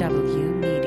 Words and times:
W 0.00 0.79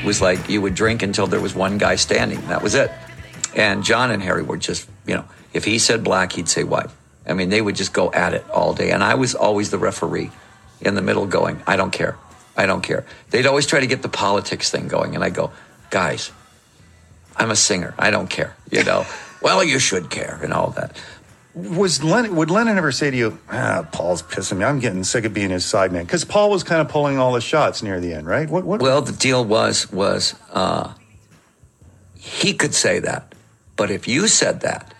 it 0.00 0.06
was 0.06 0.22
like 0.22 0.48
you 0.48 0.62
would 0.62 0.74
drink 0.74 1.02
until 1.02 1.26
there 1.26 1.40
was 1.40 1.54
one 1.54 1.76
guy 1.76 1.96
standing. 1.96 2.40
That 2.48 2.62
was 2.62 2.74
it. 2.74 2.90
And 3.54 3.84
John 3.84 4.10
and 4.10 4.22
Harry 4.22 4.42
were 4.42 4.56
just, 4.56 4.88
you 5.06 5.14
know, 5.14 5.24
if 5.52 5.64
he 5.64 5.78
said 5.78 6.02
black, 6.02 6.32
he'd 6.32 6.48
say 6.48 6.64
white. 6.64 6.88
I 7.26 7.34
mean, 7.34 7.50
they 7.50 7.60
would 7.60 7.76
just 7.76 7.92
go 7.92 8.10
at 8.10 8.32
it 8.32 8.48
all 8.48 8.72
day. 8.72 8.92
And 8.92 9.04
I 9.04 9.14
was 9.14 9.34
always 9.34 9.70
the 9.70 9.78
referee 9.78 10.30
in 10.80 10.94
the 10.94 11.02
middle 11.02 11.26
going, 11.26 11.62
I 11.66 11.76
don't 11.76 11.90
care. 11.90 12.16
I 12.56 12.66
don't 12.66 12.82
care. 12.82 13.04
They'd 13.30 13.46
always 13.46 13.66
try 13.66 13.80
to 13.80 13.86
get 13.86 14.02
the 14.02 14.08
politics 14.08 14.70
thing 14.70 14.88
going. 14.88 15.14
And 15.14 15.22
I 15.22 15.30
go, 15.30 15.52
guys, 15.90 16.32
I'm 17.36 17.50
a 17.50 17.56
singer. 17.56 17.94
I 17.98 18.10
don't 18.10 18.30
care. 18.30 18.56
You 18.70 18.84
know, 18.84 19.06
well, 19.42 19.62
you 19.62 19.78
should 19.78 20.08
care 20.08 20.40
and 20.42 20.52
all 20.52 20.70
that. 20.70 20.96
Was 21.54 22.04
Len, 22.04 22.36
would 22.36 22.50
Lennon 22.50 22.78
ever 22.78 22.92
say 22.92 23.10
to 23.10 23.16
you, 23.16 23.38
ah, 23.50 23.86
Paul's 23.90 24.22
pissing 24.22 24.58
me. 24.58 24.64
I'm 24.64 24.78
getting 24.78 25.02
sick 25.02 25.24
of 25.24 25.34
being 25.34 25.50
his 25.50 25.64
sideman? 25.64 26.02
Because 26.02 26.24
Paul 26.24 26.48
was 26.48 26.62
kind 26.62 26.80
of 26.80 26.88
pulling 26.88 27.18
all 27.18 27.32
the 27.32 27.40
shots 27.40 27.82
near 27.82 27.98
the 28.00 28.14
end, 28.14 28.26
right? 28.26 28.48
What? 28.48 28.64
What? 28.64 28.80
Well, 28.80 29.02
the 29.02 29.12
deal 29.12 29.44
was 29.44 29.90
was 29.90 30.36
uh, 30.52 30.94
he 32.16 32.54
could 32.54 32.74
say 32.74 33.00
that, 33.00 33.34
but 33.76 33.90
if 33.90 34.06
you 34.06 34.28
said 34.28 34.60
that, 34.60 34.94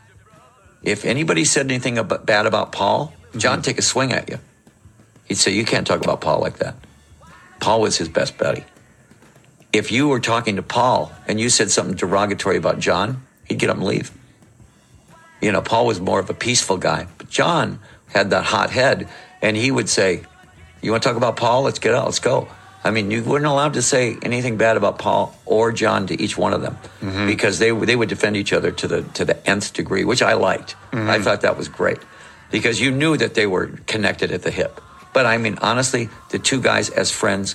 if 0.83 1.05
anybody 1.05 1.45
said 1.45 1.67
anything 1.67 1.99
about, 1.99 2.27
bad 2.27 2.47
about 2.47 2.73
Paul, 2.73 3.13
John 3.37 3.59
would 3.59 3.65
take 3.65 3.79
a 3.79 3.83
swing 3.83 4.13
at 4.13 4.29
you. 4.29 4.41
He'd 5.27 5.37
say 5.37 5.53
you 5.53 5.65
can't 5.65 5.87
talk 5.87 6.03
about 6.03 6.21
Paul 6.21 6.41
like 6.41 6.59
that. 6.59 6.75
Paul 7.61 7.83
was 7.83 7.99
his 7.99 8.09
best 8.09 8.39
buddy. 8.39 8.65
If 9.73 9.93
you 9.93 10.09
were 10.09 10.19
talking 10.19 10.57
to 10.57 10.63
Paul 10.63 11.13
and 11.29 11.39
you 11.39 11.49
said 11.49 11.71
something 11.71 11.95
derogatory 11.95 12.57
about 12.57 12.81
John, 12.81 13.25
he'd 13.45 13.59
get 13.59 13.71
up 13.71 13.77
and 13.77 13.87
leave. 13.87 14.11
You 15.41 15.53
know, 15.53 15.63
Paul 15.63 15.87
was 15.87 16.01
more 16.01 16.21
of 16.21 16.29
a 16.31 16.35
peaceful 16.35 16.77
guy, 16.77 17.07
but 17.19 17.31
John 17.31 17.81
had 18.09 18.31
that 18.31 18.45
hot 18.45 18.71
head, 18.71 19.09
and 19.41 19.57
he 19.57 19.71
would 19.71 19.89
say, 19.89 20.23
"You 20.83 20.91
want 20.91 21.03
to 21.03 21.09
talk 21.09 21.17
about 21.17 21.37
Paul? 21.37 21.63
Let's 21.63 21.79
get 21.79 21.95
out. 21.95 22.05
Let's 22.07 22.19
go." 22.19 22.49
I 22.83 22.91
mean, 22.91 23.11
you 23.11 23.23
weren't 23.23 23.45
allowed 23.45 23.75
to 23.75 23.83
say 23.83 24.17
anything 24.23 24.57
bad 24.57 24.79
about 24.79 24.99
Paul 24.99 25.35
or 25.45 25.71
John 25.71 26.07
to 26.07 26.21
each 26.21 26.39
one 26.39 26.55
of 26.55 26.63
them 26.63 26.79
mm-hmm. 27.01 27.27
because 27.27 27.59
they 27.59 27.71
they 27.73 27.97
would 27.97 28.09
defend 28.09 28.37
each 28.37 28.53
other 28.53 28.71
to 28.71 28.89
the 28.89 29.03
to 29.03 29.25
the 29.25 29.37
nth 29.49 29.73
degree, 29.73 30.05
which 30.05 30.23
I 30.23 30.35
liked. 30.35 30.77
I 30.93 30.97
mm-hmm. 30.97 31.23
thought 31.23 31.43
that 31.43 31.57
was 31.57 31.69
great 31.69 31.99
because 32.51 32.81
you 32.81 32.91
knew 32.91 33.17
that 33.17 33.35
they 33.35 33.47
were 33.47 33.67
connected 33.87 34.33
at 34.33 34.43
the 34.43 34.51
hip. 34.51 34.81
But 35.13 35.27
I 35.27 35.39
mean, 35.39 35.59
honestly, 35.61 36.09
the 36.31 36.39
two 36.39 36.61
guys 36.61 36.89
as 36.91 37.11
friends, 37.11 37.55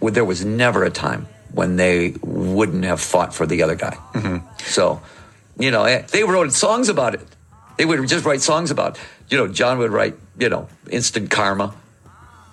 there 0.00 0.24
was 0.24 0.44
never 0.44 0.84
a 0.84 0.90
time 0.90 1.26
when 1.52 1.76
they 1.76 2.14
wouldn't 2.22 2.84
have 2.84 3.00
fought 3.00 3.34
for 3.34 3.46
the 3.46 3.62
other 3.62 3.74
guy. 3.74 3.96
Mm-hmm. 4.14 4.46
So, 4.64 5.00
you 5.62 5.70
know, 5.70 5.84
eh, 5.84 6.02
they 6.10 6.24
wrote 6.24 6.52
songs 6.52 6.88
about 6.88 7.14
it. 7.14 7.26
They 7.76 7.84
would 7.84 8.06
just 8.08 8.24
write 8.24 8.40
songs 8.40 8.70
about, 8.70 8.96
it. 8.96 9.02
you 9.30 9.38
know, 9.38 9.46
John 9.46 9.78
would 9.78 9.92
write, 9.92 10.16
you 10.38 10.48
know, 10.48 10.68
instant 10.90 11.30
karma, 11.30 11.74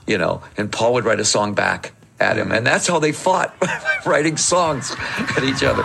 you 0.06 0.18
know, 0.18 0.44
and 0.58 0.72
Paul 0.72 0.94
would 0.94 1.06
write 1.06 1.20
a 1.20 1.26
song 1.26 1.54
back 1.54 1.94
at 2.20 2.38
him. 2.38 2.52
And 2.52 2.66
that's 2.66 2.88
how 2.88 3.00
they 3.00 3.12
fought, 3.12 3.54
writing 4.06 4.38
songs 4.38 4.96
at 5.36 5.44
each 5.44 5.64
other. 5.64 5.84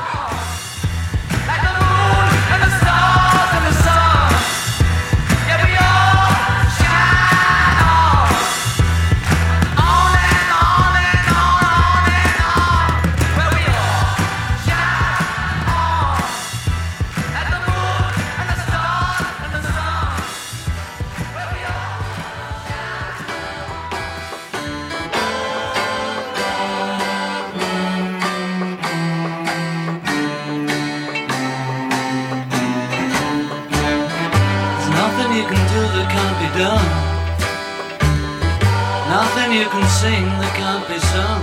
Sing 40.05 40.27
that 40.41 40.55
can't 40.61 40.87
be 40.93 40.99
sung. 41.13 41.43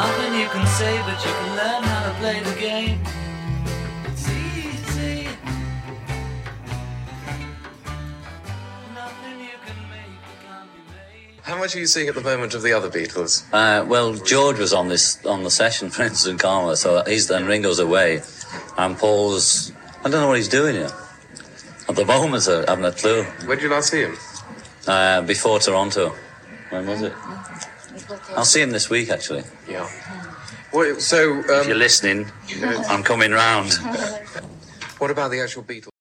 Nothing 0.00 0.32
you 0.40 0.48
can 0.54 0.66
say, 0.78 0.94
but 1.06 1.18
you 1.24 1.32
can 1.40 1.50
learn 1.60 1.82
how 1.90 2.02
to 2.08 2.12
play 2.20 2.38
the 2.50 2.56
game. 2.68 2.98
It's 4.08 4.26
easy. 4.28 5.28
Nothing 9.02 9.36
you 9.48 9.58
can 9.66 9.78
make 9.94 10.18
that 10.26 10.38
can't 10.46 10.70
be 10.74 10.82
made. 10.90 11.40
How 11.50 11.56
much 11.56 11.76
are 11.76 11.78
you 11.78 11.86
seeing 11.86 12.08
at 12.08 12.16
the 12.16 12.26
moment 12.32 12.54
of 12.54 12.62
the 12.62 12.72
other 12.72 12.90
Beatles? 12.90 13.32
Uh, 13.52 13.84
well, 13.86 14.14
George 14.14 14.58
was 14.58 14.72
on 14.72 14.88
this 14.88 15.24
on 15.24 15.44
the 15.44 15.52
session 15.62 15.88
for 15.94 16.02
Instant 16.02 16.40
Karma, 16.40 16.74
so 16.74 17.04
he's 17.06 17.30
and 17.30 17.46
Ringo's 17.46 17.78
away, 17.78 18.22
and 18.76 18.98
Paul's. 18.98 19.70
I 20.00 20.10
don't 20.10 20.20
know 20.20 20.28
what 20.32 20.38
he's 20.42 20.54
doing 20.60 20.74
here. 20.74 20.94
At 21.88 21.94
the 21.94 22.04
moment, 22.04 22.48
I 22.48 22.64
haven't 22.68 22.84
a 22.84 22.90
clue. 22.90 23.22
When 23.46 23.56
did 23.56 23.62
you 23.62 23.70
last 23.70 23.90
see 23.90 24.02
him? 24.02 24.16
Uh, 24.88 25.22
before 25.22 25.58
Toronto, 25.60 26.14
when 26.70 26.86
was 26.86 27.02
it? 27.02 27.12
I'll 28.36 28.44
see 28.44 28.60
him 28.60 28.70
this 28.70 28.90
week, 28.90 29.10
actually. 29.10 29.44
Yeah. 29.68 29.88
What, 30.72 31.00
so, 31.00 31.38
If 31.40 31.66
you're 31.66 31.72
um, 31.72 31.78
listening, 31.78 32.30
I'm 32.88 33.02
coming 33.02 33.30
round. 33.30 33.72
what 34.98 35.10
about 35.10 35.30
the 35.30 35.40
actual 35.40 35.62
Beatles? 35.62 35.95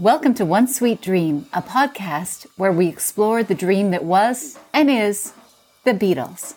Welcome 0.00 0.32
to 0.36 0.46
One 0.46 0.66
Sweet 0.66 1.02
Dream, 1.02 1.44
a 1.52 1.60
podcast 1.60 2.46
where 2.56 2.72
we 2.72 2.88
explore 2.88 3.42
the 3.42 3.54
dream 3.54 3.90
that 3.90 4.02
was 4.02 4.58
and 4.72 4.90
is 4.90 5.34
the 5.84 5.92
Beatles. 5.92 6.54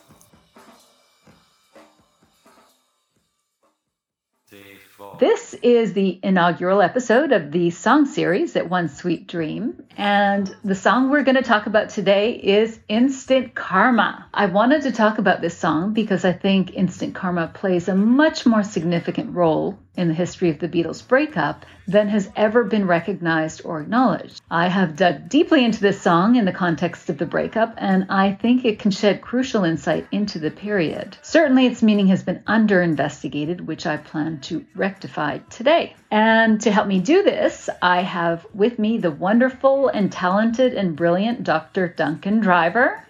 This 5.19 5.53
is 5.55 5.91
the 5.91 6.21
inaugural 6.23 6.81
episode 6.81 7.33
of 7.33 7.51
the 7.51 7.69
song 7.71 8.05
series 8.05 8.55
at 8.55 8.69
One 8.69 8.87
Sweet 8.87 9.27
Dream. 9.27 9.83
And 9.97 10.49
the 10.63 10.73
song 10.73 11.09
we're 11.09 11.23
going 11.23 11.35
to 11.35 11.41
talk 11.41 11.65
about 11.65 11.89
today 11.89 12.35
is 12.35 12.79
Instant 12.87 13.55
Karma. 13.55 14.25
I 14.33 14.45
wanted 14.45 14.83
to 14.83 14.93
talk 14.93 15.17
about 15.17 15.41
this 15.41 15.57
song 15.57 15.91
because 15.91 16.23
I 16.23 16.31
think 16.31 16.73
Instant 16.73 17.13
Karma 17.13 17.51
plays 17.53 17.89
a 17.89 17.95
much 17.95 18.45
more 18.45 18.63
significant 18.63 19.35
role 19.35 19.77
in 19.95 20.07
the 20.07 20.13
history 20.13 20.49
of 20.49 20.59
the 20.59 20.67
Beatles' 20.67 21.07
breakup 21.07 21.65
than 21.87 22.07
has 22.07 22.29
ever 22.35 22.63
been 22.63 22.87
recognized 22.87 23.61
or 23.65 23.81
acknowledged. 23.81 24.41
I 24.49 24.67
have 24.67 24.95
dug 24.95 25.29
deeply 25.29 25.63
into 25.63 25.81
this 25.81 26.01
song 26.01 26.35
in 26.35 26.45
the 26.45 26.51
context 26.51 27.09
of 27.09 27.17
the 27.17 27.25
breakup, 27.25 27.75
and 27.77 28.05
I 28.09 28.31
think 28.31 28.65
it 28.65 28.79
can 28.79 28.91
shed 28.91 29.21
crucial 29.21 29.63
insight 29.63 30.07
into 30.11 30.39
the 30.39 30.51
period. 30.51 31.17
Certainly, 31.21 31.67
its 31.67 31.83
meaning 31.83 32.07
has 32.07 32.23
been 32.23 32.41
under 32.47 32.81
investigated, 32.81 33.67
which 33.67 33.85
I 33.85 33.97
plan 33.97 34.39
to 34.41 34.65
rectify 34.75 35.39
today. 35.49 35.95
And 36.09 36.61
to 36.61 36.71
help 36.71 36.87
me 36.87 36.99
do 36.99 37.23
this, 37.23 37.69
I 37.81 38.01
have 38.01 38.45
with 38.53 38.79
me 38.79 38.97
the 38.97 39.11
wonderful 39.11 39.89
and 39.89 40.11
talented 40.11 40.73
and 40.73 40.95
brilliant 40.95 41.43
Dr. 41.43 41.87
Duncan 41.87 42.39
Driver 42.39 43.03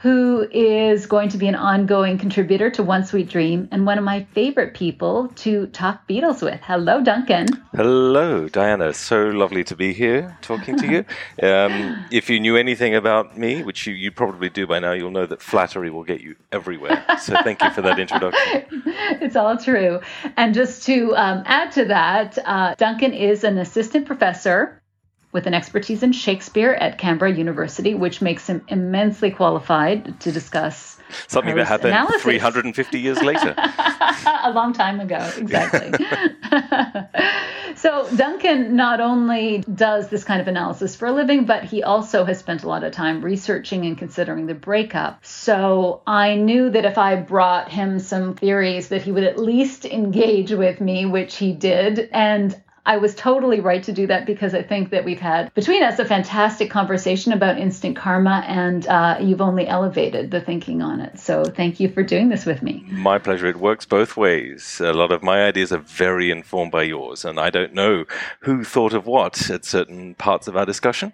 who 0.00 0.48
is 0.50 1.04
going 1.04 1.28
to 1.28 1.36
be 1.36 1.46
an 1.46 1.54
ongoing 1.54 2.16
contributor 2.16 2.70
to 2.70 2.82
One 2.82 3.04
Sweet 3.04 3.28
Dream 3.28 3.68
and 3.70 3.84
one 3.84 3.98
of 3.98 4.04
my 4.04 4.24
favorite 4.32 4.72
people 4.72 5.28
to 5.36 5.66
talk 5.66 6.08
Beatles 6.08 6.42
with. 6.42 6.58
Hello, 6.62 7.02
Duncan. 7.02 7.48
Hello, 7.76 8.48
Diana. 8.48 8.94
So 8.94 9.24
lovely 9.26 9.62
to 9.64 9.76
be 9.76 9.92
here 9.92 10.38
talking 10.40 10.76
to 10.78 10.86
you. 10.90 11.04
Um, 11.42 12.04
if 12.10 12.28
you 12.28 12.38
knew 12.38 12.56
anything 12.56 12.94
about 12.94 13.36
me, 13.36 13.62
which 13.62 13.86
you, 13.86 13.94
you 13.94 14.10
probably 14.10 14.50
do 14.50 14.66
by 14.66 14.78
now, 14.78 14.92
you'll 14.92 15.10
know 15.10 15.26
that 15.26 15.40
flattery 15.40 15.90
will 15.90 16.04
get 16.04 16.20
you 16.20 16.36
everywhere. 16.52 17.04
So 17.20 17.34
thank 17.42 17.62
you 17.62 17.70
for 17.70 17.82
that 17.82 17.98
introduction. 17.98 18.64
it's 19.20 19.36
all 19.36 19.56
true. 19.56 20.00
And 20.36 20.54
just 20.54 20.84
to 20.86 21.14
um, 21.16 21.42
add 21.46 21.72
to 21.72 21.84
that, 21.86 22.38
uh, 22.44 22.74
Duncan 22.76 23.12
is 23.12 23.42
an 23.44 23.58
assistant 23.58 24.06
professor 24.06 24.79
with 25.32 25.46
an 25.46 25.54
expertise 25.54 26.02
in 26.02 26.12
Shakespeare 26.12 26.72
at 26.72 26.98
Canberra 26.98 27.32
University, 27.32 27.94
which 27.94 28.20
makes 28.20 28.46
him 28.48 28.64
immensely 28.68 29.30
qualified 29.30 30.20
to 30.20 30.32
discuss 30.32 31.00
Something 31.26 31.56
that 31.56 31.66
happened 31.66 31.90
analysis. 31.90 32.22
350 32.22 33.00
years 33.00 33.22
later. 33.22 33.54
a 34.44 34.52
long 34.54 34.72
time 34.72 35.00
ago, 35.00 35.30
exactly. 35.36 36.06
so, 37.74 38.08
Duncan 38.16 38.76
not 38.76 39.00
only 39.00 39.58
does 39.74 40.08
this 40.08 40.24
kind 40.24 40.40
of 40.40 40.48
analysis 40.48 40.96
for 40.96 41.06
a 41.06 41.12
living, 41.12 41.44
but 41.46 41.64
he 41.64 41.82
also 41.82 42.24
has 42.24 42.38
spent 42.38 42.62
a 42.62 42.68
lot 42.68 42.84
of 42.84 42.92
time 42.92 43.22
researching 43.22 43.86
and 43.86 43.98
considering 43.98 44.46
the 44.46 44.54
breakup. 44.54 45.24
So, 45.24 46.02
I 46.06 46.36
knew 46.36 46.70
that 46.70 46.84
if 46.84 46.98
I 46.98 47.16
brought 47.16 47.70
him 47.70 47.98
some 47.98 48.34
theories, 48.34 48.88
that 48.88 49.02
he 49.02 49.12
would 49.12 49.24
at 49.24 49.38
least 49.38 49.84
engage 49.84 50.52
with 50.52 50.80
me, 50.80 51.06
which 51.06 51.36
he 51.36 51.52
did. 51.52 52.08
And 52.12 52.60
I 52.86 52.96
was 52.96 53.14
totally 53.14 53.60
right 53.60 53.82
to 53.84 53.92
do 53.92 54.06
that 54.06 54.26
because 54.26 54.54
I 54.54 54.62
think 54.62 54.90
that 54.90 55.04
we've 55.04 55.20
had 55.20 55.52
between 55.54 55.82
us 55.82 55.98
a 55.98 56.04
fantastic 56.04 56.70
conversation 56.70 57.32
about 57.32 57.58
instant 57.58 57.96
karma, 57.96 58.44
and 58.46 58.86
uh, 58.86 59.18
you've 59.20 59.40
only 59.40 59.66
elevated 59.66 60.30
the 60.30 60.40
thinking 60.40 60.82
on 60.82 61.00
it. 61.00 61.18
So 61.18 61.44
thank 61.44 61.80
you 61.80 61.90
for 61.90 62.02
doing 62.02 62.28
this 62.28 62.46
with 62.46 62.62
me. 62.62 62.84
My 62.88 63.18
pleasure. 63.18 63.46
It 63.46 63.56
works 63.56 63.84
both 63.86 64.16
ways. 64.16 64.80
A 64.80 64.92
lot 64.92 65.12
of 65.12 65.22
my 65.22 65.44
ideas 65.44 65.72
are 65.72 65.78
very 65.78 66.30
informed 66.30 66.72
by 66.72 66.84
yours, 66.84 67.24
and 67.24 67.38
I 67.38 67.50
don't 67.50 67.74
know 67.74 68.04
who 68.40 68.64
thought 68.64 68.92
of 68.92 69.06
what 69.06 69.50
at 69.50 69.64
certain 69.64 70.14
parts 70.14 70.48
of 70.48 70.56
our 70.56 70.66
discussion. 70.66 71.12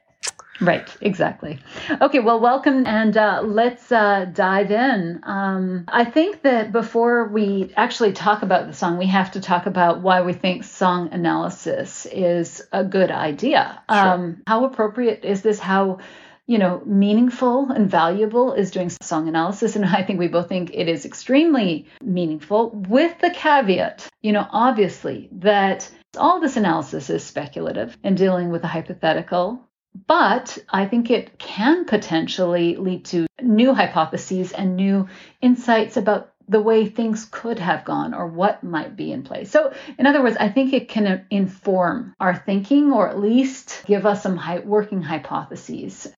Right, 0.60 0.96
exactly. 1.00 1.58
Okay, 2.00 2.20
well, 2.20 2.40
welcome 2.40 2.86
and 2.86 3.16
uh, 3.16 3.42
let's 3.44 3.92
uh, 3.92 4.24
dive 4.32 4.70
in. 4.70 5.20
Um, 5.22 5.84
I 5.88 6.04
think 6.04 6.42
that 6.42 6.72
before 6.72 7.28
we 7.28 7.72
actually 7.76 8.12
talk 8.12 8.42
about 8.42 8.66
the 8.66 8.72
song, 8.72 8.96
we 8.96 9.06
have 9.06 9.32
to 9.32 9.40
talk 9.40 9.66
about 9.66 10.00
why 10.00 10.22
we 10.22 10.32
think 10.32 10.64
song 10.64 11.10
analysis 11.12 12.06
is 12.06 12.62
a 12.72 12.84
good 12.84 13.10
idea. 13.10 13.82
Um, 13.88 14.42
how 14.46 14.64
appropriate 14.64 15.24
is 15.24 15.42
this? 15.42 15.58
How 15.58 15.98
you 16.46 16.58
know, 16.58 16.80
meaningful 16.86 17.70
and 17.72 17.90
valuable 17.90 18.52
is 18.52 18.70
doing 18.70 18.88
song 19.02 19.28
analysis. 19.28 19.74
And 19.74 19.84
I 19.84 20.04
think 20.04 20.18
we 20.20 20.28
both 20.28 20.48
think 20.48 20.70
it 20.72 20.88
is 20.88 21.04
extremely 21.04 21.86
meaningful, 22.00 22.70
with 22.70 23.18
the 23.18 23.30
caveat, 23.30 24.08
you 24.22 24.32
know, 24.32 24.46
obviously, 24.50 25.28
that 25.32 25.90
all 26.16 26.40
this 26.40 26.56
analysis 26.56 27.10
is 27.10 27.24
speculative 27.24 27.98
and 28.04 28.16
dealing 28.16 28.50
with 28.50 28.62
a 28.62 28.68
hypothetical. 28.68 29.65
But 30.06 30.58
I 30.68 30.86
think 30.86 31.10
it 31.10 31.38
can 31.38 31.84
potentially 31.84 32.76
lead 32.76 33.04
to 33.06 33.26
new 33.40 33.72
hypotheses 33.72 34.52
and 34.52 34.76
new 34.76 35.08
insights 35.40 35.96
about 35.96 36.32
the 36.48 36.60
way 36.60 36.86
things 36.86 37.26
could 37.30 37.58
have 37.58 37.84
gone 37.84 38.14
or 38.14 38.26
what 38.26 38.62
might 38.62 38.96
be 38.96 39.10
in 39.10 39.22
place. 39.24 39.50
So, 39.50 39.72
in 39.98 40.06
other 40.06 40.22
words, 40.22 40.36
I 40.38 40.48
think 40.48 40.72
it 40.72 40.88
can 40.88 41.26
inform 41.30 42.14
our 42.20 42.36
thinking 42.36 42.92
or 42.92 43.08
at 43.08 43.18
least 43.18 43.82
give 43.86 44.06
us 44.06 44.22
some 44.22 44.40
working 44.64 45.02
hypotheses. 45.02 46.08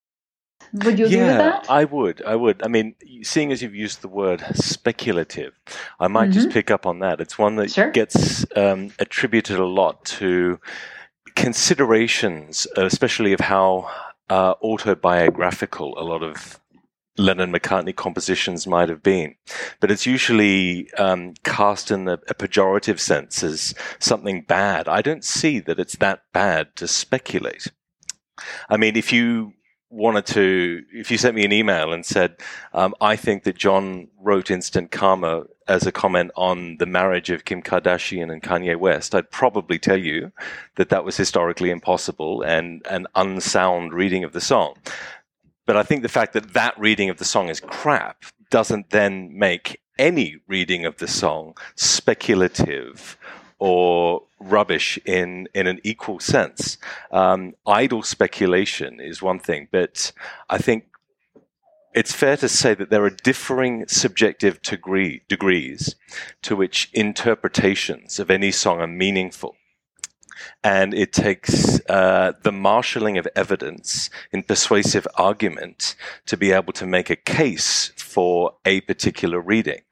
Would 0.73 0.99
you 0.99 1.07
agree 1.07 1.19
with 1.19 1.29
that? 1.29 1.71
I 1.71 1.85
would. 1.85 2.23
I 2.25 2.37
would. 2.37 2.63
I 2.63 2.69
mean, 2.69 2.95
seeing 3.23 3.53
as 3.53 3.63
you've 3.63 3.75
used 3.75 4.03
the 4.03 4.09
word 4.09 4.45
speculative, 4.55 5.59
I 5.99 6.09
might 6.09 6.31
just 6.31 6.51
pick 6.51 6.71
up 6.71 6.85
on 6.85 6.99
that. 6.99 7.21
It's 7.21 7.39
one 7.39 7.57
that 7.57 7.71
Sure. 7.71 7.91
gets 7.91 8.45
um, 8.55 8.93
attributed 8.99 9.59
a 9.59 9.67
lot 9.67 10.05
to 10.07 10.61
considerations, 11.38 12.67
especially 12.76 13.32
of 13.32 13.40
how 13.40 13.88
uh, 14.29 14.55
autobiographical 14.61 15.94
a 15.96 16.02
lot 16.02 16.23
of 16.23 16.61
Lennon 17.17 17.52
McCartney 17.52 17.94
compositions 17.94 18.67
might 18.67 18.88
have 18.88 19.02
been. 19.02 19.37
But 19.81 19.90
it's 19.90 20.05
usually 20.05 20.93
um, 20.94 21.35
cast 21.44 21.90
in 21.90 22.08
a, 22.08 22.14
a 22.29 22.35
pejorative 22.35 22.99
sense 22.99 23.43
as 23.44 23.75
something 24.00 24.43
bad. 24.43 24.88
I 24.88 25.00
don't 25.00 25.25
see 25.25 25.61
that 25.61 25.79
it's 25.79 25.96
that 25.96 26.23
bad 26.32 26.75
to 26.76 26.88
speculate. 26.88 27.73
I 28.69 28.76
mean, 28.76 28.96
if 28.96 29.12
you 29.12 29.52
wanted 29.90 30.26
to, 30.26 30.85
if 30.93 31.11
you 31.11 31.19
sent 31.19 31.35
me 31.35 31.44
an 31.44 31.52
email 31.52 31.93
and 31.93 32.05
said, 32.05 32.37
um, 32.73 32.94
I 33.00 33.17
think 33.17 33.44
that 33.44 33.56
John 33.56 34.08
wrote 34.20 34.50
Instant 34.50 34.90
Karma 34.90 35.44
as 35.67 35.87
a 35.87 35.93
comment 35.93 36.31
on 36.37 36.76
the 36.79 36.87
marriage 36.87 37.31
of 37.31 37.44
Kim 37.44 37.62
Kardashian 37.62 38.32
and 38.32 38.43
Kanye 38.43 38.76
West, 38.76 39.14
I'd 39.14 39.31
probably 39.31 39.78
tell 39.78 39.99
you 39.99 40.33
that 40.76 40.88
that 40.90 41.04
was 41.04 41.16
historically 41.16 41.71
impossible 41.71 42.42
and 42.42 42.87
an 42.90 43.07
unsound 43.14 43.92
reading 43.92 44.25
of 44.25 44.33
the 44.33 44.40
song. 44.40 44.75
But 45.66 45.76
I 45.76 45.83
think 45.83 46.02
the 46.02 46.09
fact 46.09 46.33
that 46.33 46.54
that 46.54 46.78
reading 46.78 47.11
of 47.11 47.18
the 47.18 47.25
song 47.25 47.49
is 47.49 47.61
crap 47.61 48.25
doesn't 48.50 48.90
then 48.90 49.38
make 49.38 49.80
any 49.99 50.37
reading 50.47 50.87
of 50.87 50.97
the 50.99 51.09
song 51.09 51.57
speculative 51.75 53.18
or 53.59 54.23
rubbish 54.38 54.99
in, 55.05 55.49
in 55.55 55.67
an 55.67 55.81
equal 55.83 56.21
sense. 56.21 56.79
Um, 57.11 57.55
idle 57.67 58.03
speculation 58.03 59.00
is 59.00 59.21
one 59.23 59.38
thing, 59.41 59.69
but 59.71 60.12
I 60.49 60.59
think 60.59 60.85
it's 61.95 62.12
fair 62.12 62.37
to 62.37 62.49
say 62.49 62.75
that 62.75 62.91
there 62.91 63.05
are 63.05 63.11
differing 63.11 63.88
subjective 63.88 64.62
degree, 64.62 65.23
degrees 65.29 65.97
to 66.43 66.55
which 66.55 66.91
interpretations 66.93 68.19
of 68.19 68.31
any 68.31 68.53
song 68.53 68.81
are 68.81 68.87
meaningful. 68.87 69.57
And 70.62 70.95
it 70.95 71.12
takes 71.12 71.81
uh, 71.88 72.33
the 72.43 72.53
marshalling 72.53 73.19
of 73.19 73.27
evidence 73.35 74.11
in 74.31 74.45
persuasive 74.45 75.09
argument 75.17 75.97
to 76.27 76.37
be 76.37 76.53
able 76.53 76.73
to 76.75 76.87
make 76.87 77.11
a 77.11 77.17
case 77.17 77.91
for 77.97 78.55
a 78.65 78.81
particular 78.83 79.41
reading. 79.41 79.83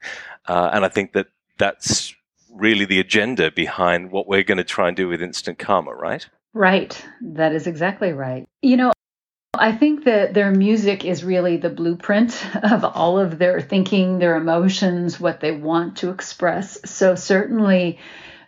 Uh, 0.47 0.69
and 0.71 0.85
I 0.85 0.89
think 0.89 1.11
that 1.13 1.27
that's 1.57 2.15
really 2.57 2.85
the 2.85 2.99
agenda 2.99 3.51
behind 3.51 4.11
what 4.11 4.27
we're 4.27 4.43
going 4.43 4.57
to 4.57 4.63
try 4.63 4.87
and 4.87 4.97
do 4.97 5.07
with 5.07 5.21
instant 5.21 5.59
karma, 5.59 5.93
right? 5.93 6.27
Right. 6.53 7.03
That 7.21 7.53
is 7.53 7.67
exactly 7.67 8.13
right. 8.13 8.47
You 8.61 8.77
know, 8.77 8.93
I 9.53 9.71
think 9.71 10.05
that 10.05 10.33
their 10.33 10.51
music 10.51 11.05
is 11.05 11.23
really 11.23 11.57
the 11.57 11.69
blueprint 11.69 12.43
of 12.63 12.83
all 12.83 13.19
of 13.19 13.37
their 13.37 13.61
thinking, 13.61 14.19
their 14.19 14.35
emotions, 14.35 15.19
what 15.19 15.39
they 15.39 15.51
want 15.51 15.97
to 15.97 16.09
express. 16.09 16.79
So, 16.89 17.15
certainly, 17.15 17.99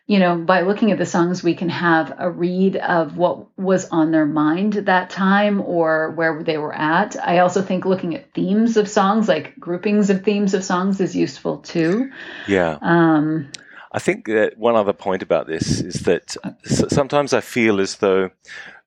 you 0.08 0.18
know, 0.18 0.38
by 0.38 0.62
looking 0.62 0.92
at 0.92 0.98
the 0.98 1.06
songs, 1.06 1.44
we 1.44 1.54
can 1.54 1.70
have 1.70 2.16
a 2.18 2.30
read 2.30 2.78
of 2.78 3.16
what 3.16 3.46
was 3.58 3.88
on 3.89 4.12
their 4.12 4.25
mind 4.25 4.74
that 4.74 5.12
time 5.12 5.62
or 5.62 6.12
where 6.12 6.42
they 6.42 6.58
were 6.58 6.74
at. 6.74 7.16
I 7.16 7.39
also 7.39 7.62
think 7.62 7.86
looking 7.86 8.16
at 8.16 8.34
themes 8.34 8.75
of 8.78 8.89
songs, 8.89 9.28
like 9.28 9.60
groupings 9.60 10.10
of 10.10 10.24
themes 10.24 10.56
of 10.56 10.63
songs, 10.63 11.00
is 11.00 11.16
useful 11.16 11.60
too. 11.60 12.12
Yeah. 12.48 12.80
Um, 12.82 13.51
I 13.91 14.00
think 14.00 14.25
that 14.27 14.58
one 14.58 14.75
other 14.75 14.93
point 14.93 15.24
about 15.24 15.48
this 15.48 15.81
is 15.81 16.01
that 16.01 16.36
sometimes 16.65 17.34
I 17.34 17.41
feel 17.41 17.79
as 17.79 17.98
though 17.98 18.29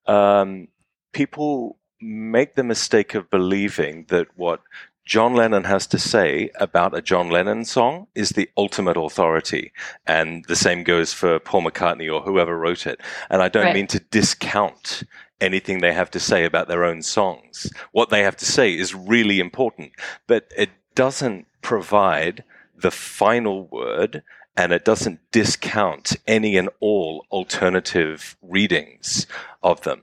um, 0.07 0.69
people 1.13 1.79
make 2.01 2.55
the 2.55 2.65
mistake 2.65 3.15
of 3.15 3.31
believing 3.31 4.07
that 4.09 4.29
what 4.37 4.61
John 5.05 5.35
Lennon 5.35 5.65
has 5.65 5.87
to 5.89 5.99
say 5.99 6.51
about 6.61 6.97
a 6.97 7.03
John 7.03 7.29
Lennon 7.31 7.65
song 7.65 8.07
is 8.15 8.31
the 8.31 8.49
ultimate 8.57 8.97
authority. 8.97 9.73
And 10.07 10.45
the 10.47 10.57
same 10.57 10.85
goes 10.85 11.13
for 11.13 11.41
Paul 11.41 11.63
McCartney 11.63 12.13
or 12.13 12.21
whoever 12.23 12.57
wrote 12.57 12.87
it. 12.87 13.01
And 13.29 13.43
I 13.43 13.49
don't 13.49 13.65
Right. 13.65 13.75
mean 13.75 13.89
to 13.89 13.99
discount 13.99 15.03
anything 15.41 15.81
they 15.81 15.93
have 15.93 16.11
to 16.13 16.21
say 16.21 16.45
about 16.45 16.69
their 16.69 16.85
own 16.85 17.03
songs. 17.03 17.69
What 17.91 18.11
they 18.11 18.23
have 18.23 18.37
to 18.37 18.45
say 18.47 18.73
is 18.77 18.95
really 18.95 19.41
important, 19.41 19.91
but 20.29 20.47
it 20.57 20.71
doesn't 20.95 21.47
provide 21.63 22.45
the 22.77 22.93
final 22.93 23.67
word 23.67 24.23
and 24.57 24.73
it 24.73 24.85
doesn't 24.85 25.21
discount 25.31 26.17
any 26.27 26.57
and 26.57 26.69
all 26.81 27.25
alternative 27.31 28.37
readings 28.43 29.27
of 29.63 29.83
them. 29.83 30.03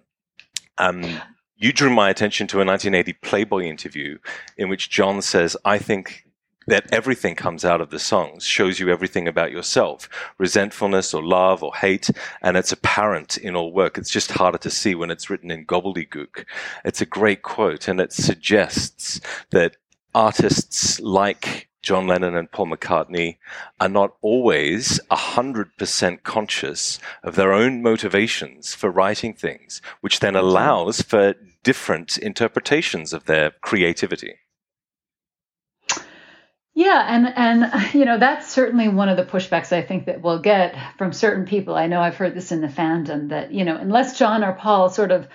Um, 0.78 1.22
you 1.58 1.74
drew 1.74 1.90
my 1.90 2.10
attention 2.10 2.48
to 2.48 2.62
a 2.62 2.66
1980 2.66 3.14
Playboy 3.22 3.64
interview 3.64 4.18
in 4.58 4.70
which 4.70 4.90
John 4.90 5.22
says, 5.22 5.58
I 5.66 5.78
think 5.78 6.26
that 6.68 6.92
everything 6.94 7.36
comes 7.36 7.66
out 7.66 7.82
of 7.82 7.90
the 7.90 8.00
songs, 8.00 8.46
shows 8.46 8.80
you 8.80 8.90
everything 8.90 9.28
about 9.28 9.52
yourself, 9.52 10.08
resentfulness 10.38 11.14
or 11.14 11.24
love 11.24 11.64
or 11.64 11.76
hate, 11.76 12.10
and 12.42 12.56
it's 12.56 12.72
apparent 12.72 13.38
in 13.38 13.56
all 13.56 13.74
work. 13.74 13.98
It's 13.98 14.12
just 14.12 14.32
harder 14.32 14.58
to 14.60 14.70
see 14.70 14.96
when 14.96 15.12
it's 15.12 15.30
written 15.30 15.52
in 15.52 15.66
gobbledygook. 15.66 16.46
It's 16.86 17.02
a 17.02 17.06
great 17.06 17.42
quote, 17.42 17.88
and 17.88 18.00
it 18.00 18.14
suggests 18.14 19.20
that 19.50 19.78
artists 20.14 21.00
like 21.00 21.69
John 21.82 22.08
Lennon 22.08 22.36
and 22.36 22.52
Paul 22.52 22.68
McCartney 22.68 23.38
are 23.80 23.90
not 23.90 24.16
always 24.22 25.00
100% 25.12 26.24
conscious 26.24 27.00
of 27.24 27.36
their 27.36 27.54
own 27.54 27.82
motivations 27.82 28.76
for 28.76 28.90
writing 28.90 29.34
things, 29.34 29.82
which 30.02 30.20
then 30.20 30.36
allows 30.36 31.02
for 31.02 31.36
different 31.64 32.18
interpretations 32.18 33.14
of 33.14 33.26
their 33.26 33.52
creativity. 33.62 34.36
Yeah, 36.80 37.04
and 37.10 37.34
and 37.36 37.94
you 37.94 38.06
know 38.06 38.18
that's 38.18 38.50
certainly 38.50 38.88
one 38.88 39.10
of 39.10 39.18
the 39.18 39.26
pushbacks 39.26 39.74
I 39.74 39.82
think 39.82 40.06
that 40.06 40.22
we'll 40.22 40.40
get 40.40 40.78
from 40.98 41.12
certain 41.12 41.46
people. 41.46 41.76
I 41.76 41.88
know 41.88 42.00
I've 42.00 42.16
heard 42.16 42.36
this 42.36 42.54
in 42.54 42.62
the 42.62 42.68
fandom 42.68 43.30
that 43.30 43.52
you 43.52 43.66
know 43.66 43.76
unless 43.76 44.18
John 44.18 44.46
or 44.46 44.54
Paul 44.54 44.90
sort 44.90 45.12
of 45.12 45.28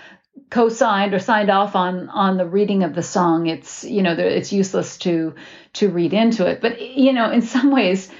co-signed 0.50 1.14
or 1.14 1.18
signed 1.18 1.50
off 1.50 1.76
on 1.76 2.08
on 2.08 2.36
the 2.36 2.46
reading 2.46 2.82
of 2.84 2.94
the 2.94 3.02
song, 3.02 3.46
it's 3.46 3.84
you 3.84 4.02
know 4.02 4.12
it's 4.12 4.52
useless 4.52 4.98
to 4.98 5.34
to 5.74 5.88
read 5.88 6.12
into 6.12 6.46
it. 6.46 6.60
But 6.60 6.80
you 6.80 7.12
know 7.12 7.30
in 7.30 7.42
some 7.42 7.70
ways 7.70 8.10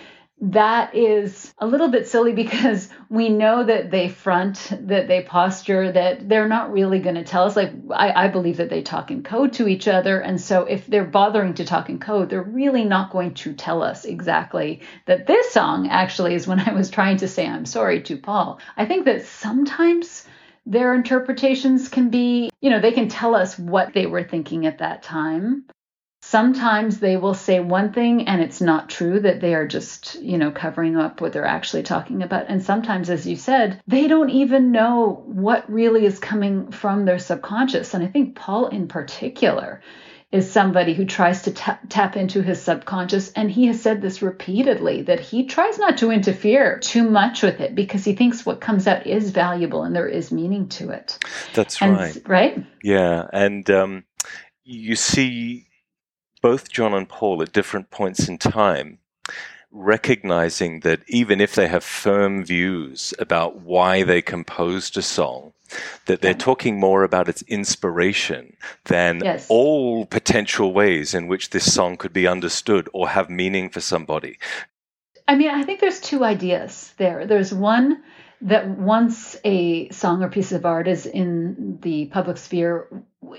that 0.41 0.95
is 0.95 1.55
a 1.59 1.67
little 1.67 1.89
bit 1.89 2.09
silly 2.09 2.33
because 2.33 2.89
we 3.09 3.29
know 3.29 3.65
that 3.65 3.91
they 3.91 4.09
front, 4.09 4.73
that 4.89 5.07
they 5.07 5.23
posture, 5.23 5.93
that 5.93 6.29
they're 6.29 6.49
not 6.49 6.73
really 6.73 6.99
going 6.99 7.15
to 7.15 7.25
tell 7.25 7.45
us. 7.45 7.57
Like, 7.57 7.73
I, 7.91 8.25
I 8.25 8.29
believe 8.29 8.57
that 8.57 8.69
they 8.69 8.83
talk 8.83 9.11
in 9.11 9.23
code 9.23 9.55
to 9.55 9.69
each 9.69 9.87
other. 9.87 10.21
And 10.21 10.41
so, 10.41 10.65
if 10.65 10.87
they're 10.87 11.05
bothering 11.05 11.55
to 11.55 11.65
talk 11.65 11.89
in 11.89 11.99
code, 11.99 12.31
they're 12.31 12.43
really 12.43 12.85
not 12.85 13.11
going 13.11 13.35
to 13.35 13.55
tell 13.55 13.83
us 13.83 14.05
exactly 14.05 14.83
that 15.07 15.27
this 15.27 15.53
song 15.53 15.89
actually 15.89 16.35
is 16.35 16.47
when 16.47 16.61
I 16.61 16.73
was 16.73 16.91
trying 16.91 17.19
to 17.19 17.29
say 17.29 17.47
I'm 17.47 17.67
sorry 17.67 18.03
to 18.03 18.17
Paul. 18.17 18.59
I 18.77 18.87
think 18.87 19.05
that 19.07 19.25
sometimes 19.25 20.27
their 20.67 20.95
interpretations 20.95 21.89
can 21.89 22.11
be, 22.11 22.51
you 22.61 22.71
know, 22.71 22.81
they 22.81 22.93
can 22.93 23.09
tell 23.09 23.35
us 23.35 23.59
what 23.59 23.93
they 23.93 24.07
were 24.07 24.25
thinking 24.25 24.67
at 24.67 24.79
that 24.79 25.03
time. 25.03 25.67
Sometimes 26.23 27.01
they 27.01 27.19
will 27.19 27.35
say 27.35 27.61
one 27.61 27.93
thing 27.93 28.29
and 28.29 28.41
it's 28.41 28.63
not 28.63 28.89
true 28.89 29.21
that 29.21 29.43
they 29.43 29.55
are 29.55 29.69
just 29.69 30.15
you 30.23 30.39
know 30.39 30.51
covering 30.51 30.97
up 30.97 31.21
what 31.21 31.35
they're 31.35 31.45
actually 31.45 31.83
talking 31.83 32.23
about. 32.23 32.47
And 32.49 32.63
sometimes 32.63 33.11
as 33.11 33.27
you 33.27 33.37
said 33.37 33.83
they 33.87 34.09
don't 34.09 34.31
even 34.31 34.73
know 34.73 35.23
what 35.27 35.71
really 35.71 36.07
is 36.07 36.19
coming 36.19 36.71
from 36.71 37.05
their 37.05 37.19
subconscious. 37.19 37.93
And 37.93 38.03
i 38.03 38.07
think 38.07 38.37
paul 38.37 38.69
in 38.69 38.89
particular 38.89 39.83
is 40.35 40.51
somebody 40.51 40.95
who 40.95 41.05
tries 41.05 41.43
to 41.43 41.53
ta- 41.53 41.79
tap 41.89 42.17
into 42.17 42.43
his 42.43 42.61
subconscious 42.61 43.31
and 43.35 43.49
he 43.49 43.69
has 43.69 43.81
said 43.81 44.03
this 44.03 44.21
repeatedly 44.21 45.03
that 45.03 45.21
he 45.21 45.47
tries 45.47 45.79
not 45.79 45.97
to 45.97 46.11
interfere 46.11 46.81
too 46.81 47.09
much 47.09 47.41
with 47.41 47.61
it 47.61 47.77
because 47.77 48.05
he 48.05 48.17
thinks 48.17 48.45
what 48.45 48.61
comes 48.61 48.89
out 48.89 49.07
is 49.07 49.31
valuable 49.31 49.85
and 49.85 49.95
there 49.95 50.09
is 50.09 50.33
meaning 50.33 50.69
to 50.69 50.91
it 50.91 51.19
That's 51.55 51.81
and 51.81 51.93
right. 51.93 52.23
right 52.27 52.67
Yeah, 52.83 53.29
and 53.33 53.71
um, 53.71 54.05
you 54.65 54.97
see 54.97 55.69
both 56.43 56.69
John 56.69 56.95
and 56.95 57.09
Paul 57.09 57.41
at 57.41 57.53
different 57.53 57.91
points 57.91 58.29
in 58.29 58.39
time 58.39 58.99
recognizing 59.71 60.81
that 60.81 61.01
even 61.07 61.41
if 61.41 61.55
they 61.55 61.69
have 61.69 61.85
firm 61.85 62.45
views 62.45 63.15
about 63.21 63.61
why 63.63 64.03
they 64.03 64.21
composed 64.21 64.97
a 64.97 65.03
song, 65.03 65.54
that 66.07 66.21
they're 66.21 66.35
talking 66.35 66.79
more 66.79 67.03
about 67.03 67.29
its 67.29 67.43
inspiration 67.43 68.57
than 68.85 69.21
Yes. 69.23 69.47
all 69.49 70.07
potential 70.07 70.73
ways 70.73 71.15
in 71.15 71.27
which 71.27 71.51
this 71.51 71.73
song 71.73 71.97
could 71.97 72.13
be 72.13 72.27
understood 72.27 72.89
or 72.93 73.09
have 73.09 73.31
meaning 73.31 73.71
for 73.71 73.81
somebody. 73.81 74.39
I 75.27 75.37
mean, 75.37 75.49
I 75.49 75.63
think 75.63 75.81
there's 75.81 76.01
two 76.01 76.23
ideas 76.23 76.93
there. 76.99 77.27
There's 77.27 77.53
one 77.55 78.03
that 78.43 78.69
once 78.69 79.37
a 79.45 79.89
song 79.89 80.23
or 80.23 80.29
piece 80.29 80.53
of 80.53 80.67
art 80.67 80.87
is 80.87 81.07
in 81.07 81.79
the 81.81 82.07
public 82.07 82.37
sphere, 82.37 82.89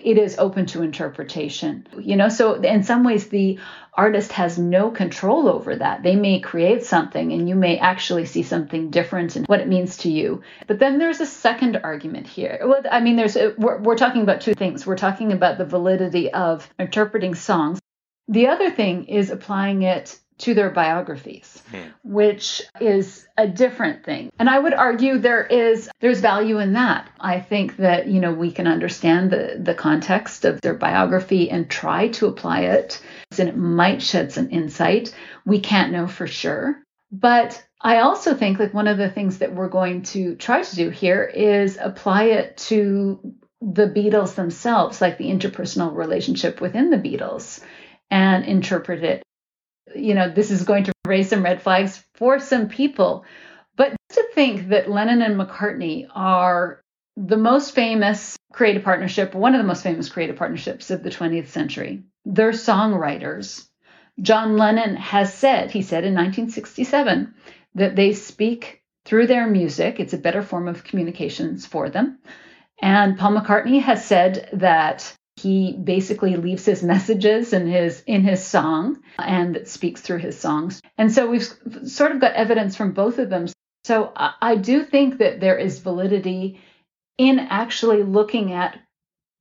it 0.04 0.18
is 0.18 0.38
open 0.38 0.66
to 0.68 0.82
interpretation. 0.82 1.88
You 1.98 2.16
know, 2.16 2.30
so 2.30 2.54
in 2.54 2.84
some 2.84 3.04
ways, 3.04 3.30
the 3.30 3.60
artist 3.94 4.32
has 4.34 4.58
no 4.58 4.92
control 4.92 5.48
over 5.48 5.76
that. 5.76 6.04
They 6.04 6.16
may 6.16 6.40
create 6.40 6.84
something 6.84 7.32
and 7.32 7.48
you 7.48 7.56
may 7.56 7.78
actually 7.78 8.26
see 8.26 8.44
something 8.44 8.90
different 8.90 9.36
in 9.36 9.46
what 9.46 9.62
it 9.62 9.68
means 9.68 9.98
to 9.98 10.12
you. 10.12 10.44
But 10.68 10.80
then 10.80 10.98
there's 11.00 11.22
a 11.22 11.26
second 11.26 11.78
argument 11.78 12.28
here. 12.28 12.60
Well, 12.64 12.82
I 12.92 13.00
mean, 13.00 13.16
there's 13.16 13.38
uh, 13.38 13.54
we're, 13.58 13.80
we're 13.80 13.98
talking 13.98 14.22
about 14.22 14.42
two 14.42 14.54
things. 14.54 14.86
We're 14.86 14.98
talking 14.98 15.32
about 15.32 15.58
the 15.58 15.66
validity 15.66 16.32
of 16.32 16.70
interpreting 16.78 17.36
songs. 17.36 17.80
The 18.28 18.48
other 18.48 18.72
thing 18.72 19.06
is 19.06 19.30
applying 19.30 19.84
it 19.84 20.20
to 20.38 20.54
their 20.54 20.70
biographies, 20.70 21.64
hmm. 21.72 21.84
which 22.04 22.62
is 22.82 23.28
a 23.38 23.48
different 23.48 24.04
thing. 24.04 24.32
And 24.38 24.50
I 24.50 24.60
would 24.60 24.74
argue 24.74 25.18
there 25.18 25.46
is 25.46 25.90
there's 26.02 26.20
value 26.20 26.60
in 26.60 26.74
that. 26.74 27.10
I 27.20 27.40
think 27.40 27.78
that, 27.78 28.08
you 28.08 28.20
know, 28.20 28.34
we 28.34 28.52
can 28.52 28.68
understand 28.68 29.32
the 29.32 29.58
the 29.60 29.74
context 29.74 30.46
of 30.46 30.60
their 30.62 30.74
biography 30.74 31.50
and 31.50 31.70
try 31.70 32.10
to 32.10 32.28
apply 32.28 32.62
it 32.62 33.02
and 33.40 33.50
it 33.50 33.58
might 33.58 34.02
shed 34.02 34.32
some 34.32 34.50
insight. 34.52 35.14
We 35.46 35.60
can't 35.60 35.92
know 35.92 36.08
for 36.08 36.28
sure. 36.28 36.82
But 37.12 37.64
I 37.82 38.00
also 38.00 38.34
think 38.34 38.60
like 38.60 38.74
one 38.74 38.88
of 38.88 38.98
the 38.98 39.10
things 39.10 39.38
that 39.40 39.54
we're 39.54 39.70
going 39.70 40.04
to 40.04 40.36
try 40.36 40.64
to 40.64 40.76
do 40.76 40.90
here 40.90 41.24
is 41.24 41.78
apply 41.80 42.26
it 42.26 42.58
to 42.58 43.36
the 43.62 43.88
Beatles 43.88 44.36
themselves, 44.36 45.02
like 45.02 45.18
the 45.18 45.30
interpersonal 45.30 45.96
relationship 45.96 46.62
within 46.62 46.90
the 46.90 46.98
Beatles, 46.98 47.62
and 48.12 48.46
interpret 48.46 49.04
it 49.04 49.25
you 49.94 50.14
know, 50.14 50.30
this 50.30 50.52
is 50.52 50.64
going 50.64 50.86
to 50.86 50.94
raise 51.06 51.30
some 51.30 51.44
red 51.44 51.62
flags 51.62 52.04
for 52.16 52.40
some 52.40 52.70
people. 52.70 53.26
But 53.76 53.96
to 54.10 54.28
think 54.34 54.70
that 54.70 54.90
Lennon 54.90 55.22
and 55.22 55.40
McCartney 55.40 56.08
are 56.14 56.82
the 57.18 57.38
most 57.38 57.76
famous 57.76 58.38
creative 58.54 58.84
partnership, 58.84 59.34
one 59.34 59.54
of 59.54 59.60
the 59.60 59.68
most 59.68 59.84
famous 59.84 60.10
creative 60.10 60.38
partnerships 60.38 60.92
of 60.92 61.04
the 61.04 61.10
20th 61.10 61.48
century, 61.48 62.04
they're 62.26 62.52
songwriters. 62.52 63.68
John 64.22 64.58
Lennon 64.58 64.96
has 64.96 65.34
said, 65.34 65.72
he 65.72 65.82
said 65.82 66.06
in 66.06 66.14
1967, 66.14 67.34
that 67.76 67.96
they 67.96 68.14
speak 68.14 68.82
through 69.04 69.28
their 69.28 69.48
music. 69.48 70.00
It's 70.00 70.14
a 70.14 70.18
better 70.18 70.42
form 70.42 70.68
of 70.68 70.84
communications 70.84 71.66
for 71.66 71.90
them. 71.90 72.20
And 72.82 73.18
Paul 73.18 73.38
McCartney 73.38 73.82
has 73.82 74.06
said 74.06 74.50
that 74.54 75.14
he 75.46 75.74
basically 75.74 76.38
leaves 76.38 76.66
his 76.66 76.82
messages 76.82 77.54
in 77.54 77.68
his 77.68 78.02
in 78.08 78.24
his 78.24 78.44
song 78.44 78.98
and 79.20 79.62
speaks 79.66 80.02
through 80.02 80.18
his 80.18 80.40
songs. 80.40 80.82
And 80.98 81.12
so 81.12 81.30
we've 81.30 81.48
sort 81.86 82.14
of 82.14 82.20
got 82.20 82.34
evidence 82.34 82.76
from 82.76 82.94
both 82.94 83.20
of 83.20 83.30
them. 83.30 83.46
So 83.84 84.12
I 84.16 84.56
do 84.56 84.84
think 84.84 85.20
that 85.20 85.40
there 85.40 85.56
is 85.56 85.78
validity 85.78 86.60
in 87.20 87.38
actually 87.38 88.02
looking 88.02 88.54
at 88.54 88.80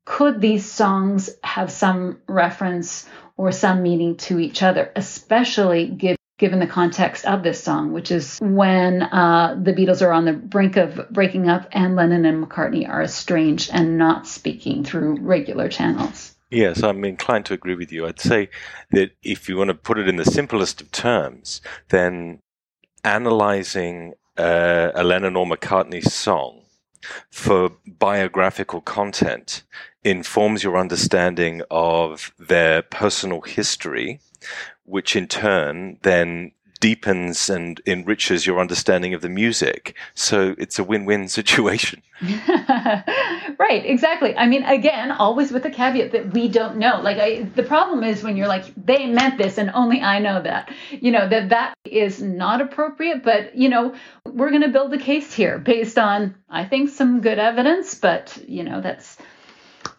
could 0.04 0.42
these 0.42 0.70
songs 0.70 1.30
have 1.42 1.72
some 1.72 2.20
reference 2.28 3.08
or 3.38 3.50
some 3.50 3.82
meaning 3.82 4.16
to 4.16 4.38
each 4.38 4.62
other 4.62 4.92
especially 4.94 5.88
given 5.88 6.18
given 6.38 6.58
the 6.58 6.66
context 6.66 7.24
of 7.26 7.42
this 7.42 7.62
song, 7.62 7.92
which 7.92 8.10
is 8.10 8.38
when 8.40 9.02
uh, 9.02 9.58
the 9.62 9.72
Beatles 9.72 10.02
are 10.02 10.12
on 10.12 10.24
the 10.24 10.32
brink 10.32 10.76
of 10.76 11.08
breaking 11.10 11.48
up 11.48 11.68
and 11.72 11.94
Lennon 11.94 12.24
and 12.24 12.44
McCartney 12.44 12.88
are 12.88 13.02
estranged 13.02 13.70
and 13.72 13.98
not 13.98 14.26
speaking 14.26 14.84
through 14.84 15.20
regular 15.20 15.68
channels. 15.68 16.34
Yes, 16.50 16.82
I'm 16.82 17.04
inclined 17.04 17.46
to 17.46 17.54
agree 17.54 17.74
with 17.74 17.90
you. 17.90 18.06
I'd 18.06 18.20
say 18.20 18.48
that 18.90 19.12
if 19.22 19.48
you 19.48 19.56
want 19.56 19.68
to 19.68 19.74
put 19.74 19.98
it 19.98 20.08
in 20.08 20.16
the 20.16 20.24
simplest 20.24 20.80
of 20.80 20.90
terms, 20.92 21.60
then 21.88 22.40
analyzing 23.02 24.14
uh, 24.36 24.90
a 24.94 25.04
Lennon 25.04 25.36
or 25.36 25.46
McCartney 25.46 26.02
song 26.02 26.64
for 27.30 27.70
biographical 27.86 28.80
content 28.80 29.62
informs 30.02 30.62
your 30.62 30.76
understanding 30.76 31.62
of 31.70 32.32
their 32.38 32.82
personal 32.82 33.42
history, 33.42 34.20
which 34.84 35.16
in 35.16 35.26
turn 35.26 35.98
then 36.02 36.52
deepens 36.80 37.48
and 37.48 37.80
enriches 37.86 38.46
your 38.46 38.60
understanding 38.60 39.14
of 39.14 39.22
the 39.22 39.28
music. 39.28 39.96
So 40.14 40.54
it's 40.58 40.78
a 40.78 40.84
win 40.84 41.04
win 41.04 41.28
situation. 41.40 42.02
Right, 43.58 43.86
exactly. 43.86 44.36
I 44.36 44.46
mean, 44.46 44.64
again, 44.64 45.12
always 45.12 45.52
with 45.52 45.62
the 45.62 45.70
caveat 45.70 46.12
that 46.12 46.32
we 46.32 46.48
don't 46.48 46.76
know. 46.76 47.00
Like, 47.00 47.18
I, 47.18 47.42
the 47.54 47.62
problem 47.62 48.02
is 48.02 48.22
when 48.22 48.36
you're 48.36 48.48
like, 48.48 48.64
they 48.74 49.06
meant 49.06 49.38
this 49.38 49.58
and 49.58 49.70
only 49.74 50.00
I 50.00 50.18
know 50.18 50.42
that, 50.42 50.72
you 50.90 51.12
know, 51.12 51.28
that 51.28 51.50
that 51.50 51.74
is 51.84 52.20
not 52.20 52.60
appropriate. 52.60 53.22
But, 53.22 53.54
you 53.54 53.68
know, 53.68 53.94
we're 54.26 54.50
going 54.50 54.62
to 54.62 54.68
build 54.68 54.92
a 54.92 54.98
case 54.98 55.32
here 55.32 55.58
based 55.58 55.98
on, 55.98 56.34
I 56.50 56.64
think, 56.64 56.90
some 56.90 57.20
good 57.20 57.38
evidence, 57.38 57.94
but, 57.94 58.36
you 58.48 58.64
know, 58.64 58.80
that's 58.80 59.16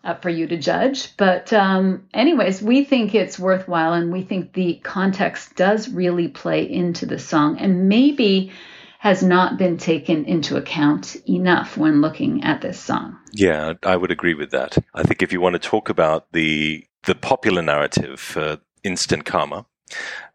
up 0.06 0.22
for 0.22 0.30
you 0.30 0.48
to 0.48 0.58
judge. 0.58 1.16
But, 1.18 1.52
um, 1.54 2.08
anyways, 2.14 2.62
we 2.62 2.84
think 2.84 3.16
it's 3.16 3.40
worthwhile 3.40 3.94
and 3.94 4.12
we 4.12 4.22
think 4.24 4.54
the 4.54 4.76
context 4.84 5.56
does 5.56 5.90
really 5.90 6.28
play 6.28 6.70
into 6.70 7.06
the 7.06 7.20
song 7.20 7.58
and 7.58 7.90
maybe 7.90 8.52
has 9.00 9.22
not 9.22 9.58
been 9.58 9.78
taken 9.78 10.26
into 10.26 10.58
account 10.58 11.16
enough 11.30 11.78
when 11.78 12.02
looking 12.02 12.44
at 12.44 12.62
this 12.62 12.80
song. 12.80 13.16
Yeah, 13.34 13.74
I 13.84 13.98
would 13.98 14.10
agree 14.10 14.34
with 14.34 14.50
that. 14.52 14.78
I 14.96 15.04
think 15.04 15.22
if 15.22 15.32
you 15.32 15.40
want 15.40 15.54
to 15.54 15.60
talk 15.60 15.90
about 15.90 16.32
the 16.32 16.84
the 17.04 17.14
popular 17.14 17.62
narrative 17.62 18.20
for 18.20 18.58
instant 18.84 19.26
karma 19.26 19.66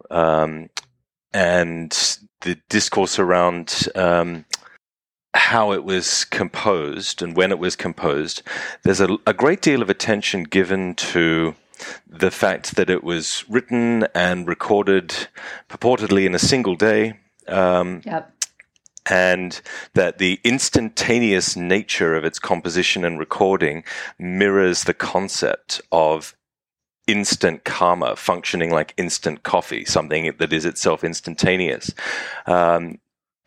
um, 0.09 0.71
and 1.33 1.91
the 2.43 2.57
discourse 2.69 3.19
around 3.19 3.89
um, 3.97 4.45
how 5.35 5.73
it 5.73 5.85
was 5.85 6.25
composed 6.25 7.23
and 7.23 7.37
when 7.37 7.51
it 7.53 7.59
was 7.59 7.77
composed, 7.77 8.43
there's 8.83 9.01
a, 9.01 9.17
a 9.27 9.33
great 9.33 9.63
deal 9.63 9.83
of 9.83 9.91
attention 9.91 10.43
given 10.45 10.95
to 10.95 11.55
the 12.07 12.31
fact 12.31 12.77
that 12.77 12.91
it 12.91 13.03
was 13.05 13.45
written 13.49 14.07
and 14.15 14.47
recorded 14.47 15.29
purportedly 15.69 16.27
in 16.27 16.35
a 16.35 16.39
single 16.39 16.77
day. 16.77 17.15
Um, 17.49 18.03
Yep. 18.05 18.33
and 19.09 19.61
that 19.95 20.19
the 20.19 20.39
instantaneous 20.45 21.57
nature 21.57 22.15
of 22.15 22.25
its 22.25 22.39
composition 22.39 23.05
and 23.05 23.19
recording 23.19 23.83
mirrors 24.19 24.85
the 24.85 24.95
concept 24.95 25.81
of 25.91 26.37
instant 27.07 27.65
karma 27.65 28.15
functioning 28.15 28.71
like 28.71 28.95
instant 28.97 29.43
coffee, 29.43 29.85
something 29.85 30.33
that 30.39 30.53
is 30.53 30.65
itself 30.65 31.03
instantaneous. 31.03 31.93
Um, 32.47 32.99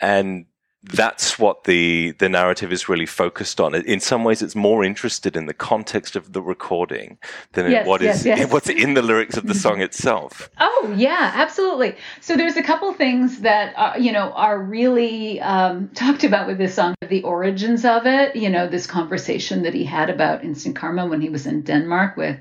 and 0.02 0.48
that's 0.84 1.40
what 1.40 1.64
the 1.64 2.12
the 2.20 2.28
narrative 2.28 2.72
is 2.72 2.90
really 2.90 3.06
focused 3.06 3.62
on. 3.62 3.74
In 3.74 4.00
some 4.00 4.24
ways, 4.24 4.42
it's 4.42 4.56
more 4.56 4.84
interested 4.84 5.36
in 5.38 5.46
the 5.46 5.54
context 5.54 6.16
of 6.16 6.34
the 6.34 6.42
recording 6.42 7.18
than 7.54 7.72
Yes, 7.72 7.84
in 7.84 7.90
what 7.90 8.02
is 8.02 8.26
yes, 8.26 8.40
yes. 8.40 8.52
what's 8.52 8.70
in 8.70 8.94
the 8.94 9.02
lyrics 9.02 9.38
of 9.38 9.48
the 9.48 9.54
song 9.56 9.82
itself. 9.88 10.50
Oh 10.60 10.94
yeah, 10.98 11.32
absolutely. 11.36 11.96
So 12.22 12.36
there's 12.36 12.58
a 12.58 12.64
couple 12.64 12.94
things 12.94 13.40
that 13.42 13.74
are, 13.78 13.98
you 13.98 14.12
know 14.12 14.32
are 14.34 14.60
really 14.62 15.40
um, 15.42 15.88
talked 15.96 16.24
about 16.26 16.48
with 16.48 16.58
this 16.58 16.76
song. 16.76 16.96
The 17.08 17.24
origins 17.24 17.86
of 17.86 18.06
it, 18.06 18.36
you 18.36 18.50
know, 18.50 18.68
this 18.68 18.86
conversation 18.86 19.64
that 19.64 19.74
he 19.74 19.86
had 19.86 20.10
about 20.10 20.44
instant 20.44 20.76
karma 20.76 21.06
when 21.08 21.22
he 21.22 21.30
was 21.30 21.46
in 21.48 21.62
Denmark 21.62 22.18
with 22.18 22.38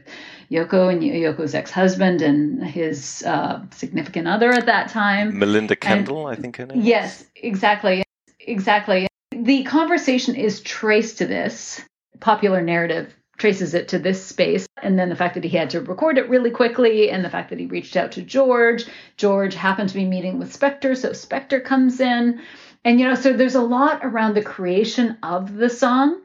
Yoko 0.50 0.92
and 0.92 1.02
Yoko's 1.02 1.54
ex-husband 1.54 2.22
and 2.22 2.62
his 2.64 3.22
uh, 3.24 3.60
significant 3.70 4.26
other 4.28 4.50
at 4.50 4.66
that 4.66 4.88
time. 4.88 5.38
Melinda 5.38 5.76
Kendall, 5.76 6.26
I 6.26 6.34
think 6.34 6.56
her 6.56 6.66
name. 6.66 6.80
is. 6.80 6.84
Yes, 6.86 7.24
exactly. 7.36 8.02
Exactly. 8.46 9.06
The 9.30 9.64
conversation 9.64 10.34
is 10.34 10.60
traced 10.60 11.18
to 11.18 11.26
this 11.26 11.80
popular 12.20 12.62
narrative 12.62 13.14
traces 13.38 13.74
it 13.74 13.88
to 13.88 13.98
this 13.98 14.24
space 14.24 14.68
and 14.82 14.96
then 14.96 15.08
the 15.08 15.16
fact 15.16 15.34
that 15.34 15.42
he 15.42 15.56
had 15.56 15.70
to 15.70 15.80
record 15.80 16.16
it 16.16 16.28
really 16.28 16.50
quickly 16.50 17.10
and 17.10 17.24
the 17.24 17.30
fact 17.30 17.50
that 17.50 17.58
he 17.58 17.66
reached 17.66 17.96
out 17.96 18.12
to 18.12 18.22
George. 18.22 18.84
George 19.16 19.54
happened 19.54 19.88
to 19.88 19.96
be 19.96 20.04
meeting 20.04 20.38
with 20.38 20.56
Spector 20.56 20.96
so 20.96 21.10
Spector 21.10 21.64
comes 21.64 21.98
in. 21.98 22.40
And 22.84 23.00
you 23.00 23.08
know 23.08 23.14
so 23.14 23.32
there's 23.32 23.54
a 23.54 23.62
lot 23.62 24.00
around 24.04 24.34
the 24.34 24.42
creation 24.42 25.18
of 25.22 25.54
the 25.54 25.70
song 25.70 26.20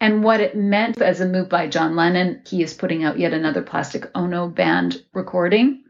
and 0.00 0.24
what 0.24 0.40
it 0.40 0.56
meant 0.56 1.00
as 1.00 1.20
a 1.20 1.26
move 1.26 1.48
by 1.48 1.68
John 1.68 1.94
Lennon. 1.94 2.42
He 2.46 2.62
is 2.62 2.74
putting 2.74 3.04
out 3.04 3.18
yet 3.18 3.32
another 3.32 3.62
Plastic 3.62 4.10
Ono 4.14 4.48
band 4.48 5.02
recording 5.12 5.84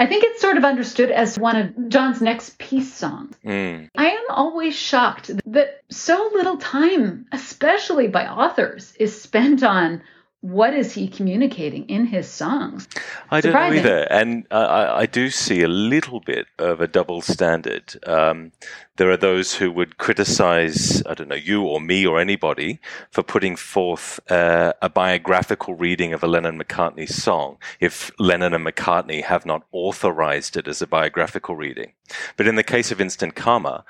I 0.00 0.06
think 0.06 0.24
it's 0.24 0.40
sort 0.40 0.56
of 0.56 0.64
understood 0.64 1.10
as 1.10 1.38
one 1.38 1.56
of 1.56 1.88
John's 1.90 2.22
next 2.22 2.56
peace 2.56 2.90
songs. 2.90 3.36
Mm. 3.44 3.90
I 3.94 4.06
am 4.06 4.24
always 4.30 4.74
shocked 4.74 5.30
that 5.44 5.82
so 5.90 6.30
little 6.32 6.56
time, 6.56 7.26
especially 7.32 8.08
by 8.08 8.26
authors, 8.26 8.94
is 8.98 9.20
spent 9.20 9.62
on 9.62 10.00
what 10.42 10.72
is 10.72 10.92
he 10.94 11.06
communicating 11.06 11.86
in 11.86 12.06
his 12.06 12.26
songs. 12.26 12.88
I 13.30 13.42
don't 13.42 13.52
know 13.52 13.72
either, 13.72 13.98
and 14.10 14.46
I, 14.50 15.00
I 15.00 15.06
do 15.06 15.28
see 15.28 15.62
a 15.62 15.68
little 15.68 16.20
bit 16.20 16.46
of 16.58 16.80
a 16.80 16.86
double 16.86 17.20
standard. 17.20 17.94
Um, 18.06 18.52
there 18.96 19.10
are 19.10 19.18
those 19.18 19.54
who 19.54 19.70
would 19.70 19.98
criticize, 19.98 21.02
I 21.06 21.12
don't 21.12 21.28
know, 21.28 21.34
you 21.34 21.64
or 21.64 21.80
me 21.80 22.06
or 22.06 22.18
anybody 22.18 22.80
for 23.10 23.22
putting 23.22 23.54
forth 23.54 24.18
uh, 24.30 24.72
a 24.80 24.88
biographical 24.88 25.74
reading 25.74 26.14
of 26.14 26.22
a 26.22 26.26
Lennon 26.26 26.58
McCartney 26.58 27.08
song 27.08 27.58
if 27.78 28.10
Lennon 28.18 28.54
and 28.54 28.66
McCartney 28.66 29.22
have 29.22 29.44
not 29.44 29.64
authorized 29.72 30.56
it 30.56 30.66
as 30.66 30.80
a 30.80 30.86
biographical 30.86 31.54
reading. 31.54 31.92
But 32.38 32.46
in 32.46 32.54
the 32.54 32.62
case 32.62 32.90
of 32.90 33.00
Instant 33.00 33.34
Karma, 33.34 33.84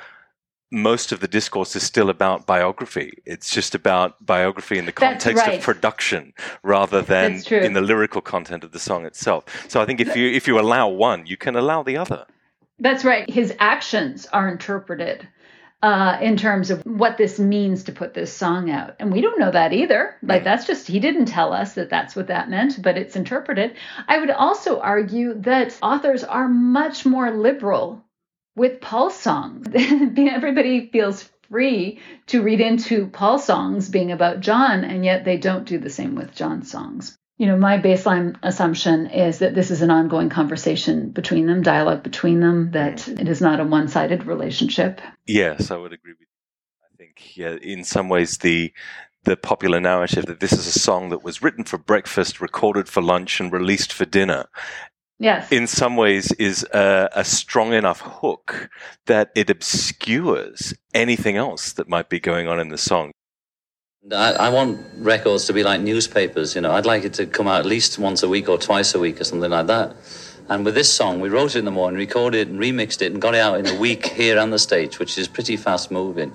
most 0.70 1.12
of 1.12 1.20
the 1.20 1.28
discourse 1.28 1.74
is 1.74 1.82
still 1.82 2.10
about 2.10 2.46
biography. 2.46 3.22
It's 3.26 3.50
just 3.50 3.74
about 3.74 4.24
biography 4.24 4.78
in 4.78 4.86
the 4.86 4.92
context 4.92 5.46
right. 5.46 5.58
of 5.58 5.64
production 5.64 6.32
rather 6.62 7.02
than 7.02 7.42
in 7.50 7.72
the 7.72 7.80
lyrical 7.80 8.20
content 8.20 8.64
of 8.64 8.72
the 8.72 8.78
song 8.78 9.04
itself. 9.04 9.44
So 9.68 9.80
I 9.80 9.86
think 9.86 10.00
if 10.00 10.16
you 10.16 10.30
if 10.30 10.46
you 10.46 10.60
allow 10.60 10.88
one, 10.88 11.26
you 11.26 11.36
can 11.36 11.56
allow 11.56 11.82
the 11.82 11.96
other. 11.96 12.26
That's 12.78 13.04
right. 13.04 13.28
His 13.28 13.54
actions 13.58 14.26
are 14.26 14.48
interpreted 14.48 15.28
uh, 15.82 16.18
in 16.20 16.36
terms 16.36 16.70
of 16.70 16.82
what 16.84 17.16
this 17.16 17.38
means 17.38 17.84
to 17.84 17.92
put 17.92 18.14
this 18.14 18.32
song 18.32 18.70
out. 18.70 18.96
And 18.98 19.12
we 19.12 19.20
don't 19.20 19.38
know 19.38 19.50
that 19.50 19.72
either. 19.72 20.16
Like, 20.22 20.44
that's 20.44 20.66
just, 20.66 20.86
he 20.86 21.00
didn't 21.00 21.26
tell 21.26 21.52
us 21.52 21.74
that 21.74 21.90
that's 21.90 22.14
what 22.14 22.26
that 22.28 22.50
meant, 22.50 22.82
but 22.82 22.98
it's 22.98 23.16
interpreted. 23.16 23.76
I 24.06 24.18
would 24.18 24.30
also 24.30 24.80
argue 24.80 25.34
that 25.42 25.78
authors 25.82 26.24
are 26.24 26.48
much 26.48 27.06
more 27.06 27.30
liberal 27.30 28.04
with 28.56 28.80
Paul's 28.80 29.16
songs. 29.16 29.66
Everybody 29.74 30.88
feels 30.90 31.28
free 31.48 32.00
to 32.28 32.42
read 32.42 32.60
into 32.60 33.06
Paul's 33.08 33.44
songs 33.44 33.88
being 33.88 34.12
about 34.12 34.40
John, 34.40 34.84
and 34.84 35.04
yet 35.04 35.24
they 35.24 35.36
don't 35.36 35.66
do 35.66 35.78
the 35.78 35.90
same 35.90 36.14
with 36.14 36.34
John's 36.34 36.70
songs. 36.70 37.16
You 37.38 37.46
know, 37.46 37.56
my 37.56 37.78
baseline 37.78 38.36
assumption 38.42 39.06
is 39.06 39.38
that 39.38 39.54
this 39.54 39.70
is 39.70 39.80
an 39.80 39.90
ongoing 39.90 40.28
conversation 40.28 41.08
between 41.10 41.46
them, 41.46 41.62
dialogue 41.62 42.02
between 42.02 42.40
them, 42.40 42.72
that 42.72 43.08
it 43.08 43.28
is 43.28 43.40
not 43.40 43.60
a 43.60 43.64
one 43.64 43.88
sided 43.88 44.26
relationship. 44.26 45.00
Yes, 45.26 45.70
I 45.70 45.76
would 45.76 45.92
agree 45.92 46.12
with 46.12 46.20
you. 46.20 46.26
I 46.84 46.96
think 46.98 47.36
yeah, 47.36 47.56
in 47.62 47.84
some 47.84 48.10
ways 48.10 48.38
the 48.38 48.72
the 49.24 49.36
popular 49.36 49.80
narrative 49.80 50.26
that 50.26 50.40
this 50.40 50.52
is 50.52 50.66
a 50.66 50.78
song 50.78 51.10
that 51.10 51.22
was 51.22 51.42
written 51.42 51.64
for 51.64 51.78
breakfast, 51.78 52.40
recorded 52.40 52.88
for 52.88 53.02
lunch, 53.02 53.40
and 53.40 53.52
released 53.52 53.92
for 53.92 54.04
dinner. 54.04 54.46
Yes. 55.20 55.52
In 55.52 55.66
some 55.66 55.96
ways, 55.96 56.32
is 56.32 56.66
a, 56.72 57.10
a 57.12 57.24
strong 57.24 57.74
enough 57.74 58.00
hook 58.00 58.70
that 59.04 59.30
it 59.34 59.50
obscures 59.50 60.72
anything 60.94 61.36
else 61.36 61.74
that 61.74 61.90
might 61.90 62.08
be 62.08 62.18
going 62.18 62.48
on 62.48 62.58
in 62.58 62.70
the 62.70 62.78
song. 62.78 63.12
I, 64.10 64.32
I 64.32 64.48
want 64.48 64.80
records 64.96 65.44
to 65.44 65.52
be 65.52 65.62
like 65.62 65.82
newspapers, 65.82 66.54
you 66.54 66.62
know. 66.62 66.72
I'd 66.72 66.86
like 66.86 67.04
it 67.04 67.12
to 67.14 67.26
come 67.26 67.46
out 67.46 67.60
at 67.60 67.66
least 67.66 67.98
once 67.98 68.22
a 68.22 68.30
week 68.30 68.48
or 68.48 68.56
twice 68.56 68.94
a 68.94 68.98
week 68.98 69.20
or 69.20 69.24
something 69.24 69.50
like 69.50 69.66
that. 69.66 69.94
And 70.48 70.64
with 70.64 70.74
this 70.74 70.90
song, 70.90 71.20
we 71.20 71.28
wrote 71.28 71.54
it 71.54 71.58
in 71.58 71.64
the 71.66 71.70
morning, 71.70 71.98
recorded 71.98 72.38
it 72.38 72.48
and 72.48 72.58
remixed 72.58 73.02
it 73.02 73.12
and 73.12 73.20
got 73.20 73.34
it 73.34 73.40
out 73.40 73.58
in 73.58 73.66
a 73.66 73.78
week 73.78 74.06
here 74.20 74.38
on 74.38 74.48
the 74.48 74.58
stage, 74.58 74.98
which 74.98 75.18
is 75.18 75.28
pretty 75.28 75.58
fast 75.58 75.90
moving. 75.90 76.32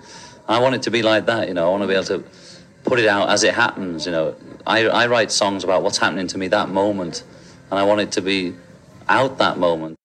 I 0.47 0.59
want 0.59 0.75
it 0.75 0.83
to 0.83 0.91
be 0.91 1.01
like 1.01 1.25
that, 1.25 1.47
you 1.47 1.55
know. 1.55 1.65
I 1.65 1.71
want 1.71 1.81
to 1.81 1.87
be 1.87 1.95
able 1.95 2.05
to 2.05 2.23
put 2.83 2.99
it 2.99 3.07
out 3.07 3.29
as 3.29 3.43
it 3.43 3.55
happens, 3.55 4.05
you 4.05 4.11
know. 4.11 4.35
I, 4.67 4.85
I 4.85 5.07
write 5.07 5.31
songs 5.31 5.63
about 5.63 5.81
what's 5.81 5.97
happening 5.97 6.27
to 6.27 6.37
me 6.37 6.49
that 6.49 6.69
moment, 6.69 7.23
and 7.71 7.79
I 7.79 7.83
want 7.83 8.01
it 8.01 8.11
to 8.11 8.21
be 8.21 8.53
out 9.09 9.37
that 9.37 9.57
moment. 9.57 9.97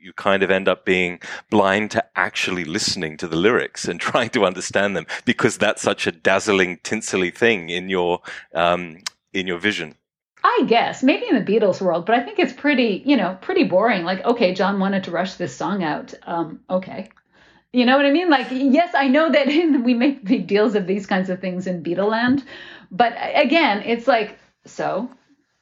You 0.00 0.12
kind 0.12 0.42
of 0.42 0.50
end 0.50 0.68
up 0.68 0.84
being 0.84 1.20
blind 1.50 1.90
to 1.90 2.04
actually 2.16 2.64
listening 2.64 3.16
to 3.18 3.28
the 3.28 3.36
lyrics 3.36 3.86
and 3.86 4.00
trying 4.10 4.30
to 4.30 4.44
understand 4.44 4.96
them 4.96 5.06
because 5.24 5.58
that's 5.58 5.82
such 5.82 6.06
a 6.06 6.12
dazzling, 6.12 6.78
tinselly 6.78 7.34
thing 7.34 7.68
in 7.68 7.88
your 7.88 8.20
um, 8.54 8.98
in 9.32 9.46
your 9.46 9.58
vision. 9.58 9.96
I 10.44 10.64
guess 10.66 11.02
maybe 11.02 11.26
in 11.28 11.34
the 11.34 11.52
Beatles 11.52 11.80
world, 11.80 12.06
but 12.06 12.14
I 12.14 12.22
think 12.22 12.38
it's 12.38 12.52
pretty, 12.52 13.02
you 13.04 13.16
know, 13.16 13.36
pretty 13.40 13.64
boring. 13.64 14.04
Like, 14.04 14.24
okay, 14.24 14.54
John 14.54 14.78
wanted 14.78 15.04
to 15.04 15.10
rush 15.10 15.34
this 15.34 15.54
song 15.54 15.82
out. 15.82 16.14
Um, 16.26 16.60
okay. 16.70 17.10
You 17.72 17.84
know 17.84 17.96
what 17.96 18.06
I 18.06 18.10
mean? 18.12 18.30
Like, 18.30 18.46
yes, 18.50 18.94
I 18.94 19.08
know 19.08 19.30
that 19.30 19.46
we 19.84 19.94
make 19.94 20.24
big 20.24 20.46
deals 20.46 20.74
of 20.74 20.86
these 20.86 21.06
kinds 21.06 21.28
of 21.28 21.40
things 21.40 21.66
in 21.66 21.82
Beatleland, 21.82 22.44
but 22.90 23.14
again, 23.34 23.82
it's 23.84 24.06
like, 24.06 24.38
so, 24.64 25.10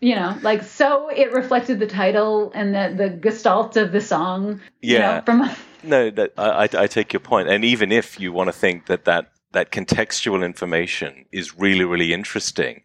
you 0.00 0.14
know, 0.14 0.37
like, 0.42 0.62
so 0.62 1.09
it 1.09 1.32
reflected 1.32 1.78
the 1.80 1.87
title 1.87 2.52
and 2.54 2.74
the, 2.74 2.94
the 2.96 3.11
gestalt 3.11 3.76
of 3.76 3.92
the 3.92 4.00
song. 4.00 4.61
you 4.82 4.94
Yeah. 4.96 5.16
know, 5.16 5.22
from 5.24 5.50
No, 5.82 6.11
that 6.11 6.32
I, 6.37 6.64
I, 6.64 6.68
I 6.82 6.87
take 6.87 7.12
your 7.12 7.20
point, 7.20 7.48
and 7.48 7.64
even 7.64 7.92
if 7.92 8.18
you 8.18 8.32
want 8.32 8.48
to 8.48 8.52
think 8.52 8.87
that 8.87 9.04
that 9.04 9.30
that 9.52 9.70
contextual 9.70 10.44
information 10.44 11.24
is 11.32 11.56
really 11.56 11.85
really 11.85 12.12
interesting, 12.12 12.82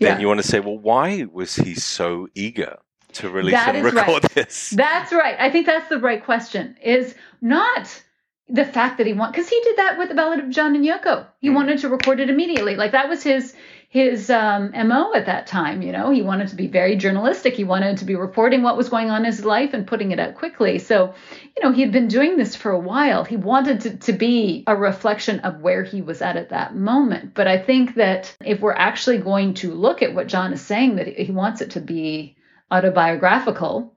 then 0.00 0.14
Yeah. 0.16 0.18
you 0.20 0.26
want 0.28 0.40
to 0.40 0.46
say, 0.46 0.58
well, 0.60 0.78
why 0.78 1.26
was 1.30 1.56
he 1.56 1.74
so 1.74 2.28
eager 2.34 2.78
to 3.14 3.28
release 3.28 3.52
That 3.54 3.74
and 3.76 3.84
record 3.84 4.24
right. 4.24 4.34
this? 4.34 4.70
That's 4.70 5.12
right. 5.12 5.36
I 5.38 5.50
think 5.50 5.66
that's 5.66 5.88
the 5.88 5.98
right 5.98 6.24
question. 6.24 6.76
Is 6.82 7.14
not 7.42 8.02
the 8.48 8.64
fact 8.64 8.96
that 8.96 9.06
he 9.06 9.12
want 9.12 9.32
because 9.34 9.48
he 9.50 9.60
did 9.62 9.76
that 9.76 9.98
with 9.98 10.08
the 10.08 10.14
Ballad 10.14 10.40
of 10.40 10.48
John 10.48 10.74
and 10.74 10.84
Yoko. 10.84 11.26
He 11.40 11.50
Mm. 11.50 11.54
wanted 11.54 11.78
to 11.80 11.88
record 11.90 12.18
it 12.18 12.30
immediately. 12.30 12.76
Like 12.76 12.92
that 12.92 13.08
was 13.10 13.22
his 13.22 13.54
his 13.90 14.28
um, 14.28 14.70
mo 14.86 15.14
at 15.14 15.26
that 15.26 15.46
time. 15.46 15.80
You 15.80 15.92
know, 15.92 16.10
he 16.10 16.20
wanted 16.20 16.48
to 16.48 16.56
be 16.56 16.66
very 16.66 16.96
journalistic. 16.96 17.54
He 17.54 17.64
wanted 17.64 17.96
to 17.98 18.04
be 18.04 18.14
reporting 18.14 18.62
what 18.62 18.76
was 18.76 18.90
going 18.90 19.10
on 19.10 19.22
in 19.22 19.24
his 19.24 19.44
life 19.44 19.72
and 19.72 19.86
putting 19.86 20.12
it 20.12 20.20
out 20.20 20.34
quickly. 20.34 20.78
So, 20.78 21.14
you 21.56 21.64
know, 21.64 21.72
he 21.72 21.80
had 21.80 21.90
been 21.90 22.08
doing 22.08 22.36
this 22.36 22.54
for 22.54 22.70
a 22.70 22.78
while. 22.78 23.24
He 23.24 23.36
wanted 23.36 23.80
to, 23.80 23.96
to 23.96 24.12
be 24.12 24.62
a 24.66 24.76
reflection 24.76 25.40
of 25.40 25.62
where 25.62 25.82
he 25.82 26.02
was 26.02 26.20
at 26.20 26.36
at 26.36 26.50
that 26.50 26.76
moment. 26.76 27.32
But 27.32 27.48
I 27.48 27.56
think 27.56 27.94
that 27.94 28.36
if 28.44 28.60
we're 28.60 28.74
actually 28.74 29.18
going 29.18 29.54
to 29.54 29.72
look 29.72 30.02
at 30.02 30.14
what 30.14 30.28
John 30.28 30.52
is 30.52 30.60
saying, 30.60 30.96
that 30.96 31.08
he 31.08 31.32
wants 31.32 31.62
it 31.62 31.70
to 31.70 31.80
be 31.80 32.36
autobiographical 32.70 33.94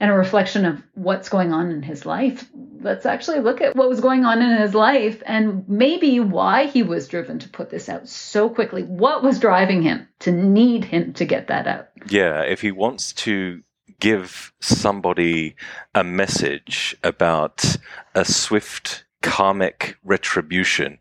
and 0.00 0.10
a 0.10 0.14
reflection 0.14 0.64
of 0.64 0.82
what's 0.94 1.28
going 1.28 1.52
on 1.52 1.70
in 1.70 1.82
his 1.82 2.06
life. 2.06 2.48
Let's 2.80 3.06
actually 3.06 3.40
look 3.40 3.60
at 3.60 3.74
what 3.74 3.88
was 3.88 4.00
going 4.00 4.24
on 4.24 4.40
in 4.40 4.56
his 4.60 4.74
life 4.74 5.22
and 5.26 5.68
maybe 5.68 6.20
why 6.20 6.66
he 6.66 6.82
was 6.82 7.08
driven 7.08 7.38
to 7.40 7.48
put 7.48 7.70
this 7.70 7.88
out 7.88 8.08
so 8.08 8.48
quickly. 8.48 8.84
What 8.84 9.22
was 9.24 9.40
driving 9.40 9.82
him 9.82 10.08
to 10.20 10.30
need 10.30 10.84
him 10.84 11.12
to 11.14 11.24
get 11.24 11.48
that 11.48 11.66
out? 11.66 11.88
Yeah, 12.08 12.42
if 12.42 12.60
he 12.60 12.70
wants 12.70 13.12
to 13.14 13.62
give 14.00 14.52
somebody 14.60 15.56
a 15.94 16.04
message 16.04 16.96
about 17.02 17.76
a 18.14 18.24
swift 18.24 19.04
karmic 19.22 19.96
retribution, 20.04 20.98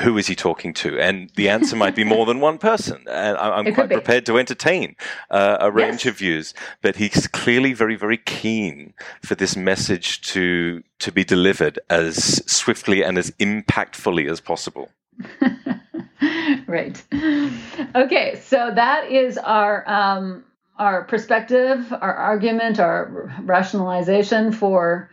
who 0.00 0.16
is 0.18 0.26
he 0.26 0.34
talking 0.34 0.72
to? 0.74 0.98
And 0.98 1.30
the 1.36 1.48
answer 1.48 1.76
might 1.76 1.94
be 1.96 2.04
more 2.04 2.26
than 2.26 2.40
one 2.40 2.58
person. 2.58 3.04
And 3.10 3.36
I- 3.36 3.56
I'm 3.58 3.74
quite 3.74 3.90
prepared 3.90 4.26
to 4.26 4.38
entertain 4.38 4.96
uh, 5.30 5.58
a 5.60 5.70
range 5.70 6.04
Yes. 6.04 6.12
of 6.12 6.18
views. 6.18 6.54
But 6.82 6.96
he's 6.96 7.26
clearly 7.26 7.72
very, 7.72 7.96
very 7.96 8.18
keen 8.18 8.94
for 9.22 9.34
this 9.34 9.56
message 9.56 10.20
to 10.32 10.82
to 11.00 11.12
be 11.12 11.24
delivered 11.24 11.78
as 11.90 12.42
swiftly 12.50 13.02
and 13.04 13.18
as 13.18 13.30
impactfully 13.38 14.28
as 14.30 14.40
possible. 14.40 14.90
right. 16.66 17.02
Okay, 17.94 18.40
so 18.44 18.70
that 18.74 19.10
is 19.10 19.38
our 19.38 19.88
um, 19.88 20.44
our 20.78 21.04
perspective, 21.04 21.92
our 21.92 22.14
argument, 22.14 22.78
our 22.78 23.32
rationalization 23.42 24.52
for 24.52 25.10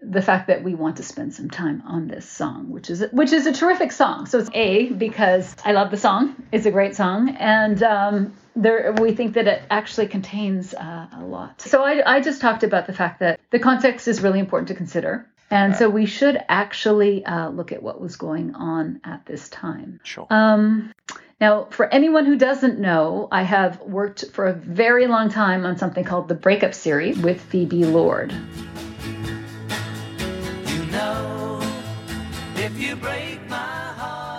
the 0.00 0.22
fact 0.22 0.46
that 0.48 0.62
we 0.62 0.74
want 0.74 0.96
to 0.96 1.02
spend 1.02 1.34
some 1.34 1.48
time 1.48 1.82
on 1.86 2.06
this 2.06 2.28
song, 2.28 2.70
which 2.70 2.90
is 2.90 3.04
which 3.12 3.32
is 3.32 3.46
a 3.46 3.52
terrific 3.52 3.92
song. 3.92 4.26
So 4.26 4.38
it's 4.38 4.50
a 4.52 4.90
because 4.92 5.56
I 5.64 5.72
love 5.72 5.90
the 5.90 5.96
song; 5.96 6.36
it's 6.52 6.66
a 6.66 6.70
great 6.70 6.94
song, 6.94 7.30
and 7.30 7.82
um, 7.82 8.34
there 8.54 8.94
we 9.00 9.14
think 9.14 9.34
that 9.34 9.46
it 9.46 9.62
actually 9.70 10.08
contains 10.08 10.74
uh, 10.74 11.06
a 11.12 11.24
lot. 11.24 11.60
So 11.60 11.82
I, 11.82 12.16
I 12.16 12.20
just 12.20 12.40
talked 12.40 12.62
about 12.62 12.86
the 12.86 12.92
fact 12.92 13.20
that 13.20 13.40
the 13.50 13.58
context 13.58 14.06
is 14.08 14.20
really 14.20 14.38
important 14.40 14.68
to 14.68 14.74
consider. 14.74 15.26
And 15.48 15.76
so 15.76 15.88
we 15.88 16.06
should 16.06 16.42
actually 16.48 17.24
uh, 17.24 17.50
look 17.50 17.70
at 17.70 17.80
what 17.80 18.00
was 18.00 18.16
going 18.16 18.56
on 18.56 19.00
at 19.04 19.24
this 19.26 19.48
time. 19.48 20.00
Sure. 20.02 20.26
Um, 20.28 20.92
now, 21.40 21.66
for 21.70 21.86
anyone 21.94 22.24
who 22.24 22.36
doesn't 22.36 22.80
know, 22.80 23.28
I 23.30 23.42
have 23.42 23.80
worked 23.82 24.24
for 24.32 24.48
a 24.48 24.52
very 24.52 25.06
long 25.06 25.28
time 25.28 25.64
on 25.64 25.78
something 25.78 26.02
called 26.02 26.26
the 26.26 26.34
Breakup 26.34 26.74
Series 26.74 27.16
with 27.18 27.40
Phoebe 27.40 27.84
Lord. 27.84 28.34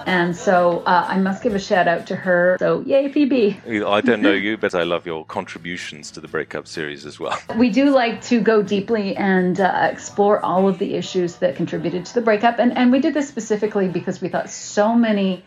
And 0.07 0.35
so 0.35 0.79
uh, 0.85 1.05
I 1.07 1.17
must 1.17 1.43
give 1.43 1.53
a 1.53 1.59
shout 1.59 1.87
out 1.87 2.07
to 2.07 2.15
her. 2.15 2.55
So, 2.59 2.81
yay, 2.81 3.11
Phoebe. 3.11 3.59
I 3.85 4.01
don't 4.01 4.21
know 4.21 4.31
you, 4.31 4.57
but 4.57 4.73
I 4.73 4.83
love 4.83 5.05
your 5.05 5.25
contributions 5.25 6.11
to 6.11 6.21
the 6.21 6.29
breakup 6.29 6.65
series 6.65 7.05
as 7.05 7.19
well. 7.19 7.37
We 7.57 7.69
do 7.69 7.89
like 7.89 8.21
to 8.23 8.39
go 8.39 8.63
deeply 8.63 9.15
and 9.17 9.59
uh, 9.59 9.89
explore 9.91 10.43
all 10.43 10.67
of 10.67 10.79
the 10.79 10.95
issues 10.95 11.35
that 11.37 11.57
contributed 11.57 12.05
to 12.05 12.13
the 12.13 12.21
breakup. 12.21 12.57
And, 12.57 12.77
and 12.77 12.91
we 12.91 12.99
did 12.99 13.13
this 13.13 13.27
specifically 13.27 13.89
because 13.89 14.21
we 14.21 14.29
thought 14.29 14.49
so 14.49 14.95
many 14.95 15.43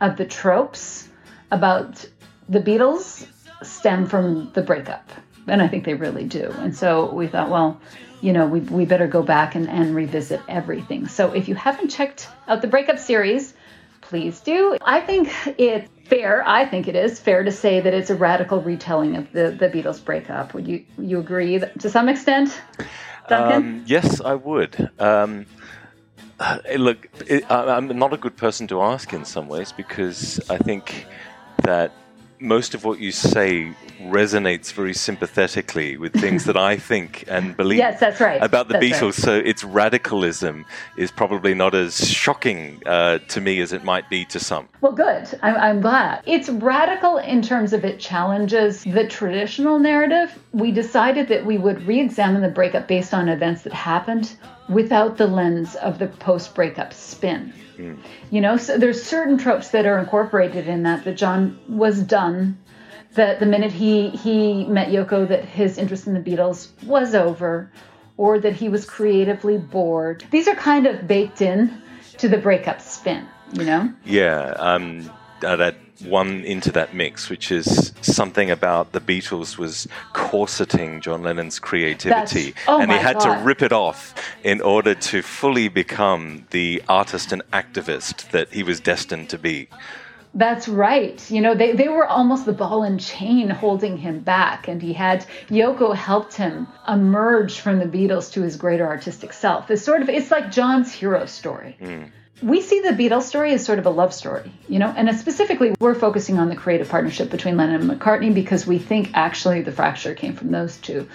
of 0.00 0.16
the 0.16 0.26
tropes 0.26 1.08
about 1.52 2.04
the 2.48 2.60
Beatles 2.60 3.26
stem 3.62 4.06
from 4.06 4.50
the 4.54 4.62
breakup. 4.62 5.08
And 5.46 5.62
I 5.62 5.68
think 5.68 5.84
they 5.84 5.94
really 5.94 6.24
do. 6.24 6.52
And 6.58 6.76
so 6.76 7.12
we 7.12 7.28
thought, 7.28 7.48
well, 7.48 7.80
you 8.20 8.32
know, 8.32 8.46
we, 8.46 8.60
we 8.60 8.84
better 8.84 9.06
go 9.06 9.22
back 9.22 9.54
and, 9.54 9.68
and 9.68 9.94
revisit 9.94 10.40
everything. 10.48 11.08
So 11.08 11.32
if 11.32 11.48
you 11.48 11.54
haven't 11.54 11.88
checked 11.88 12.28
out 12.48 12.62
the 12.62 12.68
breakup 12.68 12.98
series, 12.98 13.54
please 14.00 14.40
do. 14.40 14.76
I 14.82 15.00
think 15.00 15.30
it's 15.58 15.88
fair, 16.06 16.46
I 16.46 16.66
think 16.66 16.88
it 16.88 16.96
is 16.96 17.20
fair 17.20 17.44
to 17.44 17.52
say 17.52 17.80
that 17.80 17.94
it's 17.94 18.10
a 18.10 18.14
radical 18.14 18.60
retelling 18.60 19.16
of 19.16 19.32
the, 19.32 19.50
the 19.50 19.68
Beatles 19.68 20.04
breakup. 20.04 20.54
Would 20.54 20.66
you 20.66 20.84
you 20.98 21.18
agree 21.20 21.58
that, 21.58 21.78
to 21.80 21.88
some 21.88 22.08
extent, 22.08 22.60
Duncan? 23.28 23.56
Um, 23.56 23.84
yes, 23.86 24.20
I 24.20 24.34
would. 24.34 24.90
Um, 24.98 25.46
uh, 26.40 26.58
look, 26.76 27.08
it, 27.26 27.48
I, 27.50 27.76
I'm 27.76 27.86
not 27.98 28.12
a 28.12 28.16
good 28.16 28.36
person 28.36 28.66
to 28.68 28.82
ask 28.82 29.12
in 29.12 29.24
some 29.24 29.48
ways 29.48 29.72
because 29.72 30.40
I 30.50 30.58
think 30.58 31.06
that 31.62 31.92
most 32.40 32.74
of 32.74 32.84
what 32.84 32.98
you 32.98 33.12
say 33.12 33.72
resonates 34.02 34.72
very 34.72 34.94
sympathetically 34.94 35.96
with 35.96 36.12
things 36.14 36.44
that 36.46 36.56
I 36.56 36.76
think 36.76 37.24
and 37.28 37.56
believe 37.56 37.78
Yes, 37.78 38.00
that's 38.00 38.20
right. 38.20 38.40
about 38.42 38.68
the 38.68 38.74
That's 38.74 38.86
Beatles. 38.86 39.02
right. 39.02 39.14
So 39.14 39.36
its 39.36 39.62
radicalism 39.62 40.64
is 40.96 41.10
probably 41.10 41.54
not 41.54 41.74
as 41.74 42.08
shocking 42.08 42.82
uh, 42.86 43.18
to 43.28 43.40
me 43.40 43.60
as 43.60 43.72
it 43.72 43.84
might 43.84 44.08
be 44.08 44.24
to 44.26 44.40
some. 44.40 44.68
Well, 44.80 44.92
good. 44.92 45.28
I'm, 45.42 45.56
I'm 45.56 45.80
glad. 45.80 46.22
It's 46.26 46.48
radical 46.48 47.18
in 47.18 47.42
terms 47.42 47.72
of 47.72 47.84
it 47.84 48.00
challenges 48.00 48.84
the 48.84 49.06
traditional 49.06 49.78
narrative. 49.78 50.38
We 50.52 50.72
decided 50.72 51.28
that 51.28 51.44
we 51.44 51.58
would 51.58 51.82
re 51.86 52.00
examine 52.00 52.42
the 52.42 52.48
breakup 52.48 52.88
based 52.88 53.12
on 53.12 53.28
events 53.28 53.62
that 53.62 53.72
happened 53.72 54.34
without 54.68 55.16
the 55.18 55.26
lens 55.26 55.74
of 55.76 55.98
the 55.98 56.06
post 56.06 56.54
breakup 56.54 56.92
You 58.30 58.40
know, 58.40 58.56
so 58.56 58.78
there's 58.78 59.02
certain 59.02 59.38
tropes 59.38 59.68
that 59.70 59.86
are 59.86 59.98
incorporated 59.98 60.68
in 60.68 60.82
that 60.84 61.04
that 61.04 61.16
John 61.16 61.58
was 61.68 62.02
done. 62.02 62.58
That 63.14 63.40
the 63.40 63.46
minute 63.46 63.72
he 63.72 64.10
he 64.10 64.64
met 64.66 64.88
Yoko, 64.88 65.26
that 65.28 65.44
his 65.44 65.78
interest 65.78 66.06
in 66.06 66.14
the 66.14 66.20
Beatles 66.20 66.68
was 66.84 67.14
over, 67.14 67.70
or 68.16 68.38
that 68.38 68.52
he 68.52 68.68
was 68.68 68.84
creatively 68.84 69.58
bored. 69.58 70.24
These 70.30 70.46
are 70.46 70.54
kind 70.54 70.86
of 70.86 71.08
baked 71.08 71.42
in 71.42 71.82
to 72.18 72.28
the 72.28 72.38
breakup 72.38 72.80
spin. 72.80 73.26
You 73.52 73.64
know. 73.64 73.92
Yeah, 74.04 74.54
um, 74.58 75.10
uh, 75.42 75.56
that 75.56 75.76
one 76.02 76.44
into 76.44 76.72
that 76.72 76.94
mix, 76.94 77.28
which 77.30 77.50
is 77.50 77.92
something 78.00 78.50
about 78.50 78.92
the 78.92 79.00
Beatles 79.00 79.58
was 79.58 79.86
corseting 80.12 81.00
John 81.00 81.22
Lennon's 81.22 81.58
creativity, 81.58 82.54
oh 82.68 82.80
and 82.80 82.90
he 82.90 82.98
had 82.98 83.18
God. 83.18 83.38
to 83.38 83.44
rip 83.44 83.62
it 83.62 83.72
off 83.72 84.14
in 84.42 84.60
order 84.60 84.94
to 84.94 85.22
fully 85.22 85.68
become 85.68 86.46
the 86.50 86.82
artist 86.88 87.32
and 87.32 87.42
activist 87.52 88.30
that 88.30 88.52
he 88.52 88.62
was 88.62 88.80
destined 88.80 89.28
to 89.30 89.38
be. 89.38 89.68
That's 90.34 90.68
right. 90.68 91.28
You 91.30 91.40
know, 91.40 91.54
they, 91.54 91.72
they 91.72 91.88
were 91.88 92.06
almost 92.06 92.46
the 92.46 92.52
ball 92.52 92.84
and 92.84 93.00
chain 93.00 93.50
holding 93.50 93.96
him 93.96 94.20
back. 94.20 94.68
And 94.68 94.80
he 94.80 94.92
had 94.92 95.26
Yoko 95.48 95.94
helped 95.94 96.34
him 96.34 96.68
emerge 96.86 97.58
from 97.58 97.80
the 97.80 97.86
Beatles 97.86 98.32
to 98.32 98.42
his 98.42 98.56
greater 98.56 98.86
artistic 98.86 99.32
self. 99.32 99.70
It's 99.70 99.82
sort 99.82 100.02
of, 100.02 100.08
it's 100.08 100.30
like 100.30 100.52
John's 100.52 100.92
hero 100.92 101.26
story. 101.26 101.76
Mm. 101.80 102.10
We 102.42 102.60
see 102.60 102.80
the 102.80 102.90
Beatles 102.90 103.22
story 103.22 103.52
as 103.52 103.64
sort 103.64 103.78
of 103.78 103.86
a 103.86 103.90
love 103.90 104.14
story, 104.14 104.50
you 104.68 104.78
know, 104.78 104.92
and 104.96 105.14
specifically 105.18 105.74
we're 105.80 105.94
focusing 105.94 106.38
on 106.38 106.48
the 106.48 106.56
creative 106.56 106.88
partnership 106.88 107.30
between 107.30 107.56
Lennon 107.56 107.90
and 107.90 108.00
McCartney 108.00 108.32
because 108.32 108.66
we 108.66 108.78
think 108.78 109.10
actually 109.14 109.62
the 109.62 109.72
fracture 109.72 110.14
came 110.14 110.34
from 110.34 110.50
those 110.50 110.76
two. 110.78 111.08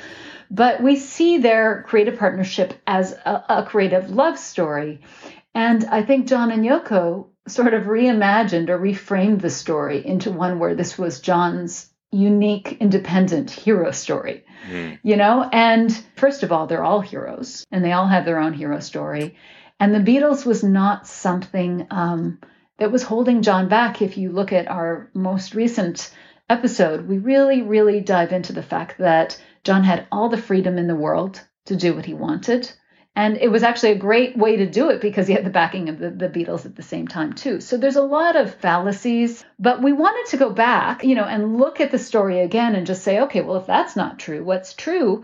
But 0.51 0.81
we 0.81 0.95
see 0.95 1.39
their 1.39 1.83
creative 1.87 2.19
partnership 2.19 2.73
as 2.85 3.13
a, 3.13 3.43
a 3.49 3.65
creative 3.67 4.09
love 4.09 4.37
story. 4.37 5.01
And 5.53 5.85
I 5.85 6.03
think 6.03 6.27
John 6.27 6.51
and 6.51 6.63
Yoko 6.63 7.27
sort 7.47 7.73
of 7.73 7.83
reimagined 7.83 8.69
or 8.69 8.79
reframed 8.79 9.41
the 9.41 9.49
story 9.49 10.05
into 10.05 10.31
one 10.31 10.59
where 10.59 10.75
this 10.75 10.97
was 10.97 11.19
John's 11.21 11.89
unique, 12.11 12.77
independent 12.79 13.51
hero 13.51 13.91
story. 13.91 14.45
Hmm. 14.67 14.93
You 15.03 15.15
know, 15.15 15.47
and 15.51 15.91
first 16.15 16.43
of 16.43 16.51
all, 16.51 16.67
they're 16.67 16.83
all 16.83 17.01
heroes 17.01 17.65
and 17.71 17.83
they 17.83 17.91
all 17.91 18.07
have 18.07 18.25
their 18.25 18.39
own 18.39 18.53
hero 18.53 18.79
story. 18.79 19.35
And 19.79 19.93
the 19.93 19.99
Beatles 19.99 20.45
was 20.45 20.63
not 20.63 21.05
something 21.07 21.87
um, 21.91 22.39
that 22.77 22.91
was 22.91 23.03
holding 23.03 23.41
John 23.41 23.67
back. 23.67 24.01
If 24.01 24.17
you 24.17 24.31
look 24.31 24.53
at 24.53 24.69
our 24.69 25.09
most 25.13 25.53
recent 25.53 26.13
episode, 26.49 27.07
we 27.07 27.17
really, 27.17 27.61
really 27.61 28.01
dive 28.01 28.31
into 28.31 28.53
the 28.53 28.63
fact 28.63 28.97
that 28.99 29.41
John 29.63 29.83
had 29.83 30.07
all 30.11 30.29
the 30.29 30.37
freedom 30.37 30.77
in 30.77 30.87
the 30.87 30.95
world 30.95 31.41
to 31.65 31.75
do 31.75 31.93
what 31.93 32.05
he 32.05 32.13
wanted. 32.13 32.71
And 33.17 33.37
it 33.37 33.47
was 33.47 33.63
actually 33.63 33.93
a 33.93 33.97
great 33.97 34.37
way 34.37 34.57
to 34.57 34.69
do 34.69 34.89
it 34.89 34.99
because 34.99 35.25
he 35.25 35.33
had 35.33 35.45
the 35.45 35.49
backing 35.49 35.87
of 35.87 35.99
the, 35.99 36.09
the 36.09 36.27
Beatles 36.27 36.65
at 36.65 36.75
the 36.75 36.83
same 36.83 37.07
time, 37.07 37.31
too. 37.33 37.61
So 37.61 37.77
there's 37.77 37.95
a 37.95 38.01
lot 38.01 38.35
of 38.35 38.55
fallacies, 38.55 39.45
but 39.57 39.81
we 39.81 39.93
wanted 39.93 40.29
to 40.31 40.37
go 40.37 40.49
back, 40.49 41.03
you 41.03 41.15
know, 41.15 41.23
and 41.23 41.57
look 41.57 41.79
at 41.79 41.91
the 41.91 41.97
story 41.97 42.41
again 42.41 42.75
and 42.75 42.85
just 42.85 43.03
say, 43.03 43.21
okay, 43.21 43.39
well, 43.39 43.55
if 43.55 43.67
that's 43.67 43.95
not 43.95 44.19
true, 44.19 44.43
what's 44.43 44.73
true? 44.73 45.23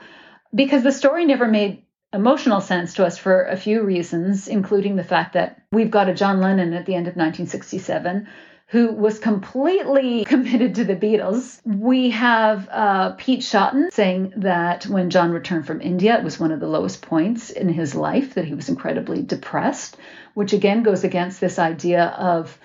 Because 0.56 0.84
the 0.84 0.92
story 0.94 1.26
never 1.26 1.48
made 1.48 1.84
emotional 2.14 2.62
sense 2.62 2.94
to 2.96 3.06
us 3.06 3.18
for 3.18 3.46
a 3.46 3.58
few 3.58 3.84
reasons, 3.84 4.48
including 4.48 4.96
the 4.96 5.04
fact 5.04 5.34
that 5.34 5.62
we've 5.72 5.92
got 5.92 6.10
a 6.10 6.14
John 6.14 6.42
Lennon 6.42 6.74
at 6.74 6.86
the 6.86 6.96
end 6.96 7.08
of 7.08 7.16
1967 7.16 8.28
who 8.72 8.94
was 8.94 9.20
completely 9.20 10.24
committed 10.26 10.76
to 10.76 10.86
the 10.86 10.96
Beatles. 10.96 11.60
We 11.66 12.12
have 12.12 12.70
uh, 12.72 13.12
Pete 13.18 13.42
Shotton 13.42 13.92
saying 13.92 14.34
that 14.38 14.86
when 14.86 15.10
John 15.10 15.32
returned 15.32 15.68
from 15.68 15.82
India, 15.82 16.18
it 16.18 16.24
was 16.24 16.40
one 16.40 16.54
of 16.54 16.62
the 16.62 16.68
lowest 16.68 17.02
points 17.02 17.50
in 17.50 17.68
his 17.68 17.96
life, 17.96 18.36
that 18.36 18.46
he 18.46 18.54
was 18.54 18.70
incredibly 18.70 19.24
depressed, 19.24 19.98
which 20.36 20.54
again 20.54 20.84
goes 20.84 21.04
against 21.04 21.42
this 21.42 21.60
idea 21.60 22.06
of 22.06 22.58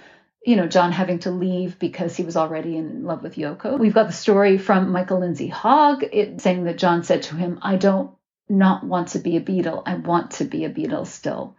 you 0.47 0.55
know, 0.55 0.69
John 0.69 0.93
having 0.93 1.19
to 1.21 1.33
leave 1.33 1.77
because 1.81 2.17
he 2.17 2.23
was 2.23 2.37
already 2.37 2.77
in 2.77 3.05
love 3.05 3.25
with 3.25 3.35
Yoko. 3.35 3.77
We've 3.81 3.93
got 3.93 4.07
the 4.07 4.13
story 4.13 4.59
from 4.59 4.93
Michael 4.93 5.19
Lindsay 5.19 5.49
Hogg 5.49 6.05
it, 6.13 6.41
saying 6.41 6.65
that 6.65 6.79
John 6.79 7.03
said 7.03 7.25
to 7.25 7.35
him, 7.35 7.59
I 7.63 7.75
don't 7.75 8.16
not 8.49 8.85
want 8.85 9.09
to 9.09 9.19
be 9.19 9.37
a 9.37 9.41
Beatle. 9.41 9.83
I 9.87 9.95
want 9.95 10.33
to 10.33 10.45
be 10.45 10.65
a 10.65 10.71
Beatle 10.71 11.07
still. 11.07 11.57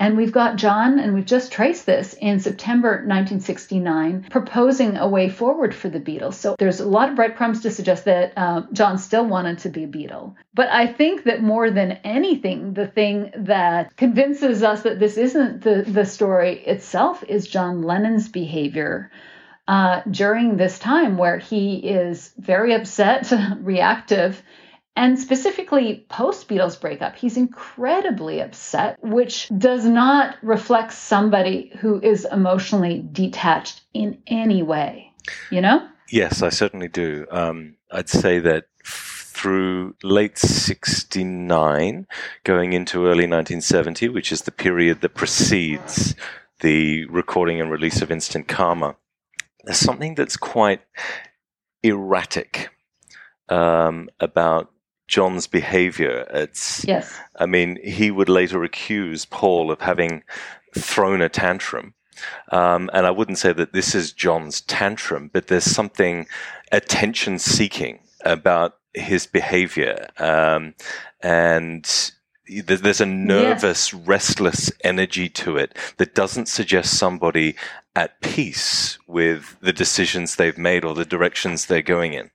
And 0.00 0.16
we've 0.16 0.32
got 0.32 0.56
John, 0.56 0.98
and 0.98 1.12
we've 1.14 1.26
just 1.26 1.52
traced 1.52 1.84
this 1.84 2.14
in 2.14 2.40
September 2.40 3.04
1969, 3.06 4.28
proposing 4.30 4.96
a 4.96 5.06
way 5.06 5.28
forward 5.28 5.74
for 5.74 5.90
the 5.90 6.00
Beatles. 6.00 6.34
So 6.34 6.56
there's 6.58 6.80
a 6.80 6.88
lot 6.88 7.10
of 7.10 7.16
breadcrumbs 7.16 7.60
to 7.62 7.70
suggest 7.70 8.06
that 8.06 8.32
uh, 8.34 8.62
John 8.72 8.96
still 8.96 9.26
wanted 9.26 9.58
to 9.58 9.68
be 9.68 9.84
a 9.84 9.88
Beatle. 9.88 10.36
But 10.54 10.70
I 10.70 10.86
think 10.86 11.24
that 11.24 11.42
more 11.42 11.70
than 11.70 11.92
anything, 12.02 12.72
the 12.72 12.86
thing 12.86 13.30
that 13.36 13.94
convinces 13.98 14.62
us 14.62 14.84
that 14.84 14.98
this 14.98 15.18
isn't 15.18 15.60
the, 15.60 15.84
the 15.86 16.06
story 16.06 16.60
itself 16.60 17.22
is 17.28 17.46
John 17.46 17.82
Lennon's 17.82 18.28
behavior. 18.28 19.10
Uh, 19.68 20.00
during 20.10 20.56
this 20.56 20.78
time, 20.78 21.18
where 21.18 21.38
he 21.38 21.76
is 21.76 22.32
very 22.38 22.74
upset, 22.74 23.30
reactive, 23.60 24.42
and 24.96 25.18
specifically 25.18 26.04
post 26.08 26.48
Beatles 26.48 26.80
breakup, 26.80 27.16
he's 27.16 27.36
incredibly 27.36 28.40
upset, 28.40 28.98
which 29.02 29.48
does 29.56 29.84
not 29.84 30.36
reflect 30.42 30.92
somebody 30.92 31.72
who 31.78 32.00
is 32.00 32.26
emotionally 32.30 33.06
detached 33.12 33.82
in 33.94 34.22
any 34.26 34.62
way. 34.62 35.12
You 35.50 35.60
know? 35.60 35.88
Yes, 36.10 36.42
I 36.42 36.48
certainly 36.48 36.88
do. 36.88 37.26
Um, 37.30 37.76
I'd 37.90 38.08
say 38.08 38.40
that 38.40 38.64
through 38.84 39.94
late 40.02 40.36
69, 40.36 42.06
going 42.44 42.72
into 42.72 43.06
early 43.06 43.26
1970, 43.26 44.08
which 44.08 44.32
is 44.32 44.42
the 44.42 44.50
period 44.50 45.00
that 45.00 45.14
precedes 45.14 46.14
the 46.60 47.06
recording 47.06 47.60
and 47.60 47.70
release 47.70 48.02
of 48.02 48.10
Instant 48.10 48.48
Karma, 48.48 48.96
there's 49.64 49.78
something 49.78 50.14
that's 50.14 50.36
quite 50.36 50.82
erratic 51.82 52.70
um, 53.48 54.08
about 54.20 54.70
John's 55.10 55.46
behavior. 55.48 56.26
It's, 56.30 56.84
Yes. 56.86 57.12
I 57.36 57.44
mean, 57.44 57.78
he 57.84 58.10
would 58.10 58.28
later 58.28 58.62
accuse 58.62 59.24
Paul 59.26 59.70
of 59.70 59.80
having 59.80 60.22
thrown 60.78 61.20
a 61.20 61.28
tantrum. 61.28 61.94
Um, 62.52 62.88
and 62.92 63.06
I 63.06 63.10
wouldn't 63.10 63.38
say 63.38 63.52
that 63.52 63.72
this 63.72 63.94
is 63.94 64.12
John's 64.12 64.60
tantrum, 64.62 65.28
but 65.32 65.48
there's 65.48 65.64
something 65.64 66.26
attention 66.70 67.38
seeking 67.38 67.98
about 68.24 68.76
his 68.94 69.26
behavior. 69.26 70.08
Um, 70.18 70.74
and 71.22 72.12
there's 72.46 73.00
a 73.00 73.06
nervous, 73.06 73.92
restless 73.92 74.70
energy 74.84 75.28
to 75.28 75.56
it 75.56 75.76
that 75.96 76.14
doesn't 76.14 76.46
suggest 76.46 76.94
somebody 76.94 77.56
at 77.96 78.20
peace 78.20 78.98
with 79.08 79.56
the 79.60 79.72
decisions 79.72 80.36
they've 80.36 80.58
made 80.58 80.84
or 80.84 80.94
the 80.94 81.04
directions 81.04 81.66
they're 81.66 81.82
going 81.82 82.12
in. 82.12 82.30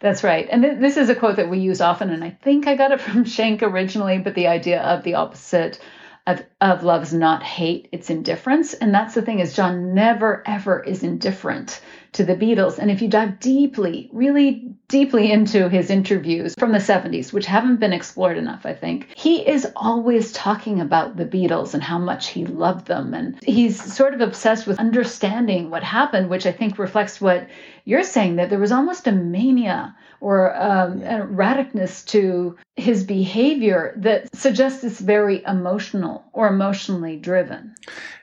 That's 0.00 0.22
right. 0.24 0.48
And 0.50 0.62
th- 0.62 0.78
this 0.78 0.96
is 0.96 1.08
a 1.08 1.14
quote 1.14 1.36
that 1.36 1.50
we 1.50 1.58
use 1.58 1.80
often, 1.80 2.10
and 2.10 2.22
I 2.22 2.30
think 2.30 2.66
I 2.66 2.76
got 2.76 2.92
it 2.92 3.00
from 3.00 3.24
Schenck 3.24 3.62
originally, 3.62 4.18
but 4.18 4.34
the 4.34 4.46
idea 4.46 4.82
of 4.82 5.02
the 5.02 5.14
opposite 5.14 5.80
of, 6.26 6.42
of 6.60 6.82
love 6.82 7.02
is 7.02 7.12
not 7.12 7.42
hate, 7.42 7.88
it's 7.92 8.10
indifference. 8.10 8.74
And 8.74 8.94
that's 8.94 9.14
the 9.14 9.22
thing 9.22 9.40
is 9.40 9.54
John 9.54 9.94
never 9.94 10.42
ever 10.46 10.82
is 10.82 11.02
indifferent 11.02 11.80
to 12.14 12.24
the 12.24 12.34
Beatles. 12.34 12.78
And 12.78 12.90
if 12.90 13.02
you 13.02 13.08
dive 13.08 13.38
deeply, 13.40 14.08
really 14.12 14.72
deeply 14.88 15.30
into 15.30 15.68
his 15.68 15.90
interviews 15.90 16.54
from 16.58 16.72
the 16.72 16.78
70s, 16.78 17.32
which 17.32 17.46
haven't 17.46 17.80
been 17.80 17.92
explored 17.92 18.38
enough, 18.38 18.64
I 18.64 18.74
think, 18.74 19.08
he 19.16 19.46
is 19.46 19.66
always 19.76 20.32
talking 20.32 20.80
about 20.80 21.16
the 21.16 21.26
Beatles 21.26 21.74
and 21.74 21.82
how 21.82 21.98
much 21.98 22.28
he 22.28 22.46
loved 22.46 22.86
them. 22.86 23.14
And 23.14 23.38
he's 23.42 23.80
sort 23.92 24.14
of 24.14 24.20
obsessed 24.20 24.66
with 24.66 24.78
understanding 24.78 25.70
what 25.70 25.82
happened, 25.82 26.30
which 26.30 26.46
I 26.46 26.52
think 26.52 26.78
reflects 26.78 27.20
what 27.20 27.48
you're 27.84 28.02
saying 28.02 28.36
that 28.36 28.50
there 28.50 28.58
was 28.58 28.72
almost 28.72 29.06
a 29.06 29.12
mania 29.12 29.94
or 30.24 30.56
um, 30.56 31.02
a 31.02 31.20
radicness 31.26 32.02
to 32.06 32.56
his 32.76 33.04
behavior 33.04 33.92
that 33.98 34.34
suggests 34.34 34.82
it's 34.82 34.98
very 34.98 35.44
emotional 35.44 36.24
or 36.32 36.48
emotionally 36.48 37.18
driven. 37.18 37.74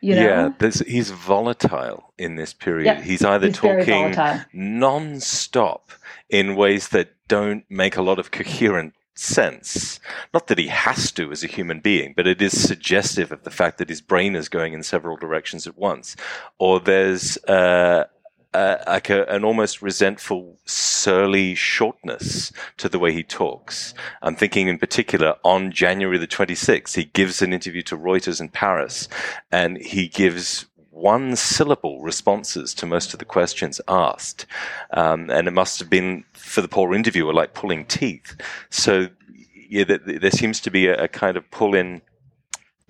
You 0.02 0.16
know? 0.16 0.26
Yeah, 0.26 0.50
there's, 0.58 0.80
he's 0.80 1.12
volatile 1.12 2.12
in 2.18 2.38
this 2.38 2.54
period. 2.54 3.02
He's 3.02 3.24
either 3.24 3.48
he's 3.48 3.58
talking 3.58 4.16
non-stop 4.52 5.92
in 6.28 6.56
ways 6.56 6.88
that 6.90 7.14
don't 7.28 7.66
make 7.70 7.98
a 7.98 8.02
lot 8.02 8.18
of 8.18 8.32
coherent 8.32 8.96
sense. 9.14 10.00
Not 10.34 10.48
that 10.48 10.58
he 10.58 10.70
has 10.70 11.12
to 11.12 11.32
as 11.32 11.44
a 11.44 11.48
human 11.48 11.82
being, 11.82 12.16
but 12.18 12.26
it 12.26 12.42
is 12.42 12.60
suggestive 12.60 13.32
of 13.32 13.44
the 13.44 13.52
fact 13.52 13.78
that 13.78 13.90
his 13.90 14.02
brain 14.02 14.36
is 14.36 14.50
going 14.50 14.74
in 14.74 14.82
several 14.82 15.18
directions 15.18 15.68
at 15.68 15.78
once. 15.78 16.16
Or 16.58 16.80
there's 16.80 17.38
uh, 17.46 18.06
uh, 18.54 18.78
like 18.88 19.10
a, 19.10 19.24
an 19.26 19.44
almost 19.44 19.82
resentful, 19.82 20.58
surly 20.66 21.56
shortness 21.56 22.52
to 22.78 22.90
the 22.90 23.00
way 23.00 23.14
he 23.14 23.24
talks. 23.24 23.94
I'm 24.22 24.36
thinking 24.36 24.68
in 24.68 24.78
particular 24.78 25.36
on 25.44 25.72
January 25.72 26.18
the 26.18 26.28
26th, 26.28 26.96
he 26.96 27.06
gives 27.06 27.42
an 27.42 27.54
interview 27.54 27.82
to 27.84 27.98
Reuters 27.98 28.42
in 28.42 28.50
Paris 28.50 29.08
and 29.52 29.78
he 29.78 30.08
gives 30.08 30.66
one 30.90 31.36
syllable 31.36 32.02
responses 32.02 32.74
to 32.76 32.86
most 32.86 33.14
of 33.14 33.20
the 33.20 33.26
questions 33.26 33.82
asked. 33.88 34.46
Um, 34.92 35.30
and 35.30 35.48
it 35.48 35.52
must 35.52 35.80
have 35.80 35.90
been 35.90 36.26
for 36.34 36.62
the 36.62 36.68
poor 36.68 36.94
interviewer 36.94 37.34
like 37.34 37.54
pulling 37.54 37.86
teeth. 37.86 38.36
So 38.70 39.08
yeah, 39.56 39.86
th- 39.86 40.06
th- 40.06 40.22
there 40.22 40.32
seems 40.32 40.60
to 40.62 40.70
be 40.70 40.88
a, 40.88 41.06
a 41.06 41.08
kind 41.08 41.38
of 41.38 41.50
pull 41.50 41.74
in 41.74 42.02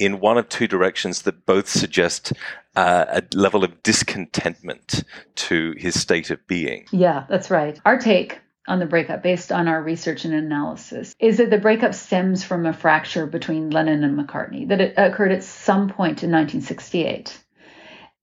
in 0.01 0.19
one 0.19 0.35
of 0.35 0.49
two 0.49 0.67
directions 0.67 1.21
that 1.21 1.45
both 1.45 1.69
suggest 1.69 2.33
uh, 2.75 3.05
a 3.07 3.23
level 3.35 3.63
of 3.63 3.83
discontentment 3.83 5.03
to 5.35 5.75
his 5.77 5.99
state 5.99 6.31
of 6.31 6.45
being. 6.47 6.85
Yeah, 6.91 7.25
that's 7.29 7.51
right. 7.51 7.79
Our 7.85 7.99
take 7.99 8.39
on 8.67 8.79
the 8.79 8.87
breakup, 8.87 9.21
based 9.21 9.51
on 9.51 9.67
our 9.67 9.81
research 9.81 10.25
and 10.25 10.33
analysis, 10.33 11.15
is 11.19 11.37
that 11.37 11.51
the 11.51 11.59
breakup 11.59 11.93
stems 11.93 12.43
from 12.43 12.65
a 12.65 12.73
fracture 12.73 13.27
between 13.27 13.69
Lennon 13.69 14.03
and 14.03 14.17
McCartney, 14.17 14.67
that 14.69 14.81
it 14.81 14.93
occurred 14.97 15.31
at 15.31 15.43
some 15.43 15.87
point 15.87 16.23
in 16.23 16.31
1968. 16.31 17.37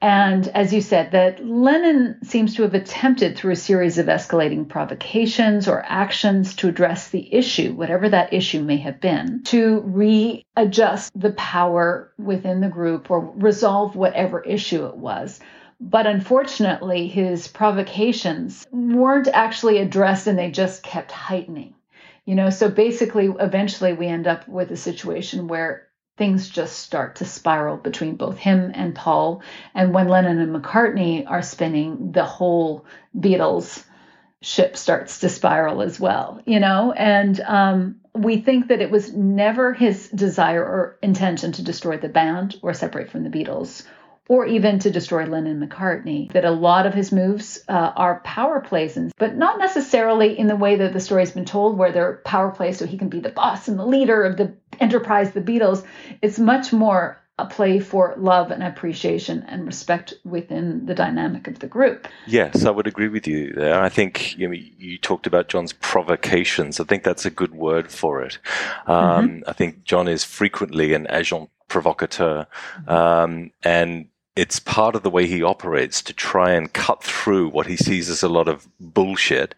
And 0.00 0.46
as 0.48 0.72
you 0.72 0.80
said, 0.80 1.10
that 1.10 1.44
Lennon 1.44 2.18
seems 2.22 2.54
to 2.54 2.62
have 2.62 2.74
attempted 2.74 3.36
through 3.36 3.52
a 3.52 3.56
series 3.56 3.98
of 3.98 4.06
escalating 4.06 4.68
provocations 4.68 5.66
or 5.66 5.84
actions 5.84 6.54
to 6.56 6.68
address 6.68 7.08
the 7.08 7.34
issue, 7.34 7.72
whatever 7.72 8.08
that 8.08 8.32
issue 8.32 8.62
may 8.62 8.76
have 8.76 9.00
been, 9.00 9.42
to 9.44 9.80
readjust 9.80 11.10
the 11.20 11.32
power 11.32 12.12
within 12.16 12.60
the 12.60 12.68
group 12.68 13.10
or 13.10 13.32
resolve 13.34 13.96
whatever 13.96 14.40
issue 14.40 14.86
it 14.86 14.96
was. 14.96 15.40
But 15.80 16.06
unfortunately, 16.06 17.08
his 17.08 17.48
provocations 17.48 18.66
weren't 18.70 19.28
actually 19.28 19.78
addressed 19.78 20.28
and 20.28 20.38
they 20.38 20.52
just 20.52 20.84
kept 20.84 21.10
heightening. 21.10 21.74
You 22.24 22.36
know, 22.36 22.50
so 22.50 22.68
basically, 22.68 23.32
eventually, 23.40 23.94
we 23.94 24.06
end 24.06 24.26
up 24.26 24.46
with 24.46 24.70
a 24.70 24.76
situation 24.76 25.48
where 25.48 25.87
things 26.18 26.48
just 26.48 26.80
start 26.80 27.16
to 27.16 27.24
spiral 27.24 27.76
between 27.76 28.16
both 28.16 28.36
him 28.36 28.72
and 28.74 28.94
Paul. 28.94 29.42
And 29.74 29.94
when 29.94 30.08
Lennon 30.08 30.40
and 30.40 30.54
McCartney 30.54 31.24
are 31.26 31.42
spinning, 31.42 32.12
the 32.12 32.24
whole 32.24 32.84
Beatles 33.16 33.84
ship 34.40 34.76
starts 34.76 35.20
to 35.20 35.28
spiral 35.28 35.80
as 35.80 35.98
well, 35.98 36.40
you 36.44 36.60
know? 36.60 36.92
And 36.92 37.40
um, 37.40 37.96
we 38.14 38.38
think 38.38 38.68
that 38.68 38.82
it 38.82 38.90
was 38.90 39.12
never 39.12 39.72
his 39.72 40.08
desire 40.10 40.62
or 40.62 40.98
intention 41.02 41.52
to 41.52 41.62
destroy 41.62 41.96
the 41.96 42.08
band 42.08 42.56
or 42.62 42.74
separate 42.74 43.10
from 43.10 43.24
the 43.24 43.30
Beatles. 43.30 43.84
Or 44.28 44.46
even 44.46 44.78
to 44.80 44.90
destroy 44.90 45.24
Lennon 45.24 45.62
and 45.62 45.70
McCartney. 45.70 46.30
That 46.32 46.44
a 46.44 46.50
lot 46.50 46.86
of 46.86 46.94
his 46.94 47.10
moves 47.10 47.64
uh, 47.68 47.92
are 47.96 48.20
power 48.20 48.60
plays, 48.60 48.96
and, 48.96 49.12
but 49.18 49.36
not 49.36 49.58
necessarily 49.58 50.38
in 50.38 50.46
the 50.46 50.56
way 50.56 50.76
that 50.76 50.92
the 50.92 51.00
story's 51.00 51.32
been 51.32 51.46
told, 51.46 51.78
where 51.78 51.92
they're 51.92 52.20
power 52.24 52.50
plays 52.50 52.78
so 52.78 52.86
he 52.86 52.98
can 52.98 53.08
be 53.08 53.20
the 53.20 53.30
boss 53.30 53.68
and 53.68 53.78
the 53.78 53.86
leader 53.86 54.24
of 54.24 54.36
the 54.36 54.54
enterprise, 54.80 55.32
the 55.32 55.40
Beatles. 55.40 55.84
It's 56.22 56.38
much 56.38 56.72
more 56.72 57.22
a 57.38 57.46
play 57.46 57.78
for 57.78 58.14
love 58.18 58.50
and 58.50 58.62
appreciation 58.62 59.44
and 59.46 59.64
respect 59.64 60.12
within 60.24 60.86
the 60.86 60.94
dynamic 60.94 61.46
of 61.46 61.60
the 61.60 61.68
group. 61.68 62.08
Yes, 62.26 62.64
I 62.64 62.70
would 62.70 62.88
agree 62.88 63.08
with 63.08 63.26
you 63.28 63.52
there. 63.52 63.80
I 63.80 63.88
think 63.88 64.36
you, 64.36 64.48
know, 64.48 64.54
you 64.54 64.98
talked 64.98 65.26
about 65.26 65.48
John's 65.48 65.72
provocations. 65.72 66.80
I 66.80 66.84
think 66.84 67.04
that's 67.04 67.24
a 67.24 67.30
good 67.30 67.54
word 67.54 67.92
for 67.92 68.22
it. 68.22 68.38
Um, 68.86 69.44
I 69.46 69.52
think 69.52 69.84
John 69.84 70.08
is 70.08 70.24
frequently 70.24 70.94
an 70.94 71.06
agent 71.10 71.50
provocateur, 71.68 72.46
um, 72.88 73.52
and 73.62 74.06
it's 74.38 74.60
part 74.60 74.94
of 74.94 75.02
the 75.02 75.10
way 75.10 75.26
he 75.26 75.42
operates 75.42 76.00
to 76.00 76.12
try 76.12 76.52
and 76.52 76.72
cut 76.72 77.02
through 77.02 77.48
what 77.48 77.66
he 77.66 77.76
sees 77.76 78.08
as 78.08 78.22
a 78.22 78.28
lot 78.28 78.46
of 78.46 78.68
bullshit 78.78 79.52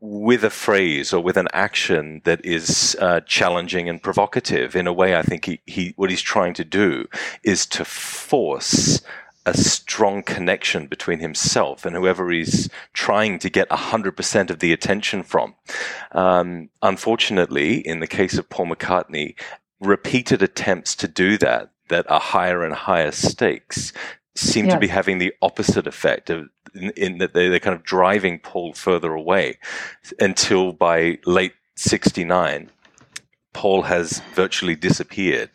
with 0.00 0.42
a 0.42 0.48
phrase 0.48 1.12
or 1.12 1.22
with 1.22 1.36
an 1.36 1.48
action 1.52 2.22
that 2.24 2.42
is 2.42 2.96
uh, 3.00 3.20
challenging 3.26 3.90
and 3.90 4.02
provocative. 4.02 4.74
In 4.74 4.86
a 4.86 4.94
way, 4.94 5.14
I 5.14 5.20
think 5.20 5.44
he, 5.44 5.60
he 5.66 5.92
what 5.96 6.08
he's 6.08 6.22
trying 6.22 6.54
to 6.54 6.64
do 6.64 7.06
is 7.44 7.66
to 7.66 7.84
force 7.84 9.02
a 9.44 9.52
strong 9.52 10.22
connection 10.22 10.86
between 10.86 11.18
himself 11.18 11.84
and 11.84 11.94
whoever 11.94 12.30
he's 12.30 12.70
trying 12.94 13.38
to 13.40 13.50
get 13.50 13.68
100% 13.68 14.50
of 14.50 14.60
the 14.60 14.72
attention 14.72 15.22
from. 15.22 15.54
Um, 16.12 16.70
unfortunately, 16.80 17.86
in 17.86 18.00
the 18.00 18.06
case 18.06 18.38
of 18.38 18.48
Paul 18.48 18.68
McCartney, 18.68 19.34
repeated 19.80 20.42
attempts 20.42 20.94
to 20.96 21.08
do 21.08 21.36
that 21.38 21.71
that 21.88 22.10
are 22.10 22.20
higher 22.20 22.64
and 22.64 22.74
higher 22.74 23.10
stakes 23.10 23.92
seem 24.34 24.68
to 24.68 24.78
be 24.78 24.88
having 24.88 25.18
the 25.18 25.32
opposite 25.42 25.86
effect 25.86 26.30
of 26.30 26.48
in, 26.74 26.90
in 26.96 27.18
that 27.18 27.34
they, 27.34 27.48
they're 27.48 27.60
kind 27.60 27.76
of 27.76 27.82
driving 27.82 28.38
Paul 28.38 28.72
further 28.72 29.12
away 29.12 29.58
until 30.18 30.72
by 30.72 31.18
late 31.26 31.52
69 31.76 32.70
Paul 33.52 33.82
has 33.82 34.20
virtually 34.34 34.74
disappeared. 34.74 35.50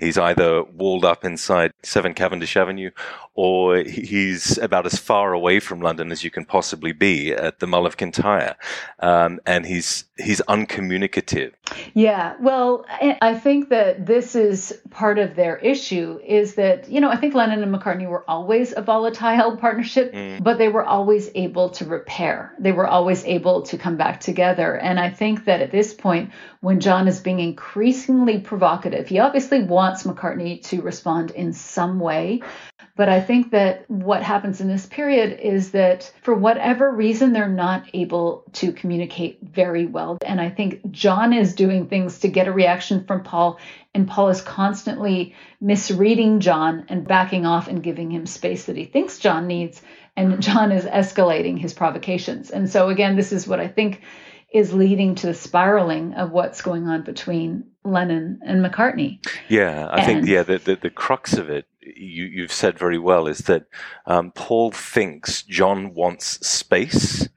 He's 0.00 0.18
either 0.18 0.64
walled 0.64 1.04
up 1.04 1.24
inside 1.24 1.72
7 1.82 2.14
Cavendish 2.14 2.56
Avenue 2.56 2.90
or 3.34 3.78
he's 3.78 4.58
about 4.58 4.86
as 4.86 4.98
far 4.98 5.32
away 5.32 5.60
from 5.60 5.80
London 5.80 6.10
as 6.10 6.24
you 6.24 6.30
can 6.30 6.44
possibly 6.44 6.92
be 6.92 7.32
at 7.32 7.60
the 7.60 7.66
Mull 7.66 7.86
of 7.86 7.96
Kintyre. 7.96 8.56
Um, 8.98 9.40
and 9.46 9.64
he's, 9.64 10.04
he's 10.18 10.40
uncommunicative. 10.48 11.52
Yeah, 11.94 12.34
well, 12.40 12.84
I 12.88 13.30
I 13.30 13.34
think 13.38 13.68
that 13.68 14.06
this 14.06 14.34
is 14.34 14.76
part 14.90 15.18
of 15.18 15.36
their 15.36 15.56
issue 15.58 16.18
is 16.26 16.54
that, 16.56 16.88
you 16.88 17.00
know, 17.00 17.10
I 17.10 17.16
think 17.16 17.34
Lennon 17.34 17.62
and 17.62 17.72
McCartney 17.74 18.08
were 18.08 18.24
always 18.28 18.74
a 18.76 18.82
volatile 18.82 19.56
partnership, 19.64 20.12
but 20.42 20.58
they 20.58 20.68
were 20.68 20.84
always 20.84 21.30
able 21.34 21.70
to 21.70 21.84
repair. 21.84 22.52
They 22.58 22.72
were 22.72 22.86
always 22.86 23.24
able 23.24 23.62
to 23.62 23.78
come 23.78 23.96
back 23.96 24.20
together. 24.20 24.76
And 24.76 24.98
I 24.98 25.10
think 25.10 25.44
that 25.44 25.60
at 25.60 25.70
this 25.70 25.94
point, 25.94 26.30
when 26.60 26.80
John 26.80 27.08
is 27.08 27.20
being 27.20 27.40
increasingly 27.40 28.40
provocative, 28.40 29.08
he 29.08 29.18
obviously 29.18 29.62
wants 29.62 29.89
McCartney 30.04 30.62
to 30.68 30.82
respond 30.82 31.30
in 31.32 31.52
some 31.52 32.00
way. 32.00 32.42
But 32.96 33.08
I 33.08 33.20
think 33.20 33.52
that 33.52 33.90
what 33.90 34.22
happens 34.22 34.60
in 34.60 34.68
this 34.68 34.84
period 34.84 35.40
is 35.40 35.70
that 35.70 36.12
for 36.22 36.34
whatever 36.34 36.90
reason, 36.90 37.32
they're 37.32 37.48
not 37.48 37.84
able 37.94 38.44
to 38.54 38.72
communicate 38.72 39.38
very 39.42 39.86
well. 39.86 40.18
And 40.24 40.40
I 40.40 40.50
think 40.50 40.90
John 40.90 41.32
is 41.32 41.54
doing 41.54 41.86
things 41.86 42.18
to 42.20 42.28
get 42.28 42.48
a 42.48 42.52
reaction 42.52 43.04
from 43.04 43.22
Paul, 43.22 43.58
and 43.94 44.06
Paul 44.06 44.28
is 44.28 44.42
constantly 44.42 45.34
misreading 45.60 46.40
John 46.40 46.84
and 46.88 47.06
backing 47.06 47.46
off 47.46 47.68
and 47.68 47.82
giving 47.82 48.10
him 48.10 48.26
space 48.26 48.66
that 48.66 48.76
he 48.76 48.84
thinks 48.84 49.18
John 49.18 49.46
needs. 49.46 49.80
And 50.16 50.42
John 50.42 50.70
is 50.72 50.84
escalating 50.84 51.58
his 51.58 51.72
provocations. 51.72 52.50
And 52.50 52.68
so, 52.68 52.90
again, 52.90 53.16
this 53.16 53.32
is 53.32 53.46
what 53.46 53.60
I 53.60 53.68
think 53.68 54.02
is 54.52 54.72
leading 54.72 55.14
to 55.14 55.26
the 55.26 55.34
spiraling 55.34 56.14
of 56.14 56.32
what's 56.32 56.62
going 56.62 56.88
on 56.88 57.02
between 57.02 57.64
Lennon 57.84 58.40
and 58.44 58.64
McCartney. 58.64 59.24
Yeah, 59.48 59.88
I 59.90 60.04
think 60.04 60.26
yeah 60.26 60.42
the, 60.42 60.58
the 60.58 60.76
the 60.76 60.90
crux 60.90 61.34
of 61.34 61.48
it 61.48 61.66
you 61.80 62.24
you've 62.24 62.52
said 62.52 62.78
very 62.78 62.98
well 62.98 63.26
is 63.26 63.38
that 63.40 63.66
um, 64.06 64.32
Paul 64.32 64.70
thinks 64.70 65.42
John 65.42 65.94
wants 65.94 66.46
space, 66.46 67.28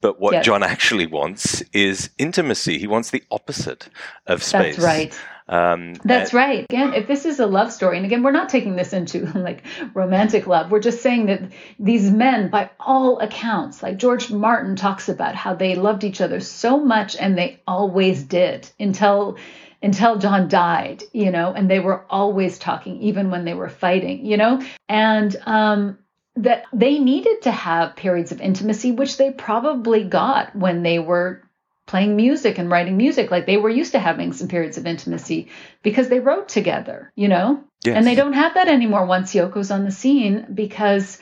but 0.00 0.20
what 0.20 0.34
Yes. 0.34 0.44
John 0.44 0.62
actually 0.62 1.06
wants 1.06 1.62
is 1.72 2.10
intimacy. 2.18 2.78
He 2.78 2.86
wants 2.86 3.10
the 3.10 3.24
opposite 3.30 3.88
of 4.26 4.42
space. 4.42 4.76
That's 4.76 4.84
right. 4.86 5.20
Um, 5.48 5.94
That's 6.04 6.30
and- 6.30 6.38
right. 6.38 6.64
Again, 6.64 6.94
if 6.94 7.06
this 7.06 7.24
is 7.24 7.40
a 7.40 7.46
love 7.46 7.72
story, 7.72 7.96
and 7.96 8.04
again, 8.06 8.22
we're 8.22 8.30
not 8.30 8.48
taking 8.48 8.76
this 8.76 8.92
into 8.92 9.26
like 9.38 9.62
romantic 9.94 10.46
love. 10.46 10.70
We're 10.70 10.80
just 10.80 11.02
saying 11.02 11.26
that 11.26 11.42
these 11.78 12.10
men, 12.10 12.50
by 12.50 12.70
all 12.78 13.18
accounts, 13.20 13.82
like 13.82 13.96
George 13.96 14.30
Martin 14.30 14.76
talks 14.76 15.08
about 15.08 15.34
how 15.34 15.54
they 15.54 15.74
loved 15.74 16.04
each 16.04 16.20
other 16.20 16.40
so 16.40 16.78
much 16.78 17.16
and 17.16 17.36
they 17.36 17.60
always 17.66 18.22
did 18.22 18.68
until 18.78 19.38
until 19.80 20.18
John 20.18 20.48
died, 20.48 21.04
you 21.12 21.30
know, 21.30 21.52
and 21.52 21.70
they 21.70 21.78
were 21.78 22.04
always 22.10 22.58
talking, 22.58 23.00
even 23.02 23.30
when 23.30 23.44
they 23.44 23.54
were 23.54 23.68
fighting, 23.68 24.26
you 24.26 24.36
know, 24.36 24.62
and 24.88 25.34
um 25.46 25.98
that 26.36 26.64
they 26.72 26.98
needed 27.00 27.42
to 27.42 27.50
have 27.50 27.96
periods 27.96 28.30
of 28.30 28.40
intimacy, 28.40 28.92
which 28.92 29.16
they 29.16 29.30
probably 29.32 30.04
got 30.04 30.54
when 30.54 30.82
they 30.84 30.98
were 31.00 31.42
playing 31.88 32.14
music 32.14 32.58
and 32.58 32.70
writing 32.70 32.96
music. 32.96 33.32
Like 33.32 33.46
they 33.46 33.56
were 33.56 33.70
used 33.70 33.92
to 33.92 33.98
having 33.98 34.32
some 34.32 34.46
periods 34.46 34.78
of 34.78 34.86
intimacy 34.86 35.48
because 35.82 36.08
they 36.08 36.20
wrote 36.20 36.48
together, 36.48 37.12
you 37.16 37.26
know? 37.26 37.64
Yes. 37.84 37.96
And 37.96 38.06
they 38.06 38.14
don't 38.14 38.34
have 38.34 38.54
that 38.54 38.68
anymore 38.68 39.06
once 39.06 39.34
Yoko's 39.34 39.72
on 39.72 39.84
the 39.84 39.90
scene 39.90 40.46
because 40.54 41.18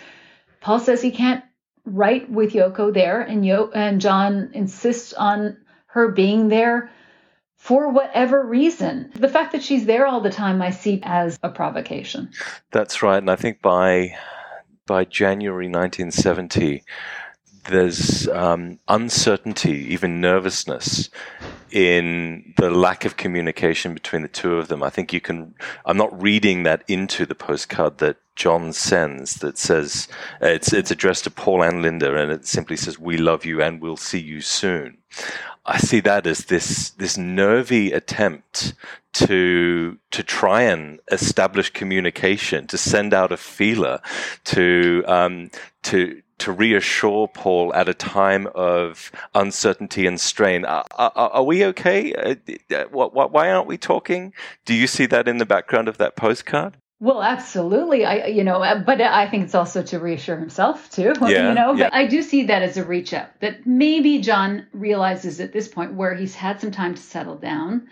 Paul 0.60 0.80
says 0.80 1.00
he 1.00 1.12
can't 1.12 1.44
write 1.84 2.28
with 2.28 2.52
Yoko 2.52 2.92
there 2.92 3.22
and 3.22 3.46
Yo 3.46 3.70
and 3.74 4.00
John 4.00 4.50
insists 4.52 5.12
on 5.14 5.56
her 5.86 6.08
being 6.10 6.48
there 6.48 6.90
for 7.56 7.90
whatever 7.90 8.44
reason. 8.44 9.10
The 9.14 9.28
fact 9.28 9.52
that 9.52 9.62
she's 9.62 9.86
there 9.86 10.06
all 10.06 10.20
the 10.20 10.30
time 10.30 10.60
I 10.60 10.70
see 10.70 11.00
as 11.04 11.38
a 11.42 11.48
provocation. 11.48 12.30
That's 12.70 13.02
right, 13.02 13.18
and 13.18 13.30
I 13.30 13.36
think 13.36 13.62
by 13.62 14.16
by 14.86 15.04
January 15.04 15.66
1970, 15.66 16.84
there's 17.68 18.28
um, 18.28 18.78
uncertainty, 18.88 19.92
even 19.92 20.20
nervousness, 20.20 21.10
in 21.70 22.54
the 22.56 22.70
lack 22.70 23.04
of 23.04 23.16
communication 23.16 23.92
between 23.94 24.22
the 24.22 24.28
two 24.28 24.56
of 24.56 24.68
them. 24.68 24.82
I 24.82 24.90
think 24.90 25.12
you 25.12 25.20
can. 25.20 25.54
I'm 25.84 25.96
not 25.96 26.22
reading 26.22 26.62
that 26.62 26.84
into 26.88 27.26
the 27.26 27.34
postcard 27.34 27.98
that 27.98 28.16
John 28.34 28.72
sends 28.72 29.36
that 29.36 29.58
says 29.58 30.08
it's 30.40 30.72
it's 30.72 30.90
addressed 30.90 31.24
to 31.24 31.30
Paul 31.30 31.62
and 31.62 31.82
Linda, 31.82 32.16
and 32.16 32.30
it 32.30 32.46
simply 32.46 32.76
says, 32.76 32.98
"We 32.98 33.16
love 33.16 33.44
you 33.44 33.62
and 33.62 33.80
we'll 33.80 33.96
see 33.96 34.20
you 34.20 34.40
soon." 34.40 34.98
I 35.64 35.78
see 35.78 36.00
that 36.00 36.26
as 36.26 36.44
this 36.44 36.90
this 36.90 37.16
nervy 37.18 37.92
attempt 37.92 38.74
to 39.14 39.98
to 40.12 40.22
try 40.22 40.62
and 40.62 41.00
establish 41.10 41.70
communication, 41.70 42.66
to 42.68 42.78
send 42.78 43.12
out 43.12 43.32
a 43.32 43.36
feeler, 43.36 44.00
to 44.44 45.02
um, 45.08 45.50
to 45.82 46.22
to 46.38 46.52
reassure 46.52 47.28
Paul 47.28 47.72
at 47.74 47.88
a 47.88 47.94
time 47.94 48.46
of 48.54 49.10
uncertainty 49.34 50.06
and 50.06 50.20
strain. 50.20 50.64
Are, 50.64 50.84
are, 50.96 51.12
are 51.14 51.42
we 51.44 51.64
okay? 51.66 52.12
Uh, 52.14 52.34
uh, 52.74 52.84
wh- 52.92 53.10
wh- 53.12 53.32
why 53.32 53.50
aren't 53.50 53.66
we 53.66 53.78
talking? 53.78 54.32
Do 54.64 54.74
you 54.74 54.86
see 54.86 55.06
that 55.06 55.28
in 55.28 55.38
the 55.38 55.46
background 55.46 55.88
of 55.88 55.98
that 55.98 56.16
postcard? 56.16 56.76
Well, 56.98 57.22
absolutely. 57.22 58.06
I, 58.06 58.26
you 58.26 58.42
know, 58.42 58.62
uh, 58.62 58.78
but 58.78 59.00
I 59.02 59.28
think 59.28 59.44
it's 59.44 59.54
also 59.54 59.82
to 59.82 59.98
reassure 59.98 60.38
himself 60.38 60.90
too. 60.90 61.12
Yeah, 61.28 61.48
you 61.48 61.54
know, 61.54 61.72
yeah. 61.74 61.84
but 61.90 61.94
I 61.94 62.06
do 62.06 62.22
see 62.22 62.44
that 62.44 62.62
as 62.62 62.76
a 62.78 62.84
reach 62.84 63.12
out. 63.12 63.28
That 63.40 63.66
maybe 63.66 64.20
John 64.20 64.66
realizes 64.72 65.40
at 65.40 65.52
this 65.52 65.68
point 65.68 65.94
where 65.94 66.14
he's 66.14 66.34
had 66.34 66.60
some 66.60 66.70
time 66.70 66.94
to 66.94 67.02
settle 67.02 67.36
down, 67.36 67.88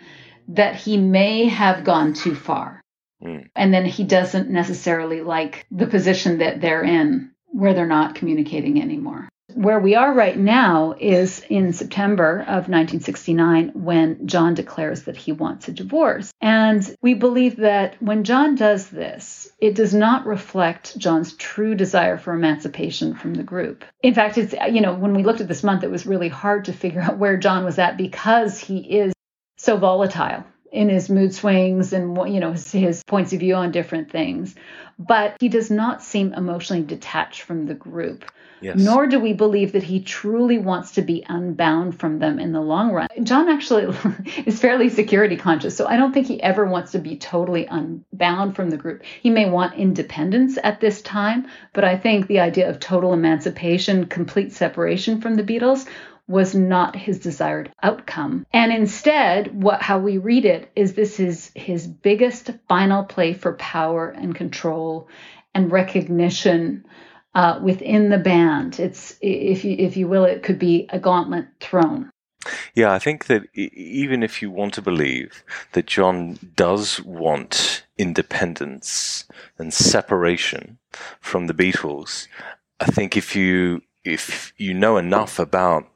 that 0.47 0.75
he 0.75 0.97
may 0.97 1.45
have 1.47 1.83
gone 1.83 2.13
too 2.13 2.35
far, 2.35 2.81
Mm. 3.23 3.47
and 3.55 3.73
then 3.73 3.85
he 3.85 4.03
doesn't 4.03 4.49
necessarily 4.49 5.21
like 5.21 5.65
the 5.71 5.87
position 5.87 6.39
that 6.39 6.59
they're 6.59 6.83
in, 6.83 7.31
where 7.55 7.73
they're 7.73 7.85
not 7.85 8.15
communicating 8.15 8.81
anymore. 8.81 9.29
Where 9.53 9.79
we 9.79 9.95
are 9.95 10.11
right 10.11 10.37
now 10.37 10.95
is 10.99 11.39
in 11.49 11.71
September 11.71 12.39
of 12.41 12.67
1969 12.67 13.71
when 13.73 14.27
John 14.27 14.53
declares 14.53 15.03
that 15.03 15.15
he 15.15 15.31
wants 15.31 15.69
a 15.69 15.71
divorce. 15.71 16.33
And 16.41 16.83
we 17.01 17.13
believe 17.13 17.57
that 17.57 17.95
when 18.01 18.25
John 18.25 18.55
does 18.55 18.89
this, 18.89 19.47
it 19.61 19.75
does 19.75 19.93
not 19.93 20.25
reflect 20.25 20.97
John's 20.97 21.33
true 21.33 21.75
desire 21.75 22.17
for 22.17 22.33
emancipation 22.33 23.15
from 23.15 23.33
the 23.33 23.43
group. 23.43 23.85
In 24.03 24.13
fact, 24.13 24.37
it's, 24.37 24.53
you 24.69 24.81
know, 24.81 24.93
when 24.93 25.13
we 25.13 25.23
looked 25.23 25.39
at 25.39 25.47
this 25.47 25.63
month, 25.63 25.83
it 25.83 25.91
was 25.91 26.05
really 26.05 26.29
hard 26.29 26.65
to 26.65 26.73
figure 26.73 27.01
out 27.01 27.17
where 27.17 27.37
John 27.37 27.63
was 27.63 27.79
at 27.79 27.95
because 27.95 28.59
he 28.59 28.79
is 28.79 29.13
so 29.57 29.77
volatile 29.77 30.43
in 30.75 30.89
his 30.89 31.09
mood 31.09 31.33
swings 31.33 31.93
and 31.93 32.17
you 32.31 32.39
know 32.39 32.51
his, 32.51 32.71
his 32.71 33.03
points 33.03 33.33
of 33.33 33.39
view 33.39 33.55
on 33.55 33.71
different 33.71 34.11
things 34.11 34.55
but 34.99 35.35
he 35.39 35.49
does 35.49 35.71
not 35.71 36.03
seem 36.03 36.33
emotionally 36.33 36.83
detached 36.83 37.41
from 37.41 37.65
the 37.65 37.73
group 37.73 38.25
Yes. 38.61 38.79
nor 38.79 39.05
do 39.05 39.19
we 39.19 39.33
believe 39.33 39.73
that 39.73 39.83
he 39.83 39.99
truly 39.99 40.57
wants 40.57 40.91
to 40.91 41.01
be 41.01 41.23
unbound 41.27 41.99
from 41.99 42.19
them 42.19 42.39
in 42.39 42.51
the 42.51 42.61
long 42.61 42.91
run. 42.91 43.07
John 43.23 43.49
actually 43.49 43.95
is 44.45 44.59
fairly 44.59 44.89
security 44.89 45.35
conscious, 45.35 45.75
so 45.75 45.85
I 45.85 45.97
don't 45.97 46.13
think 46.13 46.25
he 46.25 46.41
ever 46.41 46.65
wants 46.65 46.93
to 46.93 46.99
be 46.99 47.17
totally 47.17 47.67
unbound 47.67 48.55
from 48.55 48.69
the 48.69 48.77
group. 48.77 49.03
He 49.21 49.29
may 49.29 49.49
want 49.49 49.75
independence 49.75 50.57
at 50.63 50.79
this 50.79 51.01
time, 51.01 51.47
but 51.73 51.83
I 51.83 51.97
think 51.97 52.27
the 52.27 52.39
idea 52.39 52.69
of 52.69 52.79
total 52.79 53.13
emancipation, 53.13 54.05
complete 54.05 54.53
separation 54.53 55.21
from 55.21 55.35
the 55.35 55.43
Beatles, 55.43 55.85
was 56.27 56.55
not 56.55 56.95
his 56.95 57.19
desired 57.19 57.71
outcome. 57.83 58.45
And 58.51 58.71
instead, 58.71 59.61
what 59.61 59.81
how 59.81 59.99
we 59.99 60.17
read 60.17 60.45
it 60.45 60.71
is 60.75 60.93
this 60.93 61.19
is 61.19 61.51
his 61.55 61.87
biggest 61.87 62.51
final 62.67 63.03
play 63.03 63.33
for 63.33 63.53
power 63.53 64.09
and 64.09 64.35
control 64.35 65.07
and 65.53 65.71
recognition 65.71 66.85
uh, 67.35 67.59
within 67.61 68.09
the 68.09 68.17
band. 68.17 68.79
It's 68.79 69.15
if 69.21 69.63
you 69.63 69.75
if 69.77 69.97
you 69.97 70.07
will, 70.07 70.25
it 70.25 70.41
could 70.41 70.59
be 70.59 70.87
a 70.89 70.99
gauntlet 70.99 71.47
thrown. 71.59 72.09
Yeah, 72.75 72.91
I 72.91 72.99
think 72.99 73.25
that 73.25 73.43
even 73.55 74.21
if 74.21 74.41
you 74.41 74.51
want 74.51 74.73
to 74.75 74.81
believe 74.81 75.43
that 75.73 75.87
John 75.87 76.37
does 76.55 77.01
want 77.01 77.83
independence 77.97 79.25
and 79.57 79.73
separation 79.73 80.77
from 81.19 81.47
the 81.47 81.53
Beatles, 81.53 82.27
I 82.79 82.85
think 82.85 83.17
if 83.17 83.35
you 83.35 83.81
if 84.03 84.53
you 84.57 84.73
know 84.73 84.97
enough 84.97 85.39
about 85.39 85.87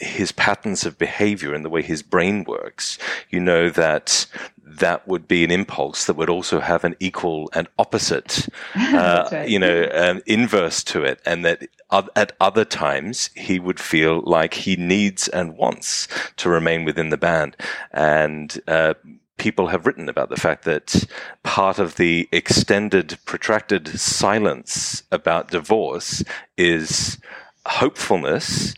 his 0.00 0.32
patterns 0.32 0.84
of 0.84 0.98
behavior 0.98 1.54
and 1.54 1.64
the 1.64 1.70
way 1.70 1.82
his 1.82 2.02
brain 2.02 2.44
works, 2.44 2.98
you 3.30 3.40
know 3.40 3.70
that 3.70 4.26
that 4.64 5.06
would 5.06 5.28
be 5.28 5.44
an 5.44 5.50
impulse 5.50 6.06
that 6.06 6.16
would 6.16 6.30
also 6.30 6.60
have 6.60 6.84
an 6.84 6.96
equal 6.98 7.48
and 7.54 7.68
opposite, 7.78 8.48
uh, 8.74 9.28
right. 9.30 9.48
you 9.48 9.58
know, 9.58 9.88
um, 9.92 10.22
inverse 10.26 10.82
to 10.82 11.04
it, 11.04 11.20
and 11.24 11.44
that 11.44 11.68
at 12.16 12.32
other 12.40 12.64
times 12.64 13.30
he 13.34 13.58
would 13.58 13.78
feel 13.78 14.22
like 14.22 14.54
he 14.54 14.76
needs 14.76 15.28
and 15.28 15.56
wants 15.56 16.08
to 16.36 16.48
remain 16.48 16.84
within 16.84 17.10
the 17.10 17.16
band, 17.16 17.56
and 17.92 18.60
uh, 18.66 18.94
people 19.36 19.68
have 19.68 19.86
written 19.86 20.08
about 20.08 20.28
the 20.28 20.36
fact 20.36 20.64
that 20.64 21.06
part 21.42 21.78
of 21.78 21.96
the 21.96 22.28
extended, 22.32 23.18
protracted 23.24 23.88
silence 23.88 25.02
about 25.10 25.50
divorce 25.50 26.22
is 26.56 27.18
hopefulness 27.66 28.74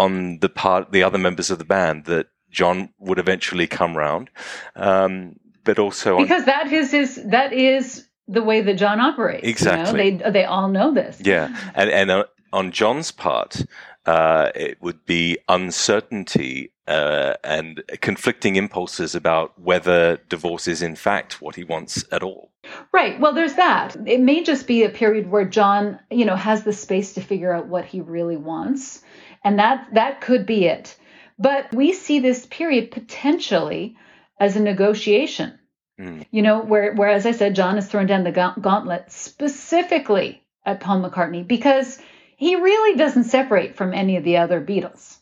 on 0.00 0.38
the 0.38 0.48
part, 0.48 0.92
the 0.92 1.02
other 1.02 1.18
members 1.18 1.50
of 1.50 1.58
the 1.58 1.64
band 1.64 2.06
that 2.06 2.26
John 2.50 2.88
would 2.98 3.18
eventually 3.18 3.66
come 3.66 3.96
round, 3.96 4.30
um, 4.74 5.36
but 5.64 5.78
also 5.78 6.16
on, 6.16 6.22
because 6.22 6.46
that 6.46 6.72
is 6.72 6.90
his 6.90 7.22
that 7.26 7.52
is 7.52 8.08
the 8.26 8.42
way 8.42 8.60
that 8.62 8.74
John 8.74 9.00
operates. 9.00 9.42
you 9.42 9.48
know? 9.48 9.50
Exactly. 9.50 10.10
They 10.10 10.30
they 10.30 10.44
all 10.44 10.68
know 10.68 10.92
this. 10.92 11.20
Yeah, 11.22 11.54
and 11.74 11.90
and 11.90 12.10
uh, 12.10 12.24
on 12.52 12.72
John's 12.72 13.12
part, 13.12 13.64
uh, 14.06 14.50
it 14.54 14.80
would 14.82 15.04
be 15.04 15.38
uncertainty 15.48 16.72
uh, 16.88 17.34
and 17.44 17.82
conflicting 18.00 18.56
impulses 18.56 19.14
about 19.14 19.56
whether 19.60 20.16
divorce 20.28 20.66
is 20.66 20.82
in 20.82 20.96
fact 20.96 21.40
what 21.40 21.54
he 21.54 21.62
wants 21.62 22.04
at 22.10 22.22
all. 22.22 22.50
Right. 22.92 23.18
Well, 23.20 23.32
there's 23.32 23.54
that. 23.54 23.96
It 24.06 24.20
may 24.20 24.42
just 24.42 24.66
be 24.66 24.82
a 24.82 24.90
period 24.90 25.30
where 25.30 25.44
John, 25.44 26.00
you 26.10 26.24
know, 26.24 26.36
has 26.36 26.64
the 26.64 26.72
space 26.72 27.14
to 27.14 27.20
figure 27.20 27.52
out 27.52 27.68
what 27.68 27.84
he 27.84 28.00
really 28.00 28.36
wants, 28.36 29.02
and 29.44 29.58
that 29.58 29.88
that 29.92 30.20
could 30.20 30.46
be 30.46 30.66
it. 30.66 30.96
But 31.38 31.74
we 31.74 31.92
see 31.92 32.20
this 32.20 32.44
period 32.46 32.90
potentially 32.90 33.96
as 34.38 34.56
a 34.56 34.60
negotiation. 34.60 35.58
Mm. 35.98 36.26
You 36.30 36.42
know, 36.42 36.60
where 36.60 36.94
where 36.94 37.08
as 37.08 37.26
I 37.26 37.32
said, 37.32 37.54
John 37.54 37.76
has 37.76 37.88
thrown 37.88 38.06
down 38.06 38.24
the 38.24 38.54
gauntlet 38.60 39.10
specifically 39.10 40.42
at 40.66 40.80
Paul 40.80 41.02
McCartney 41.02 41.46
because 41.46 41.98
he 42.36 42.56
really 42.56 42.96
doesn't 42.96 43.24
separate 43.24 43.76
from 43.76 43.94
any 43.94 44.16
of 44.16 44.24
the 44.24 44.38
other 44.38 44.60
Beatles 44.60 45.16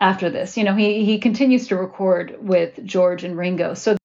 after 0.00 0.30
this. 0.30 0.56
You 0.56 0.64
know, 0.64 0.74
he 0.74 1.04
he 1.04 1.18
continues 1.18 1.68
to 1.68 1.76
record 1.76 2.36
with 2.40 2.82
George 2.84 3.24
and 3.24 3.36
Ringo. 3.36 3.74
So 3.74 3.97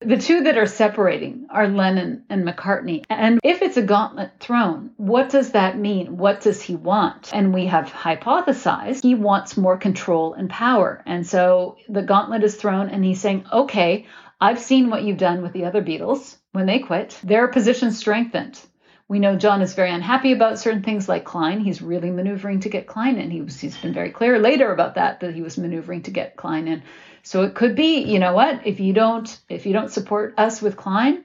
the 0.00 0.16
two 0.16 0.42
that 0.44 0.56
are 0.56 0.66
separating 0.66 1.46
are 1.50 1.68
Lennon 1.68 2.24
and 2.30 2.46
McCartney. 2.46 3.04
And 3.10 3.38
if 3.44 3.60
it's 3.60 3.76
a 3.76 3.82
gauntlet 3.82 4.30
thrown, 4.40 4.92
what 4.96 5.28
does 5.28 5.52
that 5.52 5.78
mean? 5.78 6.16
What 6.16 6.40
does 6.40 6.62
he 6.62 6.74
want? 6.74 7.30
And 7.34 7.52
we 7.52 7.66
have 7.66 7.92
hypothesized 7.92 9.02
he 9.02 9.14
wants 9.14 9.56
more 9.56 9.76
control 9.76 10.32
and 10.32 10.48
power. 10.48 11.02
And 11.04 11.26
so 11.26 11.76
the 11.88 12.02
gauntlet 12.02 12.44
is 12.44 12.56
thrown, 12.56 12.88
and 12.88 13.04
he's 13.04 13.20
saying, 13.20 13.44
okay, 13.52 14.06
I've 14.40 14.58
seen 14.58 14.88
what 14.88 15.02
you've 15.02 15.18
done 15.18 15.42
with 15.42 15.52
the 15.52 15.66
other 15.66 15.82
Beatles 15.82 16.36
when 16.52 16.66
they 16.66 16.78
quit. 16.78 17.18
Their 17.22 17.48
position 17.48 17.92
strengthened. 17.92 18.58
We 19.06 19.18
know 19.18 19.36
John 19.36 19.60
is 19.60 19.74
very 19.74 19.90
unhappy 19.90 20.32
about 20.32 20.60
certain 20.60 20.82
things 20.82 21.08
like 21.08 21.24
Klein. 21.24 21.60
He's 21.60 21.82
really 21.82 22.10
maneuvering 22.10 22.60
to 22.60 22.68
get 22.68 22.86
Klein 22.86 23.18
in. 23.18 23.30
He 23.30 23.42
was, 23.42 23.58
he's 23.58 23.76
been 23.76 23.92
very 23.92 24.10
clear 24.10 24.38
later 24.38 24.72
about 24.72 24.94
that, 24.94 25.20
that 25.20 25.34
he 25.34 25.42
was 25.42 25.58
maneuvering 25.58 26.02
to 26.02 26.12
get 26.12 26.36
Klein 26.36 26.68
in. 26.68 26.82
So 27.22 27.42
it 27.42 27.54
could 27.54 27.76
be, 27.76 28.02
you 28.02 28.18
know 28.18 28.32
what, 28.32 28.66
if 28.66 28.80
you 28.80 28.92
don't 28.92 29.40
if 29.48 29.66
you 29.66 29.72
don't 29.72 29.90
support 29.90 30.34
us 30.38 30.62
with 30.62 30.76
Klein, 30.76 31.24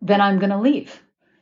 then 0.00 0.20
I'm 0.20 0.38
going 0.38 0.50
to 0.50 0.58
leave. 0.58 1.00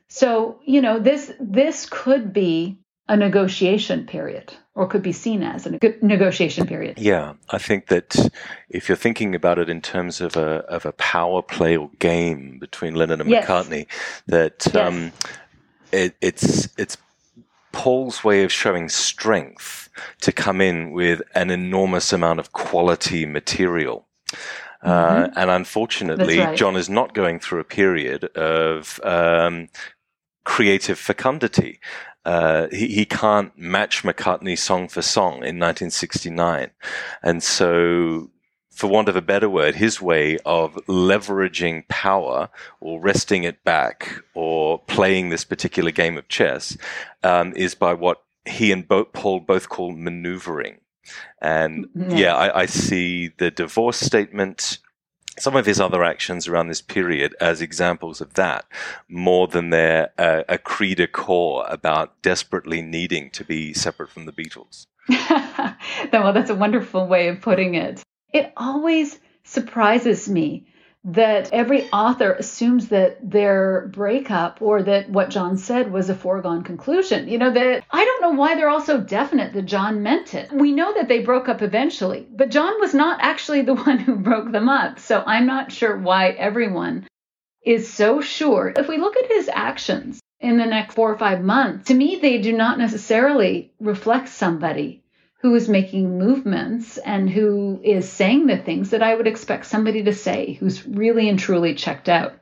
So, 0.09 0.61
you 0.65 0.83
know, 0.83 0.99
this 0.99 1.33
this 1.41 1.89
could 1.89 2.33
be 2.33 2.79
a 3.09 3.17
negotiation 3.17 4.07
period 4.07 4.55
or 4.75 4.87
could 4.87 5.03
be 5.03 5.13
seen 5.13 5.43
as 5.43 5.67
a 5.67 5.79
negotiation 6.01 6.67
period. 6.67 6.99
Yeah, 6.99 7.35
I 7.51 7.59
think 7.59 7.89
that 7.89 8.31
if 8.71 8.89
you're 8.89 8.97
thinking 8.97 9.35
about 9.35 9.59
it 9.59 9.69
in 9.69 9.81
terms 9.81 10.21
of 10.21 10.37
a 10.37 10.65
of 10.69 10.87
a 10.87 10.93
power 10.93 11.43
play 11.43 11.77
or 11.77 11.91
game 11.99 12.59
between 12.59 12.95
Lennon 12.95 13.21
and 13.21 13.31
Yes. 13.31 13.47
McCartney, 13.47 13.87
that 14.27 14.67
Yes. 14.73 14.77
um, 14.77 15.13
it, 15.93 16.15
it's 16.21 16.69
it's 16.79 16.97
Paul's 17.73 18.23
way 18.23 18.45
of 18.45 18.53
showing 18.53 18.89
strength 18.89 19.89
to 20.21 20.33
come 20.33 20.61
in 20.61 20.93
with 20.93 21.23
an 21.35 21.51
enormous 21.51 22.13
amount 22.13 22.41
of 22.41 22.53
quality 22.53 23.27
material. 23.27 24.07
Uh, 24.83 25.29
and 25.37 25.51
unfortunately, 25.51 26.37
Mm-hmm. 26.37 26.49
Right. 26.49 26.59
John 26.59 26.77
is 26.77 26.89
not 26.89 27.15
going 27.15 27.39
through 27.39 27.61
a 27.61 27.65
period 27.65 28.25
of 28.37 29.01
um, 29.05 29.69
creative 30.45 30.99
fecundity. 30.99 31.79
Uh, 32.25 32.69
he, 32.71 32.89
he 32.89 33.05
can't 33.05 33.57
match 33.57 34.03
McCartney 34.03 34.59
song 34.59 34.89
for 34.89 35.03
song 35.03 35.35
in 35.35 35.59
1969. 35.59 36.71
And 37.23 37.43
so, 37.43 38.31
for 38.73 38.89
want 38.89 39.09
of 39.09 39.17
a 39.17 39.23
better 39.23 39.49
word, 39.49 39.75
his 39.77 40.01
way 40.01 40.39
of 40.47 40.75
leveraging 40.89 41.87
power 41.89 42.49
or 42.81 43.01
wresting 43.01 43.45
it 43.45 43.63
back 43.65 44.23
or 44.35 44.79
playing 44.81 45.29
this 45.29 45.45
particular 45.45 45.91
game 45.91 46.17
of 46.17 46.27
chess 46.29 46.77
um, 47.23 47.53
is 47.55 47.75
by 47.75 47.93
what 47.95 48.23
he 48.47 48.73
and 48.73 48.89
Bo- 48.89 49.05
Paul 49.05 49.41
both 49.41 49.69
call 49.69 49.93
maneuvering. 49.93 50.79
And 51.41 51.89
Yes. 51.95 52.13
yeah, 52.13 52.35
I, 52.35 52.63
I 52.63 52.67
see 52.67 53.29
the 53.37 53.51
divorce 53.51 53.99
statement, 54.01 54.79
some 55.39 55.55
of 55.55 55.67
his 55.67 55.81
other 55.81 56.03
actions 56.03 56.49
around 56.49 56.69
this 56.69 56.81
period 56.81 57.37
as 57.41 57.61
examples 57.61 58.21
of 58.21 58.35
that, 58.35 58.65
more 59.09 59.49
than 59.49 59.71
their 59.71 60.11
uh, 60.19 60.45
a 60.49 60.59
cri 60.59 60.95
de 60.95 61.07
cœur 61.07 61.71
about 61.71 62.21
desperately 62.23 62.81
needing 62.83 63.31
to 63.31 63.45
be 63.45 63.75
separate 63.75 64.09
from 64.11 64.25
the 64.27 64.33
Beatles. 64.33 64.87
well, 66.13 66.33
that's 66.33 66.51
a 66.51 66.55
wonderful 66.55 67.07
way 67.07 67.29
of 67.29 67.41
putting 67.41 67.75
it. 67.75 68.03
It 68.33 68.53
always 68.57 69.19
surprises 69.45 70.29
me 70.29 70.67
that 71.05 71.53
every 71.53 71.91
author 71.91 72.33
assumes 72.33 72.89
that 72.89 73.19
their 73.29 73.89
breakup 73.93 74.63
or 74.63 74.85
that 74.85 75.11
what 75.11 75.31
John 75.31 75.57
said 75.57 75.91
was 75.91 76.09
a 76.09 76.15
foregone 76.15 76.63
conclusion. 76.63 77.29
You 77.29 77.39
know, 77.39 77.51
that 77.51 77.85
I 77.91 78.05
don't 78.05 78.23
know 78.23 78.39
why 78.39 78.55
they're 78.55 78.69
all 78.69 78.81
so 78.81 79.01
definite 79.01 79.53
that 79.53 79.67
John 79.67 80.03
meant 80.03 80.35
it. 80.35 80.53
We 80.53 80.71
know 80.71 80.95
that 80.95 81.09
they 81.09 81.19
broke 81.25 81.49
up 81.49 81.61
eventually, 81.61 82.27
but 82.31 82.51
John 82.51 82.79
was 82.79 82.95
not 82.95 83.19
actually 83.21 83.63
the 83.63 83.75
one 83.87 83.99
who 83.99 84.15
broke 84.17 84.53
them 84.53 84.69
up. 84.69 85.01
So 85.01 85.23
I'm 85.27 85.47
not 85.47 85.73
sure 85.73 85.97
why 85.99 86.29
everyone 86.31 87.09
is 87.65 87.93
so 87.93 88.21
sure. 88.21 88.73
If 88.77 88.89
we 88.89 88.97
look 88.97 89.17
at 89.17 89.27
his 89.27 89.51
actions 89.53 90.21
in 90.41 90.57
the 90.57 90.67
next 90.67 90.95
four 90.95 91.13
or 91.13 91.19
five 91.19 91.43
months, 91.43 91.89
to 91.89 91.95
me, 91.95 92.17
they 92.17 92.39
do 92.39 92.53
not 92.53 92.79
necessarily 92.79 93.73
reflect 93.81 94.29
somebody 94.29 95.02
who 95.43 95.57
is 95.57 95.69
making 95.69 96.19
movements 96.19 96.99
and 96.99 97.29
who 97.29 97.81
is 97.83 98.09
saying 98.09 98.47
the 98.47 98.57
things 98.57 98.91
that 98.91 99.03
I 99.03 99.17
would 99.17 99.27
expect 99.27 99.67
somebody 99.67 100.01
to 100.05 100.15
say 100.15 100.53
who's 100.55 100.87
really 100.87 101.29
and 101.29 101.37
truly 101.37 101.75
checked 101.75 102.09
out. 102.09 102.33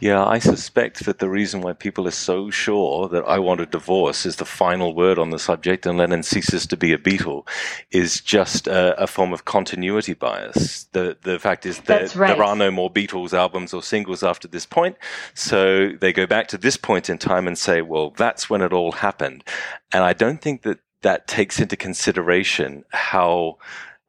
Yeah, 0.00 0.22
I 0.22 0.38
suspect 0.38 1.06
that 1.06 1.18
the 1.18 1.30
reason 1.30 1.62
why 1.62 1.72
people 1.72 2.06
are 2.06 2.10
so 2.10 2.50
sure 2.50 3.08
that 3.08 3.24
I 3.26 3.38
want 3.38 3.60
a 3.60 3.66
divorce 3.66 4.26
is 4.26 4.36
the 4.36 4.44
final 4.44 4.94
word 4.94 5.18
on 5.18 5.30
the 5.30 5.38
subject 5.38 5.86
and 5.86 5.96
Lennon 5.96 6.22
ceases 6.22 6.66
to 6.66 6.76
be 6.76 6.92
a 6.92 6.98
Beatle 6.98 7.48
is 7.90 8.20
just 8.20 8.66
a, 8.66 9.00
a 9.00 9.06
form 9.06 9.32
of 9.32 9.46
continuity 9.46 10.12
bias. 10.12 10.84
The 10.92 11.16
the 11.22 11.38
fact 11.38 11.64
is 11.64 11.78
that 11.82 12.14
right. 12.14 12.34
there 12.34 12.44
are 12.44 12.56
no 12.56 12.70
more 12.70 12.90
Beatles 12.90 13.32
albums 13.32 13.72
or 13.72 13.82
singles 13.82 14.22
after 14.22 14.48
this 14.48 14.66
point, 14.66 14.96
so 15.32 15.92
they 16.00 16.12
go 16.12 16.26
back 16.26 16.48
to 16.48 16.58
this 16.58 16.76
point 16.76 17.08
in 17.08 17.16
time 17.16 17.46
and 17.46 17.56
say, 17.56 17.80
well, 17.82 18.10
that's 18.10 18.50
when 18.50 18.60
it 18.60 18.72
all 18.72 18.92
happened. 18.92 19.44
And 19.92 20.02
I 20.04 20.12
don't 20.12 20.42
think 20.42 20.62
that 20.62 20.80
that 21.02 21.26
takes 21.26 21.60
into 21.60 21.76
consideration 21.76 22.84
how 22.90 23.58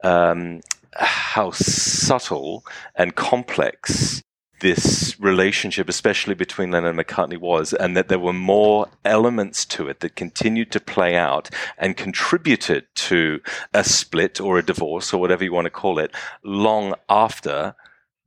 um, 0.04 0.62
how 0.96 1.52
subtle 1.52 2.66
and 2.96 3.16
complex 3.16 4.24
this 4.60 5.20
relationship, 5.20 5.90
especially 5.90 6.34
between 6.34 6.72
Lennon 6.72 6.98
and 6.98 7.08
McCartney, 7.08 7.38
was, 7.38 7.74
and 7.74 7.98
that 7.98 8.08
there 8.08 8.20
were 8.20 8.34
more 8.34 8.88
elements 9.04 9.66
to 9.66 9.90
it 9.90 10.00
that 10.00 10.16
continued 10.16 10.72
to 10.72 10.80
play 10.80 11.16
out 11.16 11.50
and 11.78 11.98
contributed 11.98 12.86
to 12.96 13.42
a 13.74 13.84
split 13.84 14.40
or 14.40 14.58
a 14.58 14.66
divorce 14.66 15.14
or 15.14 15.20
whatever 15.20 15.44
you 15.44 15.52
want 15.52 15.66
to 15.66 15.72
call 15.72 16.00
it, 16.00 16.12
long 16.44 16.96
after 17.10 17.76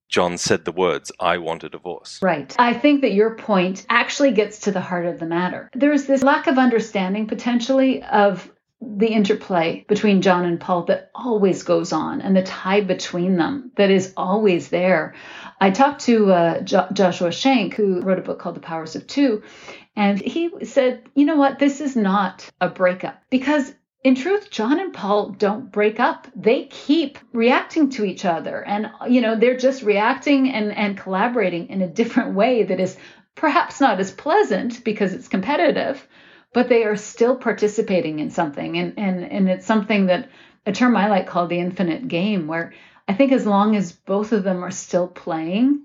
John 0.09 0.39
said 0.39 0.65
the 0.65 0.73
words, 0.73 1.11
I 1.19 1.39
want 1.39 1.65
a 1.65 1.69
divorce. 1.69 2.21
Right. 2.23 2.55
I 2.59 2.75
think 2.75 3.01
that 3.01 3.13
your 3.13 3.35
point 3.35 3.87
actually 3.89 4.33
gets 4.33 4.61
to 4.61 4.73
the 4.73 4.81
heart 4.81 5.07
of 5.07 5.19
the 5.19 5.27
matter. 5.27 5.71
There's 5.75 6.05
this 6.05 6.23
lack 6.23 6.47
of 6.47 6.59
understanding 6.59 7.27
potentially 7.27 8.03
of 8.05 8.53
the 8.81 9.09
interplay 9.09 9.85
between 9.89 10.23
John 10.23 10.45
and 10.45 10.61
Paul 10.61 10.85
that 10.85 11.11
always 11.15 11.63
goes 11.63 11.93
on 11.93 12.21
and 12.21 12.37
the 12.37 12.43
tie 12.43 12.83
between 12.83 13.37
them 13.37 13.73
that 13.77 13.91
is 13.91 14.13
always 14.17 14.69
there. 14.69 15.15
I 15.61 15.71
talked 15.71 16.03
to 16.03 16.33
uh, 16.33 16.61
jo- 16.61 16.89
Joshua 16.93 17.31
Shenk, 17.31 17.75
who 17.75 18.03
wrote 18.03 18.19
a 18.19 18.23
book 18.23 18.39
called 18.39 18.57
The 18.57 18.61
Powers 18.61 18.95
of 18.95 19.07
Two, 19.07 19.43
and 19.97 20.21
he 20.21 20.51
said, 20.65 21.05
you 21.15 21.25
know 21.25 21.37
what, 21.37 21.59
this 21.59 21.81
is 21.81 21.97
not 21.97 22.49
a 22.61 22.69
breakup 22.69 23.23
because 23.31 23.73
in 24.05 24.15
truth, 24.15 24.51
John 24.51 24.79
and 24.79 24.93
Paul 24.93 25.31
don't 25.31 25.73
break 25.73 25.99
up. 25.99 26.29
They 26.37 26.67
keep 26.67 27.19
reacting 27.33 27.91
to 27.91 28.05
each 28.05 28.25
other. 28.25 28.65
And, 28.65 28.89
you 29.09 29.21
know, 29.21 29.35
they're 29.35 29.57
just 29.57 29.83
reacting 29.83 30.53
and, 30.53 30.71
and 30.71 30.97
collaborating 30.97 31.71
in 31.71 31.83
a 31.83 31.89
different 31.89 32.37
way 32.37 32.63
that 32.63 32.79
is 32.79 32.97
perhaps 33.35 33.81
not 33.81 33.99
as 33.99 34.13
pleasant 34.13 34.85
because 34.85 35.13
it's 35.13 35.27
competitive, 35.27 36.07
but 36.57 36.71
they 36.71 36.85
are 36.85 36.97
still 36.97 37.37
participating 37.37 38.19
in 38.19 38.31
something. 38.31 38.79
And, 38.79 38.99
and, 38.99 39.23
and 39.31 39.47
it's 39.51 39.67
something 39.67 40.07
that 40.07 40.31
a 40.65 40.73
term 40.73 40.97
I 40.97 41.09
like 41.09 41.27
called 41.27 41.51
the 41.51 41.59
infinite 41.59 42.09
game, 42.09 42.47
where 42.47 42.73
I 43.07 43.13
think 43.13 43.31
as 43.33 43.45
long 43.45 43.77
as 43.77 43.93
both 43.93 44.33
of 44.33 44.43
them 44.43 44.65
are 44.65 44.71
still 44.71 45.07
playing, 45.07 45.83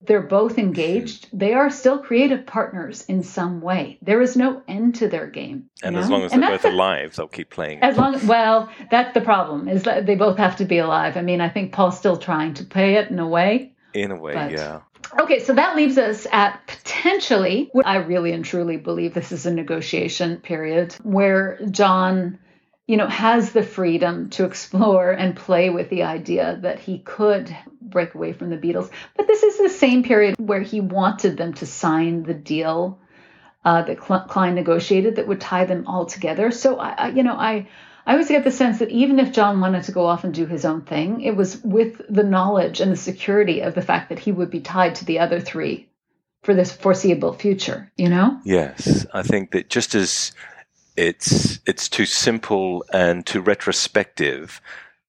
they're 0.00 0.20
both 0.20 0.58
engaged, 0.58 1.28
they 1.32 1.52
are 1.52 1.70
still 1.70 1.98
creative 1.98 2.44
partners 2.44 3.04
in 3.06 3.22
some 3.22 3.60
way. 3.60 3.98
There 4.02 4.20
is 4.20 4.36
no 4.36 4.62
end 4.66 4.96
to 4.96 5.06
their 5.06 5.28
game. 5.28 5.66
And 5.80 5.96
as 5.96 6.10
long 6.10 6.24
as 6.24 6.32
And 6.32 6.42
they're 6.42 6.50
both 6.50 6.64
alive, 6.64 7.14
they'll 7.14 7.28
keep 7.28 7.50
playing. 7.50 7.78
as 7.84 7.96
long 7.96 8.18
well, 8.26 8.68
that's 8.90 9.14
the 9.14 9.20
problem 9.20 9.68
is 9.68 9.84
that 9.84 10.06
they 10.06 10.16
both 10.16 10.38
have 10.38 10.56
to 10.56 10.64
be 10.64 10.78
alive. 10.78 11.16
I 11.18 11.22
mean, 11.22 11.40
I 11.40 11.48
think 11.50 11.72
Paul's 11.72 11.96
still 11.96 12.16
trying 12.16 12.54
to 12.54 12.64
play 12.64 12.96
it 12.96 13.10
in 13.10 13.20
a 13.20 13.28
way, 13.28 13.74
In 13.94 14.10
a 14.10 14.16
way, 14.18 14.34
But- 14.34 14.50
yeah. 14.50 14.80
Okay, 15.18 15.40
so 15.40 15.54
that 15.54 15.76
leaves 15.76 15.98
us 15.98 16.26
at 16.30 16.66
potentially, 16.66 17.70
I 17.84 17.96
really 17.96 18.32
and 18.32 18.44
truly 18.44 18.76
believe 18.76 19.12
this 19.12 19.32
is 19.32 19.46
a 19.46 19.52
negotiation 19.52 20.36
period 20.36 20.94
where 21.02 21.58
John, 21.70 22.38
you 22.86 22.96
know, 22.96 23.08
has 23.08 23.52
the 23.52 23.62
freedom 23.62 24.30
to 24.30 24.44
explore 24.44 25.10
and 25.10 25.34
play 25.34 25.70
with 25.70 25.90
the 25.90 26.04
idea 26.04 26.58
that 26.62 26.78
he 26.78 26.98
could 26.98 27.54
break 27.80 28.14
away 28.14 28.32
from 28.32 28.50
the 28.50 28.56
Beatles. 28.56 28.90
But 29.16 29.26
this 29.26 29.42
is 29.42 29.58
the 29.58 29.68
same 29.68 30.04
period 30.04 30.36
where 30.38 30.62
he 30.62 30.80
wanted 30.80 31.36
them 31.36 31.54
to 31.54 31.66
sign 31.66 32.22
the 32.22 32.34
deal 32.34 33.00
uh, 33.64 33.82
that 33.82 33.98
Klein 33.98 34.54
negotiated 34.54 35.16
that 35.16 35.26
would 35.26 35.40
tie 35.40 35.64
them 35.64 35.86
all 35.86 36.06
together. 36.06 36.50
So, 36.50 36.78
I, 36.78 36.90
I, 36.90 37.08
you 37.08 37.22
know, 37.22 37.34
I. 37.34 37.68
I 38.06 38.12
always 38.12 38.28
get 38.28 38.44
the 38.44 38.50
sense 38.50 38.78
that 38.78 38.90
even 38.90 39.18
if 39.18 39.32
John 39.32 39.60
wanted 39.60 39.84
to 39.84 39.92
go 39.92 40.06
off 40.06 40.24
and 40.24 40.32
do 40.34 40.46
his 40.46 40.64
own 40.64 40.82
thing, 40.82 41.20
it 41.20 41.36
was 41.36 41.62
with 41.62 42.02
the 42.08 42.22
knowledge 42.24 42.80
and 42.80 42.90
the 42.90 42.96
security 42.96 43.60
of 43.60 43.74
the 43.74 43.82
fact 43.82 44.08
that 44.08 44.18
he 44.18 44.32
would 44.32 44.50
be 44.50 44.60
tied 44.60 44.94
to 44.96 45.04
the 45.04 45.18
other 45.18 45.40
three 45.40 45.88
for 46.42 46.54
this 46.54 46.72
foreseeable 46.72 47.34
future, 47.34 47.90
you 47.96 48.08
know? 48.08 48.40
Yes, 48.44 49.06
I 49.12 49.22
think 49.22 49.50
that 49.52 49.68
just 49.68 49.94
as 49.94 50.32
it's 50.96 51.60
it's 51.66 51.88
too 51.88 52.06
simple 52.06 52.84
and 52.92 53.24
too 53.24 53.40
retrospective 53.40 54.60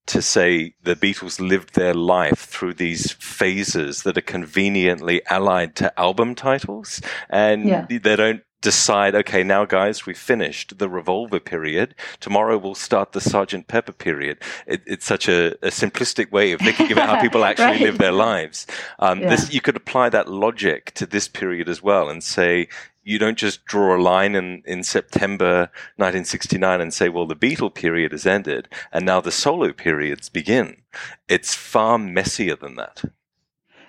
to 0.08 0.22
say 0.22 0.74
the 0.84 0.96
Beatles 0.96 1.40
lived 1.40 1.76
their 1.76 1.94
life 1.94 2.40
through 2.40 2.74
these 2.74 3.12
phases 3.14 4.04
that 4.04 4.18
are 4.18 4.22
conveniently 4.22 5.22
allied 5.28 5.76
to 5.78 6.00
album 6.00 6.36
titles, 6.36 7.02
and 7.30 7.68
Yeah. 7.68 7.86
they 7.88 8.16
don't 8.16 8.42
decide, 8.62 9.16
okay, 9.16 9.44
now 9.44 9.66
guys, 9.66 10.06
we've 10.06 10.18
finished 10.18 10.78
the 10.78 10.88
Revolver 10.90 11.40
period. 11.40 11.96
Tomorrow 12.20 12.58
we'll 12.58 12.76
start 12.76 13.12
the 13.12 13.22
Sergeant 13.22 13.68
Pepper 13.68 13.92
period. 13.92 14.38
It, 14.68 14.82
it's 14.86 15.06
such 15.06 15.28
a, 15.28 15.54
a 15.66 15.70
simplistic 15.72 16.32
way 16.32 16.52
of 16.52 16.62
thinking 16.62 16.92
about 16.92 17.10
how 17.10 17.22
people 17.22 17.44
actually 17.46 17.66
Right. 17.66 17.82
live 17.82 17.98
their 17.98 18.12
lives. 18.12 18.68
Um, 19.00 19.22
Yeah. 19.22 19.30
this, 19.30 19.54
you 19.54 19.62
could 19.62 19.76
apply 19.76 20.10
that 20.10 20.30
logic 20.30 20.92
to 20.96 21.06
this 21.06 21.28
period 21.28 21.68
as 21.70 21.82
well 21.82 22.10
and 22.10 22.24
say, 22.24 22.68
you 23.04 23.18
don't 23.18 23.38
just 23.38 23.66
draw 23.66 23.98
a 23.98 24.00
line 24.00 24.36
in, 24.36 24.62
in 24.66 24.84
September 24.84 25.72
1969 25.96 26.82
and 26.82 26.94
say, 26.94 27.10
well, 27.10 27.26
the 27.26 27.36
Beatle 27.36 27.74
period 27.74 28.12
has 28.12 28.28
ended 28.28 28.68
and 28.92 29.06
now 29.06 29.20
the 29.20 29.32
solo 29.32 29.74
periods 29.74 30.30
begin. 30.30 30.84
It's 31.28 31.56
far 31.56 31.98
messier 31.98 32.56
than 32.56 32.76
that. 32.76 33.04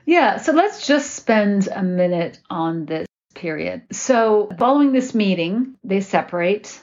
Yeah, 0.06 0.38
so 0.38 0.52
let's 0.52 0.86
just 0.86 1.14
spend 1.14 1.68
a 1.74 1.82
minute 1.82 2.40
on 2.50 2.86
this 2.86 3.06
period. 3.42 3.82
So, 3.90 4.48
following 4.56 4.92
this 4.92 5.14
meeting, 5.14 5.74
they 5.82 6.00
separate. 6.00 6.80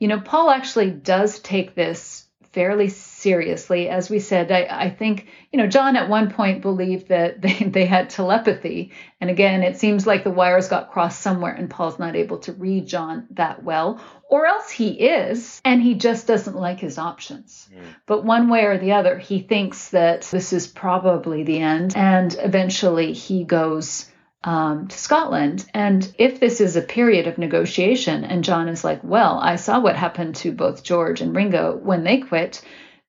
You 0.00 0.08
know, 0.08 0.20
Paul 0.20 0.50
actually 0.50 0.90
does 0.90 1.38
take 1.38 1.76
this 1.76 2.26
fairly 2.52 2.88
seriously. 2.88 3.88
As 3.88 4.10
we 4.10 4.18
said, 4.18 4.50
I, 4.50 4.66
I 4.68 4.90
think, 4.90 5.28
you 5.52 5.58
know, 5.58 5.68
John 5.68 5.94
at 5.94 6.08
one 6.08 6.32
point 6.32 6.62
believed 6.62 7.08
that 7.08 7.40
they, 7.42 7.54
they 7.54 7.86
had 7.86 8.10
telepathy. 8.10 8.90
And 9.20 9.30
again, 9.30 9.62
it 9.62 9.78
seems 9.78 10.04
like 10.04 10.24
the 10.24 10.30
wires 10.30 10.66
got 10.66 10.90
crossed 10.90 11.20
somewhere 11.20 11.52
and 11.52 11.70
Paul's 11.70 12.00
not 12.00 12.16
able 12.16 12.38
to 12.38 12.52
read 12.52 12.88
John 12.88 13.28
that 13.30 13.62
well. 13.62 14.00
Or 14.28 14.46
else 14.46 14.70
he 14.70 14.90
is, 14.90 15.60
and 15.64 15.80
he 15.80 15.94
just 15.94 16.26
doesn't 16.26 16.56
like 16.56 16.80
his 16.80 16.98
options. 16.98 17.68
Hmm. 17.72 17.84
But 18.06 18.24
one 18.24 18.48
way 18.48 18.64
or 18.64 18.78
the 18.78 18.92
other, 18.92 19.16
he 19.18 19.40
thinks 19.40 19.90
that 19.90 20.22
this 20.22 20.52
is 20.52 20.66
probably 20.66 21.44
the 21.44 21.60
end. 21.60 21.94
And 21.96 22.34
eventually 22.40 23.12
he 23.12 23.44
goes 23.44 24.09
um, 24.42 24.88
to 24.88 24.98
Scotland. 24.98 25.66
And 25.74 26.12
if 26.18 26.40
this 26.40 26.60
is 26.60 26.76
a 26.76 26.82
period 26.82 27.26
of 27.26 27.38
negotiation, 27.38 28.24
and 28.24 28.44
John 28.44 28.68
is 28.68 28.84
like, 28.84 29.04
well, 29.04 29.38
I 29.38 29.56
saw 29.56 29.80
what 29.80 29.96
happened 29.96 30.36
to 30.36 30.52
both 30.52 30.82
George 30.82 31.20
and 31.20 31.34
Ringo 31.34 31.76
when 31.76 32.04
they 32.04 32.18
quit. 32.18 32.62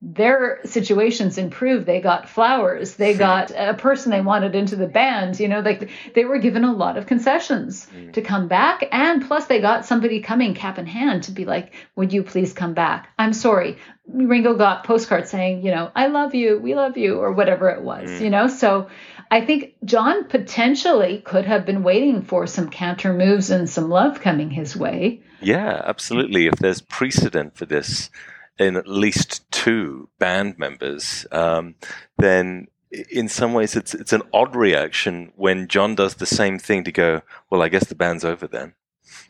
Their 0.03 0.61
situations 0.65 1.37
improved. 1.37 1.85
They 1.85 2.01
got 2.01 2.27
flowers. 2.27 2.95
They 2.95 3.13
got 3.13 3.51
a 3.51 3.75
person 3.75 4.09
they 4.09 4.19
wanted 4.19 4.55
into 4.55 4.75
the 4.75 4.87
band. 4.87 5.39
You 5.39 5.47
know, 5.47 5.59
like 5.59 5.91
they 6.15 6.25
were 6.25 6.39
given 6.39 6.63
a 6.63 6.73
lot 6.73 6.97
of 6.97 7.05
concessions 7.05 7.87
to 8.13 8.21
come 8.23 8.47
back. 8.47 8.83
And 8.91 9.23
plus, 9.27 9.45
they 9.45 9.61
got 9.61 9.85
somebody 9.85 10.19
coming 10.21 10.55
cap 10.55 10.79
in 10.79 10.87
hand 10.87 11.25
to 11.25 11.31
be 11.31 11.45
like, 11.45 11.73
would 11.95 12.13
you 12.13 12.23
please 12.23 12.51
come 12.51 12.73
back? 12.73 13.09
I'm 13.19 13.31
sorry. 13.31 13.77
Ringo 14.07 14.55
got 14.55 14.85
postcards 14.85 15.29
saying, 15.29 15.63
you 15.63 15.69
know, 15.69 15.91
I 15.95 16.07
love 16.07 16.33
you, 16.33 16.57
we 16.57 16.73
love 16.73 16.97
you, 16.97 17.19
or 17.19 17.31
whatever 17.31 17.69
it 17.69 17.83
was, 17.83 18.19
you 18.19 18.31
know? 18.31 18.47
So 18.47 18.89
I 19.31 19.39
think 19.39 19.75
John 19.85 20.25
potentially 20.25 21.19
could 21.19 21.45
have 21.45 21.65
been 21.65 21.83
waiting 21.83 22.21
for 22.21 22.45
some 22.45 22.69
counter 22.69 23.13
moves 23.13 23.49
and 23.49 23.69
some 23.69 23.89
love 23.89 24.19
coming 24.19 24.51
his 24.51 24.75
way. 24.75 25.23
Yeah, 25.39 25.81
absolutely. 25.85 26.47
If 26.47 26.55
there's 26.55 26.81
precedent 26.81 27.55
for 27.55 27.65
this 27.65 28.09
in 28.59 28.75
at 28.75 28.89
least 28.89 29.49
two 29.49 30.09
band 30.19 30.59
members, 30.59 31.25
um, 31.31 31.75
then 32.17 32.67
in 33.09 33.29
some 33.29 33.53
ways 33.53 33.77
it's 33.77 33.93
it's 33.93 34.11
an 34.11 34.21
odd 34.33 34.53
reaction 34.53 35.31
when 35.37 35.69
John 35.69 35.95
does 35.95 36.15
the 36.15 36.25
same 36.25 36.59
thing 36.59 36.83
to 36.83 36.91
go, 36.91 37.21
well, 37.49 37.61
I 37.61 37.69
guess 37.69 37.85
the 37.85 37.95
band's 37.95 38.25
over 38.25 38.47
then. 38.47 38.73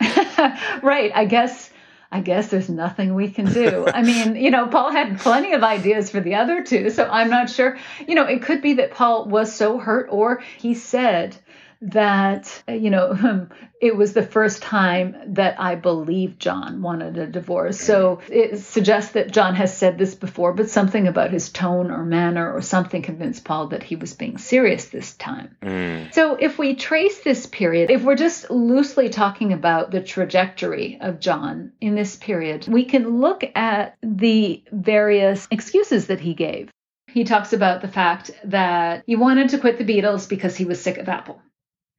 right. 0.82 1.12
I 1.14 1.26
guess 1.26 1.70
I 2.12 2.20
guess 2.20 2.48
there's 2.48 2.68
nothing 2.68 3.14
we 3.14 3.30
can 3.30 3.50
do. 3.50 3.86
I 3.92 4.02
mean, 4.02 4.36
you 4.36 4.50
know, 4.50 4.66
Paul 4.66 4.92
had 4.92 5.18
plenty 5.18 5.54
of 5.54 5.64
ideas 5.64 6.10
for 6.10 6.20
the 6.20 6.34
other 6.34 6.62
two, 6.62 6.90
so 6.90 7.08
I'm 7.10 7.30
not 7.30 7.48
sure. 7.48 7.78
You 8.06 8.14
know, 8.14 8.26
it 8.26 8.42
could 8.42 8.60
be 8.60 8.74
that 8.74 8.90
Paul 8.90 9.24
was 9.24 9.54
so 9.54 9.78
hurt 9.78 10.08
or 10.10 10.42
he 10.58 10.74
said 10.74 11.34
that 11.82 12.62
you 12.68 12.90
know 12.90 13.48
it 13.80 13.96
was 13.96 14.12
the 14.12 14.22
first 14.22 14.62
time 14.62 15.16
that 15.34 15.60
I 15.60 15.74
believed 15.74 16.40
John 16.40 16.82
wanted 16.82 17.18
a 17.18 17.26
divorce. 17.26 17.80
So 17.80 18.20
it 18.28 18.58
suggests 18.60 19.12
that 19.12 19.32
John 19.32 19.56
has 19.56 19.76
said 19.76 19.98
this 19.98 20.14
before, 20.14 20.52
but 20.52 20.70
something 20.70 21.08
about 21.08 21.32
his 21.32 21.50
tone 21.50 21.90
or 21.90 22.04
manner 22.04 22.52
or 22.52 22.62
something 22.62 23.02
convinced 23.02 23.44
Paul 23.44 23.66
that 23.68 23.82
he 23.82 23.96
was 23.96 24.14
being 24.14 24.38
serious 24.38 24.86
this 24.86 25.14
time. 25.14 25.56
Mm. 25.62 26.14
So 26.14 26.36
if 26.36 26.58
we 26.58 26.76
trace 26.76 27.24
this 27.24 27.46
period, 27.46 27.90
if 27.90 28.04
we're 28.04 28.14
just 28.14 28.48
loosely 28.50 29.08
talking 29.08 29.52
about 29.52 29.90
the 29.90 30.00
trajectory 30.00 30.98
of 31.00 31.18
John 31.18 31.72
in 31.80 31.96
this 31.96 32.14
period, 32.14 32.68
we 32.68 32.84
can 32.84 33.20
look 33.20 33.42
at 33.56 33.96
the 34.00 34.62
various 34.70 35.48
excuses 35.50 36.06
that 36.06 36.20
he 36.20 36.34
gave. 36.34 36.70
He 37.08 37.24
talks 37.24 37.52
about 37.52 37.82
the 37.82 37.88
fact 37.88 38.30
that 38.44 39.02
he 39.06 39.16
wanted 39.16 39.50
to 39.50 39.58
quit 39.58 39.78
the 39.78 39.84
Beatles 39.84 40.28
because 40.28 40.56
he 40.56 40.64
was 40.64 40.80
sick 40.80 40.98
of 40.98 41.08
Apple 41.08 41.42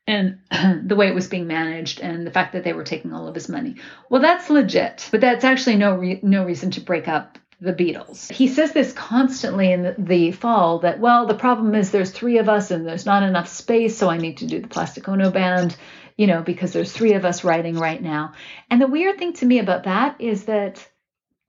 and 0.07 0.39
the 0.87 0.95
way 0.95 1.07
it 1.07 1.15
was 1.15 1.27
being 1.27 1.47
managed 1.47 1.99
and 1.99 2.25
the 2.25 2.31
fact 2.31 2.53
that 2.53 2.63
they 2.63 2.73
were 2.73 2.83
taking 2.83 3.13
all 3.13 3.27
of 3.27 3.35
his 3.35 3.49
money. 3.49 3.75
Well, 4.09 4.21
that's 4.21 4.49
legit, 4.49 5.07
but 5.11 5.21
that's 5.21 5.43
actually 5.43 5.77
no 5.77 5.95
re- 5.95 6.19
no 6.23 6.45
reason 6.45 6.71
to 6.71 6.81
break 6.81 7.07
up 7.07 7.37
the 7.61 7.73
Beatles. 7.73 8.29
He 8.31 8.47
says 8.47 8.73
this 8.73 8.91
constantly 8.91 9.71
in 9.71 9.83
the, 9.83 9.95
the 9.97 10.31
fall 10.31 10.79
that 10.79 10.99
well, 10.99 11.25
the 11.25 11.33
problem 11.33 11.75
is 11.75 11.91
there's 11.91 12.11
three 12.11 12.37
of 12.37 12.49
us 12.49 12.71
and 12.71 12.85
there's 12.85 13.05
not 13.05 13.23
enough 13.23 13.47
space, 13.47 13.97
so 13.97 14.09
I 14.09 14.17
need 14.17 14.37
to 14.37 14.47
do 14.47 14.59
the 14.59 14.67
Plastic 14.67 15.07
Ono 15.07 15.31
band, 15.31 15.75
you 16.17 16.27
know, 16.27 16.41
because 16.41 16.73
there's 16.73 16.91
three 16.91 17.13
of 17.13 17.23
us 17.23 17.43
writing 17.43 17.77
right 17.77 18.01
now. 18.01 18.33
And 18.69 18.81
the 18.81 18.87
weird 18.87 19.17
thing 19.17 19.33
to 19.33 19.45
me 19.45 19.59
about 19.59 19.85
that 19.85 20.19
is 20.19 20.45
that 20.45 20.85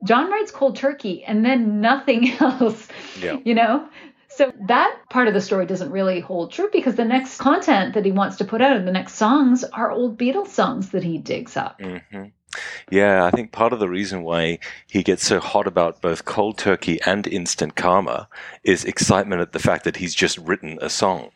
John 0.04 0.30
writes 0.30 0.50
cold 0.50 0.76
turkey 0.76 1.24
and 1.24 1.44
then 1.44 1.80
nothing 1.80 2.30
else. 2.40 2.86
Yeah. 3.20 3.38
You 3.44 3.54
know? 3.54 3.88
So 4.36 4.52
that 4.66 4.98
part 5.10 5.28
of 5.28 5.34
the 5.34 5.40
story 5.40 5.66
doesn't 5.66 5.90
really 5.90 6.20
hold 6.20 6.52
true 6.52 6.68
because 6.72 6.96
the 6.96 7.04
next 7.04 7.38
content 7.38 7.94
that 7.94 8.04
he 8.04 8.10
wants 8.10 8.36
to 8.36 8.44
put 8.44 8.60
out 8.60 8.76
and 8.76 8.86
the 8.86 8.92
next 8.92 9.14
songs 9.14 9.62
are 9.64 9.92
old 9.92 10.18
Beatles 10.18 10.48
songs 10.48 10.90
that 10.90 11.04
he 11.04 11.18
digs 11.18 11.56
up. 11.56 11.80
hmm 11.80 12.24
Yeah, 12.90 13.24
I 13.24 13.30
think 13.30 13.52
part 13.52 13.72
of 13.72 13.78
the 13.78 13.88
reason 13.88 14.24
why 14.24 14.58
he 14.88 15.02
gets 15.02 15.24
so 15.24 15.38
hot 15.38 15.66
about 15.66 16.00
both 16.00 16.24
Cold 16.24 16.58
Turkey 16.58 17.00
and 17.06 17.26
Instant 17.26 17.76
Karma 17.76 18.28
is 18.64 18.84
excitement 18.84 19.40
at 19.40 19.52
the 19.52 19.58
fact 19.60 19.84
that 19.84 19.96
he's 19.96 20.14
just 20.14 20.38
written 20.38 20.78
a 20.80 20.90
song. 20.90 21.30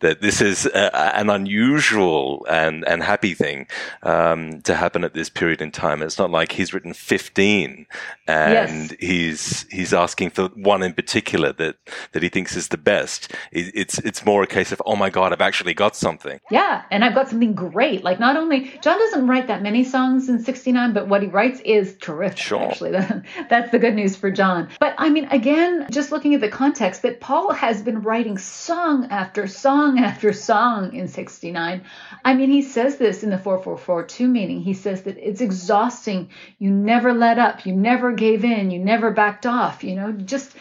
That 0.00 0.20
this 0.20 0.42
is 0.42 0.66
a, 0.66 1.16
an 1.16 1.30
unusual 1.30 2.44
and, 2.50 2.86
and 2.86 3.02
happy 3.02 3.32
thing 3.32 3.66
um, 4.02 4.60
to 4.62 4.74
happen 4.74 5.04
at 5.04 5.14
this 5.14 5.30
period 5.30 5.62
in 5.62 5.70
time. 5.70 6.02
It's 6.02 6.18
not 6.18 6.30
like 6.30 6.52
he's 6.52 6.74
written 6.74 6.92
fifteen 6.92 7.86
and 8.26 8.90
Yes. 8.90 8.94
he's 9.00 9.66
he's 9.70 9.94
asking 9.94 10.30
for 10.30 10.48
one 10.48 10.82
in 10.82 10.92
particular 10.92 11.50
that, 11.54 11.76
that 12.12 12.22
he 12.22 12.28
thinks 12.28 12.56
is 12.56 12.68
the 12.68 12.76
best. 12.76 13.32
It, 13.52 13.72
it's 13.74 13.98
it's 14.00 14.26
more 14.26 14.42
a 14.42 14.46
case 14.46 14.70
of 14.70 14.82
oh 14.84 14.96
my 14.96 15.08
god, 15.08 15.32
I've 15.32 15.40
actually 15.40 15.72
got 15.72 15.96
something. 15.96 16.40
Yeah, 16.50 16.82
and 16.90 17.02
I've 17.02 17.14
got 17.14 17.30
something 17.30 17.54
great. 17.54 18.04
Like 18.04 18.20
not 18.20 18.36
only 18.36 18.72
John 18.82 18.98
doesn't 18.98 19.26
write 19.26 19.46
that 19.46 19.62
many 19.62 19.82
songs 19.82 20.28
in 20.28 20.42
69, 20.42 20.92
but 20.92 21.08
what 21.08 21.22
he 21.22 21.28
writes 21.28 21.60
is 21.64 21.96
terrific 22.02 22.36
Sure. 22.38 22.68
actually. 22.68 22.90
That's 23.48 23.70
the 23.72 23.78
good 23.78 23.94
news 23.94 24.14
for 24.14 24.30
John. 24.30 24.68
But 24.78 24.94
I 24.98 25.08
mean 25.08 25.24
again, 25.30 25.86
just 25.90 26.12
looking 26.12 26.34
at 26.34 26.42
the 26.42 26.50
context 26.50 27.00
that 27.02 27.20
Paul 27.20 27.52
has 27.52 27.80
been 27.80 28.02
writing 28.02 28.36
song 28.36 29.06
after 29.10 29.46
song 29.46 29.85
after 29.98 30.32
song 30.32 30.94
in 30.94 31.08
69. 31.08 31.82
I 32.24 32.34
mean, 32.34 32.50
he 32.50 32.62
says 32.62 32.96
this 32.96 33.22
in 33.22 33.30
the 33.30 33.38
4442 33.38 34.28
meeting. 34.28 34.60
He 34.60 34.74
says 34.74 35.02
that 35.02 35.16
it's 35.18 35.40
exhausting. 35.40 36.30
You 36.58 36.70
never 36.70 37.14
let 37.14 37.38
up. 37.38 37.64
You 37.66 37.74
never 37.74 38.12
gave 38.12 38.44
in. 38.44 38.70
You 38.70 38.78
never 38.78 39.10
backed 39.10 39.46
off, 39.46 39.84
you 39.84 39.94
know, 39.94 40.12
just 40.12 40.54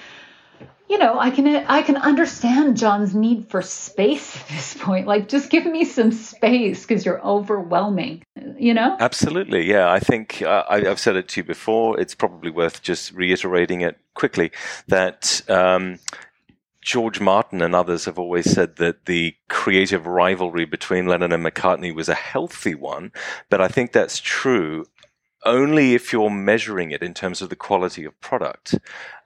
you 0.88 1.00
know, 1.00 1.20
I 1.20 1.32
can 1.32 1.48
I 1.48 1.82
can 1.82 1.98
understand 1.98 2.78
John's 2.78 3.16
need 3.16 3.50
for 3.50 3.62
space 3.62 4.36
at 4.40 4.48
this 4.50 4.76
point. 4.76 5.08
Like, 5.08 5.28
just 5.28 5.50
give 5.50 5.66
me 5.66 5.84
some 5.84 6.12
space 6.12 6.86
because 6.86 7.06
you're 7.06 7.22
overwhelming. 7.22 8.24
You 8.58 8.76
know? 8.76 8.96
Absolutely, 9.00 9.68
yeah. 9.68 9.92
I 9.92 10.00
think 10.00 10.44
uh, 10.44 10.64
I, 10.70 10.88
I've 10.88 11.00
said 11.00 11.16
it 11.16 11.28
to 11.30 11.42
you 11.42 11.44
before. 11.44 12.00
It's 12.00 12.14
probably 12.14 12.52
worth 12.52 12.84
just 12.84 13.14
reiterating 13.14 13.82
it 13.82 13.98
quickly 14.14 14.52
that 14.88 15.42
um, 15.50 16.00
George 16.86 17.20
Martin 17.20 17.64
and 17.64 17.74
others 17.74 18.06
have 18.06 18.20
always 18.20 18.50
said 18.50 18.76
that 18.76 19.06
the 19.08 19.36
creative 19.50 20.06
rivalry 20.06 20.66
between 20.66 21.08
Lennon 21.08 21.32
and 21.32 21.44
McCartney 21.44 21.94
was 21.94 22.08
a 22.08 22.14
healthy 22.14 22.76
one, 22.76 23.12
but 23.50 23.60
I 23.60 23.68
think 23.68 23.92
that's 23.92 24.20
true 24.20 24.86
only 25.46 25.94
if 25.94 26.12
you're 26.12 26.30
measuring 26.30 26.92
it 26.92 27.02
in 27.02 27.14
terms 27.14 27.42
of 27.42 27.50
the 27.50 27.56
quality 27.56 28.04
of 28.04 28.20
product. 28.20 28.76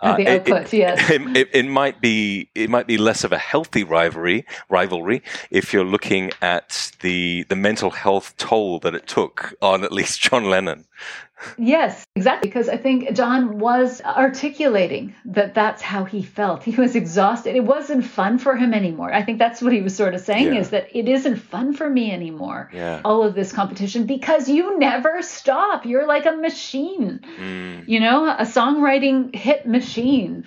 Uh, 0.02 0.16
the 0.18 0.22
it- 0.24 0.50
output, 0.52 0.74
it, 0.74 0.78
yes. 0.78 1.10
It, 1.10 1.22
it, 1.36 1.50
it 1.54 1.66
might 1.66 2.02
be 2.02 2.50
it 2.56 2.70
might 2.70 2.88
be 2.88 2.98
less 2.98 3.24
of 3.26 3.32
a 3.34 3.38
healthy 3.38 3.84
rivalry 3.84 4.46
rivalry 4.70 5.22
if 5.52 5.74
you're 5.74 5.86
looking 5.86 6.32
at 6.42 6.92
the 7.02 7.44
the 7.50 7.56
mental 7.56 7.90
health 7.90 8.36
toll 8.38 8.80
that 8.80 8.96
it 8.96 9.08
took 9.08 9.54
on 9.62 9.84
at 9.84 9.92
least 9.92 10.22
John 10.22 10.50
Lennon. 10.50 10.86
Yes, 11.58 12.04
exactly. 12.16 12.50
Because 12.50 12.68
I 12.70 12.78
think 12.78 13.14
John 13.14 13.60
was 13.60 14.02
articulating 14.02 15.16
that 15.26 15.54
that's 15.54 15.82
how 15.82 16.04
he 16.04 16.22
felt. 16.22 16.64
He 16.64 16.72
was 16.76 16.96
exhausted. 16.96 17.56
It 17.56 17.64
wasn't 17.64 18.06
fun 18.06 18.38
for 18.40 18.56
him 18.56 18.74
anymore. 18.74 19.14
I 19.14 19.24
think 19.24 19.40
that's 19.40 19.62
what 19.62 19.72
he 19.74 19.82
was 19.82 19.96
sort 19.96 20.14
of 20.16 20.22
saying 20.22 20.54
Yeah. 20.54 20.60
is 20.60 20.70
that 20.72 20.88
it 20.94 21.08
isn't 21.08 21.38
fun 21.38 21.74
for 21.74 21.90
me 21.90 22.12
anymore. 22.12 22.70
Yeah. 22.74 23.02
All 23.06 23.24
of 23.24 23.36
this 23.36 23.54
competition 23.54 24.06
because 24.06 24.50
you 24.50 24.78
never 24.80 25.22
stop. 25.22 25.86
You're 25.86 26.08
like 26.08 26.26
a 26.26 26.34
machine, 26.34 27.22
Mm. 27.40 27.88
you 27.88 28.00
know, 28.00 28.26
a 28.30 28.44
songwriting 28.44 29.34
hit 29.34 29.66
machine. 29.66 30.46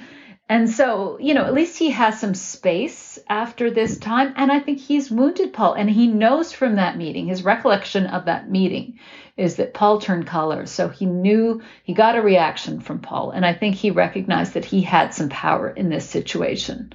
And 0.49 0.69
so, 0.69 1.17
you 1.19 1.33
know, 1.33 1.45
at 1.47 1.55
least 1.55 1.79
he 1.79 1.91
has 1.91 2.21
some 2.21 2.35
space 2.35 3.19
after 3.31 3.71
this 3.71 3.97
time. 3.97 4.35
And 4.37 4.53
I 4.53 4.59
think 4.61 4.81
he's 4.81 5.11
wounded 5.11 5.55
Paul. 5.55 5.73
And 5.73 5.89
he 5.89 6.07
knows 6.09 6.53
from 6.53 6.77
that 6.77 6.99
meeting, 6.99 7.29
his 7.29 7.43
recollection 7.43 8.07
of 8.07 8.27
that 8.27 8.51
meeting 8.51 8.99
is 9.37 9.57
that 9.57 9.75
Paul 9.75 10.01
turned 10.01 10.27
colors. 10.27 10.71
So 10.71 10.89
he 10.89 11.07
knew 11.07 11.63
he 11.85 11.95
got 11.95 12.17
a 12.17 12.23
reaction 12.23 12.81
from 12.81 13.01
Paul. 13.01 13.31
And 13.31 13.47
I 13.47 13.55
think 13.55 13.75
he 13.75 13.91
recognized 13.91 14.55
that 14.55 14.65
he 14.65 14.83
had 14.83 15.15
some 15.15 15.29
power 15.31 15.71
in 15.71 15.89
this 15.89 16.09
situation. 16.09 16.93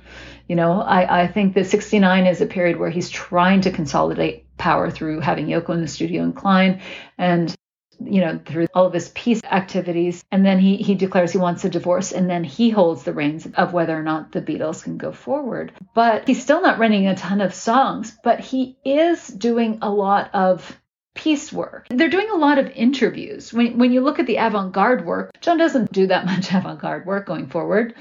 You 0.47 0.55
know, 0.55 0.81
I, 0.81 1.23
I 1.23 1.27
think 1.27 1.55
that 1.55 1.65
69 1.65 2.27
is 2.27 2.41
a 2.41 2.45
period 2.45 2.77
where 2.77 2.89
he's 2.89 3.09
trying 3.09 3.61
to 3.61 3.71
consolidate 3.71 4.45
power 4.57 4.89
through 4.89 5.19
having 5.19 5.47
Yoko 5.47 5.69
in 5.71 5.81
the 5.81 5.88
studio 5.88 6.23
and 6.23 6.35
Klein 6.35 6.81
and 7.17 7.55
you 7.99 8.21
know, 8.21 8.39
through 8.45 8.67
all 8.73 8.85
of 8.85 8.93
his 8.93 9.09
peace 9.09 9.41
activities. 9.43 10.23
And 10.31 10.45
then 10.45 10.59
he, 10.59 10.77
he 10.77 10.95
declares 10.95 11.31
he 11.31 11.38
wants 11.38 11.65
a 11.65 11.69
divorce, 11.69 12.11
and 12.11 12.29
then 12.29 12.43
he 12.43 12.69
holds 12.69 13.03
the 13.03 13.13
reins 13.13 13.47
of 13.55 13.73
whether 13.73 13.97
or 13.97 14.03
not 14.03 14.31
the 14.31 14.41
Beatles 14.41 14.83
can 14.83 14.97
go 14.97 15.11
forward. 15.11 15.71
But 15.95 16.27
he's 16.27 16.41
still 16.41 16.61
not 16.61 16.79
writing 16.79 17.07
a 17.07 17.15
ton 17.15 17.41
of 17.41 17.53
songs, 17.53 18.15
but 18.23 18.39
he 18.39 18.77
is 18.85 19.27
doing 19.27 19.79
a 19.81 19.89
lot 19.89 20.29
of 20.33 20.79
peace 21.18 21.51
work. 21.51 21.88
They're 21.89 22.09
doing 22.09 22.30
a 22.30 22.38
lot 22.38 22.59
of 22.59 22.70
interviews. 22.72 23.51
When, 23.51 23.78
when 23.78 23.91
you 23.91 24.01
look 24.01 24.20
at 24.20 24.28
the 24.28 24.38
avant 24.38 24.72
garde 24.72 25.05
work, 25.05 25.32
John 25.41 25.57
doesn't 25.57 25.91
do 25.91 26.07
that 26.07 26.26
much 26.32 26.53
avant 26.53 26.80
garde 26.80 27.05
work 27.05 27.26
going 27.26 27.47
forward, 27.47 27.95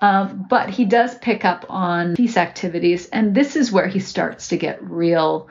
um, 0.00 0.46
but 0.48 0.70
he 0.70 0.84
does 0.84 1.16
pick 1.18 1.44
up 1.44 1.66
on 1.68 2.14
peace 2.14 2.36
activities. 2.36 3.08
And 3.08 3.34
this 3.34 3.56
is 3.56 3.72
where 3.72 3.88
he 3.88 3.98
starts 3.98 4.48
to 4.48 4.56
get 4.56 4.82
real 4.82 5.48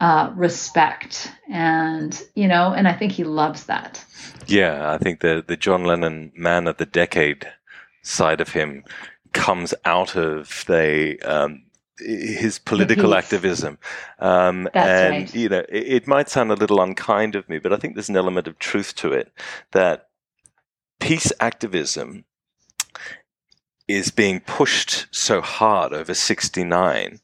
uh, 0.00 0.32
respect. 0.34 1.30
And, 1.50 2.18
you 2.34 2.48
know, 2.48 2.72
and 2.72 2.86
I 2.86 2.92
think 2.92 3.12
he 3.12 3.24
loves 3.24 3.64
that. 3.66 4.04
Yeah, 4.46 4.92
I 4.92 4.98
think 4.98 5.20
the 5.20 5.42
the 5.46 5.56
John 5.56 5.84
Lennon 5.84 6.32
man 6.36 6.68
of 6.68 6.76
the 6.76 6.86
decade 6.86 7.50
side 8.02 8.40
of 8.40 8.50
him 8.50 8.84
comes 9.32 9.74
out 9.84 10.16
of 10.16 10.64
the 10.66 11.20
um, 11.22 11.65
his 11.98 12.58
political 12.58 13.14
activism. 13.14 13.78
Um, 14.18 14.68
and 14.74 15.10
right. 15.10 15.34
you 15.34 15.48
know, 15.48 15.64
it, 15.68 15.88
it 15.88 16.06
might 16.06 16.28
sound 16.28 16.50
a 16.50 16.56
little 16.56 16.80
unkind 16.80 17.34
of 17.34 17.48
me, 17.48 17.58
but 17.58 17.72
I 17.72 17.76
think 17.76 17.94
there's 17.94 18.08
an 18.08 18.16
element 18.16 18.46
of 18.46 18.58
truth 18.58 18.94
to 18.96 19.12
it 19.12 19.32
that 19.72 20.08
peace 21.00 21.32
activism 21.40 22.24
is 23.88 24.10
being 24.10 24.40
pushed 24.40 25.06
so 25.10 25.40
hard 25.40 25.92
over 25.92 26.12
69 26.12 27.20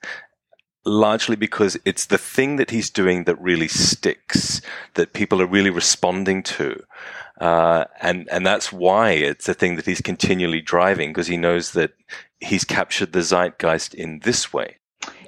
largely 0.85 1.37
because 1.37 1.79
it's 1.85 2.07
the 2.07 2.19
thing 2.19 2.57
that 2.57 2.71
he's 2.71 2.91
doing 2.91 3.25
that 3.25 3.41
really 3.41 3.69
sticks, 3.69 4.61
that 4.95 5.13
people 5.13 5.41
are 5.41 5.47
really 5.47 5.71
responding 5.71 6.43
to. 6.43 6.83
Uh, 7.41 7.85
and, 8.01 8.29
and 8.31 8.47
that's 8.47 8.73
why 8.73 9.11
it's 9.11 9.49
a 9.49 9.55
thing 9.55 9.77
that 9.77 9.87
he's 9.87 10.01
continually 10.01 10.61
driving 10.61 11.11
because 11.11 11.27
he 11.27 11.37
knows 11.37 11.73
that 11.73 11.93
he's 12.43 12.65
captured 12.65 13.13
the 13.13 13.23
zeitgeist 13.23 13.95
in 13.95 14.21
this 14.21 14.53
way. 14.53 14.77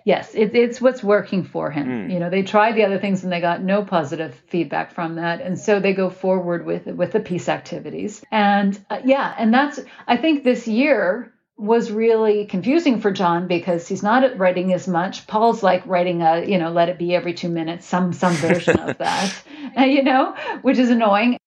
Yes, 0.05 0.35
it, 0.35 0.55
it's 0.55 0.83
what's 0.83 1.03
working 1.03 1.45
for 1.45 1.71
him. 1.71 1.87
Mm. 1.87 2.13
You 2.13 2.19
know, 2.19 2.29
they 2.29 2.43
tried 2.43 2.77
the 2.77 2.85
other 2.85 2.99
things 2.99 3.25
and 3.25 3.33
they 3.33 3.41
got 3.41 3.63
no 3.63 3.83
positive 3.83 4.35
feedback 4.49 4.93
from 4.93 5.15
that, 5.15 5.41
and 5.41 5.59
so 5.59 5.81
they 5.81 5.95
go 5.95 6.11
forward 6.11 6.67
with 6.67 6.87
with 6.87 7.13
the 7.13 7.21
peace 7.21 7.49
activities. 7.49 8.23
And 8.31 8.79
uh, 8.91 9.01
yeah, 9.05 9.35
and 9.39 9.53
that's 9.53 9.81
I 10.07 10.19
think 10.19 10.45
this 10.45 10.69
year 10.69 11.33
was 11.57 11.91
really 11.91 12.45
confusing 12.45 13.01
for 13.01 13.13
John 13.13 13.47
because 13.47 13.89
he's 13.89 14.03
not 14.03 14.37
writing 14.37 14.75
as 14.75 14.87
much. 14.87 15.27
Paul's 15.27 15.63
like 15.63 15.87
writing 15.87 16.21
a 16.21 16.45
you 16.45 16.59
know 16.59 16.71
let 16.71 16.91
it 16.91 16.99
be 16.99 17.15
every 17.15 17.33
two 17.33 17.49
minutes, 17.49 17.87
some 17.87 18.13
some 18.13 18.35
version 18.35 18.79
of 18.79 18.99
that, 18.99 19.35
you 19.79 20.03
know, 20.03 20.37
which 20.61 20.79
is 20.79 20.91
annoying. 20.91 21.39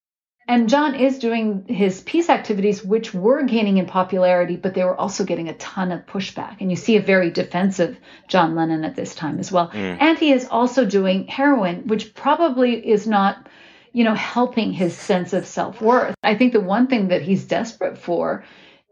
And 0.48 0.70
John 0.70 0.95
is 0.95 1.20
doing 1.20 1.66
his 1.68 2.00
peace 2.02 2.30
activities, 2.30 2.84
which 2.84 3.14
were 3.14 3.43
gaining 3.43 3.78
in 3.78 3.86
popularity, 3.86 4.56
but 4.56 4.74
they 4.74 4.84
were 4.84 4.95
also 4.95 5.26
getting 5.26 5.50
a 5.50 5.54
ton 5.56 5.91
of 5.91 6.06
pushback. 6.06 6.58
And 6.62 6.70
you 6.70 6.78
see 6.78 6.95
a 6.95 7.02
very 7.02 7.30
defensive 7.32 7.98
John 8.30 8.56
Lennon 8.56 8.86
at 8.86 8.95
this 8.95 9.14
time 9.14 9.39
as 9.39 9.52
well. 9.52 9.70
Mm. 9.70 9.98
And 10.00 10.18
he 10.18 10.32
is 10.32 10.48
also 10.50 10.86
doing 10.86 11.28
heroin, 11.28 11.88
which 11.88 12.14
probably 12.14 12.76
is 12.76 13.06
not, 13.06 13.48
you 13.91 14.06
know, 14.06 14.14
helping 14.14 14.72
his 14.72 14.98
sense 14.98 15.34
of 15.34 15.45
self 15.45 15.82
worth. 15.82 16.16
I 16.24 16.36
think 16.36 16.54
the 16.54 16.62
one 16.62 16.88
thing 16.88 17.10
that 17.10 17.24
he's 17.24 17.43
desperate 17.43 17.98
for 17.98 18.45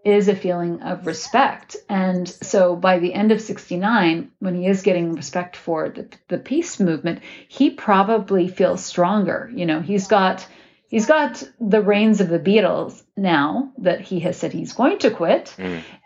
is 0.03 0.28
a 0.28 0.36
feeling 0.36 0.82
of 0.84 1.08
respect. 1.08 1.78
And 1.89 2.28
so 2.28 2.76
by 2.76 2.99
the 2.99 3.14
end 3.14 3.32
of 3.32 3.41
69, 3.41 4.30
when 4.39 4.56
he 4.56 4.68
is 4.68 4.84
getting 4.84 5.14
respect 5.14 5.56
for 5.56 5.89
the, 5.89 6.08
the 6.28 6.38
peace 6.38 6.82
movement, 6.82 7.22
he 7.47 7.72
probably 7.72 8.47
feels 8.49 8.86
stronger. 8.86 9.49
You 9.56 9.66
know, 9.66 9.82
he's 9.82 10.08
got 10.08 10.45
he's 10.96 11.08
got 11.08 11.43
the 11.60 11.82
reins 11.82 12.22
of 12.22 12.30
the 12.30 12.39
Beatles 12.39 13.04
now 13.18 13.74
that 13.80 14.00
he 14.00 14.22
has 14.22 14.38
said 14.38 14.54
he's 14.54 14.72
going 14.72 14.98
to 15.00 15.12
quit. 15.12 15.54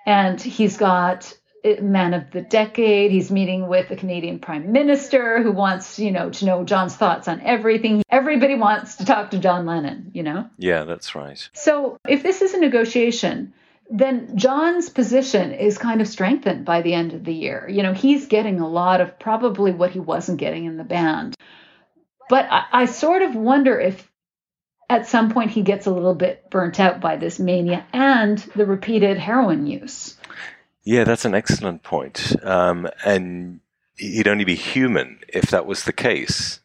And 0.04 0.42
he's 0.42 0.78
got 0.78 1.32
uh, 1.64 1.80
man 1.80 2.16
of 2.16 2.32
the 2.32 2.42
decade. 2.42 3.12
He's 3.12 3.30
meeting 3.30 3.68
with 3.68 3.88
the 3.88 3.96
Canadian 3.96 4.40
prime 4.40 4.72
minister 4.72 5.44
who 5.44 5.52
wants, 5.52 6.00
you 6.00 6.10
know, 6.10 6.32
to 6.32 6.46
know 6.46 6.64
John's 6.64 6.96
thoughts 6.96 7.28
on 7.28 7.40
everything. 7.42 8.02
Everybody 8.10 8.56
wants 8.56 8.96
to 8.96 9.06
talk 9.06 9.30
to 9.30 9.38
John 9.38 9.68
Lennon, 9.68 10.10
you 10.16 10.24
know? 10.24 10.50
Yeah, 10.58 10.86
that's 10.86 11.14
right. 11.14 11.48
So 11.54 12.00
if 12.08 12.24
this 12.24 12.42
is 12.42 12.56
a 12.56 12.60
negotiation, 12.60 13.54
then 13.92 14.38
John's 14.38 14.90
position 14.90 15.52
is 15.52 15.78
kind 15.78 16.02
of 16.02 16.08
strengthened 16.08 16.66
by 16.66 16.82
the 16.82 16.96
end 16.96 17.14
of 17.14 17.24
the 17.26 17.34
year. 17.34 17.70
You 17.70 17.84
know, 17.84 17.94
he's 17.94 18.26
getting 18.26 18.60
a 18.60 18.68
lot 18.68 19.02
of 19.02 19.20
probably 19.20 19.72
what 19.72 19.92
he 19.92 20.00
wasn't 20.00 20.40
getting 20.40 20.66
in 20.66 20.78
the 20.78 20.84
band. 20.84 21.36
But 22.28 22.48
I, 22.50 22.64
I 22.72 22.86
sort 22.86 23.22
of 23.22 23.36
wonder 23.36 23.80
if 23.80 24.09
at 24.90 25.08
some 25.08 25.30
point 25.30 25.52
he 25.52 25.62
gets 25.62 25.86
a 25.86 25.92
little 25.92 26.16
bit 26.16 26.50
burnt 26.50 26.80
out 26.80 27.00
by 27.00 27.16
this 27.16 27.40
mania 27.40 27.86
and 27.94 28.40
the 28.56 28.66
repeated 28.66 29.18
heroin 29.18 29.68
use. 29.68 30.18
Yeah, 30.84 31.04
that's 31.04 31.26
an 31.26 31.36
excellent 31.36 31.84
point. 31.84 32.36
Um, 32.44 32.90
and 33.06 33.60
he'd 33.96 34.28
only 34.28 34.46
be 34.46 34.56
human 34.56 35.20
if 35.28 35.52
that 35.52 35.66
was 35.66 35.84
the 35.84 35.94
case. 35.94 36.60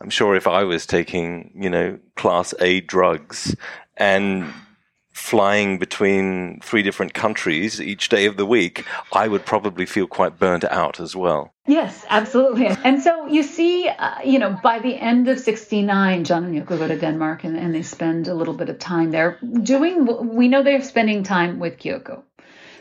I'm 0.00 0.10
sure 0.10 0.36
if 0.36 0.46
I 0.46 0.64
was 0.64 0.86
taking, 0.86 1.52
you 1.54 1.68
know, 1.68 1.98
class 2.14 2.54
A 2.60 2.80
drugs 2.80 3.54
and 3.96 4.52
flying 5.18 5.78
between 5.78 6.60
three 6.60 6.82
different 6.82 7.12
countries 7.12 7.80
each 7.80 8.08
day 8.08 8.24
of 8.24 8.36
the 8.36 8.46
week, 8.46 8.84
I 9.12 9.28
would 9.28 9.44
probably 9.44 9.84
feel 9.84 10.06
quite 10.06 10.38
burnt 10.38 10.64
out 10.64 11.00
as 11.00 11.16
well. 11.16 11.52
Yes, 11.66 12.06
absolutely. 12.08 12.68
And 12.84 13.02
so 13.02 13.26
you 13.26 13.42
see, 13.42 13.88
uh, 13.88 14.20
you 14.24 14.38
know, 14.38 14.58
by 14.62 14.78
the 14.78 14.94
end 14.94 15.28
of 15.28 15.38
69, 15.38 16.24
John 16.24 16.44
and 16.44 16.54
Yoko 16.54 16.78
go 16.78 16.88
to 16.88 16.96
Denmark 16.96 17.44
and, 17.44 17.58
and 17.58 17.74
they 17.74 17.82
spend 17.82 18.28
a 18.28 18.34
little 18.34 18.54
bit 18.54 18.70
of 18.70 18.78
time 18.78 19.10
there 19.10 19.38
doing, 19.62 20.06
we 20.34 20.48
know 20.48 20.62
they're 20.62 20.82
spending 20.82 21.24
time 21.24 21.58
with 21.58 21.78
Kyoko. 21.78 22.22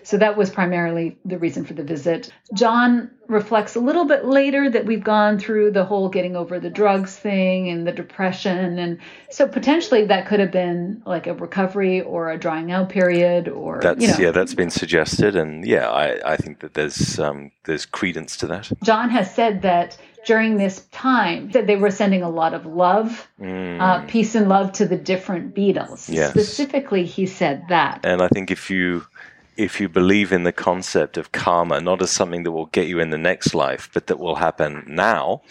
So 0.07 0.17
that 0.19 0.37
was 0.37 0.49
primarily 0.49 1.17
the 1.25 1.37
reason 1.37 1.65
for 1.65 1.73
the 1.73 1.83
visit. 1.83 2.31
John 2.53 3.11
reflects 3.27 3.75
a 3.75 3.81
little 3.81 4.05
bit 4.05 4.23
later 4.23 4.69
that 4.69 4.85
we've 4.85 5.03
gone 5.03 5.37
through 5.37 5.71
the 5.71 5.83
whole 5.83 6.07
getting 6.07 6.37
over 6.37 6.61
the 6.61 6.69
drugs 6.69 7.13
thing 7.13 7.67
and 7.67 7.85
the 7.85 7.91
depression. 7.91 8.79
And 8.79 8.99
so 9.29 9.49
potentially 9.49 10.05
that 10.05 10.25
could 10.25 10.39
have 10.39 10.51
been 10.51 11.03
like 11.05 11.27
a 11.27 11.33
recovery 11.33 11.99
or 11.99 12.31
a 12.31 12.37
drying 12.37 12.71
out 12.71 12.87
period 12.87 13.49
or, 13.49 13.81
That's 13.81 14.01
you 14.01 14.07
know, 14.07 14.17
yeah, 14.17 14.31
that's 14.31 14.53
been 14.53 14.69
suggested, 14.69 15.35
and 15.35 15.67
yeah, 15.67 15.89
I, 15.89 16.33
I 16.33 16.37
think 16.37 16.61
that 16.61 16.73
there's 16.73 17.19
um, 17.19 17.51
there's 17.65 17.85
credence 17.85 18.37
to 18.37 18.47
that. 18.47 18.71
John 18.83 19.09
has 19.09 19.35
said 19.35 19.63
that 19.63 19.97
during 20.25 20.57
this 20.57 20.85
time 20.91 21.51
that 21.51 21.67
they 21.67 21.77
were 21.77 21.89
sending 21.89 22.21
a 22.21 22.29
lot 22.29 22.53
of 22.53 22.65
love, 22.65 23.27
uh, 23.41 24.05
peace 24.07 24.35
and 24.35 24.49
love 24.49 24.73
to 24.73 24.85
the 24.85 24.97
different 24.97 25.55
Beatles. 25.55 26.09
Mm. 26.09 26.15
Yes. 26.15 26.29
Specifically, 26.31 27.05
he 27.05 27.25
said 27.25 27.63
that. 27.69 28.01
And 28.03 28.21
I 28.21 28.27
think 28.27 28.51
if 28.51 28.69
you 28.69 29.05
if 29.57 29.81
you 29.81 29.89
believe 29.89 30.31
in 30.31 30.43
the 30.43 30.51
concept 30.51 31.17
of 31.17 31.31
karma, 31.31 31.81
not 31.81 32.01
as 32.01 32.11
something 32.11 32.43
that 32.43 32.51
will 32.51 32.67
get 32.67 32.87
you 32.87 32.99
in 32.99 33.09
the 33.09 33.17
next 33.17 33.55
life, 33.55 33.89
but 33.93 34.07
that 34.07 34.19
will 34.19 34.35
happen 34.35 34.83
now, 34.87 35.41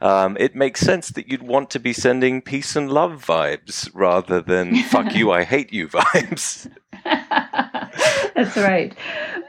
um, 0.00 0.36
it 0.38 0.54
makes 0.54 0.80
sense 0.80 1.08
that 1.10 1.28
you'd 1.28 1.42
want 1.42 1.68
to 1.70 1.80
be 1.80 1.92
sending 1.92 2.40
peace 2.40 2.76
and 2.76 2.90
love 2.90 3.24
vibes 3.26 3.90
rather 3.92 4.40
than 4.40 4.76
fuck 4.84 5.14
you, 5.14 5.32
I 5.32 5.42
hate 5.44 5.72
you 5.72 5.88
vibes. 5.96 6.70
That's 7.04 8.56
right. 8.56 8.94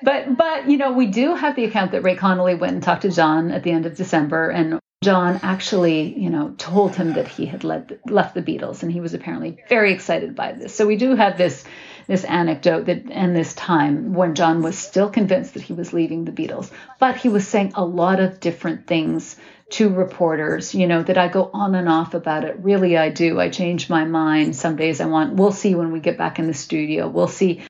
but 0.03 0.37
but 0.37 0.69
you 0.69 0.77
know 0.77 0.91
we 0.91 1.07
do 1.07 1.35
have 1.35 1.55
the 1.55 1.65
account 1.65 1.91
that 1.91 2.03
Ray 2.03 2.15
Connolly 2.15 2.55
went 2.55 2.73
and 2.73 2.83
talked 2.83 3.01
to 3.03 3.11
John 3.11 3.51
at 3.51 3.63
the 3.63 3.71
end 3.71 3.85
of 3.85 3.95
December, 3.95 4.49
and 4.49 4.79
John 5.03 5.39
actually 5.43 6.17
you 6.17 6.29
know 6.29 6.53
told 6.57 6.95
him 6.95 7.13
that 7.13 7.27
he 7.27 7.45
had 7.45 7.63
led, 7.63 7.99
left 8.05 8.35
the 8.35 8.41
Beatles, 8.41 8.83
and 8.83 8.91
he 8.91 9.01
was 9.01 9.13
apparently 9.13 9.57
very 9.69 9.91
excited 9.93 10.35
by 10.35 10.53
this. 10.53 10.75
So 10.75 10.85
we 10.85 10.97
do 10.97 11.15
have 11.15 11.37
this 11.37 11.63
this 12.07 12.23
anecdote 12.23 12.85
that 12.85 13.03
and 13.11 13.35
this 13.35 13.53
time 13.53 14.13
when 14.13 14.33
John 14.33 14.61
was 14.61 14.77
still 14.77 15.09
convinced 15.09 15.53
that 15.53 15.63
he 15.63 15.73
was 15.73 15.93
leaving 15.93 16.25
the 16.25 16.31
Beatles, 16.31 16.71
but 16.99 17.17
he 17.17 17.29
was 17.29 17.47
saying 17.47 17.73
a 17.75 17.85
lot 17.85 18.19
of 18.19 18.39
different 18.39 18.87
things 18.87 19.35
to 19.69 19.89
reporters, 19.89 20.73
you 20.73 20.87
know, 20.87 21.03
that 21.03 21.17
I 21.17 21.27
go 21.27 21.49
on 21.53 21.75
and 21.75 21.89
off 21.89 22.13
about 22.13 22.45
it. 22.45 22.57
Really, 22.59 22.97
I 22.97 23.09
do. 23.09 23.39
I 23.39 23.49
change 23.49 23.89
my 23.89 24.05
mind. 24.05 24.55
Some 24.55 24.77
days 24.77 25.01
I 25.01 25.05
want, 25.05 25.33
we'll 25.33 25.51
see 25.51 25.75
when 25.75 25.91
we 25.91 25.99
get 25.99 26.17
back 26.17 26.39
in 26.39 26.47
the 26.47 26.53
studio. 26.53 27.07
We'll 27.07 27.27
see. 27.27 27.63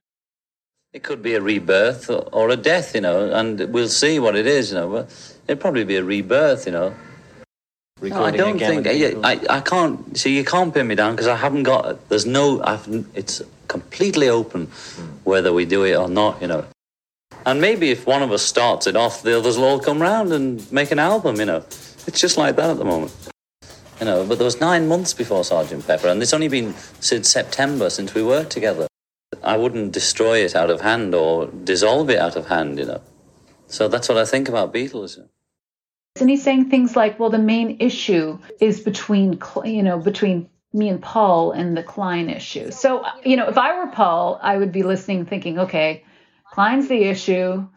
It 0.93 1.03
could 1.03 1.21
be 1.21 1.33
a 1.33 1.41
rebirth 1.41 2.09
or, 2.09 2.29
or 2.31 2.49
a 2.49 2.55
death, 2.55 2.93
you 2.93 3.01
know, 3.01 3.31
and 3.31 3.59
we'll 3.73 3.89
see 3.89 4.19
what 4.19 4.35
it 4.35 4.45
is, 4.45 4.71
you 4.71 4.77
know. 4.77 5.07
It'd 5.47 5.59
probably 5.59 5.83
be 5.83 5.95
a 5.95 6.03
rebirth, 6.03 6.65
you 6.67 6.71
know. 6.71 6.95
No, 8.01 8.23
I 8.23 8.31
don't 8.31 8.59
think 8.59 8.85
I, 8.85 9.15
I, 9.23 9.57
I 9.57 9.61
can't 9.61 10.15
see 10.17 10.35
you 10.37 10.45
can't 10.45 10.71
pin 10.71 10.87
me 10.87 10.93
down 10.93 11.13
because 11.13 11.27
I 11.27 11.35
haven't 11.35 11.63
got 11.63 12.09
there's 12.09 12.27
no 12.27 12.61
I've 12.63 12.87
it's 13.15 13.41
completely 13.67 14.29
open 14.29 14.67
whether 15.23 15.51
we 15.51 15.65
do 15.65 15.83
it 15.83 15.95
or 15.95 16.07
not 16.07 16.39
you 16.41 16.47
know. 16.47 16.65
And 17.45 17.59
maybe 17.59 17.89
if 17.89 18.05
one 18.05 18.21
of 18.21 18.31
us 18.31 18.43
starts 18.43 18.85
it 18.85 18.95
off 18.95 19.23
the 19.23 19.37
others 19.37 19.57
will 19.57 19.65
all 19.65 19.79
come 19.79 19.99
round 19.99 20.31
and 20.31 20.71
make 20.71 20.91
an 20.91 20.99
album 20.99 21.37
you 21.37 21.45
know. 21.45 21.65
It's 22.05 22.21
just 22.21 22.37
like 22.37 22.55
that 22.57 22.69
at 22.69 22.77
the 22.77 22.85
moment. 22.85 23.13
You 23.99 24.05
know 24.05 24.25
but 24.27 24.37
there 24.37 24.45
was 24.45 24.59
nine 24.61 24.87
months 24.87 25.15
before 25.15 25.43
Sergeant 25.43 25.87
Pepper 25.87 26.07
and 26.07 26.21
it's 26.21 26.33
only 26.33 26.49
been 26.49 26.75
since 26.99 27.29
September 27.29 27.89
since 27.89 28.13
we 28.13 28.21
worked 28.21 28.51
together. 28.51 28.87
I 29.41 29.57
wouldn't 29.57 29.91
destroy 29.91 30.39
it 30.45 30.55
out 30.55 30.69
of 30.69 30.81
hand 30.81 31.15
or 31.15 31.47
dissolve 31.47 32.11
it 32.11 32.19
out 32.19 32.35
of 32.35 32.47
hand 32.47 32.77
you 32.77 32.85
know. 32.85 33.01
So 33.65 33.87
that's 33.87 34.07
what 34.07 34.19
I 34.19 34.25
think 34.25 34.47
about 34.47 34.71
Beatles 34.71 35.17
And 36.21 36.29
he's 36.29 36.43
saying 36.43 36.69
things 36.69 36.95
like, 36.95 37.19
well, 37.19 37.29
the 37.29 37.37
main 37.37 37.77
issue 37.79 38.39
is 38.59 38.81
between, 38.81 39.39
you 39.65 39.83
know, 39.83 39.99
between 39.99 40.49
me 40.73 40.89
and 40.89 41.01
Paul 41.01 41.51
and 41.51 41.75
the 41.75 41.83
Klein 41.83 42.29
issue. 42.29 42.71
So, 42.71 43.05
you 43.23 43.37
know, 43.37 43.47
if 43.47 43.57
I 43.57 43.79
were 43.79 43.91
Paul, 43.91 44.39
I 44.41 44.57
would 44.57 44.71
be 44.71 44.83
listening, 44.83 45.25
thinking, 45.25 45.59
okay, 45.59 46.03
Klein's 46.51 46.87
the 46.87 47.03
issue. 47.03 47.67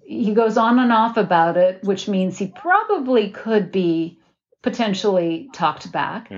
He 0.00 0.34
goes 0.34 0.56
on 0.56 0.78
and 0.78 0.92
off 0.92 1.16
about 1.16 1.56
it, 1.56 1.84
which 1.84 2.08
means 2.08 2.38
he 2.38 2.48
probably 2.48 3.30
could 3.30 3.70
be 3.70 4.18
potentially 4.62 5.48
talked 5.52 5.90
back. 5.92 6.30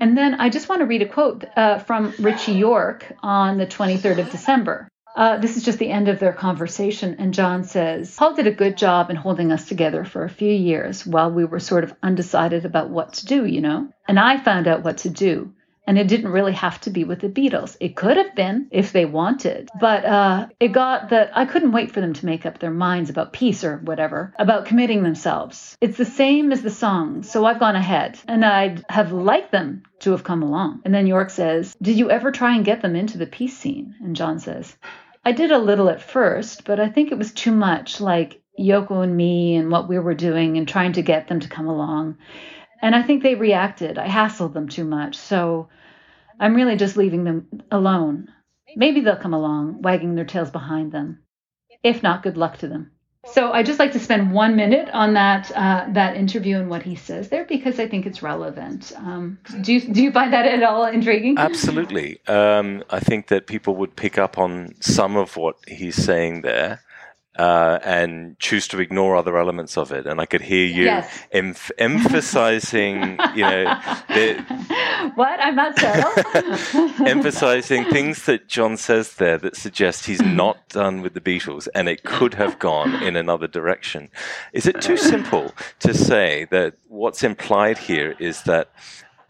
And 0.00 0.16
then 0.16 0.34
I 0.34 0.50
just 0.50 0.68
want 0.68 0.80
to 0.80 0.86
read 0.86 1.02
a 1.02 1.08
quote 1.08 1.44
uh, 1.56 1.78
from 1.78 2.12
Ritchie 2.18 2.52
Yorke 2.52 3.12
on 3.22 3.58
the 3.58 3.66
23rd 3.66 4.18
of 4.18 4.30
December. 4.30 4.88
Uh, 5.14 5.36
this 5.38 5.56
is 5.56 5.62
just 5.62 5.78
the 5.78 5.90
end 5.90 6.08
of 6.08 6.18
their 6.18 6.32
conversation, 6.32 7.16
and 7.18 7.34
John 7.34 7.64
says, 7.64 8.14
Paul 8.16 8.34
did 8.34 8.46
a 8.46 8.52
good 8.52 8.76
job 8.76 9.10
in 9.10 9.16
holding 9.16 9.52
us 9.52 9.68
together 9.68 10.04
for 10.04 10.24
a 10.24 10.30
few 10.30 10.52
years 10.52 11.06
while 11.06 11.30
we 11.30 11.44
were 11.44 11.60
sort 11.60 11.84
of 11.84 11.94
undecided 12.02 12.64
about 12.64 12.88
what 12.88 13.12
to 13.14 13.26
do, 13.26 13.44
you 13.44 13.60
know? 13.60 13.88
And 14.08 14.18
I 14.18 14.38
found 14.38 14.66
out 14.66 14.84
what 14.84 14.98
to 14.98 15.10
do. 15.10 15.52
And 15.84 15.98
it 15.98 16.06
didn't 16.06 16.30
really 16.30 16.52
have 16.52 16.80
to 16.82 16.90
be 16.90 17.02
with 17.02 17.20
the 17.20 17.28
Beatles. 17.28 17.76
It 17.80 17.96
could 17.96 18.16
have 18.16 18.36
been 18.36 18.68
if 18.70 18.92
they 18.92 19.04
wanted. 19.04 19.68
But 19.80 20.04
uh, 20.04 20.46
it 20.60 20.68
got 20.68 21.08
that 21.08 21.36
I 21.36 21.44
couldn't 21.44 21.72
wait 21.72 21.90
for 21.90 22.00
them 22.00 22.12
to 22.14 22.26
make 22.26 22.46
up 22.46 22.58
their 22.58 22.70
minds 22.70 23.10
about 23.10 23.32
peace 23.32 23.64
or 23.64 23.78
whatever, 23.78 24.32
about 24.38 24.66
committing 24.66 25.02
themselves. 25.02 25.76
It's 25.80 25.98
the 25.98 26.04
same 26.04 26.52
as 26.52 26.62
the 26.62 26.70
song, 26.70 27.24
so 27.24 27.44
I've 27.44 27.58
gone 27.58 27.74
ahead. 27.74 28.18
And 28.28 28.44
I'd 28.44 28.84
have 28.88 29.12
liked 29.12 29.50
them 29.50 29.82
to 30.00 30.12
have 30.12 30.22
come 30.22 30.42
along. 30.42 30.82
And 30.84 30.94
then 30.94 31.08
Yorke 31.08 31.30
says, 31.30 31.74
Did 31.82 31.98
you 31.98 32.10
ever 32.10 32.30
try 32.30 32.54
and 32.54 32.64
get 32.64 32.80
them 32.80 32.94
into 32.94 33.18
the 33.18 33.26
peace 33.26 33.58
scene? 33.58 33.96
And 34.00 34.14
John 34.14 34.38
says, 34.38 34.76
I 35.24 35.32
did 35.32 35.52
a 35.52 35.58
little 35.58 35.88
at 35.88 36.02
first, 36.02 36.64
but 36.64 36.80
I 36.80 36.88
think 36.88 37.12
it 37.12 37.18
was 37.18 37.32
too 37.32 37.52
much, 37.52 38.00
like 38.00 38.42
Yoko 38.58 39.02
and 39.02 39.16
me 39.16 39.54
and 39.56 39.70
what 39.70 39.88
we 39.88 39.98
were 39.98 40.14
doing 40.14 40.58
and 40.58 40.66
trying 40.66 40.92
to 40.94 41.02
get 41.02 41.28
them 41.28 41.40
to 41.40 41.48
come 41.48 41.68
along. 41.68 42.18
And 42.80 42.94
I 42.94 43.02
think 43.02 43.22
they 43.22 43.36
reacted. 43.36 43.98
I 43.98 44.08
hassled 44.08 44.52
them 44.52 44.68
too 44.68 44.84
much. 44.84 45.16
So 45.16 45.68
I'm 46.40 46.56
really 46.56 46.76
just 46.76 46.96
leaving 46.96 47.24
them 47.24 47.62
alone. 47.70 48.28
Maybe 48.74 49.00
they'll 49.00 49.16
come 49.16 49.34
along, 49.34 49.82
wagging 49.82 50.14
their 50.16 50.24
tails 50.24 50.50
behind 50.50 50.90
them. 50.90 51.22
If 51.84 52.02
not, 52.02 52.22
good 52.22 52.36
luck 52.36 52.58
to 52.58 52.68
them. 52.68 52.90
So 53.30 53.52
I 53.52 53.62
just 53.62 53.78
like 53.78 53.92
to 53.92 54.00
spend 54.00 54.32
one 54.32 54.56
minute 54.56 54.88
on 54.92 55.14
that 55.14 55.52
uh, 55.52 55.86
that 55.90 56.16
interview 56.16 56.58
and 56.58 56.68
what 56.68 56.82
he 56.82 56.96
says 56.96 57.28
there 57.28 57.44
because 57.44 57.78
I 57.78 57.86
think 57.86 58.04
it's 58.04 58.20
relevant. 58.20 58.92
Um, 58.96 59.38
do 59.60 59.72
you 59.72 59.80
do 59.80 60.02
you 60.02 60.10
find 60.10 60.32
that 60.32 60.44
at 60.44 60.62
all 60.64 60.84
intriguing? 60.86 61.38
Absolutely. 61.38 62.18
Um, 62.26 62.82
I 62.90 62.98
think 62.98 63.28
that 63.28 63.46
people 63.46 63.76
would 63.76 63.94
pick 63.94 64.18
up 64.18 64.38
on 64.38 64.74
some 64.80 65.16
of 65.16 65.36
what 65.36 65.56
he's 65.68 65.94
saying 65.94 66.42
there. 66.42 66.82
Uh, 67.38 67.78
and 67.82 68.38
choose 68.40 68.68
to 68.68 68.78
ignore 68.78 69.16
other 69.16 69.38
elements 69.38 69.78
of 69.78 69.90
it, 69.90 70.06
and 70.06 70.20
I 70.20 70.26
could 70.26 70.42
hear 70.42 70.66
you 70.66 70.84
Yes. 70.84 71.08
emph- 71.34 71.70
emphasizing, 71.78 73.18
you 73.34 73.42
know, 73.42 73.64
the, 74.08 75.12
what? 75.14 75.40
I'm 75.40 75.54
not 75.56 75.78
subtle. 75.78 77.06
emphasizing 77.06 77.84
things 77.86 78.26
that 78.26 78.48
John 78.48 78.76
says 78.76 79.14
there 79.14 79.38
that 79.38 79.56
suggest 79.56 80.04
he's 80.04 80.20
not 80.20 80.68
done 80.68 81.00
with 81.00 81.14
the 81.14 81.22
Beatles 81.22 81.68
and 81.74 81.88
it 81.88 82.04
could 82.04 82.34
have 82.34 82.58
gone 82.58 83.02
in 83.02 83.16
another 83.16 83.46
direction. 83.48 84.10
Is 84.52 84.66
it 84.66 84.82
too 84.82 84.98
simple 84.98 85.52
to 85.80 85.94
say 85.94 86.46
that 86.50 86.74
what's 86.88 87.24
implied 87.24 87.78
here 87.78 88.14
is 88.18 88.42
that 88.42 88.70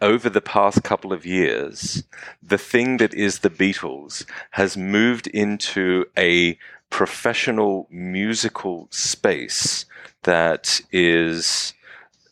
over 0.01 0.29
the 0.29 0.41
past 0.41 0.83
couple 0.83 1.13
of 1.13 1.25
years, 1.25 2.03
the 2.43 2.59
thing 2.59 2.97
that 2.97 3.15
is 3.15 3.39
the 3.39 3.51
Beatles 3.51 4.25
has 4.51 4.77
moved 4.77 5.29
into 5.29 6.05
a 6.19 6.59
professional 6.93 7.89
musical 7.91 8.87
space 8.91 9.87
that 10.25 10.79
is 10.93 11.73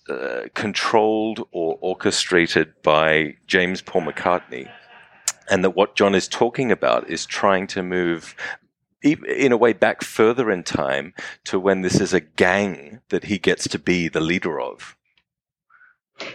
uh, 0.09 0.43
controlled 0.55 1.49
or 1.51 1.79
orchestrated 1.81 2.71
by 2.83 3.35
James 3.47 3.81
Paul 3.81 4.03
McCartney. 4.03 4.71
And 5.51 5.65
that 5.65 5.71
what 5.71 5.97
John 5.97 6.15
is 6.15 6.29
talking 6.29 6.71
about 6.71 7.09
is 7.09 7.25
trying 7.25 7.67
to 7.69 7.83
move, 7.83 8.37
in 9.03 9.51
a 9.51 9.57
way, 9.57 9.73
back 9.73 10.05
further 10.05 10.51
in 10.51 10.63
time 10.63 11.15
to 11.45 11.59
when 11.59 11.81
this 11.81 11.99
is 11.99 12.13
a 12.13 12.21
gang 12.21 13.01
that 13.09 13.25
he 13.25 13.39
gets 13.39 13.67
to 13.69 13.79
be 13.79 14.09
the 14.09 14.21
leader 14.21 14.61
of. 14.61 14.95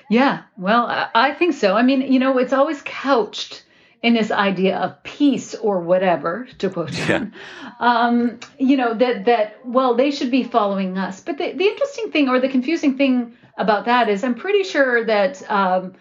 Yeah, 0.10 0.42
well, 0.58 0.88
I 1.14 1.32
think 1.36 1.54
so. 1.54 1.78
I 1.78 1.84
mean, 1.84 2.02
you 2.12 2.18
know, 2.18 2.40
it's 2.40 2.54
always 2.54 2.82
couched 2.86 3.65
in 4.02 4.14
this 4.14 4.32
idea 4.32 4.78
of 4.78 5.04
peace 5.04 5.56
or 5.56 5.80
whatever, 5.80 6.48
to 6.60 6.70
quote 6.70 6.92
John. 6.92 7.34
Um, 7.80 8.40
you 8.60 8.78
know, 8.78 8.94
that 8.94 9.26
that 9.26 9.66
well, 9.66 9.96
they 9.96 10.12
should 10.12 10.32
be 10.32 10.44
following 10.44 10.98
us. 10.98 11.22
But 11.22 11.38
the, 11.38 11.52
the 11.54 11.66
interesting 11.66 12.12
thing 12.12 12.30
or 12.30 12.40
the 12.40 12.50
confusing 12.50 12.98
thing 12.98 13.36
about 13.58 13.86
that 13.86 14.10
is 14.10 14.24
I'm 14.24 14.36
pretty 14.36 14.64
sure 14.64 15.06
that 15.06 15.50
um, 15.50 15.94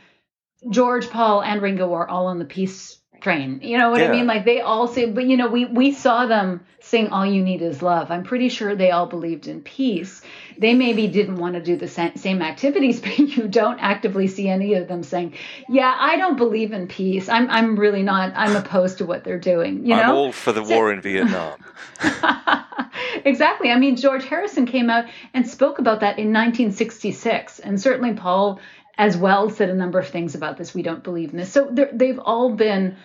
George, 0.71 1.09
Paul, 1.11 1.43
and 1.43 1.63
Ringo 1.63 1.93
are 1.95 2.09
all 2.09 2.27
on 2.27 2.39
the 2.39 2.45
peace 2.45 2.99
train. 3.21 3.61
You 3.63 3.79
know 3.79 3.91
what 3.91 4.03
I 4.03 4.11
mean? 4.11 4.27
Like 4.27 4.45
they 4.45 4.61
all 4.61 4.87
say, 4.87 5.07
but 5.11 5.25
you 5.25 5.37
know, 5.37 5.49
we 5.49 5.65
we 5.65 5.93
saw 5.93 6.27
them 6.27 6.65
sing 6.95 7.09
"All 7.09 7.27
You 7.27 7.43
Need 7.43 7.61
Is 7.61 7.83
Love." 7.83 8.13
I'm 8.13 8.23
pretty 8.23 8.49
sure 8.49 8.77
they 8.77 8.93
all 8.93 9.07
believed 9.07 9.49
in 9.49 9.63
peace. 9.63 10.23
They 10.57 10.75
maybe 10.75 11.09
didn't 11.09 11.39
want 11.39 11.57
to 11.57 11.61
do 11.61 11.75
the 11.75 11.89
same 11.89 12.41
activities, 12.41 13.01
but 13.05 13.19
you 13.19 13.49
don't 13.49 13.81
actively 13.81 14.29
see 14.29 14.49
any 14.49 14.75
of 14.75 14.87
them 14.87 15.03
saying, 15.03 15.35
"Yeah, 15.69 15.93
I 15.99 16.17
don't 16.17 16.37
believe 16.37 16.73
in 16.73 16.87
peace. 16.87 17.29
I'm 17.29 17.51
I'm 17.51 17.75
really 17.75 18.05
not. 18.05 18.33
I'm 18.37 18.55
opposed 18.55 18.99
to 18.99 19.07
what 19.07 19.25
they're 19.25 19.41
doing." 19.41 19.85
You 19.85 19.97
know? 19.97 20.03
I'm 20.03 20.11
all 20.15 20.33
for 20.33 20.53
the 20.53 20.63
war 20.63 20.93
in 20.93 21.01
Vietnam. 21.01 21.59
exactly. 23.25 23.71
I 23.73 23.77
mean, 23.77 23.97
George 23.97 24.25
Harrison 24.25 24.65
came 24.65 24.89
out 24.89 25.07
and 25.33 25.49
spoke 25.49 25.81
about 25.81 26.01
that 26.01 26.21
in 26.21 26.33
1966, 26.33 27.59
and 27.59 27.81
certainly 27.81 28.15
Paul 28.15 28.61
as 28.97 29.17
well 29.17 29.51
said 29.51 29.69
a 29.69 29.75
number 29.75 29.99
of 29.99 30.07
things 30.07 30.37
about 30.37 30.59
this. 30.59 30.73
We 30.73 30.83
don't 30.83 31.03
believe 31.03 31.33
in 31.33 31.39
this. 31.39 31.51
So 31.51 31.69
they've 31.73 32.21
all 32.21 32.51
been, 32.51 32.97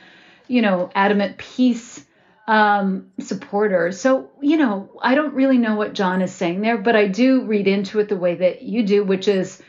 you 0.48 0.62
know, 0.62 0.92
adamant 0.94 1.40
peace 1.40 2.06
um, 2.50 3.12
supporters. 3.20 4.02
So 4.02 4.32
you 4.42 4.58
know, 4.58 4.90
I 5.02 5.14
don't 5.14 5.36
really 5.36 5.60
know 5.60 5.76
what 5.76 5.94
John 5.94 6.22
is 6.22 6.34
saying 6.34 6.62
there, 6.62 6.78
but 6.78 6.96
I 6.96 7.08
do 7.08 7.46
read 7.46 7.68
into 7.68 8.00
it 8.00 8.10
the 8.10 8.18
way 8.18 8.36
that 8.36 8.64
you 8.64 8.84
do, 8.84 9.04
which 9.04 9.28
is 9.28 9.62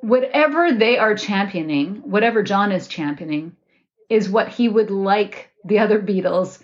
whatever 0.00 0.72
they 0.72 0.98
are 0.98 1.14
championing, 1.14 2.02
whatever 2.04 2.42
John 2.42 2.72
is 2.72 2.88
championing, 2.88 3.56
is 4.08 4.28
what 4.28 4.48
he 4.48 4.68
would 4.68 4.90
like 4.90 5.50
the 5.64 5.78
other 5.78 6.00
Beatles 6.00 6.60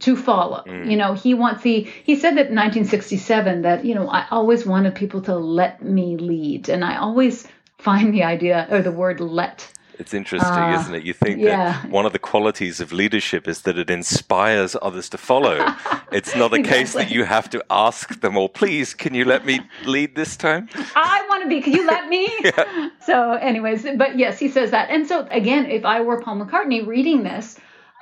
to 0.00 0.16
follow. 0.16 0.62
You 0.66 0.96
know, 0.96 1.14
he 1.14 1.34
wants 1.34 1.62
the 1.62 1.82
he 2.04 2.14
said 2.14 2.36
that 2.36 2.50
in 2.50 2.56
1967 2.56 3.62
that, 3.62 3.84
you 3.84 3.94
know, 3.94 4.08
I 4.08 4.26
always 4.30 4.64
wanted 4.66 4.94
people 4.94 5.22
to 5.22 5.34
let 5.34 5.82
me 5.82 6.16
lead. 6.16 6.68
And 6.68 6.84
I 6.84 6.98
always 6.98 7.46
find 7.78 8.12
the 8.14 8.24
idea 8.24 8.66
or 8.70 8.82
the 8.82 8.92
word 8.92 9.20
let. 9.20 9.70
It's 9.98 10.14
interesting, 10.14 10.52
Uh, 10.52 10.80
isn't 10.80 10.94
it? 10.94 11.04
You 11.04 11.12
think 11.12 11.40
yeah. 11.40 11.82
that 11.82 11.90
one 11.90 12.06
of 12.06 12.12
the 12.12 12.18
qualities 12.18 12.80
of 12.80 12.92
leadership 12.92 13.46
is 13.46 13.62
that 13.62 13.78
it 13.78 13.90
inspires 13.90 14.76
others 14.82 15.08
to 15.10 15.18
follow. 15.18 15.64
it's 16.12 16.34
not 16.34 16.52
a 16.52 16.62
case 16.62 16.92
that 16.94 17.10
you 17.10 17.24
have 17.24 17.48
to 17.50 17.64
ask 17.70 18.20
them, 18.20 18.36
or 18.36 18.48
please, 18.48 18.94
can 18.94 19.14
you 19.14 19.24
let 19.24 19.44
me 19.46 19.60
lead 19.84 20.14
this 20.14 20.36
time? 20.36 20.68
I 20.96 21.24
want 21.28 21.42
to 21.42 21.48
be, 21.48 21.60
can 21.60 21.72
you 21.72 21.86
let 21.86 22.08
me? 22.08 22.28
So, 23.04 23.32
anyways, 23.32 23.86
but 23.96 24.18
yes, 24.18 24.38
he 24.38 24.48
says 24.48 24.70
that. 24.70 24.88
And 24.88 25.06
so, 25.06 25.26
again, 25.30 25.66
if 25.66 25.84
I 25.84 26.00
were 26.00 26.22
Paul 26.22 26.40
McCartney 26.40 26.86
reading 26.86 27.22
this, 27.22 27.58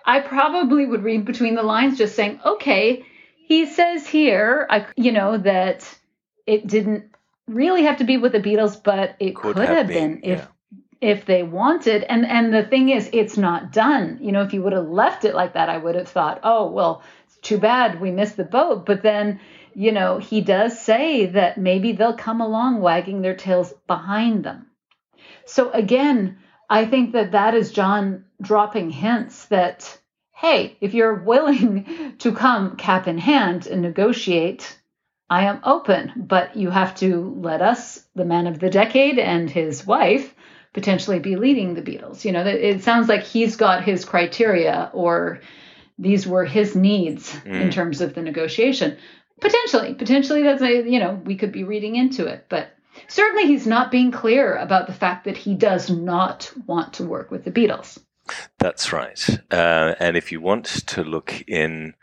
I 0.07 0.20
probably 0.20 0.86
would 0.86 1.03
read 1.03 1.24
between 1.24 1.57
the 1.57 1.62
lines 1.62 1.99
just 1.99 2.14
saying, 2.14 2.40
okay, 2.45 3.05
he 3.47 3.66
says 3.66 4.07
here, 4.07 4.66
I, 4.70 4.86
you 4.97 5.11
know, 5.11 5.38
that 5.38 5.88
it 6.47 6.66
didn't 6.66 7.12
really 7.49 7.82
have 7.84 7.99
to 7.99 8.05
be 8.05 8.16
with 8.16 8.32
the 8.32 8.40
Beatles, 8.40 8.80
but 8.82 9.16
it 9.18 9.34
could, 9.34 9.57
have, 9.57 9.88
been, 9.88 10.20
if 10.22 10.38
yeah. 10.38 10.47
If 11.03 11.26
they 11.26 11.42
wanted. 11.42 12.05
And 12.05 12.24
and 12.24 12.55
the 12.55 12.62
thing 12.62 12.88
is, 12.88 13.11
it's 13.12 13.36
not 13.36 13.72
done. 13.72 14.18
You 14.22 14.32
know, 14.32 14.42
if 14.42 14.55
you 14.55 14.62
would 14.62 14.72
have 14.72 14.88
left 14.88 15.24
it 15.24 15.34
like 15.34 15.55
that, 15.55 15.68
I 15.68 15.76
would 15.76 15.96
have 15.96 16.09
thought, 16.09 16.40
oh 16.44 16.70
well, 16.70 17.03
it's 17.26 17.36
too 17.38 17.59
bad 17.59 18.00
we 18.00 18.12
missed 18.12 18.36
the 18.36 18.44
boat. 18.44 18.86
But 18.86 19.03
then, 19.03 19.40
you 19.74 19.92
know, 19.92 20.18
he 20.18 20.40
does 20.40 20.80
say 20.80 21.26
that 21.26 21.59
maybe 21.59 21.92
they'll 21.92 22.16
come 22.16 22.40
along 22.40 22.80
wagging 22.80 23.20
their 23.20 23.36
tails 23.36 23.74
behind 23.86 24.44
them. 24.44 24.68
So 25.44 25.70
again, 25.72 26.38
I 26.70 26.86
think 26.86 27.12
that 27.12 27.32
that 27.32 27.55
is 27.55 27.72
John 27.72 28.24
dropping 28.40 28.90
hints 28.90 29.46
that, 29.46 29.98
hey, 30.32 30.76
if 30.80 30.94
you're 30.94 31.22
willing 31.24 32.14
to 32.18 32.32
come 32.32 32.76
cap 32.76 33.09
in 33.09 33.18
hand 33.18 33.66
and 33.66 33.82
negotiate, 33.82 34.78
I 35.28 35.44
am 35.44 35.61
open, 35.64 36.12
but 36.16 36.57
you 36.57 36.70
have 36.70 36.94
to 36.96 37.34
let 37.40 37.61
us, 37.61 38.07
the 38.14 38.24
man 38.24 38.46
of 38.46 38.61
the 38.61 38.70
decade 38.70 39.18
and 39.18 39.50
his 39.50 39.86
wife, 39.86 40.34
potentially 40.72 41.18
be 41.18 41.36
leading 41.36 41.74
the 41.74 41.82
Beatles. 41.82 42.24
You 42.24 42.32
know, 42.32 42.44
it 42.44 42.82
sounds 42.82 43.08
like 43.08 43.22
he's 43.22 43.56
got 43.56 43.84
his 43.84 44.04
criteria 44.04 44.90
or 44.92 45.40
these 45.98 46.26
were 46.26 46.44
his 46.44 46.74
needs 46.74 47.36
in 47.44 47.70
terms 47.70 48.00
of 48.00 48.14
the 48.14 48.22
negotiation. 48.22 48.96
Potentially, 49.40 49.94
potentially 49.94 50.42
that's 50.42 50.62
a, 50.62 50.88
you 50.88 50.98
know, 50.98 51.20
we 51.24 51.36
could 51.36 51.52
be 51.52 51.64
reading 51.64 51.96
into 51.96 52.26
it, 52.26 52.46
but 52.48 52.74
certainly 53.08 53.46
he's 53.46 53.66
not 53.66 53.90
being 53.90 54.10
clear 54.10 54.56
about 54.56 54.86
the 54.86 54.92
fact 54.92 55.24
that 55.24 55.36
he 55.36 55.54
does 55.54 55.90
not 55.90 56.50
want 56.66 56.94
to 56.94 57.04
work 57.04 57.30
with 57.30 57.44
the 57.44 57.50
Beatles. 57.50 57.98
That's 58.58 58.92
right. 58.92 59.28
Uh, 59.50 59.94
and 59.98 60.16
if 60.16 60.32
you 60.32 60.40
want 60.40 60.64
to 60.64 61.02
look 61.02 61.44
in 61.46 61.94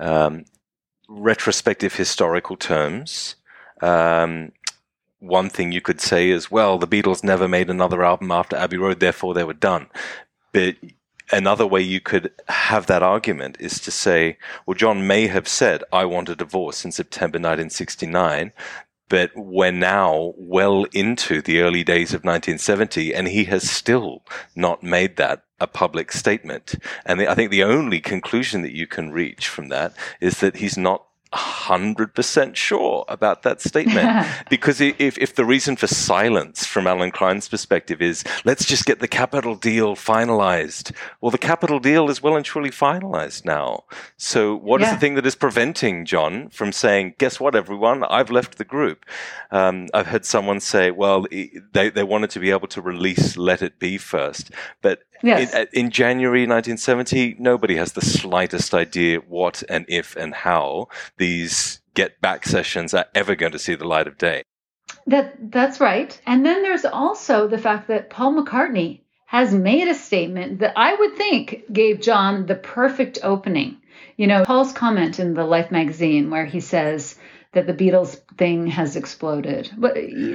um, 0.00 0.44
retrospective 1.08 1.94
historical 1.94 2.56
terms, 2.56 3.36
um, 3.82 4.52
one 5.20 5.50
thing 5.50 5.72
you 5.72 5.80
could 5.80 6.00
say 6.00 6.30
is, 6.30 6.50
well, 6.50 6.78
the 6.78 6.86
Beatles 6.86 7.24
never 7.24 7.48
made 7.48 7.70
another 7.70 8.04
album 8.04 8.30
after 8.30 8.56
Abbey 8.56 8.76
Road, 8.76 9.00
therefore 9.00 9.34
they 9.34 9.44
were 9.44 9.54
done. 9.54 9.88
But 10.52 10.76
another 11.32 11.66
way 11.66 11.80
you 11.80 12.00
could 12.00 12.30
have 12.48 12.86
that 12.86 13.02
argument 13.02 13.56
is 13.60 13.80
to 13.80 13.90
say, 13.90 14.38
well, 14.66 14.74
John 14.74 15.06
may 15.06 15.26
have 15.26 15.48
said, 15.48 15.82
I 15.92 16.04
want 16.04 16.28
a 16.28 16.36
divorce 16.36 16.84
in 16.84 16.92
September 16.92 17.36
1969. 17.36 18.52
But 19.10 19.30
we're 19.34 19.72
now 19.72 20.34
well 20.36 20.84
into 20.92 21.40
the 21.40 21.62
early 21.62 21.82
days 21.82 22.10
of 22.10 22.24
1970, 22.24 23.14
and 23.14 23.26
he 23.26 23.44
has 23.44 23.68
still 23.68 24.22
not 24.54 24.82
made 24.82 25.16
that 25.16 25.44
a 25.60 25.66
public 25.66 26.12
statement. 26.12 26.74
And 27.06 27.18
the, 27.18 27.30
I 27.30 27.34
think 27.34 27.50
the 27.50 27.64
only 27.64 28.00
conclusion 28.00 28.60
that 28.62 28.76
you 28.76 28.86
can 28.86 29.10
reach 29.10 29.48
from 29.48 29.68
that 29.70 29.94
is 30.20 30.40
that 30.40 30.56
he's 30.56 30.76
not 30.76 31.06
100% 31.32 32.54
sure 32.56 33.04
about 33.08 33.42
that 33.42 33.60
statement. 33.60 34.26
because 34.50 34.80
if, 34.80 35.18
if 35.18 35.34
the 35.34 35.44
reason 35.44 35.76
for 35.76 35.86
silence 35.86 36.64
from 36.64 36.86
Allen 36.86 37.10
Klein's 37.10 37.48
perspective 37.48 38.00
is, 38.00 38.24
let's 38.44 38.64
just 38.64 38.86
get 38.86 39.00
the 39.00 39.08
Capitol 39.08 39.54
deal 39.54 39.94
finalized, 39.94 40.92
well, 41.20 41.30
the 41.30 41.38
Capitol 41.38 41.78
deal 41.80 42.08
is 42.10 42.22
well 42.22 42.36
and 42.36 42.44
truly 42.44 42.70
finalized 42.70 43.44
now. 43.44 43.84
So 44.16 44.56
what 44.56 44.80
is 44.80 44.88
Yeah. 44.88 44.94
the 44.94 45.00
thing 45.00 45.14
that 45.16 45.26
is 45.26 45.34
preventing 45.34 46.04
John 46.04 46.48
from 46.50 46.72
saying, 46.72 47.14
guess 47.18 47.38
what, 47.38 47.54
everyone, 47.54 48.04
I've 48.04 48.30
left 48.30 48.58
the 48.58 48.64
group? 48.64 49.04
Um, 49.50 49.88
I've 49.94 50.06
heard 50.06 50.24
someone 50.24 50.60
say, 50.60 50.90
well, 50.90 51.26
they, 51.30 51.90
they 51.90 52.04
wanted 52.04 52.30
to 52.30 52.40
be 52.40 52.50
able 52.50 52.68
to 52.68 52.80
release 52.82 53.36
Let 53.36 53.62
It 53.62 53.78
Be 53.78 53.98
first. 53.98 54.50
But 54.82 55.00
Yes. 55.22 55.52
in, 55.52 55.60
uh, 55.60 55.66
in 55.72 55.90
January 55.90 56.42
1970, 56.42 57.36
nobody 57.38 57.76
has 57.76 57.92
the 57.92 58.00
slightest 58.00 58.74
idea 58.74 59.18
what 59.18 59.62
and 59.68 59.84
if 59.88 60.16
and 60.16 60.34
how 60.34 60.88
these 61.16 61.80
get 61.94 62.20
back 62.20 62.46
sessions 62.46 62.94
are 62.94 63.06
ever 63.14 63.34
going 63.34 63.52
to 63.52 63.58
see 63.58 63.74
the 63.74 63.86
light 63.86 64.06
of 64.06 64.18
day. 64.18 64.42
That 65.06 65.50
that's 65.50 65.80
right. 65.80 66.18
And 66.26 66.44
then 66.44 66.62
there's 66.62 66.84
also 66.84 67.48
the 67.48 67.58
fact 67.58 67.88
that 67.88 68.10
Paul 68.10 68.34
McCartney 68.34 69.00
has 69.26 69.52
made 69.52 69.88
a 69.88 69.94
statement 69.94 70.60
that 70.60 70.72
I 70.76 70.94
would 70.94 71.16
think 71.16 71.64
gave 71.70 72.00
John 72.00 72.46
the 72.46 72.54
perfect 72.54 73.18
opening. 73.22 73.76
You 74.16 74.26
know, 74.26 74.44
Paul's 74.44 74.72
comment 74.72 75.18
in 75.18 75.34
the 75.34 75.44
Life 75.44 75.70
magazine 75.70 76.30
where 76.30 76.46
he 76.46 76.60
says 76.60 77.17
that 77.52 77.66
the 77.66 77.72
Beatles 77.72 78.20
thing 78.36 78.66
has 78.66 78.94
exploded. 78.94 79.70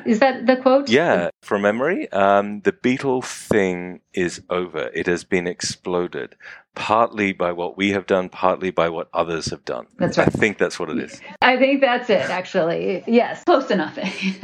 Is 0.05 0.20
that 0.20 0.47
the 0.47 0.57
quote? 0.57 0.89
Yeah, 0.89 1.30
from 1.41 1.61
memory, 1.61 2.11
um, 2.11 2.61
the 2.61 2.72
Beatles 2.72 3.26
thing 3.47 4.01
is 4.14 4.41
over. 4.49 4.89
It 4.93 5.05
has 5.05 5.24
been 5.24 5.45
exploded, 5.45 6.36
partly 6.74 7.32
by 7.32 7.51
what 7.51 7.78
we 7.78 7.91
have 7.91 8.07
done, 8.07 8.30
partly 8.30 8.72
by 8.72 8.89
what 8.89 9.09
others 9.14 9.51
have 9.51 9.64
done. 9.64 9.86
That's 9.97 10.18
right. 10.18 10.28
I 10.28 10.32
think 10.32 10.57
that's 10.57 10.80
what 10.80 10.89
it 10.89 10.97
is. 10.97 11.22
I 11.41 11.57
think 11.57 11.82
that's 11.82 12.09
it, 12.09 12.30
actually. 12.30 13.03
Yes, 13.05 13.43
close 13.43 13.70
enough. 13.70 13.97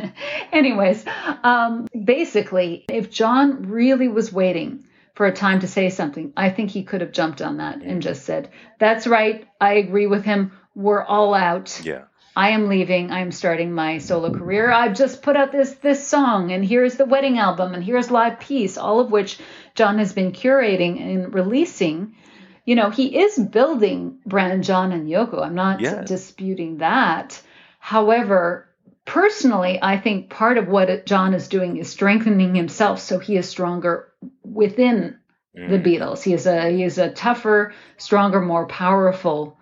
Anyways, 0.52 1.06
um, 1.44 1.88
basically, 2.04 2.86
if 2.88 3.10
John 3.10 3.64
really 3.64 4.08
was 4.08 4.32
waiting 4.32 4.86
for 5.16 5.26
a 5.26 5.34
time 5.34 5.60
to 5.62 5.68
say 5.68 5.90
something, 5.90 6.34
I 6.38 6.52
think 6.52 6.70
he 6.70 6.84
could 6.84 7.02
have 7.02 7.12
jumped 7.12 7.42
on 7.42 7.58
that 7.58 7.82
and 7.82 8.02
just 8.02 8.26
said, 8.26 8.52
That's 8.80 9.08
right. 9.08 9.48
I 9.60 9.74
agree 9.74 10.06
with 10.06 10.24
him. 10.24 10.52
We're 10.76 11.04
all 11.04 11.34
out. 11.34 11.82
Yeah. 11.84 12.04
I 12.40 12.52
am 12.52 12.70
leaving. 12.70 13.12
I 13.12 13.20
am 13.20 13.34
starting 13.34 13.74
my 13.74 13.98
solo 13.98 14.32
career. 14.32 14.72
I've 14.72 14.96
just 14.96 15.22
put 15.22 15.36
out 15.36 15.52
this 15.52 15.74
this 15.74 16.08
song, 16.08 16.54
and 16.54 16.64
here's 16.64 16.96
the 16.96 17.04
wedding 17.04 17.38
album, 17.38 17.74
and 17.74 17.84
here's 17.84 18.10
Live 18.10 18.40
Peace, 18.40 18.78
all 18.78 19.02
of 19.02 19.12
which 19.12 19.40
John 19.76 19.98
has 19.98 20.14
been 20.14 20.32
curating 20.32 21.02
and 21.02 21.34
releasing. 21.34 22.16
You 22.64 22.76
know, 22.76 22.92
he 22.92 23.20
is 23.20 23.38
building 23.38 24.20
Brandon, 24.26 24.64
John, 24.64 24.94
and 24.94 25.10
Yoko. 25.10 25.44
I'm 25.44 25.54
not 25.54 25.82
Yeah. 25.82 26.04
disputing 26.06 26.78
that. 26.78 27.42
However, 27.80 28.70
personally, 29.04 29.78
I 29.82 29.98
think 29.98 30.30
part 30.30 30.58
of 30.58 30.70
what 30.70 31.06
John 31.06 31.34
is 31.34 31.50
doing 31.50 31.76
is 31.76 31.90
strengthening 31.90 32.56
himself 32.56 33.02
so 33.02 33.20
he 33.20 33.36
is 33.36 33.50
stronger 33.50 34.14
within 34.46 35.18
the 35.54 35.78
Beatles. 35.78 36.24
He 36.24 36.32
is 36.32 36.48
a 36.48 36.70
he 36.70 36.84
is 36.86 37.00
a 37.00 37.12
tougher, 37.12 37.74
stronger, 37.98 38.40
more 38.40 38.66
powerful 38.66 39.58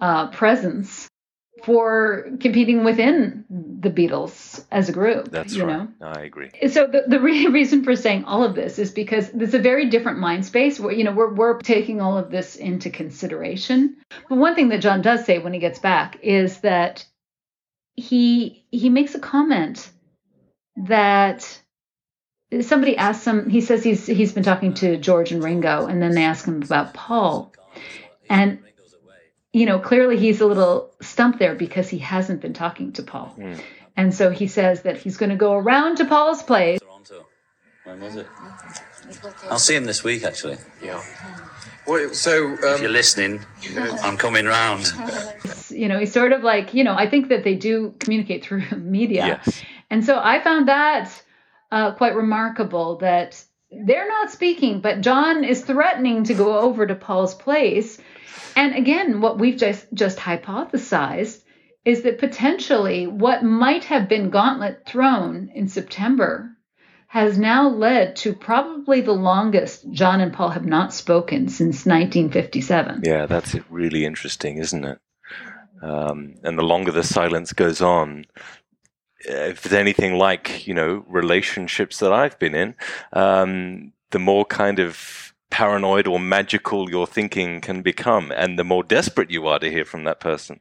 uh, 0.00 0.28
presence 0.28 1.08
for 1.64 2.30
competing 2.40 2.84
within 2.84 3.44
the 3.48 3.88
Beatles 3.90 4.64
as 4.70 4.90
a 4.90 4.92
group. 4.92 5.30
That's 5.30 5.54
you 5.54 5.64
right. 5.64 5.78
know. 5.78 5.88
I 6.06 6.22
agree. 6.22 6.50
So 6.68 6.86
the, 6.86 7.04
the 7.06 7.20
re- 7.20 7.46
reason 7.50 7.84
for 7.84 7.96
saying 7.96 8.24
all 8.24 8.44
of 8.44 8.54
this 8.54 8.78
is 8.78 8.90
because 8.90 9.30
it's 9.30 9.54
a 9.54 9.58
very 9.58 9.88
different 9.88 10.18
mind 10.18 10.44
space 10.44 10.78
where, 10.78 10.92
you 10.92 11.04
know, 11.04 11.12
we're, 11.12 11.32
we're 11.32 11.58
taking 11.60 12.02
all 12.02 12.18
of 12.18 12.30
this 12.30 12.56
into 12.56 12.90
consideration. 12.90 13.96
But 14.28 14.36
one 14.36 14.54
thing 14.54 14.68
that 14.68 14.82
John 14.82 15.00
does 15.00 15.24
say 15.24 15.38
when 15.38 15.54
he 15.54 15.58
gets 15.58 15.78
back 15.78 16.18
is 16.22 16.60
that 16.60 17.06
he 17.96 18.66
he 18.70 18.90
makes 18.90 19.14
a 19.14 19.20
comment 19.20 19.88
that 20.76 21.60
somebody 22.60 22.96
asks 22.96 23.24
him 23.24 23.48
he 23.48 23.60
says 23.60 23.84
he's 23.84 24.04
he's 24.04 24.32
been 24.32 24.42
talking 24.42 24.74
to 24.74 24.96
George 24.96 25.30
and 25.30 25.42
Ringo 25.42 25.86
and 25.86 26.02
then 26.02 26.12
they 26.12 26.24
ask 26.24 26.44
him 26.44 26.60
about 26.60 26.92
Paul 26.92 27.52
and 28.28 28.58
you 29.54 29.66
know 29.66 29.78
clearly 29.78 30.16
he's 30.18 30.40
a 30.40 30.46
little 30.46 30.90
stumped 31.00 31.38
there 31.38 31.54
because 31.54 31.88
he 31.88 31.98
hasn't 31.98 32.40
been 32.40 32.52
talking 32.52 32.92
to 32.92 33.02
Paul 33.02 33.34
and 33.96 34.12
so 34.12 34.30
he 34.30 34.46
says 34.48 34.82
that 34.82 34.96
he's 34.98 35.16
going 35.16 35.30
to 35.30 35.36
go 35.36 35.54
around 35.54 35.96
to 35.96 36.04
Paul's 36.04 36.42
place 36.42 36.80
Toronto. 36.80 37.26
When 37.84 38.00
was 38.00 38.16
it? 38.16 38.26
I'll 39.50 39.58
see 39.58 39.74
him 39.74 39.84
this 39.84 40.02
week, 40.02 40.24
actually. 40.24 40.56
Yeah. 40.82 41.02
Well, 41.86 42.14
so 42.14 42.54
If 42.54 42.80
you're 42.80 42.88
um, 42.88 42.92
listening, 42.92 43.44
I'm 44.02 44.16
coming 44.16 44.46
round. 44.46 44.90
you 45.70 45.88
know 45.88 45.98
he's 45.98 46.12
sort 46.12 46.32
of 46.32 46.42
like 46.42 46.74
you 46.74 46.84
know 46.84 46.94
I 46.94 47.08
think 47.08 47.28
that 47.28 47.44
they 47.44 47.54
do 47.54 47.94
communicate 47.98 48.44
through 48.44 48.64
media 48.76 49.40
Yes. 49.44 49.62
and 49.90 50.04
so 50.04 50.18
I 50.22 50.40
found 50.42 50.68
that 50.68 51.22
uh, 51.70 51.92
quite 51.92 52.14
remarkable 52.14 52.96
that 52.98 53.42
they're 53.70 54.08
not 54.08 54.30
speaking 54.30 54.80
but 54.80 55.00
John 55.00 55.44
is 55.44 55.64
threatening 55.64 56.24
to 56.24 56.34
go 56.34 56.58
over 56.58 56.86
to 56.86 56.94
Paul's 56.94 57.34
place 57.34 57.98
and 58.56 58.74
again 58.74 59.20
what 59.20 59.38
we've 59.38 59.56
just 59.56 59.86
just 59.92 60.18
hypothesized 60.18 61.42
is 61.84 62.02
that 62.02 62.18
potentially 62.18 63.06
what 63.06 63.42
might 63.42 63.84
have 63.84 64.08
been 64.08 64.30
gauntlet 64.30 64.86
thrown 64.86 65.50
in 65.54 65.68
September 65.68 66.50
has 67.14 67.38
now 67.38 67.68
led 67.68 68.16
to 68.16 68.34
probably 68.34 69.00
the 69.00 69.12
longest 69.12 69.88
John 69.92 70.20
and 70.20 70.32
Paul 70.32 70.48
have 70.48 70.66
not 70.66 70.92
spoken 70.92 71.48
since 71.48 71.86
1957 71.86 73.02
Yeah, 73.04 73.26
that's. 73.26 73.54
Really 73.70 74.04
interesting, 74.04 74.58
isn't 74.58 74.84
it? 74.84 74.98
Um, 75.80 76.34
and 76.42 76.58
the 76.58 76.62
longer 76.62 76.90
the 76.90 77.04
silence 77.04 77.52
goes 77.52 77.80
on, 77.80 78.24
if 79.20 79.64
it's 79.64 79.74
anything 79.74 80.14
like 80.16 80.66
you 80.66 80.74
know 80.74 81.04
relationships 81.06 81.98
that 81.98 82.12
I've 82.12 82.38
been 82.38 82.54
in, 82.54 82.74
um, 83.12 83.92
the 84.10 84.18
more 84.18 84.44
kind 84.44 84.78
of 84.78 85.33
paranoid 85.50 86.06
or 86.06 86.18
magical 86.18 86.90
your 86.90 87.06
thinking 87.06 87.60
can 87.60 87.82
become, 87.82 88.32
and 88.32 88.58
the 88.58 88.64
more 88.64 88.82
desperate 88.82 89.30
you 89.30 89.46
are 89.46 89.58
to 89.58 89.70
hear 89.70 89.84
from 89.84 90.04
that 90.04 90.20
person. 90.20 90.60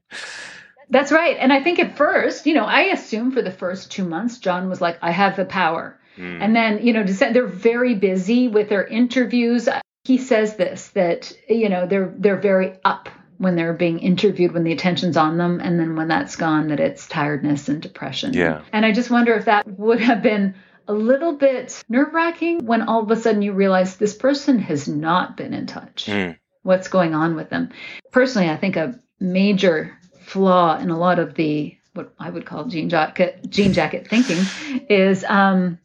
That's 0.89 1.11
right. 1.11 1.37
And 1.39 1.51
I 1.51 1.63
think 1.63 1.79
at 1.79 1.97
first, 1.97 2.45
you 2.45 2.53
know, 2.53 2.65
I 2.65 2.83
assume 2.83 3.31
for 3.31 3.41
the 3.41 3.51
first 3.51 3.91
two 3.91 4.05
months, 4.05 4.37
John 4.37 4.69
was 4.69 4.81
like, 4.81 4.99
I 5.01 5.11
have 5.11 5.35
the 5.35 5.45
power. 5.45 5.99
Hmm. 6.15 6.41
And 6.41 6.55
then, 6.55 6.85
you 6.85 6.93
know, 6.93 7.03
they're 7.03 7.47
very 7.47 7.95
busy 7.95 8.47
with 8.47 8.69
their 8.69 8.85
interviews. 8.85 9.67
He 10.03 10.17
says 10.17 10.55
this 10.55 10.89
that, 10.89 11.33
you 11.49 11.69
know, 11.69 11.87
they're 11.87 12.13
they're 12.17 12.39
very 12.39 12.77
up 12.83 13.09
when 13.37 13.55
they're 13.55 13.73
being 13.73 13.99
interviewed, 13.99 14.53
when 14.53 14.63
the 14.63 14.71
attention's 14.71 15.17
on 15.17 15.37
them, 15.37 15.59
and 15.59 15.79
then 15.79 15.95
when 15.95 16.07
that's 16.07 16.35
gone, 16.35 16.67
that 16.67 16.79
it's 16.79 17.07
tiredness 17.07 17.67
and 17.67 17.81
depression. 17.81 18.33
Yeah. 18.33 18.61
And 18.71 18.85
I 18.85 18.91
just 18.91 19.09
wonder 19.09 19.33
if 19.33 19.45
that 19.45 19.67
would 19.67 19.99
have 20.01 20.21
been 20.21 20.55
a 20.87 20.93
little 20.93 21.33
bit 21.33 21.83
nerve 21.89 22.13
wracking 22.13 22.65
when 22.65 22.81
all 22.83 23.01
of 23.03 23.11
a 23.11 23.15
sudden 23.15 23.41
you 23.41 23.53
realize 23.53 23.95
this 23.95 24.15
person 24.15 24.59
has 24.59 24.87
not 24.87 25.37
been 25.37 25.53
in 25.53 25.65
touch. 25.67 26.05
Mm. 26.07 26.37
What's 26.63 26.87
going 26.87 27.13
on 27.13 27.35
with 27.35 27.49
them? 27.49 27.69
Personally, 28.11 28.49
I 28.49 28.57
think 28.57 28.75
a 28.75 28.99
major 29.19 29.97
flaw 30.21 30.77
in 30.77 30.89
a 30.89 30.97
lot 30.97 31.19
of 31.19 31.35
the 31.35 31.77
what 31.93 32.13
I 32.19 32.29
would 32.29 32.45
call 32.45 32.65
jean 32.65 32.89
jacket 32.89 33.45
jean 33.49 33.73
jacket 33.73 34.07
thinking 34.07 34.43
is 34.89 35.23
um, 35.23 35.77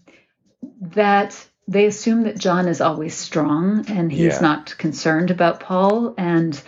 that 0.81 1.47
they 1.67 1.85
assume 1.87 2.23
that 2.23 2.39
John 2.39 2.67
is 2.67 2.81
always 2.81 3.15
strong 3.15 3.85
and 3.89 4.11
he's 4.11 4.35
Yeah. 4.35 4.41
not 4.41 4.77
concerned 4.79 5.31
about 5.31 5.61
Paul. 5.61 6.15
And 6.17 6.61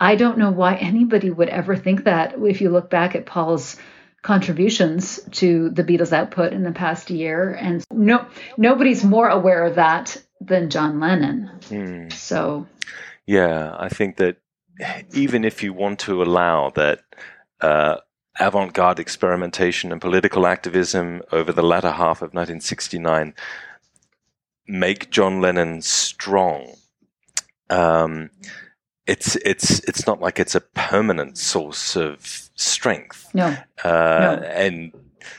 I 0.00 0.16
don't 0.16 0.38
know 0.38 0.50
why 0.50 0.76
anybody 0.76 1.30
would 1.30 1.50
ever 1.50 1.76
think 1.76 2.04
that 2.04 2.36
if 2.42 2.60
you 2.62 2.70
look 2.70 2.88
back 2.88 3.14
at 3.14 3.26
Paul's 3.26 3.76
contributions 4.26 5.20
to 5.30 5.70
the 5.70 5.84
Beatles 5.84 6.12
output 6.12 6.52
in 6.52 6.64
the 6.64 6.72
past 6.72 7.10
year. 7.10 7.52
And 7.54 7.84
no 7.92 8.26
nobody's 8.56 9.04
more 9.04 9.28
aware 9.28 9.64
of 9.64 9.76
that 9.76 10.20
than 10.40 10.68
John 10.68 10.98
Lennon. 10.98 11.50
Mm. 11.68 12.12
So 12.12 12.66
Yeah, 13.24 13.74
I 13.78 13.88
think 13.88 14.16
that 14.16 14.38
even 15.12 15.44
if 15.44 15.62
you 15.62 15.72
want 15.72 16.00
to 16.00 16.22
allow 16.22 16.70
that 16.70 17.04
uh, 17.60 17.96
avant 18.38 18.72
garde 18.72 18.98
experimentation 18.98 19.92
and 19.92 20.00
political 20.00 20.44
activism 20.46 21.22
over 21.30 21.52
the 21.52 21.62
latter 21.62 21.92
half 21.92 22.18
of 22.20 22.34
1969 22.34 23.32
make 24.66 25.10
John 25.10 25.40
Lennon 25.40 25.80
strong, 25.80 26.74
um, 27.70 28.30
it's 29.06 29.36
it's 29.36 29.80
it's 29.80 30.06
not 30.06 30.20
like 30.20 30.38
it's 30.38 30.54
a 30.54 30.60
permanent 30.60 31.38
source 31.38 31.96
of 31.96 32.48
strength. 32.56 33.28
no. 33.34 33.56
Uh, 33.84 34.38
No. 34.40 34.42
And 34.54 34.92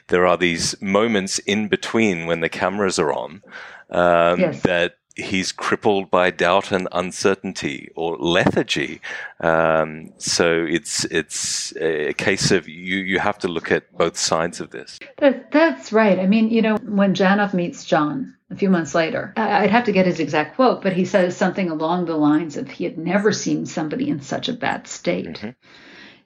there 0.07 0.25
are 0.25 0.37
these 0.37 0.79
moments 0.81 1.39
in 1.39 1.67
between 1.67 2.25
when 2.27 2.41
the 2.41 2.49
cameras 2.49 2.99
are 2.99 3.11
on 3.13 3.41
um, 3.89 4.39
Yes. 4.39 4.61
that 4.61 4.97
he's 5.15 5.51
crippled 5.51 6.11
by 6.11 6.29
doubt 6.29 6.71
and 6.71 6.87
uncertainty 6.91 7.89
or 7.95 8.15
lethargy. 8.19 9.01
Um, 9.41 10.13
so 10.17 10.65
it's 10.69 11.05
it's 11.05 11.75
a 11.77 12.13
case 12.13 12.51
of 12.51 12.67
you 12.67 12.97
you 12.97 13.19
have 13.19 13.39
to 13.39 13.47
look 13.47 13.71
at 13.71 13.91
both 13.97 14.15
sides 14.17 14.59
of 14.61 14.69
this. 14.69 14.99
That, 15.17 15.51
that's 15.51 15.91
right. 15.91 16.19
I 16.19 16.27
mean, 16.27 16.49
you 16.51 16.61
know, 16.61 16.75
when 16.85 17.15
Janov 17.15 17.53
meets 17.53 17.83
John 17.83 18.35
a 18.49 18.55
few 18.55 18.69
months 18.69 18.95
later, 18.95 19.33
I- 19.35 19.63
I'd 19.63 19.71
have 19.71 19.85
to 19.85 19.91
get 19.91 20.05
his 20.05 20.19
exact 20.19 20.55
quote, 20.55 20.81
but 20.81 20.93
he 20.93 21.05
says 21.05 21.35
something 21.35 21.69
along 21.69 22.05
the 22.05 22.15
lines 22.15 22.57
of 22.57 22.69
he 22.69 22.83
had 22.83 22.97
never 22.97 23.31
seen 23.31 23.65
somebody 23.65 24.09
in 24.09 24.21
such 24.21 24.49
a 24.49 24.53
bad 24.53 24.87
state. 24.87 25.25
Mm-hmm. 25.27 25.49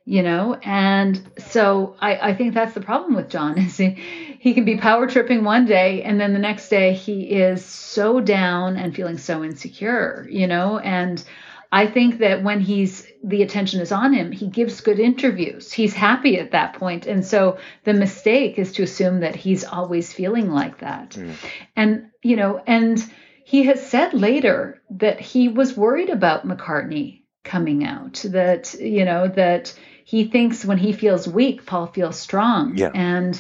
You 0.04 0.24
know, 0.24 0.56
and 0.64 1.22
so 1.38 1.96
I, 2.00 2.30
I 2.30 2.34
think 2.34 2.56
that's 2.56 2.74
the 2.74 2.82
problem 2.82 3.14
with 3.14 3.30
John 3.30 3.58
is 3.60 3.78
he, 3.78 3.90
he 4.40 4.56
can 4.56 4.66
be 4.66 4.78
power 4.78 5.06
tripping 5.06 5.44
one 5.44 5.66
day 5.66 6.02
and 6.02 6.20
then 6.20 6.34
the 6.34 6.40
next 6.40 6.70
day 6.70 6.94
he 6.94 7.22
is 7.22 7.64
so 7.64 8.20
down 8.20 8.78
and 8.78 8.96
feeling 8.96 9.20
so 9.20 9.44
insecure, 9.44 10.28
you 10.30 10.48
know, 10.48 10.80
and 10.80 11.24
I 11.72 11.88
think 11.88 12.20
that 12.20 12.44
when 12.44 12.60
he's 12.60 13.08
the 13.24 13.44
attention 13.44 13.80
is 13.80 13.92
on 13.92 14.14
him, 14.14 14.32
he 14.32 14.48
gives 14.48 14.82
good 14.82 15.00
interviews. 15.00 15.72
He's 15.72 15.94
happy 15.94 16.38
at 16.38 16.52
that 16.52 16.74
point. 16.74 17.06
And 17.08 17.26
so 17.26 17.60
the 17.86 17.94
mistake 17.94 18.60
is 18.60 18.74
to 18.74 18.84
assume 18.84 19.22
that 19.22 19.36
he's 19.36 19.64
always 19.64 20.12
feeling 20.12 20.52
like 20.52 20.80
that. 20.80 21.12
Mm. 21.12 21.36
And, 21.76 22.12
you 22.22 22.36
know, 22.36 22.62
and 22.68 23.02
he 23.46 23.64
has 23.64 23.86
said 23.86 24.14
later 24.14 24.82
that 24.90 25.20
he 25.20 25.48
was 25.48 25.78
worried 25.78 26.10
about 26.10 26.46
McCartney 26.46 27.22
coming 27.44 27.86
out, 27.86 28.26
that, 28.30 28.74
you 28.74 29.06
know, 29.06 29.28
that 29.30 29.74
he 30.04 30.26
thinks 30.26 30.66
when 30.66 30.78
he 30.78 30.92
feels 30.92 31.28
weak, 31.28 31.66
Paul 31.66 31.88
feels 31.88 32.20
strong. 32.20 32.76
Yeah. 32.76 32.92
And 32.94 33.40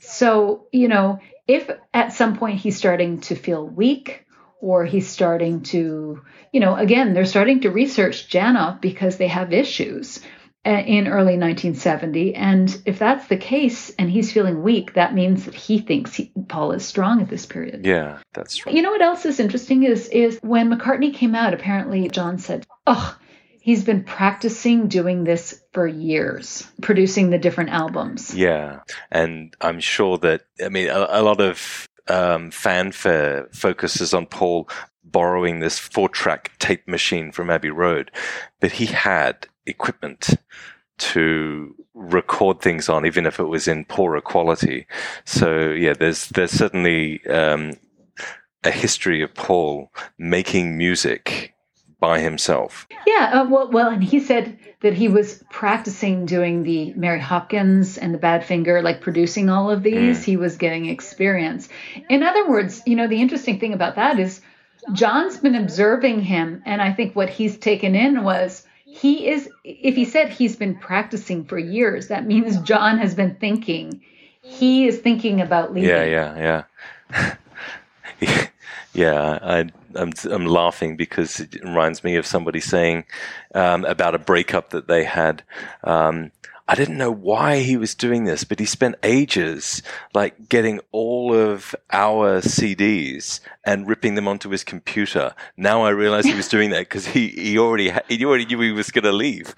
so, 0.00 0.66
you 0.72 0.86
know, 0.88 1.18
if 1.48 1.68
at 1.92 2.12
some 2.12 2.36
point 2.36 2.60
he's 2.60 2.76
starting 2.76 3.20
to 3.22 3.34
feel 3.34 3.66
weak 3.66 4.21
or 4.62 4.84
he's 4.84 5.08
starting 5.08 5.60
to, 5.60 6.22
you 6.52 6.60
know, 6.60 6.76
again, 6.76 7.12
they're 7.12 7.24
starting 7.26 7.60
to 7.60 7.70
research 7.70 8.28
Janov 8.28 8.80
because 8.80 9.16
they 9.16 9.26
have 9.26 9.52
issues 9.52 10.20
uh, 10.64 10.70
in 10.70 11.08
early 11.08 11.36
1970. 11.36 12.36
And 12.36 12.82
if 12.86 13.00
that's 13.00 13.26
the 13.26 13.36
case 13.36 13.90
and 13.98 14.08
he's 14.08 14.32
feeling 14.32 14.62
weak, 14.62 14.94
that 14.94 15.14
means 15.14 15.46
that 15.46 15.54
he 15.54 15.80
thinks 15.80 16.14
he, 16.14 16.32
Paul 16.48 16.70
is 16.72 16.84
strong 16.84 17.20
at 17.20 17.28
this 17.28 17.44
period. 17.44 17.84
Yeah, 17.84 18.20
that's 18.32 18.64
right. 18.64 18.74
You 18.74 18.82
know 18.82 18.92
what 18.92 19.02
else 19.02 19.26
is 19.26 19.40
interesting 19.40 19.82
is 19.82 20.08
is 20.08 20.38
when 20.42 20.70
McCartney 20.70 21.12
came 21.12 21.34
out, 21.34 21.54
apparently 21.54 22.08
John 22.08 22.38
said, 22.38 22.64
"Oh, 22.86 23.18
he's 23.60 23.82
been 23.82 24.04
practicing 24.04 24.86
doing 24.86 25.24
this 25.24 25.60
for 25.72 25.88
years, 25.88 26.70
producing 26.80 27.30
the 27.30 27.38
different 27.38 27.70
albums." 27.70 28.32
Yeah, 28.32 28.80
and 29.10 29.56
I'm 29.60 29.80
sure 29.80 30.18
that 30.18 30.42
I 30.64 30.68
mean 30.68 30.88
a, 30.88 31.08
a 31.10 31.22
lot 31.22 31.40
of 31.40 31.88
um, 32.08 32.50
fanfare 32.50 33.48
focuses 33.52 34.14
on 34.14 34.26
Paul 34.26 34.68
borrowing 35.04 35.60
this 35.60 35.78
four-track 35.78 36.52
tape 36.58 36.86
machine 36.88 37.32
from 37.32 37.50
Abbey 37.50 37.70
Road, 37.70 38.10
but 38.60 38.72
he 38.72 38.86
had 38.86 39.46
equipment 39.66 40.30
to 40.98 41.74
record 41.94 42.60
things 42.60 42.88
on, 42.88 43.04
even 43.04 43.26
if 43.26 43.38
it 43.38 43.44
was 43.44 43.68
in 43.68 43.84
poorer 43.84 44.20
quality. 44.20 44.86
So 45.24 45.70
yeah, 45.70 45.94
there's 45.94 46.28
there's 46.28 46.52
certainly 46.52 47.24
um, 47.26 47.74
a 48.64 48.70
history 48.70 49.22
of 49.22 49.34
Paul 49.34 49.92
making 50.18 50.78
music 50.78 51.51
by 52.02 52.18
himself. 52.18 52.88
Yeah, 53.06 53.30
uh, 53.32 53.48
well, 53.48 53.70
well, 53.70 53.88
and 53.90 54.02
he 54.02 54.18
said 54.18 54.58
that 54.80 54.92
he 54.92 55.06
was 55.06 55.42
practicing 55.50 56.26
doing 56.26 56.64
the 56.64 56.92
Mary 56.94 57.20
Hopkins 57.20 57.96
and 57.96 58.12
the 58.12 58.18
Badfinger, 58.18 58.82
like 58.82 59.00
producing 59.00 59.48
all 59.48 59.70
of 59.70 59.84
these. 59.84 60.24
He 60.24 60.36
was 60.36 60.56
getting 60.56 60.86
experience. 60.86 61.68
In 62.10 62.24
other 62.24 62.50
words, 62.50 62.82
you 62.86 62.96
know, 62.96 63.06
the 63.06 63.22
interesting 63.22 63.60
thing 63.60 63.72
about 63.72 63.94
that 63.94 64.18
is 64.18 64.40
John's 64.92 65.36
been 65.38 65.54
observing 65.54 66.22
him, 66.22 66.60
and 66.66 66.82
I 66.82 66.92
think 66.92 67.14
what 67.14 67.30
he's 67.30 67.56
taken 67.56 67.94
in 67.94 68.24
was 68.24 68.66
he 68.84 69.28
is. 69.28 69.48
If 69.62 69.94
he 69.94 70.04
said 70.04 70.30
he's 70.30 70.56
been 70.56 70.74
practicing 70.74 71.44
for 71.44 71.56
years, 71.56 72.08
that 72.08 72.26
means 72.26 72.60
John 72.62 72.98
has 72.98 73.14
been 73.14 73.36
thinking. 73.36 74.02
He 74.42 74.88
is 74.88 74.98
thinking 74.98 75.40
about 75.40 75.72
leaving. 75.72 75.88
Yeah, 75.88 76.64
yeah, 77.14 77.34
yeah. 78.20 78.48
Yeah, 78.94 79.38
I, 79.42 79.58
I'm 79.94 80.12
I'm 80.30 80.46
laughing 80.46 80.96
because 80.96 81.40
it 81.40 81.54
reminds 81.62 82.04
me 82.04 82.16
of 82.16 82.26
somebody 82.26 82.60
saying 82.60 83.04
um, 83.54 83.84
about 83.84 84.14
a 84.14 84.18
breakup 84.18 84.70
that 84.70 84.88
they 84.88 85.04
had. 85.04 85.42
Um, 85.84 86.30
I 86.68 86.74
didn't 86.74 86.96
know 86.96 87.10
why 87.10 87.58
he 87.58 87.76
was 87.76 87.94
doing 87.94 88.24
this, 88.24 88.44
but 88.44 88.58
he 88.60 88.66
spent 88.66 88.94
ages 89.02 89.82
like 90.14 90.48
getting 90.48 90.80
all 90.92 91.34
of 91.34 91.74
our 91.90 92.40
CDs 92.40 93.40
and 93.66 93.86
ripping 93.86 94.14
them 94.14 94.28
onto 94.28 94.48
his 94.48 94.62
computer. 94.62 95.34
Now 95.56 95.82
I 95.82 95.90
realize 95.90 96.24
he 96.24 96.34
was 96.34 96.48
doing 96.48 96.70
that 96.70 96.80
because 96.88 97.06
he, 97.06 97.28
he 97.28 97.58
already 97.58 97.90
ha- 97.90 98.02
he 98.08 98.24
already 98.24 98.46
knew 98.46 98.60
he 98.60 98.72
was 98.72 98.90
going 98.90 99.04
to 99.04 99.12
leave. 99.12 99.54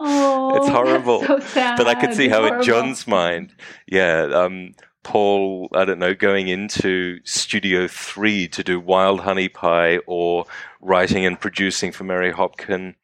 Oh, 0.00 0.56
it's 0.56 0.68
horrible. 0.68 1.20
that's 1.20 1.44
so 1.44 1.48
sad. 1.50 1.76
But 1.76 1.86
I 1.86 1.94
could 1.94 2.14
see 2.14 2.24
It's 2.26 2.34
how 2.34 2.46
in. 2.46 2.62
John's 2.62 3.06
mind, 3.06 3.54
yeah, 3.86 4.22
um, 4.32 4.74
Paul, 5.02 5.68
I 5.74 5.84
don't 5.84 5.98
know, 5.98 6.14
going 6.14 6.48
into 6.48 7.18
Studio 7.24 7.88
Three 7.88 8.48
to 8.48 8.62
do 8.62 8.80
Wild 8.80 9.20
Honey 9.20 9.48
Pie, 9.48 9.98
or 10.06 10.46
writing 10.80 11.26
and 11.26 11.40
producing 11.40 11.92
for 11.92 12.04
Mary 12.04 12.32
Hopkin, 12.32 12.94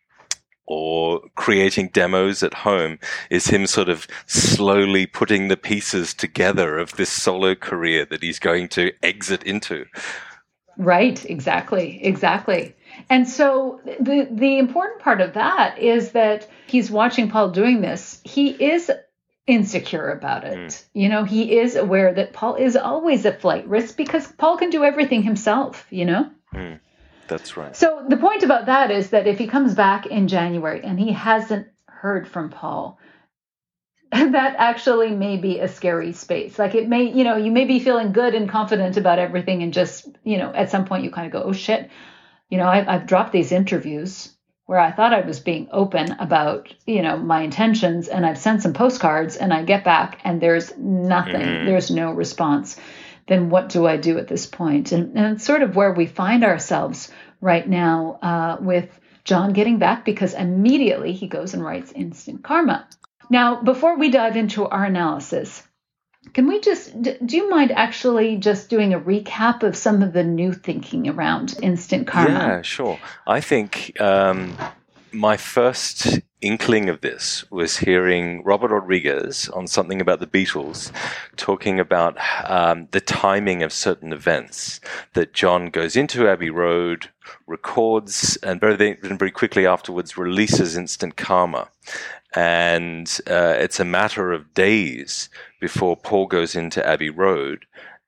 or 0.67 1.21
creating 1.35 1.89
demos 1.89 2.43
at 2.43 2.55
home, 2.55 2.99
is 3.31 3.49
him 3.49 3.67
sort 3.67 3.89
of 3.89 4.07
slowly 4.27 5.07
putting 5.07 5.49
the 5.49 5.57
pieces 5.57 6.15
together 6.15 6.79
of 6.79 6.93
this 6.97 7.11
solo 7.11 7.55
career 7.55 8.05
that 8.05 8.23
he's 8.23 8.39
going 8.39 8.69
to 8.69 8.93
exit 9.03 9.43
into. 9.45 9.87
Right, 10.77 11.25
exactly, 11.29 11.99
exactly. 12.05 12.77
And 13.11 13.29
so 13.29 13.81
the 13.85 14.29
the 14.31 14.59
important 14.59 15.01
part 15.01 15.21
of 15.21 15.35
that 15.35 15.79
is 15.79 16.13
that 16.13 16.47
he's 16.69 16.91
watching 16.91 17.29
Paul 17.29 17.51
doing 17.51 17.81
this. 17.81 18.21
He 18.25 18.51
is 18.51 18.91
insecure 19.49 20.11
about 20.11 20.45
it. 20.45 20.57
Mm. 20.57 20.85
You 20.93 21.09
know, 21.09 21.25
he 21.25 21.59
is 21.59 21.75
aware 21.75 22.13
that 22.13 22.35
Paul 22.35 22.55
is 22.55 22.77
always 22.77 23.25
a 23.25 23.33
flight 23.33 23.67
risk 23.67 23.97
because 23.97 24.31
Paul 24.31 24.59
can 24.59 24.71
do 24.71 24.85
everything 24.85 25.23
himself, 25.23 25.87
you 25.91 26.05
know? 26.05 26.31
Mm. 26.55 26.79
That's 27.27 27.57
right. 27.57 27.75
So 27.75 28.05
the 28.09 28.17
point 28.17 28.43
about 28.43 28.67
that 28.67 28.91
is 28.91 29.11
that 29.11 29.27
if 29.27 29.39
he 29.39 29.49
comes 29.49 29.75
back 29.75 30.07
in 30.07 30.29
January 30.29 30.83
and 30.85 31.01
he 31.01 31.13
hasn't 31.13 31.67
heard 31.87 32.29
from 32.29 32.51
Paul, 32.51 32.99
that 34.13 34.55
actually 34.59 35.11
may 35.11 35.39
be 35.39 35.59
a 35.59 35.69
scary 35.69 36.13
space. 36.13 36.59
Like 36.59 36.75
it 36.75 36.89
may, 36.89 37.11
you 37.11 37.25
know, 37.25 37.37
you 37.37 37.51
may 37.51 37.65
be 37.65 37.81
feeling 37.81 38.13
good 38.13 38.35
and 38.35 38.49
confident 38.49 38.97
about 38.97 39.19
everything, 39.19 39.63
and 39.63 39.73
just, 39.73 40.09
you 40.25 40.39
know, 40.39 40.53
at 40.53 40.71
some 40.71 40.85
point 40.85 41.05
you 41.05 41.11
kind 41.11 41.27
of 41.27 41.33
go, 41.33 41.43
oh 41.43 41.53
shit, 41.53 41.91
you 42.49 42.59
know, 42.59 42.67
I've, 42.67 42.89
I've 42.89 43.07
dropped 43.07 43.33
these 43.33 43.53
interviews 43.53 44.35
where 44.69 44.79
I 44.79 44.93
thought 44.93 45.15
I 45.15 45.23
was 45.23 45.41
being 45.41 45.67
open 45.73 46.13
about, 46.21 46.75
you 46.85 47.01
know, 47.01 47.17
my 47.17 47.41
intentions, 47.41 48.07
and 48.07 48.27
I've 48.27 48.37
sent 48.37 48.61
some 48.61 48.75
postcards, 48.75 49.35
and 49.37 49.51
I 49.51 49.63
get 49.63 49.83
back 49.83 50.21
and 50.25 50.43
there's 50.43 50.77
nothing, 50.77 51.65
there's 51.65 51.91
no 51.91 52.13
response. 52.13 52.77
Then 53.27 53.49
what 53.49 53.71
do 53.71 53.87
I 53.87 53.97
do 53.97 54.19
at 54.19 54.29
this 54.29 54.45
point? 54.45 54.93
And, 54.93 55.17
and 55.17 55.37
it's 55.37 55.45
sort 55.47 55.63
of 55.63 55.75
where 55.75 55.95
we 55.95 56.05
find 56.05 56.45
ourselves 56.45 57.11
right 57.41 57.67
now 57.67 58.19
uh, 58.21 58.57
with 58.61 58.91
John 59.25 59.55
getting 59.55 59.79
back 59.79 60.05
because 60.05 60.35
immediately 60.35 61.15
he 61.15 61.29
goes 61.29 61.55
and 61.55 61.65
writes 61.65 61.91
Instant 61.93 62.45
Karma. 62.45 62.87
Now, 63.31 63.63
before 63.63 63.97
we 63.97 64.11
dive 64.11 64.37
into 64.37 64.67
our 64.67 64.85
analysis, 64.85 65.67
can 66.33 66.47
we 66.47 66.61
just, 66.61 67.01
do 67.03 67.37
you 67.37 67.49
mind 67.49 67.73
actually 67.73 68.37
just 68.37 68.69
doing 68.69 68.95
a 68.95 69.01
recap 69.01 69.63
of 69.63 69.77
some 69.77 70.03
of 70.03 70.13
the 70.13 70.25
new 70.25 70.53
thinking 70.53 71.09
around 71.09 71.59
instant 71.63 72.07
karma? 72.07 72.31
Yeah, 72.31 72.63
sure. 72.63 72.99
I 73.27 73.41
think 73.41 74.01
um, 74.01 74.57
my 75.13 75.37
first 75.37 76.21
inkling 76.41 76.89
of 76.89 77.01
this 77.01 77.45
was 77.51 77.79
hearing 77.79 78.43
Robert 78.45 78.71
Rodriguez 78.71 79.49
on 79.49 79.67
something 79.67 80.01
about 80.01 80.21
the 80.21 80.27
Beatles 80.27 80.93
talking 81.37 81.81
about 81.81 82.17
um, 82.49 82.89
the 82.93 83.01
timing 83.01 83.63
of 83.63 83.73
certain 83.73 84.13
events. 84.13 84.81
That 85.15 85.33
John 85.33 85.71
goes 85.71 85.97
into 85.97 86.29
Abbey 86.29 86.51
Road, 86.51 87.09
records, 87.47 88.37
and 88.43 88.61
very, 88.61 88.95
very 88.95 89.31
quickly 89.31 89.67
afterwards 89.67 90.17
releases 90.17 90.77
Instant 90.77 91.17
Karma. 91.17 91.69
And 92.35 93.19
uh, 93.27 93.55
it's 93.59 93.81
a 93.81 93.85
matter 93.85 94.33
of 94.33 94.55
days 94.55 95.31
before 95.61 95.97
Paul 95.97 96.27
goes 96.27 96.55
into 96.55 96.87
Abbey 96.87 97.11
Road 97.11 97.65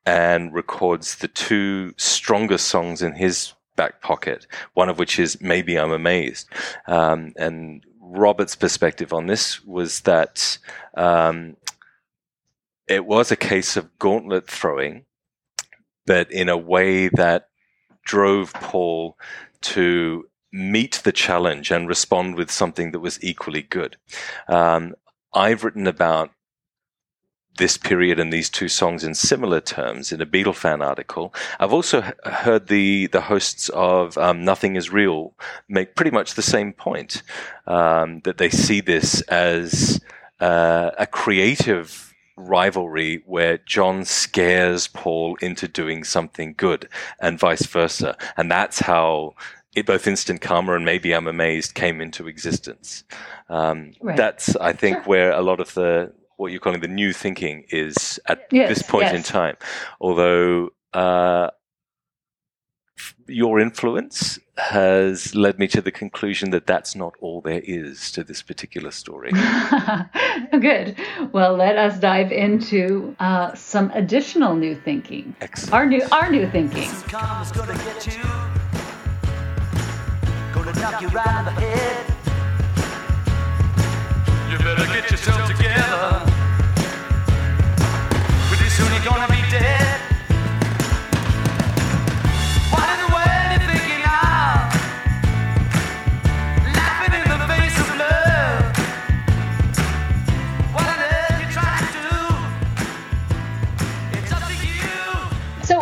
and 0.07 0.53
records 0.53 1.17
the 1.17 1.29
two 1.29 1.95
strongest 1.97 2.69
songs 2.69 3.03
in 3.03 3.15
his 3.15 3.53
back 3.77 4.03
pocket, 4.03 4.47
one 4.75 4.89
of 4.89 4.99
which 4.99 5.19
is 5.19 5.41
Maybe 5.41 5.79
I'm 5.79 5.93
Amazed. 5.93 6.49
Um, 6.87 7.33
and 7.37 7.85
Robert's 8.11 8.57
perspective 8.57 9.13
on 9.13 9.27
this 9.27 9.65
was 9.65 10.01
that 10.01 10.59
um, 10.97 11.57
it 12.89 13.07
was 13.07 13.31
a 13.31 13.37
case 13.37 13.77
of 13.77 13.99
gauntlet 13.99 14.49
throwing, 14.49 15.05
but 16.07 16.31
in 16.31 16.49
a 16.49 16.57
way 16.57 17.09
that 17.09 17.49
drove 18.05 18.53
Paul 18.55 19.17
to 19.63 20.29
meet 20.53 21.01
the 21.05 21.13
challenge 21.13 21.71
and 21.71 21.89
respond 21.89 22.35
with 22.35 22.51
something 22.51 22.91
that 22.91 22.99
was 22.99 23.23
equally 23.23 23.63
good. 23.63 23.97
Um, 24.49 24.95
I've 25.33 25.63
written 25.63 25.87
about 25.87 26.31
this 27.59 27.77
period 27.77 28.19
and 28.19 28.33
these 28.33 28.49
two 28.49 28.69
songs 28.69 29.05
in 29.05 29.15
similar 29.15 29.61
terms 29.61 30.13
in 30.13 30.21
a 30.21 30.27
Beatle 30.27 30.55
fan 30.55 30.83
article. 30.83 31.35
I've 31.59 31.73
also 31.73 32.13
heard 32.25 32.69
the 32.69 33.07
the 33.09 33.21
hosts 33.23 33.69
of 33.71 34.17
um, 34.19 34.45
Nothing 34.45 34.77
Is 34.77 34.91
Real 34.91 35.35
make 35.69 35.95
pretty 35.95 36.11
much 36.11 36.35
the 36.35 36.43
same 36.43 36.73
point 36.73 37.23
um, 37.67 38.21
that 38.21 38.39
they 38.39 38.51
see 38.51 38.81
this 38.81 39.21
as 39.23 40.01
uh, 40.41 40.91
a 40.99 41.07
creative 41.07 42.15
rivalry 42.37 43.23
where 43.27 43.59
John 43.59 44.05
scares 44.05 44.89
Paul 44.89 45.37
into 45.43 45.69
doing 45.69 46.05
something 46.05 46.55
good 46.57 46.89
and 47.21 47.39
vice 47.39 47.67
versa, 47.67 48.17
and 48.37 48.51
that's 48.51 48.81
how. 48.81 49.35
It, 49.73 49.87
both 49.87 50.09
instant 50.09 50.41
karma 50.41 50.75
and 50.75 50.85
maybe 50.85 51.15
I'm 51.15 51.29
amazed 51.29 51.75
came 51.75 52.01
into 52.01 52.27
existence. 52.27 53.05
Um, 53.49 53.93
Right. 54.01 54.17
That's 54.17 54.57
I 54.57 54.73
think 54.73 55.07
where 55.07 55.31
a 55.31 55.43
lot 55.43 55.61
of 55.61 55.75
the 55.75 56.13
what 56.41 56.51
you're 56.51 56.61
calling 56.61 56.81
the 56.81 56.89
new 56.89 57.13
thinking 57.13 57.67
is 57.69 58.19
at 58.27 58.47
Yes, 58.51 58.69
this 58.71 58.83
point 58.83 59.15
in 59.15 59.23
time. 59.23 59.57
Although 60.01 60.71
uh, 60.95 61.51
your 63.27 63.61
influence 63.61 64.39
has 64.57 65.35
led 65.35 65.59
me 65.59 65.69
to 65.69 65.83
the 65.83 65.93
conclusion 65.93 66.51
that 66.51 66.67
that's 66.67 66.97
not 66.97 67.13
all 67.21 67.43
there 67.43 67.61
is 67.65 68.11
to 68.13 68.25
this 68.25 68.43
particular 68.43 68.91
story. 68.91 69.33
Good. 70.51 70.97
Well, 71.33 71.57
let 71.57 71.77
us 71.77 71.99
dive 72.01 72.33
into 72.33 73.15
uh, 73.21 73.55
some 73.55 73.91
additional 73.93 74.55
new 74.57 74.75
thinking. 74.75 75.35
Excellent. 75.43 75.75
Our 75.75 75.87
new, 75.87 76.03
our 76.11 76.31
new 76.31 76.49
thinking. 76.51 76.89
Karma's 77.09 77.53
gonna 77.53 77.75
get 77.75 78.07
you. 78.07 78.23
Gonna 80.55 80.73
knock 80.81 81.03
you 81.03 81.09
right 81.09 81.39
in 81.39 81.45
the 81.45 81.61
head. 81.61 82.07
You 84.51 84.59
better 84.59 84.87
get 84.87 85.11
yourself 85.11 85.49
together. 85.49 86.20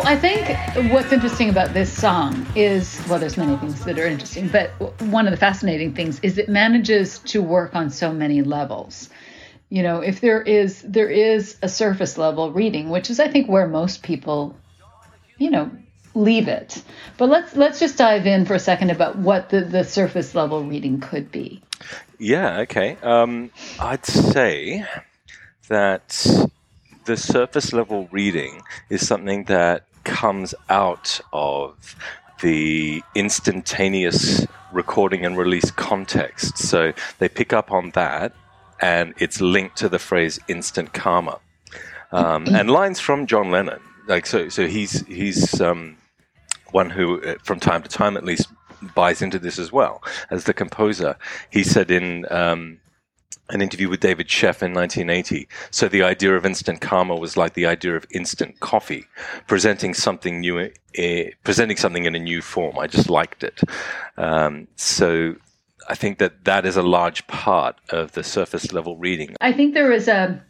I 0.09 0.15
think 0.15 0.91
what's 0.91 1.11
interesting 1.11 1.51
about 1.51 1.75
this 1.75 1.95
song 1.95 2.47
is, 2.55 2.99
well, 3.07 3.19
there's 3.19 3.37
many 3.37 3.55
things 3.57 3.85
that 3.85 3.99
are 3.99 4.07
interesting, 4.07 4.47
but 4.47 4.71
one 5.03 5.27
of 5.27 5.31
the 5.31 5.37
fascinating 5.37 5.93
things 5.93 6.19
is 6.21 6.39
it 6.39 6.49
manages 6.49 7.19
to 7.25 7.43
work 7.43 7.75
on 7.75 7.91
so 7.91 8.11
many 8.11 8.41
levels. 8.41 9.11
You 9.69 9.83
know, 9.83 9.99
if 9.99 10.19
there 10.19 10.41
is 10.41 10.81
there 10.81 11.09
is 11.09 11.57
a 11.61 11.69
surface 11.69 12.17
level 12.17 12.51
reading, 12.51 12.89
which 12.89 13.11
is 13.11 13.19
I 13.19 13.27
think 13.27 13.49
where 13.49 13.67
most 13.67 14.01
people, 14.01 14.57
you 15.37 15.51
know, 15.51 15.69
leave 16.15 16.47
it. 16.47 16.81
But 17.19 17.29
let's 17.29 17.55
let's 17.55 17.79
just 17.79 17.99
dive 17.99 18.25
in 18.25 18.45
for 18.45 18.55
a 18.55 18.59
second 18.59 18.89
about 18.89 19.15
what 19.15 19.51
the, 19.51 19.61
the 19.61 19.83
surface 19.83 20.33
level 20.33 20.63
reading 20.63 21.01
could 21.01 21.31
be. 21.31 21.61
Yeah, 22.17 22.61
okay. 22.61 22.97
Um, 23.03 23.51
I'd 23.79 24.07
say 24.07 24.87
that 25.67 26.49
the 27.05 27.15
surface 27.15 27.73
level 27.73 28.07
reading 28.11 28.61
is 28.89 29.07
something 29.07 29.43
that 29.45 29.83
comes 30.09 30.55
out 30.69 31.21
of 31.31 31.95
the 32.41 33.03
instantaneous 33.15 34.45
recording 34.71 35.25
and 35.25 35.37
release 35.37 35.71
context. 35.71 36.57
So 36.57 36.93
they 37.19 37.29
pick 37.29 37.53
up 37.53 37.71
on 37.71 37.91
that, 37.91 38.33
and 38.81 39.13
it's 39.17 39.39
linked 39.39 39.77
to 39.77 39.89
the 39.89 39.99
phrase 39.99 40.39
instant 40.47 40.93
karma. 40.93 41.39
Um, 42.11 42.47
and 42.47 42.71
lines 42.71 42.99
from 42.99 43.27
John 43.27 43.51
Lennon, 43.51 43.81
like 44.07 44.25
so. 44.25 44.49
So 44.49 44.67
he's 44.67 45.05
he's 45.05 45.61
um, 45.61 45.97
one 46.71 46.89
who, 46.89 47.21
uh, 47.21 47.35
from 47.43 47.59
time 47.59 47.83
to 47.83 47.89
time 47.89 48.17
at 48.17 48.25
least, 48.25 48.47
buys 48.95 49.21
into 49.21 49.37
this 49.37 49.59
as 49.59 49.71
well 49.71 50.01
as 50.31 50.45
the 50.45 50.53
composer. 50.53 51.15
He 51.51 51.63
said 51.63 51.91
in 51.91 52.25
um, 52.31 52.79
an 53.49 53.61
interview 53.61 53.89
with 53.89 53.99
David 53.99 54.27
Sheff 54.27 54.61
in 54.61 54.73
1980. 54.73 55.47
So 55.71 55.87
the 55.87 56.03
idea 56.03 56.35
of 56.35 56.45
instant 56.45 56.81
karma 56.81 57.15
was 57.15 57.35
like 57.35 57.53
the 57.53 57.65
idea 57.65 57.95
of 57.95 58.05
instant 58.11 58.59
coffee, 58.59 59.05
presenting 59.47 59.93
something 59.93 60.39
new, 60.39 60.59
uh, 60.59 61.23
presenting 61.43 61.77
something 61.77 62.05
in 62.05 62.15
a 62.15 62.19
new 62.19 62.41
form. 62.41 62.77
I 62.77 62.87
just 62.87 63.09
liked 63.09 63.43
it. 63.43 63.61
Um, 64.17 64.67
so 64.75 65.35
I 65.87 65.95
think 65.95 66.19
that 66.19 66.45
that 66.45 66.65
is 66.65 66.77
a 66.77 66.83
large 66.83 67.25
part 67.27 67.75
of 67.89 68.11
the 68.11 68.23
surface 68.23 68.71
level 68.71 68.97
reading. 68.97 69.35
I 69.41 69.51
think 69.51 69.73
there 69.73 69.91
is 69.91 70.07
a 70.07 70.43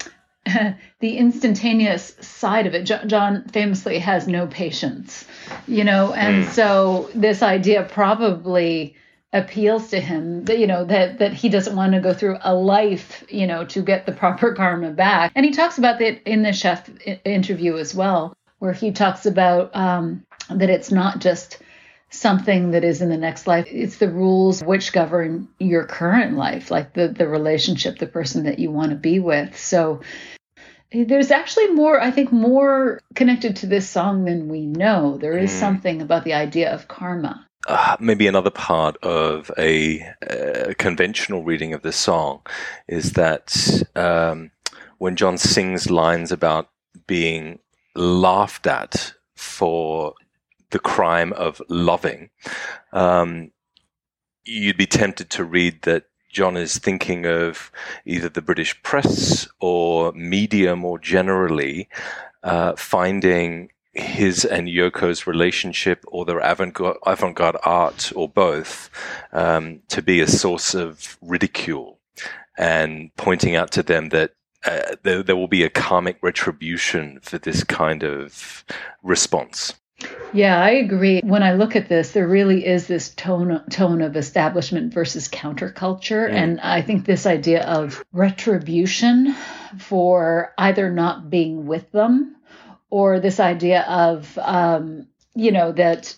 the 0.99 1.17
instantaneous 1.17 2.15
side 2.19 2.67
of 2.67 2.73
it. 2.73 2.83
John 2.83 3.47
famously 3.49 3.99
has 3.99 4.27
no 4.27 4.47
patience, 4.47 5.25
you 5.67 5.83
know, 5.83 6.13
and 6.13 6.45
so 6.45 7.09
this 7.13 7.41
idea 7.41 7.83
probably 7.89 8.95
appeals 9.31 9.91
to 9.91 9.99
him 9.99 10.45
that 10.45 10.57
you 10.57 10.65
know 10.65 10.83
that 10.85 11.19
that 11.19 11.33
he 11.33 11.49
doesn't 11.49 11.75
want 11.75 11.93
to 11.93 11.99
go 11.99 12.13
through 12.13 12.37
a 12.41 12.53
life 12.53 13.23
you 13.29 13.45
know 13.45 13.63
to 13.63 13.81
get 13.81 14.05
the 14.05 14.11
proper 14.11 14.53
karma 14.55 14.91
back. 14.91 15.31
And 15.35 15.45
he 15.45 15.51
talks 15.51 15.77
about 15.77 15.99
that 15.99 16.27
in 16.29 16.43
the 16.43 16.49
Sheff 16.49 17.21
interview 17.25 17.77
as 17.77 17.93
well 17.93 18.33
where 18.59 18.73
he 18.73 18.91
talks 18.91 19.25
about 19.25 19.75
um, 19.75 20.25
that 20.49 20.69
it's 20.69 20.91
not 20.91 21.19
just 21.19 21.59
something 22.11 22.71
that 22.71 22.83
is 22.83 23.01
in 23.01 23.09
the 23.09 23.17
next 23.17 23.47
life. 23.47 23.67
It's 23.69 23.97
the 23.97 24.09
rules 24.09 24.61
which 24.61 24.91
govern 24.91 25.47
your 25.59 25.85
current 25.85 26.35
life 26.35 26.71
like 26.71 26.93
the 26.93 27.07
the 27.07 27.27
relationship 27.27 27.97
the 27.97 28.07
person 28.07 28.43
that 28.43 28.59
you 28.59 28.71
want 28.71 28.91
to 28.91 28.97
be 28.97 29.19
with. 29.19 29.57
So 29.57 30.01
there's 30.91 31.29
actually 31.29 31.67
more 31.67 32.01
i 32.01 32.09
think 32.09 32.31
more 32.31 32.99
connected 33.13 33.57
to 33.57 33.67
this 33.67 33.87
song 33.87 34.25
than 34.25 34.49
we 34.49 34.65
know. 34.65 35.19
There 35.19 35.37
is 35.37 35.51
something 35.51 36.01
about 36.01 36.23
the 36.23 36.33
idea 36.33 36.73
of 36.73 36.87
karma 36.87 37.45
uh, 37.67 37.97
maybe 37.99 38.27
another 38.27 38.49
part 38.49 38.97
of 39.03 39.51
a, 39.57 40.13
conventional 40.77 41.43
reading 41.43 41.73
of 41.73 41.81
this 41.81 41.97
song 41.97 42.41
is 42.87 43.13
that 43.13 43.83
um, 43.95 44.51
when 44.97 45.15
John 45.15 45.37
sings 45.37 45.89
lines 45.89 46.31
about 46.31 46.69
being 47.07 47.59
laughed 47.95 48.65
at 48.67 49.13
for 49.35 50.13
the 50.69 50.79
crime 50.79 51.33
of 51.33 51.61
loving, 51.67 52.29
um, 52.93 53.51
you'd 54.45 54.77
be 54.77 54.85
tempted 54.85 55.29
to 55.31 55.43
read 55.43 55.81
that 55.83 56.05
John 56.31 56.55
is 56.55 56.77
thinking 56.77 57.25
of 57.25 57.71
either 58.05 58.29
the 58.29 58.41
British 58.41 58.81
press 58.83 59.47
or 59.59 60.11
media 60.13 60.75
more 60.75 60.99
generally 60.99 61.89
uh, 62.43 62.75
finding 62.75 63.71
his 63.93 64.45
and 64.45 64.67
Yoko's 64.67 65.25
relationship 65.25 66.03
or 66.07 66.25
their 66.25 66.39
avant-garde, 66.39 66.97
avant-garde 67.05 67.57
art 67.63 68.11
or 68.15 68.29
both 68.29 68.89
um, 69.33 69.81
to 69.89 70.01
be 70.01 70.21
a 70.21 70.27
source 70.27 70.75
of 70.75 71.17
ridicule 71.21 71.99
and 72.57 73.09
pointing 73.15 73.55
out 73.55 73.71
to 73.71 73.83
them 73.83 74.09
that 74.09 74.33
uh, 74.65 74.95
there, 75.03 75.23
there 75.23 75.35
will 75.35 75.47
be 75.47 75.63
a 75.63 75.69
karmic 75.69 76.17
retribution 76.21 77.19
for 77.21 77.37
this 77.37 77.63
kind 77.63 78.03
of 78.03 78.65
response. 79.01 79.73
Yeah, 80.31 80.61
I 80.61 80.69
agree. 80.71 81.21
When 81.23 81.43
I 81.43 81.53
look 81.53 81.75
at 81.75 81.89
this, 81.89 82.11
there 82.11 82.27
really 82.27 82.65
is 82.65 82.87
this 82.87 83.09
tone 83.15 83.61
tone 83.69 84.01
of 84.01 84.15
establishment 84.15 84.93
versus 84.93 85.27
counterculture, 85.27 86.31
and 86.31 86.61
I 86.61 86.81
think 86.81 87.05
this 87.05 87.25
idea 87.25 87.63
of 87.63 88.03
retribution 88.13 89.35
for 89.77 90.53
either 90.57 90.89
not 90.89 91.29
being 91.29 91.65
with 91.65 91.91
them, 91.91 92.35
or 92.89 93.19
this 93.19 93.39
idea 93.39 93.81
of 93.83 94.37
um, 94.41 95.07
you 95.35 95.51
know 95.51 95.71
that 95.71 96.15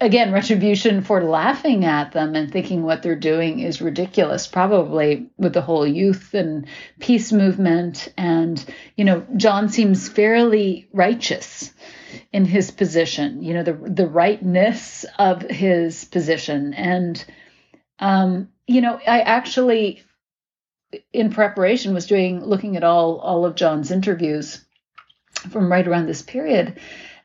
again 0.00 0.32
retribution 0.32 1.02
for 1.02 1.22
laughing 1.24 1.84
at 1.84 2.12
them 2.12 2.34
and 2.34 2.52
thinking 2.52 2.82
what 2.82 3.02
they're 3.02 3.16
doing 3.16 3.58
is 3.60 3.80
ridiculous 3.82 4.46
probably 4.46 5.28
with 5.36 5.52
the 5.52 5.60
whole 5.60 5.86
youth 5.86 6.34
and 6.34 6.66
peace 7.00 7.32
movement. 7.32 8.12
And 8.16 8.64
you 8.96 9.04
know 9.04 9.26
john 9.36 9.68
seems 9.68 10.08
fairly 10.08 10.88
righteous 10.92 11.72
in 12.32 12.44
his 12.44 12.70
position 12.70 13.42
you 13.42 13.54
know 13.54 13.62
the 13.62 13.72
the 13.72 14.06
rightness 14.06 15.04
of 15.18 15.42
his 15.42 16.04
position. 16.04 16.74
And 16.74 17.24
um 17.98 18.48
you 18.66 18.80
know 18.80 19.00
i 19.06 19.20
actually 19.20 20.02
in 21.12 21.30
preparation 21.30 21.92
was 21.92 22.06
doing 22.06 22.44
looking 22.44 22.76
at 22.76 22.84
all 22.84 23.18
all 23.18 23.44
of 23.44 23.56
john's 23.56 23.90
interviews 23.90 24.64
from 25.38 25.70
right 25.70 25.86
around 25.86 26.06
this 26.06 26.22
period 26.22 26.78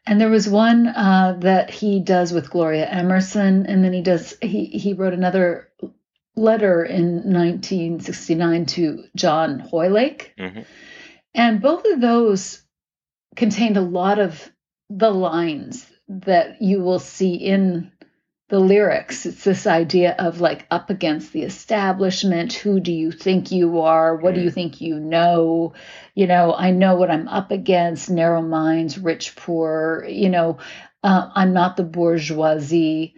and 0.05 0.19
there 0.19 0.29
was 0.29 0.49
one 0.49 0.87
uh, 0.87 1.37
that 1.39 1.69
he 1.69 2.01
does 2.01 2.33
with 2.33 2.49
Gloria 2.49 2.85
Emerson, 2.85 3.65
and 3.67 3.85
then 3.85 3.93
he 3.93 4.01
does 4.01 4.35
he 4.41 4.65
he 4.65 4.91
wrote 4.91 5.13
another 5.13 5.69
letter 6.35 6.83
in 6.83 7.31
1969 7.33 8.65
to 8.65 9.05
John 9.15 9.59
Hoyland, 9.59 10.29
Mhm. 10.37 10.65
and 11.33 11.61
both 11.61 11.85
of 11.85 12.01
those 12.01 12.63
contained 13.37 13.77
a 13.77 13.81
lot 13.81 14.19
of 14.19 14.51
the 14.89 15.09
lines 15.09 15.89
that 16.09 16.61
you 16.61 16.81
will 16.81 16.99
see 16.99 17.35
in 17.35 17.92
the 18.53 18.59
lyrics. 18.59 19.25
It's 19.25 19.43
this 19.43 19.65
idea 19.65 20.15
of 20.19 20.39
like 20.39 20.67
up 20.69 20.91
against 20.91 21.33
the 21.33 21.41
establishment. 21.41 22.53
Who 22.53 22.79
do 22.79 22.93
you 22.93 23.11
think 23.11 23.51
you 23.51 23.81
are? 23.81 24.15
What 24.15 24.35
do 24.35 24.41
you 24.41 24.51
think 24.51 24.79
you 24.79 24.99
know? 24.99 25.73
You 26.13 26.27
know, 26.27 26.53
I 26.53 26.69
know 26.69 26.93
what 26.93 27.09
I'm 27.09 27.27
up 27.27 27.49
against 27.49 28.11
narrow 28.11 28.43
minds, 28.43 28.99
rich, 28.99 29.35
poor. 29.35 30.05
You 30.07 30.29
know, 30.29 30.59
uh, 31.01 31.31
I'm 31.33 31.53
not 31.53 31.77
the 31.77 31.83
bourgeoisie. 31.83 33.15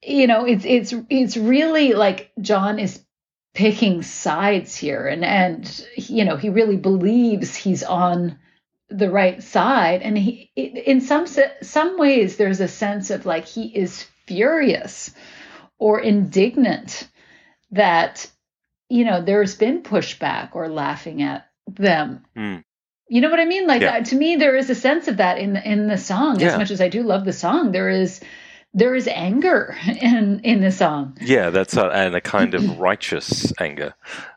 You 0.00 0.28
know, 0.28 0.44
it's 0.44 0.64
it's 0.64 0.94
it's 1.10 1.36
really 1.36 1.94
like 1.94 2.30
John 2.40 2.78
is 2.78 3.04
picking 3.54 4.02
sides 4.02 4.76
here, 4.76 5.08
and 5.08 5.24
and 5.24 5.86
you 5.96 6.24
know 6.24 6.36
he 6.36 6.50
really 6.50 6.76
believes 6.76 7.56
he's 7.56 7.82
on 7.82 8.38
the 8.90 9.10
right 9.10 9.42
side, 9.42 10.02
and 10.02 10.16
he 10.16 10.52
in 10.54 11.00
some 11.00 11.26
some 11.62 11.98
ways 11.98 12.36
there's 12.36 12.60
a 12.60 12.68
sense 12.68 13.10
of 13.10 13.26
like 13.26 13.44
he 13.44 13.76
is 13.76 14.06
furious 14.28 15.10
or 15.78 16.00
indignant 16.00 17.08
that 17.72 18.30
you 18.88 19.04
know 19.04 19.22
there's 19.22 19.56
been 19.56 19.82
pushback 19.82 20.50
or 20.54 20.68
laughing 20.68 21.22
at 21.22 21.46
them 21.66 22.24
Mm. 22.36 22.62
you 23.08 23.20
know 23.20 23.30
what 23.30 23.40
i 23.40 23.44
mean 23.44 23.66
like 23.66 23.82
Yeah. 23.82 23.96
uh, 23.96 24.04
to 24.04 24.16
me 24.16 24.36
there 24.36 24.56
is 24.56 24.70
a 24.70 24.74
sense 24.74 25.08
of 25.08 25.16
that 25.18 25.38
in 25.38 25.56
in 25.56 25.88
the 25.88 25.98
song 25.98 26.40
Yeah. 26.40 26.48
as 26.48 26.58
much 26.58 26.70
as 26.70 26.80
i 26.80 26.88
do 26.88 27.02
love 27.02 27.24
the 27.24 27.32
song 27.32 27.72
there 27.72 27.88
is 27.90 28.20
there 28.78 28.94
is 28.94 29.08
anger 29.08 29.76
in 30.00 30.40
in 30.44 30.60
the 30.60 30.70
song 30.72 31.16
Yeah, 31.20 31.50
that's 31.50 31.76
a, 31.76 31.86
and 31.90 32.14
a 32.14 32.20
kind 32.20 32.54
of 32.54 32.62
righteous 32.88 33.52
anger. 33.60 33.94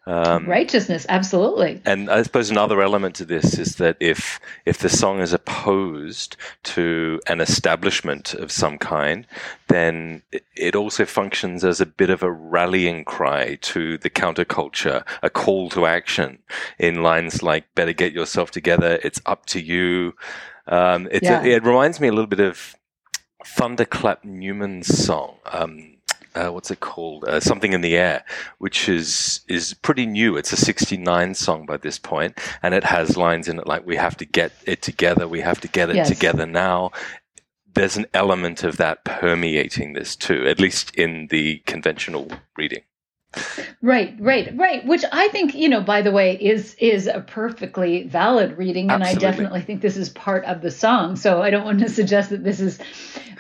Um, 0.07 0.47
righteousness 0.47 1.05
absolutely 1.09 1.80
And 1.85 2.09
I 2.09 2.23
suppose 2.23 2.49
another 2.49 2.81
element 2.81 3.15
to 3.18 3.26
this 3.26 3.59
is 3.59 3.76
that 3.76 3.97
if 3.99 4.39
if 4.65 4.80
the 4.80 4.89
song 4.89 5.19
is 5.22 5.31
opposed 5.34 6.38
to 6.63 7.19
an 7.27 7.39
establishment 7.39 8.34
of 8.34 8.51
some 8.51 8.77
kind, 8.80 9.27
then 9.68 10.23
it- 10.31 10.76
also 10.76 11.05
functions 11.05 11.63
as 11.63 11.80
a 11.81 11.85
bit 11.85 12.09
of 12.09 12.23
a 12.23 12.31
rallying 12.31 13.03
cry 13.05 13.57
to 13.61 13.97
the 13.99 14.09
counterculture, 14.09 15.03
a 15.22 15.30
call 15.30 15.69
to 15.69 15.85
action 15.85 16.39
in 16.80 17.03
lines 17.03 17.43
like 17.43 17.65
"Better 17.76 17.93
get 17.93 18.13
yourself 18.13 18.49
together," 18.51 18.99
"It's 19.03 19.22
up 19.26 19.45
to 19.47 19.59
you." 19.61 20.13
Um, 20.68 21.07
it's 21.11 21.27
Yeah. 21.30 21.43
a, 21.43 21.45
it 21.57 21.63
reminds 21.63 21.99
me 21.99 22.07
a 22.07 22.11
little 22.11 22.34
bit 22.35 22.39
of 22.39 22.76
Thunderclap 23.45 24.23
Newman's 24.23 24.88
song. 24.88 25.38
Um, 25.45 25.97
uh, 26.34 26.49
what's 26.49 26.72
it 26.72 26.80
called? 26.80 27.26
Uh, 27.26 27.39
Something 27.39 27.73
in 27.73 27.81
the 27.81 27.97
air, 27.97 28.23
which 28.59 28.88
is 28.88 29.41
is 29.47 29.73
pretty 29.73 30.05
new. 30.05 30.38
It's 30.38 30.53
a 30.53 30.57
'69 30.57 31.34
song 31.34 31.65
by 31.65 31.77
this 31.77 31.99
point, 31.99 32.39
and 32.63 32.73
it 32.73 32.85
has 32.85 33.18
lines 33.18 33.47
in 33.47 33.59
it 33.59 33.68
like 33.68 33.85
"We 33.85 33.97
have 33.97 34.15
to 34.18 34.26
get 34.26 34.53
it 34.65 34.81
together. 34.81 35.27
We 35.27 35.41
have 35.41 35.59
to 35.61 35.68
get 35.68 35.89
it 35.89 35.97
Yes. 35.97 36.07
together 36.09 36.45
now." 36.45 36.91
There's 37.73 37.95
an 37.97 38.05
element 38.13 38.63
of 38.63 38.77
that 38.77 39.05
permeating 39.05 39.93
this 39.93 40.15
too, 40.15 40.45
at 40.47 40.59
least 40.59 40.93
in 40.95 41.27
the 41.27 41.59
conventional 41.65 42.30
reading. 42.57 42.81
Right, 43.82 44.16
right, 44.20 44.56
right. 44.58 44.86
Which 44.86 45.03
I 45.12 45.30
think, 45.30 45.56
you 45.56 45.70
know, 45.70 45.82
by 45.82 46.02
the 46.02 46.12
way, 46.12 46.36
is 46.36 46.76
is 46.76 47.08
a 47.08 47.22
perfectly 47.22 48.03
valid 48.03 48.58
reading, 48.58 48.91
and 48.91 49.02
Absolutely. 49.02 49.28
I 49.28 49.32
definitely 49.32 49.62
think 49.62 49.82
this 49.82 49.98
is 49.98 50.10
part 50.10 50.45
of 50.45 50.62
the 50.62 50.70
song. 50.70 51.16
So 51.16 51.41
I 51.41 51.49
don't 51.49 51.66
want 51.66 51.80
to 51.80 51.90
suggest 51.90 52.30
that 52.32 52.44
this 52.44 52.60
is 52.60 52.80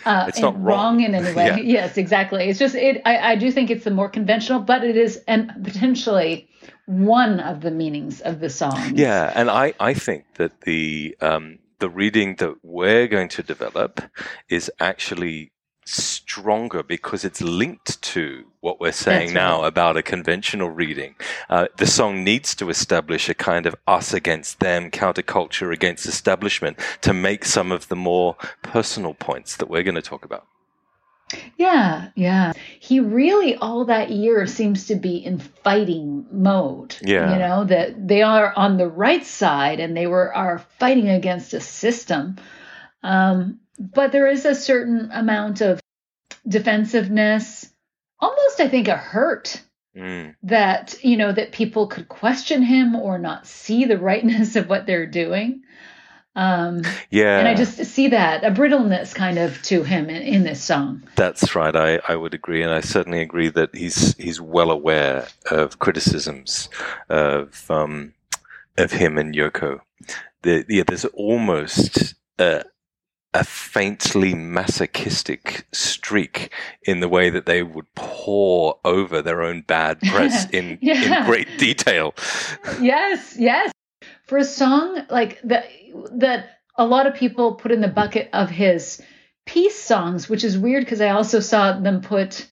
uh, 0.05 0.25
It's 0.27 0.39
not 0.39 0.61
wrong. 0.61 1.01
in 1.01 1.13
any 1.13 1.33
way. 1.35 1.45
Yeah. 1.45 1.57
Yes, 1.71 1.97
exactly. 1.97 2.45
It's 2.45 2.59
just 2.59 2.75
it. 2.75 3.01
I, 3.05 3.33
I 3.33 3.35
do 3.35 3.51
think 3.51 3.69
it's 3.69 3.83
the 3.83 3.91
more 3.91 4.09
conventional, 4.09 4.61
but 4.61 4.83
it 4.83 4.97
is 4.97 5.21
and 5.27 5.51
potentially 5.63 6.49
one 6.85 7.39
of 7.39 7.61
the 7.61 7.71
meanings 7.71 8.21
of 8.21 8.39
the 8.39 8.49
song. 8.49 8.93
Yeah, 8.95 9.31
and 9.35 9.49
I, 9.49 9.73
I 9.79 9.93
think 9.93 10.25
that 10.35 10.61
the 10.61 11.15
um, 11.21 11.59
the 11.79 11.89
reading 11.89 12.35
that 12.35 12.55
we're 12.63 13.07
going 13.07 13.29
to 13.29 13.43
develop 13.43 14.01
is 14.49 14.71
actually 14.79 15.50
stronger 15.85 16.83
because 16.83 17.25
it's 17.25 17.41
linked 17.41 18.01
to 18.01 18.45
what 18.61 18.79
we're 18.79 18.91
saying 18.91 19.27
That's 19.27 19.33
now 19.33 19.63
about 19.63 19.97
a 19.97 20.03
conventional 20.03 20.69
reading. 20.69 21.15
Uh, 21.49 21.67
the 21.77 21.87
song 21.87 22.23
needs 22.23 22.55
to 22.55 22.69
establish 22.69 23.29
a 23.29 23.33
kind 23.33 23.65
of 23.65 23.75
us 23.87 24.13
against 24.13 24.59
them, 24.59 24.91
counterculture 24.91 25.73
against 25.73 26.05
establishment, 26.05 26.77
to 27.01 27.13
make 27.13 27.45
some 27.45 27.71
of 27.71 27.87
the 27.87 27.95
more 27.95 28.35
personal 28.61 29.13
points 29.13 29.57
that 29.57 29.69
we're 29.69 29.83
going 29.83 29.95
to 29.95 30.01
talk 30.01 30.23
about. 30.23 30.45
Yeah, 31.57 32.09
yeah. 32.15 32.53
He 32.79 32.99
really 32.99 33.55
all 33.55 33.85
that 33.85 34.11
year 34.11 34.45
seems 34.47 34.87
to 34.87 34.95
be 34.95 35.15
in 35.17 35.39
fighting 35.39 36.25
mode. 36.29 36.97
Yeah. 37.01 37.33
You 37.33 37.39
know, 37.39 37.63
that 37.63 38.07
they 38.07 38.21
are 38.21 38.53
on 38.57 38.77
the 38.77 38.87
right 38.87 39.25
side 39.25 39.79
and 39.79 39.95
they 39.95 40.07
were 40.07 40.33
are 40.35 40.59
fighting 40.77 41.07
against 41.07 41.53
a 41.53 41.61
system. 41.61 42.35
Um, 43.01 43.60
but 43.79 44.11
there 44.11 44.27
is 44.27 44.45
a 44.45 44.55
certain 44.55 45.09
amount 45.11 45.61
of 45.61 45.79
defensiveness, 46.47 47.71
almost 48.19 48.59
I 48.59 48.67
think 48.67 48.87
a 48.87 48.97
hurt 48.97 49.61
Mm. 49.93 50.35
that, 50.43 51.03
you 51.03 51.17
know, 51.17 51.33
that 51.33 51.51
people 51.51 51.87
could 51.87 52.07
question 52.07 52.61
him 52.61 52.95
or 52.95 53.17
not 53.17 53.45
see 53.45 53.83
the 53.83 53.97
rightness 53.97 54.55
of 54.55 54.69
what 54.69 54.85
they're 54.85 55.05
doing. 55.05 55.63
Um, 56.33 56.83
Yeah, 57.09 57.39
and 57.39 57.45
I 57.45 57.55
just 57.55 57.83
see 57.83 58.07
that 58.07 58.45
a 58.45 58.51
brittleness 58.51 59.13
kind 59.13 59.37
of 59.37 59.61
to 59.63 59.83
him 59.83 60.09
in, 60.09 60.21
in 60.21 60.43
this 60.43 60.63
song. 60.63 61.03
That's 61.17 61.57
right. 61.57 61.75
I, 61.75 61.99
I 62.07 62.15
would 62.15 62.33
agree, 62.33 62.63
and 62.63 62.71
I 62.71 62.79
certainly 62.79 63.19
agree 63.19 63.49
that 63.49 63.75
he's 63.75 64.15
he's 64.15 64.39
well 64.39 64.71
aware 64.71 65.27
of 65.49 65.79
criticisms 65.79 66.69
of 67.09 67.69
um, 67.69 68.13
of 68.77 68.93
him 68.93 69.17
and 69.17 69.35
Yoko. 69.35 69.81
The, 70.43 70.63
yeah, 70.69 70.83
there's 70.87 71.03
almost 71.03 72.13
a, 72.39 72.63
a 73.33 73.43
faintly 73.43 74.33
masochistic 74.33 75.65
streak 75.71 76.51
in 76.83 76.99
the 76.99 77.07
way 77.07 77.29
that 77.29 77.45
they 77.45 77.63
would 77.63 77.85
pour 77.95 78.79
over 78.83 79.21
their 79.21 79.41
own 79.41 79.61
bad 79.61 79.99
press 80.01 80.49
in 80.51 80.77
Yeah. 80.81 81.21
in 81.21 81.25
great 81.25 81.47
detail. 81.57 82.13
yes, 82.81 83.35
yes. 83.37 83.71
For 84.27 84.37
a 84.37 84.43
song 84.43 85.05
like 85.09 85.39
that, 85.43 85.65
that 86.19 86.57
a 86.77 86.85
lot 86.85 87.07
of 87.07 87.15
people 87.15 87.55
put 87.55 87.71
in 87.71 87.81
the 87.81 87.87
bucket 87.87 88.29
of 88.33 88.49
his 88.49 89.01
peace 89.45 89.79
songs, 89.81 90.27
which 90.29 90.43
is 90.43 90.57
weird 90.57 90.83
because 90.83 91.01
I 91.01 91.09
also 91.09 91.39
saw 91.39 91.79
them 91.79 92.01
put 92.01 92.50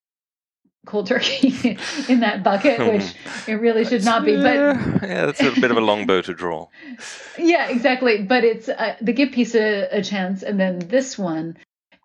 cold 0.85 1.07
turkey 1.07 1.77
in 2.09 2.21
that 2.21 2.43
bucket, 2.43 2.79
which 2.79 3.13
it 3.47 3.59
really 3.59 3.85
should 3.85 4.03
not 4.05 4.25
be. 4.25 4.35
But 4.35 4.55
yeah, 4.55 5.25
that's 5.25 5.41
a 5.41 5.51
bit 5.51 5.71
of 5.71 5.77
a 5.77 5.81
long 5.81 6.05
bow 6.05 6.21
to 6.21 6.33
draw. 6.33 6.67
yeah, 7.37 7.69
exactly. 7.69 8.23
But 8.23 8.43
it's 8.43 8.69
uh, 8.69 8.95
the 9.01 9.13
give 9.13 9.31
peace 9.31 9.55
a, 9.55 9.87
a 9.91 10.03
chance, 10.03 10.43
and 10.43 10.59
then 10.59 10.79
this 10.79 11.17
one. 11.17 11.57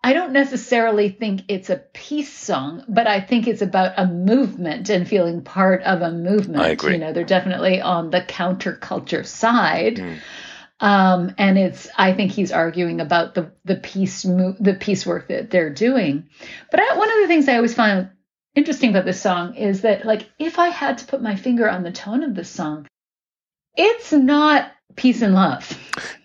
I 0.03 0.13
don't 0.13 0.33
necessarily 0.33 1.09
think 1.09 1.41
it's 1.47 1.71
a 1.71 1.77
peace 1.77 2.31
song, 2.31 2.83
but 2.87 3.07
I 3.07 3.19
think 3.19 3.47
it's 3.47 3.63
about 3.63 3.93
a 3.97 4.05
movement 4.05 4.87
and 4.87 5.07
feeling 5.07 5.41
part 5.41 5.81
of 5.81 6.03
a 6.03 6.11
movement. 6.11 6.61
I 6.61 6.69
agree. 6.69 6.93
You 6.93 6.99
know, 6.99 7.11
they're 7.11 7.23
definitely 7.23 7.81
on 7.81 8.11
the 8.11 8.21
counterculture 8.21 9.25
side. 9.25 9.95
Mm. 9.95 10.19
Um, 10.79 11.33
and 11.39 11.57
it's 11.57 11.87
I 11.97 12.13
think 12.13 12.31
he's 12.31 12.51
arguing 12.51 12.99
about 13.01 13.33
the 13.33 13.51
the 13.63 13.77
peace 13.77 14.25
mo- 14.25 14.55
the 14.59 14.75
peace 14.75 15.05
work 15.05 15.29
that 15.29 15.49
they're 15.49 15.73
doing. 15.73 16.29
But 16.69 16.81
I, 16.81 16.97
one 16.97 17.09
of 17.09 17.17
the 17.21 17.27
things 17.27 17.47
I 17.47 17.55
always 17.55 17.73
find 17.73 18.09
interesting 18.55 18.89
about 18.89 19.05
this 19.05 19.21
song 19.21 19.55
is 19.55 19.81
that 19.81 20.05
like 20.05 20.29
if 20.39 20.57
I 20.59 20.69
had 20.69 20.97
to 20.99 21.05
put 21.05 21.21
my 21.21 21.35
finger 21.35 21.69
on 21.69 21.83
the 21.83 21.91
tone 21.91 22.23
of 22.23 22.35
this 22.35 22.49
song, 22.49 22.87
it's 23.75 24.11
not 24.11 24.71
peace 24.95 25.21
and 25.21 25.33
love. 25.33 25.77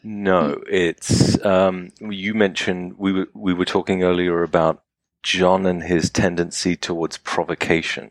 No, 0.03 0.63
it's 0.69 1.45
um, 1.45 1.91
you 2.01 2.35
mentioned 2.35 2.95
we 2.99 3.13
were 3.13 3.29
we 3.35 3.53
were 3.53 3.65
talking 3.65 4.03
earlier 4.03 4.43
about 4.43 4.83
John 5.23 5.67
and 5.67 5.83
his 5.83 6.09
tendency 6.11 6.77
towards 6.77 7.19
provocation, 7.19 8.11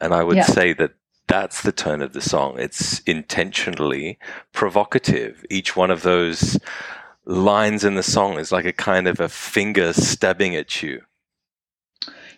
and 0.00 0.12
I 0.14 0.24
would 0.24 0.36
Yeah. 0.36 0.44
say 0.44 0.72
that 0.74 0.92
that's 1.28 1.62
the 1.62 1.72
tone 1.72 2.00
of 2.00 2.14
the 2.14 2.22
song. 2.22 2.58
It's 2.58 3.00
intentionally 3.00 4.18
provocative. 4.52 5.44
Each 5.50 5.76
one 5.76 5.90
of 5.90 6.02
those 6.02 6.58
lines 7.26 7.84
in 7.84 7.94
the 7.96 8.02
song 8.02 8.38
is 8.38 8.50
like 8.50 8.64
a 8.64 8.72
kind 8.72 9.06
of 9.06 9.20
a 9.20 9.28
finger 9.28 9.92
stabbing 9.92 10.56
at 10.56 10.82
you. 10.82 11.02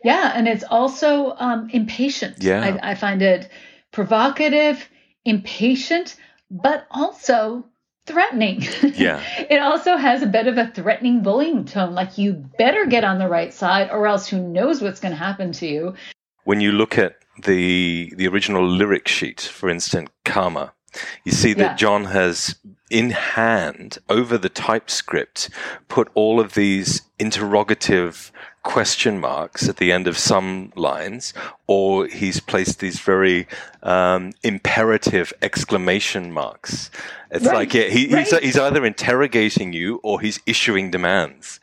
Yeah, 0.05 0.33
and 0.35 0.49
it's 0.49 0.65
also 0.65 1.35
um, 1.37 1.69
impatient. 1.71 2.43
Yeah. 2.43 2.79
I, 2.83 2.93
I 2.93 2.95
find 2.95 3.23
it 3.23 3.49
provocative, 3.93 4.89
impatient, 5.25 6.17
but 6.51 6.87
also 6.91 7.65
threatening. 8.07 8.63
Yeah. 8.95 9.23
it 9.49 9.61
also 9.61 9.97
has 9.97 10.23
a 10.23 10.27
bit 10.27 10.47
of 10.47 10.59
a 10.59 10.67
threatening 10.69 11.23
bullying 11.23 11.65
tone, 11.65 11.95
like 11.95 12.19
you 12.19 12.33
better 12.59 12.87
get 12.87 13.05
on 13.05 13.19
the 13.19 13.29
right 13.29 13.53
side, 13.53 13.91
or 13.91 14.07
else 14.07 14.27
who 14.27 14.39
knows 14.41 14.83
what's 14.83 15.01
going 15.01 15.13
to 15.13 15.19
happen 15.19 15.53
to 15.53 15.67
you. 15.67 15.95
when 16.45 16.61
you 16.61 16.73
look 16.73 16.99
at 16.99 17.17
the 17.45 18.13
the 18.17 18.27
original 18.27 18.67
lyric 18.67 19.09
sheet, 19.09 19.41
for 19.41 19.71
instance, 19.71 20.11
Karma, 20.25 20.73
you 21.25 21.33
see 21.33 21.53
that 21.55 21.73
Yeah. 21.73 21.77
John 21.77 22.07
has 22.07 22.57
in 22.91 23.11
hand 23.11 23.99
over 24.09 24.37
the 24.37 24.49
typescript 24.49 25.49
put 25.89 26.09
all 26.15 26.41
of 26.41 26.55
these 26.55 27.03
interrogative 27.19 28.33
question 28.63 29.19
marks 29.21 29.69
at 29.69 29.77
the 29.77 29.91
end 29.93 30.07
of 30.07 30.19
some 30.19 30.73
lines, 30.75 31.33
or 31.67 32.07
he's 32.07 32.41
placed 32.41 32.81
these 32.81 32.99
very 33.01 33.47
um, 33.83 34.33
imperative 34.43 35.33
exclamation 35.41 36.33
marks. 36.33 36.91
It's 37.31 37.47
Right, 37.47 37.55
like 37.55 37.75
yeah, 37.75 37.85
he, 37.85 38.09
he's, 38.09 38.37
he's 38.39 38.59
either 38.59 38.85
interrogating 38.85 39.73
you 39.73 40.01
or 40.03 40.21
he's 40.21 40.41
issuing 40.47 40.91
demands. 40.91 41.61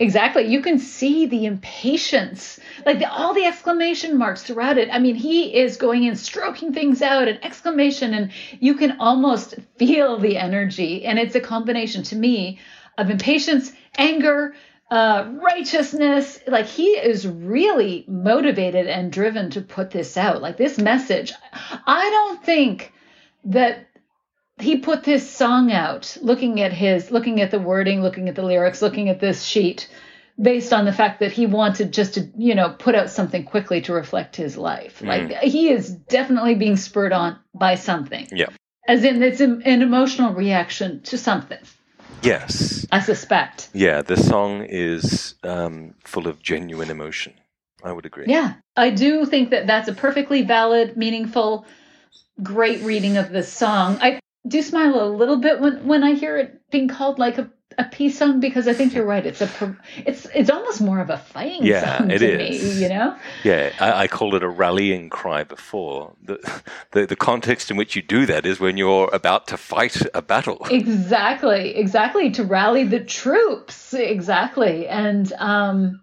Exactly. 0.00 0.46
You 0.46 0.62
can 0.62 0.78
see 0.78 1.26
the 1.26 1.46
impatience, 1.46 2.60
like 2.86 2.98
the, 2.98 3.10
all 3.10 3.34
the 3.34 3.44
exclamation 3.44 4.16
marks 4.16 4.42
throughout 4.42 4.78
it. 4.78 4.88
I 4.92 4.98
mean, 4.98 5.14
he 5.14 5.56
is 5.56 5.76
going 5.76 6.04
in, 6.04 6.16
stroking 6.16 6.72
things 6.72 7.02
out, 7.02 7.28
and 7.28 7.42
exclamation, 7.44 8.14
and 8.14 8.30
you 8.60 8.74
can 8.74 9.00
almost 9.00 9.54
feel 9.76 10.18
the 10.18 10.36
energy. 10.36 11.04
And 11.04 11.18
it's 11.18 11.34
a 11.34 11.40
combination 11.40 12.02
to 12.04 12.16
me 12.16 12.58
of 12.96 13.10
impatience, 13.10 13.72
anger, 13.96 14.54
uh, 14.90 15.30
righteousness. 15.42 16.38
Like 16.46 16.66
he 16.66 16.88
is 16.88 17.26
really 17.26 18.04
motivated 18.08 18.86
and 18.86 19.12
driven 19.12 19.50
to 19.50 19.60
put 19.60 19.90
this 19.90 20.16
out. 20.16 20.42
Like 20.42 20.56
this 20.56 20.78
message, 20.78 21.32
I 21.52 22.10
don't 22.10 22.44
think 22.44 22.92
that 23.44 23.87
he 24.60 24.76
put 24.78 25.04
this 25.04 25.28
song 25.28 25.70
out 25.72 26.16
looking 26.22 26.60
at 26.60 26.72
his 26.72 27.10
looking 27.10 27.40
at 27.40 27.50
the 27.50 27.58
wording 27.58 28.02
looking 28.02 28.28
at 28.28 28.34
the 28.34 28.42
lyrics 28.42 28.82
looking 28.82 29.08
at 29.08 29.20
this 29.20 29.42
sheet 29.44 29.88
based 30.40 30.72
on 30.72 30.84
the 30.84 30.92
fact 30.92 31.20
that 31.20 31.32
he 31.32 31.46
wanted 31.46 31.92
just 31.92 32.14
to 32.14 32.28
you 32.36 32.54
know 32.54 32.70
put 32.78 32.94
out 32.94 33.10
something 33.10 33.44
quickly 33.44 33.80
to 33.80 33.92
reflect 33.92 34.36
his 34.36 34.56
life 34.56 35.02
like 35.02 35.30
he 35.42 35.68
is 35.68 35.90
definitely 35.90 36.54
being 36.54 36.76
spurred 36.76 37.12
on 37.12 37.38
by 37.54 37.74
something 37.74 38.26
Yeah. 38.32 38.48
as 38.86 39.04
in 39.04 39.22
it's 39.22 39.40
an, 39.40 39.62
an 39.62 39.82
emotional 39.82 40.32
reaction 40.34 41.02
to 41.02 41.18
something 41.18 41.58
Yes. 42.22 42.86
i 42.92 43.00
suspect 43.00 43.68
Yeah, 43.74 44.02
the 44.02 44.16
song 44.16 44.64
is 44.68 45.34
um, 45.44 45.94
full 46.04 46.26
of 46.26 46.42
genuine 46.42 46.90
emotion. 46.90 47.34
I 47.84 47.92
would 47.92 48.06
agree. 48.06 48.24
yeah 48.26 48.54
i 48.76 48.90
do 48.90 49.24
think 49.24 49.50
that 49.50 49.66
that's 49.66 49.88
a 49.88 49.92
perfectly 49.94 50.42
valid 50.42 50.96
meaningful 50.96 51.64
great 52.42 52.82
reading 52.82 53.16
of 53.16 53.30
this 53.30 53.52
song 53.52 53.98
i 54.00 54.18
do 54.48 54.62
smile 54.62 55.00
a 55.02 55.08
little 55.08 55.38
bit 55.38 55.60
when 55.60 55.86
when 55.86 56.04
i 56.04 56.12
hear 56.14 56.38
it 56.38 56.60
being 56.70 56.88
called 56.88 57.18
like 57.18 57.38
a 57.38 57.50
a 57.78 57.84
peace 57.84 58.18
song 58.18 58.40
because 58.40 58.66
I 58.66 58.74
think 58.74 58.92
you're 58.92 59.04
right. 59.06 59.24
It's 59.24 59.40
a 59.40 59.76
it's 60.04 60.26
it's 60.34 60.50
almost 60.50 60.80
more 60.80 60.98
of 61.00 61.10
a 61.10 61.18
fighting 61.18 61.64
Yeah, 61.66 61.72
song 61.72 62.08
it 62.10 62.22
to 62.22 62.26
is. 62.26 62.36
me. 62.36 62.82
You 62.82 62.88
know, 62.88 63.16
Yeah, 63.44 63.70
I, 63.78 64.02
I 64.02 64.08
called 64.08 64.34
it 64.34 64.42
a 64.42 64.48
rallying 64.48 65.10
cry 65.10 65.44
before. 65.44 66.16
The, 66.22 66.62
the 66.90 67.06
the 67.06 67.16
context 67.16 67.70
in 67.70 67.76
which 67.76 67.94
you 67.94 68.02
do 68.02 68.26
that 68.26 68.44
is 68.44 68.58
when 68.58 68.76
you're 68.76 69.08
about 69.12 69.46
to 69.48 69.56
fight 69.56 70.02
a 70.12 70.20
battle. 70.22 70.58
exactly, 70.70 71.76
exactly 71.76 72.30
to 72.32 72.44
rally 72.44 72.82
the 72.84 73.00
troops, 73.04 73.94
exactly, 73.94 74.88
and 74.88 75.32
um, 75.34 76.00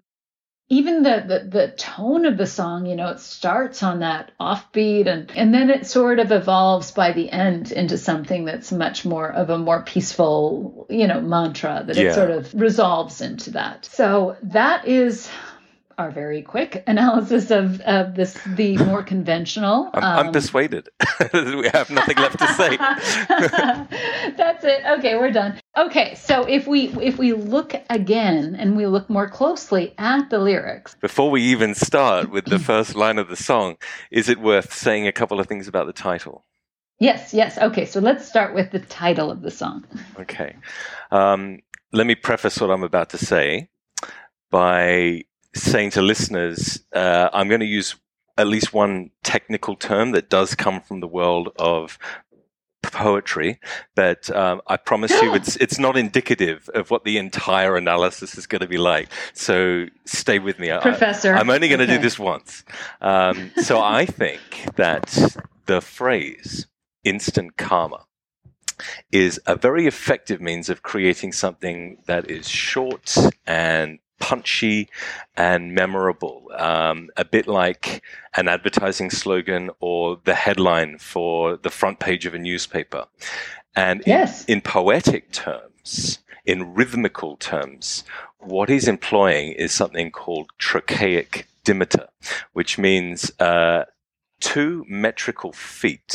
even 0.68 1.04
the, 1.04 1.24
the 1.28 1.50
the 1.60 1.68
tone 1.78 2.26
of 2.26 2.38
the 2.38 2.48
song. 2.48 2.86
You 2.86 2.96
know, 2.96 3.10
it 3.10 3.20
starts 3.20 3.84
on 3.84 4.00
that 4.00 4.32
offbeat, 4.40 5.08
and 5.08 5.32
and 5.36 5.54
then 5.54 5.70
it 5.70 5.86
sort 5.86 6.20
of 6.20 6.32
evolves 6.32 6.92
by 6.92 7.12
the 7.12 7.30
end 7.32 7.72
into 7.72 7.98
something 7.98 8.46
that's 8.46 8.72
much 8.72 9.06
more 9.06 9.32
of 9.32 9.50
a 9.50 9.58
more 9.58 9.84
peaceful, 9.84 10.88
you 10.90 11.08
know, 11.08 11.22
mantra 11.22 11.84
that 11.86 11.96
Yeah. 11.96 12.10
it 12.10 12.14
sort 12.16 12.32
of 12.32 12.54
resolves 12.54 13.22
into 13.22 13.52
that. 13.52 13.86
So 13.86 14.38
that 14.44 14.88
is. 14.88 15.30
Our 15.98 16.12
very 16.12 16.42
quick 16.42 16.84
analysis 16.88 17.52
of, 17.52 17.80
of 17.82 18.16
this, 18.16 18.38
the 18.46 18.78
more 18.78 19.04
conventional. 19.14 19.90
I'm, 19.94 20.04
I'm 20.04 20.28
um, 20.28 20.34
persuaded. 20.34 20.90
we 21.34 21.68
have 21.74 21.90
nothing 21.90 22.18
left 22.18 22.40
to 22.40 22.48
say. 22.54 22.78
That's 24.36 24.64
it. 24.64 24.84
Okay, 24.98 25.16
we're 25.16 25.32
done. 25.32 25.60
Okay, 25.78 26.16
so 26.16 26.44
if 26.44 26.68
we 26.68 26.88
if 27.02 27.18
we 27.18 27.34
look 27.34 27.76
again 27.90 28.56
and 28.56 28.78
we 28.78 28.88
look 28.88 29.10
more 29.10 29.30
closely 29.30 29.94
at 29.98 30.30
the 30.30 30.40
lyrics, 30.40 30.96
Before 31.02 31.30
we 31.32 31.42
even 31.44 31.76
start 31.76 32.30
with 32.30 32.46
the 32.46 32.60
first 32.72 32.96
line 32.96 33.18
of 33.18 33.28
the 33.28 33.36
song, 33.36 33.78
is 34.12 34.30
it 34.30 34.40
worth 34.40 34.74
saying 34.74 35.08
a 35.08 35.12
couple 35.12 35.40
of 35.40 35.48
things 35.48 35.68
about 35.68 35.86
the 35.88 35.94
title? 35.94 36.46
yes, 37.00 37.34
yes. 37.34 37.58
Okay, 37.58 37.86
so 37.86 38.00
let's 38.00 38.26
start 38.28 38.54
with 38.54 38.72
the 38.72 38.80
title 38.80 39.30
of 39.30 39.42
the 39.42 39.52
song. 39.52 39.86
Okay. 40.20 40.56
Um, 41.12 41.60
let 41.92 42.08
me 42.08 42.16
preface 42.16 42.60
what 42.60 42.72
I'm 42.72 42.84
about 42.84 43.10
to 43.10 43.18
say 43.18 43.70
by 44.50 45.24
saying 45.56 45.92
to 45.92 46.02
listeners, 46.02 46.84
uh, 46.94 47.30
I'm 47.34 47.48
going 47.48 47.62
to 47.62 47.66
use 47.66 47.96
at 48.38 48.48
least 48.48 48.74
one 48.74 49.12
technical 49.24 49.76
term 49.76 50.12
that 50.12 50.30
does 50.30 50.56
come 50.56 50.82
from 50.82 51.00
the 51.00 51.08
world 51.08 51.50
of 51.58 51.98
poetry, 52.84 53.60
but 53.96 54.30
um, 54.36 54.62
I 54.68 54.78
promise 54.78 55.12
you 55.22 55.34
it's 55.40 55.56
it's 55.58 55.80
not 55.80 55.98
indicative 55.98 56.70
of 56.74 56.92
what 56.92 57.04
the 57.04 57.18
entire 57.18 57.76
analysis 57.76 58.38
is 58.38 58.46
going 58.48 58.62
to 58.62 58.68
be 58.68 58.78
like. 58.78 59.10
So 59.34 59.86
stay 60.06 60.40
with 60.40 60.60
me. 60.60 60.72
I- 60.72 60.80
Professor. 60.82 61.34
I'm 61.34 61.50
only 61.50 61.68
going 61.68 61.80
to 61.80 61.86
Okay. 61.86 61.96
do 61.98 62.02
this 62.02 62.20
once. 62.20 62.64
Um, 63.02 63.52
so 63.64 63.82
I 63.82 64.06
think 64.22 64.40
that 64.76 65.38
the 65.66 65.82
phrase 65.82 66.68
instant 67.04 67.58
karma 67.58 68.06
is 69.12 69.40
a 69.48 69.56
very 69.56 69.88
effective 69.88 70.42
means 70.42 70.70
of 70.70 70.84
creating 70.84 71.32
something 71.32 71.98
that 72.08 72.30
is 72.30 72.48
short 72.50 73.16
and 73.48 74.00
punchy 74.30 74.90
and 75.38 75.74
memorable. 75.76 76.38
Um, 76.58 77.10
a 77.16 77.26
bit 77.26 77.48
like 77.48 78.02
an 78.36 78.48
advertising 78.48 79.12
slogan 79.12 79.70
or 79.80 80.18
the 80.24 80.34
headline 80.34 80.98
for 80.98 81.58
the 81.58 81.70
front 81.70 82.00
page 82.00 82.26
of 82.26 82.34
a 82.34 82.40
newspaper. 82.40 83.06
And 83.76 84.02
in- 84.02 84.08
Yes. 84.18 84.46
in, 84.46 84.62
poetic 84.62 85.32
terms, 85.32 86.20
in 86.44 86.74
rhythmical 86.74 87.38
terms, 87.38 88.04
what 88.40 88.68
he's 88.70 88.88
employing 88.88 89.52
is 89.52 89.72
something 89.72 90.10
called 90.12 90.48
trochaic 90.58 91.46
dimeter, 91.64 92.08
which 92.54 92.78
means 92.80 93.32
uh, 93.40 93.84
two 94.40 94.86
metrical 94.88 95.52
feet, 95.54 96.12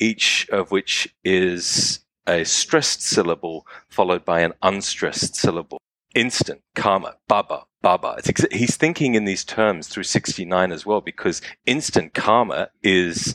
each 0.00 0.48
of 0.50 0.70
which 0.72 1.14
is 1.22 2.00
a 2.26 2.44
stressed 2.44 3.02
syllable 3.02 3.64
followed 3.88 4.24
by 4.24 4.40
an 4.40 4.52
unstressed 4.62 5.36
syllable. 5.36 5.78
Instant, 6.16 6.62
karma, 6.74 7.16
baba, 7.28 7.64
baba. 7.82 8.14
It's 8.18 8.28
ex- 8.30 8.46
he's 8.50 8.76
thinking 8.76 9.14
in 9.14 9.26
these 9.26 9.44
terms 9.44 9.86
through 9.86 10.04
69 10.04 10.72
as 10.72 10.86
well, 10.86 11.00
because 11.02 11.42
instant 11.66 12.14
karma 12.14 12.70
is 12.82 13.34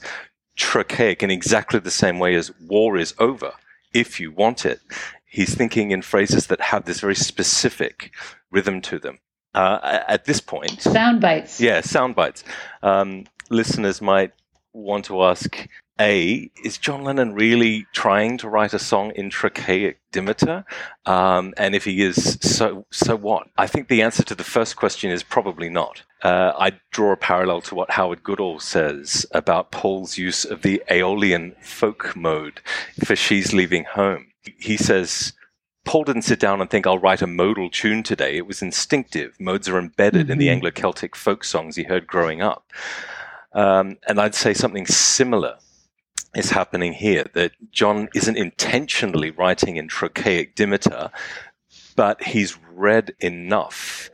trochaic 0.57 1.21
in 1.23 1.29
exactly 1.29 1.79
the 1.79 1.91
same 1.91 2.17
way 2.19 2.33
as 2.35 2.51
war 2.59 2.97
is 2.97 3.13
over 3.19 3.51
if 3.93 4.19
you 4.19 4.31
want 4.31 4.65
it. 4.65 4.79
He's 5.25 5.53
thinking 5.53 5.91
in 5.91 6.01
phrases 6.01 6.47
that 6.47 6.59
have 6.59 6.85
this 6.85 6.99
very 7.01 7.15
specific 7.15 8.11
rhythm 8.49 8.81
to 8.81 8.97
them. 8.99 9.19
Uh, 9.53 10.01
at 10.07 10.25
this 10.25 10.41
point, 10.41 10.81
Sound 10.81 11.21
bites. 11.21 11.61
yeah, 11.61 11.81
sound 11.81 12.15
bites. 12.15 12.43
Um, 12.81 13.25
listeners 13.49 14.01
might 14.01 14.31
want 14.73 15.05
to 15.05 15.21
ask: 15.23 15.67
A, 15.99 16.49
is 16.63 16.77
John 16.77 17.03
Lennon 17.03 17.33
really 17.33 17.85
trying 17.93 18.37
to 18.39 18.49
write 18.49 18.73
a 18.73 18.79
song 18.79 19.11
in 19.11 19.29
trochaic 19.29 19.99
dimeter? 20.11 20.65
Um, 21.05 21.53
and 21.57 21.75
if 21.75 21.85
he 21.85 22.01
is, 22.01 22.39
so 22.41 22.85
so 22.91 23.15
what? 23.15 23.47
I 23.57 23.67
think 23.67 23.87
the 23.87 24.01
answer 24.01 24.23
to 24.23 24.35
the 24.35 24.43
first 24.43 24.75
question 24.77 25.11
is 25.11 25.21
probably 25.21 25.69
not. 25.69 26.01
Uh, 26.23 26.53
I 26.57 26.79
draw 26.91 27.11
a 27.11 27.17
parallel 27.17 27.61
to 27.61 27.75
what 27.75 27.91
Howard 27.91 28.23
Goodall 28.23 28.59
says 28.59 29.25
about 29.31 29.71
Paul's 29.71 30.17
use 30.17 30.45
of 30.45 30.61
the 30.61 30.81
Aeolian 30.89 31.55
folk 31.61 32.15
mode 32.15 32.61
for 33.05 33.15
"She's 33.15 33.53
Leaving 33.53 33.83
Home." 33.85 34.27
He 34.57 34.77
says. 34.77 35.33
Paul 35.83 36.03
didn't 36.03 36.21
sit 36.21 36.39
down 36.39 36.61
and 36.61 36.69
think, 36.69 36.85
I'll 36.85 36.99
write 36.99 37.23
a 37.23 37.27
modal 37.27 37.67
tune 37.67 38.03
today. 38.03 38.37
It 38.37 38.45
was 38.45 38.61
instinctive. 38.61 39.35
Modes 39.39 39.67
are 39.67 39.79
embedded 39.79 40.29
in 40.29 40.37
the 40.37 40.45
Mhm. 40.45 40.51
Anglo 40.51 40.69
Celtic 40.69 41.15
folk 41.15 41.43
songs 41.43 41.75
he 41.75 41.85
heard 41.85 42.05
growing 42.05 42.39
up. 42.39 42.71
Um, 43.53 43.97
and 44.07 44.21
I'd 44.21 44.35
say 44.35 44.53
something 44.53 44.85
similar 44.85 45.57
is 46.35 46.51
happening 46.51 46.93
here. 46.93 47.25
That 47.33 47.51
John 47.71 48.09
isn't 48.15 48.37
intentionally 48.37 49.31
writing 49.31 49.77
in 49.77 49.87
trochaic 49.87 50.55
dimeter, 50.55 51.11
but 51.95 52.23
he's 52.23 52.57
read 52.73 53.13
enough 53.19 54.09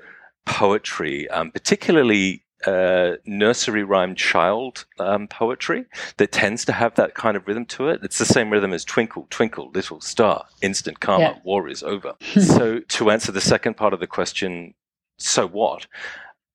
poetry, 0.46 1.30
um, 1.30 1.52
particularly 1.52 2.44
uh, 2.66 3.14
nursery 3.26 3.84
rhyme 3.84 4.16
child 4.16 4.86
um, 5.00 5.28
poetry 5.28 5.86
that 6.18 6.32
tends 6.32 6.66
to 6.66 6.72
have 6.72 6.96
that 6.96 7.14
kind 7.14 7.38
of 7.38 7.48
rhythm 7.48 7.66
to 7.66 7.88
it. 7.88 8.00
It's 8.04 8.18
the 8.18 8.26
same 8.26 8.50
rhythm 8.50 8.74
as 8.74 8.84
Twinkle, 8.84 9.28
Twinkle, 9.30 9.70
Little 9.74 10.02
Star, 10.02 10.46
Instant 10.62 11.00
Karma, 11.00 11.24
Yeah. 11.24 11.36
War 11.44 11.68
is 11.70 11.84
Over. 11.84 12.14
so, 12.42 12.80
to 12.80 13.12
answer 13.12 13.32
the 13.32 13.42
second 13.42 13.76
part 13.76 13.94
of 13.94 14.00
the 14.00 14.08
question, 14.08 14.74
so 15.20 15.48
what? 15.48 15.86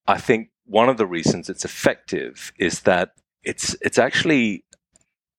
I 0.06 0.18
think 0.18 0.50
one 0.66 0.88
of 0.88 0.96
the 0.96 1.06
reasons 1.06 1.48
it's 1.48 1.64
effective 1.64 2.52
is 2.58 2.80
that 2.80 3.12
it's 3.44 3.76
it's 3.80 3.98
actually 3.98 4.64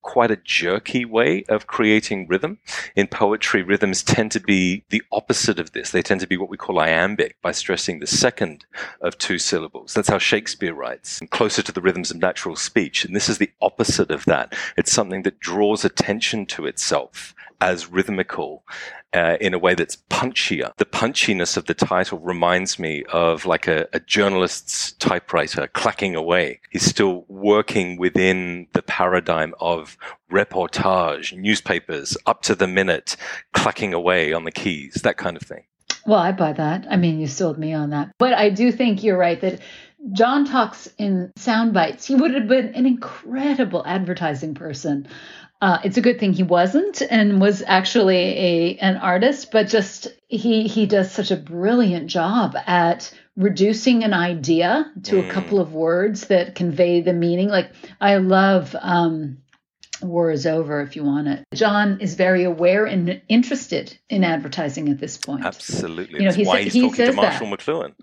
quite 0.04 0.30
a 0.30 0.38
jerky 0.38 1.06
way 1.06 1.44
of 1.50 1.66
creating 1.66 2.28
rhythm. 2.28 2.60
In 2.96 3.08
poetry, 3.08 3.64
rhythms 3.64 4.04
tend 4.04 4.32
to 4.34 4.40
be 4.40 4.84
the 4.90 5.02
opposite 5.12 5.60
of 5.60 5.72
this. 5.72 5.90
They 5.90 6.04
tend 6.04 6.22
to 6.22 6.28
be 6.28 6.38
what 6.38 6.50
we 6.50 6.58
call 6.58 6.80
iambic 6.80 7.42
by 7.42 7.54
stressing 7.54 8.00
the 8.00 8.08
second 8.08 8.66
of 9.02 9.18
two 9.18 9.40
syllables. 9.40 9.94
That's 9.94 10.10
how 10.10 10.20
Shakespeare 10.20 10.74
writes, 10.74 11.22
closer 11.32 11.64
to 11.64 11.72
the 11.72 11.82
rhythms 11.82 12.12
of 12.12 12.18
natural 12.18 12.56
speech. 12.56 13.06
And 13.06 13.16
this 13.16 13.30
is 13.30 13.40
the 13.40 13.52
opposite 13.62 14.12
of 14.12 14.26
that. 14.26 14.54
It's 14.78 14.92
something 14.92 15.24
that 15.24 15.40
draws 15.40 15.84
attention 15.84 16.46
to 16.48 16.68
itself 16.68 17.34
as 17.60 17.90
rhythmical 17.90 18.64
uh, 19.14 19.38
in 19.40 19.54
a 19.54 19.60
way 19.60 19.76
that's 19.76 19.98
punchier. 20.10 20.72
The 20.78 20.86
punchiness 20.86 21.58
of 21.58 21.66
the 21.66 21.74
title 21.74 22.20
reminds 22.20 22.80
me 22.80 23.04
of 23.12 23.46
like 23.46 23.68
a, 23.68 23.88
a 23.94 24.00
journalist's 24.00 24.94
typewriter 24.94 25.68
clacking 25.68 26.16
away. 26.16 26.60
He's 26.70 26.86
still 26.86 27.26
working 27.28 27.98
within 27.98 28.68
the 28.74 28.82
paradigm 28.82 29.54
of 29.60 29.98
reportage, 30.32 31.38
newspapers, 31.38 32.18
up 32.26 32.42
to 32.44 32.56
the 32.56 32.68
minute, 32.68 33.16
clacking 33.54 33.94
away 33.94 34.34
on 34.34 34.46
the 34.46 34.52
keys, 34.52 34.96
that 35.04 35.18
kind 35.18 35.38
of 35.38 35.44
thing. 35.44 35.64
Well, 36.06 36.20
I 36.20 36.32
buy 36.32 36.54
that. 36.54 36.86
I 36.90 36.98
mean, 36.98 37.20
you 37.20 37.28
sold 37.28 37.58
me 37.58 37.74
on 37.74 37.92
that. 37.92 38.12
But 38.18 38.34
I 38.34 38.50
do 38.50 38.72
think 38.72 39.04
you're 39.04 39.18
right 39.18 39.40
that 39.40 39.62
John 40.12 40.46
talks 40.46 40.90
in 40.98 41.32
sound 41.38 41.74
bites. 41.74 42.06
He 42.06 42.16
would 42.16 42.34
have 42.34 42.48
been 42.48 42.76
an 42.76 42.86
incredible 42.86 43.84
advertising 43.86 44.54
person. 44.54 45.08
Uh, 45.64 45.80
it's 45.86 45.96
a 45.96 46.02
good 46.02 46.20
thing 46.20 46.34
he 46.34 46.44
wasn't 46.44 47.02
and 47.10 47.40
was 47.40 47.64
actually 47.66 48.18
a 48.18 48.76
an 48.80 48.98
artist, 48.98 49.50
but 49.50 49.70
just 49.70 50.10
he 50.28 50.68
he 50.68 50.86
does 50.86 51.10
such 51.10 51.32
a 51.32 51.38
brilliant 51.38 52.08
job 52.08 52.58
at 52.68 53.18
reducing 53.38 54.04
an 54.04 54.14
idea 54.14 54.92
to 55.04 55.26
a 55.26 55.32
couple 55.32 55.62
of 55.62 55.74
words 55.74 56.28
that 56.28 56.54
convey 56.54 57.00
the 57.00 57.14
meaning. 57.14 57.48
Like 57.48 57.72
I 58.02 58.18
love 58.18 58.76
um, 58.78 59.38
war 60.02 60.32
is 60.32 60.46
over 60.46 60.82
if 60.82 60.98
you 60.98 61.06
want 61.06 61.30
it. 61.30 61.46
John 61.54 62.02
is 62.02 62.16
very 62.16 62.44
aware 62.44 62.86
and 62.86 63.22
interested 63.30 63.98
in 64.10 64.26
advertising 64.26 64.90
at 64.90 65.00
this 65.00 65.16
point. 65.16 65.46
Absolutely. 65.46 66.16
You 66.16 66.20
know, 66.20 66.26
That's 66.26 66.36
he 66.36 66.46
why 66.46 66.58
sa- 66.58 66.64
he's 66.66 66.74
he 66.74 66.82
talking 66.82 67.06
to 67.06 67.14
Marshall 67.14 67.50
that. 67.50 67.60
McLuhan. 67.60 67.94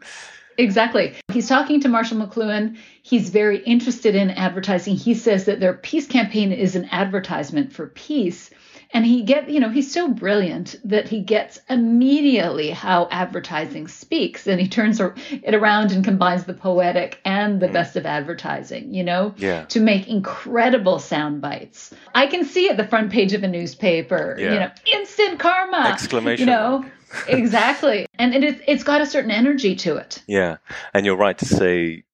Exactly. 0.60 1.14
He's 1.32 1.48
talking 1.48 1.80
to 1.80 1.88
Marshall 1.88 2.18
McLuhan. 2.18 2.76
He's 3.02 3.30
very 3.30 3.58
interested 3.58 4.14
in 4.14 4.30
advertising. 4.30 4.96
He 4.96 5.14
says 5.14 5.46
that 5.46 5.60
their 5.60 5.74
peace 5.74 6.06
campaign 6.06 6.52
is 6.52 6.76
an 6.76 6.88
advertisement 6.92 7.72
for 7.72 7.86
peace. 7.86 8.50
And 8.92 9.06
he 9.06 9.22
get, 9.22 9.48
you 9.48 9.60
know, 9.60 9.68
he's 9.68 9.92
so 9.92 10.08
brilliant 10.08 10.74
that 10.84 11.08
he 11.08 11.20
gets 11.20 11.60
immediately 11.68 12.70
how 12.70 13.06
advertising 13.12 13.86
speaks, 13.86 14.48
and 14.48 14.60
he 14.60 14.66
turns 14.66 15.00
it 15.00 15.54
around 15.54 15.92
and 15.92 16.04
combines 16.04 16.44
the 16.44 16.54
poetic 16.54 17.20
and 17.24 17.60
the 17.60 17.68
mm. 17.68 17.72
best 17.72 17.94
of 17.94 18.04
advertising, 18.04 18.92
you 18.92 19.04
know, 19.04 19.32
Yeah. 19.36 19.64
to 19.66 19.78
make 19.78 20.08
incredible 20.08 20.98
sound 20.98 21.40
bites. 21.40 21.94
I 22.16 22.26
can 22.26 22.44
see 22.44 22.68
at 22.68 22.76
the 22.76 22.86
front 22.86 23.12
page 23.12 23.32
of 23.32 23.44
a 23.44 23.48
newspaper, 23.48 24.36
Yeah. 24.36 24.52
you 24.54 24.58
know, 24.60 24.70
instant 24.92 25.38
karma, 25.38 25.90
Exclamation 25.92 26.48
you 26.48 26.52
know, 26.52 26.78
mark. 26.80 26.92
exactly, 27.28 28.06
and 28.18 28.34
it 28.34 28.44
is, 28.44 28.60
it's 28.66 28.84
got 28.84 29.00
a 29.00 29.06
certain 29.06 29.30
energy 29.30 29.74
to 29.76 29.96
it. 29.96 30.22
Yeah, 30.26 30.58
and 30.94 31.06
you're 31.06 31.16
right 31.16 31.38
to 31.38 31.46
say 31.46 32.04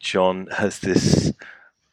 John 0.00 0.48
has 0.56 0.80
this 0.80 1.32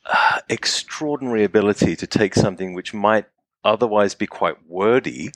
uh, 0.06 0.40
extraordinary 0.49 1.44
ability 1.44 1.95
to 1.98 2.07
take 2.07 2.35
something 2.35 2.73
which 2.73 2.94
might 2.94 3.26
otherwise 3.64 4.15
be 4.15 4.27
quite 4.27 4.68
wordy 4.68 5.31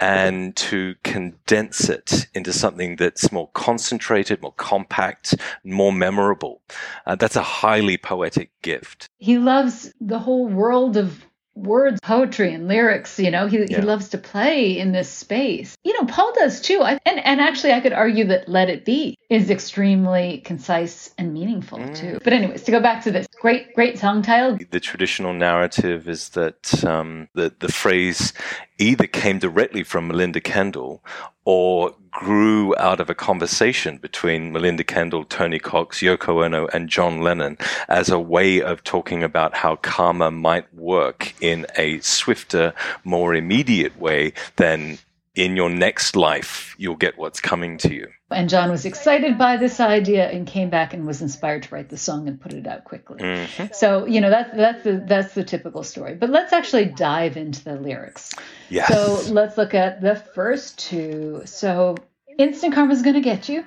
and 0.00 0.56
to 0.56 0.94
condense 1.04 1.88
it 1.88 2.26
into 2.34 2.52
something 2.52 2.96
that's 2.96 3.30
more 3.30 3.48
concentrated, 3.54 4.42
more 4.42 4.52
compact, 4.52 5.36
more 5.62 5.92
memorable. 5.92 6.60
Uh, 7.06 7.14
that's 7.14 7.36
a 7.36 7.42
highly 7.42 7.96
poetic 7.96 8.50
gift. 8.62 9.08
he 9.18 9.38
loves 9.38 9.92
the 10.00 10.18
whole 10.18 10.46
world 10.48 10.96
of 10.96 11.24
words, 11.54 12.00
poetry, 12.02 12.52
and 12.52 12.68
lyrics. 12.68 13.18
You 13.18 13.30
know, 13.30 13.46
he, 13.46 13.64
he 13.64 13.80
loves 13.80 14.08
to 14.10 14.18
play 14.18 14.78
in 14.78 14.92
this 14.92 15.08
space. 15.08 15.74
You 15.84 15.92
know, 15.94 16.06
Paul 16.06 16.32
does 16.34 16.60
too. 16.60 16.80
I, 16.82 16.98
and 17.06 17.24
and 17.24 17.40
actually, 17.40 17.72
I 17.72 17.80
could 17.80 17.92
argue 17.92 18.24
that 18.26 18.48
"Let 18.48 18.68
It 18.68 18.84
Be" 18.84 19.16
is 19.30 19.50
extremely 19.50 20.38
concise 20.44 21.12
and 21.18 21.32
meaningful 21.32 21.78
Mm. 21.78 21.94
too. 21.94 22.18
But 22.22 22.32
anyways, 22.32 22.62
to 22.64 22.70
go 22.70 22.80
back 22.80 23.02
to 23.04 23.10
this 23.10 23.26
great 23.40 23.74
great 23.74 23.98
song 23.98 24.22
title, 24.22 24.58
The 24.70 24.80
traditional 24.80 25.32
narrative 25.32 26.08
is 26.08 26.30
that 26.30 26.84
um, 26.84 27.28
the, 27.34 27.52
the 27.58 27.72
phrase 27.72 28.32
either 28.78 29.06
came 29.06 29.38
directly 29.38 29.82
from 29.82 30.08
Melinda 30.08 30.40
Kendall 30.40 31.02
or 31.44 31.94
grew 32.10 32.74
out 32.76 33.00
of 33.00 33.10
a 33.10 33.14
conversation 33.14 33.98
between 33.98 34.52
Melinda 34.52 34.84
Kendall, 34.84 35.24
Tony 35.24 35.58
Cox, 35.58 36.00
Yoko 36.00 36.44
Ono, 36.44 36.66
and 36.68 36.88
John 36.88 37.22
Lennon 37.22 37.58
as 37.88 38.08
a 38.08 38.18
way 38.18 38.62
of 38.62 38.84
talking 38.84 39.22
about 39.22 39.54
how 39.54 39.76
karma 39.76 40.30
might 40.30 40.72
work 40.74 41.34
in 41.40 41.66
a 41.76 41.98
swifter, 42.00 42.72
more 43.02 43.34
immediate 43.34 43.98
way 43.98 44.32
than 44.56 44.98
in 45.34 45.56
your 45.56 45.70
next 45.70 46.14
life, 46.14 46.74
you'll 46.78 46.94
get 46.94 47.18
what's 47.18 47.40
coming 47.40 47.76
to 47.78 47.92
you. 47.92 48.06
And 48.34 48.48
John 48.48 48.70
was 48.70 48.84
excited 48.84 49.38
by 49.38 49.56
this 49.56 49.80
idea 49.80 50.28
and 50.30 50.46
came 50.46 50.68
back 50.70 50.92
and 50.92 51.06
was 51.06 51.22
inspired 51.22 51.62
to 51.64 51.74
write 51.74 51.88
the 51.88 51.96
song 51.96 52.28
and 52.28 52.40
put 52.40 52.52
it 52.52 52.66
out 52.66 52.84
quickly. 52.84 53.20
Mhm. 53.20 53.74
So 53.74 54.06
you 54.06 54.20
know 54.20 54.30
that's 54.30 54.54
that's 54.56 54.82
the 54.84 55.02
that's 55.06 55.34
the 55.34 55.44
typical 55.44 55.82
story. 55.82 56.14
But 56.14 56.30
let's 56.30 56.52
actually 56.52 56.86
dive 56.86 57.36
into 57.36 57.62
the 57.64 57.76
lyrics. 57.76 58.32
Yes. 58.68 58.88
So 58.88 59.20
let's 59.32 59.56
look 59.56 59.74
at 59.74 60.00
the 60.00 60.16
first 60.16 60.78
two. 60.78 61.42
So 61.44 61.96
instant 62.38 62.74
karma's 62.74 63.02
gonna 63.02 63.20
get 63.20 63.48
you, 63.48 63.64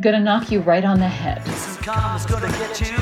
gonna 0.00 0.20
knock 0.20 0.50
you 0.50 0.60
right 0.60 0.84
on 0.84 0.98
the 0.98 1.08
head. 1.08 1.42
Instant 1.46 1.86
karma's 1.86 2.26
gonna 2.26 2.48
get 2.48 2.80
you. 2.80 2.96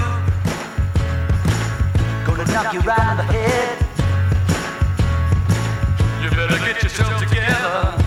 Gonna 2.27 2.45
knock 2.53 2.73
you 2.75 2.81
right 2.81 3.01
on 3.01 3.17
the 3.17 3.23
head. 3.25 3.85
You 6.23 6.31
better 6.31 6.59
get 6.59 6.83
yourself 6.83 7.23
together. 7.23 7.98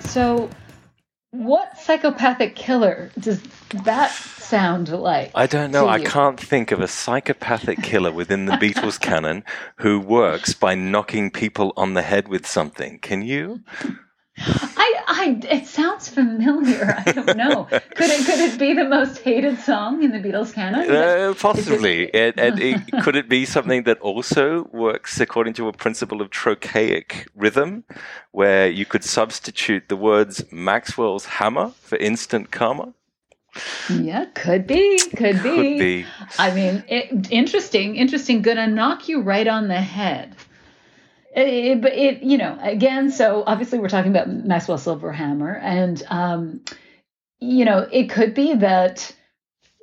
So, 0.00 0.48
what 1.32 1.76
psychopathic 1.78 2.54
killer 2.54 3.10
does 3.18 3.42
that 3.84 4.12
sound 4.12 4.88
like? 4.88 5.32
I 5.34 5.46
don't 5.46 5.70
know. 5.70 5.88
I 5.88 6.02
can't 6.02 6.38
think 6.38 6.70
of 6.70 6.80
a 6.80 6.88
psychopathic 6.88 7.82
killer 7.82 8.10
within 8.12 8.46
the 8.46 8.52
Beatles 8.52 9.00
canon 9.00 9.44
who 9.76 10.00
works 10.00 10.54
by 10.54 10.74
knocking 10.74 11.30
people 11.30 11.72
on 11.76 11.94
the 11.94 12.02
head 12.02 12.28
with 12.28 12.46
something. 12.46 12.98
Can 13.00 13.22
you? 13.22 13.62
I, 14.40 15.02
I, 15.06 15.40
it 15.50 15.66
sounds 15.66 16.08
familiar. 16.08 16.94
I 17.06 17.12
don't 17.12 17.36
know. 17.36 17.64
could 17.64 18.10
it, 18.10 18.26
could 18.26 18.40
it 18.40 18.58
be 18.58 18.74
the 18.74 18.84
most 18.84 19.20
hated 19.20 19.58
song 19.60 20.02
in 20.02 20.12
the 20.12 20.18
Beatles 20.18 20.52
canon? 20.52 20.90
Uh, 20.90 21.34
possibly. 21.38 22.04
It, 22.04 22.38
it, 22.38 22.58
it, 22.92 23.02
could 23.02 23.16
it 23.16 23.28
be 23.28 23.44
something 23.44 23.84
that 23.84 23.98
also 24.00 24.64
works 24.72 25.20
according 25.20 25.54
to 25.54 25.68
a 25.68 25.72
principle 25.72 26.20
of 26.20 26.30
trochaic 26.30 27.28
rhythm, 27.34 27.84
where 28.32 28.68
you 28.68 28.84
could 28.84 29.04
substitute 29.04 29.88
the 29.88 29.96
words 29.96 30.44
Maxwell's 30.52 31.24
hammer 31.24 31.72
for 31.80 31.96
instant 31.96 32.50
karma? 32.50 32.94
yeah, 33.90 34.26
could 34.34 34.66
be, 34.66 34.98
could 35.16 35.42
be. 35.42 35.56
Could 35.56 35.78
be. 35.78 36.06
I 36.38 36.54
mean, 36.54 36.84
it, 36.88 37.30
interesting, 37.30 37.96
interesting. 37.96 38.42
Gonna 38.42 38.66
knock 38.66 39.08
you 39.08 39.20
right 39.20 39.48
on 39.48 39.68
the 39.68 39.80
head. 39.80 40.36
It, 41.38 41.80
but 41.80 41.92
it, 41.92 42.22
you 42.22 42.36
know, 42.36 42.58
again, 42.60 43.10
so 43.10 43.44
obviously 43.46 43.78
we're 43.78 43.88
talking 43.88 44.10
about 44.10 44.28
Maxwell 44.28 44.78
Silverhammer, 44.78 45.58
and 45.62 46.02
um, 46.08 46.64
you 47.38 47.64
know, 47.64 47.86
it 47.90 48.10
could 48.10 48.34
be 48.34 48.54
that 48.54 49.14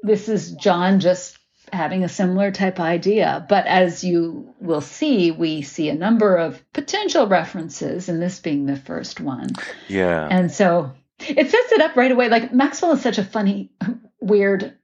this 0.03 0.27
is 0.27 0.51
John 0.51 0.99
just 0.99 1.37
having 1.71 2.03
a 2.03 2.09
similar 2.09 2.51
type 2.51 2.79
idea. 2.79 3.45
But 3.47 3.65
as 3.67 4.03
you 4.03 4.53
will 4.59 4.81
see, 4.81 5.31
we 5.31 5.61
see 5.61 5.89
a 5.89 5.95
number 5.95 6.35
of 6.35 6.61
potential 6.73 7.27
references, 7.27 8.09
and 8.09 8.21
this 8.21 8.39
being 8.39 8.65
the 8.65 8.75
first 8.75 9.19
one. 9.19 9.49
Yeah. 9.87 10.27
And 10.29 10.51
so 10.51 10.91
it 11.19 11.49
sets 11.49 11.71
it 11.71 11.81
up 11.81 11.95
right 11.95 12.11
away. 12.11 12.29
Like 12.29 12.53
Maxwell 12.53 12.93
is 12.93 13.01
such 13.01 13.17
a 13.17 13.23
funny, 13.23 13.71
weird 14.19 14.75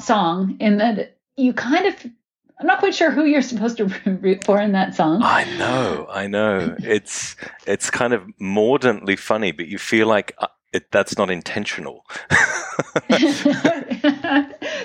song 0.00 0.56
in 0.60 0.78
that 0.78 1.16
you 1.36 1.52
kind 1.52 1.86
of, 1.86 2.06
I'm 2.62 2.68
not 2.68 2.78
quite 2.78 2.94
sure 2.94 3.10
who 3.10 3.24
you're 3.24 3.42
supposed 3.42 3.76
to 3.78 3.86
root 4.22 4.44
for 4.44 4.60
in 4.60 4.70
that 4.70 4.94
song. 4.94 5.20
I 5.24 5.44
know, 5.58 6.06
I 6.08 6.28
know. 6.28 6.76
It's 6.82 7.34
it's 7.66 7.90
kind 7.90 8.12
of 8.12 8.22
mordantly 8.38 9.16
funny, 9.16 9.50
but 9.50 9.66
you 9.66 9.78
feel 9.78 10.06
like 10.06 10.32
uh, 10.38 10.46
it, 10.72 10.90
that's 10.90 11.18
not 11.18 11.30
intentional. 11.30 12.06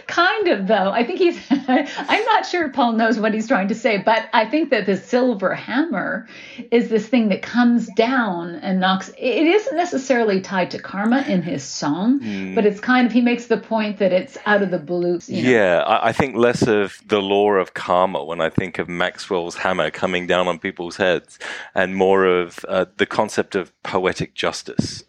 kind 0.07 0.47
of 0.47 0.67
though. 0.67 0.91
I 0.91 1.03
think 1.05 1.19
he's. 1.19 1.39
I'm 1.49 2.25
not 2.25 2.45
sure 2.45 2.69
Paul 2.69 2.93
knows 2.93 3.19
what 3.19 3.33
he's 3.33 3.47
trying 3.47 3.67
to 3.69 3.75
say, 3.75 3.97
but 3.97 4.27
I 4.33 4.45
think 4.45 4.69
that 4.71 4.85
the 4.85 4.97
silver 4.97 5.53
hammer 5.53 6.27
is 6.71 6.89
this 6.89 7.07
thing 7.07 7.29
that 7.29 7.41
comes 7.41 7.87
down 7.95 8.55
and 8.55 8.79
knocks. 8.79 9.09
It 9.17 9.47
isn't 9.47 9.75
necessarily 9.75 10.41
tied 10.41 10.71
to 10.71 10.79
karma 10.79 11.23
in 11.27 11.41
his 11.41 11.63
song, 11.63 12.19
Hmm. 12.19 12.55
but 12.55 12.65
it's 12.65 12.79
kind 12.79 13.07
of. 13.07 13.13
He 13.13 13.21
makes 13.21 13.47
the 13.47 13.57
point 13.57 13.99
that 13.99 14.11
it's 14.11 14.37
out 14.45 14.61
of 14.61 14.71
the 14.71 14.79
blue. 14.79 15.19
You 15.27 15.43
know? 15.43 15.49
Yeah, 15.49 15.83
I, 15.85 16.09
I 16.09 16.11
think 16.11 16.35
less 16.35 16.67
of 16.67 16.99
the 17.07 17.21
law 17.21 17.51
of 17.53 17.73
karma 17.73 18.23
when 18.23 18.41
I 18.41 18.49
think 18.49 18.79
of 18.79 18.89
Maxwell's 18.89 19.55
hammer 19.55 19.89
coming 19.91 20.27
down 20.27 20.47
on 20.47 20.59
people's 20.59 20.97
heads, 20.97 21.39
and 21.75 21.95
more 21.95 22.25
of 22.25 22.63
uh, 22.67 22.85
the 22.97 23.05
concept 23.05 23.55
of 23.55 23.71
poetic 23.83 24.35
justice. 24.35 25.03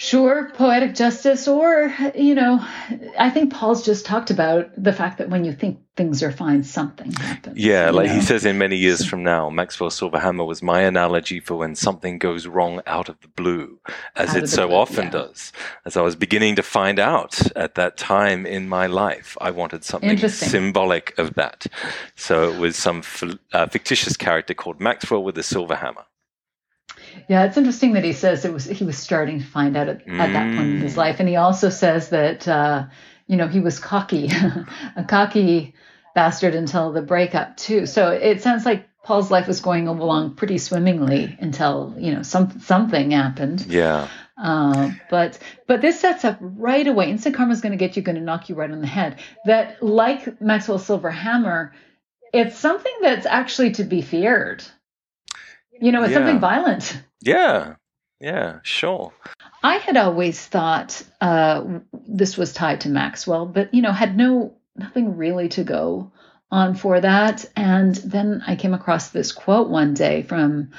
Sure, 0.00 0.48
poetic 0.54 0.94
justice, 0.94 1.48
or, 1.48 1.92
you 2.14 2.32
know, 2.36 2.64
I 3.18 3.30
think 3.30 3.52
Paul's 3.52 3.84
just 3.84 4.06
talked 4.06 4.30
about 4.30 4.70
the 4.80 4.92
fact 4.92 5.18
that 5.18 5.28
when 5.28 5.44
you 5.44 5.52
think 5.52 5.80
things 5.96 6.22
are 6.22 6.30
fine, 6.30 6.62
something 6.62 7.10
happens. 7.10 7.58
Yeah, 7.58 7.90
like 7.90 8.08
he 8.08 8.20
says 8.20 8.44
in 8.44 8.58
many 8.58 8.76
years 8.76 9.04
from 9.04 9.24
now, 9.24 9.50
Maxwell's 9.50 9.96
silver 9.96 10.20
hammer 10.20 10.44
was 10.44 10.62
my 10.62 10.82
analogy 10.82 11.40
for 11.40 11.56
when 11.56 11.74
something 11.74 12.18
goes 12.18 12.46
wrong 12.46 12.80
out 12.86 13.08
of 13.08 13.20
the 13.22 13.26
blue, 13.26 13.80
as 14.14 14.30
Out 14.30 14.44
it 14.44 14.48
so 14.48 14.68
blue, 14.68 14.76
often 14.76 15.04
yeah. 15.06 15.10
does. 15.10 15.52
As 15.84 15.96
I 15.96 16.02
was 16.02 16.14
beginning 16.14 16.54
to 16.54 16.62
find 16.62 17.00
out 17.00 17.50
at 17.56 17.74
that 17.74 17.96
time 17.96 18.46
in 18.46 18.68
my 18.68 18.86
life, 18.86 19.36
I 19.40 19.50
wanted 19.50 19.82
something 19.82 20.16
symbolic 20.28 21.18
of 21.18 21.34
that. 21.34 21.66
So 22.14 22.52
it 22.52 22.60
was 22.60 22.76
some 22.76 22.98
f- 22.98 23.24
uh, 23.52 23.66
fictitious 23.66 24.16
character 24.16 24.54
called 24.54 24.78
Maxwell 24.80 25.24
with 25.24 25.36
a 25.38 25.42
silver 25.42 25.74
hammer. 25.74 26.04
Yeah, 27.28 27.44
it's 27.44 27.56
interesting 27.56 27.92
that 27.94 28.04
he 28.04 28.12
says 28.12 28.44
it 28.44 28.52
was 28.52 28.64
he 28.64 28.84
was 28.84 28.98
starting 28.98 29.40
to 29.40 29.46
find 29.46 29.76
out 29.76 29.88
at, 29.88 30.08
at 30.08 30.32
that 30.32 30.56
point 30.56 30.70
in 30.70 30.80
his 30.80 30.94
Mm. 30.94 30.98
life, 30.98 31.20
and 31.20 31.28
he 31.28 31.36
also 31.36 31.68
says 31.68 32.10
that 32.10 32.46
uh, 32.48 32.86
you 33.26 33.36
know 33.36 33.48
he 33.48 33.60
was 33.60 33.78
cocky, 33.78 34.30
a 34.96 35.04
cocky 35.06 35.74
bastard 36.14 36.54
until 36.54 36.92
the 36.92 37.02
breakup 37.02 37.56
too. 37.56 37.86
So 37.86 38.10
it 38.10 38.42
sounds 38.42 38.64
like 38.64 38.88
Paul's 39.02 39.30
life 39.30 39.46
was 39.46 39.60
going 39.60 39.88
along 39.88 40.34
pretty 40.34 40.58
swimmingly 40.58 41.36
until 41.40 41.94
you 41.98 42.12
know 42.14 42.22
some 42.22 42.60
something 42.60 43.10
happened. 43.12 43.66
Yeah. 43.68 44.08
Uh, 44.40 44.90
but 45.10 45.38
but 45.66 45.80
this 45.80 45.98
sets 46.00 46.24
up 46.24 46.38
right 46.40 46.86
away. 46.86 47.10
Instant 47.10 47.34
karma 47.34 47.52
is 47.52 47.60
going 47.60 47.72
to 47.72 47.78
get 47.78 47.96
you, 47.96 48.02
going 48.02 48.16
to 48.16 48.22
knock 48.22 48.48
you 48.48 48.54
right 48.54 48.70
on 48.70 48.80
the 48.80 48.86
head. 48.86 49.18
That 49.46 49.82
like 49.82 50.40
Maxwell 50.40 50.78
Silver 50.78 51.10
Hammer, 51.10 51.72
it's 52.32 52.56
something 52.56 52.92
that's 53.02 53.26
actually 53.26 53.72
to 53.72 53.84
be 53.84 54.00
feared. 54.00 54.62
You 55.80 55.92
know, 55.92 56.02
it's 56.02 56.12
Yeah. 56.12 56.18
something 56.18 56.40
violent. 56.40 57.02
Yeah. 57.20 57.74
Yeah, 58.20 58.58
sure. 58.64 59.12
I 59.62 59.76
had 59.76 59.96
always 59.96 60.44
thought 60.44 61.02
uh, 61.20 61.62
this 62.08 62.36
was 62.36 62.52
tied 62.52 62.80
to 62.80 62.88
Maxwell, 62.88 63.46
but 63.46 63.72
you 63.72 63.80
know, 63.82 63.92
had 63.92 64.16
no 64.16 64.54
nothing 64.76 65.16
really 65.16 65.48
to 65.50 65.62
go 65.64 66.10
on 66.50 66.74
for 66.74 67.00
that. 67.00 67.44
And 67.54 67.94
then 67.94 68.42
I 68.46 68.56
came 68.56 68.74
across 68.74 69.10
this 69.10 69.30
quote 69.30 69.68
one 69.68 69.94
day 69.94 70.22
from 70.22 70.70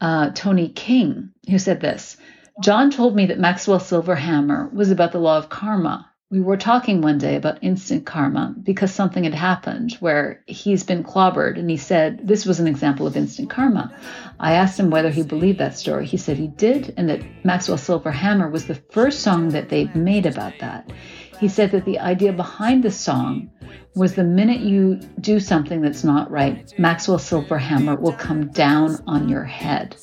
uh, 0.00 0.30
Tony 0.34 0.68
King, 0.70 1.30
who 1.48 1.58
said 1.58 1.80
this: 1.80 2.16
"John 2.60 2.90
told 2.90 3.14
me 3.14 3.26
that 3.26 3.38
Maxwell 3.38 3.78
Silverhammer 3.78 4.72
was 4.72 4.90
about 4.90 5.12
the 5.12 5.18
law 5.20 5.38
of 5.38 5.48
karma." 5.48 6.10
We 6.32 6.40
were 6.40 6.56
talking 6.56 7.02
one 7.02 7.18
day 7.18 7.36
about 7.36 7.62
instant 7.62 8.06
karma 8.06 8.54
because 8.62 8.90
something 8.90 9.24
had 9.24 9.34
happened 9.34 9.92
where 10.00 10.42
he's 10.46 10.82
been 10.82 11.04
clobbered, 11.04 11.58
and 11.58 11.68
he 11.68 11.76
said 11.76 12.26
this 12.26 12.46
was 12.46 12.58
an 12.58 12.66
example 12.66 13.06
of 13.06 13.18
instant 13.18 13.50
karma. 13.50 13.94
I 14.40 14.54
asked 14.54 14.80
him 14.80 14.88
whether 14.88 15.10
he 15.10 15.24
believed 15.24 15.58
that 15.58 15.76
story. 15.76 16.06
He 16.06 16.16
said 16.16 16.38
he 16.38 16.48
did, 16.48 16.94
and 16.96 17.06
that 17.10 17.20
Maxwell 17.44 17.76
Silver 17.76 18.10
Hammer 18.10 18.48
was 18.48 18.66
the 18.66 18.76
first 18.92 19.20
song 19.20 19.50
that 19.50 19.68
they'd 19.68 19.94
made 19.94 20.24
about 20.24 20.54
that. 20.60 20.90
He 21.38 21.48
said 21.48 21.70
that 21.72 21.84
the 21.84 21.98
idea 21.98 22.32
behind 22.32 22.82
the 22.82 22.90
song 22.90 23.50
was 23.94 24.14
the 24.14 24.24
minute 24.24 24.60
you 24.60 25.00
do 25.20 25.38
something 25.38 25.82
that's 25.82 26.02
not 26.02 26.30
right, 26.30 26.72
Maxwell 26.78 27.18
Silver 27.18 27.58
Hammer 27.58 27.96
will 27.96 28.14
come 28.14 28.46
down 28.52 28.96
on 29.06 29.28
your 29.28 29.44
head. 29.44 29.96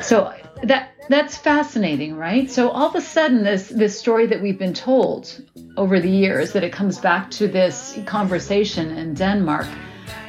So 0.00 0.34
that 0.62 0.90
that's 1.08 1.36
fascinating, 1.36 2.16
right? 2.16 2.50
So 2.50 2.70
all 2.70 2.88
of 2.88 2.94
a 2.94 3.00
sudden, 3.00 3.44
this 3.44 3.68
this 3.68 3.98
story 3.98 4.26
that 4.26 4.42
we've 4.42 4.58
been 4.58 4.74
told 4.74 5.42
over 5.76 6.00
the 6.00 6.10
years 6.10 6.52
that 6.52 6.64
it 6.64 6.72
comes 6.72 6.98
back 6.98 7.30
to 7.32 7.48
this 7.48 7.98
conversation 8.06 8.90
in 8.90 9.14
Denmark 9.14 9.66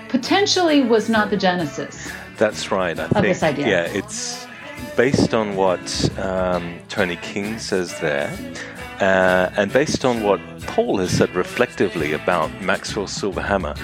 potentially 0.07 0.81
was 0.81 1.09
not 1.09 1.29
the 1.29 1.37
genesis. 1.37 2.09
That's 2.37 2.71
right. 2.71 2.97
I 2.97 3.07
think. 3.07 3.25
this 3.25 3.43
idea. 3.43 3.67
Yeah, 3.67 3.81
it's 3.83 4.47
based 4.95 5.33
on 5.33 5.55
what 5.55 6.09
um, 6.17 6.79
Tony 6.87 7.17
King 7.17 7.59
says 7.59 7.99
there, 7.99 8.31
uh, 9.01 9.49
and 9.57 9.71
based 9.71 10.05
on 10.05 10.23
what 10.23 10.39
Paul 10.61 10.97
has 10.99 11.11
said 11.11 11.35
reflectively 11.35 12.13
about 12.13 12.49
Maxwell 12.61 13.07
Silverhammer. 13.07 13.77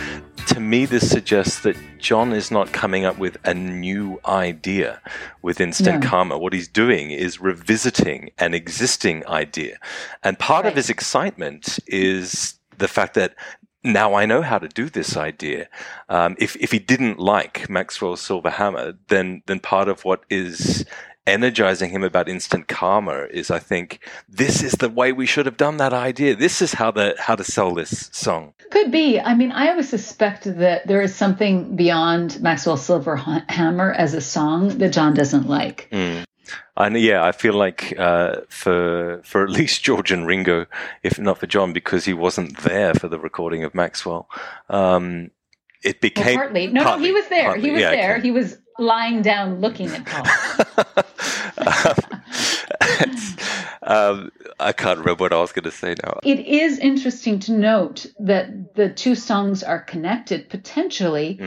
To 0.56 0.62
me, 0.62 0.86
this 0.86 1.10
suggests 1.12 1.60
that 1.64 1.76
John 2.00 2.32
is 2.32 2.50
not 2.50 2.72
coming 2.72 3.04
up 3.04 3.18
with 3.18 3.38
a 3.44 3.54
new 3.54 4.22
idea 4.26 5.02
with 5.42 5.60
instant 5.60 6.02
No. 6.02 6.10
karma. 6.10 6.38
What 6.38 6.54
he's 6.54 6.70
doing 6.70 7.12
is 7.12 7.42
revisiting 7.42 8.30
an 8.40 8.54
existing 8.54 9.28
idea. 9.28 9.78
And 10.24 10.40
part 10.40 10.66
of 10.66 10.78
his 10.78 10.90
excitement 10.90 11.78
is 11.88 12.58
the 12.78 12.88
fact 12.88 13.16
that 13.16 13.36
now 13.84 14.14
I 14.14 14.26
know 14.26 14.42
how 14.42 14.58
to 14.58 14.70
do 14.70 14.88
this 14.88 15.18
idea. 15.18 15.68
Um, 16.08 16.38
if 16.40 16.56
if 16.56 16.72
he 16.72 16.80
didn't 16.80 17.20
like 17.20 17.70
Maxwell's 17.70 18.22
silver 18.22 18.52
hammer, 18.52 18.94
then 19.10 19.42
then 19.48 19.60
part 19.60 19.90
of 19.90 20.06
what 20.06 20.24
is 20.30 20.86
energizing 21.28 21.90
him 21.90 22.04
about 22.04 22.30
instant 22.30 22.68
karma 22.68 23.26
is 23.32 23.50
I 23.50 23.60
think 23.60 24.00
this 24.30 24.62
is 24.64 24.74
the 24.74 24.90
way 24.90 25.12
we 25.12 25.26
should 25.26 25.46
have 25.46 25.58
done 25.58 25.78
that 25.78 25.94
idea. 25.94 26.36
This 26.36 26.62
is 26.62 26.74
how 26.74 26.92
the 26.92 27.16
how 27.20 27.36
to 27.36 27.44
sell 27.44 27.74
this 27.74 28.10
song. 28.12 28.54
Could 28.72 28.92
be. 28.92 29.20
I 29.20 29.36
mean, 29.36 29.52
I 29.52 29.70
always 29.70 29.90
suspect 29.90 30.44
that 30.46 30.88
there 30.88 31.02
is 31.02 31.16
something 31.16 31.76
beyond 31.76 32.42
Maxwell 32.42 32.78
Silver 32.78 33.16
Hammer 33.50 33.94
as 33.94 34.14
a 34.14 34.22
song 34.22 34.78
that 34.78 34.90
John 34.94 35.14
doesn't 35.14 35.48
like. 35.48 35.88
And 36.78 36.98
yeah, 37.00 37.24
I 37.24 37.32
feel 37.32 37.54
like 37.54 37.98
uh, 37.98 38.42
for 38.50 39.22
for 39.24 39.44
at 39.44 39.50
least 39.50 39.84
George 39.84 40.12
and 40.12 40.28
Ringo, 40.28 40.66
if 41.04 41.18
not 41.18 41.40
for 41.40 41.48
John, 41.48 41.74
because 41.74 42.06
he 42.06 42.14
wasn't 42.14 42.58
there 42.60 42.94
for 42.94 43.08
the 43.08 43.18
recording 43.20 43.64
of 43.64 43.74
Maxwell, 43.74 44.30
um, 44.70 45.32
it 45.84 45.96
Well, 45.96 46.00
became 46.02 46.36
partly. 46.38 46.68
No, 46.68 46.84
partly, 46.84 47.02
no, 47.02 47.08
he 47.08 47.14
was 47.14 47.28
there. 47.30 47.46
partly, 47.46 47.64
he 47.64 47.72
was 47.72 47.82
yeah, 47.82 47.92
there. 47.92 48.14
okay. 48.16 48.22
He 48.24 48.32
was 48.32 48.58
lying 48.80 49.22
down 49.22 49.62
looking 49.62 49.90
at 49.90 50.06
Paul. 50.06 50.26
um, 53.84 54.32
I 54.60 54.72
can't 54.72 55.00
remember 55.00 55.24
what 55.24 55.34
I 55.34 55.40
was 55.40 55.52
going 55.52 55.64
to 55.64 55.72
say 55.72 55.96
now. 56.04 56.20
it 56.24 56.40
is 56.40 56.80
interesting 56.80 57.40
to 57.42 57.54
note 57.54 58.06
that 58.20 58.76
the 58.76 58.90
two 58.90 59.16
songs 59.16 59.64
are 59.64 59.80
connected 59.80 60.50
potentially 60.50 61.40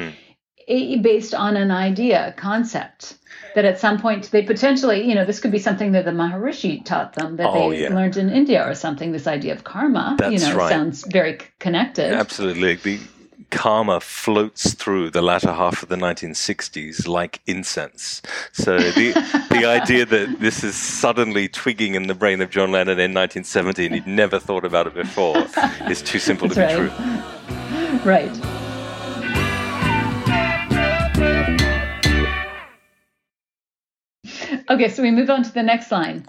eh, 0.68 0.96
based 1.00 1.34
on 1.34 1.56
an 1.56 1.70
idea, 1.70 2.28
a 2.28 2.32
concept. 2.32 3.16
That 3.54 3.64
at 3.64 3.80
some 3.80 3.98
point 3.98 4.30
they 4.30 4.42
potentially, 4.42 5.08
you 5.08 5.14
know, 5.14 5.24
this 5.24 5.40
could 5.40 5.50
be 5.50 5.58
something 5.58 5.92
that 5.92 6.04
the 6.04 6.10
Maharishi 6.12 6.84
taught 6.84 7.14
them 7.14 7.36
that 7.36 7.46
Oh, 7.48 7.70
they 7.70 7.82
yeah. 7.82 7.94
learned 7.94 8.16
in 8.16 8.30
India 8.30 8.68
or 8.68 8.74
something. 8.74 9.10
This 9.10 9.26
idea 9.26 9.54
of 9.54 9.64
karma, 9.64 10.16
you 10.30 10.38
know, 10.38 10.54
right. 10.54 10.68
sounds 10.70 11.04
very 11.10 11.38
connected. 11.58 12.12
Absolutely. 12.12 12.74
The 12.76 13.00
karma 13.50 14.00
floats 14.00 14.74
through 14.74 15.10
the 15.10 15.22
latter 15.22 15.52
half 15.52 15.82
of 15.82 15.88
the 15.88 15.96
1960s 15.96 17.06
like 17.08 17.40
incense. 17.46 18.22
So 18.52 18.78
the 18.78 19.12
the 19.50 19.64
idea 19.80 20.04
that 20.06 20.40
this 20.40 20.62
is 20.64 20.74
suddenly 20.76 21.48
twigging 21.48 21.94
in 21.94 22.06
the 22.06 22.14
brain 22.14 22.40
of 22.40 22.50
John 22.50 22.70
Lennon 22.72 22.98
in 22.98 23.14
1970 23.14 23.86
and 23.86 23.94
he'd 23.94 24.06
never 24.06 24.38
thought 24.38 24.64
about 24.64 24.86
it 24.86 24.94
before 24.94 25.46
is 25.88 26.02
too 26.02 26.18
simple 26.18 26.48
to 26.48 26.54
be 26.54 26.74
true. 26.74 26.88
right. 26.88 27.24
Right. 28.04 28.30
Okay, 34.70 34.88
so 34.88 35.02
we 35.02 35.10
move 35.10 35.30
on 35.30 35.42
to 35.42 35.52
the 35.52 35.62
next 35.62 35.90
line. 35.90 36.26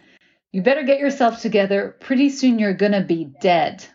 You 0.52 0.62
better 0.62 0.84
get 0.84 1.00
yourself 1.00 1.42
together. 1.42 1.96
Pretty 2.00 2.30
soon 2.30 2.58
you're 2.58 2.74
going 2.74 2.94
to 2.94 3.02
be 3.02 3.26
dead. 3.42 3.86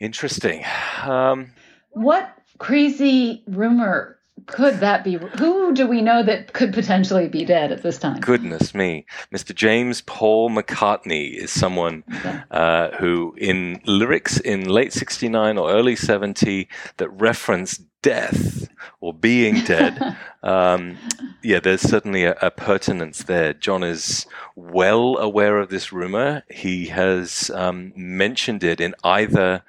Interesting. 0.00 0.64
Um, 1.04 1.52
What 1.90 2.34
crazy 2.58 3.42
rumor 3.46 4.18
could 4.46 4.80
that 4.80 5.04
be? 5.04 5.18
Who 5.38 5.74
do 5.74 5.86
we 5.86 6.00
know 6.00 6.22
that 6.22 6.54
could 6.54 6.72
potentially 6.72 7.28
be 7.28 7.44
dead 7.44 7.70
at 7.70 7.82
this 7.82 7.98
time? 7.98 8.20
goodness 8.20 8.74
me. 8.74 9.04
Mr. 9.32 9.54
James 9.54 10.00
Paul 10.02 10.50
McCartney 10.50 11.34
is 11.34 11.52
someone 11.52 12.02
uh, 12.50 12.90
who, 12.96 13.34
in 13.36 13.80
lyrics 13.84 14.40
in 14.40 14.68
late 14.68 14.92
69 14.92 15.58
or 15.58 15.70
early 15.70 15.96
70 15.96 16.68
that 16.96 17.08
reference 17.10 17.78
death 18.02 18.68
or 19.00 19.12
being 19.12 19.62
dead, 19.64 20.16
um, 20.42 20.96
yeah, 21.42 21.60
there's 21.60 21.82
certainly 21.82 22.24
a, 22.24 22.32
a 22.40 22.50
pertinence 22.50 23.24
there. 23.24 23.52
John 23.52 23.82
is 23.82 24.26
well 24.56 25.18
aware 25.18 25.58
of 25.58 25.68
this 25.68 25.92
rumor. 25.92 26.42
He 26.50 26.86
has 26.86 27.50
um, 27.50 27.92
mentioned 27.94 28.64
it 28.64 28.80
in 28.80 28.94
either. 29.04 29.62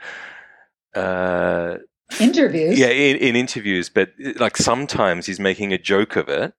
Uh, 0.95 1.77
Interviews. 2.19 2.77
yeah, 2.79 2.87
in, 2.89 3.15
in 3.17 3.35
interviews, 3.35 3.89
but 3.89 4.11
like 4.37 4.57
sometimes 4.57 5.25
he's 5.25 5.39
making 5.39 5.73
a 5.73 5.77
joke 5.77 6.15
of 6.15 6.29
it. 6.29 6.53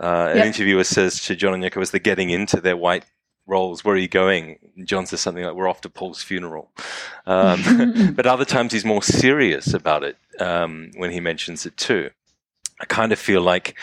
Uh, 0.00 0.28
an 0.30 0.36
Yep. 0.38 0.46
interviewer 0.46 0.84
says 0.84 1.22
to 1.24 1.36
John 1.36 1.54
and 1.54 1.62
Yoko 1.62 1.82
as 1.82 1.90
they're 1.90 2.00
getting 2.00 2.30
into 2.30 2.60
their 2.60 2.76
white 2.76 3.04
Rolls, 3.46 3.84
where 3.84 3.96
are 3.96 3.98
you 3.98 4.06
going? 4.08 4.58
And 4.76 4.86
John 4.86 5.04
says 5.06 5.20
something 5.20 5.42
like, 5.44 5.54
we're 5.54 5.68
off 5.68 5.80
to 5.82 5.90
Paul's 5.90 6.22
funeral. 6.22 6.70
Um, 7.26 8.12
but 8.16 8.24
other 8.26 8.44
times 8.44 8.72
he's 8.72 8.84
more 8.84 9.02
serious 9.02 9.74
about 9.74 10.04
it 10.04 10.16
um, 10.38 10.92
when 10.96 11.10
he 11.10 11.18
mentions 11.20 11.66
it 11.66 11.76
too. 11.76 12.10
I 12.80 12.84
kind 12.84 13.10
of 13.10 13.18
feel 13.18 13.42
like, 13.42 13.76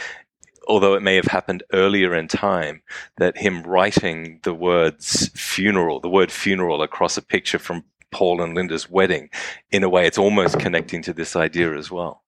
although 0.68 0.94
it 0.94 1.02
may 1.04 1.16
have 1.16 1.26
happened 1.26 1.64
earlier 1.74 2.16
in 2.16 2.30
time, 2.30 2.82
that 3.18 3.38
him 3.38 3.64
writing 3.64 4.40
the 4.44 4.54
words 4.54 5.28
funeral, 5.36 6.00
the 6.00 6.10
word 6.10 6.32
funeral 6.32 6.82
across 6.82 7.18
a 7.18 7.22
picture 7.22 7.60
from 7.60 7.84
Paul 8.11 8.41
and 8.41 8.56
Linda's 8.56 8.90
wedding, 8.90 9.30
in 9.72 9.84
a 9.84 9.90
way, 9.90 10.07
it's 10.07 10.18
almost 10.18 10.60
connecting 10.60 11.02
to 11.03 11.14
this 11.14 11.36
idea 11.36 11.76
as 11.77 11.91
well. 11.91 12.23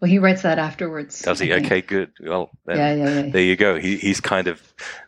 Well, 0.00 0.10
he 0.10 0.18
writes 0.18 0.42
that 0.42 0.58
afterwards. 0.58 1.22
Does 1.22 1.38
he? 1.38 1.52
Okay, 1.52 1.80
good. 1.80 2.12
Well, 2.20 2.50
then, 2.66 2.76
Yeah, 2.76 2.94
yeah, 2.94 3.20
yeah. 3.24 3.30
there 3.32 3.42
you 3.42 3.56
go. 3.56 3.78
He, 3.78 3.96
he's 3.96 4.20
kind 4.20 4.46
of 4.48 4.60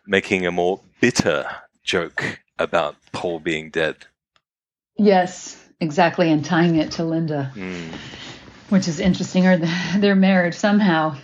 making 0.07 0.45
a 0.45 0.51
more 0.51 0.81
bitter 1.01 1.45
joke 1.83 2.39
about 2.57 2.95
Paul 3.11 3.39
being 3.39 3.69
dead. 3.69 3.95
Yes, 4.97 5.63
exactly, 5.79 6.31
and 6.31 6.43
tying 6.43 6.77
it 6.77 6.91
to 6.93 7.03
Linda, 7.03 7.51
Mm. 7.55 7.91
which 8.69 8.87
is 8.87 8.99
interesting. 8.99 9.45
Or 9.45 9.57
they're 9.97 10.15
married 10.15 10.55
somehow. 10.55 11.15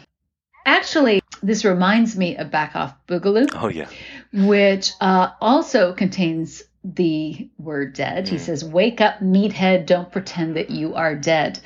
Actually, 0.65 1.21
this 1.41 1.65
reminds 1.65 2.15
me 2.15 2.37
of 2.37 2.51
Back 2.51 2.75
Off 2.75 2.93
Boogaloo. 3.07 3.49
Oh, 3.55 3.69
yeah. 3.69 3.87
which 4.33 4.91
uh, 5.01 5.29
also 5.41 5.93
contains 5.93 6.61
the 6.83 7.49
word 7.57 7.93
dead. 7.93 8.27
He 8.27 8.37
hmm. 8.37 8.41
says, 8.41 8.65
Wake 8.65 9.01
up, 9.01 9.19
meathead, 9.19 9.85
don't 9.85 10.11
pretend 10.11 10.55
that 10.55 10.69
you 10.69 10.95
are 10.95 11.15
dead. 11.15 11.59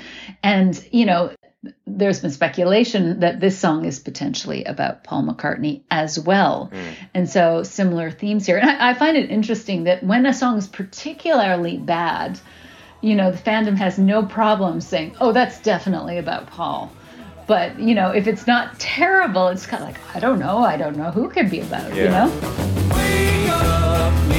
And, 0.44 0.82
you 0.92 1.06
know, 1.06 1.32
there's 1.88 2.22
been 2.22 2.32
speculation 2.32 3.22
that 3.22 3.40
this 3.40 3.58
song 3.58 3.86
is 3.86 4.00
potentially 4.00 4.66
about 4.66 5.04
Paul 5.04 5.24
McCartney 5.24 5.82
as 5.90 6.20
well. 6.20 6.66
Hmm. 6.66 6.90
And 7.14 7.30
so 7.30 7.64
similar 7.64 8.12
themes 8.12 8.46
here. 8.46 8.58
And 8.58 8.70
I, 8.70 8.90
I 8.90 8.94
find 8.94 9.18
it 9.18 9.32
interesting 9.32 9.86
that 9.86 10.04
when 10.04 10.26
a 10.26 10.34
song 10.34 10.58
is 10.58 10.68
particularly 10.68 11.78
bad, 11.78 12.40
you 13.02 13.16
know, 13.16 13.32
the 13.32 13.38
fandom 13.38 13.78
has 13.78 13.98
no 13.98 14.24
problem 14.24 14.82
saying, 14.82 15.16
oh, 15.20 15.32
that's 15.32 15.60
definitely 15.62 16.18
about 16.18 16.48
Paul. 16.48 16.92
But, 17.48 17.80
you 17.80 17.94
know, 17.94 18.10
if 18.10 18.28
it's 18.28 18.48
not 18.48 18.80
terrible, 18.80 19.50
it's 19.50 19.68
kind 19.68 19.84
of 19.84 19.90
like, 19.90 20.16
I 20.16 20.20
don't 20.20 20.40
know. 20.40 20.60
I 20.60 20.78
don't 20.78 20.98
know 20.98 21.12
who 21.12 21.30
it 21.30 21.34
could 21.34 21.52
be 21.52 21.60
about, 21.60 21.96
you 21.96 22.06
Yeah. 22.06 22.26
know? 22.26 24.35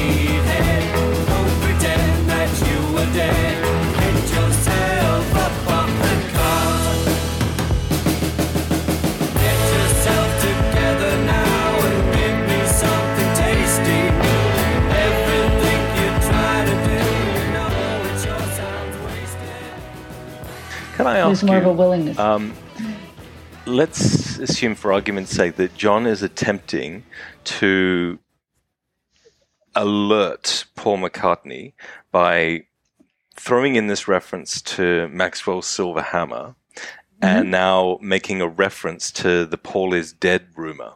Tasty. 13.35 14.01
Everything 15.05 15.81
you 15.97 16.09
try 16.27 16.57
to 16.65 16.75
do, 16.85 16.97
you 17.33 17.45
know 17.53 17.69
it 18.05 18.15
sure 18.21 18.45
sounds 18.55 18.95
wasted. 19.05 19.67
Can 20.95 21.05
I 21.07 21.17
ask 21.17 21.43
more 21.43 21.57
of 21.57 21.65
a 21.65 21.73
willingness. 21.73 22.17
Um, 22.19 22.53
let's 23.65 24.37
assume, 24.39 24.75
for 24.75 24.93
argument's 24.93 25.31
sake, 25.31 25.55
that 25.55 25.75
John 25.75 26.05
is 26.05 26.23
attempting 26.23 27.03
to 27.45 28.19
alert 29.75 30.65
Paul 30.75 30.97
McCartney 30.97 31.73
by 32.11 32.65
throwing 33.37 33.75
in 33.75 33.87
this 33.87 34.07
reference 34.07 34.61
to 34.61 35.07
Maxwell's 35.07 35.67
silver 35.67 36.01
hammer 36.01 36.55
and 37.21 37.49
now 37.49 37.97
making 38.01 38.41
a 38.41 38.47
reference 38.47 39.11
to 39.11 39.45
the 39.45 39.57
Paul 39.57 39.93
is 39.93 40.13
dead 40.13 40.47
rumor. 40.55 40.93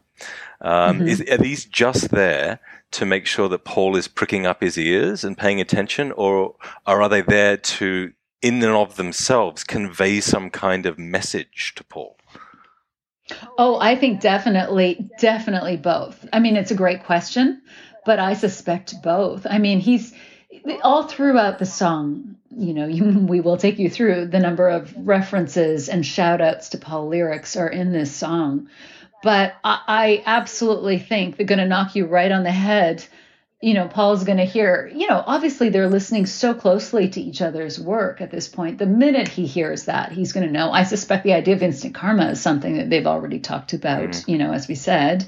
Um, 0.59 1.01
is, 1.01 1.21
are 1.31 1.37
these 1.37 1.65
just 1.65 2.11
there 2.11 2.59
to 2.91 3.05
make 3.05 3.25
sure 3.25 3.49
that 3.49 3.63
Paul 3.63 3.95
is 3.95 4.07
pricking 4.07 4.45
up 4.45 4.61
his 4.61 4.77
ears 4.77 5.23
and 5.23 5.37
paying 5.37 5.59
attention, 5.59 6.11
or, 6.11 6.55
or 6.85 7.01
are 7.01 7.09
they 7.09 7.21
there 7.21 7.57
to, 7.57 8.13
in 8.41 8.55
and 8.61 8.75
of 8.75 8.95
themselves, 8.95 9.63
convey 9.63 10.19
some 10.19 10.49
kind 10.49 10.85
of 10.85 10.99
message 10.99 11.73
to 11.75 11.83
Paul? 11.83 12.17
Oh, 13.57 13.79
I 13.79 13.95
think 13.95 14.19
definitely, 14.19 15.09
definitely 15.19 15.77
both. 15.77 16.27
I 16.33 16.39
mean, 16.39 16.57
it's 16.57 16.71
a 16.71 16.75
great 16.75 17.03
question, 17.05 17.61
but 18.05 18.19
I 18.19 18.33
suspect 18.33 18.93
both. 19.01 19.47
I 19.49 19.57
mean, 19.57 19.79
he's 19.79 20.13
all 20.83 21.03
throughout 21.03 21.59
the 21.59 21.65
song, 21.65 22.35
you 22.55 22.73
know, 22.73 22.87
you, 22.87 23.19
we 23.19 23.41
will 23.41 23.57
take 23.57 23.79
you 23.79 23.89
through 23.89 24.27
the 24.27 24.39
number 24.39 24.67
of 24.67 24.93
references 24.95 25.89
and 25.89 26.05
shout 26.05 26.41
outs 26.41 26.69
to 26.69 26.77
Paul 26.77 27.07
lyrics 27.07 27.55
are 27.55 27.69
in 27.69 27.91
this 27.91 28.11
song. 28.11 28.69
But 29.23 29.55
I, 29.63 29.79
I 29.87 30.23
absolutely 30.25 30.97
think 30.97 31.37
they're 31.37 31.45
going 31.45 31.59
to 31.59 31.67
knock 31.67 31.95
you 31.95 32.05
right 32.05 32.31
on 32.31 32.43
the 32.43 32.51
head. 32.51 33.05
You 33.61 33.75
know, 33.75 33.87
Paul's 33.87 34.23
going 34.23 34.39
to 34.39 34.45
hear, 34.45 34.91
you 34.95 35.07
know, 35.07 35.23
obviously 35.23 35.69
they're 35.69 35.87
listening 35.87 36.25
so 36.25 36.55
closely 36.55 37.09
to 37.09 37.21
each 37.21 37.43
other's 37.43 37.79
work 37.79 38.19
at 38.19 38.31
this 38.31 38.47
point. 38.47 38.79
The 38.79 38.87
minute 38.87 39.27
he 39.27 39.45
hears 39.45 39.85
that, 39.85 40.11
he's 40.11 40.33
going 40.33 40.47
to 40.47 40.51
know. 40.51 40.71
I 40.71 40.81
suspect 40.81 41.23
the 41.23 41.33
idea 41.33 41.53
of 41.53 41.61
instant 41.61 41.93
karma 41.93 42.29
is 42.29 42.41
something 42.41 42.77
that 42.77 42.89
they've 42.89 43.05
already 43.05 43.39
talked 43.39 43.73
about, 43.73 44.09
mm. 44.09 44.27
you 44.27 44.39
know, 44.39 44.51
as 44.51 44.67
we 44.67 44.73
said. 44.73 45.27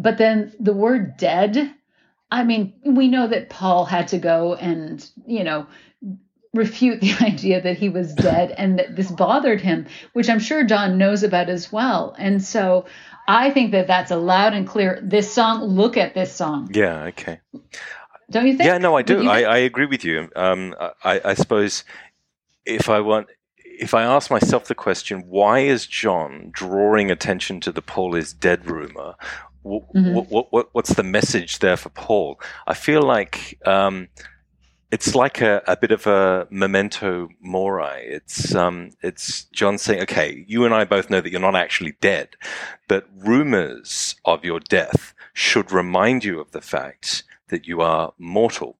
But 0.00 0.18
then 0.18 0.52
the 0.58 0.72
word 0.72 1.16
dead, 1.16 1.72
I 2.30 2.44
mean, 2.44 2.74
we 2.84 3.08
know 3.08 3.26
that 3.26 3.50
Paul 3.50 3.84
had 3.84 4.08
to 4.08 4.18
go 4.18 4.54
and, 4.54 5.08
you 5.26 5.44
know, 5.44 5.66
refute 6.54 7.00
the 7.00 7.14
idea 7.20 7.60
that 7.60 7.78
he 7.78 7.88
was 7.88 8.14
dead 8.14 8.52
and 8.52 8.78
that 8.78 8.96
this 8.96 9.10
bothered 9.10 9.60
him, 9.60 9.86
which 10.12 10.28
I'm 10.28 10.38
sure 10.38 10.64
John 10.64 10.98
knows 10.98 11.22
about 11.22 11.48
as 11.48 11.72
well. 11.72 12.14
And 12.18 12.42
so 12.42 12.86
I 13.28 13.50
think 13.50 13.72
that 13.72 13.86
that's 13.86 14.10
a 14.10 14.16
loud 14.16 14.54
and 14.54 14.66
clear. 14.66 15.00
This 15.02 15.32
song, 15.32 15.62
look 15.62 15.96
at 15.96 16.14
this 16.14 16.32
song. 16.32 16.70
Yeah, 16.72 17.04
okay. 17.04 17.40
Don't 18.30 18.46
you 18.46 18.56
think? 18.56 18.66
Yeah, 18.66 18.78
no, 18.78 18.96
I 18.96 19.02
do. 19.02 19.28
I. 19.28 19.42
I 19.42 19.58
agree 19.58 19.86
with 19.86 20.04
you. 20.04 20.30
Um, 20.36 20.74
I, 21.02 21.20
I 21.24 21.34
suppose 21.34 21.84
if 22.64 22.88
I 22.88 23.00
want, 23.00 23.26
if 23.64 23.94
I 23.94 24.02
ask 24.02 24.30
myself 24.30 24.66
the 24.66 24.74
question, 24.74 25.24
why 25.26 25.60
is 25.60 25.86
John 25.86 26.50
drawing 26.52 27.10
attention 27.10 27.60
to 27.60 27.72
the 27.72 27.82
Paul 27.82 28.14
is 28.14 28.32
dead 28.32 28.70
rumor? 28.70 29.16
What, 29.62 29.92
Mhm. 29.94 30.30
what, 30.30 30.52
what, 30.52 30.68
what's 30.72 30.94
the 30.94 31.02
message 31.02 31.58
there 31.58 31.76
for 31.76 31.90
Paul? 31.90 32.40
I 32.66 32.74
feel 32.74 33.02
like 33.02 33.58
um, 33.66 34.08
it's 34.90 35.14
like 35.14 35.40
a, 35.40 35.62
a 35.66 35.76
bit 35.76 35.90
of 35.92 36.06
a 36.06 36.46
memento 36.50 37.28
mori. 37.40 38.02
It's 38.06 38.54
um, 38.54 38.90
it's 39.02 39.44
John 39.52 39.78
saying, 39.78 40.02
"Okay, 40.02 40.44
you 40.48 40.64
and 40.64 40.74
I 40.74 40.84
both 40.84 41.10
know 41.10 41.20
that 41.20 41.30
you're 41.30 41.40
not 41.40 41.54
actually 41.56 41.94
dead, 42.00 42.30
but 42.88 43.06
rumors 43.14 44.16
of 44.24 44.44
your 44.44 44.60
death 44.60 45.14
should 45.32 45.70
remind 45.70 46.24
you 46.24 46.40
of 46.40 46.50
the 46.50 46.60
fact 46.60 47.22
that 47.48 47.68
you 47.68 47.80
are 47.82 48.12
mortal." 48.18 48.78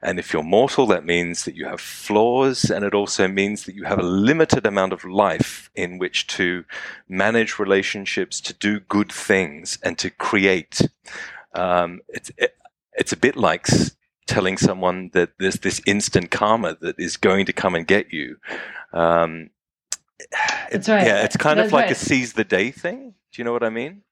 And 0.00 0.18
if 0.18 0.32
you're 0.32 0.42
mortal, 0.42 0.86
that 0.86 1.04
means 1.04 1.44
that 1.44 1.54
you 1.54 1.66
have 1.66 1.80
flaws, 1.80 2.70
and 2.70 2.84
it 2.84 2.94
also 2.94 3.28
means 3.28 3.64
that 3.64 3.74
you 3.74 3.84
have 3.84 3.98
a 3.98 4.02
limited 4.02 4.66
amount 4.66 4.92
of 4.92 5.04
life 5.04 5.70
in 5.74 5.98
which 5.98 6.26
to 6.28 6.64
manage 7.08 7.58
relationships, 7.58 8.40
to 8.40 8.54
do 8.54 8.80
good 8.80 9.12
things, 9.12 9.78
and 9.82 9.98
to 9.98 10.10
create. 10.10 10.80
Um, 11.54 12.00
it's 12.08 12.30
it, 12.38 12.54
it's 12.94 13.12
a 13.12 13.16
bit 13.16 13.36
like 13.36 13.68
telling 14.26 14.56
someone 14.58 15.10
that 15.14 15.30
there's 15.38 15.60
this 15.60 15.80
instant 15.86 16.30
karma 16.30 16.76
that 16.80 16.96
is 16.98 17.16
going 17.16 17.46
to 17.46 17.52
come 17.52 17.74
and 17.74 17.86
get 17.86 18.12
you. 18.12 18.36
Um, 18.92 19.50
it's, 20.70 20.88
right. 20.88 21.06
Yeah, 21.06 21.24
it's 21.24 21.36
kind 21.36 21.58
of 21.60 21.64
That's 21.64 21.72
like 21.72 21.90
a 21.90 21.94
seize 21.94 22.34
the 22.34 22.44
day 22.44 22.70
thing. 22.70 23.14
Do 23.32 23.40
you 23.40 23.44
know 23.44 23.52
what 23.52 23.64
I 23.64 23.70
mean? 23.70 24.02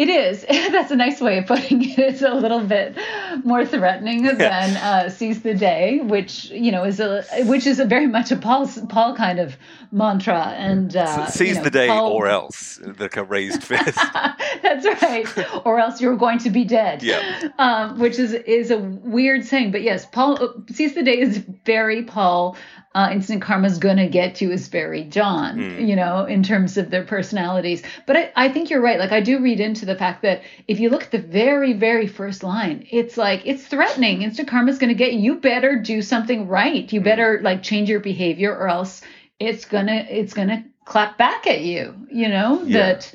It 0.00 0.08
is. 0.08 0.46
That's 0.72 0.90
a 0.90 0.96
nice 0.96 1.20
way 1.20 1.36
of 1.36 1.46
putting 1.46 1.84
it. 1.84 1.98
It's 1.98 2.22
a 2.22 2.32
little 2.32 2.64
bit 2.64 2.96
more 3.44 3.66
threatening 3.66 4.22
than 4.22 4.76
uh, 4.78 5.10
"seize 5.10 5.42
the 5.42 5.52
day," 5.52 6.00
which 6.02 6.46
you 6.46 6.72
know 6.72 6.84
is 6.84 7.00
a 7.00 7.22
which 7.44 7.66
is 7.66 7.78
a 7.78 7.84
very 7.84 8.06
much 8.06 8.30
a 8.30 8.36
Paul 8.36 8.66
Paul 8.88 9.14
kind 9.14 9.38
of 9.38 9.58
mantra. 9.92 10.54
And 10.56 10.96
uh, 10.96 11.26
seize 11.26 11.48
you 11.48 11.54
know, 11.56 11.64
the 11.64 11.70
day 11.70 11.88
Paul- 11.88 12.12
or 12.12 12.28
else, 12.28 12.80
like 12.98 13.18
a 13.18 13.24
raised 13.24 13.62
fist. 13.70 13.98
That's 14.62 14.86
right. 15.02 15.26
Or 15.66 15.78
else 15.78 16.00
you're 16.00 16.16
going 16.16 16.38
to 16.38 16.50
be 16.50 16.64
dead. 16.64 17.02
Yeah. 17.02 17.50
Um, 17.58 17.98
which 17.98 18.18
is 18.18 18.32
is 18.32 18.70
a 18.70 18.78
weird 18.78 19.44
saying, 19.44 19.70
but 19.70 19.82
yes, 19.82 20.06
Paul 20.06 20.42
uh, 20.42 20.48
seize 20.72 20.94
the 20.94 21.02
day 21.02 21.18
is 21.20 21.44
very 21.66 22.04
Paul. 22.04 22.56
Uh, 22.92 23.10
instant 23.12 23.44
is 23.64 23.78
gonna 23.78 24.08
get 24.08 24.40
you 24.40 24.50
is 24.50 24.66
very 24.66 25.04
John. 25.04 25.58
Hmm. 25.58 25.84
You 25.84 25.94
know, 25.94 26.24
in 26.24 26.42
terms 26.42 26.76
of 26.76 26.90
their 26.90 27.04
personalities. 27.04 27.82
But 28.06 28.16
I, 28.16 28.32
I 28.34 28.48
think 28.48 28.68
you're 28.68 28.80
right. 28.80 28.98
Like 28.98 29.12
I 29.12 29.20
do 29.20 29.40
read 29.40 29.60
into 29.60 29.86
the 29.86 29.94
fact 29.94 30.22
that 30.22 30.42
if 30.66 30.80
you 30.80 30.90
look 30.90 31.04
at 31.04 31.10
the 31.12 31.18
very 31.18 31.72
very 31.72 32.08
first 32.08 32.42
line, 32.42 32.86
it's 32.90 33.16
like 33.16 33.42
it's 33.44 33.66
threatening. 33.66 34.22
Instant 34.22 34.48
karma 34.48 34.70
is 34.70 34.78
gonna 34.78 34.94
get 34.94 35.12
you. 35.12 35.20
You 35.20 35.34
better 35.36 35.76
do 35.80 36.02
something 36.02 36.48
right. 36.48 36.88
Hmm. 36.90 36.94
You 36.96 37.00
better 37.00 37.40
like 37.42 37.62
change 37.62 37.88
your 37.88 38.00
behavior, 38.00 38.52
or 38.56 38.68
else 38.68 39.02
it's 39.38 39.64
gonna 39.64 40.04
it's 40.08 40.34
gonna 40.34 40.64
clap 40.84 41.16
back 41.16 41.46
at 41.46 41.60
you. 41.60 41.94
You 42.10 42.28
know 42.28 42.62
Yeah. 42.64 42.78
that 42.78 43.14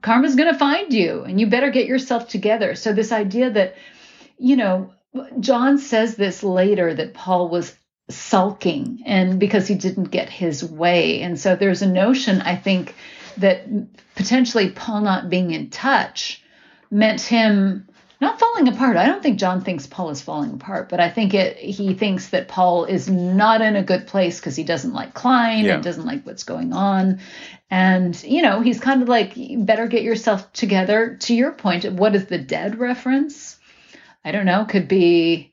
karma's 0.00 0.34
going 0.34 0.50
to 0.52 0.58
find 0.58 0.92
you 0.92 1.22
and 1.24 1.38
you 1.38 1.46
better 1.46 1.70
get 1.70 1.86
yourself 1.86 2.28
together. 2.28 2.74
So, 2.74 2.92
this 2.92 3.12
idea 3.12 3.50
that, 3.50 3.76
you 4.38 4.56
know, 4.56 4.92
John 5.40 5.78
says 5.78 6.16
this 6.16 6.42
later 6.42 6.94
that 6.94 7.14
Paul 7.14 7.48
was 7.50 7.74
sulking 8.08 9.02
and 9.06 9.38
because 9.40 9.66
he 9.66 9.74
didn't 9.74 10.10
get 10.10 10.28
his 10.28 10.64
way. 10.64 11.22
And 11.22 11.38
so, 11.38 11.56
there's 11.56 11.82
a 11.82 11.90
notion, 11.90 12.40
I 12.42 12.56
think, 12.56 12.94
that 13.38 13.66
potentially 14.14 14.70
Paul 14.70 15.00
not 15.00 15.28
being 15.30 15.50
in 15.50 15.70
touch 15.70 16.42
meant 16.90 17.20
him 17.20 17.88
not 18.20 18.38
falling 18.38 18.68
apart. 18.68 18.96
I 18.96 19.06
don't 19.06 19.22
think 19.22 19.38
John 19.38 19.62
thinks 19.62 19.86
Paul 19.86 20.10
is 20.10 20.22
falling 20.22 20.54
apart, 20.54 20.88
but 20.88 21.00
I 21.00 21.10
think 21.10 21.34
it 21.34 21.56
he 21.56 21.94
thinks 21.94 22.28
that 22.28 22.48
Paul 22.48 22.84
is 22.84 23.08
not 23.08 23.60
in 23.60 23.76
a 23.76 23.82
good 23.82 24.06
place 24.06 24.38
because 24.38 24.54
he 24.56 24.62
doesn't 24.64 24.94
like 24.94 25.14
Klein 25.14 25.64
Yeah. 25.64 25.74
and 25.74 25.82
doesn't 25.84 26.06
like 26.06 26.24
what's 26.24 26.44
going 26.44 26.72
on. 26.72 27.20
And 27.70 28.20
you 28.22 28.40
know, 28.42 28.60
he's 28.60 28.78
kind 28.80 29.02
of 29.02 29.08
like 29.08 29.34
better 29.36 29.88
get 29.88 30.02
yourself 30.04 30.52
together. 30.52 31.16
To 31.22 31.34
your 31.34 31.52
point, 31.52 31.90
what 31.92 32.14
is 32.14 32.26
the 32.26 32.38
dead 32.38 32.78
reference? 32.78 33.58
I 34.24 34.30
don't 34.30 34.46
know, 34.46 34.64
could 34.64 34.88
be 34.88 35.52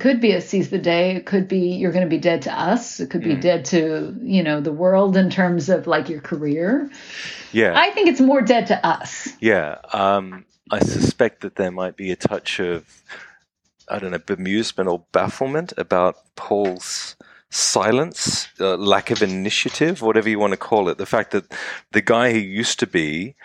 could 0.00 0.20
be 0.20 0.32
a 0.32 0.40
seize 0.40 0.70
the 0.70 0.78
day, 0.78 1.16
it 1.16 1.26
could 1.26 1.48
be 1.48 1.76
you're 1.76 1.92
going 1.92 2.04
to 2.04 2.10
be 2.10 2.18
dead 2.18 2.42
to 2.42 2.52
us, 2.52 3.00
it 3.00 3.10
could 3.10 3.22
be 3.22 3.36
Mm. 3.36 3.40
dead 3.40 3.64
to, 3.66 4.16
you 4.22 4.42
know, 4.42 4.60
the 4.60 4.72
world 4.72 5.16
in 5.16 5.30
terms 5.30 5.68
of 5.68 5.86
like 5.86 6.08
your 6.08 6.20
career. 6.20 6.90
Yeah. 7.52 7.72
I 7.76 7.90
think 7.90 8.08
it's 8.08 8.20
more 8.20 8.40
dead 8.42 8.66
to 8.68 8.86
us. 8.86 9.28
Yeah, 9.40 9.78
um, 9.92 10.44
I 10.70 10.80
suspect 10.80 11.42
that 11.42 11.56
there 11.56 11.70
might 11.70 11.96
be 11.96 12.10
a 12.10 12.16
touch 12.16 12.58
of, 12.58 12.84
I 13.88 13.98
don't 13.98 14.10
know, 14.10 14.18
bemusement 14.18 14.90
or 14.90 15.04
bafflement 15.12 15.72
about 15.76 16.16
Paul's 16.36 17.16
silence, 17.50 18.48
uh, 18.58 18.76
lack 18.76 19.10
of 19.10 19.22
initiative, 19.22 20.02
whatever 20.02 20.28
you 20.28 20.40
want 20.40 20.52
to 20.52 20.56
call 20.56 20.88
it. 20.88 20.98
The 20.98 21.06
fact 21.06 21.30
that 21.30 21.52
the 21.92 22.00
guy 22.02 22.32
who 22.32 22.38
used 22.38 22.80
to 22.80 22.86
be 22.86 23.36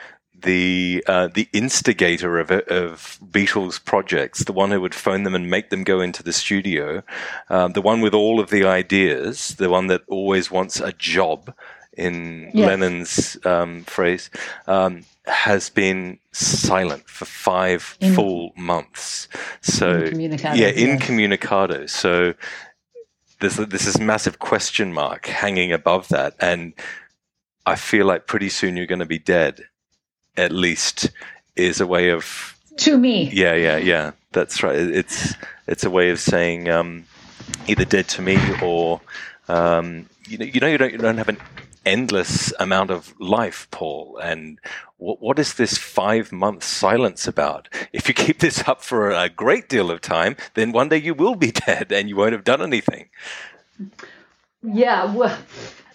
the 0.41 1.03
uh, 1.07 1.27
the 1.33 1.47
instigator 1.53 2.39
of 2.39 2.51
of 2.51 3.17
Beatles 3.23 3.83
projects, 3.83 4.43
the 4.43 4.53
one 4.53 4.71
who 4.71 4.81
would 4.81 4.95
phone 4.95 5.23
them 5.23 5.35
and 5.35 5.49
make 5.49 5.69
them 5.69 5.83
go 5.83 6.01
into 6.01 6.23
the 6.23 6.33
studio, 6.33 7.03
um, 7.49 7.73
the 7.73 7.81
one 7.81 8.01
with 8.01 8.13
all 8.13 8.39
of 8.39 8.49
the 8.49 8.65
ideas, 8.65 9.55
the 9.55 9.69
one 9.69 9.87
that 9.87 10.01
always 10.07 10.49
wants 10.51 10.79
a 10.79 10.91
job, 10.93 11.53
in 11.97 12.51
Yes. 12.53 12.67
Lennon's 12.67 13.37
um, 13.45 13.83
phrase, 13.83 14.29
um, 14.67 15.03
has 15.25 15.69
been 15.69 16.17
silent 16.31 17.07
for 17.09 17.25
five 17.25 17.97
In- 17.99 18.13
full 18.13 18.51
months. 18.55 19.27
So 19.61 20.01
Incommunicado, 20.03 20.55
yeah, 20.57 20.67
yes. 20.67 20.77
incommunicado. 20.77 21.89
So 21.89 22.33
there's 23.39 23.55
there's 23.57 23.85
this 23.85 23.99
massive 23.99 24.39
question 24.39 24.93
mark 24.93 25.25
hanging 25.27 25.71
above 25.71 26.07
that, 26.09 26.35
and 26.39 26.73
I 27.65 27.75
feel 27.75 28.05
like 28.05 28.27
pretty 28.27 28.49
soon 28.49 28.77
you're 28.77 28.85
going 28.87 28.99
to 28.99 29.05
be 29.05 29.19
dead. 29.19 29.65
At 30.37 30.51
least 30.51 31.09
is 31.55 31.81
a 31.81 31.87
way 31.87 32.09
of 32.11 32.55
To 32.77 32.97
me. 32.97 33.29
yeah, 33.33 33.55
yeah, 33.55 33.77
yeah. 33.77 34.11
That's 34.31 34.63
right. 34.63 34.75
It's 34.77 35.33
it's 35.67 35.83
a 35.83 35.89
way 35.89 36.09
of 36.11 36.19
saying 36.19 36.69
um, 36.69 37.05
either 37.67 37.85
dead 37.85 38.07
to 38.09 38.21
me 38.21 38.37
or 38.61 39.01
um, 39.47 40.05
you 40.27 40.37
know 40.37 40.45
you 40.45 40.59
know 40.59 40.67
you 40.67 40.77
don't 40.77 40.91
you 40.91 40.97
don't 40.99 41.17
have 41.17 41.29
an 41.29 41.37
endless 41.85 42.53
amount 42.59 42.91
of 42.91 43.13
life, 43.19 43.67
Paul. 43.71 44.19
And 44.21 44.59
what 44.97 45.19
what 45.21 45.39
is 45.39 45.55
this 45.55 45.77
five 45.77 46.31
month 46.31 46.63
silence 46.63 47.27
about? 47.27 47.67
If 47.91 48.07
you 48.07 48.13
keep 48.13 48.39
this 48.39 48.67
up 48.67 48.81
for 48.83 49.09
a 49.11 49.27
great 49.29 49.67
deal 49.67 49.89
of 49.91 49.99
time, 50.01 50.35
then 50.53 50.71
one 50.71 50.89
day 50.89 50.97
you 50.97 51.13
will 51.15 51.35
be 51.35 51.51
dead 51.67 51.91
and 51.91 52.07
you 52.07 52.15
won't 52.15 52.33
have 52.33 52.43
done 52.43 52.61
anything. 52.61 53.09
Yeah, 54.61 55.13
well, 55.13 55.37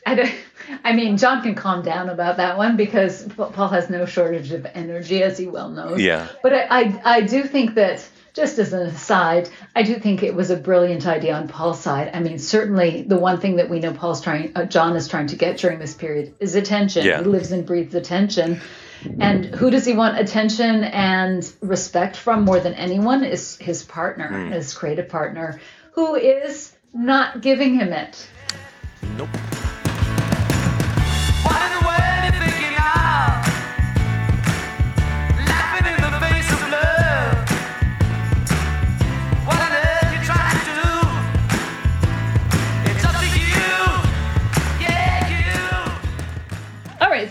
I, 0.06 0.15
don't, 0.15 0.35
I 0.82 0.93
mean, 0.93 1.16
John 1.16 1.43
can 1.43 1.55
calm 1.55 1.82
down 1.82 2.09
about 2.09 2.36
that 2.39 2.57
one 2.57 2.77
because 2.77 3.23
Paul 3.36 3.69
has 3.69 3.91
no 3.91 4.07
shortage 4.07 4.53
of 4.53 4.66
energy, 4.74 5.23
as 5.23 5.39
he 5.39 5.47
well 5.47 5.69
knows. 5.69 6.01
Yeah. 6.01 6.28
But 6.43 6.53
I, 6.53 6.66
I, 6.70 7.01
I 7.05 7.20
do 7.23 7.45
think 7.45 7.74
that, 7.74 8.07
just 8.35 8.59
as 8.59 8.73
an 8.73 8.82
aside, 8.89 9.49
I 9.77 9.85
do 9.85 9.95
think 9.95 10.23
it 10.24 10.35
was 10.35 10.51
a 10.51 10.57
brilliant 10.57 11.07
idea 11.07 11.35
on 11.35 11.47
Paul's 11.47 11.81
side. 11.81 12.11
I 12.12 12.20
mean, 12.20 12.39
certainly 12.39 13.03
the 13.03 13.16
one 13.16 13.39
thing 13.39 13.57
that 13.57 13.70
we 13.70 13.78
know 13.78 13.93
Paul's 13.93 14.20
trying, 14.20 14.53
uh, 14.57 14.65
John 14.65 14.97
is 14.97 15.07
trying 15.07 15.28
to 15.28 15.36
get 15.36 15.59
during 15.59 15.78
this 15.78 15.95
period 15.95 16.35
is 16.41 16.57
attention. 16.57 17.07
Yeah. 17.07 17.20
He 17.20 17.24
lives 17.27 17.53
and 17.53 17.65
breathes 17.65 17.95
attention. 17.95 18.61
And 19.20 19.45
who 19.45 19.70
does 19.70 19.85
he 19.85 19.93
want 19.93 20.19
attention 20.19 20.82
and 20.82 21.49
respect 21.61 22.16
from 22.16 22.45
more 22.45 22.59
than 22.59 22.74
anyone 22.74 23.23
is 23.23 23.57
his 23.59 23.85
partner, 23.85 24.27
Hmm. 24.28 24.51
his 24.51 24.73
creative 24.74 25.09
partner, 25.09 25.61
who 25.93 26.15
is 26.16 26.74
not 26.93 27.41
giving 27.41 27.74
him 27.74 27.93
it. 27.93 28.27
What 29.19 29.64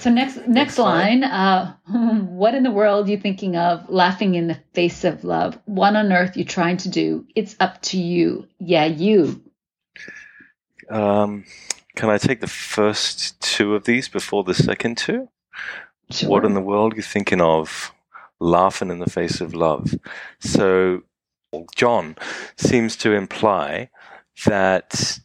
so 0.03 0.09
next 0.09 0.45
next 0.47 0.77
line, 0.77 1.23
uh, 1.23 1.75
what 1.87 2.55
in 2.55 2.63
the 2.63 2.71
world 2.71 3.07
you 3.07 3.17
thinking 3.17 3.55
of? 3.55 3.89
Laughing 3.89 4.35
in 4.35 4.47
the 4.47 4.59
face 4.73 5.05
of 5.05 5.23
love. 5.23 5.57
What 5.63 5.95
on 5.95 6.11
earth 6.11 6.35
you 6.35 6.43
trying 6.43 6.75
to 6.77 6.89
do? 6.89 7.25
It's 7.35 7.55
up 7.61 7.81
to 7.83 7.97
you. 7.97 8.45
Yeah, 8.59 8.83
you. 8.83 9.41
Um, 10.89 11.45
can 11.95 12.09
I 12.09 12.17
take 12.17 12.41
the 12.41 12.47
first 12.47 13.39
two 13.39 13.75
of 13.75 13.85
these 13.85 14.09
before 14.09 14.43
the 14.43 14.53
second 14.53 14.97
two? 14.97 15.29
Sure. 16.11 16.29
What 16.29 16.43
in 16.43 16.53
the 16.53 16.61
world 16.61 16.93
are 16.93 16.97
you 16.97 17.01
thinking 17.01 17.39
of? 17.39 17.93
Laughing 18.41 18.89
in 18.89 18.99
the 18.99 19.09
face 19.09 19.39
of 19.39 19.53
love. 19.53 19.95
So, 20.39 21.03
John 21.75 22.17
seems 22.57 22.97
to 22.97 23.13
imply 23.13 23.89
that 24.45 25.19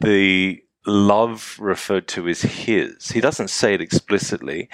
the 0.00 0.60
love 0.86 1.56
referred 1.60 2.08
to 2.08 2.28
is 2.28 2.42
his. 2.42 3.10
He 3.10 3.20
doesn't 3.20 3.50
say 3.50 3.74
it 3.74 3.80
explicitly, 3.80 4.68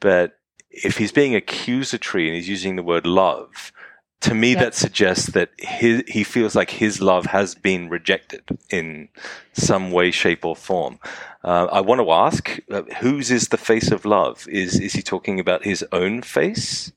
but 0.00 0.38
if 0.70 0.98
he's 0.98 1.12
being 1.12 1.34
accusatory 1.34 2.26
and 2.26 2.36
he's 2.36 2.48
using 2.48 2.76
the 2.76 2.82
word 2.82 3.06
love, 3.06 3.72
to 4.20 4.34
me 4.34 4.52
Yep. 4.52 4.58
that 4.60 4.74
suggests 4.74 5.26
that 5.32 5.50
his, 5.58 6.02
he 6.08 6.24
feels 6.24 6.54
like 6.54 6.70
his 6.70 7.00
love 7.00 7.26
has 7.26 7.54
been 7.54 7.88
rejected 7.90 8.42
in 8.70 9.08
some 9.52 9.90
way, 9.90 10.10
shape, 10.10 10.44
or 10.44 10.56
form. 10.56 10.98
Uh, 11.42 11.66
I 11.70 11.80
want 11.82 12.00
to 12.00 12.10
ask, 12.10 12.58
uh, 12.70 12.82
whose 13.00 13.30
is 13.30 13.48
the 13.48 13.58
face 13.58 13.90
of 13.90 14.04
love? 14.06 14.46
Is 14.48 14.80
is 14.80 14.94
he 14.94 15.02
talking 15.02 15.38
about 15.38 15.64
his 15.64 15.84
own 15.92 16.22
face? 16.22 16.90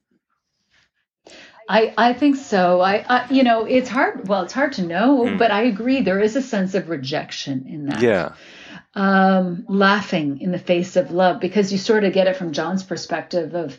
I, 1.69 1.93
I 1.97 2.13
think 2.13 2.37
so. 2.37 2.81
I, 2.81 3.05
I 3.07 3.27
you 3.29 3.43
know 3.43 3.65
it's 3.65 3.89
hard. 3.89 4.27
Well, 4.27 4.43
it's 4.43 4.53
hard 4.53 4.73
to 4.73 4.83
know, 4.83 5.25
Mm. 5.25 5.37
but 5.37 5.51
I 5.51 5.63
agree. 5.63 6.01
There 6.01 6.19
is 6.19 6.35
a 6.35 6.41
sense 6.41 6.75
of 6.75 6.89
rejection 6.89 7.65
in 7.67 7.87
that. 7.87 8.01
Yeah, 8.01 8.33
um, 8.93 9.65
laughing 9.67 10.39
in 10.41 10.51
the 10.51 10.59
face 10.59 10.95
of 10.95 11.11
love 11.11 11.39
because 11.39 11.71
you 11.71 11.77
sort 11.77 12.03
of 12.03 12.13
get 12.13 12.27
it 12.27 12.37
from 12.37 12.53
John's 12.53 12.83
perspective 12.83 13.53
of 13.53 13.77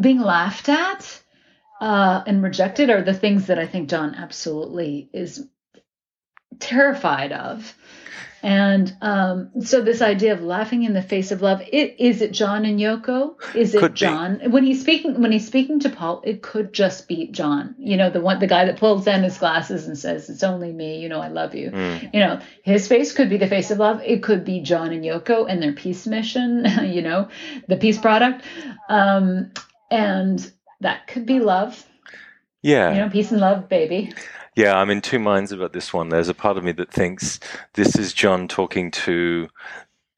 being 0.00 0.20
laughed 0.20 0.68
at 0.68 1.20
uh, 1.80 2.22
and 2.26 2.42
rejected 2.42 2.90
are 2.90 3.02
the 3.02 3.14
things 3.14 3.46
that 3.46 3.58
I 3.58 3.66
think 3.66 3.88
John 3.90 4.14
absolutely 4.14 5.10
is 5.12 5.46
terrified 6.58 7.32
of. 7.32 7.74
And 8.42 8.94
um, 9.00 9.50
so 9.62 9.80
this 9.80 10.02
idea 10.02 10.32
of 10.32 10.42
laughing 10.42 10.84
in 10.84 10.92
the 10.92 11.02
face 11.02 11.30
of 11.32 11.42
love, 11.42 11.62
it, 11.72 11.96
is 11.98 12.22
it 12.22 12.32
John 12.32 12.64
and 12.64 12.78
Yoko? 12.78 13.34
Is 13.54 13.74
it 13.74 13.80
Could 13.80 13.94
be. 13.94 13.98
John? 13.98 14.40
When 14.50 14.64
he's 14.64 14.80
speaking 14.80 15.20
when 15.20 15.32
he's 15.32 15.46
speaking 15.46 15.80
to 15.80 15.88
Paul, 15.90 16.22
it 16.24 16.42
could 16.42 16.72
just 16.72 17.08
be 17.08 17.28
John. 17.28 17.74
You 17.78 17.96
know, 17.96 18.10
the 18.10 18.20
one 18.20 18.38
the 18.38 18.46
guy 18.46 18.66
that 18.66 18.78
pulls 18.78 19.04
down 19.04 19.22
his 19.22 19.38
glasses 19.38 19.86
and 19.86 19.98
says, 19.98 20.28
It's 20.30 20.42
only 20.42 20.72
me, 20.72 21.00
you 21.00 21.08
know, 21.08 21.20
I 21.20 21.28
love 21.28 21.54
you 21.54 21.70
Mm. 21.70 22.14
you 22.14 22.20
know 22.20 22.40
his 22.62 22.88
face 22.88 23.12
could 23.12 23.28
be 23.30 23.36
the 23.36 23.46
face 23.46 23.70
of 23.70 23.78
love 23.78 24.00
it 24.04 24.22
could 24.22 24.44
be 24.44 24.60
john 24.60 24.92
and 24.92 25.04
yoko 25.04 25.46
and 25.48 25.62
their 25.62 25.72
peace 25.72 26.06
mission 26.06 26.64
you 26.84 27.02
know 27.02 27.28
the 27.68 27.76
peace 27.76 27.98
product 27.98 28.44
um 28.88 29.50
and 29.90 30.50
that 30.80 31.06
could 31.06 31.26
be 31.26 31.38
love 31.40 31.86
yeah. 32.62 32.92
you 32.92 33.00
know 33.00 33.08
peace 33.08 33.30
and 33.30 33.40
love 33.40 33.68
baby 33.68 34.12
Yeah, 34.60 34.76
I'm 34.76 34.90
in 34.90 35.00
two 35.00 35.18
minds 35.18 35.52
about 35.52 35.72
this 35.72 35.94
one. 35.94 36.10
There's 36.10 36.28
a 36.28 36.34
part 36.34 36.58
of 36.58 36.64
me 36.64 36.72
that 36.72 36.92
thinks 36.92 37.40
this 37.72 37.96
is 37.96 38.12
John 38.12 38.46
talking 38.46 38.90
to 38.90 39.48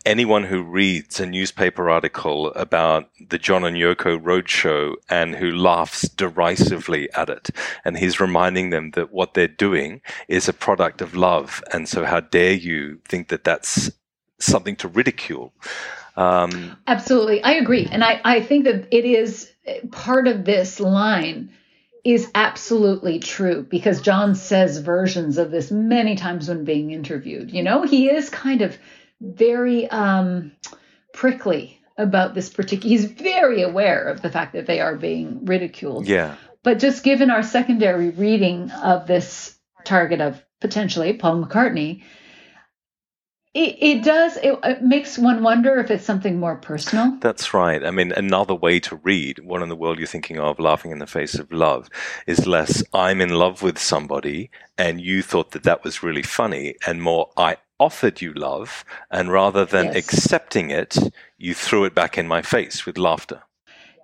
anyone 0.05 0.43
who 0.43 0.65
reads 0.65 1.21
a 1.21 1.27
newspaper 1.27 1.89
article 1.89 2.49
about 2.55 3.09
the 3.31 3.39
John 3.39 3.63
and 3.63 3.77
Yoko 3.77 4.21
roadshow 4.21 4.95
and 5.09 5.37
who 5.37 5.53
laughs 5.53 6.09
derisively 6.09 7.09
at 7.13 7.29
it. 7.29 7.51
And 7.85 7.97
he's 7.97 8.19
reminding 8.19 8.71
them 8.71 8.91
that 8.95 9.13
what 9.13 9.35
they're 9.35 9.47
doing 9.47 10.01
is 10.27 10.49
a 10.49 10.53
product 10.53 11.01
of 11.01 11.15
love. 11.15 11.63
And 11.73 11.89
so 11.89 12.05
how 12.05 12.19
dare 12.19 12.55
you 12.55 12.99
think 13.09 13.29
that 13.29 13.45
that's 13.45 13.93
something 14.41 14.75
to 14.75 14.89
ridicule? 14.89 15.53
Um, 16.17 16.77
absolutely 16.89 17.43
i 17.43 17.53
agree 17.53 17.89
and 17.91 18.05
i 18.05 18.21
i 18.23 18.43
think 18.43 18.65
that 18.65 18.87
it 18.91 19.07
is 19.07 19.51
part 19.93 20.29
of 20.29 20.45
this 20.45 20.79
line 20.79 21.51
is 22.05 22.31
absolutely 22.35 23.19
true 23.19 23.63
because 23.63 24.01
john 24.01 24.35
says 24.35 24.79
versions 24.79 25.39
of 25.39 25.51
this 25.51 25.71
many 25.71 26.17
times 26.17 26.49
when 26.49 26.65
being 26.65 26.91
interviewed 26.91 27.51
you 27.53 27.63
know 27.63 27.83
he 27.83 28.09
is 28.09 28.29
kind 28.29 28.63
of 28.63 28.77
very 29.21 29.89
um 29.91 30.53
prickly 31.13 31.79
about 31.97 32.35
this 32.35 32.49
particular 32.49 32.89
he's 32.89 33.05
very 33.05 33.63
aware 33.63 34.05
of 34.05 34.23
the 34.23 34.31
fact 34.31 34.55
that 34.55 34.67
they 34.67 34.81
are 34.81 34.97
being 34.97 35.45
ridiculed 35.45 36.07
yeah. 36.07 36.35
But 36.63 36.79
just 36.79 37.03
given 37.03 37.31
our 37.31 37.43
secondary 37.43 38.11
reading 38.11 38.71
of 38.71 39.07
this 39.07 39.59
target 39.85 40.21
of 40.21 40.43
potentially 40.61 41.13
Paul 41.15 41.45
McCartney, 41.45 42.05
It, 43.55 43.77
it 43.81 44.05
does. 44.05 44.39
It, 44.39 44.59
it 44.65 44.83
makes 44.83 45.19
one 45.19 45.43
wonder 45.43 45.79
if 45.79 45.91
it's 45.91 46.05
something 46.07 46.41
more 46.41 46.57
personal. 46.57 47.19
That's 47.21 47.53
right. 47.53 47.85
I 47.85 47.91
mean, 47.91 48.13
another 48.13 48.55
way 48.55 48.81
to 48.81 48.97
read 48.97 49.41
"What 49.41 49.61
in 49.63 49.69
the 49.69 49.77
World 49.77 49.99
You're 49.99 50.07
Thinking 50.07 50.39
of, 50.39 50.59
Laughing 50.59 50.91
in 50.91 51.01
the 51.01 51.07
Face 51.07 51.35
of 51.35 51.53
Love" 51.53 51.91
is 52.27 52.47
less 52.47 52.83
"I'm 52.95 53.21
in 53.21 53.31
love 53.31 53.63
with 53.63 53.79
somebody 53.79 54.51
and 54.79 55.01
you 55.01 55.21
thought 55.23 55.51
that 55.51 55.65
that 55.65 55.85
was 55.85 56.03
really 56.03 56.23
funny," 56.23 56.77
and 56.87 57.03
more 57.03 57.31
"I 57.37 57.59
offered 57.79 58.23
you 58.23 58.33
love, 58.33 58.85
and 59.11 59.31
rather 59.31 59.67
than 59.67 59.87
Yes. 59.87 59.97
accepting 59.97 60.71
it, 60.71 60.97
you 61.37 61.53
threw 61.53 61.85
it 61.85 61.95
back 61.95 62.17
in 62.17 62.27
my 62.27 62.41
face 62.41 62.87
with 62.87 62.97
laughter." 62.97 63.43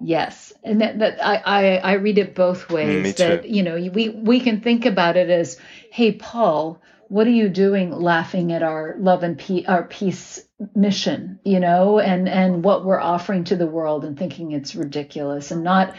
Yes, 0.01 0.53
and 0.63 0.81
that, 0.81 0.99
that 1.01 1.19
I, 1.25 1.37
I 1.45 1.77
I 1.77 1.93
read 1.95 2.19
it 2.19 2.35
both 2.35 2.71
ways. 2.71 3.03
me 3.03 3.13
that 3.13 3.49
you 3.49 3.63
know 3.63 3.77
we 3.95 4.11
we 4.11 4.41
can 4.41 4.61
think 4.61 4.87
about 4.87 5.17
it 5.17 5.31
as, 5.31 5.59
hey 5.91 6.13
Paul, 6.13 6.81
what 7.09 7.27
are 7.27 7.31
you 7.31 7.49
doing, 7.49 7.91
laughing 7.91 8.53
at 8.53 8.63
our 8.63 8.97
love 8.99 9.23
and 9.23 9.39
peace, 9.39 9.67
our 9.67 9.85
peace 9.85 10.47
mission, 10.75 11.39
you 11.45 11.61
know, 11.61 11.99
and 11.99 12.29
and 12.29 12.63
what 12.63 12.85
we're 12.85 13.01
offering 13.01 13.45
to 13.45 13.57
the 13.57 13.67
world, 13.67 14.05
and 14.05 14.19
thinking 14.19 14.53
it's 14.53 14.75
ridiculous 14.75 15.51
and 15.51 15.65
not. 15.65 15.95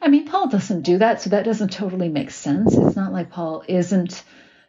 I 0.00 0.08
mean, 0.08 0.26
Paul 0.26 0.48
doesn't 0.48 0.82
do 0.82 0.98
that, 0.98 1.20
so 1.20 1.30
that 1.30 1.44
doesn't 1.44 1.72
totally 1.72 2.08
make 2.08 2.30
sense. 2.30 2.74
It's 2.76 2.96
not 2.96 3.12
like 3.12 3.30
Paul 3.30 3.64
isn't 3.66 4.22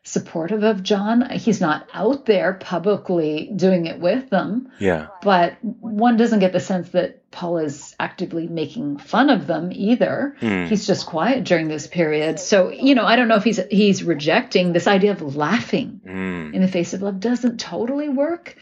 supportive 0.05 0.63
of 0.63 0.83
John. 0.83 1.29
He's 1.29 1.61
not 1.61 1.87
out 1.93 2.25
there 2.25 2.53
publicly 2.53 3.49
doing 3.55 3.85
it 3.85 3.99
with 3.99 4.29
them 4.29 4.69
Yeah. 4.79 5.07
but 5.21 5.55
one 5.63 6.17
doesn't 6.17 6.39
get 6.39 6.51
the 6.51 6.59
sense 6.59 6.89
that 6.89 7.29
Paul 7.31 7.59
is 7.59 7.95
actively 7.99 8.47
making 8.47 8.97
fun 8.97 9.29
of 9.29 9.47
them 9.47 9.71
either. 9.73 10.35
Hmm. 10.39 10.65
He's 10.65 10.85
just 10.85 11.05
quiet 11.05 11.45
during 11.45 11.67
this 11.69 11.87
period. 11.87 12.39
So, 12.39 12.69
you 12.69 12.95
know, 12.95 13.05
I 13.05 13.15
don't 13.15 13.27
know 13.29 13.37
if 13.37 13.43
he's 13.45 13.59
he's 13.71 14.03
rejecting 14.03 14.73
this 14.73 14.87
idea 14.87 15.13
of 15.13 15.35
laughing 15.35 16.01
Mm. 16.05 16.53
in 16.53 16.61
the 16.61 16.67
face 16.67 16.93
of 16.93 17.01
love 17.01 17.19
doesn't 17.19 17.59
totally 17.59 18.09
work, 18.09 18.55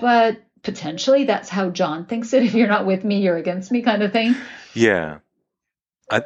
but 0.00 0.38
potentially 0.62 1.24
that's 1.24 1.48
how 1.48 1.70
John 1.70 2.06
thinks 2.06 2.32
it. 2.32 2.42
If 2.42 2.54
you're 2.54 2.66
not 2.66 2.86
with 2.86 3.04
me, 3.04 3.20
you're 3.20 3.36
against 3.36 3.70
me 3.70 3.82
kind 3.82 4.02
of 4.02 4.12
thing. 4.12 4.34
Yeah. 4.74 5.18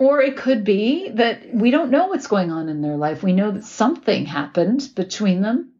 Or 0.00 0.20
it 0.20 0.36
could 0.36 0.64
be 0.64 1.10
that 1.10 1.52
we 1.52 1.70
don't 1.70 1.90
know 1.90 2.06
what's 2.06 2.26
going 2.26 2.50
on 2.50 2.68
in 2.68 2.82
their 2.82 2.96
life. 2.96 3.22
We 3.22 3.32
know 3.32 3.50
that 3.50 3.64
something 3.64 4.26
happened 4.26 4.88
between 4.94 5.42
them. 5.42 5.72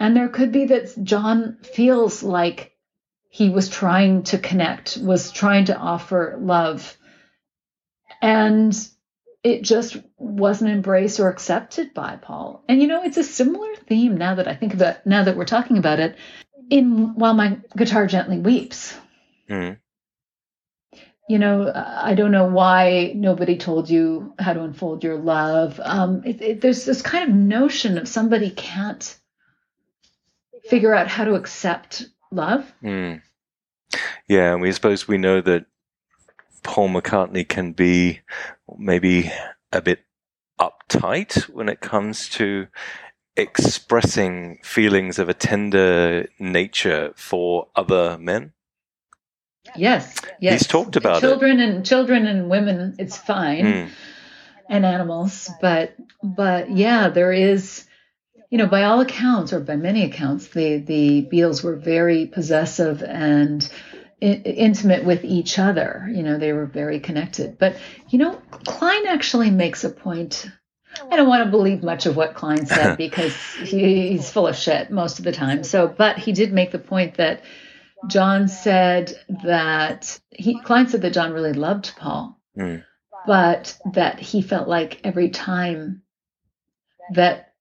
And 0.00 0.16
there 0.16 0.28
could 0.28 0.52
be 0.52 0.66
that 0.66 0.94
John 1.02 1.58
feels 1.62 2.22
like 2.22 2.72
he 3.30 3.50
was 3.50 3.68
trying 3.68 4.24
to 4.24 4.38
connect, 4.38 4.96
was 4.96 5.30
trying 5.30 5.66
to 5.66 5.76
offer 5.76 6.36
love. 6.40 6.96
And 8.22 8.76
it 9.44 9.62
just 9.62 9.96
wasn't 10.16 10.72
embraced 10.72 11.20
or 11.20 11.28
accepted 11.28 11.94
by 11.94 12.16
Paul. 12.16 12.64
And 12.68 12.80
you 12.80 12.88
know, 12.88 13.02
it's 13.02 13.16
a 13.16 13.24
similar 13.24 13.74
theme 13.88 14.16
now 14.16 14.34
that 14.36 14.48
I 14.48 14.54
think 14.54 14.74
about 14.74 15.06
now 15.06 15.24
that 15.24 15.36
we're 15.36 15.44
talking 15.44 15.78
about 15.78 16.00
it 16.00 16.16
in 16.70 17.14
While 17.14 17.34
My 17.34 17.58
Guitar 17.76 18.06
Gently 18.06 18.38
Weeps 18.38 18.94
Mm. 19.48 19.78
You 21.28 21.38
know, 21.38 21.70
I 21.74 22.14
don't 22.14 22.32
know 22.32 22.46
why 22.46 23.12
nobody 23.14 23.58
told 23.58 23.90
you 23.90 24.34
how 24.38 24.54
to 24.54 24.62
unfold 24.62 25.04
your 25.04 25.18
love. 25.18 25.78
Um, 25.84 26.22
it, 26.24 26.40
it, 26.40 26.60
there's 26.62 26.86
this 26.86 27.02
kind 27.02 27.28
of 27.28 27.36
notion 27.36 27.98
of 27.98 28.08
somebody 28.08 28.50
can't 28.50 29.16
figure 30.68 30.94
out 30.94 31.08
how 31.08 31.24
to 31.24 31.34
accept 31.34 32.08
love. 32.30 32.72
Mm. 32.82 33.22
Yeah, 34.26 34.54
we 34.56 34.72
suppose 34.72 35.06
we 35.06 35.18
know 35.18 35.40
that 35.42 35.66
Paul 36.62 36.88
McCartney 36.88 37.46
can 37.46 37.72
be 37.72 38.20
maybe 38.78 39.30
a 39.72 39.82
bit 39.82 40.00
uptight 40.58 41.48
when 41.50 41.68
it 41.68 41.80
comes 41.80 42.28
to 42.30 42.66
expressing 43.36 44.58
feelings 44.64 45.18
of 45.18 45.28
a 45.28 45.34
tender 45.34 46.26
nature 46.38 47.12
for 47.16 47.68
other 47.76 48.18
men. 48.18 48.52
Yes, 49.78 50.14
yes. 50.40 50.60
He's 50.60 50.66
talked 50.68 50.96
about 50.96 51.18
it. 51.18 51.20
children 51.26 51.60
and 51.60 51.84
children 51.86 52.26
and 52.26 52.48
women. 52.50 52.96
It's 52.98 53.16
fine, 53.16 53.64
Mm. 53.64 53.88
and 54.68 54.84
animals, 54.86 55.50
but 55.60 55.94
but 56.22 56.70
yeah, 56.70 57.08
there 57.08 57.32
is. 57.32 57.84
You 58.50 58.56
know, 58.56 58.66
by 58.66 58.84
all 58.84 59.00
accounts, 59.00 59.52
or 59.52 59.60
by 59.60 59.76
many 59.76 60.04
accounts, 60.04 60.48
the 60.48 60.78
the 60.78 61.28
Beatles 61.30 61.62
were 61.62 61.76
very 61.76 62.24
possessive 62.26 63.02
and 63.02 63.68
i- 64.22 64.24
intimate 64.24 65.04
with 65.04 65.22
each 65.22 65.58
other. 65.58 66.08
You 66.10 66.22
know, 66.22 66.38
they 66.38 66.54
were 66.54 66.64
very 66.64 66.98
connected. 66.98 67.58
But 67.58 67.76
you 68.08 68.18
know, 68.18 68.40
Klein 68.64 69.06
actually 69.06 69.50
makes 69.50 69.84
a 69.84 69.90
point. 69.90 70.46
I 71.12 71.16
don't 71.16 71.28
want 71.28 71.44
to 71.44 71.50
believe 71.50 71.82
much 71.82 72.06
of 72.06 72.16
what 72.16 72.34
Klein 72.34 72.64
said 72.64 72.96
because 73.06 73.36
he, 73.62 74.08
he's 74.12 74.30
full 74.30 74.46
of 74.46 74.56
shit 74.56 74.90
most 74.90 75.18
of 75.18 75.26
the 75.26 75.32
time. 75.32 75.62
So, 75.62 75.86
but 75.86 76.16
he 76.16 76.32
did 76.32 76.50
make 76.50 76.70
the 76.72 76.78
point 76.78 77.18
that 77.18 77.42
John 78.06 78.48
said 78.48 79.12
that 79.44 80.20
he 80.30 80.60
Klein 80.60 80.88
said 80.88 81.02
that 81.02 81.12
John 81.12 81.32
really 81.32 81.52
loved 81.52 81.94
Paul, 81.96 82.38
Mm. 82.56 82.84
but 83.26 83.76
that 83.92 84.20
he 84.20 84.42
felt 84.42 84.68
like 84.68 85.00
every 85.04 85.30
time 85.30 86.02
that 87.12 87.52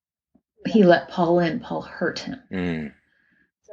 he 0.66 0.84
let 0.84 1.10
Paul 1.10 1.40
in, 1.40 1.60
Paul 1.60 1.82
hurt 1.82 2.20
him. 2.20 2.40
Mm. 2.52 2.94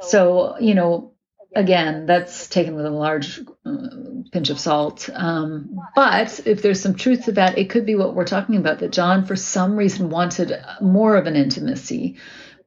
So, 0.01 0.59
you 0.59 0.74
know, 0.74 1.12
again, 1.55 2.07
that's 2.07 2.49
taken 2.49 2.74
with 2.74 2.86
a 2.86 2.91
large 2.91 3.41
uh, 3.65 3.89
pinch 4.32 4.51
of 4.51 4.59
salt. 4.59 5.09
Um, 5.12 5.78
but 5.95 6.41
if 6.47 6.62
there's 6.62 6.81
some 6.81 6.95
truth 6.95 7.27
to 7.27 7.32
that, 7.32 7.59
it 7.59 7.70
could 7.70 7.86
be 7.86 7.95
what 7.95 8.15
we're 8.15 8.24
talking 8.24 8.57
about 8.57 8.81
that 8.81 8.93
John, 8.93 9.24
for 9.24 9.36
some 9.36 9.77
reason, 9.77 10.11
wanted 10.11 10.53
more 10.81 11.16
of 11.16 11.27
an 11.27 11.36
intimacy 11.36 12.16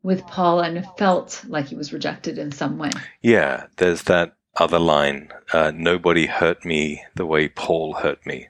with 0.07 0.25
Paul 0.25 0.61
and 0.61 0.88
felt 0.97 1.43
like 1.49 1.65
he 1.67 1.75
was 1.75 1.91
rejected 1.91 2.38
in 2.38 2.49
some 2.53 2.77
way. 2.77 2.91
Yeah, 3.21 3.65
there's 3.75 4.03
that 4.03 4.35
other 4.55 4.79
line 4.79 5.29
uh, 5.51 5.73
nobody 5.75 6.25
hurt 6.25 6.63
me 6.63 7.03
the 7.15 7.25
way 7.25 7.49
Paul 7.49 7.93
hurt 7.93 8.25
me. 8.25 8.47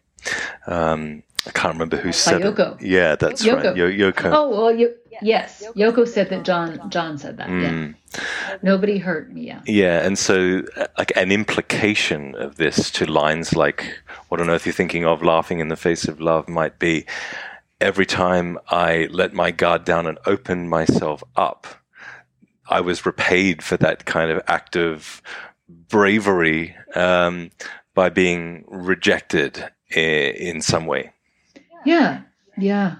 Um, 0.67 1.23
I 1.47 1.51
can't 1.51 1.73
remember 1.73 1.97
who 1.97 2.11
said 2.11 2.41
Yoko. 2.41 2.79
it. 2.79 2.85
Yeah, 2.88 3.15
that's 3.15 3.43
Yoko. 3.43 3.63
right. 3.63 3.75
Yo- 3.75 3.89
Yoko. 4.11 4.31
Oh 4.31 4.49
well, 4.49 4.75
you, 4.75 4.93
yes, 5.23 5.63
Yoko 5.75 6.07
said 6.07 6.29
that 6.29 6.43
John 6.43 6.89
John 6.91 7.17
said 7.17 7.38
that. 7.38 7.49
Mm. 7.49 7.95
Yeah, 8.13 8.57
nobody 8.61 8.99
hurt 8.99 9.34
me. 9.34 9.47
Yeah, 9.47 9.61
Yeah, 9.65 10.05
and 10.05 10.15
so 10.19 10.61
uh, 10.75 10.85
like 10.99 11.11
an 11.15 11.31
implication 11.31 12.35
of 12.35 12.57
this 12.57 12.91
to 12.91 13.05
lines 13.05 13.55
like 13.55 13.97
"What 14.27 14.41
on 14.41 14.49
earth 14.51 14.65
are 14.65 14.69
you're 14.69 14.73
thinking 14.75 15.05
of, 15.05 15.23
laughing 15.23 15.57
in 15.59 15.69
the 15.69 15.75
face 15.75 16.07
of 16.07 16.21
love" 16.21 16.47
might 16.47 16.77
be 16.77 17.05
every 17.79 18.05
time 18.05 18.57
I 18.69 19.07
let 19.11 19.33
my 19.33 19.51
guard 19.51 19.83
down 19.85 20.07
and 20.07 20.17
open 20.25 20.67
myself 20.69 21.23
up, 21.35 21.67
I 22.69 22.81
was 22.81 23.05
repaid 23.05 23.63
for 23.63 23.77
that 23.77 24.05
kind 24.05 24.31
of 24.31 24.41
act 24.47 24.75
of 24.75 25.21
bravery 25.69 26.75
um, 26.95 27.51
by 27.93 28.09
being 28.09 28.65
rejected 28.67 29.69
i- 29.95 29.99
in 29.99 30.61
some 30.61 30.85
way. 30.85 31.11
yeah, 31.85 32.21
yeah. 32.57 32.95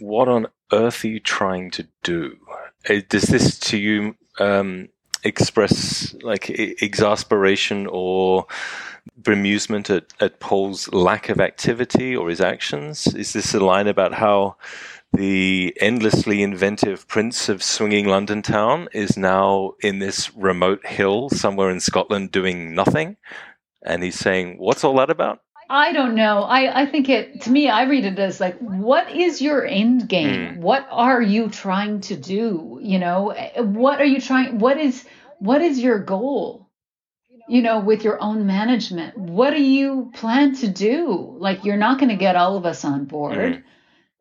what 0.00 0.28
on 0.28 0.46
earth 0.72 1.04
are 1.04 1.08
you 1.08 1.20
trying 1.20 1.70
to 1.70 1.86
do? 2.02 2.36
Uh, 2.88 3.00
Does 3.08 3.24
this 3.24 3.58
to 3.60 3.78
you 3.78 4.14
um, 4.38 4.88
express 5.26 6.14
like 6.22 6.48
exasperation 6.50 7.86
or 7.90 8.46
bemusement 9.20 9.94
at, 9.94 10.12
at 10.20 10.40
Paul's 10.40 10.92
lack 10.92 11.28
of 11.28 11.40
activity 11.40 12.16
or 12.16 12.28
his 12.28 12.40
actions? 12.40 13.06
Is 13.08 13.32
this 13.32 13.54
a 13.54 13.60
line 13.60 13.86
about 13.88 14.14
how 14.14 14.56
the 15.12 15.76
endlessly 15.80 16.42
inventive 16.42 17.06
prince 17.08 17.48
of 17.48 17.62
swinging 17.62 18.06
London 18.06 18.42
town 18.42 18.88
is 18.92 19.16
now 19.16 19.72
in 19.80 19.98
this 19.98 20.34
remote 20.36 20.86
hill 20.86 21.28
somewhere 21.30 21.70
in 21.70 21.80
Scotland 21.80 22.32
doing 22.32 22.74
nothing? 22.74 23.16
And 23.82 24.02
he's 24.02 24.18
saying, 24.18 24.58
What's 24.58 24.84
all 24.84 24.96
that 24.96 25.10
about? 25.10 25.40
I 25.68 25.92
don't 25.92 26.14
know. 26.14 26.42
I, 26.42 26.82
I 26.82 26.86
think 26.86 27.08
it 27.08 27.40
to 27.42 27.50
me 27.50 27.68
I 27.68 27.84
read 27.84 28.04
it 28.04 28.18
as 28.18 28.40
like 28.40 28.56
what 28.58 29.10
is 29.10 29.42
your 29.42 29.66
end 29.66 30.08
game? 30.08 30.60
What 30.60 30.86
are 30.90 31.20
you 31.20 31.48
trying 31.48 32.00
to 32.02 32.16
do? 32.16 32.78
You 32.80 32.98
know, 33.00 33.30
Eh, 33.30 33.60
what 33.60 34.00
are 34.00 34.04
you 34.04 34.20
trying 34.20 34.58
what 34.58 34.78
is 34.78 35.04
what 35.38 35.62
is 35.62 35.78
your 35.78 35.98
goal? 35.98 36.68
You 37.48 37.62
know, 37.62 37.78
with 37.78 38.02
your 38.02 38.20
own 38.20 38.46
management. 38.46 39.16
What 39.16 39.50
do 39.50 39.62
you 39.62 40.10
plan 40.14 40.54
to 40.56 40.68
do? 40.68 41.36
Like 41.38 41.64
you're 41.64 41.76
not 41.76 42.00
going 42.00 42.08
to 42.08 42.16
get 42.16 42.34
all 42.34 42.56
of 42.56 42.66
us 42.66 42.84
on 42.84 43.04
board. 43.04 43.36
Mm. 43.38 43.62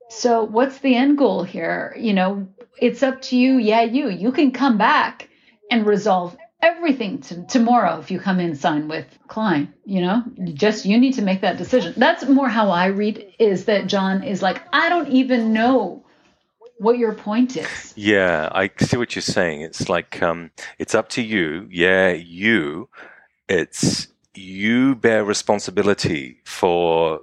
So 0.10 0.44
what's 0.44 0.78
the 0.80 0.96
end 0.96 1.18
goal 1.18 1.44
here? 1.44 1.96
You 2.00 2.14
know, 2.14 2.48
it's 2.80 3.02
up 3.02 3.22
to 3.24 3.38
you. 3.38 3.58
Yeah, 3.58 3.82
you. 3.82 4.10
You 4.10 4.32
can 4.32 4.52
come 4.52 4.78
back 4.78 5.30
and 5.72 5.88
resolve 5.88 6.38
everything 6.62 7.22
to, 7.22 7.46
tomorrow 7.48 8.00
if 8.00 8.12
you 8.12 8.20
come 8.20 8.40
in 8.40 8.56
sign 8.56 8.88
with 8.88 9.08
Klein. 9.28 9.74
You 9.86 10.02
know, 10.02 10.24
just 10.54 10.86
you 10.86 11.00
need 11.00 11.14
to 11.14 11.22
make 11.22 11.42
that 11.42 11.58
decision. 11.58 11.94
That's 11.98 12.28
more 12.28 12.50
how 12.50 12.70
I 12.70 12.88
read 12.88 13.34
is 13.40 13.66
that 13.66 13.88
John 13.88 14.24
is 14.24 14.42
like, 14.42 14.62
I 14.72 14.90
don't 14.90 15.10
even 15.10 15.54
know 15.54 16.05
what 16.78 16.98
your 16.98 17.14
point 17.14 17.58
is. 17.58 17.94
Yeah, 17.96 18.50
I 18.52 18.70
see 18.80 18.98
what 18.98 19.16
you're 19.16 19.22
saying. 19.22 19.62
It's 19.62 19.90
like 19.90 20.22
um, 20.22 20.52
it's 20.80 20.96
up 20.96 21.10
to 21.10 21.22
you. 21.22 21.68
Yeah, 21.72 22.12
you. 22.12 22.90
It's 23.48 24.08
you 24.34 24.96
bear 24.96 25.24
responsibility 25.24 26.42
for 26.46 27.22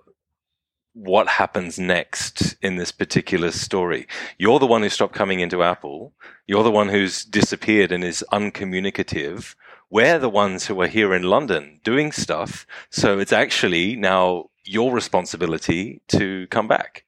what 0.94 1.26
happens 1.26 1.78
next 1.78 2.54
in 2.62 2.76
this 2.76 2.92
particular 2.92 3.50
story. 3.50 4.06
You're 4.38 4.58
the 4.58 4.66
one 4.66 4.82
who 4.82 4.88
stopped 4.88 5.14
coming 5.14 5.40
into 5.40 5.62
Apple. 5.62 6.12
You're 6.46 6.64
the 6.64 6.70
one 6.70 6.88
who's 6.88 7.24
disappeared 7.24 7.92
and 7.92 8.04
is 8.04 8.24
uncommunicative. 8.30 9.56
We're 9.90 10.18
the 10.18 10.28
ones 10.28 10.66
who 10.66 10.80
are 10.80 10.86
here 10.86 11.14
in 11.14 11.22
London 11.22 11.80
doing 11.84 12.12
stuff. 12.12 12.66
So 12.90 13.18
it's 13.18 13.32
actually 13.32 13.96
now 13.96 14.50
your 14.64 14.92
responsibility 14.92 16.00
to 16.08 16.46
come 16.48 16.68
back. 16.68 17.04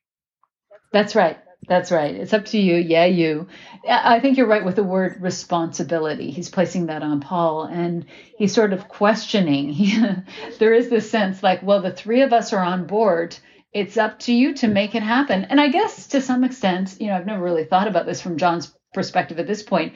That's 0.93 1.15
right. 1.15 1.39
That's 1.66 1.91
right. 1.91 2.15
It's 2.15 2.32
up 2.32 2.47
to 2.47 2.59
you. 2.59 2.77
Yeah, 2.77 3.07
you. 3.07 3.49
I 3.89 4.20
think 4.20 4.36
you're 4.36 4.47
right 4.47 4.65
with 4.65 4.77
the 4.77 4.85
word 4.85 5.20
responsibility. 5.20 6.31
He's 6.31 6.51
placing 6.51 6.86
that 6.86 7.03
on 7.03 7.20
Paul 7.20 7.65
and 7.65 8.07
he's 8.39 8.55
sort 8.55 8.73
of 8.73 8.89
questioning. 8.89 10.24
there 10.59 10.74
is 10.74 10.89
this 10.89 11.11
sense 11.11 11.43
like, 11.43 11.62
well, 11.62 11.82
the 11.82 11.93
three 11.93 12.23
of 12.23 12.32
us 12.32 12.53
are 12.53 12.62
on 12.62 12.86
board. 12.86 13.36
It's 13.73 13.97
up 13.97 14.20
to 14.20 14.32
you 14.32 14.55
to 14.55 14.69
make 14.69 14.95
it 14.95 15.03
happen. 15.03 15.45
And 15.45 15.61
I 15.61 15.69
guess 15.69 16.09
to 16.09 16.20
some 16.20 16.45
extent, 16.45 16.97
you 17.01 17.09
know, 17.09 17.16
I've 17.16 17.27
never 17.27 17.43
really 17.43 17.65
thought 17.65 17.89
about 17.89 18.07
this 18.07 18.20
from 18.20 18.39
John's 18.39 18.74
perspective 18.93 19.39
at 19.39 19.47
this 19.47 19.62
point, 19.62 19.95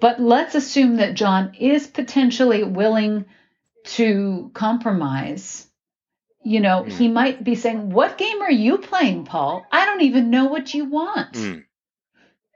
but 0.00 0.20
let's 0.20 0.54
assume 0.54 0.96
that 0.96 1.14
John 1.14 1.54
is 1.58 1.86
potentially 1.86 2.64
willing 2.64 3.26
to 3.84 4.50
compromise 4.54 5.67
you 6.48 6.60
know, 6.60 6.82
he 6.84 7.08
might 7.08 7.44
be 7.44 7.54
saying, 7.54 7.90
What 7.90 8.16
game 8.16 8.40
are 8.40 8.50
you 8.50 8.78
playing, 8.78 9.24
Paul? 9.24 9.64
I 9.70 9.84
don't 9.84 10.00
even 10.02 10.30
know 10.30 10.46
what 10.46 10.72
you 10.72 10.86
want. 10.86 11.32
Mm. 11.34 11.64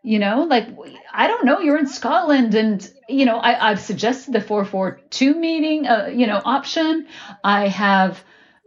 You 0.02 0.18
know, 0.18 0.44
like, 0.44 0.66
I 1.12 1.28
don't 1.28 1.44
know. 1.44 1.60
You're 1.60 1.78
in 1.78 1.86
Scotland, 1.86 2.54
and, 2.54 2.90
you 3.08 3.24
know, 3.24 3.36
I, 3.36 3.70
I've 3.70 3.80
suggested 3.80 4.32
the 4.32 4.40
442 4.40 5.34
meeting, 5.34 5.86
uh, 5.86 6.06
you 6.12 6.26
know, 6.26 6.40
option. 6.44 7.06
I 7.44 7.68
have 7.68 8.24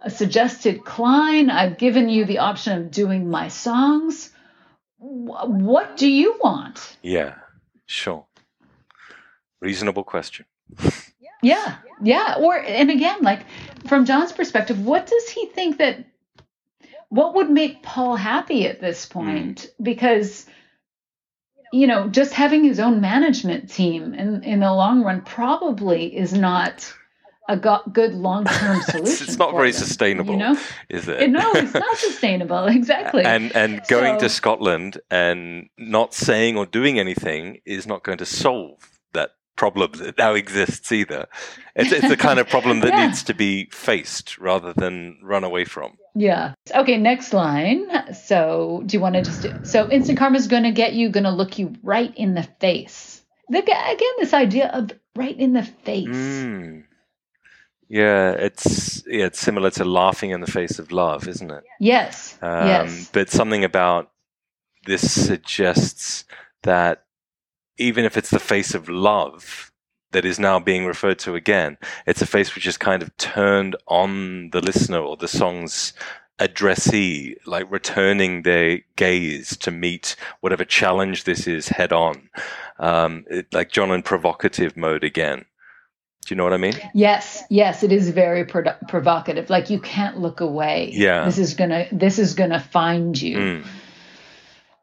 suggested 0.08 0.86
Klein. 0.86 1.50
I've 1.50 1.78
given 1.78 2.08
you 2.08 2.26
the 2.26 2.38
option 2.38 2.80
of 2.80 2.92
doing 2.92 3.30
my 3.30 3.48
songs. 3.50 4.32
Wh- 5.00 5.50
What 5.50 5.98
do 5.98 6.08
you 6.08 6.38
want? 6.40 6.98
Yeah, 7.02 7.34
sure. 7.86 8.28
Reasonable 9.60 10.04
question. 10.04 10.46
Yeah, 11.46 11.76
yeah. 12.02 12.36
Or 12.40 12.58
and 12.58 12.90
again, 12.90 13.22
like 13.22 13.46
from 13.88 14.06
John's 14.06 14.32
perspective, 14.32 14.84
what 14.84 15.06
does 15.08 15.30
he 15.30 15.46
think 15.48 15.78
that 15.78 16.04
what 17.10 17.36
would 17.36 17.50
make 17.50 17.84
Paul 17.84 18.16
happy 18.16 18.68
at 18.68 18.82
this 18.82 19.06
hmm. 19.06 19.20
point? 19.20 19.72
Because 19.82 20.46
you 21.72 21.88
know, 21.88 22.08
just 22.08 22.34
having 22.34 22.64
his 22.64 22.80
own 22.80 23.02
management 23.02 23.70
team 23.70 24.14
in 24.14 24.44
in 24.44 24.60
the 24.60 24.74
long 24.74 25.04
run 25.04 25.22
probably 25.22 26.16
is 26.16 26.34
not 26.34 26.92
a 27.48 27.58
go- 27.58 27.84
good 27.92 28.14
long 28.14 28.46
term 28.46 28.82
solution. 28.82 29.28
it's 29.28 29.38
not 29.38 29.52
very 29.52 29.72
them, 29.72 29.80
sustainable, 29.80 30.34
You 30.34 30.40
know, 30.40 30.58
is 30.90 31.08
it? 31.08 31.30
no, 31.30 31.52
it's 31.54 31.74
not 31.74 31.98
sustainable. 31.98 32.66
Exactly. 32.66 33.24
and 33.24 33.56
and 33.56 33.82
going 33.88 34.20
to 34.20 34.30
Scotland 34.30 35.00
and 35.12 35.70
not 35.78 36.14
saying 36.14 36.58
or 36.58 36.66
doing 36.66 36.98
anything 36.98 37.60
is 37.66 37.86
not 37.86 38.04
going 38.04 38.18
to 38.20 38.26
solve 38.26 38.95
problem 39.56 39.92
that 39.94 40.18
now 40.18 40.34
exists 40.34 40.92
either. 40.92 41.28
It's 41.76 41.92
it's 41.92 42.08
the 42.10 42.18
kind 42.18 42.40
of 42.40 42.48
problem 42.50 42.82
that 42.82 42.90
Yeah. 42.94 43.08
needs 43.08 43.24
to 43.24 43.34
be 43.34 43.66
faced 43.72 44.38
rather 44.38 44.74
than 44.74 45.18
run 45.22 45.44
away 45.44 45.66
from. 45.66 45.98
Yeah. 46.14 46.54
Okay, 46.74 46.98
next 46.98 47.34
line. 47.34 47.86
So, 48.14 48.84
do 48.86 48.96
you 48.96 49.02
want 49.02 49.16
to 49.16 49.22
just 49.22 49.42
do, 49.42 49.54
so 49.64 49.90
instant 49.90 50.18
karma 50.18 50.38
is 50.38 50.48
going 50.48 50.64
to 50.64 50.72
get 50.72 50.94
you, 50.94 51.10
going 51.10 51.26
to 51.26 51.32
look 51.32 51.60
you 51.60 51.74
right 51.84 52.14
in 52.16 52.34
the 52.36 52.44
face. 52.60 53.22
The, 53.50 53.60
again, 53.60 54.10
this 54.20 54.34
idea 54.34 54.70
of 54.70 54.92
right 55.16 55.38
in 55.38 55.54
the 55.54 55.64
face. 55.64 56.08
Mm. 56.08 56.84
Yeah, 57.88 58.32
it's 58.32 59.04
yeah, 59.06 59.26
it's 59.26 59.40
similar 59.40 59.70
to 59.72 59.86
laughing 59.86 60.32
in 60.32 60.42
the 60.42 60.52
face 60.52 60.80
of 60.80 60.92
love, 60.92 61.28
isn't 61.28 61.52
it? 61.52 61.64
Yes. 61.80 62.38
Um, 62.42 62.68
yes. 62.68 63.10
But 63.14 63.30
something 63.30 63.64
about 63.64 64.12
this 64.86 65.12
suggests 65.12 66.26
that 66.64 67.05
even 67.78 68.06
if 68.06 68.18
it's 68.18 68.30
the 68.30 68.40
face 68.40 68.74
of 68.74 68.90
love 68.90 69.72
that 70.12 70.26
is 70.26 70.40
now 70.40 70.60
being 70.60 70.86
referred 70.86 71.20
to 71.20 71.36
again, 71.36 71.78
it's 72.08 72.22
a 72.22 72.26
face 72.26 72.56
which 72.56 72.68
is 72.68 72.78
kind 72.78 73.02
of 73.02 73.16
turned 73.18 73.76
on 73.88 74.50
the 74.52 74.62
listener 74.62 75.00
or 75.00 75.18
the 75.18 75.28
song's 75.28 75.94
addressee, 76.40 77.36
like 77.46 77.70
returning 77.72 78.42
their 78.42 78.80
gaze 78.96 79.56
to 79.58 79.72
meet 79.72 80.16
whatever 80.42 80.66
challenge 80.66 81.24
this 81.24 81.48
is 81.48 81.68
head 81.70 81.94
on. 81.94 82.30
Um, 82.80 83.26
it, 83.30 83.54
like 83.54 83.72
John 83.72 83.92
in 83.92 84.04
provocative 84.04 84.76
mode 84.76 85.04
again. 85.04 85.46
Do 86.26 86.34
you 86.34 86.38
know 86.38 86.44
what 86.44 86.54
I 86.54 86.58
mean? 86.58 86.74
Yes. 86.94 87.44
Yes. 87.50 87.84
It 87.84 87.92
is 87.92 88.10
very 88.10 88.46
produ- 88.46 88.88
provocative. 88.88 89.50
Like 89.50 89.70
you 89.70 89.80
can't 89.80 90.20
look 90.20 90.42
away. 90.42 90.90
Yeah. 90.92 91.26
This 91.26 91.38
is 91.38 91.54
gonna. 91.54 91.88
This 91.92 92.18
is 92.18 92.34
gonna 92.34 92.60
find 92.60 93.20
you. 93.22 93.38
Mm. 93.38 93.66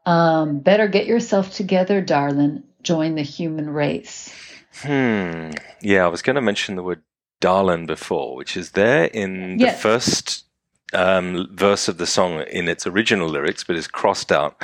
Um, 0.07 0.59
better 0.61 0.87
get 0.87 1.07
yourself 1.07 1.53
together, 1.53 2.01
darling. 2.01 2.63
Join 2.83 3.15
the 3.15 3.23
human 3.23 3.71
race. 3.71 4.35
Hmm. 4.83 5.53
Yeah, 5.81 6.05
I 6.05 6.09
was 6.09 6.23
going 6.23 6.37
to 6.37 6.43
mention 6.43 6.77
the 6.77 6.83
word 6.83 7.03
darling 7.41 7.87
before, 7.87 8.37
which 8.37 8.57
is 8.57 8.73
there 8.73 9.05
in 9.05 9.59
the 9.59 9.71
first 9.71 10.45
um, 10.93 11.49
verse 11.53 11.89
of 11.89 11.99
the 11.99 12.07
song 12.07 12.43
in 12.43 12.69
its 12.69 12.87
original 12.87 13.29
lyrics, 13.29 13.65
but 13.65 13.77
is 13.77 13.87
crossed 13.87 14.33
out. 14.33 14.63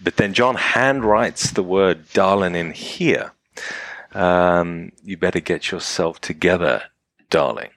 But 0.00 0.16
then 0.16 0.34
John 0.34 0.56
handwrites 0.56 1.54
the 1.54 1.62
word 1.62 2.12
darling 2.12 2.54
in 2.54 2.72
here. 2.72 3.32
Um, 4.12 4.92
you 5.02 5.16
better 5.16 5.40
get 5.40 5.70
yourself 5.70 6.20
together, 6.20 6.84
darling. 7.30 7.70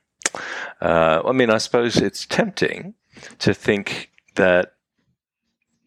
Uh, 0.81 1.21
I 1.25 1.31
mean, 1.31 1.49
I 1.49 1.57
suppose 1.57 1.97
it's 1.97 2.25
tempting 2.25 2.93
to 3.39 3.53
think 3.53 4.11
that 4.35 4.73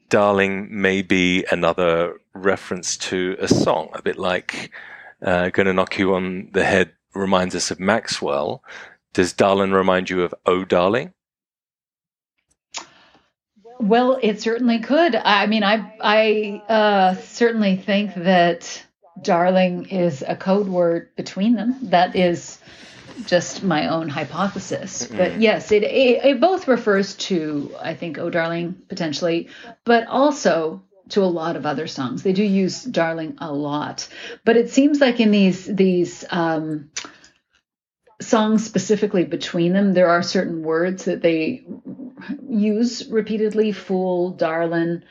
darling 0.09 0.69
may 0.71 1.03
be 1.03 1.45
another 1.51 2.21
reference 2.35 2.97
to 2.97 3.37
a 3.39 3.49
song, 3.49 3.91
a 3.93 4.03
bit 4.03 4.19
like 4.19 4.71
uh, 5.21 5.51
Gonna 5.51 5.73
Knock 5.73 5.99
You 5.99 6.15
on 6.15 6.51
the 6.53 6.65
Head 6.65 6.93
reminds 7.15 7.55
us 7.55 7.71
of 7.71 7.81
Maxwell. 7.81 8.63
Does 9.13 9.33
darling 9.33 9.73
remind 9.73 10.11
you 10.11 10.23
of 10.23 10.35
Oh 10.47 10.65
Darling? 10.65 11.13
Well, 13.79 14.19
it 14.23 14.41
certainly 14.41 14.79
could. 14.79 15.17
I 15.17 15.47
mean, 15.47 15.65
I 15.65 15.95
I 16.01 16.63
uh, 16.69 17.15
certainly 17.17 17.77
think 17.77 18.15
that 18.15 18.83
darling 19.21 19.87
is 19.87 20.25
a 20.27 20.37
code 20.37 20.69
word 20.69 21.15
between 21.17 21.55
them. 21.55 21.77
That 21.83 22.15
is 22.17 22.59
just 23.27 23.63
my 23.63 23.89
own 23.89 24.09
hypothesis. 24.09 25.07
But 25.07 25.41
yes, 25.41 25.73
it, 25.73 25.83
it 25.83 26.25
it 26.25 26.41
both 26.41 26.69
refers 26.69 27.15
to 27.17 27.75
I 27.81 27.95
think 27.95 28.19
oh 28.19 28.31
darling 28.31 28.81
potentially, 28.89 29.49
but 29.85 30.07
also 30.07 30.83
to 31.11 31.23
a 31.23 31.27
lot 31.27 31.57
of 31.57 31.67
other 31.67 31.87
songs. 31.87 32.23
They 32.23 32.33
do 32.33 32.45
use 32.45 32.83
darling 32.85 33.37
a 33.39 33.53
lot, 33.53 34.09
but 34.45 34.57
it 34.57 34.71
seems 34.71 35.01
like 35.01 35.21
in 35.21 35.31
these 35.31 35.67
these 35.67 36.25
um, 36.31 36.91
songs 38.21 38.65
specifically 38.65 39.25
between 39.25 39.73
them, 39.73 39.93
there 39.95 40.09
are 40.09 40.23
certain 40.23 40.63
words 40.63 41.05
that 41.07 41.23
they 41.23 41.65
use 42.49 43.09
repeatedly 43.09 43.73
fool 43.73 44.31
"darling." 44.31 45.03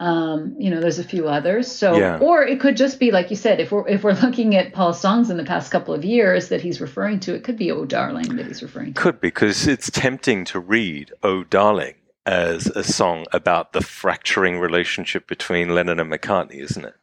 um 0.00 0.56
you 0.58 0.70
know 0.70 0.80
there's 0.80 0.98
a 0.98 1.04
few 1.04 1.28
others 1.28 1.70
so 1.70 1.96
Yeah. 1.96 2.18
or 2.18 2.42
it 2.42 2.58
could 2.58 2.76
just 2.76 2.98
be 2.98 3.12
like 3.12 3.30
you 3.30 3.36
said 3.36 3.60
if 3.60 3.70
we're 3.70 3.86
if 3.86 4.02
we're 4.02 4.12
looking 4.20 4.56
at 4.56 4.72
paul's 4.72 5.00
songs 5.00 5.30
in 5.30 5.36
the 5.36 5.44
past 5.44 5.70
couple 5.70 5.94
of 5.94 6.04
years 6.04 6.48
that 6.48 6.60
he's 6.60 6.80
referring 6.80 7.20
to 7.20 7.34
it 7.34 7.44
could 7.44 7.56
be 7.56 7.70
oh 7.70 7.84
darling 7.84 8.34
that 8.34 8.46
he's 8.46 8.60
referring 8.60 8.92
to 8.92 9.00
Could 9.00 9.20
be 9.20 9.28
because 9.28 9.68
it's 9.68 9.90
tempting 9.90 10.44
to 10.46 10.58
read 10.58 11.12
Oh 11.22 11.44
Darling 11.44 11.94
as 12.26 12.66
a 12.66 12.82
song 12.84 13.26
about 13.32 13.72
the 13.72 13.80
fracturing 13.80 14.58
relationship 14.58 15.26
between 15.26 15.74
Lennon 15.74 16.00
and 16.00 16.10
McCartney, 16.10 16.60
isn't 16.62 16.84
it? 16.84 16.94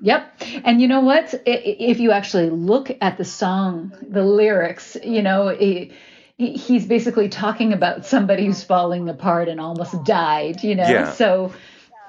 Yep. 0.00 0.42
And 0.64 0.80
you 0.80 0.88
know 0.88 1.00
what? 1.00 1.34
If 1.46 2.00
you 2.00 2.10
actually 2.10 2.50
look 2.50 2.90
at 3.00 3.16
the 3.16 3.24
song, 3.24 3.92
the 4.06 4.24
lyrics, 4.24 4.96
you 5.02 5.22
know, 5.22 5.48
he, 5.48 5.92
he- 6.36 6.56
he's 6.56 6.84
basically 6.86 7.28
talking 7.28 7.72
about 7.72 8.04
somebody 8.04 8.46
who's 8.46 8.62
falling 8.64 9.08
apart 9.08 9.48
and 9.48 9.60
almost 9.60 10.04
died, 10.04 10.62
you 10.64 10.74
know? 10.74 10.88
Yeah. 10.88 11.12
So 11.12 11.52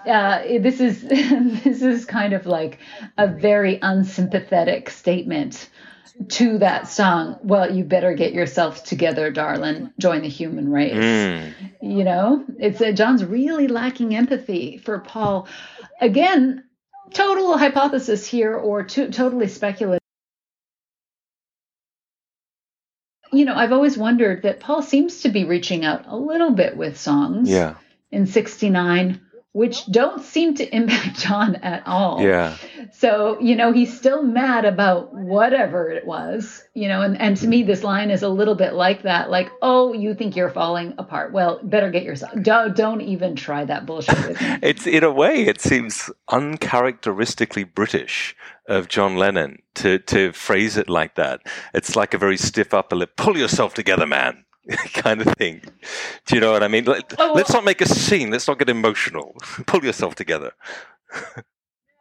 uh, 0.08 0.42
this 0.60 0.80
is 0.80 1.02
this 1.64 1.82
is 1.82 2.06
kind 2.06 2.34
of 2.34 2.46
like 2.46 2.80
a 3.18 3.28
very 3.28 3.80
unsympathetic 3.82 4.90
statement 4.90 5.70
to 6.30 6.58
that 6.60 6.88
song. 6.88 7.40
Well, 7.44 7.76
you 7.76 7.84
better 7.84 8.14
get 8.14 8.34
yourself 8.34 8.84
together, 8.84 9.32
darling. 9.32 9.92
Join 10.00 10.22
the 10.22 10.30
human 10.30 10.72
race. 10.72 10.94
Mm. 10.94 11.54
You 11.82 12.04
know, 12.04 12.46
it's 12.58 12.82
uh, 12.82 12.92
John's 12.92 13.24
really 13.24 13.68
lacking 13.68 14.16
empathy 14.16 14.78
for 14.78 15.00
Paul. 15.00 15.48
Again, 16.00 16.64
total 17.14 17.58
hypothesis 17.58 18.26
here, 18.26 18.56
or 18.56 18.84
to, 18.84 19.12
totally 19.12 19.48
speculative. 19.48 20.00
You 23.34 23.46
know, 23.46 23.56
I've 23.56 23.74
always 23.74 23.98
wondered 23.98 24.44
that 24.44 24.60
Paul 24.60 24.82
seems 24.82 25.22
to 25.22 25.30
be 25.30 25.44
reaching 25.44 25.84
out 25.84 26.06
a 26.08 26.16
little 26.16 26.52
bit 26.52 26.78
with 26.78 26.98
songs 26.98 27.50
Yeah. 27.50 27.76
in 28.12 28.28
'69, 28.28 29.20
which 29.56 29.86
don't 29.86 30.22
seem 30.22 30.54
to 30.54 30.76
impact 30.76 31.18
John 31.20 31.56
at 31.56 31.82
all. 31.88 32.22
Yeah. 32.22 32.58
So, 32.92 33.40
you 33.40 33.56
know, 33.56 33.72
he's 33.72 33.98
still 33.98 34.22
mad 34.22 34.66
about 34.66 35.14
whatever 35.14 35.90
it 35.90 36.06
was, 36.06 36.62
you 36.74 36.90
know, 36.90 37.02
and, 37.02 37.18
and 37.22 37.38
to 37.38 37.48
me, 37.48 37.62
mm-hmm. 37.62 37.70
this 37.70 37.82
line 37.82 38.12
is 38.12 38.22
a 38.22 38.28
little 38.28 38.56
bit 38.56 38.74
like 38.74 39.04
that. 39.04 39.30
Like, 39.30 39.50
oh, 39.62 39.94
you 39.94 40.14
think 40.14 40.36
you're 40.36 40.50
falling 40.50 40.94
apart. 40.98 41.32
Well, 41.32 41.62
better 41.64 41.90
get 41.90 42.04
yourself. 42.04 42.34
Don't, 42.42 42.76
don't 42.76 43.00
even 43.00 43.38
try 43.38 43.64
that 43.64 43.86
bullshit 43.86 44.28
with 44.28 44.42
me. 44.42 44.58
It's 44.62 44.86
in 44.86 45.06
a 45.06 45.12
way, 45.12 45.44
it 45.46 45.62
seems 45.62 46.12
uncharacteristically 46.28 47.64
British 47.64 48.36
of 48.68 48.88
John 48.88 49.16
Lennon 49.16 49.62
to 49.76 50.00
to 50.00 50.32
phrase 50.32 50.78
it 50.78 50.90
like 50.90 51.16
that. 51.16 51.42
It's 51.74 51.96
like 51.96 52.14
a 52.14 52.18
very 52.18 52.38
stiff 52.38 52.74
upper 52.74 52.96
lip. 52.96 53.16
Pull 53.16 53.38
yourself 53.38 53.74
together, 53.74 54.08
man. 54.08 54.45
kind 54.94 55.22
of 55.22 55.28
thing. 55.36 55.62
Do 56.26 56.36
you 56.36 56.42
know 56.42 56.52
what 56.52 56.64
I 56.64 56.68
mean? 56.68 56.86
Let, 56.86 57.14
Oh, 57.20 57.34
let's 57.36 57.52
not 57.54 57.64
make 57.64 57.82
a 57.82 57.88
scene. 57.88 58.32
Let's 58.32 58.48
not 58.48 58.60
get 58.60 58.70
emotional. 58.70 59.36
Pull 59.68 59.84
yourself 59.84 60.16
together. 60.16 60.54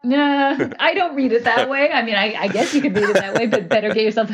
Nah, 0.06 0.68
I 0.78 0.92
don't 0.92 1.16
read 1.16 1.32
it 1.32 1.44
that 1.44 1.70
way. 1.70 1.90
I 1.90 2.02
mean, 2.02 2.14
I, 2.14 2.34
I 2.34 2.48
guess 2.48 2.74
you 2.74 2.82
could 2.82 2.94
read 2.94 3.08
it 3.08 3.14
that 3.14 3.32
way, 3.36 3.46
but 3.46 3.70
better 3.70 3.88
get 3.88 4.04
yourself. 4.04 4.28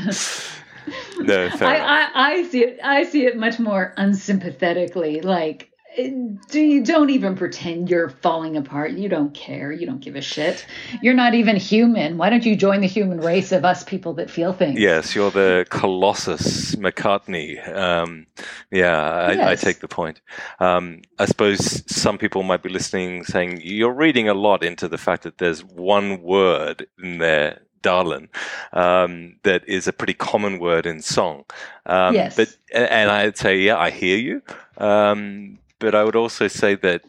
No, 1.20 1.48
fair 1.50 1.68
I. 1.68 1.76
I, 1.78 2.10
I 2.14 2.42
see 2.48 2.64
it. 2.64 2.80
I 2.82 3.04
see 3.04 3.24
it 3.26 3.36
much 3.36 3.60
more 3.60 3.94
unsympathetically. 3.96 5.20
Like, 5.20 5.69
do 5.96 6.60
you 6.60 6.84
don't 6.84 7.10
even 7.10 7.36
pretend 7.36 7.90
you're 7.90 8.08
falling 8.08 8.56
apart. 8.56 8.92
You 8.92 9.08
don't 9.08 9.34
care. 9.34 9.72
You 9.72 9.86
don't 9.86 10.00
give 10.00 10.14
a 10.14 10.20
shit. 10.20 10.64
You're 11.02 11.14
not 11.14 11.34
even 11.34 11.56
human. 11.56 12.16
Why 12.16 12.30
don't 12.30 12.44
you 12.44 12.54
join 12.54 12.80
the 12.80 12.86
human 12.86 13.20
race 13.20 13.50
of 13.50 13.64
us 13.64 13.82
people 13.82 14.14
that 14.14 14.30
feel 14.30 14.52
things? 14.52 14.78
Yes, 14.78 15.14
you're 15.14 15.30
the 15.30 15.66
Colossus 15.68 16.76
McCartney. 16.76 17.66
Um, 17.76 18.26
yeah, 18.70 19.00
I, 19.00 19.52
I 19.52 19.54
take 19.56 19.80
the 19.80 19.88
point. 19.88 20.20
Um, 20.60 21.02
I 21.18 21.24
suppose 21.24 21.82
some 21.92 22.18
people 22.18 22.44
might 22.44 22.62
be 22.62 22.70
listening 22.70 23.24
saying, 23.24 23.60
you're 23.62 23.92
reading 23.92 24.28
a 24.28 24.34
lot 24.34 24.62
into 24.62 24.86
the 24.86 24.98
fact 24.98 25.24
that 25.24 25.38
there's 25.38 25.64
one 25.64 26.22
word 26.22 26.86
in 27.02 27.18
there, 27.18 27.62
darling, 27.82 28.28
um, 28.72 29.36
that 29.42 29.68
is 29.68 29.88
a 29.88 29.92
pretty 29.92 30.14
common 30.14 30.58
word 30.60 30.86
in 30.86 31.02
song. 31.02 31.44
Um, 31.86 32.14
Yes. 32.14 32.36
But, 32.36 32.56
and 32.72 33.10
I'd 33.10 33.36
say, 33.36 33.58
yeah, 33.58 33.76
I 33.76 33.90
hear 33.90 34.18
you. 34.18 34.42
Um, 34.76 35.58
but 35.80 35.94
I 35.94 36.04
would 36.04 36.14
also 36.14 36.46
say 36.46 36.76
that 36.76 37.02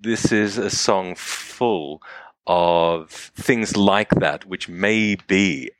this 0.00 0.30
is 0.30 0.56
a 0.56 0.70
song 0.70 1.14
full 1.16 2.00
of 2.46 3.10
things 3.10 3.76
like 3.76 4.10
that, 4.10 4.46
which 4.46 4.68
may 4.68 5.16
be 5.26 5.70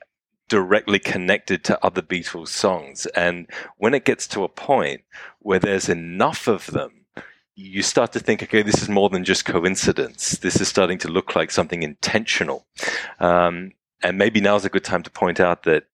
directly 0.49 0.99
connected 0.99 1.63
to 1.65 1.85
other 1.85 2.03
Beatles 2.03 2.49
songs. 2.49 3.07
And 3.07 3.47
when 3.79 3.95
it 3.95 4.05
gets 4.05 4.27
to 4.29 4.43
a 4.43 4.49
point 4.49 5.03
where 5.39 5.61
there's 5.61 5.89
enough 5.89 6.49
of 6.49 6.67
them, 6.67 7.07
you 7.55 7.83
start 7.83 8.13
to 8.13 8.21
think, 8.21 8.43
okay, 8.43 8.63
this 8.63 8.83
is 8.83 8.89
more 8.89 9.09
than 9.09 9.25
just 9.25 9.45
coincidence. 9.45 10.39
This 10.39 10.61
is 10.61 10.69
starting 10.69 10.99
to 10.99 11.09
look 11.09 11.37
like 11.37 11.51
something 11.51 11.83
intentional. 11.83 12.67
Um, 13.21 13.73
and 14.03 14.19
maybe 14.19 14.41
now's 14.41 14.65
a 14.65 14.71
good 14.71 14.85
time 14.85 15.03
to 15.03 15.11
point 15.11 15.41
out 15.41 15.63
that 15.65 15.85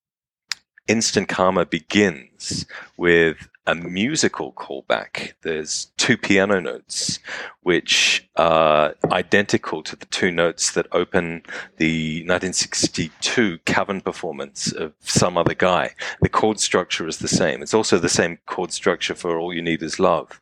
Instant 0.89 1.29
Karma 1.29 1.67
begins 1.67 2.67
with 2.97 3.49
a 3.67 3.75
musical 3.75 4.53
callback. 4.53 5.33
There's 5.43 5.87
two 5.97 6.17
piano 6.17 6.61
notes, 6.61 7.19
which 7.63 8.29
are 8.37 8.95
identical 9.11 9.83
to 9.83 9.97
the 9.97 10.07
two 10.07 10.31
notes 10.31 10.71
that 10.73 10.87
open 10.93 11.43
the 11.79 12.21
1962 12.27 13.59
Cavern 13.65 14.01
performance 14.01 14.73
of 14.73 14.93
Some 15.01 15.37
Other 15.37 15.55
Guy. 15.55 15.95
The 16.23 16.29
chord 16.29 16.61
structure 16.61 17.09
is 17.09 17.19
the 17.19 17.29
same. 17.29 17.63
It's 17.63 17.75
also 17.75 17.99
the 17.99 18.09
same 18.09 18.39
chord 18.47 18.73
structure 18.73 19.15
for 19.15 19.39
All 19.39 19.53
You 19.53 19.63
Need 19.63 19.83
Is 19.83 19.99
Love. 19.99 20.41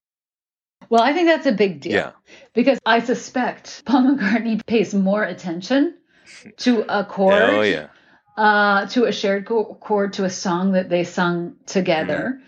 Well, 0.91 1.03
I 1.03 1.13
think 1.15 1.29
that's 1.29 1.47
a 1.47 1.53
big 1.53 1.81
deal. 1.81 1.93
Yeah. 1.93 2.11
Because 2.53 2.79
I 2.85 3.01
suspect 3.01 3.85
Paul 3.87 4.03
McCartney 4.17 4.65
pays 4.67 4.95
more 4.95 5.25
attention 5.25 5.95
to 6.59 6.85
a 6.95 7.05
chord, 7.05 7.43
Oh, 7.43 7.63
yeah. 7.63 7.87
uh, 8.37 8.87
to 8.89 9.05
a 9.07 9.13
shared 9.13 9.47
chord, 9.47 10.13
to 10.15 10.25
a 10.25 10.31
song 10.31 10.73
that 10.73 10.91
they 10.91 11.05
sung 11.05 11.55
together. 11.67 12.41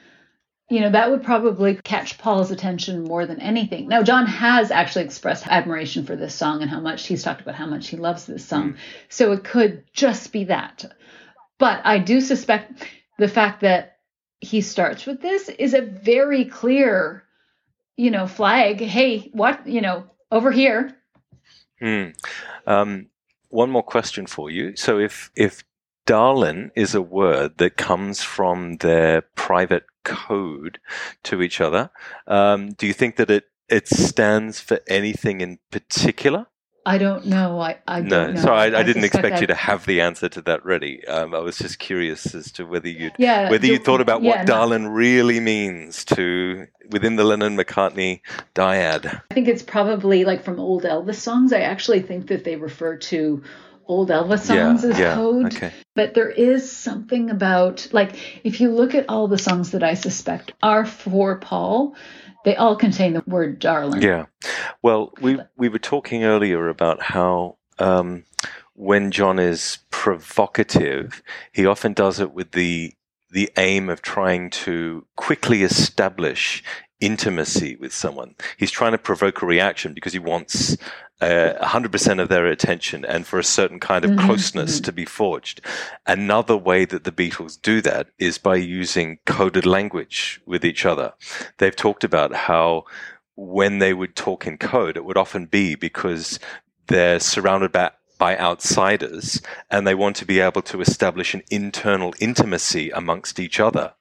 You 0.68 0.80
know, 0.80 0.90
that 0.90 1.10
would 1.10 1.22
probably 1.22 1.76
catch 1.84 2.18
Paul's 2.18 2.50
attention 2.50 3.04
more 3.04 3.24
than 3.24 3.40
anything. 3.40 3.86
Now, 3.86 4.02
John 4.02 4.26
has 4.26 4.72
actually 4.72 5.04
expressed 5.04 5.46
admiration 5.46 6.04
for 6.04 6.16
this 6.16 6.34
song 6.34 6.60
and 6.60 6.70
how 6.70 6.80
much 6.80 7.06
he's 7.06 7.22
talked 7.22 7.40
about 7.40 7.54
how 7.54 7.66
much 7.66 7.88
he 7.88 7.96
loves 7.96 8.26
this 8.26 8.44
song. 8.44 8.76
So 9.08 9.30
it 9.30 9.44
could 9.44 9.84
just 9.92 10.32
be 10.32 10.44
that. 10.44 10.84
But 11.58 11.82
I 11.84 11.98
do 11.98 12.20
suspect 12.20 12.84
the 13.18 13.28
fact 13.28 13.60
that 13.60 13.98
he 14.40 14.60
starts 14.60 15.06
with 15.06 15.22
this 15.22 15.48
is 15.48 15.72
a 15.72 15.82
very 15.82 16.44
clear, 16.44 17.24
you 17.96 18.10
know, 18.10 18.26
flag. 18.26 18.80
Hey, 18.80 19.30
what, 19.32 19.66
you 19.66 19.80
know, 19.80 20.04
over 20.30 20.50
here. 20.50 20.96
Hmm. 21.80 22.08
Um, 22.66 23.06
one 23.48 23.70
more 23.70 23.82
question 23.82 24.26
for 24.26 24.50
you. 24.50 24.76
So, 24.76 24.98
if 24.98 25.30
if 25.36 25.62
darlin 26.06 26.70
is 26.76 26.94
a 26.94 27.02
word 27.02 27.58
that 27.58 27.76
comes 27.76 28.22
from 28.22 28.76
their 28.76 29.22
private 29.34 29.84
code 30.06 30.78
to 31.24 31.42
each 31.42 31.60
other, 31.60 31.90
um, 32.26 32.72
do 32.72 32.86
you 32.86 32.92
think 32.94 33.16
that 33.16 33.30
it 33.30 33.44
it 33.68 33.88
stands 33.88 34.60
for 34.60 34.78
anything 34.86 35.40
in 35.40 35.58
particular? 35.72 36.46
I 36.86 36.98
don't 36.98 37.26
know. 37.26 37.58
I, 37.60 37.78
I 37.88 38.00
No, 38.00 38.10
don't 38.10 38.34
know. 38.34 38.40
sorry, 38.42 38.60
I, 38.60 38.78
I 38.78 38.82
didn't 38.84 39.02
suspect 39.02 39.14
expect 39.16 39.40
you 39.40 39.46
to 39.48 39.56
have 39.56 39.86
the 39.86 40.00
answer 40.00 40.28
to 40.28 40.42
that 40.42 40.64
ready. 40.64 41.04
Um, 41.08 41.34
I 41.34 41.40
was 41.40 41.58
just 41.58 41.80
curious 41.80 42.32
as 42.32 42.52
to 42.52 42.64
whether 42.64 42.88
you 42.88 43.10
Yeah, 43.18 43.50
whether 43.50 43.66
you 43.66 43.78
thought 43.78 44.00
about 44.00 44.22
yeah, 44.22 44.36
what 44.36 44.46
no. 44.46 44.54
darlin 44.54 44.86
really 44.94 45.40
means 45.40 46.04
to 46.14 46.68
within 46.92 47.16
the 47.16 47.24
Lennon 47.24 47.56
McCartney 47.56 48.20
dyad. 48.54 49.20
I 49.32 49.34
think 49.34 49.48
it's 49.48 49.64
probably 49.64 50.24
like 50.24 50.44
from 50.44 50.60
old 50.60 50.84
Elvis 50.84 51.16
songs. 51.16 51.52
I 51.52 51.60
actually 51.62 52.02
think 52.02 52.28
that 52.28 52.44
they 52.44 52.54
refer 52.54 52.96
to 52.96 53.42
old 53.88 54.10
Elvis 54.10 54.40
songs 54.40 54.84
yeah, 54.84 54.90
as 54.90 54.98
yeah, 54.98 55.14
code. 55.14 55.54
okay. 55.54 55.72
But 55.94 56.14
there 56.14 56.30
is 56.30 56.70
something 56.70 57.30
about 57.30 57.88
like 57.92 58.40
if 58.44 58.60
you 58.60 58.70
look 58.70 58.94
at 58.94 59.08
all 59.08 59.28
the 59.28 59.38
songs 59.38 59.70
that 59.72 59.82
I 59.82 59.94
suspect 59.94 60.52
are 60.62 60.84
for 60.84 61.38
Paul, 61.38 61.94
they 62.44 62.56
all 62.56 62.76
contain 62.76 63.14
the 63.14 63.22
word 63.26 63.58
darling. 63.58 64.02
Yeah. 64.02 64.26
Well, 64.82 65.12
we 65.20 65.38
we 65.56 65.68
were 65.68 65.78
talking 65.78 66.24
earlier 66.24 66.68
about 66.68 67.02
how 67.02 67.56
um, 67.78 68.24
when 68.74 69.10
John 69.10 69.38
is 69.38 69.78
provocative, 69.90 71.22
he 71.52 71.66
often 71.66 71.92
does 71.92 72.20
it 72.20 72.32
with 72.32 72.52
the 72.52 72.94
the 73.30 73.50
aim 73.56 73.88
of 73.88 74.02
trying 74.02 74.50
to 74.50 75.04
quickly 75.16 75.62
establish 75.62 76.62
intimacy 77.00 77.76
with 77.76 77.92
someone. 77.92 78.34
He's 78.56 78.70
trying 78.70 78.92
to 78.92 78.98
provoke 78.98 79.42
a 79.42 79.46
reaction 79.46 79.92
because 79.92 80.12
he 80.12 80.18
wants 80.18 80.76
uh, 81.20 81.54
100% 81.62 82.20
of 82.20 82.28
their 82.28 82.46
attention 82.46 83.04
and 83.04 83.26
for 83.26 83.38
a 83.38 83.44
certain 83.44 83.80
kind 83.80 84.04
of 84.04 84.18
closeness 84.18 84.80
to 84.80 84.92
be 84.92 85.04
forged. 85.04 85.60
Another 86.06 86.56
way 86.56 86.84
that 86.84 87.04
the 87.04 87.12
Beatles 87.12 87.60
do 87.60 87.80
that 87.82 88.08
is 88.18 88.38
by 88.38 88.56
using 88.56 89.18
coded 89.24 89.66
language 89.66 90.40
with 90.46 90.64
each 90.64 90.84
other. 90.84 91.14
They've 91.58 91.76
talked 91.76 92.04
about 92.04 92.34
how 92.34 92.84
when 93.34 93.78
they 93.78 93.92
would 93.92 94.16
talk 94.16 94.46
in 94.46 94.58
code, 94.58 94.96
it 94.96 95.04
would 95.04 95.18
often 95.18 95.46
be 95.46 95.74
because 95.74 96.38
they're 96.88 97.20
surrounded 97.20 97.72
by, 97.72 97.90
by 98.18 98.36
outsiders 98.38 99.42
and 99.70 99.86
they 99.86 99.94
want 99.94 100.16
to 100.16 100.24
be 100.24 100.40
able 100.40 100.62
to 100.62 100.80
establish 100.80 101.34
an 101.34 101.42
internal 101.50 102.14
intimacy 102.18 102.90
amongst 102.90 103.38
each 103.38 103.60
other 103.60 103.92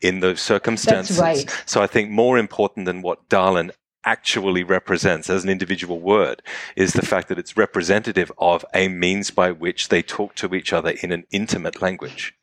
in 0.00 0.20
those 0.20 0.40
circumstances. 0.40 1.18
right. 1.18 1.62
So 1.66 1.82
I 1.82 1.86
think 1.86 2.10
more 2.10 2.38
important 2.38 2.86
than 2.86 3.02
what 3.02 3.28
Darlin 3.28 3.70
actually 4.04 4.62
represents 4.62 5.30
as 5.30 5.44
an 5.44 5.50
individual 5.50 5.98
word 6.00 6.42
is 6.76 6.92
the 6.92 7.06
fact 7.06 7.28
that 7.28 7.38
it's 7.38 7.56
representative 7.56 8.30
of 8.38 8.64
a 8.74 8.88
means 8.88 9.30
by 9.30 9.50
which 9.50 9.88
they 9.88 10.02
talk 10.02 10.34
to 10.34 10.54
each 10.54 10.72
other 10.72 10.90
in 11.02 11.10
an 11.10 11.24
intimate 11.30 11.80
language. 11.80 12.34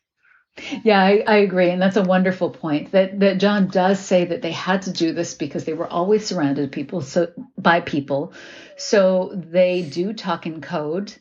Yeah, 0.84 1.02
I, 1.02 1.24
I 1.26 1.36
agree, 1.38 1.70
and 1.70 1.82
that's 1.82 1.96
a 1.96 2.04
wonderful 2.04 2.50
point. 2.50 2.92
That 2.92 3.20
that 3.22 3.38
John 3.38 3.70
does 3.70 4.00
say 4.00 4.26
that 4.26 4.42
they 4.42 4.52
had 4.52 4.82
to 4.82 4.92
do 4.92 5.14
this 5.14 5.34
because 5.34 5.64
they 5.64 5.74
were 5.74 5.88
always 5.88 6.26
surrounded 6.26 6.74
people 6.74 7.00
so 7.02 7.32
by 7.58 7.80
people, 7.80 8.34
so 8.76 9.32
they 9.34 9.82
do 9.82 10.12
talk 10.12 10.46
in 10.46 10.60
code. 10.60 11.14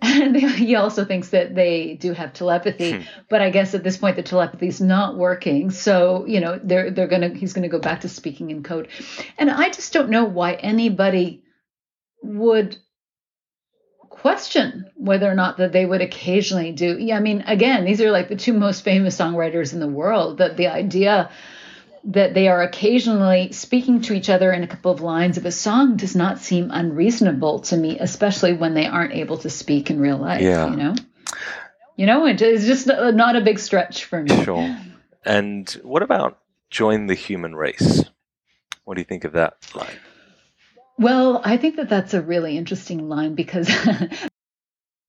And 0.18 0.36
he 0.36 0.74
also 0.76 1.04
thinks 1.04 1.30
that 1.30 1.54
they 1.54 1.94
do 1.94 2.12
have 2.12 2.32
telepathy, 2.32 2.92
hmm. 2.92 3.02
but 3.28 3.40
I 3.40 3.50
guess 3.50 3.74
at 3.74 3.82
this 3.82 3.96
point 3.96 4.16
the 4.16 4.22
telepathy 4.22 4.68
is 4.68 4.80
not 4.80 5.16
working. 5.16 5.70
So 5.70 6.24
you 6.26 6.40
know 6.40 6.60
they're 6.62 6.90
they're 6.90 7.08
gonna 7.08 7.30
he's 7.30 7.52
gonna 7.52 7.68
go 7.68 7.80
back 7.80 8.02
to 8.02 8.08
speaking 8.08 8.50
in 8.50 8.62
code, 8.62 8.88
and 9.38 9.50
I 9.50 9.70
just 9.70 9.92
don't 9.92 10.10
know 10.10 10.24
why 10.24 10.54
anybody 10.54 11.42
would 12.22 12.76
question 14.08 14.90
whether 14.96 15.30
or 15.30 15.34
not 15.34 15.58
that 15.58 15.72
they 15.72 15.86
would 15.86 16.00
occasionally 16.00 16.72
do 16.72 16.98
yeah 16.98 17.16
i 17.16 17.20
mean 17.20 17.40
again 17.46 17.84
these 17.84 18.00
are 18.00 18.10
like 18.10 18.28
the 18.28 18.34
two 18.34 18.52
most 18.52 18.82
famous 18.82 19.16
songwriters 19.16 19.72
in 19.72 19.78
the 19.78 19.86
world 19.86 20.38
that 20.38 20.56
the 20.56 20.66
idea 20.66 21.30
that 22.08 22.34
they 22.34 22.48
are 22.48 22.62
occasionally 22.62 23.52
speaking 23.52 24.00
to 24.02 24.14
each 24.14 24.28
other 24.30 24.52
in 24.52 24.62
a 24.62 24.66
couple 24.66 24.90
of 24.90 25.00
lines 25.00 25.36
of 25.36 25.44
a 25.46 25.52
song 25.52 25.96
does 25.96 26.16
not 26.16 26.38
seem 26.38 26.70
unreasonable 26.70 27.60
to 27.60 27.76
me 27.76 27.98
especially 27.98 28.52
when 28.54 28.74
they 28.74 28.86
aren't 28.86 29.12
able 29.12 29.38
to 29.38 29.50
speak 29.50 29.90
in 29.90 30.00
real 30.00 30.16
life 30.18 30.40
Yeah. 30.42 30.70
you 30.70 30.76
know 30.76 30.94
you 31.96 32.06
know 32.06 32.26
it 32.26 32.40
is 32.42 32.66
just 32.66 32.86
not 32.86 33.36
a 33.36 33.40
big 33.40 33.58
stretch 33.58 34.04
for 34.04 34.22
me 34.22 34.44
Sure. 34.44 34.76
And 35.24 35.68
what 35.82 36.02
about 36.02 36.38
join 36.70 37.06
the 37.06 37.14
human 37.14 37.54
race? 37.54 38.04
What 38.84 38.94
do 38.94 39.00
you 39.00 39.04
think 39.04 39.24
of 39.24 39.32
that 39.32 39.56
line? 39.74 39.98
Well, 40.98 41.42
I 41.44 41.56
think 41.58 41.76
that 41.76 41.88
that's 41.90 42.14
a 42.14 42.22
really 42.22 42.56
interesting 42.56 43.08
line 43.08 43.34
because 43.34 43.68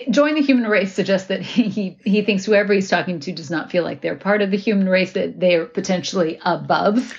Join 0.09 0.35
the 0.35 0.41
human 0.41 0.69
race 0.69 0.93
suggests 0.93 1.27
that 1.27 1.41
he 1.41 1.97
he 2.05 2.21
thinks 2.21 2.45
whoever 2.45 2.73
he's 2.73 2.89
talking 2.89 3.19
to 3.21 3.31
does 3.33 3.49
not 3.51 3.69
feel 3.69 3.83
like 3.83 4.01
they're 4.01 4.15
part 4.15 4.41
of 4.41 4.49
the 4.49 4.57
human 4.57 4.87
race, 4.87 5.11
that 5.13 5.39
they're 5.39 5.65
potentially 5.65 6.39
above 6.45 7.13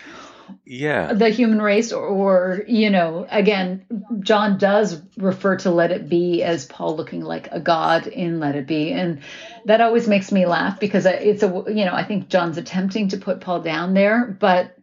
Yeah. 0.65 1.12
the 1.12 1.28
human 1.28 1.61
race, 1.61 1.93
or, 1.93 2.07
or 2.07 2.65
you 2.66 2.89
know, 2.89 3.27
again, 3.31 3.85
John 4.20 4.57
does 4.57 5.01
refer 5.19 5.57
to 5.59 5.70
Let 5.70 5.93
It 5.93 6.09
Be 6.09 6.43
as 6.43 6.65
Paul 6.65 6.97
looking 6.97 7.23
like 7.23 7.48
a 7.52 7.61
god 7.61 8.07
in 8.07 8.40
Let 8.40 8.57
It 8.57 8.66
Be, 8.66 8.93
and 8.93 9.20
that 9.66 9.82
always 9.82 10.09
makes 10.09 10.32
me 10.32 10.47
laugh 10.47 10.81
because 10.81 11.05
it's 11.05 11.43
a 11.43 11.65
you 11.69 11.85
know 11.85 11.93
I 11.94 12.05
think 12.05 12.28
John's 12.31 12.57
attempting 12.57 13.09
to 13.09 13.19
put 13.19 13.43
Paul 13.43 13.61
down 13.61 13.93
there, 13.93 14.24
but 14.40 14.74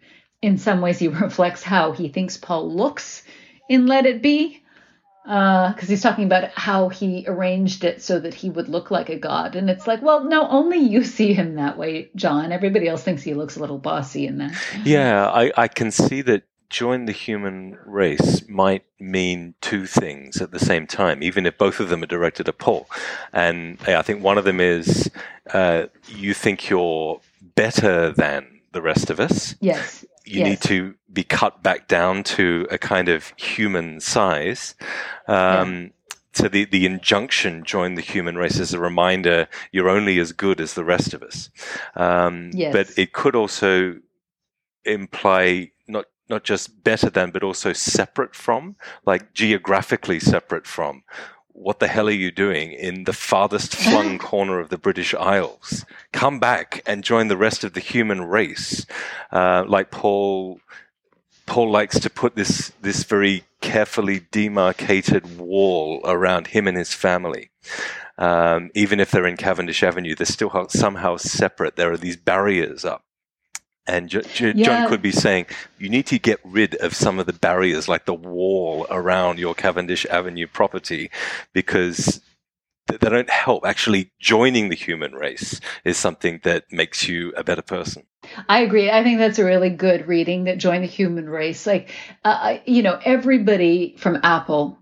in 0.44 0.60
some 0.60 0.82
ways 0.82 0.99
he 0.99 1.07
reflects 1.26 1.64
how 1.64 1.94
he 1.94 2.10
thinks 2.10 2.38
Paul 2.38 2.72
looks 2.72 3.24
in 3.68 3.88
Let 3.88 4.06
It 4.06 4.22
Be 4.22 4.61
because 5.27 5.89
he's 5.89 6.01
talking 6.01 6.23
about 6.23 6.51
how 6.51 6.87
he 6.87 7.25
arranged 7.27 7.83
it 7.83 8.01
so 8.01 8.17
that 8.17 8.33
he 8.33 8.49
would 8.49 8.69
look 8.69 8.89
like 8.91 9.09
a 9.09 9.19
god. 9.19 9.57
And 9.57 9.69
it's 9.69 9.85
like, 9.85 10.01
well, 10.01 10.23
no, 10.23 10.47
only 10.47 10.77
you 10.77 11.03
see 11.03 11.33
him 11.33 11.55
that 11.55 11.77
way, 11.77 12.09
John. 12.15 12.53
Everybody 12.53 12.87
else 12.87 13.03
thinks 13.03 13.23
he 13.23 13.33
looks 13.33 13.57
a 13.57 13.59
little 13.59 13.77
bossy 13.77 14.25
in 14.25 14.37
that. 14.37 14.55
Yeah, 14.85 15.27
I, 15.27 15.51
I 15.57 15.67
can 15.67 15.91
see 15.91 16.21
that 16.21 16.43
join 16.69 17.05
the 17.05 17.11
human 17.11 17.77
race 17.85 18.47
might 18.47 18.85
mean 18.99 19.53
two 19.59 19.85
things 19.85 20.41
at 20.41 20.51
the 20.51 20.59
same 20.59 20.87
time, 20.87 21.21
even 21.21 21.45
if 21.45 21.57
both 21.57 21.81
of 21.81 21.89
them 21.89 22.03
are 22.03 22.07
directed 22.07 22.47
at 22.47 22.57
Paul. 22.57 22.87
And 23.33 23.77
I 23.85 24.01
think 24.01 24.23
one 24.23 24.37
of 24.37 24.45
them 24.45 24.61
is 24.61 25.11
uh, 25.53 25.87
you 26.07 26.33
think 26.33 26.69
you're 26.69 27.19
better 27.55 28.13
than 28.13 28.61
the 28.71 28.81
rest 28.81 29.09
of 29.09 29.19
us. 29.19 29.55
Yes. 29.59 30.05
You 30.27 30.41
yes. 30.41 30.49
need 30.49 30.61
to 30.61 30.95
be 31.11 31.23
cut 31.23 31.63
back 31.63 31.87
down 31.87 32.23
to 32.23 32.67
a 32.69 32.77
kind 32.77 33.09
of 33.09 33.33
human 33.37 33.99
size. 33.99 34.75
Um, 35.27 35.91
So 36.33 36.47
the, 36.47 36.65
the 36.65 36.85
injunction, 36.85 37.63
join 37.63 37.95
the 37.95 38.01
human 38.01 38.35
race, 38.35 38.59
is 38.59 38.71
a 38.73 38.79
reminder 38.79 39.47
you're 39.71 39.89
only 39.89 40.19
as 40.19 40.33
good 40.33 40.61
as 40.61 40.73
the 40.73 40.83
rest 40.83 41.15
of 41.15 41.23
us. 41.23 41.49
Um, 41.95 42.51
Yes. 42.53 42.73
But 42.73 42.97
it 42.97 43.11
could 43.11 43.35
also 43.35 43.95
imply 44.85 45.71
not 45.87 46.05
not 46.29 46.43
just 46.43 46.83
better 46.83 47.09
than, 47.09 47.31
but 47.31 47.43
also 47.43 47.73
separate 47.73 48.35
from, 48.35 48.75
like 49.05 49.33
geographically 49.33 50.19
separate 50.19 50.67
from. 50.67 51.03
What 51.57 51.79
the 51.79 51.88
hell 51.88 52.07
are 52.07 52.11
you 52.11 52.29
doing 52.29 52.71
in 52.71 53.05
the 53.05 53.13
farthest 53.13 53.75
flung 53.75 54.19
corner 54.29 54.59
of 54.59 54.69
the 54.69 54.77
British 54.77 55.15
Isles? 55.15 55.85
Come 56.13 56.39
back 56.39 56.84
and 56.85 57.03
join 57.03 57.29
the 57.29 57.35
rest 57.35 57.63
of 57.63 57.73
the 57.73 57.79
human 57.79 58.21
race. 58.21 58.85
Uh, 59.31 59.65
like 59.67 59.89
Paul, 59.89 60.59
Paul 61.47 61.71
likes 61.71 61.99
to 61.99 62.11
put 62.11 62.35
this 62.35 62.71
this 62.84 63.03
very 63.05 63.43
carefully 63.59 64.27
demarcated 64.31 65.39
wall 65.39 65.99
around 66.03 66.45
him 66.47 66.67
and 66.67 66.77
his 66.77 66.93
family. 66.93 67.49
Um, 68.19 68.69
even 68.75 68.99
if 68.99 69.09
they're 69.09 69.25
in 69.25 69.35
Cavendish 69.35 69.81
Avenue, 69.81 70.13
they're 70.13 70.27
still 70.27 70.67
somehow 70.69 71.17
separate. 71.17 71.75
There 71.75 71.91
are 71.91 71.97
these 71.97 72.17
barriers 72.17 72.85
up. 72.85 73.03
And 73.88 74.09
Jo- 74.09 74.22
Jo- 74.22 74.51
Yeah. 74.55 74.65
John 74.65 74.89
could 74.89 75.01
be 75.01 75.11
saying, 75.11 75.45
you 75.80 75.89
need 75.89 76.05
to 76.07 76.19
get 76.19 76.39
rid 76.43 76.76
of 76.76 76.93
some 76.93 77.19
of 77.19 77.26
the 77.26 77.34
barriers, 77.34 77.88
like 77.88 78.05
the 78.05 78.14
wall 78.14 78.85
around 78.89 79.39
your 79.39 79.55
Cavendish 79.55 80.05
Avenue 80.07 80.47
property, 80.47 81.09
because 81.53 82.19
th- 82.89 82.99
they 82.99 83.09
don't 83.09 83.30
help. 83.30 83.65
Actually, 83.65 84.11
joining 84.19 84.69
the 84.69 84.76
human 84.76 85.14
race 85.14 85.61
is 85.85 85.97
something 85.97 86.41
that 86.43 86.65
makes 86.72 87.07
you 87.07 87.34
a 87.38 87.43
better 87.43 87.61
person. 87.61 88.03
I 88.49 88.59
agree. 88.59 88.89
I 88.91 89.03
think 89.03 89.19
that's 89.19 89.39
a 89.39 89.45
really 89.45 89.69
good 89.69 90.07
reading 90.07 90.45
that 90.45 90.57
join 90.57 90.81
the 90.81 90.88
human 90.88 91.30
race. 91.30 91.65
Like, 91.65 91.89
uh, 92.26 92.57
you 92.65 92.84
know, 92.84 92.99
everybody 93.05 93.95
from 93.97 94.19
Apple 94.23 94.77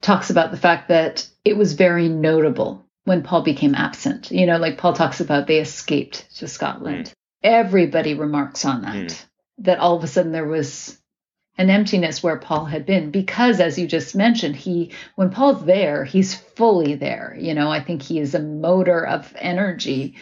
talks 0.00 0.30
about 0.30 0.50
the 0.52 0.56
fact 0.56 0.88
that 0.88 1.26
it 1.44 1.56
was 1.56 1.72
very 1.72 2.08
notable 2.08 2.84
when 3.04 3.22
Paul 3.22 3.42
became 3.42 3.74
absent. 3.74 4.30
You 4.30 4.46
know, 4.46 4.58
like 4.58 4.78
Paul 4.78 4.92
talks 4.92 5.20
about 5.20 5.46
they 5.46 5.58
escaped 5.58 6.36
to 6.36 6.46
Scotland. 6.46 7.12
Everybody 7.44 8.14
remarks 8.14 8.64
on 8.64 8.82
that, 8.82 8.94
Mm. 8.94 9.24
that 9.58 9.78
all 9.78 9.96
of 9.96 10.02
a 10.02 10.08
sudden 10.08 10.32
there 10.32 10.46
was 10.48 10.98
an 11.56 11.70
emptiness 11.70 12.20
where 12.22 12.36
Paul 12.38 12.64
had 12.64 12.84
been 12.86 13.12
because 13.12 13.60
as 13.60 13.78
you 13.78 13.86
just 13.86 14.16
mentioned 14.16 14.56
he 14.56 14.90
when 15.14 15.30
Paul's 15.30 15.64
there 15.64 16.04
he's 16.04 16.34
fully 16.34 16.96
there 16.96 17.36
you 17.38 17.54
know 17.54 17.70
I 17.70 17.78
think 17.80 18.02
he 18.02 18.18
is 18.18 18.34
a 18.34 18.40
motor 18.40 19.06
of 19.06 19.32
energy 19.38 20.16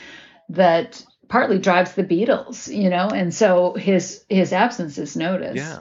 that 0.51 1.03
partly 1.29 1.59
drives 1.59 1.95
the 1.95 2.05
Beatles 2.05 2.69
you 2.75 2.91
know 2.91 3.09
and 3.09 3.33
so 3.33 3.73
his 3.73 4.25
his 4.29 4.53
absence 4.53 4.99
is 4.99 5.17
noticed 5.17 5.57
Yeah. 5.57 5.79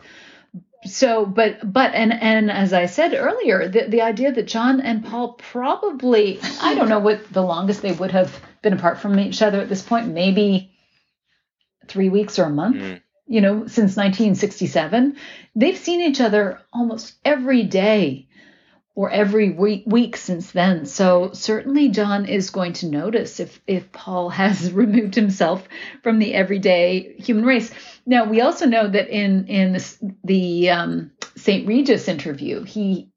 so 0.85 1.25
but 1.25 1.57
but 1.73 1.93
and 1.93 2.13
and 2.13 2.49
as 2.49 2.71
i 2.71 2.85
said 2.85 3.13
earlier 3.13 3.67
the, 3.67 3.87
the 3.89 4.01
idea 4.03 4.31
that 4.31 4.47
john 4.47 4.79
and 4.79 5.03
paul 5.03 5.33
probably 5.33 6.39
i 6.61 6.75
don't 6.75 6.87
know 6.89 6.99
what 6.99 7.29
the 7.33 7.41
longest 7.43 7.81
they 7.81 7.91
would 7.91 8.11
have 8.11 8.39
been 8.61 8.71
apart 8.73 8.99
from 8.99 9.19
each 9.19 9.41
other 9.41 9.59
at 9.59 9.67
this 9.69 9.81
point 9.81 10.07
maybe 10.07 10.70
three 11.91 12.09
weeks 12.09 12.39
or 12.39 12.45
a 12.45 12.49
month 12.49 12.77
Mm. 12.77 13.01
you 13.27 13.41
know 13.41 13.55
since 13.67 13.95
1967 13.95 15.15
they've 15.55 15.77
seen 15.77 16.01
each 16.01 16.21
other 16.21 16.59
almost 16.73 17.13
every 17.23 17.63
day 17.63 18.27
or 18.93 19.09
every 19.09 19.51
week, 19.51 19.83
week 19.85 20.17
since 20.17 20.51
then 20.51 20.85
so 20.85 21.31
certainly 21.33 21.89
john 21.89 22.25
is 22.25 22.49
going 22.49 22.73
to 22.73 22.87
notice 22.87 23.39
if 23.39 23.61
if 23.67 23.91
paul 23.91 24.29
has 24.41 24.71
removed 24.71 25.15
himself 25.15 25.67
from 26.03 26.19
the 26.19 26.33
everyday 26.33 27.13
human 27.27 27.45
race 27.45 27.71
now 28.05 28.25
we 28.25 28.41
also 28.41 28.65
know 28.65 28.87
that 28.87 29.07
in 29.09 29.47
in 29.47 29.73
this, 29.73 29.97
the 30.23 30.69
um, 30.69 31.11
st 31.35 31.67
regis 31.67 32.07
interview 32.07 32.63
he 32.63 33.09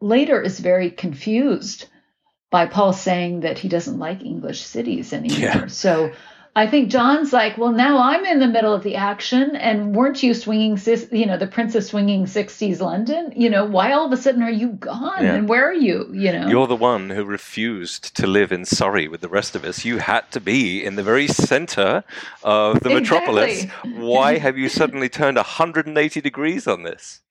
later 0.00 0.40
is 0.42 0.58
very 0.60 0.90
confused 0.90 1.86
by 2.50 2.66
paul 2.66 2.92
saying 2.92 3.40
that 3.40 3.58
he 3.58 3.68
doesn't 3.68 3.98
like 3.98 4.22
english 4.22 4.60
cities 4.62 5.12
anymore 5.12 5.38
Yeah. 5.38 5.66
so 5.68 6.12
I 6.54 6.66
think 6.66 6.90
John's 6.90 7.32
like, 7.32 7.56
well, 7.56 7.72
now 7.72 7.98
I'm 7.98 8.26
in 8.26 8.38
the 8.38 8.46
middle 8.46 8.74
of 8.74 8.82
the 8.82 8.96
action, 8.96 9.56
and 9.56 9.96
weren't 9.96 10.22
you 10.22 10.34
swinging, 10.34 10.78
you 11.10 11.24
know, 11.24 11.38
the 11.38 11.46
Princess 11.46 11.88
swinging 11.88 12.26
'60s 12.26 12.80
London? 12.80 13.32
You 13.34 13.48
know, 13.48 13.64
why 13.64 13.92
all 13.92 14.04
of 14.04 14.12
a 14.12 14.18
sudden 14.18 14.42
are 14.42 14.50
you 14.50 14.72
gone? 14.72 15.24
Yeah. 15.24 15.34
And 15.34 15.48
where 15.48 15.66
are 15.66 15.74
you? 15.74 16.10
You 16.12 16.30
know, 16.30 16.48
You're 16.48 16.66
the 16.66 16.76
one 16.76 17.08
who 17.08 17.24
refused 17.24 18.14
to 18.16 18.26
live 18.26 18.52
in 18.52 18.66
Surrey 18.66 19.08
with 19.08 19.22
the 19.22 19.30
rest 19.30 19.56
of 19.56 19.64
us. 19.64 19.86
You 19.86 19.98
had 19.98 20.30
to 20.32 20.40
be 20.40 20.84
in 20.84 20.96
the 20.96 21.02
very 21.02 21.26
center 21.26 22.04
of 22.42 22.80
the 22.80 22.90
metropolis. 22.90 23.64
Why 23.84 24.36
have 24.36 24.58
you 24.58 24.68
suddenly 24.68 25.08
turned 25.08 25.38
180 25.38 26.20
degrees 26.20 26.66
on 26.66 26.82
this? 26.82 27.22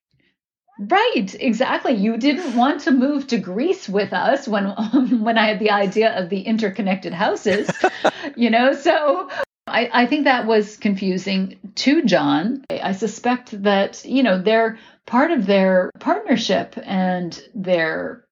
Right? 0.80 1.36
Exactly. 1.40 1.94
You 1.94 2.18
didn't 2.18 2.56
want 2.56 2.82
to 2.82 2.92
move 2.92 3.28
to 3.28 3.38
Greece 3.38 3.88
with 3.90 4.14
us 4.14 4.48
when 4.48 4.66
when 5.22 5.38
I 5.38 5.48
had 5.48 5.60
the 5.60 5.72
idea 5.72 6.18
of 6.18 6.30
the 6.30 6.42
interconnected 6.42 7.14
houses, 7.14 7.70
you 8.36 8.50
know. 8.50 8.74
So 8.74 9.30
I, 9.68 9.90
I 9.94 10.06
think 10.08 10.26
that 10.26 10.46
was 10.46 10.78
confusing 10.78 11.60
to 11.76 12.04
John. 12.04 12.66
I 12.70 12.94
suspect 12.94 13.64
that 13.64 14.04
you 14.06 14.24
know 14.24 14.42
they're 14.42 14.78
part 15.06 15.32
of 15.32 15.46
their 15.46 15.92
partnership 16.00 16.76
and 16.82 17.40
their 17.56 18.26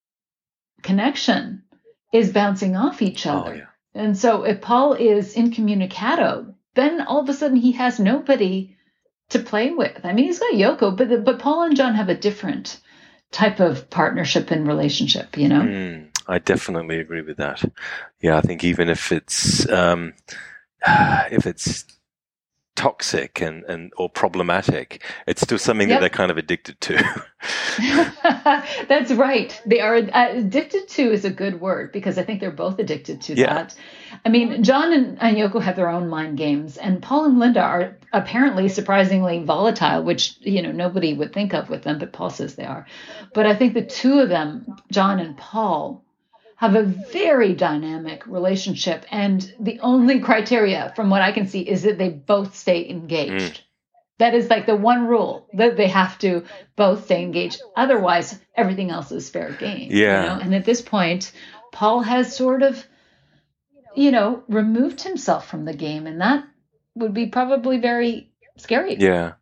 connection 0.81 1.63
is 2.13 2.31
bouncing 2.31 2.75
off 2.75 3.01
each 3.01 3.27
Oh, 3.27 3.39
other. 3.39 3.69
And 3.93 4.17
so 4.17 4.43
if 4.43 4.61
Paul 4.61 4.93
is 4.93 5.35
incommunicado, 5.35 6.53
then 6.75 7.01
all 7.01 7.19
of 7.21 7.29
a 7.29 7.33
sudden 7.33 7.57
he 7.57 7.73
has 7.73 7.99
nobody 7.99 8.77
to 9.29 9.39
play 9.39 9.71
with. 9.71 9.99
I 10.03 10.13
mean, 10.13 10.25
he's 10.25 10.39
got 10.39 10.53
Yoko, 10.53 10.95
but 10.95 11.09
the, 11.09 11.17
but 11.19 11.39
Paul 11.39 11.63
and 11.63 11.75
John 11.75 11.95
have 11.95 12.09
a 12.09 12.15
different 12.15 12.79
type 13.31 13.59
of 13.59 13.89
partnership 13.89 14.51
and 14.51 14.67
relationship, 14.67 15.37
you 15.37 15.47
know. 15.47 15.61
Mm, 15.61 16.07
I 16.27 16.39
definitely 16.39 16.99
agree 16.99 17.21
with 17.21 17.37
that. 17.37 17.63
Yeah, 18.21 18.37
I 18.37 18.41
think 18.41 18.63
even 18.63 18.89
if 18.89 19.11
it's 19.11 19.69
um, 19.69 20.13
if 20.87 21.45
it's 21.45 21.85
toxic 22.79 23.41
and, 23.41 23.65
and 23.65 23.91
or 23.97 24.09
problematic, 24.09 25.03
it's 25.27 25.41
still 25.41 25.57
something 25.57 25.89
Yep. 25.89 25.95
that 25.97 25.99
they're 25.99 26.17
kind 26.17 26.31
of 26.31 26.37
addicted 26.37 26.79
to. 26.79 27.25
That's 28.87 29.11
right. 29.11 29.61
They 29.65 29.81
are 29.81 29.95
uh, 29.97 30.29
addicted 30.37 30.87
to 30.87 31.11
is 31.11 31.25
a 31.25 31.29
good 31.29 31.59
word 31.59 31.91
because 31.91 32.17
I 32.17 32.23
think 32.23 32.39
they're 32.39 32.51
both 32.51 32.79
addicted 32.79 33.19
to 33.23 33.35
Yeah. 33.35 33.53
that. 33.53 33.75
I 34.25 34.29
mean, 34.29 34.63
John 34.63 34.93
and, 34.93 35.21
and 35.21 35.35
Yoko 35.35 35.61
have 35.61 35.75
their 35.75 35.89
own 35.89 36.07
mind 36.07 36.37
games, 36.37 36.77
and 36.77 37.01
Paul 37.03 37.25
and 37.25 37.37
Linda 37.39 37.59
are 37.61 37.97
apparently 38.13 38.69
surprisingly 38.69 39.43
volatile, 39.43 40.01
which 40.03 40.37
you 40.39 40.61
know 40.61 40.71
nobody 40.71 41.13
would 41.13 41.33
think 41.33 41.53
of 41.53 41.69
with 41.69 41.83
them, 41.83 41.99
but 41.99 42.13
Paul 42.13 42.29
says 42.29 42.55
they 42.55 42.65
are. 42.65 42.85
But 43.33 43.45
I 43.45 43.55
think 43.55 43.73
the 43.73 43.85
two 43.85 44.19
of 44.19 44.29
them, 44.29 44.65
John 44.89 45.19
and 45.19 45.35
Paul, 45.37 46.01
have 46.59 46.75
a 46.75 46.83
very 46.83 47.53
dynamic 47.53 48.27
relationship, 48.27 49.05
and 49.09 49.55
the 49.61 49.79
only 49.79 50.19
criteria, 50.19 50.91
from 50.93 51.09
what 51.09 51.21
I 51.21 51.31
can 51.31 51.47
see, 51.47 51.61
is 51.61 51.83
that 51.83 51.97
they 51.97 52.09
both 52.09 52.53
stay 52.53 52.89
engaged. 52.89 53.55
Mm. 53.55 53.61
That 54.17 54.33
is 54.35 54.49
like 54.49 54.65
the 54.65 54.75
one 54.75 55.07
rule 55.07 55.47
that 55.53 55.77
they 55.77 55.87
have 55.87 56.19
to 56.19 56.43
both 56.75 57.05
stay 57.05 57.23
engaged. 57.23 57.61
Otherwise, 57.77 58.37
everything 58.55 58.91
else 58.91 59.09
is 59.13 59.29
fair 59.29 59.53
game. 59.53 59.87
Yeah. 59.89 60.21
You 60.21 60.27
know? 60.27 60.39
And 60.41 60.53
at 60.53 60.65
this 60.65 60.81
point, 60.81 61.31
Paul 61.71 62.01
has 62.01 62.35
sort 62.35 62.61
of, 62.61 62.85
you 63.95 64.11
know, 64.11 64.43
removed 64.49 64.99
himself 65.01 65.47
from 65.47 65.63
the 65.63 65.73
game, 65.73 66.07
and 66.07 66.19
that 66.19 66.43
would 66.93 67.13
be 67.13 67.27
probably 67.27 67.77
very 67.77 68.33
scary. 68.57 68.97
yeah. 68.99 69.35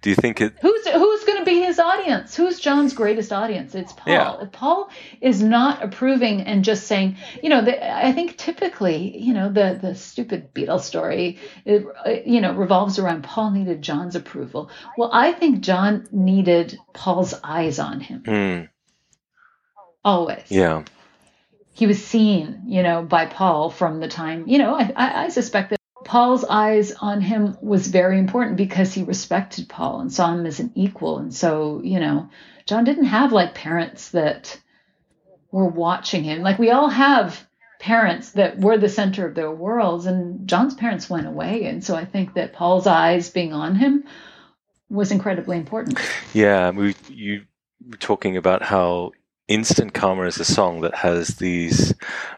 Do 0.00 0.10
you 0.10 0.16
think 0.16 0.40
it? 0.40 0.54
Who's 0.60 0.86
who's 0.86 1.24
going 1.24 1.38
to 1.38 1.44
be 1.44 1.60
his 1.60 1.78
audience? 1.78 2.34
Who's 2.36 2.60
John's 2.60 2.92
greatest 2.92 3.32
audience? 3.32 3.74
It's 3.74 3.92
Paul. 3.92 4.12
Yeah. 4.12 4.44
Paul 4.52 4.90
is 5.20 5.42
not 5.42 5.82
approving 5.82 6.42
and 6.42 6.64
just 6.64 6.86
saying, 6.86 7.16
you 7.42 7.48
know, 7.48 7.62
the, 7.62 7.94
I 8.04 8.12
think 8.12 8.36
typically, 8.36 9.18
you 9.18 9.32
know, 9.34 9.50
the 9.50 9.78
the 9.80 9.94
stupid 9.94 10.52
Beatles 10.54 10.82
story, 10.82 11.38
it, 11.64 11.86
you 12.26 12.40
know, 12.40 12.52
revolves 12.54 12.98
around 12.98 13.24
Paul 13.24 13.50
needed 13.52 13.82
John's 13.82 14.16
approval. 14.16 14.70
Well, 14.98 15.10
I 15.12 15.32
think 15.32 15.60
John 15.60 16.06
needed 16.12 16.78
Paul's 16.92 17.34
eyes 17.42 17.78
on 17.78 18.00
him 18.00 18.22
Mm, 18.26 18.68
always. 20.04 20.44
yeah. 20.50 20.84
He 21.74 21.86
was 21.86 22.04
seen, 22.04 22.64
you 22.66 22.82
know, 22.82 23.02
by 23.02 23.24
Paul 23.26 23.70
from 23.70 24.00
the 24.00 24.08
time, 24.08 24.44
you 24.46 24.58
know, 24.58 24.74
I, 24.74 24.92
I, 24.94 25.24
I 25.24 25.28
suspect 25.30 25.70
that 25.70 25.78
Paul's 26.04 26.44
eyes 26.44 26.92
on 26.92 27.20
him 27.20 27.56
was 27.60 27.88
very 27.88 28.18
important 28.18 28.56
because 28.56 28.92
he 28.92 29.02
respected 29.02 29.68
Paul 29.68 30.00
and 30.00 30.12
saw 30.12 30.32
him 30.32 30.46
as 30.46 30.60
an 30.60 30.72
equal. 30.74 31.18
And 31.18 31.34
so, 31.34 31.80
you 31.82 32.00
know, 32.00 32.28
John 32.66 32.84
didn't 32.84 33.04
have 33.04 33.32
like 33.32 33.54
parents 33.54 34.10
that 34.10 34.60
were 35.50 35.68
watching 35.68 36.24
him. 36.24 36.42
Like 36.42 36.58
we 36.58 36.70
all 36.70 36.88
have 36.88 37.46
parents 37.78 38.32
that 38.32 38.58
were 38.58 38.78
the 38.78 38.88
center 38.88 39.26
of 39.26 39.34
their 39.34 39.50
worlds, 39.50 40.06
and 40.06 40.48
John's 40.48 40.74
parents 40.74 41.10
went 41.10 41.26
away. 41.26 41.64
And 41.64 41.82
so 41.82 41.96
I 41.96 42.04
think 42.04 42.34
that 42.34 42.52
Paul's 42.52 42.86
eyes 42.86 43.30
being 43.30 43.52
on 43.52 43.74
him 43.74 44.04
was 44.88 45.10
incredibly 45.10 45.56
important. 45.56 45.98
Yeah, 46.32 46.70
we 46.70 46.94
you 47.08 47.42
were 47.88 47.96
talking 47.96 48.36
about 48.36 48.62
how 48.62 49.12
Instant 49.48 49.92
Karma 49.92 50.22
is 50.22 50.38
a 50.38 50.44
song 50.44 50.80
that 50.82 50.94
has 50.94 51.36
these 51.36 51.94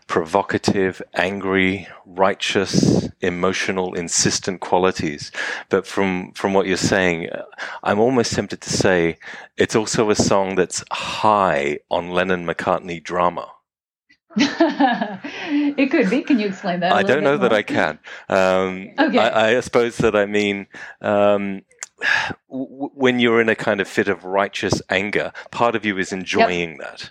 provocative, 0.07 1.03
angry, 1.15 1.87
righteous, 2.07 3.09
emotional, 3.21 3.95
insistent 3.95 4.61
qualities. 4.61 5.31
But 5.69 5.87
from 5.87 6.33
from 6.33 6.55
what 6.55 6.67
you're 6.67 6.77
saying, 6.77 7.29
uh, 7.31 7.43
I'm 7.83 8.01
almost 8.01 8.33
tempted 8.33 8.63
to 8.63 8.71
say 8.71 9.19
it's 9.57 9.77
also 9.77 10.11
a 10.11 10.17
song 10.17 10.55
that's 10.55 10.83
high 10.91 11.79
on 11.91 12.11
Lennon 12.11 12.47
McCartney 12.47 13.03
drama. 13.03 13.51
it 14.37 15.91
could 15.93 16.11
be. 16.11 16.23
Can 16.23 16.41
you 16.41 16.49
explain 16.49 16.81
that? 16.81 16.93
I 16.93 17.03
don't 17.05 17.23
know 17.23 17.39
that 17.39 17.53
I 17.53 17.63
can. 17.63 18.01
Um, 18.29 18.91
Okay. 18.99 19.19
I, 19.19 19.57
I 19.57 19.61
suppose 19.61 19.99
that 19.99 20.17
I 20.17 20.27
mean, 20.27 20.67
um, 21.01 21.63
when 22.49 23.19
you're 23.21 23.41
in 23.41 23.49
a 23.49 23.55
kind 23.55 23.81
of 23.81 23.89
fit 23.89 24.09
of 24.09 24.25
righteous 24.25 24.83
anger, 24.91 25.33
part 25.51 25.75
of 25.75 25.85
you 25.85 25.97
is 25.99 26.13
enjoying 26.13 26.79
that. 26.79 27.11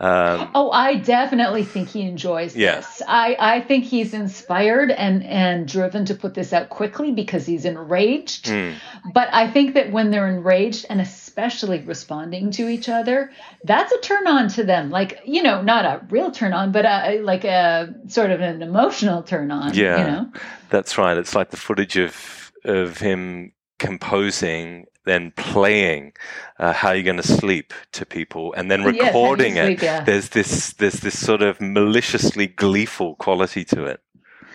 Um, 0.00 0.50
Oh, 0.54 0.70
I 0.70 0.96
definitely 0.96 1.64
think 1.64 1.88
he 1.88 2.02
enjoys 2.02 2.56
Yeah. 2.56 2.76
this. 2.76 3.02
I, 3.06 3.36
I 3.38 3.60
think 3.60 3.84
he's 3.84 4.12
inspired 4.14 4.90
and, 4.90 5.22
and 5.24 5.68
driven 5.68 6.04
to 6.06 6.14
put 6.14 6.34
this 6.34 6.52
out 6.52 6.68
quickly 6.68 7.12
because 7.12 7.46
he's 7.46 7.64
enraged. 7.64 8.46
mm, 8.46 8.74
But 9.12 9.28
I 9.32 9.50
think 9.50 9.74
that 9.74 9.92
when 9.92 10.10
they're 10.10 10.28
enraged 10.28 10.86
and 10.90 11.00
especially 11.00 11.80
responding 11.80 12.50
to 12.52 12.68
each 12.68 12.88
other, 12.88 13.30
that's 13.64 13.92
a 13.92 14.00
turn 14.00 14.26
on 14.26 14.48
to 14.48 14.64
them. 14.64 14.90
Like, 14.90 15.20
you 15.24 15.42
know, 15.42 15.62
not 15.62 15.84
a 15.84 16.04
real 16.10 16.30
turn 16.30 16.52
on, 16.52 16.72
but 16.72 16.84
a, 16.84 17.20
like 17.20 17.44
a 17.44 17.94
sort 18.08 18.30
of 18.30 18.40
an 18.40 18.62
emotional 18.62 19.22
turn 19.22 19.50
on. 19.50 19.74
Yeah. 19.74 19.98
You 19.98 20.04
know? 20.04 20.32
that's 20.70 20.98
right. 20.98 21.16
It's 21.16 21.34
like 21.34 21.50
the 21.50 21.56
footage 21.56 21.96
of 21.96 22.38
of 22.64 22.98
him 22.98 23.52
composing, 23.82 24.86
then 25.04 25.32
playing 25.36 26.12
uh, 26.58 26.72
"How 26.72 26.92
You're 26.92 27.02
Going 27.04 27.16
to 27.16 27.26
Sleep" 27.42 27.74
to 27.92 28.06
people, 28.06 28.52
and 28.56 28.70
then 28.70 28.80
Yes, 28.82 28.92
recording 29.06 29.56
it. 29.56 29.66
Sleep, 29.66 29.82
yeah. 29.82 30.04
There's 30.04 30.28
this 30.30 30.72
there's 30.74 31.00
this 31.00 31.18
sort 31.18 31.42
of 31.42 31.60
maliciously 31.60 32.46
gleeful 32.46 33.16
quality 33.16 33.64
to 33.66 33.84
it. 33.86 34.00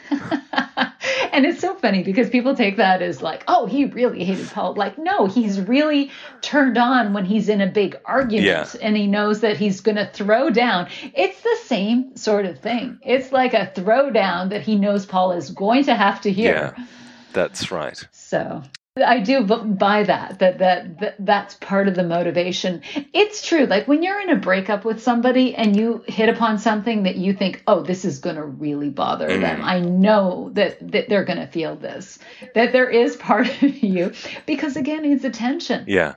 and 1.34 1.46
it's 1.46 1.60
so 1.60 1.76
funny 1.76 2.02
because 2.02 2.30
people 2.30 2.56
take 2.56 2.78
that 2.78 3.02
as 3.02 3.22
like, 3.22 3.44
oh, 3.50 3.66
he 3.66 3.86
really 3.86 4.24
hated 4.24 4.48
Paul. 4.50 4.74
Like, 4.76 4.98
no, 4.98 5.26
he's 5.28 5.60
really 5.60 6.12
turned 6.42 6.78
on 6.78 7.12
when 7.14 7.26
he's 7.26 7.50
in 7.50 7.60
a 7.62 7.68
big 7.68 7.98
argument 8.06 8.46
Yeah. 8.46 8.66
and 8.82 8.96
he 8.96 9.06
knows 9.06 9.42
that 9.42 9.58
he's 9.58 9.82
going 9.82 9.98
to 9.98 10.10
throw 10.14 10.50
down. 10.50 10.88
It's 11.14 11.42
the 11.42 11.58
same 11.66 12.16
sort 12.16 12.46
of 12.46 12.60
thing. 12.60 13.00
It's 13.04 13.34
like 13.34 13.54
a 13.54 13.72
throwdown 13.76 14.50
that 14.52 14.62
he 14.62 14.76
knows 14.78 15.06
Paul 15.06 15.34
is 15.34 15.50
going 15.50 15.84
to 15.86 15.96
have 15.96 16.22
to 16.22 16.32
hear. 16.32 16.74
Yeah, 16.78 16.86
that's 17.34 17.70
right. 17.70 18.02
So 18.14 18.64
I 19.02 19.20
do 19.20 19.44
buy 19.44 20.04
that, 20.04 20.40
that 20.40 20.60
that 20.60 21.00
that 21.00 21.16
that's 21.20 21.56
part 21.56 21.88
of 21.88 21.96
the 21.96 22.04
motivation. 22.04 22.82
It's 23.14 23.46
true. 23.48 23.66
Like 23.66 23.88
when 23.88 24.04
you're 24.04 24.20
in 24.22 24.30
a 24.30 24.36
breakup 24.36 24.86
with 24.86 25.02
somebody 25.02 25.56
and 25.56 25.76
you 25.76 26.04
hit 26.08 26.30
upon 26.30 26.60
something 26.60 27.04
that 27.04 27.16
you 27.16 27.34
think, 27.34 27.64
"Oh, 27.68 27.82
this 27.82 28.06
is 28.06 28.20
going 28.20 28.36
to 28.36 28.44
really 28.44 28.90
bother 28.90 29.28
Mm. 29.28 29.42
them. 29.42 29.62
I 29.64 29.80
know 29.80 30.52
that 30.54 30.92
that 30.92 31.10
they're 31.10 31.26
going 31.26 31.40
to 31.40 31.48
feel 31.48 31.76
this." 31.76 32.20
That 32.56 32.72
there 32.72 32.90
is 32.90 33.16
part 33.16 33.48
of 33.64 33.78
you 33.84 34.14
because 34.46 34.76
again, 34.78 35.06
it's 35.06 35.24
attention. 35.26 35.86
Yeah. 35.88 36.16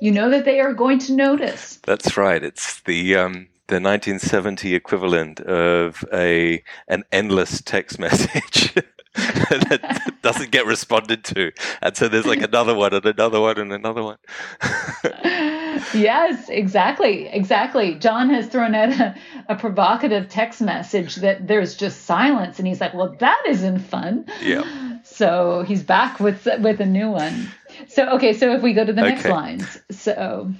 You 0.00 0.12
know 0.12 0.30
that 0.30 0.44
they 0.44 0.60
are 0.60 0.74
going 0.74 0.98
to 1.00 1.14
notice. 1.14 1.78
That's 1.84 2.16
right. 2.16 2.42
It's 2.42 2.80
the 2.82 3.16
um, 3.16 3.48
the 3.68 3.76
1970 3.80 4.74
equivalent 4.74 5.40
of 5.40 6.04
a 6.12 6.62
an 6.88 7.04
endless 7.12 7.62
text 7.62 7.98
message 8.06 8.74
that 9.16 10.14
doesn't 10.22 10.50
get 10.50 10.66
responded 10.66 11.24
to, 11.24 11.52
and 11.82 11.96
so 11.96 12.08
there's 12.08 12.26
like 12.26 12.42
another 12.42 12.74
one 12.74 12.94
and 12.94 13.04
another 13.06 13.40
one 13.40 13.58
and 13.58 13.72
another 13.72 14.02
one. 14.02 14.18
yes, 15.94 16.48
exactly, 16.48 17.28
exactly. 17.28 17.94
John 17.96 18.30
has 18.30 18.48
thrown 18.48 18.74
out 18.74 18.90
a, 18.90 19.14
a 19.48 19.56
provocative 19.56 20.28
text 20.28 20.60
message 20.60 21.16
that 21.16 21.46
there's 21.46 21.76
just 21.76 22.02
silence, 22.02 22.58
and 22.58 22.68
he's 22.68 22.80
like, 22.80 22.94
"Well, 22.94 23.16
that 23.20 23.42
isn't 23.48 23.80
fun." 23.80 24.26
yeah. 24.42 24.62
So 25.04 25.64
he's 25.66 25.82
back 25.82 26.20
with 26.20 26.46
with 26.60 26.80
a 26.80 26.86
new 26.86 27.10
one. 27.10 27.48
So 27.88 28.08
okay, 28.16 28.32
so 28.32 28.52
if 28.54 28.62
we 28.62 28.72
go 28.74 28.84
to 28.84 28.92
the 28.92 29.02
next 29.02 29.26
Okay. 29.26 29.30
lines, 29.30 29.78
so 29.90 30.52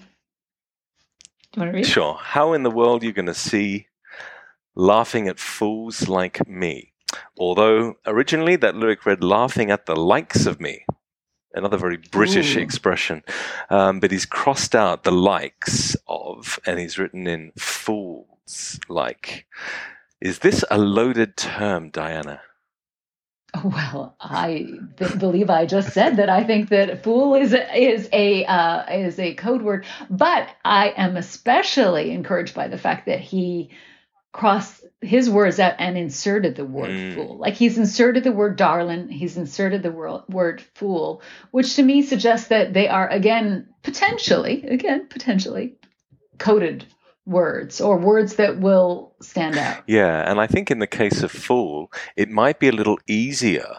do 1.53 1.61
you 1.61 1.67
want 1.67 1.73
to 1.73 1.77
read? 1.77 1.87
Sure. 1.87 2.17
How 2.21 2.53
in 2.53 2.63
the 2.63 2.71
world 2.71 3.03
are 3.03 3.07
you 3.07 3.13
going 3.13 3.27
to 3.27 3.35
see 3.35 3.87
laughing 4.75 5.29
at 5.29 5.39
fools 5.39 6.09
like 6.09 6.47
me? 6.49 6.93
Although 7.39 7.97
originally 8.07 8.57
that 8.57 8.77
lyric 8.77 9.07
read 9.07 9.23
laughing 9.23 9.71
at 9.71 9.87
the 9.87 9.97
likes 9.97 10.47
of 10.47 10.61
me. 10.61 10.85
Another 11.55 11.79
very 11.79 11.97
British 11.97 12.57
Ooh. 12.57 12.61
expression. 12.61 13.23
Um, 13.71 13.99
but 14.01 14.11
he's 14.11 14.27
crossed 14.27 14.75
out 14.75 15.05
the 15.05 15.13
likes 15.13 15.97
of 16.07 16.59
and 16.67 16.79
he's 16.79 16.99
written 16.99 17.27
in 17.27 17.53
fools 17.59 18.79
like. 18.89 19.47
Is 20.21 20.41
this 20.41 20.65
a 20.71 20.79
loaded 20.79 21.37
term, 21.37 21.91
Diana? 21.91 22.41
Well, 23.65 24.17
I 24.21 24.67
th- 24.97 25.19
believe 25.19 25.51
I 25.51 25.67
just 25.67 25.93
said 25.93 26.17
that 26.17 26.29
I 26.29 26.45
think 26.45 26.69
that 26.71 27.03
fool 27.03 27.35
is 27.35 27.53
a, 27.53 27.75
is 27.75 28.09
a 28.13 28.45
uh, 28.45 28.85
is 28.93 29.19
a 29.19 29.35
code 29.35 29.63
word, 29.63 29.87
but 30.11 30.49
I 30.65 30.93
am 30.97 31.17
especially 31.17 32.11
encouraged 32.11 32.55
by 32.55 32.69
the 32.69 32.79
fact 32.79 33.07
that 33.07 33.21
he 33.21 33.71
crossed 34.37 34.85
his 35.01 35.31
words 35.31 35.59
out 35.59 35.75
and 35.79 35.97
inserted 35.97 36.57
the 36.57 36.65
word 36.65 36.91
Mm. 36.91 37.15
fool. 37.15 37.39
Like 37.39 37.55
he's 37.55 37.79
inserted 37.79 38.23
the 38.23 38.33
word 38.33 38.57
darling, 38.57 39.09
he's 39.09 39.37
inserted 39.37 39.83
the 39.83 39.91
word, 39.91 40.23
word 40.29 40.61
fool, 40.75 41.23
which 41.53 41.75
to 41.77 41.83
me 41.83 42.03
suggests 42.03 42.49
that 42.49 42.75
they 42.75 42.87
are 42.89 43.09
again 43.09 43.67
potentially, 43.83 44.65
again 44.69 45.07
potentially 45.09 45.77
coded 46.39 46.85
words 47.25 47.81
or 47.81 47.97
words 47.99 48.37
that 48.37 48.59
will 48.61 49.15
stand 49.23 49.57
out. 49.57 49.83
Yeah, 49.87 50.31
and 50.31 50.39
I 50.39 50.47
think 50.47 50.71
in 50.71 50.81
the 50.81 50.87
case 50.87 51.23
of 51.23 51.31
fool, 51.31 51.91
it 52.17 52.29
might 52.29 52.59
be 52.61 52.69
a 52.69 52.73
little 52.73 52.99
easier 53.09 53.77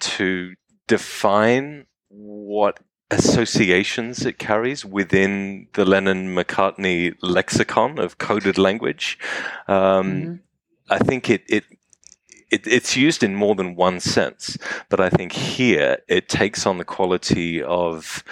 to 0.00 0.54
define 0.86 1.86
what 2.08 2.80
associations 3.10 4.26
it 4.26 4.38
carries 4.38 4.84
within 4.84 5.68
the 5.74 5.84
Lennon 5.84 6.34
McCartney 6.34 7.14
lexicon 7.22 7.98
of 7.98 8.18
coded 8.18 8.58
language. 8.58 9.18
Um, 9.68 10.12
Mhm. 10.12 10.40
I 10.90 10.98
think 10.98 11.30
it, 11.30 11.42
it 11.48 11.64
it, 12.50 12.66
it's 12.66 12.96
used 12.96 13.22
in 13.24 13.34
more 13.34 13.56
than 13.56 13.74
one 13.74 13.98
sense, 14.00 14.56
but 14.88 15.00
I 15.00 15.10
think 15.10 15.32
here 15.32 15.98
it 16.06 16.28
takes 16.28 16.64
on 16.64 16.78
the 16.78 16.84
quality 16.84 17.60
of 17.60 18.22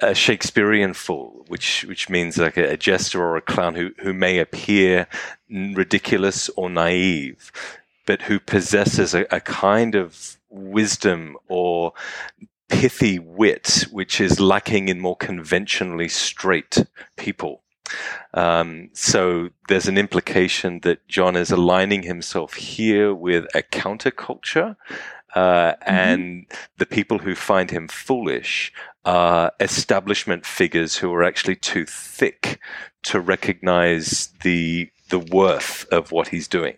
a 0.00 0.14
Shakespearean 0.14 0.94
fool, 0.94 1.44
which 1.48 1.84
which 1.88 2.08
means 2.08 2.38
like 2.38 2.56
a, 2.56 2.72
a 2.72 2.76
jester 2.76 3.20
or 3.20 3.36
a 3.36 3.42
clown 3.42 3.74
who 3.74 3.90
who 4.00 4.12
may 4.12 4.38
appear 4.38 5.08
ridiculous 5.50 6.48
or 6.50 6.70
naive, 6.70 7.50
but 8.06 8.22
who 8.22 8.38
possesses 8.38 9.14
a, 9.14 9.26
a 9.34 9.40
kind 9.40 9.94
of 9.96 10.36
wisdom 10.50 11.36
or 11.48 11.92
pithy 12.68 13.18
wit 13.18 13.86
which 13.90 14.20
is 14.20 14.40
lacking 14.40 14.88
in 14.88 15.00
more 15.00 15.16
conventionally 15.16 16.08
straight 16.08 16.84
people. 17.16 17.62
Um, 18.34 18.90
so 18.92 19.48
there's 19.68 19.88
an 19.88 19.98
implication 19.98 20.80
that 20.80 21.06
John 21.08 21.36
is 21.36 21.50
aligning 21.50 22.02
himself 22.02 22.54
here 22.54 23.14
with 23.14 23.46
a 23.54 23.62
counterculture, 23.62 24.76
uh, 25.34 25.74
and 25.82 26.46
the 26.78 26.86
people 26.86 27.18
who 27.18 27.34
find 27.34 27.70
him 27.70 27.88
foolish 27.88 28.72
are 29.04 29.52
establishment 29.60 30.44
figures 30.44 30.96
who 30.96 31.12
are 31.14 31.24
actually 31.24 31.56
too 31.56 31.86
thick 31.86 32.60
to 33.04 33.20
recognize 33.20 34.28
the 34.42 34.90
the 35.08 35.18
worth 35.18 35.86
of 35.90 36.12
what 36.12 36.28
he's 36.28 36.48
doing. 36.48 36.76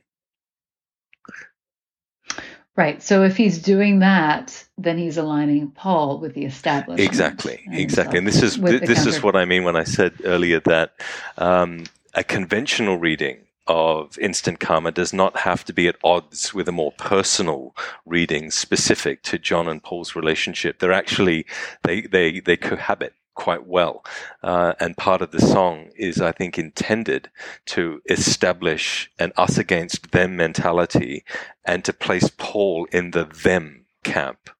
Right. 2.76 3.02
So 3.02 3.24
if 3.24 3.36
he's 3.36 3.58
doing 3.58 3.98
that, 3.98 4.64
then 4.82 4.98
he's 4.98 5.16
aligning 5.16 5.70
Paul 5.70 6.18
with 6.18 6.34
the 6.34 6.44
establishment. 6.44 7.00
Exactly, 7.00 7.62
and 7.66 7.78
exactly. 7.78 8.18
And 8.18 8.26
this 8.26 8.42
is 8.42 8.56
the 8.56 8.78
this 8.78 9.06
is 9.06 9.22
what 9.22 9.36
I 9.36 9.44
mean 9.44 9.64
when 9.64 9.76
I 9.76 9.84
said 9.84 10.14
earlier 10.24 10.60
that 10.60 10.94
um, 11.38 11.84
a 12.14 12.24
conventional 12.24 12.98
reading 12.98 13.38
of 13.66 14.18
instant 14.18 14.58
karma 14.58 14.90
does 14.90 15.12
not 15.12 15.36
have 15.36 15.64
to 15.64 15.72
be 15.72 15.86
at 15.86 15.96
odds 16.02 16.52
with 16.54 16.68
a 16.68 16.72
more 16.72 16.92
personal 16.92 17.76
reading 18.04 18.50
specific 18.50 19.22
to 19.22 19.38
John 19.38 19.68
and 19.68 19.82
Paul's 19.82 20.16
relationship. 20.16 20.78
They're 20.78 20.92
actually 20.92 21.46
they 21.82 22.02
they 22.02 22.40
they 22.40 22.56
cohabit 22.56 23.14
quite 23.34 23.66
well, 23.66 24.04
uh, 24.42 24.74
and 24.80 24.96
part 24.96 25.22
of 25.22 25.30
the 25.30 25.40
song 25.40 25.90
is, 25.96 26.20
I 26.20 26.32
think, 26.32 26.58
intended 26.58 27.30
to 27.66 28.02
establish 28.10 29.10
an 29.18 29.32
us 29.36 29.56
against 29.56 30.10
them 30.10 30.36
mentality 30.36 31.24
and 31.64 31.84
to 31.84 31.92
place 31.92 32.30
Paul 32.36 32.86
in 32.92 33.12
the 33.12 33.24
them 33.24 33.86
camp. 34.04 34.50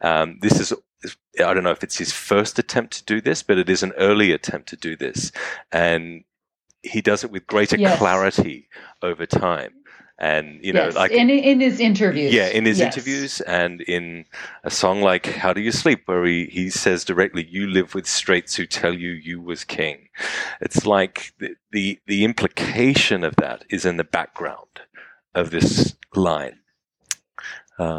Um, 0.00 0.38
this 0.40 0.60
is 0.60 0.72
I 1.38 1.54
don't 1.54 1.64
know 1.64 1.70
if 1.70 1.84
it's 1.84 1.98
his 1.98 2.12
first 2.12 2.58
attempt 2.58 2.94
to 2.94 3.04
do 3.04 3.20
this, 3.20 3.42
but 3.42 3.58
it 3.58 3.68
is 3.68 3.82
an 3.82 3.92
early 3.98 4.32
attempt 4.32 4.68
to 4.70 4.76
do 4.76 4.96
this. 4.96 5.30
And 5.70 6.24
he 6.82 7.00
does 7.00 7.24
it 7.24 7.30
with 7.30 7.46
greater 7.46 7.76
Yes. 7.76 7.98
clarity 7.98 8.68
over 9.02 9.26
time. 9.26 9.72
And, 10.18 10.64
you 10.64 10.72
know, 10.72 10.86
yes. 10.86 10.94
like, 10.94 11.10
in, 11.12 11.28
in 11.28 11.60
his 11.60 11.78
interviews. 11.78 12.32
yeah, 12.32 12.46
in 12.48 12.64
his 12.64 12.78
Yes. 12.78 12.86
interviews 12.96 13.40
and 13.42 13.82
in 13.82 14.24
a 14.64 14.70
song 14.70 15.02
like 15.02 15.26
How 15.26 15.52
Do 15.52 15.60
You 15.60 15.70
Sleep, 15.72 16.02
where 16.06 16.24
he, 16.24 16.46
he 16.46 16.70
says 16.70 17.04
directly, 17.04 17.44
You 17.46 17.66
live 17.66 17.94
with 17.94 18.06
straights 18.06 18.54
who 18.56 18.64
tell 18.64 18.94
you 18.94 19.10
you 19.10 19.42
was 19.42 19.64
king. 19.64 20.08
It's 20.62 20.86
like 20.86 21.34
the, 21.38 21.56
the, 21.70 22.00
the 22.06 22.24
implication 22.24 23.24
of 23.24 23.36
that 23.36 23.64
is 23.68 23.84
in 23.84 23.98
the 23.98 24.04
background 24.04 24.80
of 25.34 25.50
this 25.50 25.94
line. 26.14 26.60
Um, 27.78 27.98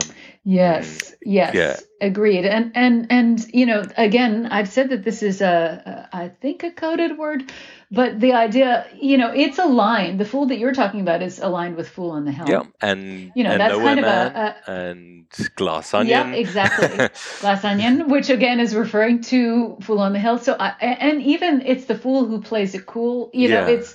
Yes, 0.50 1.14
yes, 1.26 1.54
Yeah. 1.54 1.76
agreed. 2.08 2.46
And 2.46 2.72
and 2.74 3.08
and 3.10 3.46
you 3.54 3.66
know, 3.66 3.84
again, 3.98 4.46
I've 4.50 4.70
said 4.70 4.90
that 4.92 5.04
this 5.04 5.22
is 5.22 5.42
a, 5.42 6.08
a 6.14 6.16
I 6.16 6.30
think 6.30 6.64
a 6.64 6.72
coded 6.72 7.18
word, 7.18 7.52
but 7.92 8.18
the 8.22 8.32
idea, 8.32 8.88
you 8.96 9.18
know, 9.18 9.30
it's 9.36 9.60
aligned. 9.60 10.22
The 10.22 10.26
fool 10.26 10.46
that 10.46 10.58
you're 10.58 10.74
talking 10.74 11.02
about 11.02 11.22
is 11.22 11.40
aligned 11.40 11.76
with 11.76 11.90
fool 11.90 12.12
on 12.12 12.24
the 12.24 12.32
hill. 12.32 12.48
yeah, 12.48 12.64
and 12.82 13.30
You 13.36 13.44
know, 13.44 13.52
and 13.52 13.60
that's 13.60 13.76
kind 13.76 14.00
of 14.00 14.06
a- 14.06 14.56
a- 14.68 14.72
and 14.72 15.26
Glass 15.56 15.94
Onion. 15.94 16.30
Yeah, 16.32 16.40
exactly. 16.40 17.10
Glass 17.42 17.66
onion, 17.66 18.08
which 18.08 18.30
again 18.30 18.62
is 18.62 18.74
referring 18.74 19.20
to 19.24 19.78
Fool 19.82 20.00
on 20.00 20.14
the 20.14 20.20
Hill. 20.20 20.38
So, 20.38 20.56
I, 20.58 20.70
and 20.80 21.22
even 21.24 21.62
it's 21.66 21.86
the 21.86 21.96
fool 21.96 22.26
who 22.26 22.40
plays 22.42 22.74
it 22.74 22.86
cool. 22.86 23.30
You 23.34 23.50
know, 23.50 23.68
Yeah. 23.68 23.76
it's 23.76 23.94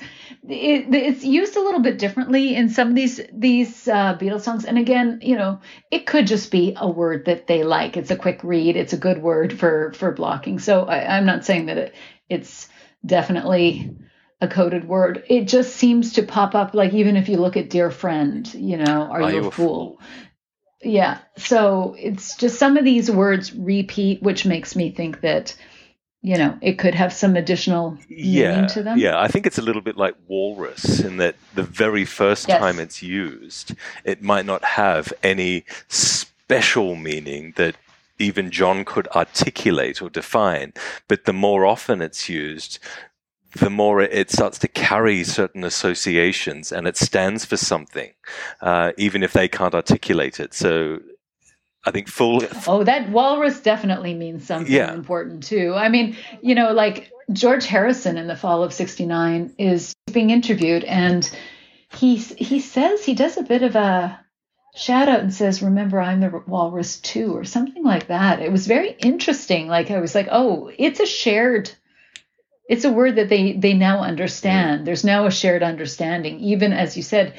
it, 0.49 0.93
it's 0.95 1.25
used 1.25 1.57
a 1.57 1.63
little 1.63 1.81
bit 1.81 1.99
differently 1.99 2.55
in 2.57 2.69
some 2.69 2.89
of 2.89 2.95
these 2.95 3.21
these 3.33 3.87
uh, 3.87 4.17
Beatles 4.19 4.43
songs. 4.43 4.65
And 4.65 4.79
again, 4.79 5.21
you 5.23 5.37
know, 5.37 5.61
it 5.91 6.07
could 6.07 6.27
just 6.27 6.51
be 6.51 6.75
a 6.77 6.89
word 6.89 7.27
that 7.27 7.47
they 7.47 7.63
like. 7.63 7.97
It's 7.97 8.11
a 8.11 8.17
quick 8.17 8.43
read. 8.43 8.77
It's 8.77 8.93
a 8.93 8.99
good 8.99 9.23
word 9.23 9.59
for 9.59 9.93
for 9.93 10.13
blocking. 10.13 10.59
So 10.59 10.85
I, 10.85 11.17
I'm 11.17 11.27
not 11.27 11.45
saying 11.45 11.67
that 11.67 11.79
it 11.79 11.95
it's 12.29 12.69
definitely 13.05 13.97
a 14.41 14.49
coded 14.49 14.87
word. 14.89 15.25
It 15.29 15.45
just 15.45 15.77
seems 15.77 16.15
to 16.15 16.23
pop 16.23 16.55
up. 16.55 16.75
Like 16.75 16.93
even 16.93 17.17
if 17.17 17.29
you 17.29 17.37
look 17.37 17.57
at 17.57 17.71
"Dear 17.71 17.91
Friend," 17.91 18.53
you 18.55 18.77
know, 18.79 19.03
are, 19.03 19.31
you, 19.31 19.47
a 19.47 19.51
fool? 19.51 20.01
Yeah. 20.83 21.19
So 21.37 21.95
it's 21.99 22.37
just 22.37 22.59
some 22.59 22.77
of 22.77 22.85
these 22.85 23.11
words 23.11 23.55
repeat, 23.55 24.23
which 24.23 24.45
makes 24.45 24.75
me 24.75 24.91
think 24.91 25.21
that, 25.21 25.55
you 26.23 26.37
know, 26.39 26.57
it 26.61 26.79
could 26.79 26.95
have 26.95 27.13
some 27.13 27.35
additional 27.37 27.99
Yeah, 28.09 28.53
meaning 28.53 28.69
to 28.69 28.83
them. 28.83 28.99
yeah. 28.99 29.19
I 29.21 29.29
think 29.29 29.47
it's 29.47 29.59
a 29.59 29.63
little 29.63 29.83
bit 29.83 29.97
like 29.97 30.15
walrus 30.29 31.01
in 31.01 31.17
that 31.17 31.35
the 31.55 31.65
very 31.65 32.05
first 32.05 32.49
Yes. 32.49 32.61
time 32.61 32.79
it's 32.79 33.03
used, 33.03 33.75
it 34.05 34.23
might 34.23 34.47
not 34.47 34.65
have 34.65 35.13
any 35.23 35.65
special 35.89 36.95
meaning 36.95 37.55
that 37.57 37.75
even 38.19 38.51
John 38.53 38.85
could 38.85 39.09
articulate 39.09 40.01
or 40.01 40.09
define. 40.11 40.73
But 41.09 41.25
the 41.25 41.33
more 41.33 41.67
often 41.67 42.01
it's 42.01 42.29
used, 42.29 42.79
the 43.57 43.71
more 43.71 44.01
it, 44.01 44.13
it 44.13 44.31
starts 44.31 44.59
to 44.61 44.69
carry 44.69 45.25
certain 45.25 45.65
associations 45.65 46.71
and 46.71 46.87
it 46.87 46.97
stands 46.97 47.45
for 47.45 47.57
something, 47.57 48.13
uh, 48.61 48.93
even 48.97 49.23
if 49.25 49.33
they 49.33 49.49
can't 49.49 49.75
articulate 49.75 50.39
it. 50.39 50.55
So 50.55 51.01
I 51.85 51.91
think 51.91 52.09
full. 52.09 52.43
Oh, 52.67 52.85
that 52.85 53.11
walrus 53.11 53.61
definitely 53.61 54.15
means 54.15 54.47
something 54.47 54.73
Yeah. 54.73 54.93
important 54.95 55.43
too. 55.43 55.75
I 55.75 55.89
mean, 55.89 56.17
you 56.41 56.55
know, 56.55 56.73
like 56.73 57.11
George 57.33 57.67
Harrison 57.67 58.17
in 58.17 58.29
the 58.29 58.37
fall 58.37 58.63
of 58.63 58.73
69 58.73 59.53
is 59.59 59.93
being 60.13 60.31
interviewed 60.31 60.85
and 60.85 61.29
he 61.91 62.17
he 62.17 62.61
says 62.61 63.05
he 63.05 63.15
does 63.15 63.37
a 63.37 63.43
bit 63.43 63.63
of 63.63 63.77
a 63.77 64.19
shout 64.75 65.09
out 65.09 65.21
and 65.21 65.35
says, 65.35 65.63
"Remember, 65.63 66.01
I'm 66.01 66.21
the 66.21 66.43
walrus 66.47 66.99
too," 66.99 67.37
or 67.37 67.45
something 67.45 67.85
like 67.85 68.07
that. 68.07 68.41
It 68.41 68.51
was 68.53 68.67
very 68.67 68.97
interesting. 69.01 69.69
Like 69.69 69.91
I 69.91 70.01
was 70.01 70.15
like, 70.15 70.29
"Oh, 70.31 70.71
it's 70.79 71.01
a 71.01 71.07
shared 71.07 71.71
it's 72.69 72.85
a 72.85 72.93
word 72.93 73.17
that 73.17 73.29
they 73.29 73.53
they 73.53 73.75
now 73.75 74.03
understand. 74.03 74.83
Mm. 74.83 74.85
There's 74.87 75.05
now 75.05 75.27
a 75.27 75.31
shared 75.31 75.63
understanding 75.63 76.41
even 76.41 76.73
as 76.73 76.97
you 76.97 77.03
said 77.03 77.35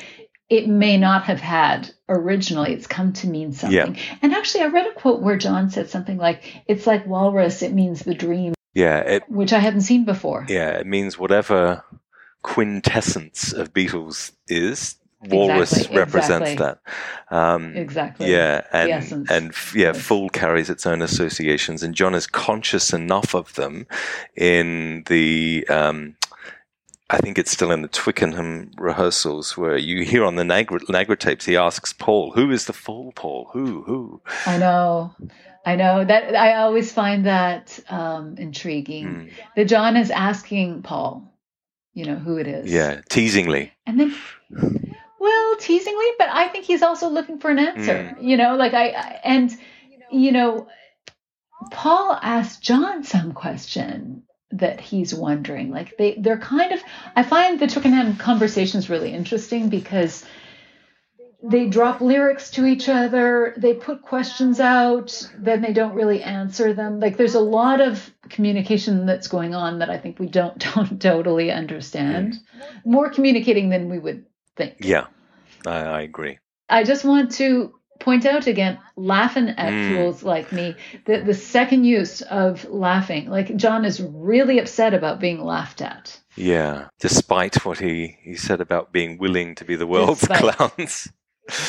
it 0.54 0.70
may 0.70 0.98
not 0.98 1.24
have 1.24 1.40
had 1.40 1.90
originally 2.08 2.74
it's 2.74 2.86
come 2.86 3.12
to 3.12 3.28
mean 3.28 3.52
something. 3.54 3.98
And 4.22 4.34
actually 4.34 4.62
I 4.62 4.68
read 4.68 4.86
a 4.86 4.94
quote 4.94 5.20
where 5.24 5.36
John 5.36 5.72
said 5.72 5.90
something 5.90 6.18
like 6.18 6.64
it's 6.68 6.86
like 6.86 7.08
walrus 7.08 7.64
it 7.64 7.74
means 7.74 8.04
the 8.04 8.14
dream, 8.14 8.54
Yeah, 8.76 9.00
it 9.00 9.24
which 9.28 9.52
I 9.52 9.58
hadn't 9.58 9.82
seen 9.82 10.06
before. 10.06 10.46
Yeah, 10.48 10.70
it 10.70 10.86
means 10.86 11.18
whatever 11.18 11.84
quintessence 12.44 13.52
of 13.52 13.74
Beatles 13.74 14.32
is. 14.48 14.96
Walrus 15.30 15.72
Exactly, 15.72 15.98
represents 15.98 16.50
exactly. 16.52 16.84
that. 17.30 17.36
Um, 17.36 17.76
Exactly. 17.76 18.32
Yeah, 18.32 18.62
and 18.74 19.32
and 19.32 19.54
yeah, 19.74 19.94
Fool 19.94 20.30
carries 20.30 20.70
its 20.70 20.86
own 20.86 21.02
associations, 21.02 21.82
and 21.82 21.96
John 21.96 22.14
is 22.14 22.28
conscious 22.28 22.94
enough 22.94 23.34
of 23.34 23.54
them 23.56 23.88
in 24.36 25.04
the. 25.08 25.66
Um, 25.70 26.16
I 27.14 27.18
think 27.18 27.38
it's 27.38 27.52
still 27.52 27.72
in 27.72 27.84
the 27.84 27.88
Twickenham 27.88 28.72
rehearsals 28.76 29.56
where 29.56 29.78
you 29.78 30.04
hear 30.04 30.26
on 30.26 30.36
the 30.36 30.42
Nagra, 30.42 30.80
Nagra 30.90 31.18
tapes. 31.18 31.46
He 31.46 31.56
asks 31.56 31.94
Paul, 31.94 32.32
"Who 32.32 32.50
is 32.50 32.66
the 32.66 32.74
fool, 32.74 33.12
Paul? 33.12 33.52
Who? 33.54 33.84
Who?" 33.84 34.22
I 34.48 34.58
know. 34.58 35.14
I 35.64 35.76
know 35.76 36.04
that 36.04 36.36
I 36.36 36.56
always 36.56 36.92
find 36.92 37.28
that 37.28 37.80
um, 37.88 38.36
intriguing. 38.40 39.06
Mm. 39.06 39.32
That 39.56 39.66
John 39.66 39.96
is 39.96 40.10
asking 40.10 40.82
Paul, 40.82 41.32
you 41.94 42.06
know, 42.06 42.16
who 42.16 42.38
it 42.38 42.48
is. 42.48 42.74
Yeah, 42.74 43.02
teasingly. 43.10 43.70
And 43.86 44.00
then, 44.00 44.16
well, 45.20 45.56
teasingly, 45.58 46.08
but 46.18 46.30
I 46.30 46.48
think 46.48 46.66
he's 46.66 46.82
also 46.82 47.10
looking 47.10 47.38
for 47.38 47.52
an 47.52 47.60
answer. 47.60 48.18
You 48.20 48.38
know, 48.38 48.56
like 48.56 48.74
I, 48.74 48.88
I 48.90 49.20
and 49.24 49.56
you 50.12 50.32
know, 50.32 50.68
Paul 51.70 52.18
asked 52.20 52.64
John 52.64 53.04
some 53.04 53.34
question 53.34 54.24
that 54.54 54.80
he's 54.80 55.14
wondering. 55.14 55.72
Like 55.72 55.98
they, 55.98 56.16
they're 56.16 56.38
kind 56.38 56.72
of. 56.72 56.82
I 57.16 57.24
find 57.24 57.60
the 57.60 57.68
Twickenham 57.68 58.18
conversations 58.18 58.90
really 58.90 59.14
interesting 59.14 59.70
because 59.70 60.26
they 61.44 61.68
drop 61.68 62.00
lyrics 62.00 62.52
to 62.52 62.66
each 62.66 62.88
other 62.88 63.54
they 63.58 63.74
put 63.74 64.02
questions 64.02 64.62
out 64.62 65.30
then 65.38 65.62
they 65.62 65.74
don't 65.74 65.94
really 65.94 66.24
answer 66.24 66.74
them 66.74 67.02
like 67.02 67.18
there's 67.18 67.36
a 67.36 67.40
lot 67.40 67.82
of 67.82 68.10
communication 68.30 69.06
that's 69.06 69.28
going 69.28 69.54
on 69.54 69.80
that 69.80 69.90
i 69.90 69.98
think 69.98 70.18
we 70.20 70.28
don't 70.28 70.58
don't 70.74 71.02
totally 71.02 71.52
understand 71.52 72.34
mm-hmm. 72.34 72.92
more 72.92 73.10
communicating 73.10 73.70
than 73.70 73.90
we 73.90 74.00
would 74.00 74.26
think 74.56 74.78
Yeah, 74.80 75.08
I, 75.68 75.80
I 75.80 76.02
agree. 76.04 76.40
i 76.70 76.86
just 76.86 77.04
want 77.04 77.32
to 77.34 77.74
point 78.00 78.26
out 78.26 78.48
again 78.48 78.78
laughing 78.96 79.50
at 79.50 79.72
Mm. 79.72 79.96
fools 79.96 80.24
like 80.24 80.52
me 80.52 80.76
the, 81.06 81.20
the 81.22 81.34
second 81.34 81.86
use 81.86 82.22
of 82.24 82.66
laughing 82.70 83.30
like 83.30 83.56
john 83.56 83.86
is 83.86 84.02
really 84.02 84.60
upset 84.60 84.94
about 84.94 85.20
being 85.20 85.44
laughed 85.44 85.82
at 85.82 86.20
Yeah, 86.36 86.88
despite 87.00 87.64
what 87.66 87.78
he, 87.80 88.18
he 88.22 88.36
said 88.36 88.60
about 88.62 88.92
being 88.92 89.18
willing 89.18 89.56
to 89.56 89.66
be 89.66 89.76
the 89.76 89.88
world's 89.88 90.22
Despite. 90.22 90.56
clowns. 90.58 91.10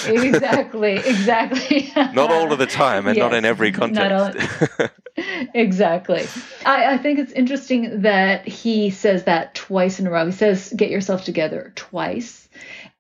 exactly 0.07 0.93
exactly 0.95 1.91
not 1.97 2.31
all 2.31 2.53
of 2.53 2.59
the 2.59 2.67
time 2.67 3.07
and 3.07 3.19
not 3.19 3.35
in 3.35 3.45
every 3.45 3.71
not 3.71 4.13
all- 4.13 4.33
context. 4.33 4.93
exactly. 5.55 6.27
I, 6.65 6.95
I 6.95 6.99
think 6.99 7.19
it's 7.19 7.33
interesting 7.33 8.03
that 8.03 8.47
he 8.47 8.91
says 8.91 9.25
that 9.25 9.55
twice 9.55 10.01
in 10.01 10.07
a 10.07 10.11
row. 10.11 10.27
He 10.27 10.33
says, 10.33 10.73
get 10.77 10.91
yourself 10.91 11.25
together 11.25 11.73
twice. 11.77 12.49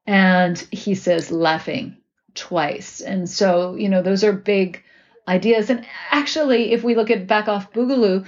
And 0.07 0.59
he 0.71 0.95
says, 0.95 1.31
laughing 1.31 1.97
twice. 2.35 3.01
And 3.01 3.29
so, 3.29 3.75
you 3.75 3.89
know, 3.89 4.03
those 4.03 4.25
are 4.25 4.33
big 4.33 4.83
ideas. 5.27 5.71
And 5.71 5.87
actually, 6.11 6.73
if 6.73 6.83
we 6.83 6.95
look 6.95 7.11
at 7.11 7.27
Back 7.27 7.49
Off 7.49 7.73
Boogaloo, 7.73 8.27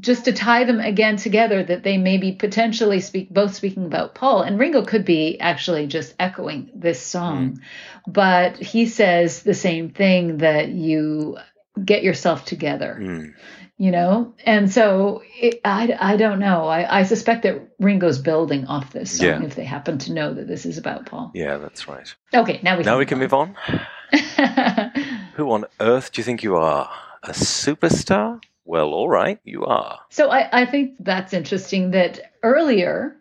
just 0.00 0.24
to 0.24 0.32
tie 0.32 0.64
them 0.64 0.80
again 0.80 1.16
together, 1.16 1.62
that 1.62 1.84
they 1.84 1.98
maybe 1.98 2.32
potentially 2.32 3.00
speak 3.00 3.30
both 3.30 3.54
speaking 3.54 3.84
about 3.84 4.14
Paul 4.14 4.42
and 4.42 4.58
Ringo 4.58 4.84
could 4.84 5.04
be 5.04 5.38
actually 5.38 5.86
just 5.86 6.14
echoing 6.18 6.70
this 6.74 7.00
song, 7.00 7.60
but 8.06 8.56
he 8.56 8.86
says 8.86 9.42
the 9.44 9.54
same 9.54 9.90
thing 9.90 10.38
that 10.38 10.68
you 10.70 11.38
get 11.84 12.02
yourself 12.02 12.44
together 12.44 12.98
Mm. 13.00 13.34
You 13.78 13.90
know 13.92 14.34
and 14.44 14.70
so 14.70 15.22
it, 15.36 15.60
I, 15.64 15.96
I 16.00 16.16
don't 16.16 16.38
know 16.40 16.66
I, 16.66 17.00
I 17.00 17.02
suspect 17.04 17.44
that 17.44 17.60
ringo's 17.78 18.18
building 18.18 18.66
off 18.66 18.92
this 18.92 19.16
song 19.18 19.26
Yeah. 19.26 19.42
if 19.44 19.54
they 19.54 19.64
happen 19.64 19.98
to 19.98 20.12
know 20.12 20.34
that 20.34 20.46
this 20.48 20.66
is 20.66 20.78
about 20.78 21.06
paul 21.06 21.30
Yeah, 21.34 21.58
that's 21.58 21.86
right. 21.88 22.12
okay 22.34 22.60
now 22.62 22.76
we 22.76 22.82
can 22.82 22.92
Now 22.92 22.98
we 22.98 23.06
can 23.06 23.18
move 23.18 23.32
on. 23.34 23.54
on 23.68 23.80
Who 25.34 25.50
on 25.52 25.64
earth 25.80 26.12
do 26.12 26.20
you 26.20 26.24
think 26.24 26.42
you 26.42 26.56
are? 26.56 26.90
A 27.22 27.30
superstar? 27.30 28.42
Well, 28.64 28.92
all 28.92 29.08
right, 29.08 29.38
you 29.44 29.64
are. 29.64 30.00
so 30.10 30.30
I, 30.30 30.62
I 30.62 30.66
think 30.66 30.94
that's 31.00 31.32
interesting 31.32 31.92
that 31.92 32.20
earlier 32.42 33.16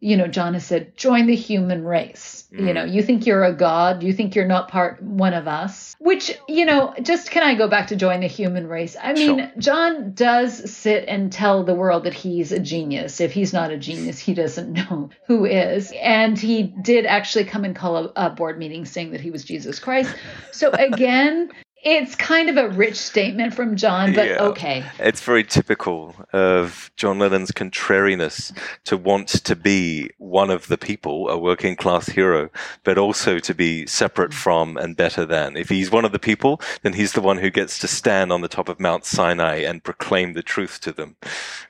you 0.00 0.16
know 0.16 0.26
john 0.26 0.54
has 0.54 0.66
said 0.66 0.96
join 0.96 1.26
the 1.26 1.34
human 1.34 1.84
race. 1.84 2.44
You 2.50 2.72
know 2.72 2.84
mm. 2.86 2.92
you 2.92 3.02
think 3.02 3.26
you're 3.26 3.44
a 3.44 3.52
god 3.52 4.02
you 4.02 4.12
think 4.12 4.34
you're 4.34 4.46
not 4.46 4.68
part 4.68 5.02
one 5.02 5.34
of 5.34 5.46
us. 5.48 5.94
Which 5.98 6.38
you 6.48 6.64
know 6.64 6.94
just 7.02 7.30
can 7.30 7.42
i 7.42 7.54
go 7.54 7.68
back 7.68 7.88
to 7.88 7.96
join 7.96 8.20
the 8.20 8.26
human 8.26 8.66
race? 8.66 8.96
I 9.00 9.12
mean 9.12 9.38
Sure. 9.38 9.52
john 9.58 10.12
does 10.12 10.70
sit 10.70 11.04
and 11.08 11.32
tell 11.32 11.64
the 11.64 11.74
world 11.74 12.04
that 12.04 12.14
he's 12.14 12.52
a 12.52 12.58
genius. 12.58 13.20
If 13.20 13.32
he's 13.32 13.52
not 13.52 13.70
a 13.70 13.76
genius 13.76 14.18
he 14.18 14.34
doesn't 14.34 14.72
know 14.90 15.10
who 15.26 15.44
is. 15.44 15.92
And 16.00 16.38
he 16.38 16.62
did 16.62 17.06
actually 17.06 17.44
come 17.44 17.64
and 17.64 17.74
call 17.74 17.96
a, 17.96 18.12
a 18.16 18.30
board 18.30 18.58
meeting 18.58 18.84
saying 18.84 19.10
that 19.12 19.20
he 19.20 19.30
was 19.30 19.44
jesus 19.44 19.78
christ. 19.78 20.14
So 20.52 20.70
again 20.70 21.50
it's 21.86 22.14
kind 22.16 22.50
of 22.50 22.56
a 22.56 22.68
rich 22.68 22.96
statement 22.96 23.54
from 23.54 23.76
john 23.76 24.12
but 24.12 24.26
Yeah. 24.26 24.42
okay 24.42 24.84
It's 24.98 25.20
very 25.20 25.44
typical 25.44 26.14
of 26.32 26.90
John 26.96 27.18
Lennon's 27.18 27.52
contrariness 27.52 28.52
to 28.84 28.96
want 28.96 29.28
to 29.28 29.56
be 29.56 30.10
one 30.18 30.50
of 30.50 30.66
the 30.68 30.78
people, 30.78 31.28
a 31.28 31.38
working 31.38 31.76
class 31.76 32.08
hero, 32.08 32.50
but 32.84 32.98
also 32.98 33.38
to 33.38 33.54
be 33.54 33.86
separate 33.86 34.30
mm. 34.30 34.34
from 34.34 34.76
and 34.76 34.96
better 34.96 35.24
than. 35.24 35.56
If 35.56 35.68
he's 35.68 35.90
one 35.90 36.04
of 36.04 36.12
the 36.12 36.18
people, 36.18 36.60
then 36.82 36.94
he's 36.94 37.12
the 37.12 37.20
one 37.20 37.38
who 37.38 37.50
gets 37.50 37.78
to 37.80 37.88
stand 37.88 38.32
on 38.32 38.40
the 38.40 38.48
top 38.48 38.68
of 38.68 38.80
Mount 38.80 39.04
Sinai 39.04 39.56
and 39.56 39.84
proclaim 39.84 40.32
the 40.32 40.42
truth 40.42 40.80
to 40.80 40.92
them. 40.92 41.16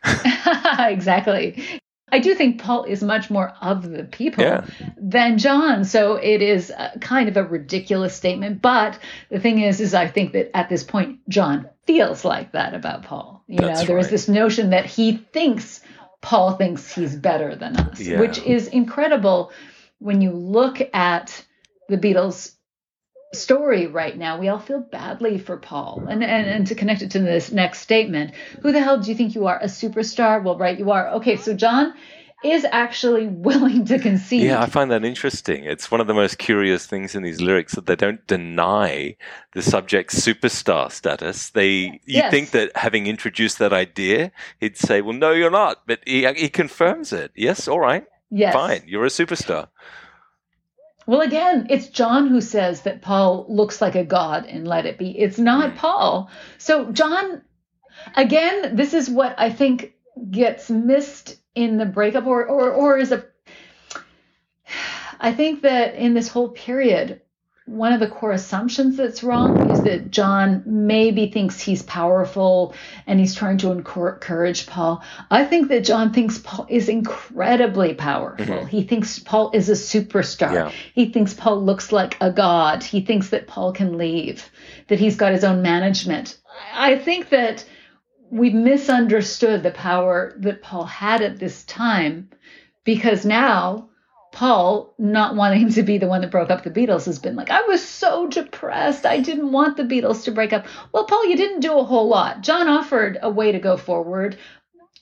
exactly. 0.78 1.80
I 2.12 2.20
do 2.20 2.34
think 2.36 2.60
Paul 2.60 2.84
is 2.84 3.02
much 3.02 3.30
more 3.30 3.52
of 3.60 3.88
the 3.90 4.04
people 4.04 4.44
Yeah. 4.44 4.64
than 4.96 5.38
John. 5.38 5.84
So 5.84 6.14
it 6.16 6.40
is 6.40 6.70
a, 6.70 6.96
kind 7.00 7.28
of 7.28 7.36
a 7.36 7.42
ridiculous 7.42 8.14
statement. 8.14 8.62
But 8.62 8.98
the 9.28 9.40
thing 9.40 9.60
is, 9.60 9.80
is 9.80 9.92
I 9.92 10.06
think 10.06 10.32
that 10.32 10.56
at 10.56 10.68
this 10.68 10.84
point, 10.84 11.18
John 11.28 11.68
feels 11.84 12.24
like 12.24 12.52
that 12.52 12.74
about 12.74 13.02
Paul. 13.02 13.42
You 13.48 13.58
That's 13.58 13.80
know, 13.80 13.86
there 13.86 13.98
is 13.98 14.06
right. 14.06 14.10
this 14.12 14.28
notion 14.28 14.70
that 14.70 14.86
he 14.86 15.16
thinks 15.16 15.80
Paul 16.20 16.52
thinks 16.52 16.94
he's 16.94 17.14
better 17.16 17.54
than 17.56 17.76
us, 17.76 18.00
Yeah. 18.00 18.20
which 18.20 18.38
is 18.38 18.68
incredible 18.68 19.52
when 19.98 20.20
you 20.20 20.30
look 20.30 20.78
at 20.94 21.44
the 21.88 21.98
Beatles 21.98 22.52
story 23.36 23.86
right 23.86 24.16
now, 24.16 24.38
we 24.38 24.48
all 24.48 24.58
feel 24.58 24.80
badly 24.80 25.38
for 25.38 25.56
Paul. 25.56 26.04
And, 26.08 26.22
and 26.24 26.46
and 26.48 26.66
to 26.66 26.74
connect 26.74 27.02
it 27.02 27.10
to 27.12 27.18
this 27.20 27.52
next 27.52 27.80
statement, 27.80 28.34
who 28.62 28.72
the 28.72 28.80
hell 28.80 28.98
do 29.00 29.10
you 29.10 29.16
think 29.16 29.34
you 29.34 29.46
are? 29.46 29.58
A 29.60 29.66
superstar? 29.66 30.42
Well, 30.42 30.58
right, 30.58 30.78
you 30.78 30.90
are. 30.90 31.08
Okay, 31.16 31.36
so 31.36 31.54
John 31.54 31.94
is 32.44 32.66
actually 32.70 33.26
willing 33.48 33.84
to 33.86 33.98
concede. 33.98 34.42
Yeah, 34.42 34.60
I 34.62 34.66
find 34.66 34.90
that 34.90 35.04
interesting. 35.04 35.64
It's 35.64 35.90
one 35.90 36.00
of 36.00 36.06
the 36.06 36.14
most 36.14 36.38
curious 36.38 36.86
things 36.86 37.14
in 37.14 37.22
these 37.22 37.40
lyrics 37.40 37.74
that 37.74 37.86
they 37.86 37.96
don't 37.96 38.24
deny 38.26 39.16
the 39.52 39.62
subject's 39.62 40.20
superstar 40.20 40.90
status. 40.92 41.50
They, 41.50 41.68
you 41.72 42.00
Yes. 42.04 42.30
think 42.30 42.50
that 42.50 42.76
having 42.76 43.06
introduced 43.06 43.58
that 43.58 43.72
idea, 43.72 44.32
he'd 44.60 44.76
say, 44.76 45.00
"Well, 45.00 45.14
no, 45.16 45.32
you're 45.32 45.50
not," 45.50 45.82
but 45.86 46.00
he, 46.06 46.26
he 46.34 46.48
confirms 46.48 47.12
it. 47.12 47.32
Yes, 47.34 47.68
all 47.68 47.80
right, 47.80 48.04
yes. 48.30 48.52
fine, 48.52 48.82
you're 48.86 49.06
a 49.06 49.08
superstar. 49.08 49.68
Well, 51.06 51.20
again, 51.20 51.68
it's 51.70 51.86
John 51.86 52.26
who 52.26 52.40
says 52.40 52.82
that 52.82 53.00
Paul 53.00 53.46
looks 53.48 53.80
like 53.80 53.94
a 53.94 54.04
god 54.04 54.46
and 54.46 54.66
let 54.66 54.86
it 54.86 54.98
be. 54.98 55.16
It's 55.16 55.38
not. 55.38 55.76
Paul. 55.76 56.28
So, 56.58 56.90
John, 56.90 57.42
again, 58.16 58.74
this 58.74 58.92
is 58.92 59.08
what 59.08 59.36
I 59.38 59.50
think 59.50 59.94
gets 60.30 60.68
missed 60.68 61.36
in 61.54 61.78
the 61.78 61.86
breakup 61.86 62.26
or, 62.26 62.44
or, 62.44 62.72
or 62.72 62.98
is 62.98 63.12
a. 63.12 63.24
I 65.20 65.32
think 65.32 65.62
that 65.62 65.94
in 65.94 66.12
this 66.12 66.28
whole 66.28 66.50
period, 66.50 67.22
one 67.66 67.92
of 67.92 67.98
the 67.98 68.08
core 68.08 68.30
assumptions 68.30 68.96
that's 68.96 69.24
wrong 69.24 69.70
is 69.72 69.82
that 69.82 70.12
John 70.12 70.62
maybe 70.64 71.28
thinks 71.32 71.60
he's 71.60 71.82
powerful 71.82 72.74
and 73.08 73.18
he's 73.18 73.34
trying 73.34 73.58
to 73.58 73.72
encourage 73.72 74.66
Paul. 74.68 75.02
I 75.32 75.44
think 75.44 75.68
that 75.68 75.84
John 75.84 76.12
thinks 76.12 76.38
Paul 76.38 76.66
is 76.70 76.88
incredibly 76.88 77.94
powerful. 77.94 78.46
Mm-hmm. 78.46 78.66
He 78.68 78.84
thinks 78.84 79.18
Paul 79.18 79.50
is 79.52 79.68
a 79.68 79.72
superstar. 79.72 80.52
Yeah. 80.52 80.72
He 80.94 81.06
thinks 81.06 81.34
Paul 81.34 81.64
looks 81.64 81.90
like 81.90 82.16
a 82.20 82.30
god. 82.30 82.84
He 82.84 83.00
thinks 83.00 83.30
that 83.30 83.48
Paul 83.48 83.72
can 83.72 83.98
leave, 83.98 84.48
that 84.86 85.00
he's 85.00 85.16
got 85.16 85.32
his 85.32 85.42
own 85.42 85.60
management. 85.60 86.38
I 86.72 86.96
think 86.96 87.30
that 87.30 87.64
we 88.30 88.50
misunderstood 88.50 89.64
the 89.64 89.72
power 89.72 90.36
that 90.38 90.62
Paul 90.62 90.84
had 90.84 91.20
at 91.20 91.40
this 91.40 91.64
time 91.64 92.30
because 92.84 93.24
now 93.24 93.88
Paul, 94.36 94.92
not 94.98 95.34
wanting 95.34 95.72
to 95.72 95.82
be 95.82 95.96
the 95.96 96.08
one 96.08 96.20
that 96.20 96.30
broke 96.30 96.50
up 96.50 96.62
the 96.62 96.70
Beatles, 96.70 97.06
has 97.06 97.18
been 97.18 97.36
like, 97.36 97.50
I 97.50 97.62
was 97.62 97.82
so 97.82 98.28
depressed. 98.28 99.06
I 99.06 99.18
didn't 99.18 99.50
want 99.50 99.78
the 99.78 99.82
Beatles 99.82 100.24
to 100.24 100.30
break 100.30 100.52
up. 100.52 100.66
Well, 100.92 101.04
Paul, 101.04 101.24
you 101.24 101.38
didn't 101.38 101.60
do 101.60 101.78
a 101.78 101.84
whole 101.84 102.06
lot. 102.06 102.42
John 102.42 102.68
offered 102.68 103.16
a 103.22 103.30
way 103.30 103.52
to 103.52 103.58
go 103.58 103.78
forward. 103.78 104.36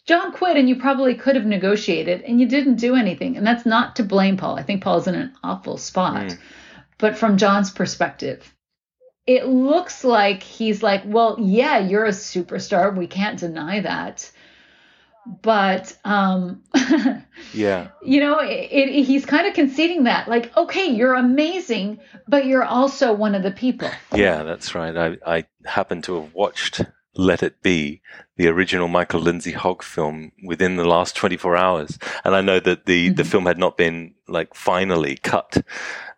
John 0.07 0.31
quit, 0.31 0.57
and 0.57 0.69
you 0.69 0.77
probably 0.77 1.17
could 1.17 1.35
have 1.35 1.47
negotiated, 1.47 2.23
and 2.23 2.41
you 2.41 2.47
didn't 2.47 2.77
do 2.77 2.95
anything. 2.95 3.37
And 3.37 3.45
that's 3.45 3.67
not 3.67 3.97
to 3.97 4.05
blame 4.05 4.37
Paul. 4.37 4.57
I 4.57 4.63
think 4.63 4.85
Paul's 4.85 5.09
in 5.09 5.17
an 5.17 5.33
awful 5.43 5.79
spot. 5.79 6.31
Hmm. 6.31 6.39
But 6.99 7.19
from 7.19 7.37
John's 7.37 7.73
perspective, 7.73 8.55
it 9.27 9.49
looks 9.49 10.05
like 10.05 10.45
he's 10.45 10.81
like, 10.81 11.03
well, 11.07 11.39
yeah, 11.41 11.81
you're 11.81 12.05
a 12.05 12.11
superstar. 12.11 12.97
We 12.97 13.09
can't 13.09 13.41
deny 13.41 13.81
that. 13.81 14.31
But 15.43 15.97
um, 16.05 16.63
Yeah, 17.53 17.89
you 18.03 18.21
know, 18.21 18.39
it, 18.41 18.69
it, 18.71 19.05
he's 19.05 19.25
kind 19.25 19.47
of 19.47 19.55
conceding 19.55 20.05
that, 20.05 20.29
like, 20.29 20.55
okay, 20.57 20.87
you're 20.87 21.15
amazing, 21.15 22.01
but 22.29 22.47
you're 22.47 22.65
also 22.65 23.13
one 23.13 23.35
of 23.35 23.43
the 23.43 23.51
people. 23.51 23.91
yeah, 24.15 24.43
that's 24.43 24.75
right. 24.75 24.97
I, 24.97 25.17
I 25.27 25.45
happen 25.65 26.03
to 26.03 26.23
have 26.23 26.35
watched 26.35 26.83
Let 27.15 27.43
It 27.43 27.63
Be, 27.63 28.03
the 28.37 28.49
original 28.49 28.89
Michael 28.89 29.21
Lindsay 29.21 29.53
Hogg 29.53 29.83
film, 29.83 30.33
within 30.45 30.77
the 30.77 30.85
last 30.85 31.17
24 31.17 31.57
hours, 31.57 31.99
and 32.25 32.35
I 32.35 32.41
know 32.41 32.61
that 32.61 32.87
the 32.87 33.11
the 33.11 33.25
film 33.25 33.47
had 33.47 33.59
not 33.59 33.77
been 33.77 34.15
like 34.29 34.55
finally 34.55 35.17
cut 35.17 35.65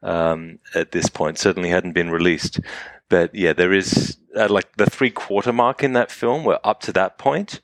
um, 0.03 0.59
at 0.74 0.93
this 0.93 1.09
point. 1.09 1.39
Certainly 1.39 1.70
hadn't 1.70 1.93
been 1.93 2.11
released, 2.11 2.61
but 3.09 3.35
yeah, 3.35 3.53
there 3.53 3.73
is 3.73 4.16
uh, 4.37 4.49
like 4.49 4.77
the 4.77 4.87
three 4.87 5.11
quarter 5.11 5.53
mark 5.53 5.83
in 5.83 5.93
that 5.93 6.11
film. 6.11 6.45
Where 6.45 6.66
up 6.66 6.81
to 6.83 6.93
that 6.93 7.19
point, 7.19 7.61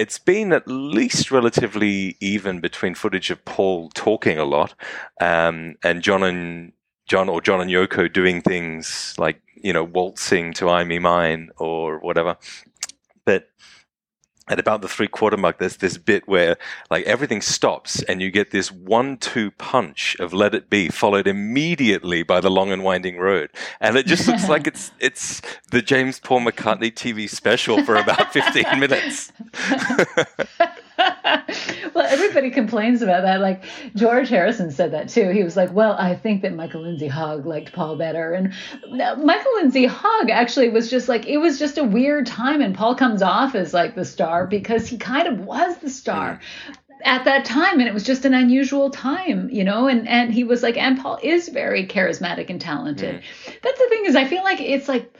it's 0.00 0.18
been 0.18 0.50
at 0.54 0.66
least 0.66 1.30
relatively 1.30 2.16
even 2.20 2.58
between 2.58 2.94
footage 2.94 3.30
of 3.30 3.44
Paul 3.44 3.90
talking 3.90 4.38
a 4.38 4.46
lot 4.46 4.74
um, 5.20 5.74
and 5.84 6.00
John 6.00 6.22
and 6.22 6.72
John 7.06 7.28
or 7.28 7.42
John 7.42 7.60
and 7.60 7.70
Yoko 7.70 8.10
doing 8.10 8.40
things 8.40 9.14
like 9.18 9.42
you 9.54 9.74
know 9.74 9.84
waltzing 9.84 10.54
to 10.54 10.70
"I 10.70 10.84
Me 10.84 10.98
Mine" 10.98 11.50
or 11.58 11.98
whatever. 11.98 12.38
But 13.26 13.50
at 14.50 14.58
about 14.58 14.82
the 14.82 14.88
three 14.88 15.06
quarter 15.06 15.36
mark, 15.36 15.58
there's 15.58 15.76
this 15.76 15.96
bit 15.96 16.28
where 16.28 16.56
like 16.90 17.06
everything 17.06 17.40
stops 17.40 18.02
and 18.02 18.20
you 18.20 18.30
get 18.30 18.50
this 18.50 18.72
one 18.72 19.16
two 19.16 19.52
punch 19.52 20.16
of 20.18 20.32
Let 20.32 20.54
It 20.54 20.68
Be 20.68 20.88
followed 20.88 21.28
immediately 21.28 22.24
by 22.24 22.40
the 22.40 22.50
long 22.50 22.72
and 22.72 22.82
winding 22.82 23.18
road. 23.18 23.50
And 23.80 23.96
it 23.96 24.06
just 24.06 24.26
looks 24.26 24.48
like 24.48 24.66
it's 24.66 24.90
it's 24.98 25.40
the 25.70 25.80
James 25.80 26.18
Paul 26.18 26.40
McCartney 26.40 26.92
TV 26.92 27.30
special 27.30 27.84
for 27.84 27.94
about 27.94 28.32
15 28.32 28.80
minutes. 28.80 29.32
well, 31.94 32.06
everybody 32.06 32.50
complains 32.50 33.02
about 33.02 33.22
that. 33.22 33.40
Like 33.40 33.64
George 33.94 34.28
Harrison 34.28 34.70
said 34.70 34.92
that 34.92 35.08
too. 35.08 35.30
He 35.30 35.42
was 35.42 35.56
like, 35.56 35.72
"Well, 35.72 35.94
I 35.98 36.14
think 36.14 36.42
that 36.42 36.54
Michael 36.54 36.82
Lindsay 36.82 37.08
Hogg 37.08 37.46
liked 37.46 37.72
Paul 37.72 37.96
better." 37.96 38.32
And 38.32 38.52
uh, 38.84 39.16
Michael 39.16 39.54
Lindsay 39.56 39.86
Hogg 39.86 40.30
actually 40.30 40.68
was 40.68 40.90
just 40.90 41.08
like 41.08 41.26
it 41.26 41.38
was 41.38 41.58
just 41.58 41.78
a 41.78 41.84
weird 41.84 42.26
time, 42.26 42.60
and 42.60 42.74
Paul 42.74 42.94
comes 42.94 43.22
off 43.22 43.54
as 43.54 43.74
like 43.74 43.94
the 43.94 44.04
star 44.04 44.46
because 44.46 44.86
he 44.86 44.98
kind 44.98 45.26
of 45.28 45.40
was 45.40 45.78
the 45.78 45.90
star. 45.90 46.40
At 47.02 47.24
that 47.24 47.46
time, 47.46 47.80
and 47.80 47.88
it 47.88 47.94
was 47.94 48.04
just 48.04 48.26
an 48.26 48.34
unusual 48.34 48.90
time, 48.90 49.48
you 49.48 49.64
know, 49.64 49.86
and 49.88 50.06
and 50.06 50.34
he 50.34 50.44
was 50.44 50.62
like, 50.62 50.76
and 50.76 51.00
Paul 51.00 51.18
is 51.22 51.48
very 51.48 51.86
charismatic 51.86 52.50
and 52.50 52.60
talented. 52.60 53.22
That's 53.62 53.78
the 53.78 53.88
thing 53.88 54.04
is, 54.04 54.16
I 54.16 54.26
feel 54.26 54.44
like 54.44 54.60
it's 54.60 54.86
like 54.86 55.10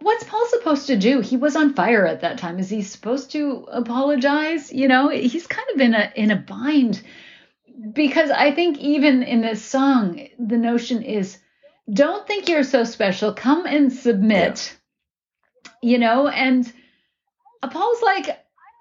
what's 0.00 0.24
Paul 0.24 0.46
supposed 0.46 0.86
to 0.88 0.96
do? 0.96 1.20
He 1.20 1.36
was 1.36 1.56
on 1.56 1.74
fire 1.74 2.06
at 2.06 2.20
that 2.20 2.38
time. 2.38 2.58
Is 2.58 2.70
he 2.70 2.82
supposed 2.82 3.32
to 3.32 3.66
apologize? 3.70 4.72
You 4.72 4.88
know, 4.88 5.08
he's 5.08 5.46
kind 5.46 5.68
of 5.74 5.80
in 5.80 5.94
a 5.94 6.12
in 6.14 6.30
a 6.30 6.36
bind 6.36 7.02
because 7.92 8.30
I 8.30 8.52
think 8.52 8.78
even 8.78 9.22
in 9.22 9.40
this 9.40 9.62
song, 9.64 10.28
the 10.38 10.56
notion 10.56 11.02
is 11.02 11.38
don't 11.92 12.26
think 12.26 12.48
you're 12.48 12.64
so 12.64 12.84
special. 12.84 13.32
Come 13.32 13.66
and 13.66 13.92
submit. 13.92 14.76
You 15.82 15.98
know, 15.98 16.28
and 16.28 16.70
Paul's 17.62 18.02
like, 18.02 18.28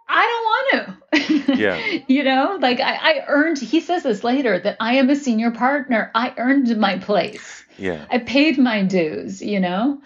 I 0.10 0.70
don't 0.72 0.84
want 0.86 0.88
to. 0.88 0.98
Yeah. 1.58 1.80
you 2.08 2.24
know, 2.24 2.60
like 2.62 2.80
I, 2.80 2.96
I 2.96 3.26
earned, 3.28 3.58
he 3.58 3.80
says 3.80 4.04
this 4.04 4.24
later, 4.24 4.60
that 4.60 4.78
I 4.80 4.96
am 4.96 5.10
a 5.10 5.16
senior 5.16 5.50
partner. 5.50 6.12
I 6.14 6.34
earned 6.38 6.78
my 6.78 7.00
place. 7.00 7.64
Yeah. 7.78 8.06
I 8.12 8.20
paid 8.20 8.60
my 8.60 8.84
dues, 8.84 9.42
you 9.42 9.60
know? 9.60 10.02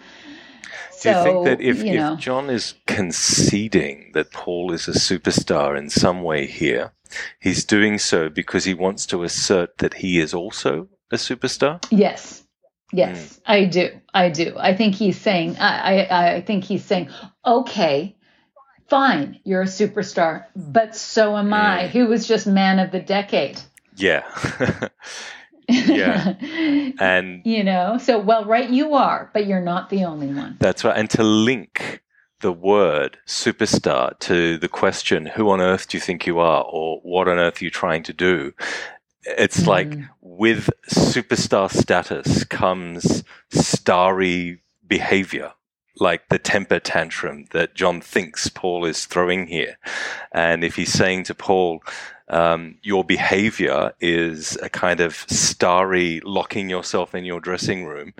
Do 1.02 1.08
you 1.08 1.14
So, 1.14 1.24
think 1.24 1.44
that 1.44 1.60
if, 1.60 1.82
you 1.82 1.96
know. 1.96 2.14
if 2.14 2.20
John 2.20 2.48
is 2.48 2.74
conceding 2.86 4.12
that 4.14 4.32
Paul 4.32 4.72
is 4.72 4.86
a 4.88 4.92
superstar 4.92 5.76
in 5.76 5.90
some 5.90 6.22
way 6.22 6.46
here, 6.46 6.92
he's 7.40 7.64
doing 7.64 7.98
so 7.98 8.28
because 8.28 8.64
he 8.64 8.74
wants 8.74 9.04
to 9.06 9.24
assert 9.24 9.78
that 9.78 9.94
he 9.94 10.20
is 10.20 10.32
also 10.32 10.88
a 11.10 11.16
superstar? 11.16 11.84
Yes. 11.90 12.44
Yes, 12.94 13.36
hmm. 13.36 13.42
I 13.46 13.64
do. 13.64 13.88
I 14.12 14.28
do. 14.28 14.54
I 14.58 14.76
think 14.76 14.94
he's 14.94 15.18
saying, 15.18 15.56
I, 15.58 16.04
I, 16.04 16.34
I 16.34 16.40
think 16.42 16.64
he's 16.64 16.84
saying, 16.84 17.08
okay, 17.44 18.16
fine, 18.88 19.40
you're 19.44 19.62
a 19.62 19.66
superstar, 19.66 20.44
but 20.54 20.94
so 20.94 21.36
am 21.38 21.54
I, 21.54 21.86
hmm. 21.86 21.98
who 21.98 22.06
was 22.06 22.28
just 22.28 22.46
man 22.46 22.78
of 22.78 22.92
the 22.92 23.00
decade. 23.00 23.58
Yeah. 23.96 24.24
Yeah. 25.72 26.34
and 27.00 27.42
you 27.44 27.64
know, 27.64 27.98
so, 27.98 28.18
well, 28.18 28.44
right, 28.44 28.68
you 28.68 28.94
are, 28.94 29.30
but 29.32 29.46
you're 29.46 29.60
not 29.60 29.90
the 29.90 30.04
only 30.04 30.28
one. 30.28 30.56
That's 30.60 30.84
right. 30.84 30.96
And 30.96 31.08
to 31.10 31.22
link 31.22 32.02
the 32.40 32.52
word 32.52 33.18
superstar 33.26 34.18
to 34.20 34.58
the 34.58 34.68
question, 34.68 35.26
who 35.26 35.48
on 35.50 35.60
earth 35.60 35.88
do 35.88 35.96
you 35.96 36.00
think 36.00 36.26
you 36.26 36.38
are? 36.40 36.64
Or 36.64 36.98
what 37.02 37.28
on 37.28 37.38
earth 37.38 37.60
are 37.60 37.64
you 37.64 37.70
trying 37.70 38.02
to 38.04 38.12
do? 38.12 38.52
It's 39.24 39.66
like 39.66 39.88
Mm. 39.90 40.08
with 40.20 40.68
superstar 40.90 41.70
status 41.70 42.42
comes 42.44 43.22
starry 43.50 44.62
behavior, 44.86 45.52
like 46.00 46.28
the 46.28 46.38
temper 46.40 46.80
tantrum 46.80 47.44
that 47.52 47.74
John 47.76 48.00
thinks 48.00 48.48
Paul 48.48 48.84
is 48.84 49.06
throwing 49.06 49.46
here. 49.46 49.76
And 50.32 50.64
if 50.64 50.74
he's 50.74 50.92
saying 50.92 51.24
to 51.24 51.34
Paul, 51.34 51.80
um, 52.28 52.78
your 52.82 53.04
behavior 53.04 53.92
is 54.00 54.56
a 54.62 54.68
kind 54.68 55.00
of 55.00 55.14
starry 55.28 56.20
locking 56.24 56.70
yourself 56.70 57.14
in 57.14 57.24
your 57.24 57.40
dressing 57.40 57.84
room, 57.84 58.14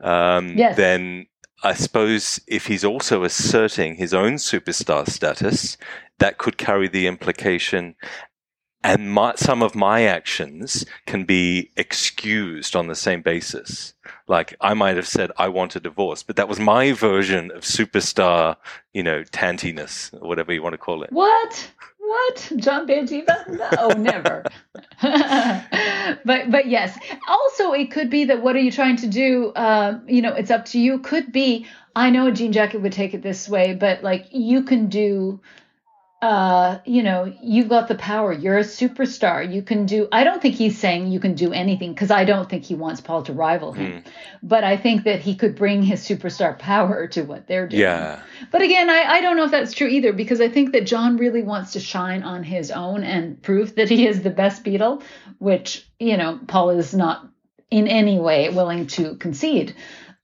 um, 0.00 0.56
Yes. 0.56 0.76
then 0.76 1.26
I 1.64 1.74
suppose 1.74 2.40
if 2.48 2.66
he's 2.66 2.84
also 2.84 3.22
asserting 3.22 3.94
his 3.94 4.12
own 4.12 4.34
superstar 4.34 5.08
status, 5.08 5.76
that 6.18 6.38
could 6.38 6.56
carry 6.58 6.88
the 6.88 7.06
implication. 7.06 7.94
And 8.84 9.12
my, 9.12 9.34
some 9.36 9.62
of 9.62 9.76
my 9.76 10.02
actions 10.02 10.84
can 11.06 11.24
be 11.24 11.70
excused 11.76 12.74
on 12.74 12.88
the 12.88 12.96
same 12.96 13.22
basis. 13.22 13.94
Like 14.26 14.56
I 14.60 14.74
might 14.74 14.96
have 14.96 15.06
said, 15.06 15.30
I 15.36 15.46
want 15.48 15.76
a 15.76 15.80
divorce, 15.80 16.24
but 16.24 16.34
that 16.34 16.48
was 16.48 16.58
my 16.58 16.90
version 16.90 17.52
of 17.52 17.62
superstar, 17.62 18.56
you 18.92 19.04
know, 19.04 19.22
tantiness, 19.22 20.12
or 20.20 20.26
whatever 20.28 20.52
you 20.52 20.64
want 20.64 20.72
to 20.72 20.78
call 20.78 21.04
it. 21.04 21.12
What? 21.12 21.70
What? 22.04 22.52
John 22.56 22.86
Banjiva? 22.86 23.46
No, 23.48 23.88
never. 23.90 24.44
but 26.24 26.50
but 26.50 26.66
yes. 26.66 26.98
Also, 27.28 27.72
it 27.72 27.92
could 27.92 28.10
be 28.10 28.24
that 28.24 28.42
what 28.42 28.56
are 28.56 28.60
you 28.60 28.72
trying 28.72 28.96
to 28.96 29.06
do? 29.06 29.52
Um, 29.54 30.02
you 30.08 30.20
know, 30.20 30.34
it's 30.34 30.50
up 30.50 30.64
to 30.66 30.80
you. 30.80 30.98
Could 30.98 31.30
be. 31.32 31.66
I 31.94 32.10
know 32.10 32.26
a 32.26 32.32
jean 32.32 32.52
jacket 32.52 32.82
would 32.82 32.92
take 32.92 33.14
it 33.14 33.22
this 33.22 33.48
way, 33.48 33.74
but 33.74 34.02
like 34.02 34.26
you 34.32 34.64
can 34.64 34.88
do. 34.88 35.40
Uh, 36.22 36.78
you 36.84 37.02
know, 37.02 37.34
you've 37.42 37.68
got 37.68 37.88
the 37.88 37.96
power. 37.96 38.32
You're 38.32 38.58
a 38.58 38.62
superstar. 38.62 39.52
You 39.52 39.60
can 39.60 39.86
do. 39.86 40.06
I 40.12 40.22
don't 40.22 40.40
think 40.40 40.54
he's 40.54 40.78
saying 40.78 41.08
you 41.08 41.18
can 41.18 41.34
do 41.34 41.52
anything 41.52 41.92
because 41.92 42.12
I 42.12 42.24
don't 42.24 42.48
think 42.48 42.62
he 42.62 42.76
wants 42.76 43.00
Paul 43.00 43.24
to 43.24 43.32
rival 43.32 43.72
him. 43.72 44.04
But 44.40 44.62
I 44.62 44.76
think 44.76 45.02
that 45.02 45.18
he 45.18 45.34
could 45.34 45.56
bring 45.56 45.82
his 45.82 46.00
superstar 46.00 46.56
power 46.58 47.08
to 47.08 47.22
what 47.22 47.48
they're 47.48 47.66
doing. 47.66 47.82
Yeah. 47.82 48.22
But 48.52 48.62
again, 48.62 48.88
I, 48.88 49.02
I 49.02 49.20
don't 49.20 49.36
know 49.36 49.44
if 49.44 49.50
that's 49.50 49.72
true 49.72 49.88
either 49.88 50.12
because 50.12 50.40
I 50.40 50.48
think 50.48 50.70
that 50.72 50.86
John 50.86 51.16
really 51.16 51.42
wants 51.42 51.72
to 51.72 51.80
shine 51.80 52.22
on 52.22 52.44
his 52.44 52.70
own 52.70 53.02
and 53.02 53.42
prove 53.42 53.74
that 53.74 53.88
he 53.88 54.06
is 54.06 54.22
the 54.22 54.30
best 54.30 54.62
Beatle, 54.62 55.02
which, 55.38 55.88
you 55.98 56.16
know, 56.16 56.38
Paul 56.46 56.70
is 56.70 56.94
not 56.94 57.28
in 57.68 57.88
any 57.88 58.20
way 58.20 58.48
willing 58.50 58.86
to 58.86 59.16
concede. 59.16 59.74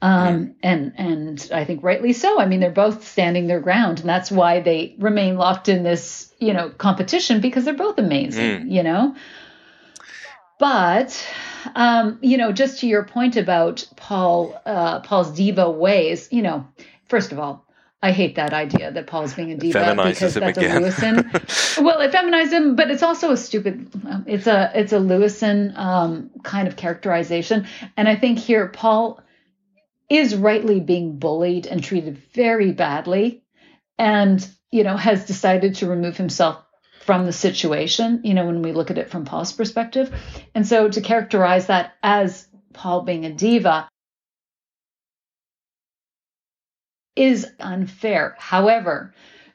Um, 0.01 0.55
and 0.63 0.93
and 0.97 1.51
I 1.53 1.65
think 1.65 1.83
rightly 1.83 2.13
so. 2.13 2.41
I 2.41 2.47
mean, 2.47 2.61
they're 2.61 2.71
both 2.71 3.07
standing 3.07 3.49
their 3.49 3.61
ground, 3.61 4.01
and 4.01 4.09
that's 4.09 4.31
why 4.31 4.61
they 4.61 4.95
remain 4.99 5.37
locked 5.37 5.69
in 5.69 5.83
this, 5.83 6.33
you 6.39 6.53
know, 6.53 6.71
competition 6.71 7.41
because 7.41 7.65
they're 7.65 7.75
both 7.75 7.99
amazing, 7.99 8.71
you 8.71 8.85
know. 8.85 9.17
But 10.61 11.27
um, 11.75 12.19
you 12.23 12.37
know, 12.37 12.53
just 12.53 12.81
to 12.81 12.87
your 12.87 13.05
point 13.05 13.37
about 13.37 13.89
Paul, 13.97 14.61
uh, 14.65 15.01
Paul's 15.01 15.33
diva 15.33 15.69
ways, 15.69 16.29
you 16.31 16.43
know, 16.43 16.67
first 17.09 17.33
of 17.33 17.41
all, 17.41 17.65
I 18.01 18.13
hate 18.13 18.37
that 18.37 18.53
idea 18.53 18.93
that 18.93 19.09
Paul's 19.09 19.35
being 19.35 19.51
a 19.51 19.57
diva 19.57 19.81
Feminizes 19.81 20.15
because 20.15 20.35
that's 20.35 20.59
again. 20.59 20.85
a 20.85 20.87
Lewisohn. 20.87 21.83
well, 21.83 22.01
it 22.01 22.13
feminizes 22.13 22.53
him, 22.53 22.77
but 22.77 22.91
it's 22.93 23.03
also 23.03 23.33
a 23.33 23.37
stupid. 23.37 23.91
It's 24.27 24.47
a 24.47 24.71
it's 24.75 24.93
a 24.93 24.99
Lewisohn 24.99 25.77
um, 25.77 26.31
kind 26.45 26.69
of 26.69 26.77
characterization, 26.77 27.67
and 27.97 28.09
I 28.09 28.15
think 28.15 28.39
here 28.39 28.69
Paul 28.69 29.21
is 30.09 30.35
rightly 30.35 30.81
being 30.81 31.19
bullied 31.19 31.67
and 31.67 31.83
treated 31.83 32.19
very 32.35 32.73
badly, 32.73 33.43
and 33.99 34.47
you 34.71 34.85
know 34.85 34.97
has 34.97 35.27
decided 35.27 35.77
to 35.77 35.89
remove 35.89 36.17
himself 36.17 36.63
from 37.01 37.27
the 37.27 37.33
situation. 37.33 38.21
You 38.25 38.35
know, 38.35 38.47
when 38.47 38.63
we 38.63 38.73
look 38.73 38.91
at 38.91 38.99
it 38.99 39.11
from 39.11 39.25
Paul's 39.25 39.53
perspective, 39.53 40.15
and 40.55 40.67
so 40.67 40.89
to 40.89 41.01
characterize 41.01 41.67
that 41.67 41.95
as 42.03 42.47
Paul 42.73 43.03
being 43.03 43.25
a 43.25 43.33
diva 43.33 43.89
is 47.17 47.47
unfair. 47.59 48.37
However, 48.39 49.13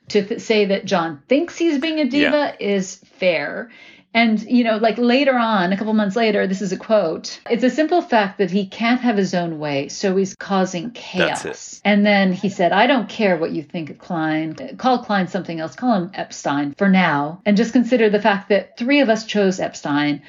to 0.09 0.25
th- 0.25 0.41
say 0.41 0.65
that 0.65 0.85
John 0.85 1.23
thinks 1.29 1.57
he's 1.57 1.79
being 1.79 1.99
a 1.99 2.09
diva 2.09 2.55
is 2.59 2.97
fair. 3.17 3.71
And, 4.13 4.41
you 4.43 4.63
know, 4.63 4.77
like 4.77 4.97
later 4.97 5.35
on, 5.35 5.73
a 5.73 5.77
couple 5.77 5.93
months 5.93 6.15
later, 6.15 6.45
this 6.45 6.61
is 6.61 6.71
a 6.71 6.77
quote 6.77 7.39
it's 7.49 7.63
a 7.63 7.69
simple 7.69 8.01
fact 8.01 8.37
that 8.37 8.51
he 8.51 8.67
can't 8.67 9.01
have 9.01 9.17
his 9.17 9.33
own 9.33 9.59
way, 9.59 9.87
so 9.87 10.15
he's 10.15 10.35
causing 10.35 10.91
chaos. 10.91 11.81
And 11.83 12.05
then 12.05 12.33
he 12.33 12.49
said, 12.49 12.71
I 12.71 12.87
don't 12.87 13.09
care 13.09 13.37
what 13.37 13.51
you 13.51 13.63
think 13.63 13.89
of 13.89 13.97
Klein. 13.97 14.55
Call 14.77 15.03
Klein 15.03 15.27
something 15.27 15.59
else. 15.59 15.75
Call 15.75 15.95
him 15.95 16.11
Epstein 16.13 16.73
for 16.77 16.89
now. 16.89 17.41
And 17.45 17.57
just 17.57 17.73
consider 17.73 18.09
the 18.09 18.21
fact 18.21 18.49
that 18.49 18.77
three 18.77 19.01
of 19.01 19.09
us 19.09 19.25
chose 19.25 19.59
Epstein. 19.59 20.21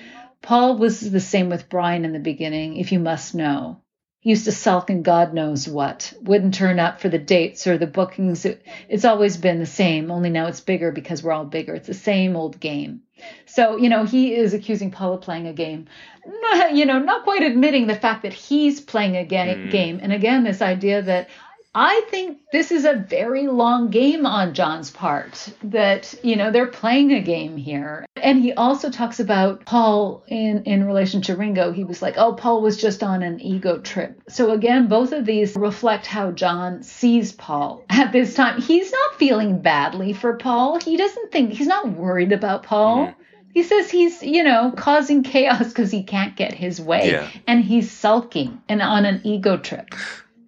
Paul 0.43 0.77
was 0.77 1.11
the 1.11 1.21
same 1.21 1.49
with 1.49 1.69
Brian 1.69 2.05
in 2.05 2.13
the 2.13 2.19
beginning, 2.19 2.77
if 2.77 2.93
you 2.93 2.99
must 2.99 3.35
know. 3.35 3.81
Used 4.25 4.47
to 4.47 4.53
sulk 4.53 4.91
and 4.91 5.05
God 5.05 5.35
knows 5.35 5.69
what. 5.69 6.13
Wouldn't 6.23 6.55
turn 6.55 6.81
up 6.81 7.01
for 7.01 7.09
the 7.09 7.19
dates 7.19 7.67
or 7.67 7.79
the 7.79 7.87
bookings. 7.87 8.47
It's 8.89 9.05
always 9.05 9.37
been 9.37 9.61
the 9.61 9.67
same, 9.67 10.11
only 10.11 10.31
now 10.31 10.47
it's 10.47 10.61
bigger 10.61 10.91
because 10.91 11.23
we're 11.23 11.33
all 11.33 11.45
bigger. 11.45 11.75
It's 11.75 11.87
the 11.87 11.95
same 11.95 12.35
old 12.35 12.59
game. 12.59 13.03
So, 13.47 13.77
you 13.77 13.89
know, 13.89 14.05
he 14.05 14.35
is 14.35 14.55
accusing 14.55 14.91
Paul 14.91 15.15
of 15.15 15.21
playing 15.21 15.47
a 15.47 15.53
game. 15.53 15.87
You 16.73 16.87
know, 16.87 16.99
not 16.99 17.25
quite 17.25 17.43
admitting 17.43 17.87
the 17.87 17.95
fact 17.95 18.23
that 18.23 18.33
he's 18.33 18.81
playing 18.81 19.17
a 19.17 19.25
ga- 19.25 19.55
mm. 19.55 19.71
game. 19.71 20.01
And 20.03 20.13
again, 20.13 20.45
this 20.45 20.63
idea 20.63 21.03
that 21.03 21.29
I 21.75 22.07
think 22.09 22.39
this 22.53 22.71
is 22.71 22.85
a 22.85 22.95
very 22.95 23.49
long 23.49 23.91
game 23.91 24.27
on 24.27 24.55
John's 24.55 24.91
part, 24.93 25.49
that, 25.65 26.15
you 26.23 26.37
know, 26.37 26.53
they're 26.53 26.69
playing 26.69 27.13
a 27.13 27.21
game 27.21 27.57
here. 27.57 28.07
And 28.15 28.41
he 28.41 28.53
also 28.53 28.91
talks 28.91 29.19
about 29.19 29.65
Paul 29.65 30.25
in, 30.29 30.63
in 30.65 30.85
relation 30.85 31.21
to 31.23 31.37
Ringo. 31.37 31.73
He 31.73 31.83
was 31.83 32.01
like, 32.01 32.15
oh, 32.17 32.35
Paul 32.35 32.63
was 32.63 32.81
just 32.81 33.03
on 33.03 33.23
an 33.23 33.41
ego 33.41 33.79
trip. 33.79 34.23
So 34.29 34.53
again, 34.53 34.87
both 34.87 35.13
of 35.13 35.27
these 35.27 35.57
reflect 35.57 36.07
how 36.07 36.31
John 36.31 36.85
sees 36.85 37.33
Paul 37.33 37.85
at 37.91 38.13
this 38.13 38.35
time. 38.35 38.61
He's 38.61 38.93
not 38.93 39.19
feeling 39.19 39.61
badly 39.61 40.13
for 40.13 40.37
Paul. 40.37 40.79
He 40.79 40.97
doesn't 40.97 41.33
think, 41.33 41.53
he's 41.53 41.67
not 41.67 41.89
worried 41.89 42.33
about 42.33 42.63
Paul. 42.63 43.07
Mm-hmm. 43.07 43.21
He 43.53 43.63
says 43.63 43.91
he's, 43.91 44.23
you 44.23 44.43
know, 44.43 44.73
causing 44.77 45.23
chaos 45.23 45.69
because 45.69 45.91
he 45.91 46.03
can't 46.03 46.37
get 46.37 46.53
his 46.55 46.81
way. 46.81 47.11
Yeah. 47.11 47.29
And 47.47 47.65
he's 47.65 47.91
sulking 47.91 48.61
and 48.69 48.83
on 48.83 49.05
an 49.05 49.21
ego 49.25 49.57
trip. 49.57 49.95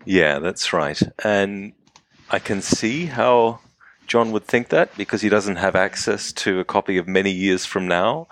Yeah, 0.06 0.38
that's 0.38 0.72
right. 0.72 1.00
And 1.22 1.72
I 2.30 2.38
can 2.38 2.62
see 2.62 3.06
how 3.06 3.60
John 4.06 4.32
would 4.32 4.46
think 4.46 4.68
that 4.68 4.96
because 4.96 5.20
he 5.20 5.28
doesn't 5.28 5.56
have 5.56 5.76
access 5.76 6.32
to 6.32 6.60
a 6.60 6.64
copy 6.64 6.96
of 6.96 7.06
many 7.06 7.30
years 7.30 7.66
from 7.66 7.86
now. 7.86 8.28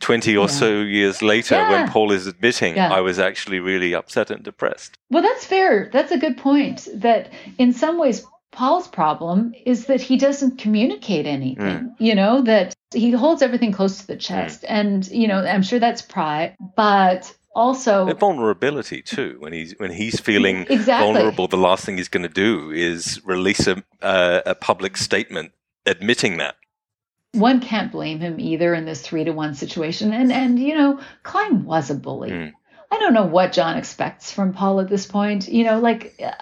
20 0.00 0.36
or 0.36 0.46
Yeah. 0.46 0.46
so 0.48 0.80
years 0.80 1.22
later, 1.22 1.56
when 1.68 1.88
Paul 1.88 2.10
is 2.10 2.26
admitting, 2.26 2.74
Yeah. 2.76 2.92
I 2.92 3.00
was 3.00 3.20
actually 3.20 3.60
really 3.60 3.94
upset 3.94 4.32
and 4.32 4.42
depressed. 4.42 4.98
Well, 5.10 5.22
that's 5.22 5.46
fair. 5.46 5.90
That's 5.92 6.10
a 6.10 6.18
good 6.18 6.36
point. 6.36 6.88
That 6.92 7.30
in 7.56 7.72
some 7.72 7.98
ways, 7.98 8.26
Paul's 8.50 8.88
problem 8.88 9.54
is 9.64 9.86
that 9.86 10.00
he 10.00 10.16
doesn't 10.16 10.58
communicate 10.58 11.26
anything. 11.26 11.78
Mm. 11.78 11.94
You 11.98 12.14
know, 12.14 12.42
that 12.42 12.74
he 12.92 13.12
holds 13.12 13.42
everything 13.42 13.72
close 13.72 13.98
to 13.98 14.06
the 14.06 14.16
mm. 14.16 14.20
chest. 14.20 14.64
And, 14.68 15.06
you 15.08 15.26
know, 15.26 15.38
I'm 15.38 15.62
sure 15.62 15.78
that's 15.78 16.02
pride, 16.02 16.54
but 16.76 17.32
also. 17.54 18.06
And 18.08 18.18
vulnerability 18.18 19.02
too. 19.02 19.36
When 19.40 19.52
he's 19.52 19.74
when 19.78 19.90
he's 19.92 20.20
feeling 20.20 20.66
Exactly. 20.68 21.12
vulnerable, 21.12 21.48
the 21.48 21.56
last 21.56 21.84
thing 21.84 21.96
he's 21.96 22.08
going 22.08 22.22
to 22.22 22.28
do 22.28 22.70
is 22.70 23.20
release 23.24 23.66
a 23.66 23.82
uh, 24.02 24.40
a 24.46 24.54
public 24.54 24.96
statement 24.96 25.52
admitting 25.86 26.38
that. 26.38 26.56
one 27.34 27.60
can't 27.60 27.90
blame 27.92 28.20
him 28.20 28.38
either 28.38 28.74
in 28.74 28.84
this 28.84 29.00
three 29.02 29.24
to 29.24 29.32
one 29.32 29.54
situation. 29.54 30.12
And 30.12 30.30
and 30.32 30.58
you 30.58 30.74
know, 30.76 31.00
Klein 31.22 31.64
was 31.64 31.90
a 31.90 31.94
bully. 31.94 32.30
Mm. 32.30 32.52
I 32.90 32.98
don't 32.98 33.14
know 33.14 33.24
what 33.26 33.52
John 33.52 33.78
expects 33.78 34.30
from 34.30 34.52
Paul 34.52 34.80
at 34.80 34.88
this 34.90 35.06
point. 35.06 35.48
You 35.48 35.64
know, 35.64 35.80
like 35.80 36.14
uh, 36.22 36.32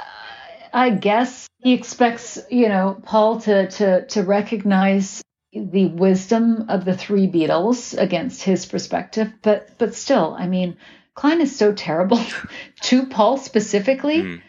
I 0.72 0.90
guess 0.90 1.46
he 1.58 1.74
expects 1.74 2.38
you 2.50 2.68
know 2.68 3.00
Paul 3.04 3.40
to 3.42 3.68
to 3.70 4.06
to 4.06 4.22
recognize 4.22 5.22
the 5.52 5.86
wisdom 5.86 6.66
of 6.68 6.84
the 6.84 6.96
three 6.96 7.26
Beatles 7.26 7.96
against 8.00 8.42
his 8.42 8.66
perspective. 8.66 9.32
But 9.42 9.78
but 9.78 9.94
still, 9.94 10.34
I 10.38 10.46
mean, 10.48 10.76
Klein 11.14 11.40
is 11.40 11.54
so 11.56 11.72
terrible 11.72 12.20
to 12.82 13.06
Paul 13.06 13.36
specifically. 13.36 14.22
Mm. 14.22 14.42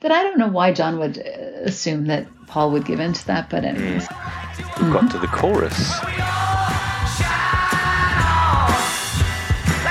But 0.00 0.12
I 0.12 0.22
don't 0.22 0.38
know 0.38 0.48
why 0.48 0.72
John 0.72 0.98
would 0.98 1.18
uh, 1.18 1.22
assume 1.64 2.06
that 2.06 2.26
Paul 2.46 2.70
would 2.72 2.84
give 2.84 3.00
in 3.00 3.12
to 3.14 3.26
that. 3.28 3.48
But 3.48 3.64
anyways, 3.64 4.06
We've 4.80 4.92
got 4.92 5.10
to 5.12 5.18
the 5.18 5.26
chorus. 5.28 5.90
Like 6.02 6.16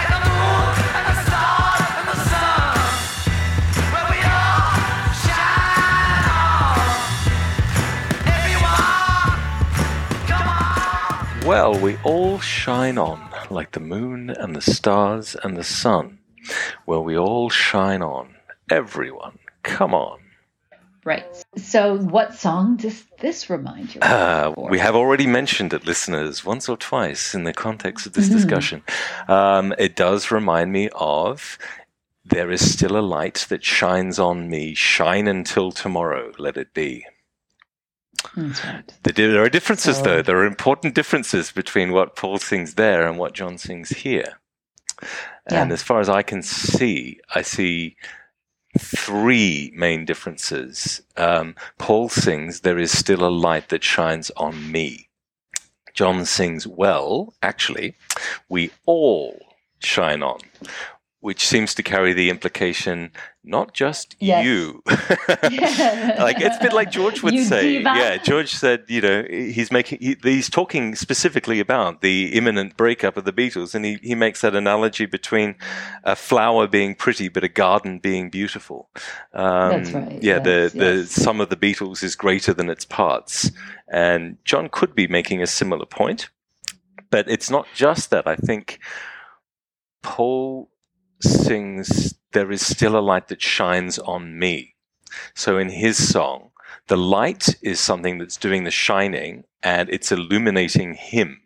the 0.10 0.20
moon 0.24 0.76
and 0.94 1.06
the 1.08 1.16
stars 1.24 1.82
and 2.00 2.08
the 2.08 2.18
sun, 2.30 2.78
where 3.92 4.08
we 4.12 4.18
all 4.24 5.12
shine 5.24 6.26
on. 6.30 6.88
Everyone, 8.28 9.38
come 10.28 10.48
on. 10.48 11.48
Well, 11.48 11.74
we 11.80 11.98
all 12.04 12.40
shine 12.40 12.98
on 12.98 13.20
like 13.54 13.72
the 13.74 13.82
moon 13.82 14.32
and 14.32 14.56
the 14.56 14.62
stars 14.62 15.36
and 15.44 15.58
the 15.58 15.64
sun. 15.66 16.20
where 16.86 17.02
we 17.02 17.18
all 17.18 17.50
shine 17.50 18.02
on. 18.04 18.36
Everyone, 18.70 19.40
come 19.64 19.94
on. 19.96 20.20
right. 21.06 21.26
So, 21.58 21.98
what 21.98 22.36
song 22.36 22.78
does 22.78 23.06
this 23.20 23.50
remind 23.50 23.96
you? 23.96 24.02
of? 24.02 24.12
Uh, 24.12 24.54
we 24.58 24.80
have 24.80 24.96
already 24.96 25.28
mentioned 25.28 25.74
it, 25.74 25.86
listeners, 25.86 26.46
once 26.46 26.70
or 26.70 26.78
twice 26.78 27.36
in 27.36 27.44
the 27.46 27.54
context 27.54 28.06
of 28.08 28.14
this 28.14 28.30
Mm-hmm. 28.30 28.36
discussion. 28.38 28.84
Um, 29.28 29.74
it 29.78 29.96
does 29.96 30.32
remind 30.32 30.72
me 30.72 30.90
of 30.96 31.58
There 32.26 32.52
is 32.52 32.74
still 32.74 32.98
a 32.98 33.02
light 33.02 33.46
that 33.50 33.66
shines 33.66 34.20
on 34.20 34.50
me. 34.50 34.76
Shine 34.76 35.28
until 35.28 35.72
tomorrow, 35.74 36.32
let 36.40 36.58
it 36.58 36.74
be. 36.74 37.06
That's 38.36 38.64
right. 38.66 38.94
There 39.04 39.32
there 39.32 39.44
are 39.44 39.50
differences, 39.50 39.98
So- 39.98 40.04
though. 40.04 40.22
There 40.22 40.38
are 40.38 40.46
important 40.46 40.96
differences 40.96 41.52
between 41.52 41.92
what 41.92 42.16
Paul 42.16 42.38
sings 42.40 42.76
there 42.76 43.08
and 43.08 43.18
what 43.18 43.34
John 43.34 43.58
sings 43.58 43.90
here. 43.90 44.40
And 45.48 45.70
Yeah. 45.70 45.74
as 45.74 45.84
far 45.84 46.00
as 46.00 46.10
I 46.10 46.22
can 46.24 46.42
see, 46.42 47.20
I 47.36 47.42
see 47.42 47.98
three 48.80 49.72
main 49.76 50.06
differences. 50.06 51.02
Um, 51.18 51.56
Paul 51.78 52.10
sings, 52.10 52.62
There 52.62 52.80
is 52.80 52.98
still 52.98 53.24
a 53.26 53.30
light 53.30 53.70
that 53.70 53.84
shines 53.84 54.32
on 54.38 54.72
me. 54.72 55.10
John 55.94 56.26
sings, 56.26 56.66
Well, 56.66 57.36
actually, 57.44 57.96
we 58.50 58.72
all 58.86 59.40
shine 59.80 60.24
on, 60.24 60.40
which 61.24 61.48
seems 61.48 61.74
to 61.74 61.82
carry 61.82 62.12
the 62.12 62.30
implication 62.30 63.10
not 63.46 63.74
just 63.74 64.18
Yes. 64.20 64.46
you. 64.46 64.84
like 64.88 66.42
it's 66.42 66.58
a 66.58 66.60
bit 66.62 66.74
like 66.74 66.92
George 66.92 67.24
would 67.24 67.34
You 67.40 67.46
say. 67.46 67.62
diva. 67.78 67.94
Yeah, 67.96 68.18
George 68.18 68.54
said, 68.54 68.84
you 68.90 69.00
know, 69.00 69.24
he's 69.30 69.72
making 69.72 70.00
he, 70.02 70.18
he's 70.22 70.50
talking 70.50 70.96
specifically 70.96 71.62
about 71.62 72.02
the 72.02 72.34
imminent 72.34 72.76
breakup 72.76 73.16
of 73.16 73.24
the 73.24 73.32
Beatles, 73.32 73.74
and 73.74 73.86
he, 73.86 74.00
he 74.04 74.16
makes 74.16 74.42
that 74.42 74.54
analogy 74.54 75.06
between 75.06 75.56
a 76.04 76.14
flower 76.16 76.68
being 76.68 76.94
pretty 76.94 77.30
but 77.30 77.44
a 77.46 77.48
garden 77.50 78.00
being 78.00 78.30
beautiful. 78.30 78.90
Um, 79.34 79.70
That's 79.72 79.92
right, 79.92 80.22
Yeah, 80.22 80.40
the 80.40 80.72
yes, 80.74 80.74
the 80.74 81.06
sum 81.06 81.40
of 81.40 81.50
the 81.50 81.56
Beatles 81.58 82.04
is 82.04 82.16
greater 82.18 82.54
than 82.54 82.70
its 82.70 82.84
parts, 82.84 83.50
and 83.88 84.38
John 84.44 84.68
could 84.68 84.94
be 84.94 85.08
making 85.08 85.42
a 85.42 85.48
similar 85.48 85.86
point, 85.86 86.30
but 87.10 87.30
it's 87.30 87.50
not 87.50 87.66
just 87.74 88.10
that. 88.10 88.28
I 88.28 88.36
think 88.36 88.80
Paul 90.02 90.70
sings, 91.24 92.16
There 92.34 92.52
is 92.52 92.66
still 92.66 92.98
a 92.98 93.02
light 93.02 93.28
that 93.30 93.42
shines 93.42 94.00
on 94.00 94.38
me. 94.38 94.76
So 95.36 95.58
in 95.58 95.70
his 95.70 96.10
song, 96.12 96.52
the 96.88 96.98
light 96.98 97.56
is 97.62 97.80
something 97.80 98.18
that's 98.18 98.38
doing 98.38 98.64
the 98.64 98.72
shining 98.72 99.46
and 99.62 99.90
it's 99.90 100.12
illuminating 100.12 100.96
him. 100.96 101.42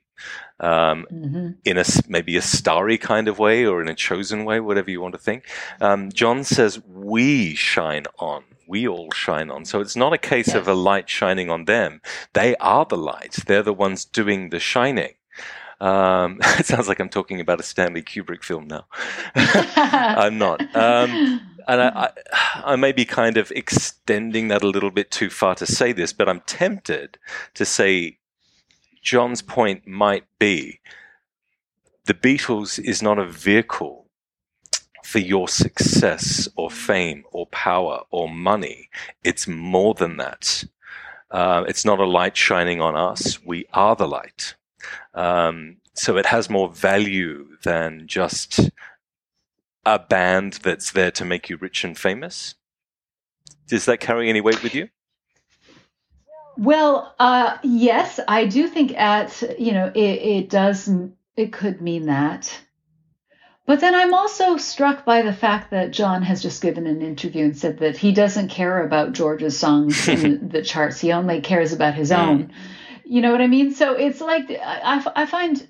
Um, 0.59 1.05
hmm 1.09 1.49
in 1.65 1.77
a 1.77 1.83
maybe 2.07 2.37
a 2.37 2.41
starry 2.41 2.97
kind 2.97 3.27
of 3.27 3.37
way 3.37 3.65
or 3.65 3.81
in 3.81 3.87
a 3.89 3.93
chosen 3.93 4.45
way, 4.45 4.59
whatever 4.59 4.89
you 4.89 5.01
want 5.01 5.13
to 5.13 5.19
think. 5.19 5.43
Um, 5.81 6.11
John 6.11 6.43
says, 6.43 6.79
"We 6.87 7.55
shine 7.55 8.05
on. 8.19 8.43
We 8.67 8.87
all 8.87 9.11
shine 9.11 9.51
on." 9.51 9.65
So 9.65 9.81
it's 9.81 9.95
not 9.95 10.13
a 10.13 10.17
case 10.17 10.53
of 10.55 10.67
a 10.67 10.73
light 10.73 11.09
shining 11.09 11.49
on 11.49 11.65
them. 11.65 12.01
They 12.33 12.55
are 12.55 12.85
the 12.85 12.97
light. 12.97 13.35
They're 13.45 13.63
the 13.63 13.73
ones 13.73 14.05
doing 14.05 14.49
the 14.49 14.59
shining. 14.59 15.13
Um, 15.79 16.39
it 16.43 16.65
sounds 16.65 16.87
like 16.87 16.99
I'm 16.99 17.09
talking 17.09 17.39
about 17.39 17.59
a 17.59 17.63
Stanley 17.63 18.01
Kubrick 18.01 18.43
film 18.43 18.67
now. 18.67 18.85
I'm 19.35 20.37
not. 20.37 20.61
Um, 20.75 21.41
and 21.67 21.81
I, 21.81 21.89
I, 21.89 22.09
I 22.73 22.75
may 22.75 22.91
be 22.91 23.05
kind 23.05 23.37
of 23.37 23.51
extending 23.51 24.47
that 24.47 24.63
a 24.63 24.67
little 24.67 24.91
bit 24.91 25.11
too 25.11 25.29
far 25.29 25.55
to 25.55 25.65
say 25.65 25.91
this, 25.91 26.13
but 26.13 26.29
I'm 26.29 26.41
tempted 26.41 27.17
to 27.55 27.65
say 27.65 28.17
John's 29.01 29.41
point 29.41 29.87
might 29.87 30.25
be 30.39 30.79
the 32.05 32.13
Beatles 32.13 32.79
is 32.79 33.01
not 33.01 33.19
a 33.19 33.25
vehicle 33.25 34.07
for 35.03 35.19
your 35.19 35.47
success 35.47 36.49
or 36.57 36.69
fame 36.69 37.23
or 37.31 37.47
power 37.47 38.01
or 38.11 38.29
money. 38.29 38.89
It's 39.23 39.47
more 39.47 39.93
than 39.93 40.17
that. 40.17 40.65
Uh, 41.31 41.63
it's 41.67 41.85
not 41.85 41.99
a 41.99 42.05
light 42.05 42.35
shining 42.35 42.81
on 42.81 42.97
us. 42.97 43.41
We 43.45 43.65
are 43.73 43.95
the 43.95 44.07
light. 44.07 44.55
Um, 45.13 45.77
so 45.93 46.17
it 46.17 46.27
has 46.27 46.49
more 46.49 46.69
value 46.69 47.47
than 47.63 48.07
just 48.07 48.69
a 49.85 49.97
band 49.97 50.53
that's 50.63 50.91
there 50.91 51.11
to 51.11 51.25
make 51.25 51.49
you 51.49 51.57
rich 51.57 51.83
and 51.83 51.97
famous. 51.97 52.55
Does 53.67 53.85
that 53.85 53.99
carry 53.99 54.29
any 54.29 54.41
weight 54.41 54.61
with 54.63 54.75
you? 54.75 54.89
Well, 56.57 57.13
uh, 57.19 57.57
yes, 57.63 58.19
I 58.27 58.47
do 58.47 58.67
think 58.67 58.97
at 58.97 59.43
you 59.59 59.73
know 59.73 59.91
it, 59.93 59.99
it 59.99 60.49
does 60.49 60.89
it 61.35 61.53
could 61.53 61.81
mean 61.81 62.07
that, 62.07 62.59
but 63.67 63.79
then 63.79 63.93
I'm 63.93 64.13
also 64.13 64.57
struck 64.57 65.05
by 65.05 65.21
the 65.21 65.33
fact 65.33 65.71
that 65.71 65.91
John 65.91 66.23
has 66.23 66.41
just 66.41 66.61
given 66.61 66.87
an 66.87 67.01
interview 67.01 67.45
and 67.45 67.57
said 67.57 67.77
that 67.79 67.97
he 67.97 68.11
doesn't 68.11 68.49
care 68.49 68.83
about 68.83 69.13
George's 69.13 69.57
songs 69.57 70.07
in 70.07 70.49
the 70.49 70.63
charts. 70.63 70.99
He 70.99 71.11
only 71.11 71.41
cares 71.41 71.73
about 71.73 71.93
his 71.93 72.11
own. 72.11 72.51
You 73.09 73.21
know 73.21 73.31
what 73.31 73.41
I 73.41 73.47
mean? 73.47 73.71
So 73.71 73.93
it's 73.93 74.21
like 74.21 74.49
I, 74.51 75.05
I 75.15 75.25
find 75.25 75.65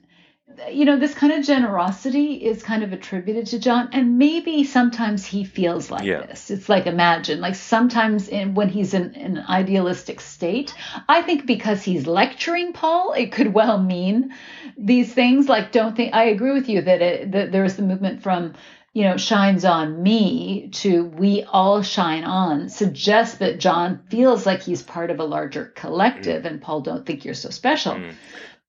you 0.72 0.86
know 0.86 0.98
this 0.98 1.14
kind 1.14 1.34
of 1.34 1.46
generosity 1.46 2.34
is 2.34 2.64
kind 2.64 2.82
of 2.84 2.92
attributed 2.94 3.48
to 3.48 3.60
John, 3.60 3.90
and 3.92 4.18
maybe 4.18 4.64
sometimes 4.64 5.26
he 5.26 5.44
feels 5.44 5.92
like 5.92 6.04
Yeah. 6.06 6.26
this. 6.26 6.50
It's 6.50 6.68
like 6.70 6.88
imagine, 6.88 7.42
like 7.42 7.56
sometimes 7.56 8.28
in, 8.28 8.56
when 8.56 8.70
he's 8.70 8.94
in, 8.94 9.14
in 9.14 9.38
an 9.38 9.44
idealistic 9.50 10.20
state, 10.22 10.74
I 11.08 11.22
think 11.22 11.46
because 11.46 11.84
he's 11.84 12.08
lecturing 12.08 12.74
Paul, 12.74 13.14
it 13.14 13.32
could 13.32 13.54
well 13.54 13.78
mean 13.78 14.34
these 14.78 15.14
things. 15.14 15.48
Like, 15.48 15.72
don't 15.72 15.96
think 15.96 16.14
I 16.16 16.24
agree 16.26 16.54
with 16.54 16.70
you 16.70 16.82
that 16.82 17.02
it, 17.02 17.32
that 17.34 17.52
there 17.52 17.64
is 17.66 17.76
the 17.76 17.84
movement 17.84 18.24
from 18.24 18.54
you 18.98 19.04
know 19.04 19.16
shines 19.16 19.64
on 19.64 20.02
me 20.02 20.70
to 20.70 21.04
we 21.04 21.44
all 21.44 21.84
shine 21.84 22.24
on 22.24 22.68
suggests 22.68 23.38
that 23.38 23.60
John 23.60 24.00
feels 24.10 24.48
like 24.48 24.64
he's 24.64 24.82
part 24.82 25.12
of 25.12 25.20
a 25.20 25.24
larger 25.24 25.66
collective, 25.76 26.46
and 26.46 26.60
Paul 26.60 26.82
don't 26.82 27.06
think 27.06 27.24
you're 27.24 27.36
so 27.36 27.52
special. 27.52 27.94
Mm. 27.94 28.16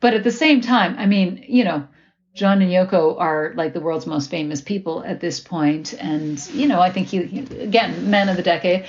But 0.01 0.13
at 0.13 0.25
the 0.25 0.31
same 0.31 0.61
time, 0.61 0.97
I 0.99 1.07
mean, 1.07 1.47
you 1.49 1.65
know, 1.65 1.89
John 2.35 2.61
and 2.61 2.71
Yoko 2.71 3.19
are 3.19 3.55
like 3.57 3.73
the 3.73 3.81
world's 3.81 4.07
most 4.07 4.29
famous 4.29 4.61
people 4.61 5.03
at 5.03 5.19
this 5.19 5.41
point. 5.41 5.93
point, 5.93 6.03
and 6.03 6.51
you 6.51 6.69
know, 6.69 6.83
I 6.83 6.93
think 6.93 7.07
he, 7.07 7.23
he 7.23 7.39
again, 7.63 8.11
man 8.11 8.29
of 8.29 8.37
the 8.37 8.43
decade, 8.43 8.85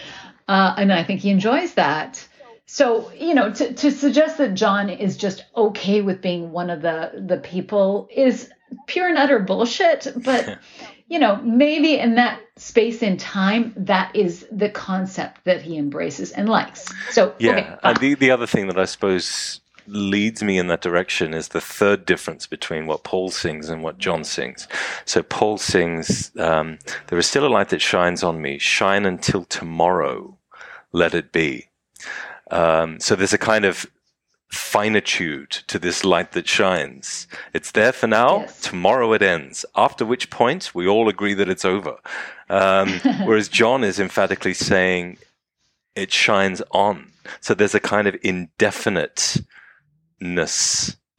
uh, 0.49 0.75
and 0.77 0.91
I 0.91 1.05
think 1.05 1.21
he 1.21 1.29
enjoys 1.29 1.73
that. 1.75 2.27
So 2.65 3.13
you 3.13 3.33
know, 3.33 3.49
to, 3.53 3.73
to 3.75 3.91
suggest 3.91 4.39
that 4.39 4.55
John 4.55 4.89
is 4.89 5.15
just 5.15 5.45
okay 5.55 6.01
with 6.01 6.21
being 6.21 6.51
one 6.51 6.69
of 6.69 6.81
the 6.81 7.23
the 7.25 7.37
people 7.37 8.09
is 8.13 8.51
pure 8.87 9.07
and 9.07 9.17
utter 9.17 9.39
bullshit. 9.39 10.05
But 10.17 10.59
you 11.09 11.19
know, 11.19 11.37
maybe 11.37 11.97
in 11.97 12.15
that 12.15 12.39
space 12.55 13.01
in 13.01 13.17
time, 13.17 13.73
that 13.75 14.15
is 14.15 14.47
the 14.51 14.69
concept 14.69 15.43
that 15.45 15.61
he 15.61 15.77
embraces 15.77 16.31
and 16.31 16.47
likes. 16.47 16.85
So 17.11 17.33
Yeah. 17.39 17.51
okay, 17.51 17.75
and 17.83 17.97
the, 17.97 18.13
the 18.15 18.31
other 18.31 18.47
thing 18.47 18.67
that 18.67 18.77
I 18.79 18.85
suppose 18.85 19.59
leads 19.87 20.43
me 20.43 20.59
in 20.59 20.67
that 20.67 20.81
direction 20.81 21.33
is 21.33 21.47
the 21.47 21.61
third 21.61 22.05
difference 22.05 22.45
between 22.45 22.85
what 22.85 23.03
Paul 23.03 23.31
sings 23.31 23.69
and 23.69 23.83
what 23.83 23.97
John 23.97 24.23
sings. 24.23 24.67
So 25.05 25.23
Paul 25.23 25.57
sings, 25.57 26.31
um, 26.37 26.77
There 27.07 27.17
is 27.17 27.25
still 27.25 27.45
a 27.45 27.49
light 27.49 27.69
that 27.69 27.81
shines 27.81 28.23
on 28.23 28.39
me. 28.41 28.59
Shine 28.59 29.05
until 29.05 29.45
tomorrow. 29.45 30.37
Let 30.91 31.15
it 31.15 31.31
be. 31.31 31.69
Um, 32.51 32.99
so 32.99 33.15
there's 33.15 33.33
a 33.33 33.37
kind 33.39 33.65
of 33.65 33.87
finitude 34.51 35.51
to 35.67 35.77
this 35.77 36.03
light 36.03 36.31
that 36.31 36.47
shines. 36.47 37.27
It's 37.53 37.71
there 37.71 37.91
for 37.91 38.07
now. 38.07 38.39
Yes. 38.41 38.61
Tomorrow 38.61 39.13
it 39.13 39.21
ends. 39.21 39.65
After 39.75 40.05
which 40.05 40.29
point 40.29 40.73
we 40.73 40.87
all 40.87 41.07
agree 41.07 41.33
that 41.35 41.49
it's 41.49 41.65
over. 41.65 41.97
Um, 42.49 42.89
whereas 43.25 43.47
John 43.47 43.83
is 43.83 43.99
emphatically 43.99 44.53
saying 44.53 45.17
it 45.95 46.11
shines 46.11 46.61
on. 46.71 47.11
So 47.41 47.53
there's 47.53 47.75
a 47.75 47.79
kind 47.79 48.07
of 48.07 48.15
indefiniteness 48.23 49.45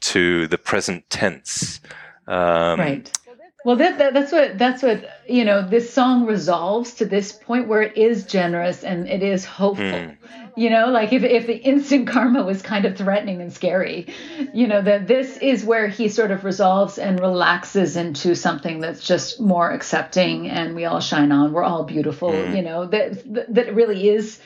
to 0.01 0.47
the 0.49 0.59
present 0.59 1.09
tense. 1.11 1.81
Um, 2.27 2.81
right. 2.81 3.19
Well, 3.65 3.77
that, 3.77 3.99
that 3.99 4.15
that's 4.15 4.33
what 4.33 4.57
that's 4.57 4.83
what 4.83 5.05
you 5.29 5.45
know. 5.45 5.67
This 5.67 5.93
song 5.93 6.25
resolves 6.25 6.95
to 6.95 7.05
this 7.05 7.31
point 7.31 7.69
where 7.69 7.83
it 7.83 7.97
is 7.97 8.25
generous 8.25 8.85
and 8.85 9.07
it 9.07 9.23
is 9.23 9.45
hopeful. 9.45 9.85
Hmm. 9.85 10.11
You 10.57 10.71
know, 10.71 10.87
like 10.87 11.13
if 11.13 11.23
if 11.25 11.47
the 11.47 11.57
instant 11.57 12.09
karma 12.09 12.43
was 12.43 12.63
kind 12.63 12.87
of 12.87 12.97
threatening 12.97 13.43
and 13.43 13.53
scary, 13.53 14.15
you 14.55 14.67
know 14.67 14.81
that 14.81 15.07
this 15.07 15.37
is 15.37 15.63
where 15.65 15.89
he 15.89 16.09
sort 16.09 16.31
of 16.31 16.45
resolves 16.45 16.97
and 16.99 17.21
relaxes 17.21 17.97
into 17.97 18.35
something 18.35 18.81
that's 18.81 19.07
just 19.07 19.41
more 19.41 19.71
accepting, 19.71 20.49
and 20.49 20.75
we 20.75 20.87
all 20.87 21.01
shine 21.01 21.31
on. 21.31 21.53
We're 21.53 21.65
all 21.65 21.85
beautiful. 21.85 22.33
Hmm. 22.33 22.57
You 22.57 22.63
know 22.63 22.87
that 22.87 23.55
that 23.55 23.75
really 23.75 24.09
is 24.09 24.41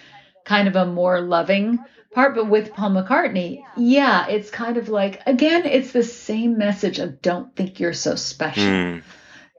kind 0.45 0.67
of 0.67 0.75
a 0.77 0.87
more 0.87 1.21
loving 1.21 1.79
part. 2.15 2.35
But 2.35 2.49
with 2.49 2.73
Paul 2.73 2.91
McCartney, 2.91 3.65
yeah, 3.77 4.27
it's 4.29 4.51
kind 4.51 4.77
of 4.77 4.89
like 4.89 5.21
again, 5.27 5.67
it's 5.67 5.93
the 5.93 6.03
same 6.03 6.57
message 6.59 6.99
of 6.99 7.21
don't 7.21 7.55
think 7.57 7.81
you're 7.81 7.93
so 7.93 8.15
special. 8.15 9.01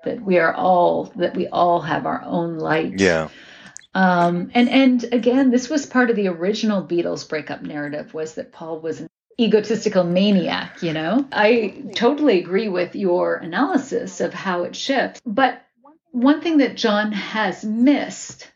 That 0.03 0.22
we 0.22 0.38
are 0.38 0.53
all 0.53 1.06
that 1.16 1.35
we 1.35 1.48
all 1.48 1.82
have 1.82 2.06
our 2.06 2.22
own 2.24 2.58
light. 2.58 3.00
Yeah. 3.00 3.30
Um, 3.95 4.51
and 4.53 4.69
and 4.69 5.03
again, 5.14 5.51
this 5.51 5.69
was 5.69 5.85
part 5.85 6.09
of 6.09 6.16
the 6.16 6.27
original 6.27 6.85
Beatles 6.85 7.27
breakup 7.27 7.61
narrative 7.61 8.14
was 8.14 8.35
that 8.35 8.51
Paul 8.51 8.82
was 8.82 9.00
an 9.00 9.08
egotistical 9.40 10.03
maniac. 10.03 10.84
You 10.84 10.93
know, 10.93 11.25
I 11.32 11.82
totally 11.95 12.40
agree 12.40 12.67
with 12.67 12.95
your 12.95 13.35
analysis 13.35 14.19
of 14.19 14.34
how 14.34 14.64
it 14.64 14.75
shifts. 14.75 15.22
But 15.25 15.61
one 16.11 16.42
thing 16.42 16.58
that 16.58 16.75
John 16.75 17.14
has 17.14 17.64
missed 17.64 18.51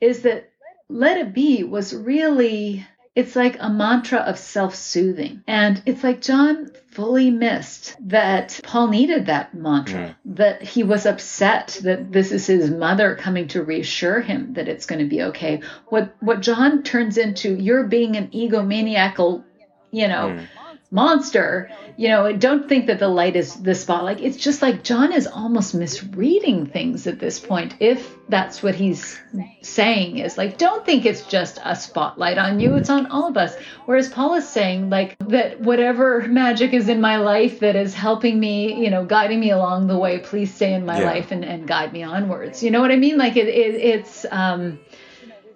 is 0.00 0.22
that 0.22 0.48
"Let 0.88 1.18
It 1.18 1.34
Be" 1.34 1.64
was 1.64 1.94
really 1.94 2.86
it's 3.14 3.36
like 3.36 3.56
a 3.60 3.68
mantra 3.68 4.18
of 4.18 4.38
self-soothing. 4.38 5.42
And 5.46 5.82
it's 5.86 6.02
like 6.02 6.20
john 6.20 6.70
fully 6.90 7.30
missed 7.30 7.96
that 8.00 8.60
paul 8.62 8.88
needed 8.88 9.26
that 9.26 9.54
mantra 9.54 10.14
that 10.26 10.62
he 10.62 10.82
was 10.82 11.06
upset 11.06 11.78
that 11.82 12.12
this 12.12 12.32
is 12.32 12.46
his 12.46 12.70
mother 12.70 13.16
coming 13.16 13.48
to 13.48 13.62
reassure 13.62 14.20
him 14.20 14.52
that 14.52 14.68
it's 14.68 14.84
going 14.84 14.98
to 14.98 15.08
be 15.08 15.22
okay. 15.22 15.62
What 15.86 16.14
what 16.20 16.40
john 16.40 16.82
turns 16.82 17.16
into 17.18 17.54
you're 17.54 17.84
being 17.84 18.16
an 18.16 18.28
egomaniacal 18.28 19.44
you 19.90 20.08
know 20.08 20.28
mm. 20.28 20.46
Monster. 20.92 21.70
You 21.96 22.08
know 22.08 22.32
don't 22.36 22.68
think 22.68 22.86
that 22.86 22.98
the 22.98 23.08
light 23.08 23.34
is 23.34 23.54
the 23.62 23.74
spotlight. 23.74 24.20
It's 24.20 24.36
just 24.36 24.62
like 24.62 24.84
john 24.84 25.12
is 25.12 25.26
almost 25.26 25.74
misreading 25.74 26.66
things 26.66 27.06
at 27.06 27.18
this 27.18 27.40
point 27.40 27.74
if 27.80 28.16
that's 28.28 28.62
what 28.62 28.74
he's 28.74 29.18
saying 29.62 30.18
is. 30.18 30.36
Like 30.38 30.58
don't 30.58 30.84
think 30.86 31.04
it's 31.06 31.22
just 31.26 31.58
a 31.64 31.74
spotlight 31.74 32.38
on 32.38 32.60
you. 32.60 32.76
It's 32.76 32.90
on 32.90 33.06
all 33.06 33.26
of 33.28 33.36
us. 33.36 33.56
Whereas 33.86 34.08
paul 34.08 34.34
is 34.34 34.48
saying 34.48 34.90
like 34.90 35.16
that 35.28 35.60
whatever 35.60 36.22
magic 36.28 36.72
is 36.74 36.88
in 36.88 37.00
my 37.00 37.16
life 37.16 37.60
that 37.60 37.74
is 37.76 37.94
helping 37.94 38.38
me 38.38 38.82
you 38.84 38.90
know 38.90 39.04
guiding 39.04 39.40
me 39.40 39.50
along 39.50 39.86
the 39.86 39.98
way 39.98 40.18
please 40.18 40.52
stay 40.54 40.74
in 40.74 40.84
my 40.86 40.98
Yeah. 41.00 41.06
life 41.06 41.32
and, 41.32 41.44
and 41.44 41.66
guide 41.66 41.92
me 41.92 42.02
onwards. 42.02 42.62
You 42.62 42.70
know 42.70 42.80
what 42.80 42.90
i 42.92 42.96
mean? 42.96 43.16
Like 43.16 43.36
it, 43.36 43.48
it 43.48 43.74
it's 43.76 44.26
um 44.30 44.78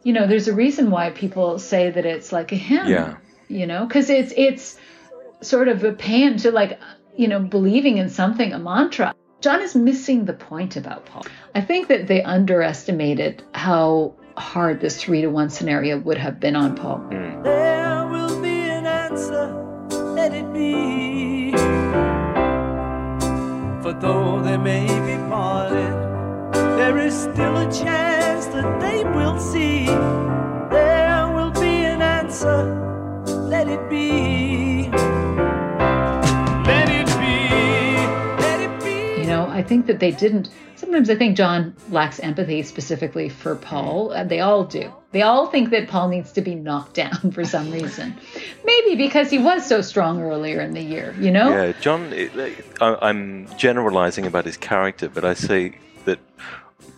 you 0.02 0.12
know 0.12 0.26
there's 0.26 0.48
a 0.48 0.55
reason 0.55 0.90
why 0.90 1.10
people 1.10 1.58
say 1.58 1.90
that 1.90 2.06
it's 2.06 2.32
like 2.32 2.52
a 2.52 2.56
hymn 2.56 2.86
Yeah. 2.89 3.16
you 3.48 3.66
know 3.66 3.84
because 3.86 4.08
it's 4.10 4.32
it's 4.36 4.78
sort 5.40 5.68
of 5.68 5.84
a 5.84 5.92
pan 5.92 6.36
to 6.39 6.50
like 6.50 6.78
you 7.16 7.28
know 7.28 7.40
believing 7.40 7.98
in 7.98 8.08
something 8.08 8.52
a 8.52 8.58
mantra 8.58 9.15
john 9.40 9.60
is 9.60 9.74
missing 9.74 10.24
the 10.24 10.32
point 10.32 10.76
about 10.76 11.05
paul 11.06 11.24
i 11.55 11.60
think 11.60 11.89
that 11.89 12.06
they 12.06 12.23
underestimated 12.23 13.42
how 13.55 14.15
hard 14.36 14.81
this 14.81 15.02
three 15.02 15.20
to 15.20 15.28
one 15.28 15.50
scenario 15.50 15.98
would 15.98 16.18
have 16.18 16.40
been 16.40 16.56
on 16.56 16.74
paul 16.74 16.98
hmm. 16.98 17.42
There 17.42 18.06
will 18.08 18.40
be 18.42 18.60
an 18.60 18.86
answer, 18.86 19.47
let 19.90 20.32
it 20.34 20.52
be. 20.52 21.52
For 23.82 23.92
though 23.92 24.42
they 24.42 24.56
may 24.56 24.86
be 24.86 25.16
parted, 25.31 25.94
there 26.76 26.98
is 26.98 27.15
still 27.15 27.56
a 27.56 27.70
chance 27.73 28.47
that 28.47 28.81
they 28.81 29.05
will 29.05 29.39
see. 29.39 29.86
There 29.86 31.31
will 31.32 31.52
be 31.52 31.84
an 31.84 32.02
answer, 32.02 32.65
let 33.26 33.68
it 33.68 33.89
be. 33.89 34.56
Think 39.66 39.86
that 39.86 40.00
they 40.00 40.10
didn't 40.10 40.48
sometimes 40.76 41.10
i 41.10 41.14
think 41.14 41.36
john 41.36 41.74
lacks 41.90 42.20
empathy 42.20 42.62
specifically 42.62 43.28
for 43.28 43.54
mm-hmm. 43.54 43.64
paul 43.64 44.10
and 44.10 44.30
they 44.30 44.40
all 44.40 44.64
do. 44.64 44.92
They 45.12 45.22
all 45.22 45.46
think 45.46 45.70
that 45.70 45.88
paul 45.88 46.08
needs 46.08 46.32
to 46.32 46.42
be 46.42 46.54
knocked 46.54 46.94
down 47.02 47.30
for 47.30 47.44
some 47.44 47.70
reason. 47.70 48.14
Maybe 48.64 48.96
because 48.96 49.30
he 49.30 49.38
was 49.38 49.66
so 49.66 49.80
strong 49.80 50.20
earlier 50.20 50.60
in 50.60 50.72
the 50.72 50.82
year 50.82 51.14
you 51.18 51.30
know? 51.30 51.50
Yeah, 51.50 51.72
John. 51.80 52.12
I- 52.80 52.98
I'm 53.02 53.48
generalizing 53.56 54.26
about 54.26 54.44
his 54.44 54.56
character, 54.56 55.08
but 55.08 55.24
I 55.24 55.34
say 55.34 55.78
that 56.04 56.18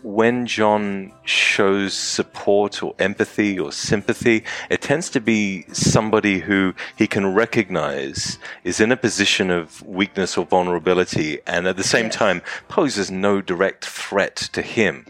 when 0.09 0.47
John 0.47 1.13
shows 1.27 1.93
support 1.93 2.83
or 2.83 2.95
empathy 2.99 3.59
or 3.59 3.71
sympathy, 3.71 4.43
it 4.71 4.81
tends 4.81 5.11
to 5.11 5.21
be 5.21 5.67
somebody 5.73 6.39
who 6.39 6.73
he 6.97 7.07
can 7.07 7.35
recognize 7.35 8.39
is 8.65 8.81
in 8.81 8.91
a 8.91 8.97
position 8.97 9.51
of 9.51 9.87
weakness 9.87 10.39
or 10.39 10.47
vulnerability, 10.47 11.41
and 11.47 11.67
at 11.67 11.77
the 11.77 11.85
same 11.85 12.07
Yes. 12.07 12.15
time 12.15 12.41
poses 12.69 13.11
no 13.11 13.43
direct 13.43 13.85
threat 13.85 14.37
to 14.55 14.63
him. 14.63 15.05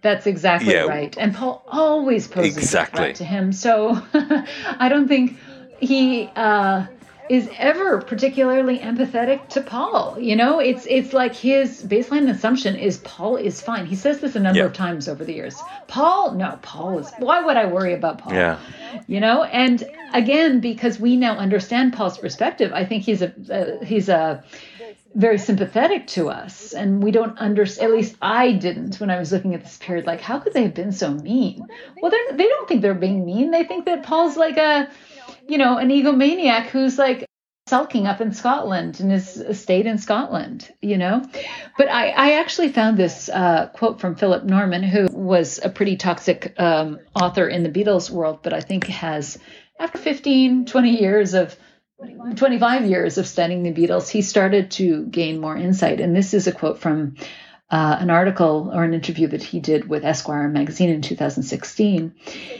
That's 0.00 0.28
exactly 0.28 0.74
Yeah. 0.74 0.82
right. 0.82 1.16
And 1.18 1.34
Paul 1.34 1.64
always 1.66 2.28
poses 2.28 2.56
Exactly. 2.56 3.00
a 3.00 3.02
threat 3.06 3.16
to 3.16 3.24
him. 3.24 3.52
So 3.52 4.00
I 4.78 4.88
don't 4.88 5.08
think 5.08 5.36
he 5.80 6.30
uh, 6.36 6.86
is 7.28 7.50
ever 7.58 8.00
particularly 8.02 8.78
empathetic 8.78 9.48
to 9.48 9.60
Paul. 9.60 10.16
You 10.20 10.36
know, 10.36 10.60
it's 10.60 10.86
it's 10.88 11.12
like 11.12 11.34
his 11.34 11.82
baseline 11.82 12.30
assumption 12.30 12.76
is 12.76 12.98
Paul 12.98 13.36
is 13.36 13.60
fine. 13.60 13.86
He 13.86 13.96
says 13.96 14.20
this 14.20 14.36
a 14.36 14.40
number 14.40 14.60
Yeah. 14.60 14.66
of 14.66 14.72
times 14.74 15.08
over 15.08 15.24
the 15.24 15.34
years. 15.34 15.64
Paul, 15.88 16.34
no, 16.34 16.58
Paul 16.62 16.98
is. 16.98 17.12
Why 17.16 17.40
would 17.44 17.56
I 17.56 17.66
worry 17.66 17.94
about 17.94 18.18
Paul? 18.18 18.34
Yeah. 18.34 18.58
you 19.08 19.20
know 19.20 19.42
and 19.44 19.84
again 20.14 20.60
because 20.60 20.98
we 21.00 21.16
now 21.16 21.36
understand 21.36 21.92
paul's 21.92 22.16
perspective 22.18 22.72
i 22.72 22.84
think 22.84 23.02
he's 23.02 23.20
a 23.22 23.32
uh, 23.52 23.84
he's 23.84 24.08
a 24.08 24.42
very 25.14 25.38
sympathetic 25.38 26.06
to 26.06 26.28
us 26.28 26.72
and 26.72 27.02
we 27.02 27.10
don't 27.10 27.36
understand 27.38 27.90
at 27.90 27.96
least 27.96 28.16
i 28.22 28.52
didn't 28.52 29.00
when 29.00 29.10
i 29.10 29.18
was 29.18 29.32
looking 29.32 29.54
at 29.54 29.62
this 29.62 29.76
period 29.78 30.06
like 30.06 30.20
how 30.20 30.38
could 30.38 30.52
they 30.54 30.62
have 30.62 30.74
been 30.74 30.92
so 30.92 31.10
mean 31.10 31.66
well 32.00 32.12
they 32.34 32.46
don't 32.48 32.68
think 32.68 32.80
they're 32.82 32.94
being 32.94 33.24
mean 33.26 33.50
they 33.50 33.64
think 33.64 33.84
that 33.86 34.02
paul's 34.02 34.36
like 34.36 34.56
a 34.56 34.88
you 35.48 35.58
know 35.58 35.78
an 35.78 35.88
egomaniac 35.88 36.66
who's 36.66 36.98
like 36.98 37.26
sulking 37.68 38.06
up 38.06 38.20
in 38.20 38.32
Scotland 38.32 39.00
in 39.00 39.10
his 39.10 39.36
estate 39.38 39.86
in 39.86 39.98
Scotland, 39.98 40.72
you 40.80 40.96
know. 40.96 41.28
But 41.76 41.88
I, 41.88 42.10
I 42.10 42.32
actually 42.34 42.68
found 42.68 42.96
this 42.96 43.28
uh, 43.28 43.66
quote 43.74 44.00
from 44.00 44.14
Philip 44.14 44.44
Norman, 44.44 44.84
who 44.84 45.08
was 45.10 45.58
a 45.62 45.68
pretty 45.68 45.96
toxic 45.96 46.54
um, 46.58 47.00
author 47.14 47.48
in 47.48 47.64
the 47.64 47.68
Beatles 47.68 48.08
world, 48.08 48.40
but 48.42 48.52
I 48.52 48.60
think 48.60 48.86
has, 48.86 49.36
after 49.80 49.98
15, 49.98 50.66
20 50.66 50.90
years 50.90 51.34
of 51.34 51.56
25 52.36 52.84
years 52.84 53.18
of 53.18 53.26
studying 53.26 53.62
the 53.62 53.72
Beatles, 53.72 54.08
he 54.08 54.22
started 54.22 54.70
to 54.72 55.06
gain 55.06 55.40
more 55.40 55.56
insight. 55.56 56.00
And 56.00 56.14
this 56.14 56.34
is 56.34 56.46
a 56.46 56.52
quote 56.52 56.78
from 56.78 57.16
uh, 57.70 57.96
an 57.98 58.10
article 58.10 58.70
or 58.72 58.84
an 58.84 58.94
interview 58.94 59.26
that 59.28 59.42
he 59.42 59.58
did 59.58 59.88
with 59.88 60.04
Esquire 60.04 60.48
magazine 60.48 60.90
in 60.90 61.02
2016. 61.02 62.14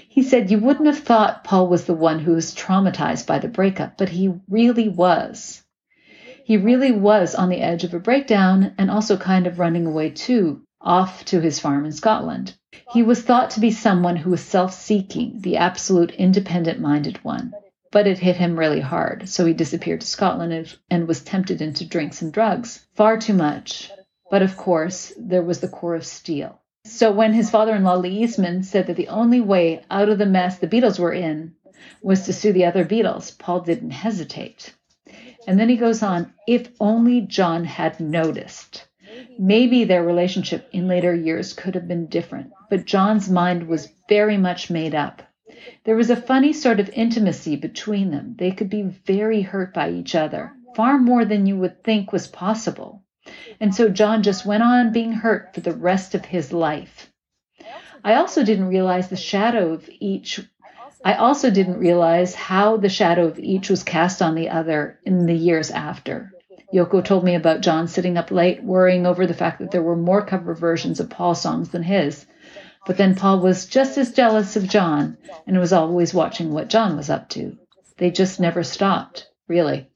He 0.09 0.23
said, 0.23 0.51
You 0.51 0.59
wouldn't 0.59 0.87
have 0.87 0.99
thought 0.99 1.45
Paul 1.45 1.69
was 1.69 1.85
the 1.85 1.95
one 1.95 2.19
who 2.19 2.33
was 2.33 2.55
traumatized 2.55 3.27
by 3.27 3.39
the 3.39 3.49
breakup, 3.49 3.97
but 3.99 4.09
he 4.09 4.33
really 4.49 4.89
was. 4.89 5.63
He 6.45 6.57
really 6.57 6.93
was 6.93 7.35
on 7.35 7.49
the 7.49 7.61
edge 7.61 7.85
of 7.85 7.95
a 7.95 8.01
breakdown 8.01 8.73
and 8.79 8.91
also 8.91 9.17
kind 9.17 9.47
of 9.47 9.59
running 9.59 9.87
away 9.87 10.11
too, 10.11 10.63
off 10.81 11.25
to 11.27 11.41
his 11.41 11.59
farm 11.59 11.85
in 11.85 11.93
Scotland. 11.93 12.55
He 12.93 13.03
was 13.03 13.23
thought 13.23 13.51
to 13.51 13.61
be 13.61 13.71
someone 13.71 14.17
who 14.17 14.31
was 14.31 14.41
self 14.41 14.73
seeking, 14.73 15.41
the 15.41 15.57
absolute 15.57 16.13
independent 16.13 16.81
minded 16.81 17.25
one. 17.25 17.53
But 17.93 18.07
it 18.07 18.19
hit 18.19 18.37
him 18.37 18.59
really 18.59 18.81
hard, 18.81 19.29
so 19.29 19.47
he 19.47 19.55
disappeared 19.55 20.03
to 20.03 20.07
Scotland 20.07 20.53
and, 20.53 20.77
and 20.91 21.09
was 21.09 21.23
tempted 21.23 21.63
into 21.63 21.85
drinks 21.85 22.23
and 22.23 22.33
drugs. 22.33 22.87
Far 22.95 23.19
too 23.19 23.35
much. 23.35 23.91
But 24.31 24.43
of 24.43 24.57
course, 24.57 25.13
there 25.19 25.43
was 25.43 25.61
the 25.61 25.69
core 25.69 25.95
of 25.95 26.05
steel. 26.05 26.61
So 26.85 27.11
when 27.13 27.33
his 27.33 27.51
father 27.51 27.75
in 27.75 27.85
law 27.85 27.95
Lee 27.95 28.23
Eastman 28.23 28.63
said 28.63 28.87
that 28.87 28.97
the 28.97 29.09
only 29.09 29.41
way 29.41 29.83
out 29.91 30.09
of 30.09 30.19
the 30.19 30.27
mess 30.27 30.59
the 30.59 30.69
Beatles 30.69 30.99
were 30.99 31.13
in 31.13 31.55
was 32.03 32.25
to 32.27 32.33
sue 32.33 32.53
the 32.53 32.65
other 32.65 32.85
Beatles, 32.85 33.37
Paul 33.39 33.61
didn't 33.61 33.91
hesitate. 33.91 34.75
And 35.47 35.59
then 35.59 35.69
he 35.69 35.77
goes 35.77 36.03
on, 36.03 36.33
if 36.47 36.69
only 36.81 37.21
John 37.21 37.65
had 37.65 38.01
noticed. 38.01 38.87
Maybe 39.39 39.85
their 39.85 40.03
relationship 40.03 40.69
in 40.73 40.89
later 40.89 41.15
years 41.15 41.53
could 41.53 41.75
have 41.75 41.87
been 41.87 42.07
different, 42.07 42.53
but 42.69 42.85
John's 42.85 43.31
mind 43.31 43.69
was 43.69 43.89
very 44.09 44.37
much 44.37 44.71
made 44.71 44.95
up. 44.95 45.23
There 45.85 45.97
was 45.97 46.11
a 46.11 46.17
funny 46.17 46.53
sort 46.53 46.81
of 46.81 46.91
intimacy 46.91 47.57
between 47.57 48.11
them. 48.11 48.35
They 48.39 48.51
could 48.51 48.69
be 48.69 48.83
very 48.83 49.43
hurt 49.43 49.73
by 49.73 49.91
each 49.91 50.15
other, 50.15 50.53
far 50.75 50.99
more 50.99 51.25
than 51.25 51.47
you 51.47 51.57
would 51.57 51.85
think 51.85 52.13
was 52.13 52.27
possible. 52.27 53.05
And 53.61 53.75
so 53.75 53.89
John 53.89 54.23
just 54.23 54.47
went 54.47 54.63
on 54.63 54.93
being 54.93 55.13
hurt 55.13 55.55
for 55.55 55.61
the 55.61 55.73
rest 55.73 56.15
of 56.15 56.25
his 56.25 56.53
life. 56.53 57.11
I 58.05 58.15
also 58.15 58.45
didn't 58.45 58.69
realize 58.69 59.09
the 59.09 59.17
shadow 59.17 59.73
of 59.73 59.89
each. 60.01 60.41
I 61.05 61.15
also 61.15 61.51
didn't 61.51 61.79
realize 61.79 62.35
how 62.35 62.77
the 62.77 62.89
shadow 62.89 63.27
of 63.27 63.39
each 63.39 63.69
was 63.69 63.83
cast 63.83 64.23
on 64.23 64.35
the 64.35 64.51
other 64.51 64.99
in 65.05 65.27
the 65.27 65.35
years 65.35 65.71
after. 65.71 66.33
Yoko 66.73 67.05
told 67.05 67.25
me 67.25 67.35
about 67.35 67.61
John 67.61 67.89
sitting 67.89 68.17
up 68.17 68.31
late 68.31 68.63
worrying 68.63 69.07
over 69.07 69.27
the 69.27 69.35
fact 69.35 69.61
that 69.61 69.71
there 69.71 69.83
were 69.83 69.97
more 69.97 70.25
cover 70.25 70.55
versions 70.55 71.01
of 71.01 71.11
Paul 71.11 71.35
songs 71.35 71.71
than 71.71 71.83
his. 71.83 72.27
But 72.87 72.97
then 72.97 73.15
Paul 73.15 73.41
was 73.41 73.67
just 73.67 73.99
as 73.99 74.13
jealous 74.13 74.57
of 74.57 74.69
John 74.69 75.17
and 75.47 75.59
was 75.59 75.73
always 75.73 76.15
watching 76.15 76.53
what 76.53 76.69
John 76.69 76.97
was 76.97 77.11
up 77.11 77.29
to. 77.31 77.57
They 77.99 78.11
just 78.11 78.39
never 78.39 78.63
stopped, 78.63 79.29
really. 79.49 79.89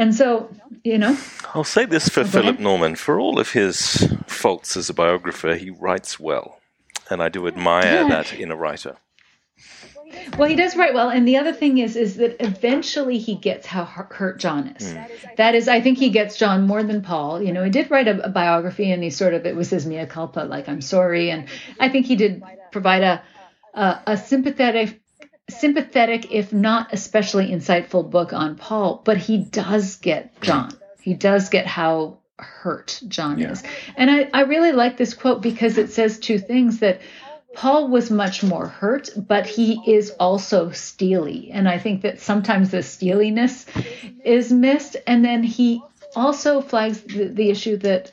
And 0.00 0.14
so, 0.14 0.48
you 0.82 0.96
know, 0.98 1.14
I'll 1.54 1.62
say 1.76 1.84
this 1.84 2.08
for 2.08 2.22
Go 2.24 2.30
Philip. 2.30 2.58
Norman: 2.58 2.96
for 2.96 3.20
all 3.20 3.38
of 3.38 3.50
his 3.52 4.08
faults 4.26 4.76
as 4.76 4.88
a 4.88 4.94
biographer, 4.94 5.54
he 5.56 5.70
writes 5.70 6.18
well, 6.18 6.58
and 7.10 7.22
I 7.22 7.28
do 7.28 7.46
admire 7.46 7.84
Yeah. 8.02 8.08
that 8.08 8.32
in 8.32 8.50
a 8.50 8.56
writer. 8.56 8.96
Well, 10.38 10.48
he 10.48 10.56
does 10.56 10.74
write 10.74 10.94
well, 10.94 11.10
and 11.10 11.28
the 11.28 11.36
other 11.36 11.52
thing 11.52 11.78
is, 11.78 11.94
is 11.96 12.16
that 12.16 12.36
eventually 12.40 13.18
he 13.18 13.34
gets 13.36 13.66
how 13.66 13.84
hurt 13.84 14.40
John 14.40 14.68
is. 14.68 14.92
Hmm. 14.92 15.02
That 15.36 15.54
is, 15.54 15.68
I 15.68 15.80
think 15.80 15.98
he 15.98 16.10
gets 16.10 16.36
John 16.36 16.66
more 16.66 16.82
than 16.82 17.02
Paul. 17.02 17.40
You 17.42 17.52
know, 17.52 17.62
he 17.62 17.70
did 17.70 17.90
write 17.90 18.08
a, 18.08 18.24
a 18.24 18.28
biography, 18.28 18.90
and 18.90 19.02
he 19.04 19.10
sort 19.10 19.34
of 19.34 19.46
it 19.46 19.54
was 19.54 19.70
his 19.70 19.86
mea 19.86 20.06
culpa, 20.06 20.40
like 20.40 20.68
I'm 20.68 20.80
sorry, 20.80 21.30
and 21.30 21.44
I 21.78 21.90
think 21.90 22.06
he 22.06 22.16
did 22.16 22.42
provide 22.72 23.02
a 23.02 23.22
a, 23.74 24.00
a 24.08 24.16
sympathetic, 24.16 24.99
sympathetic, 25.50 26.32
if 26.32 26.52
not 26.52 26.92
especially 26.92 27.50
insightful 27.50 28.08
book 28.08 28.32
on 28.32 28.56
Paul. 28.56 29.02
But 29.04 29.18
he 29.18 29.38
does 29.38 29.96
get 29.96 30.40
John. 30.40 30.72
He 31.00 31.14
does 31.14 31.48
get 31.48 31.66
how 31.66 32.18
hurt 32.38 33.00
John 33.08 33.40
is, 33.40 33.62
and 33.96 34.10
I 34.10 34.30
I 34.32 34.42
really 34.42 34.72
like 34.72 34.96
this 34.96 35.14
quote 35.14 35.42
because 35.42 35.78
it 35.78 35.90
says 35.90 36.18
two 36.18 36.38
things 36.38 36.80
that. 36.80 37.00
Paul 37.52 37.88
was 37.88 38.12
much 38.12 38.44
more 38.44 38.68
hurt, 38.68 39.10
but 39.16 39.44
he 39.44 39.82
is 39.84 40.10
also 40.20 40.70
steely. 40.70 41.50
And 41.50 41.68
I 41.68 41.78
think 41.78 42.02
that 42.02 42.20
sometimes 42.20 42.70
the 42.70 42.80
steeliness 42.80 43.66
is 44.24 44.52
missed. 44.52 44.96
And 45.04 45.24
then 45.24 45.42
he 45.42 45.82
also 46.14 46.60
flags 46.60 47.00
the, 47.00 47.24
the 47.24 47.50
issue 47.50 47.76
that 47.78 48.12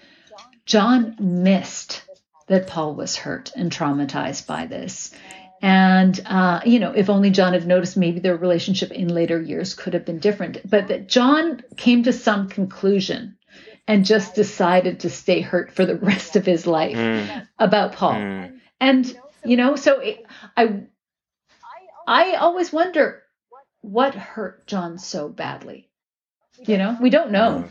John 0.65 1.15
missed 1.19 2.01
that 2.47 2.67
Paul 2.67 2.95
was 2.95 3.15
hurt 3.15 3.51
and 3.55 3.71
traumatized 3.71 4.47
by 4.47 4.65
this. 4.65 5.13
And, 5.61 6.19
uh, 6.25 6.61
you 6.65 6.79
know, 6.79 6.91
if 6.91 7.09
only 7.09 7.31
John 7.31 7.53
had 7.53 7.65
noticed, 7.65 7.97
maybe 7.97 8.19
their 8.19 8.37
relationship 8.37 8.91
in 8.91 9.07
later 9.07 9.41
years 9.41 9.73
could 9.73 9.93
have 9.93 10.05
been 10.05 10.19
different. 10.19 10.69
But 10.69 10.89
that 10.89 11.07
John 11.07 11.63
came 11.75 12.03
to 12.03 12.13
some 12.13 12.47
conclusion 12.49 13.37
and 13.87 14.05
just 14.05 14.35
decided 14.35 14.99
to 15.01 15.09
stay 15.09 15.41
hurt 15.41 15.71
for 15.73 15.85
the 15.85 15.95
rest 16.11 16.35
of 16.35 16.45
his 16.45 16.67
life 16.67 16.95
about 17.57 17.93
Paul. 17.93 18.15
And 18.79 19.19
you 19.43 19.57
know, 19.57 19.75
so 19.75 19.99
it, 19.99 20.25
I 20.55 20.83
I 22.05 22.33
always 22.33 22.71
wonder 22.71 23.23
what 23.81 24.13
hurt 24.15 24.67
John 24.67 24.97
so 24.97 25.29
badly. 25.29 25.89
You 26.59 26.77
know, 26.77 26.97
we 26.99 27.09
don't 27.11 27.31
know, 27.31 27.65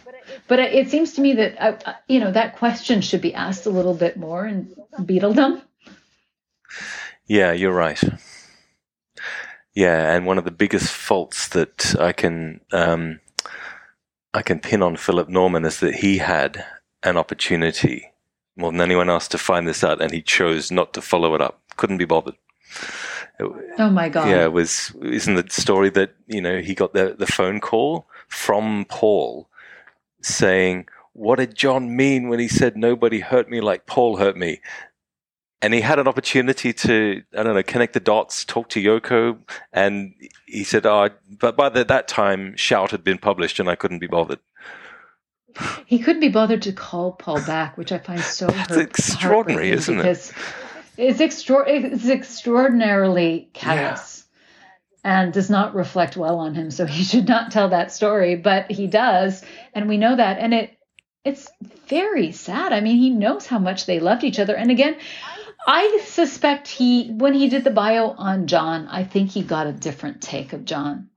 but 0.47 0.59
it, 0.61 0.73
it 0.75 0.91
seems 0.91 1.15
to 1.15 1.21
me 1.21 1.35
that 1.35 1.61
uh, 1.61 1.77
uh, 1.85 1.95
you 2.09 2.21
know 2.21 2.31
that 2.33 2.57
question 2.57 3.01
should 3.01 3.21
be 3.21 3.35
asked 3.35 3.67
a 3.67 3.71
little 3.71 3.95
bit 3.95 4.17
more 4.17 4.47
in 4.47 4.75
Beatledom. 4.99 5.61
Yeah, 7.27 7.53
you're 7.53 7.73
right. 7.73 8.03
Yeah, 9.75 10.15
and 10.15 10.27
one 10.27 10.39
of 10.39 10.45
the 10.45 10.51
biggest 10.51 10.93
faults 10.93 11.49
that 11.49 11.95
I 12.01 12.13
can 12.13 12.61
um, 12.73 13.21
I 14.33 14.43
can 14.43 14.61
pin 14.61 14.83
on 14.83 14.97
Philip 14.97 15.29
Norman 15.29 15.65
is 15.65 15.81
that 15.81 15.97
he 15.97 16.19
had 16.19 16.65
an 17.03 17.17
opportunity 17.17 18.13
more 18.57 18.73
than 18.73 18.81
anyone 18.81 19.11
else 19.11 19.29
to 19.29 19.39
find 19.39 19.69
this 19.69 19.85
out, 19.85 20.01
and 20.01 20.13
he 20.13 20.23
chose 20.23 20.71
not 20.71 20.95
to 20.95 21.03
follow 21.03 21.35
it 21.35 21.43
up. 21.43 21.61
Couldn't 21.77 21.99
be 21.99 22.07
bothered. 22.07 22.37
Oh 23.79 23.91
my 23.91 24.09
God! 24.09 24.31
Yeah, 24.31 24.45
it 24.45 24.53
was 24.53 24.95
isn't 25.03 25.35
the 25.35 25.45
story 25.51 25.91
that 25.91 26.15
you 26.27 26.41
know 26.41 26.61
he 26.61 26.75
got 26.75 26.95
the 26.95 27.15
the 27.19 27.27
phone 27.27 27.61
call 27.61 28.07
from 28.29 28.87
Paul 28.89 29.49
saying, 30.23 30.89
"What 31.13 31.37
did 31.37 31.55
John 31.55 31.95
mean 31.95 32.29
when 32.29 32.39
he 32.39 32.49
said 32.49 32.77
nobody 32.77 33.21
hurt 33.21 33.51
me 33.51 33.61
like 33.61 33.85
Paul 33.87 34.17
hurt 34.17 34.37
me?" 34.39 34.61
And 35.63 35.73
he 35.73 35.81
had 35.81 35.99
an 35.99 36.07
opportunity 36.07 36.73
to 36.73 37.23
I 37.37 37.43
don't 37.43 37.55
know 37.55 37.63
connect 37.63 37.95
the 37.95 38.01
dots, 38.01 38.45
talk 38.45 38.69
to 38.71 38.83
Yoko, 38.83 39.39
and 39.73 40.15
he 40.47 40.65
said, 40.65 40.85
"Oh, 40.85 41.09
but 41.41 41.57
by 41.57 41.71
the, 41.71 41.85
that 41.85 42.09
time, 42.09 42.57
Shout 42.57 42.91
had 42.91 43.03
been 43.03 43.19
published, 43.19 43.59
and 43.59 43.69
I 43.69 43.75
couldn't 43.75 44.01
be 44.01 44.07
bothered." 44.07 44.39
He 45.87 45.99
couldn't 45.99 46.21
be 46.21 46.29
bothered 46.29 46.63
to 46.63 46.73
call 46.73 47.13
Paul 47.13 47.41
back, 47.47 47.79
which 47.79 47.91
I 47.91 47.99
find 47.99 48.21
so 48.21 48.47
That's 48.49 48.77
extraordinary, 48.77 49.71
isn't 49.71 49.99
it? 49.99 50.33
It's 50.99 51.21
extra- 51.21 51.69
It's 51.69 52.09
extraordinarily 52.09 53.49
callous. 53.53 54.25
And 55.05 55.33
does 55.33 55.49
not 55.49 55.75
reflect 55.75 56.17
well 56.17 56.39
on 56.41 56.55
him, 56.55 56.71
so 56.71 56.85
he 56.85 57.05
should 57.05 57.29
not 57.29 57.53
tell 57.53 57.69
that 57.69 57.93
story. 57.93 58.35
But 58.35 58.71
he 58.71 58.89
does, 58.89 59.45
and 59.73 59.89
we 59.89 59.99
know 59.99 60.17
that, 60.17 60.39
and 60.39 60.53
it 60.53 60.77
it's 61.25 61.49
very 61.89 62.33
sad. 62.33 62.73
I 62.73 62.81
mean, 62.81 62.97
he 62.99 63.11
knows 63.11 63.47
how 63.47 63.59
much 63.59 63.87
they 63.87 63.99
loved 63.99 64.23
each 64.25 64.39
other. 64.39 64.55
And 64.55 64.71
again, 64.71 64.97
I 65.67 66.01
suspect 66.05 66.69
he, 66.69 67.09
when 67.09 67.35
he 67.35 67.49
did 67.49 67.65
the 67.65 67.71
bio 67.71 68.11
on 68.11 68.47
John, 68.47 68.87
I 68.89 69.03
think 69.03 69.31
he 69.31 69.43
got 69.43 69.67
a 69.67 69.73
different 69.73 70.23
take 70.23 70.53
of 70.53 70.65
John. 70.65 71.09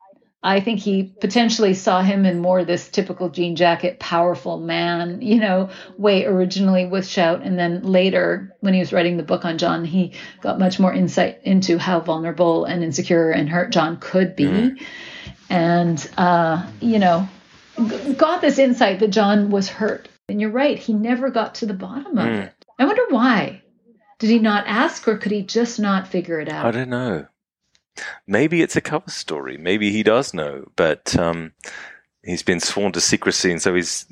I 0.42 0.62
think 0.62 0.80
he 0.80 1.04
potentially 1.20 1.74
saw 1.74 2.02
him 2.02 2.26
in 2.26 2.40
more 2.40 2.64
this 2.64 2.88
typical 2.90 3.30
jean 3.30 3.58
jacket, 3.58 4.00
powerful 4.00 4.58
man, 4.58 5.22
you 5.22 5.38
know, 5.40 5.70
way 5.98 6.26
originally 6.26 6.86
with 6.86 7.06
Shout. 7.06 7.42
And 7.44 7.60
then 7.60 7.84
later, 7.84 8.56
when 8.62 8.74
he 8.74 8.80
was 8.80 8.94
writing 8.94 9.18
the 9.18 9.24
book 9.24 9.44
on 9.44 9.58
John, 9.58 9.84
he 9.84 10.14
got 10.42 10.58
much 10.58 10.80
more 10.80 10.94
insight 10.94 11.42
into 11.44 11.78
how 11.78 12.00
vulnerable 12.00 12.64
and 12.64 12.84
insecure 12.84 13.32
and 13.32 13.50
hurt 13.50 13.72
John 13.74 13.98
could 14.00 14.36
be. 14.38 14.46
And, 15.50 16.10
uh, 16.18 16.66
you 16.80 17.00
know, 17.00 17.28
g- 17.78 18.14
got 18.14 18.40
this 18.42 18.60
insight 18.60 19.00
that 19.00 19.10
John 19.10 19.50
was 19.52 19.68
hurt. 19.68 20.08
And 20.30 20.40
you're 20.40 20.52
right, 20.52 20.80
he 20.80 20.94
never 20.94 21.30
got 21.32 21.56
to 21.56 21.66
the 21.66 21.74
bottom 21.74 22.18
of 22.18 22.26
it. 22.46 22.54
I 22.80 22.86
wonder 22.86 23.04
why. 23.10 23.62
Did 24.20 24.30
he 24.30 24.40
not 24.40 24.68
ask, 24.68 25.08
or 25.08 25.18
could 25.18 25.32
he 25.32 25.42
just 25.42 25.80
not 25.80 26.08
figure 26.08 26.40
it 26.40 26.50
out? 26.50 26.66
I 26.66 26.72
don't 26.72 26.90
know. 26.90 27.28
Maybe 28.28 28.62
it's 28.62 28.76
a 28.76 28.82
cover 28.82 29.10
story. 29.10 29.58
Maybe 29.58 29.92
he 29.92 30.04
does 30.04 30.34
know, 30.34 30.70
but 30.76 31.18
um, 31.18 31.54
he's 32.24 32.44
been 32.44 32.60
sworn 32.60 32.92
to 32.94 33.02
secrecy, 33.02 33.52
and 33.52 33.62
so 33.62 33.74
he's. 33.74 34.06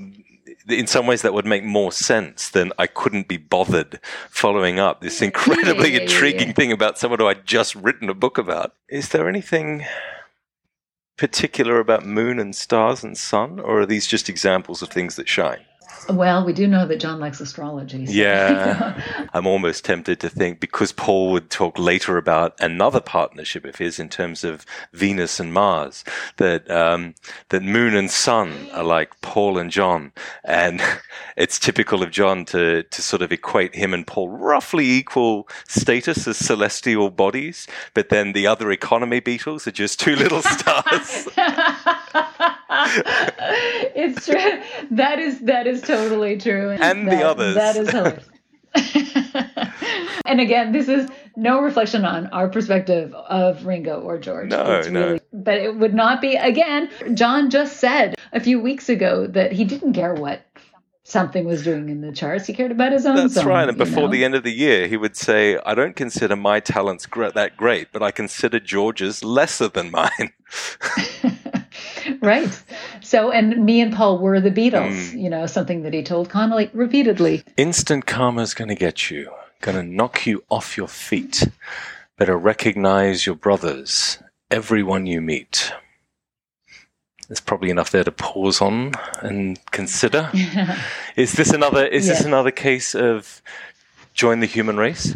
In 0.69 0.87
some 0.87 1.07
ways, 1.07 1.21
that 1.21 1.33
would 1.33 1.45
make 1.45 1.63
more 1.63 1.93
sense 1.93 2.49
than 2.49 2.73
I 2.77 2.87
couldn't 2.87 3.29
be 3.29 3.37
bothered 3.37 4.01
following 4.29 4.79
up 4.79 4.99
this 4.99 5.21
incredibly 5.21 5.91
yeah, 5.91 5.97
yeah, 5.97 6.01
intriguing 6.01 6.47
yeah. 6.49 6.53
thing 6.53 6.71
about 6.73 6.97
someone 6.97 7.19
who 7.19 7.27
I'd 7.27 7.45
just 7.45 7.73
written 7.75 8.09
a 8.09 8.13
book 8.13 8.37
about. 8.37 8.73
Is 8.89 9.09
there 9.09 9.29
anything 9.29 9.85
particular 11.17 11.79
about 11.79 12.05
moon 12.05 12.37
and 12.37 12.55
stars 12.55 13.03
and 13.03 13.17
sun, 13.17 13.59
or 13.59 13.81
are 13.81 13.85
these 13.85 14.07
just 14.07 14.27
examples 14.29 14.81
of 14.81 14.89
things 14.89 15.15
that 15.15 15.29
shine? 15.29 15.66
Well, 16.09 16.45
we 16.45 16.53
do 16.53 16.67
know 16.67 16.87
that 16.87 16.99
John 16.99 17.19
likes 17.19 17.41
astrology. 17.41 18.05
so- 18.05 18.11
Yeah. 18.13 19.27
I'm 19.33 19.45
almost 19.47 19.83
tempted 19.85 20.19
to 20.21 20.29
think 20.29 20.59
because 20.59 20.91
Paul 20.91 21.31
would 21.31 21.49
talk 21.49 21.77
later 21.77 22.17
about 22.17 22.55
another 22.61 22.99
partnership 23.01 23.65
of 23.65 23.75
his 23.75 23.99
in 23.99 24.07
terms 24.09 24.43
of 24.43 24.65
Venus 24.93 25.39
and 25.39 25.53
Mars, 25.53 26.03
that 26.37 26.69
um, 26.71 27.13
that 27.49 27.61
Moon 27.63 27.95
and 27.95 28.09
Sun 28.09 28.69
are 28.73 28.83
like 28.83 29.19
Paul 29.21 29.57
and 29.57 29.69
John, 29.71 30.11
and 30.45 30.81
it's 31.37 31.59
typical 31.59 32.03
of 32.03 32.11
John 32.11 32.45
to 32.45 32.83
to 32.83 33.01
sort 33.01 33.21
of 33.21 33.31
equate 33.31 33.75
him 33.75 33.93
and 33.93 34.07
Paul 34.07 34.29
roughly 34.29 34.89
equal 34.89 35.47
status 35.67 36.27
as 36.27 36.37
celestial 36.37 37.09
bodies, 37.09 37.67
but 37.93 38.09
then 38.09 38.33
the 38.33 38.47
other 38.47 38.71
economy 38.71 39.19
Beatles 39.21 39.67
are 39.67 39.71
just 39.71 39.99
two 39.99 40.15
little 40.15 40.41
stars. 40.57 41.27
it's 43.95 44.25
true. 44.25 44.61
That 44.91 45.19
is 45.19 45.39
that 45.41 45.67
is 45.67 45.81
totally 45.81 46.37
true. 46.37 46.71
And 46.71 47.07
the 47.07 47.11
that- 47.11 47.25
others. 47.25 47.55
That 47.55 47.75
is 47.77 47.89
hilarious. 47.89 48.29
and 50.25 50.39
again, 50.41 50.71
this 50.71 50.87
is 50.87 51.09
no 51.35 51.61
reflection 51.61 52.05
on 52.05 52.27
our 52.27 52.47
perspective 52.49 53.13
of 53.13 53.65
Ringo 53.65 54.01
or 54.01 54.17
George. 54.19 54.49
No, 54.49 54.79
It's 54.79 54.89
no. 54.89 55.05
really- 55.07 55.19
But 55.33 55.57
it 55.59 55.75
would 55.77 55.93
not 55.93 56.21
be 56.21 56.35
again. 56.35 56.89
John 57.13 57.49
just 57.49 57.77
said 57.77 58.15
a 58.33 58.39
few 58.39 58.59
weeks 58.59 58.89
ago 58.89 59.27
that 59.27 59.51
he 59.51 59.63
didn't 59.63 59.93
care 59.93 60.13
what 60.13 60.41
something 61.03 61.45
was 61.45 61.63
doing 61.63 61.87
in 61.89 62.01
the 62.01 62.11
charts. 62.11 62.45
He 62.45 62.53
cared 62.53 62.71
about 62.71 62.91
his 62.91 63.05
own. 63.05 63.15
That's 63.15 63.35
songs, 63.35 63.45
right. 63.47 63.69
And 63.69 63.77
before 63.77 64.03
know? 64.03 64.09
the 64.11 64.25
end 64.25 64.35
of 64.35 64.43
the 64.43 64.51
year, 64.51 64.87
he 64.87 64.97
would 64.97 65.15
say, 65.15 65.57
I 65.65 65.73
don't 65.73 65.95
consider 65.95 66.35
my 66.35 66.59
talents 66.59 67.05
gr- 67.05 67.29
that 67.29 67.55
great, 67.55 67.87
but 67.93 68.03
I 68.03 68.11
consider 68.11 68.59
George's 68.59 69.23
lesser 69.23 69.69
than 69.69 69.89
mine. 69.89 70.33
right. 72.21 72.63
So, 73.01 73.31
and 73.31 73.65
me 73.65 73.81
and 73.81 73.93
Paul 73.93 74.19
were 74.19 74.39
the 74.39 74.51
Beatles. 74.51 75.11
Hmm. 75.11 75.17
You 75.17 75.29
know, 75.29 75.45
something 75.45 75.83
that 75.83 75.93
he 75.93 76.03
told 76.03 76.29
Connolly 76.29 76.69
repeatedly. 76.73 77.43
Instant 77.57 78.05
karma's 78.05 78.53
going 78.53 78.69
to 78.69 78.75
get 78.75 79.09
you, 79.09 79.31
going 79.61 79.77
to 79.77 79.83
knock 79.83 80.25
you 80.25 80.43
off 80.49 80.77
your 80.77 80.87
feet. 80.87 81.47
Better 82.17 82.37
recognize 82.37 83.25
your 83.25 83.35
brothers, 83.35 84.17
everyone 84.49 85.05
you 85.05 85.21
meet. 85.21 85.71
There's 87.27 87.41
probably 87.41 87.69
enough 87.69 87.91
there 87.91 88.05
to 88.05 88.11
pause 88.11 88.61
on 88.61 88.93
and 89.21 89.59
consider. 89.71 90.31
is 91.15 91.33
this 91.33 91.51
another? 91.51 91.85
Is 91.85 92.07
this 92.07 92.23
another 92.23 92.51
case 92.51 92.95
of 92.95 93.41
join 94.13 94.39
the 94.39 94.45
human 94.45 94.77
race? 94.77 95.15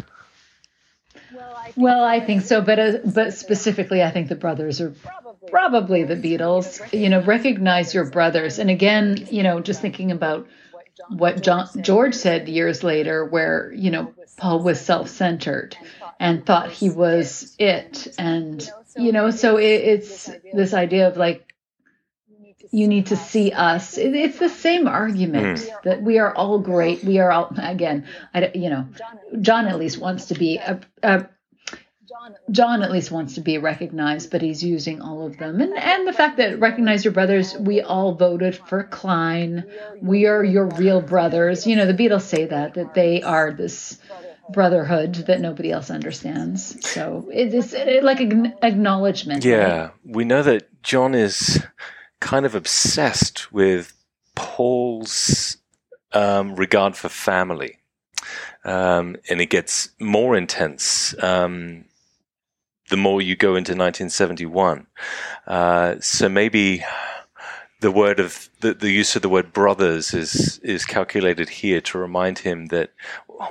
Well, 1.76 2.04
I 2.04 2.20
think 2.20 2.42
so, 2.42 2.60
but 2.60 2.78
uh, 2.78 2.98
but 3.04 3.32
specifically, 3.32 4.02
I 4.02 4.10
think 4.10 4.28
the 4.28 4.34
brothers 4.34 4.80
are 4.80 4.94
probably 5.50 6.04
the 6.04 6.16
Beatles, 6.16 6.92
you 6.92 7.08
know, 7.08 7.22
recognize 7.22 7.94
your 7.94 8.08
brothers. 8.08 8.58
And 8.58 8.70
again, 8.70 9.26
you 9.30 9.42
know, 9.42 9.60
just 9.60 9.80
thinking 9.80 10.10
about 10.10 10.46
what 11.08 11.42
John, 11.42 11.68
George 11.80 12.14
said 12.14 12.48
years 12.48 12.84
later, 12.84 13.24
where, 13.24 13.72
you 13.72 13.90
know, 13.90 14.12
Paul 14.36 14.62
was 14.62 14.80
self 14.80 15.08
centered 15.08 15.76
and 16.20 16.44
thought 16.44 16.70
he 16.70 16.90
was 16.90 17.54
it. 17.58 18.14
And, 18.18 18.68
you 18.96 19.12
know, 19.12 19.30
so 19.30 19.56
it, 19.56 19.64
it's 19.64 20.30
this 20.52 20.74
idea 20.74 21.08
of 21.08 21.16
like, 21.16 21.52
you 22.70 22.88
need 22.88 23.06
to 23.06 23.16
see 23.16 23.52
us. 23.52 23.98
It, 23.98 24.14
it's 24.14 24.38
the 24.38 24.48
same 24.48 24.86
argument 24.86 25.60
hmm. 25.60 25.68
that 25.84 26.02
we 26.02 26.18
are 26.18 26.34
all 26.34 26.58
great. 26.58 27.04
We 27.04 27.18
are 27.18 27.30
all, 27.30 27.52
again, 27.58 28.06
I, 28.32 28.50
you 28.54 28.70
know, 28.70 28.88
John 29.40 29.66
at 29.66 29.78
least 29.78 29.98
wants 29.98 30.26
to 30.26 30.34
be 30.34 30.58
a, 30.58 30.80
a 31.02 31.26
John 32.50 32.82
at 32.82 32.90
least 32.90 33.10
wants 33.10 33.34
to 33.34 33.40
be 33.40 33.58
recognized, 33.58 34.30
but 34.30 34.42
he's 34.42 34.62
using 34.62 35.00
all 35.00 35.26
of 35.26 35.38
them. 35.38 35.60
And 35.60 35.74
and 35.74 36.06
the 36.06 36.12
fact 36.12 36.36
that 36.36 36.60
recognize 36.60 37.04
your 37.04 37.12
brothers, 37.12 37.56
we 37.56 37.80
all 37.80 38.14
voted 38.14 38.56
for 38.56 38.84
Klein. 38.84 39.64
We 40.00 40.26
are 40.26 40.44
your 40.44 40.66
real 40.66 41.00
brothers. 41.00 41.66
You 41.66 41.76
know, 41.76 41.86
the 41.86 41.94
Beatles 41.94 42.22
say 42.22 42.46
that 42.46 42.74
that 42.74 42.94
they 42.94 43.22
are 43.22 43.52
this 43.52 43.98
brotherhood 44.50 45.14
that 45.26 45.40
nobody 45.40 45.70
else 45.70 45.90
understands. 45.90 46.86
So 46.88 47.28
it 47.32 47.54
is 47.54 47.74
like 48.02 48.20
an 48.20 48.54
acknowledgement. 48.62 49.44
Yeah, 49.44 49.90
we 50.04 50.24
know 50.24 50.42
that 50.42 50.82
John 50.82 51.14
is 51.14 51.62
kind 52.20 52.46
of 52.46 52.54
obsessed 52.54 53.52
with 53.52 53.94
Paul's 54.34 55.56
um, 56.12 56.54
regard 56.56 56.96
for 56.96 57.08
family. 57.08 57.78
Um, 58.64 59.16
and 59.28 59.40
it 59.40 59.46
gets 59.46 59.88
more 59.98 60.36
intense 60.36 61.20
um, 61.20 61.84
the 62.92 62.96
more 62.98 63.22
you 63.22 63.34
go 63.34 63.56
into 63.56 63.72
1971. 63.72 64.86
Uh, 65.46 65.94
so 65.98 66.28
maybe 66.28 66.84
the 67.80 67.90
word 67.90 68.20
of 68.20 68.50
the, 68.60 68.74
the 68.74 68.90
use 68.90 69.16
of 69.16 69.22
the 69.22 69.30
word 69.30 69.52
brothers 69.52 70.12
is 70.12 70.60
is 70.62 70.84
calculated 70.84 71.48
here 71.48 71.80
to 71.80 71.98
remind 71.98 72.38
him 72.40 72.66
that 72.66 72.90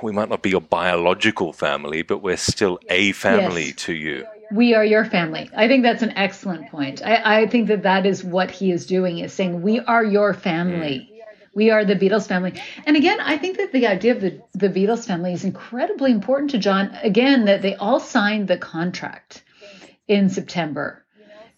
we 0.00 0.12
might 0.12 0.28
not 0.28 0.42
be 0.42 0.50
your 0.50 0.60
biological 0.60 1.52
family, 1.52 2.02
but 2.02 2.18
we're 2.22 2.36
still 2.36 2.78
a 2.88 3.12
family 3.12 3.66
Yes. 3.66 3.74
to 3.76 3.92
you. 3.92 4.24
we 4.52 4.74
are 4.74 4.84
your 4.84 5.04
family. 5.04 5.50
I 5.56 5.66
think 5.66 5.82
that's 5.82 6.02
an 6.02 6.12
excellent 6.16 6.70
point. 6.70 7.02
I, 7.04 7.40
I 7.40 7.46
think 7.48 7.66
that 7.68 7.82
that 7.82 8.06
is 8.06 8.22
what 8.22 8.50
he 8.50 8.70
is 8.70 8.86
doing 8.86 9.18
is 9.18 9.32
saying 9.32 9.60
we 9.62 9.80
are 9.80 10.04
your 10.04 10.32
family. 10.34 11.11
We 11.54 11.70
are 11.70 11.84
the 11.84 11.96
Beatles 11.96 12.26
family. 12.26 12.60
And 12.86 12.96
again, 12.96 13.20
I 13.20 13.36
think 13.36 13.58
that 13.58 13.72
the 13.72 13.86
idea 13.86 14.12
of 14.12 14.20
the, 14.20 14.40
the 14.54 14.68
Beatles 14.68 15.06
family 15.06 15.32
is 15.32 15.44
incredibly 15.44 16.10
important 16.10 16.52
to 16.52 16.58
John. 16.58 16.96
Again, 17.02 17.44
that 17.44 17.62
they 17.62 17.74
all 17.74 18.00
signed 18.00 18.48
the 18.48 18.56
contract 18.56 19.42
in 20.08 20.28
September. 20.28 21.04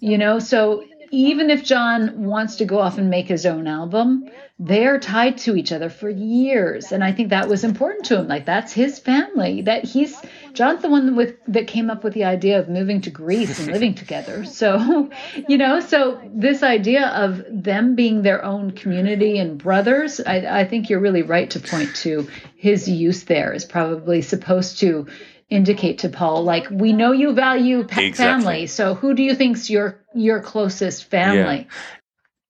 You 0.01 0.19
know, 0.19 0.39
so 0.39 0.85
even 1.15 1.51
if 1.51 1.65
John 1.65 2.25
wants 2.25 2.57
to 2.57 2.65
go 2.65 2.81
off 2.81 2.99
and 2.99 3.09
make 3.09 3.29
his 3.29 3.47
own 3.47 3.67
album, 3.67 4.29
they're 4.59 5.01
tied 5.01 5.39
to 5.39 5.57
each 5.57 5.73
other 5.73 5.91
for 5.91 6.09
years. 6.09 6.93
And 6.93 7.03
I 7.03 7.13
think 7.13 7.31
that 7.31 7.49
was 7.49 7.65
important 7.65 8.07
to 8.07 8.19
him. 8.19 8.29
Like 8.29 8.47
that's 8.47 8.73
his 8.73 8.99
family. 8.99 9.63
That 9.63 9.85
he's 9.85 10.17
John's 10.53 10.83
the 10.83 10.89
one 10.89 11.17
with 11.17 11.37
that 11.49 11.67
came 11.67 11.91
up 11.91 12.05
with 12.05 12.15
the 12.15 12.25
idea 12.25 12.61
of 12.61 12.69
moving 12.69 13.01
to 13.03 13.11
Greece 13.11 13.59
and 13.59 13.73
living 13.73 13.95
together. 13.95 14.45
So, 14.55 15.11
you 15.49 15.59
know, 15.59 15.81
so 15.81 16.21
this 16.33 16.63
idea 16.63 17.09
of 17.09 17.45
them 17.51 17.97
being 17.97 18.23
their 18.23 18.45
own 18.45 18.71
community 18.71 19.37
and 19.39 19.59
brothers, 19.59 20.21
I, 20.21 20.61
I 20.61 20.65
think 20.65 20.89
you're 20.89 21.01
really 21.01 21.23
right 21.23 21.51
to 21.51 21.61
point 21.61 21.95
to 21.97 22.29
his 22.57 22.89
use 22.89 23.25
there 23.25 23.53
is 23.53 23.65
probably 23.65 24.23
supposed 24.23 24.79
to 24.79 25.07
indicate 25.55 25.99
to 26.01 26.09
Paul, 26.09 26.45
like, 26.45 26.69
we 26.71 26.93
know 26.93 27.13
you 27.13 27.33
value 27.33 27.85
pa- 27.85 28.01
Exactly. 28.01 28.45
family. 28.45 28.67
So 28.67 28.95
who 28.95 29.15
do 29.15 29.23
you 29.23 29.35
think's 29.35 29.71
your 29.71 30.01
your 30.15 30.41
closest 30.41 31.05
family? 31.11 31.67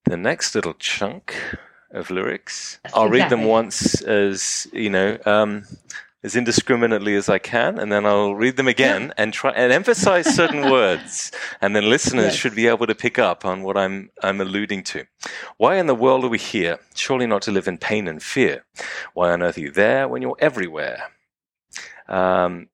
the 0.07 0.17
next 0.19 0.55
little 0.55 0.75
chunk 0.75 1.35
of 1.91 2.11
lyrics. 2.11 2.79
I'll 2.93 3.09
read 3.09 3.31
them 3.31 3.45
once 3.45 4.03
as 4.03 4.67
you 4.73 4.91
know, 4.91 5.17
um, 5.25 5.65
as 6.23 6.37
indiscriminately 6.37 7.15
as 7.17 7.29
I 7.31 7.39
can, 7.39 7.79
and 7.79 7.91
then 7.93 8.05
I'll 8.05 8.35
read 8.35 8.57
them 8.57 8.69
again 8.69 9.13
and 9.19 9.33
try 9.33 9.53
and 9.53 9.73
emphasize 9.73 10.27
certain 10.35 10.71
words, 10.79 11.33
and 11.63 11.75
then 11.75 11.89
listeners 11.89 12.33
Yes. 12.33 12.35
should 12.37 12.55
be 12.55 12.67
able 12.67 12.87
to 12.87 12.95
pick 12.95 13.19
up 13.19 13.45
on 13.47 13.63
what 13.63 13.77
I'm 13.79 14.11
I'm 14.23 14.41
alluding 14.43 14.83
to. 14.85 15.05
Why 15.57 15.77
in 15.77 15.87
the 15.87 15.95
world 15.95 16.25
are 16.25 16.29
we 16.29 16.39
here? 16.39 16.79
Surely 16.95 17.27
not 17.27 17.43
to 17.43 17.51
live 17.53 17.69
in 17.69 17.79
pain 17.79 18.07
and 18.09 18.23
fear. 18.23 18.65
Why 19.15 19.31
on 19.33 19.43
earth 19.43 19.57
are 19.57 19.61
you 19.61 19.71
there 19.71 20.07
when 20.09 20.21
you're 20.23 20.37
everywhere? 20.39 21.05
Um, 22.09 22.69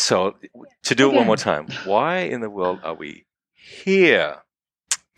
so 0.00 0.36
to 0.84 0.94
do 0.94 1.10
it 1.10 1.14
one 1.14 1.26
more 1.26 1.36
time. 1.36 1.68
Why 1.84 2.18
in 2.18 2.40
the 2.40 2.50
world 2.50 2.80
are 2.82 2.94
we 2.94 3.26
here? 3.54 4.38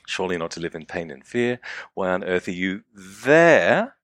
Surely 0.06 0.36
not 0.36 0.50
to 0.52 0.60
live 0.60 0.74
in 0.74 0.86
pain 0.86 1.10
and 1.10 1.24
fear. 1.24 1.60
Why 1.94 2.10
on 2.10 2.24
earth 2.24 2.48
are 2.48 2.52
you 2.52 2.82
there 2.94 3.96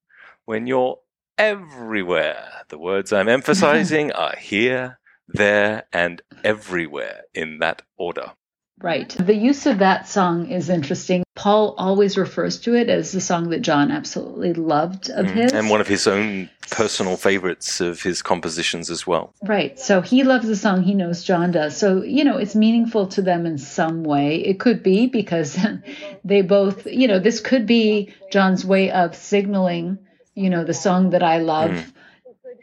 when 0.44 0.66
you're 0.66 0.98
everywhere? 1.36 2.48
The 2.68 2.78
words 2.78 3.12
I'm 3.12 3.28
emphasizing 3.38 4.12
are 4.12 4.36
here, 4.36 4.98
there, 5.26 5.84
and 5.92 6.22
everywhere 6.44 7.22
in 7.34 7.58
that 7.58 7.82
order. 7.96 8.32
Right. 8.80 9.08
The 9.18 9.34
use 9.34 9.66
of 9.66 9.78
that 9.78 10.08
song 10.08 10.50
is 10.50 10.70
interesting. 10.70 11.24
Paul 11.34 11.74
always 11.78 12.16
refers 12.16 12.58
to 12.60 12.74
it 12.74 12.88
as 12.88 13.12
the 13.12 13.20
song 13.20 13.50
that 13.50 13.62
John 13.62 13.90
absolutely 13.90 14.52
loved 14.52 15.10
of 15.10 15.26
his. 15.26 15.52
Mm. 15.52 15.58
And 15.58 15.70
one 15.70 15.80
of 15.80 15.88
his 15.88 16.06
own 16.06 16.48
personal 16.70 17.16
favorites 17.16 17.80
of 17.80 18.02
his 18.02 18.22
compositions 18.22 18.90
as 18.90 19.06
well. 19.06 19.32
Right. 19.42 19.78
So 19.78 20.00
he 20.00 20.22
loves 20.22 20.46
the 20.46 20.56
song. 20.56 20.82
He 20.82 20.94
knows 20.94 21.24
John 21.24 21.50
does. 21.50 21.76
So, 21.76 22.02
you 22.02 22.24
know, 22.24 22.36
it's 22.36 22.54
meaningful 22.54 23.08
to 23.08 23.22
them 23.22 23.46
in 23.46 23.58
some 23.58 24.04
way. 24.04 24.36
It 24.44 24.60
could 24.60 24.82
be 24.82 25.06
because 25.06 25.58
they 26.24 26.42
both, 26.42 26.86
you 26.86 27.08
know, 27.08 27.18
this 27.18 27.40
could 27.40 27.66
be 27.66 28.14
John's 28.30 28.64
way 28.64 28.90
of 28.90 29.16
signaling, 29.16 29.98
you 30.34 30.50
know, 30.50 30.64
the 30.64 30.74
song 30.74 31.10
that 31.10 31.22
I 31.22 31.38
love. 31.38 31.92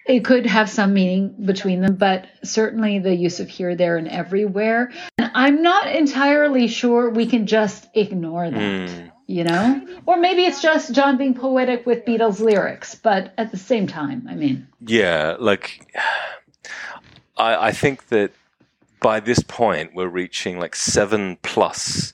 It 0.08 0.24
could 0.24 0.46
have 0.46 0.70
some 0.70 0.94
meaning 0.94 1.36
between 1.46 1.82
them, 1.82 1.96
but 1.96 2.28
certainly 2.44 3.00
the 3.00 3.16
use 3.16 3.40
of 3.40 3.50
here, 3.50 3.76
there, 3.76 3.98
and 3.98 4.08
everywhere. 4.08 4.92
I'm 5.36 5.62
not 5.62 5.94
entirely 5.94 6.70
sure 6.70 7.10
we 7.10 7.26
can 7.26 7.46
just 7.46 7.90
ignore 7.94 8.50
that, 8.50 8.90
hmm. 8.90 9.08
you 9.28 9.44
know? 9.44 9.86
Or 10.06 10.18
maybe 10.18 10.46
it's 10.46 10.62
just 10.62 10.96
John 10.96 11.18
being 11.18 11.34
poetic 11.34 11.86
with 11.86 12.06
Beatles 12.06 12.40
lyrics, 12.40 12.96
but 12.96 13.34
at 13.38 13.52
the 13.52 13.58
same 13.58 13.86
time, 13.86 14.26
I 14.30 14.36
mean, 14.36 14.66
Yeah, 14.80 15.36
like 15.38 15.94
I, 17.38 17.68
I 17.68 17.72
think 17.74 18.08
that 18.08 18.32
by 19.02 19.20
this 19.20 19.42
point 19.42 19.94
we're 19.94 20.08
reaching 20.08 20.58
like 20.58 20.74
seven 20.74 21.38
plus 21.44 22.14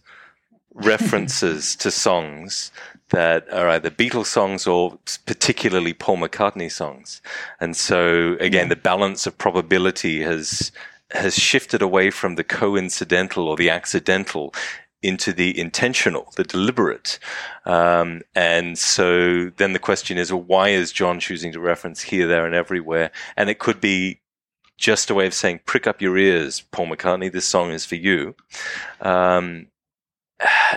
references 0.74 1.75
to 1.75 1.91
songs 1.91 2.72
that 3.09 3.48
are 3.53 3.69
either 3.69 3.91
Beatles 3.91 4.25
songs 4.25 4.66
or 4.66 4.98
particularly 5.27 5.93
Paul 5.93 6.17
McCartney 6.17 6.72
songs. 6.72 7.22
And 7.59 7.77
so 7.77 8.35
again, 8.40 8.69
the 8.69 8.75
balance 8.75 9.27
of 9.27 9.38
probability 9.38 10.24
has 10.24 10.72
has 11.12 11.36
shifted 11.36 11.82
away 11.82 12.10
from 12.12 12.36
the 12.36 12.44
coincidental 12.44 13.48
or 13.48 13.56
the 13.56 13.70
accidental 13.70 14.54
into 15.02 15.34
the 15.34 15.58
intentional, 15.60 16.32
the 16.36 16.44
deliberate. 16.44 17.18
Um, 17.66 18.22
and 18.36 18.78
so 18.78 19.50
then 19.58 19.74
the 19.74 19.80
question 19.80 20.18
is, 20.18 20.32
well, 20.32 20.44
why 20.44 20.70
is 20.70 20.92
John 20.92 21.20
choosing 21.20 21.52
to 21.54 21.60
reference 21.60 22.02
here, 22.02 22.28
there, 22.28 22.46
and 22.46 22.54
everywhere? 22.54 23.12
And 23.36 23.50
it 23.50 23.60
could 23.60 23.82
be 23.82 24.22
just 24.78 25.10
a 25.10 25.16
way 25.16 25.28
of 25.28 25.34
saying, 25.34 25.62
prick 25.66 25.88
up 25.88 26.02
your 26.02 26.18
ears, 26.18 26.62
Paul 26.72 26.88
McCartney, 26.88 27.32
this 27.32 27.46
song 27.46 27.72
is 27.72 27.86
for 27.86 27.96
you. 27.96 28.36
Um, 29.00 29.68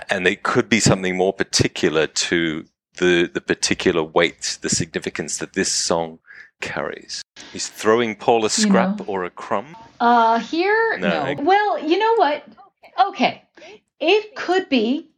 and 0.09 0.27
it 0.27 0.43
could 0.43 0.69
be 0.69 0.79
something 0.79 1.15
more 1.15 1.33
particular 1.33 2.07
to 2.07 2.65
the, 2.97 3.29
the 3.31 3.41
particular 3.41 4.03
weight, 4.03 4.57
the 4.61 4.69
significance 4.69 5.37
that 5.37 5.53
this 5.53 5.71
song 5.71 6.19
carries. 6.61 7.21
He's 7.51 7.67
throwing 7.67 8.15
Paul 8.15 8.45
a 8.45 8.49
scrap 8.49 8.99
know. 8.99 9.05
or 9.05 9.23
a 9.25 9.29
crumb. 9.29 9.75
Uh, 9.99 10.39
here, 10.39 10.97
No, 10.99 11.33
no. 11.33 11.43
Well, 11.43 11.79
you 11.87 11.97
know 11.97 12.15
what? 12.15 12.43
Okay, 13.09 13.43
it 13.99 14.35
could 14.35 14.69
be. 14.69 15.09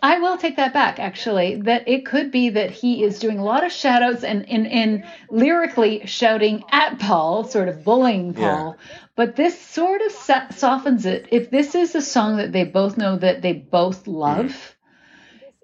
I 0.00 0.18
will 0.20 0.36
take 0.36 0.56
that 0.56 0.72
back, 0.72 1.00
actually. 1.00 1.56
That 1.62 1.88
it 1.88 2.06
could 2.06 2.30
be 2.30 2.50
that 2.50 2.70
he 2.70 3.02
is 3.02 3.18
doing 3.18 3.38
a 3.38 3.44
lot 3.44 3.64
of 3.64 3.72
shout 3.72 4.02
outs 4.02 4.22
and 4.22 4.44
in 4.44 4.66
in 4.66 5.04
lyrically 5.30 6.06
shouting 6.06 6.62
at 6.70 6.98
Paul, 7.00 7.44
sort 7.44 7.68
of 7.68 7.84
bullying 7.84 8.34
Yeah. 8.34 8.40
Paul. 8.54 8.76
But 9.16 9.34
this 9.34 9.60
sort 9.60 10.00
of 10.02 10.12
sa- 10.12 10.50
softens 10.50 11.04
it. 11.04 11.26
If 11.32 11.50
this 11.50 11.74
is 11.74 11.94
a 11.96 12.02
song 12.02 12.36
that 12.36 12.52
they 12.52 12.62
both 12.64 12.96
know 12.96 13.16
that 13.16 13.42
they 13.42 13.54
both 13.54 14.06
love, 14.06 14.76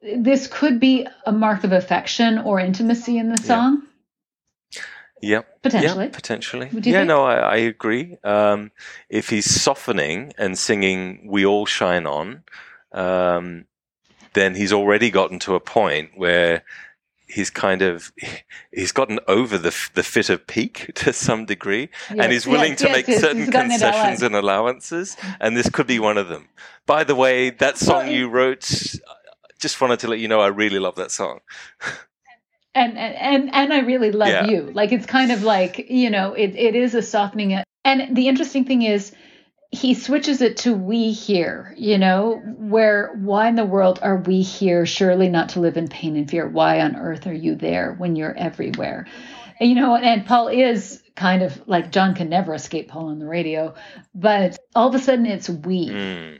this 0.02 0.48
could 0.48 0.80
be 0.80 1.06
a 1.24 1.30
mark 1.32 1.62
of 1.62 1.70
affection 1.72 2.38
or 2.38 2.58
intimacy 2.58 3.18
in 3.18 3.28
the 3.28 3.38
song. 3.38 3.82
Yep. 5.24 5.62
Potentially. 5.62 6.04
Yeah, 6.04 6.10
potentially. 6.10 6.68
Yeah, 6.72 6.80
think? 6.80 7.08
no, 7.08 7.24
I, 7.24 7.34
I 7.34 7.56
agree. 7.56 8.18
Um, 8.22 8.70
if 9.08 9.30
he's 9.30 9.50
softening 9.50 10.32
and 10.36 10.58
singing 10.58 11.26
"We 11.26 11.46
All 11.46 11.66
Shine 11.66 12.06
On," 12.06 12.44
um, 12.92 13.64
then 14.34 14.54
he's 14.54 14.72
already 14.72 15.10
gotten 15.10 15.38
to 15.40 15.54
a 15.54 15.60
point 15.60 16.10
where 16.16 16.64
he's 17.26 17.48
kind 17.50 17.82
of 17.82 18.12
he's 18.72 18.92
gotten 18.92 19.18
over 19.26 19.56
the 19.56 19.74
the 19.94 20.02
fit 20.02 20.28
of 20.28 20.46
pique 20.46 20.92
to 20.94 21.12
some 21.12 21.46
degree, 21.46 21.88
and 22.08 22.30
he's 22.30 22.46
willing 22.46 22.72
yes, 22.72 22.80
to 22.80 22.86
yes, 22.88 22.96
make 22.96 23.08
yes, 23.08 23.20
certain 23.20 23.38
he's 23.38 23.50
gotten 23.50 23.70
it 23.70 23.82
all 23.82 23.92
concessions 23.92 24.22
and 24.22 24.36
allowances, 24.36 25.16
and 25.40 25.56
this 25.56 25.70
could 25.70 25.86
be 25.86 25.98
one 25.98 26.18
of 26.18 26.28
them. 26.28 26.48
By 26.86 27.04
the 27.04 27.14
way, 27.14 27.50
that 27.50 27.78
song 27.78 28.06
Well, 28.06 28.12
you 28.12 28.28
wrote, 28.28 28.94
just 29.58 29.80
wanted 29.80 30.00
to 30.00 30.08
let 30.08 30.18
you 30.18 30.28
know 30.28 30.40
I 30.40 30.48
really 30.48 30.78
love 30.78 30.96
that 30.96 31.10
song. 31.10 31.40
and 32.74 32.98
and 32.98 33.50
and, 33.54 33.72
I 33.72 33.80
really 33.80 34.10
love 34.12 34.28
Yeah. 34.28 34.44
you. 34.44 34.70
Like 34.72 34.92
it's 34.92 35.06
kind 35.06 35.30
of 35.32 35.42
like 35.42 35.90
you 35.90 36.10
know 36.10 36.34
it, 36.34 36.54
it 36.56 36.74
is 36.74 36.94
a 36.94 37.02
softening. 37.02 37.62
And 37.84 38.16
the 38.16 38.28
interesting 38.28 38.64
thing 38.64 38.82
is 38.82 39.12
he 39.70 39.94
switches 39.94 40.40
it 40.40 40.58
to 40.58 40.72
we 40.74 41.12
here. 41.12 41.74
You 41.76 41.98
know 41.98 42.40
where 42.58 43.12
why 43.20 43.48
in 43.48 43.56
the 43.56 43.64
world 43.64 43.98
are 44.02 44.16
we 44.18 44.42
here? 44.42 44.86
Surely 44.86 45.28
not 45.28 45.50
to 45.50 45.60
live 45.60 45.76
in 45.76 45.88
pain 45.88 46.16
and 46.16 46.30
fear. 46.30 46.48
Why 46.48 46.80
on 46.80 46.96
earth 46.96 47.26
are 47.26 47.34
you 47.34 47.54
there 47.54 47.94
when 47.98 48.16
you're 48.16 48.36
everywhere? 48.36 49.06
And, 49.60 49.68
you 49.68 49.76
know, 49.76 49.94
and 49.96 50.26
Paul 50.26 50.48
is 50.48 51.00
kind 51.14 51.42
of 51.42 51.68
like 51.68 51.92
John 51.92 52.14
can 52.14 52.28
never 52.28 52.54
escape 52.54 52.88
Paul 52.88 53.06
on 53.08 53.20
the 53.20 53.26
radio, 53.26 53.74
but 54.14 54.58
all 54.74 54.88
of 54.88 54.94
a 54.94 54.98
sudden 54.98 55.26
it's 55.26 55.48
we 55.48 55.90
Mm. 55.90 56.38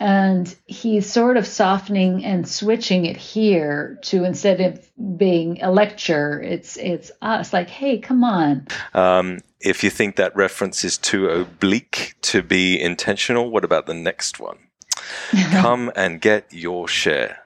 And 0.00 0.54
he's 0.66 1.10
sort 1.10 1.36
of 1.36 1.46
softening 1.46 2.24
and 2.24 2.48
switching 2.48 3.04
it 3.06 3.16
here 3.16 3.98
to 4.02 4.24
instead 4.24 4.60
of 4.60 4.90
being 5.16 5.62
a 5.62 5.70
lecture 5.70 6.40
it's 6.42 6.76
it's 6.78 7.12
us 7.22 7.52
like 7.52 7.70
hey 7.70 7.98
come 7.98 8.24
on 8.24 8.66
Um, 8.94 9.38
if 9.60 9.84
you 9.84 9.90
think 9.90 10.16
that 10.16 10.34
reference 10.36 10.84
is 10.84 10.98
too 10.98 11.28
oblique 11.28 12.14
to 12.22 12.42
be 12.42 12.78
intentional, 12.80 13.50
what 13.50 13.64
about 13.64 13.86
the 13.86 13.94
next 13.94 14.38
one? 14.38 14.58
Come 15.52 15.90
and 15.96 16.20
get 16.20 16.52
your 16.52 16.86
share. 16.86 17.38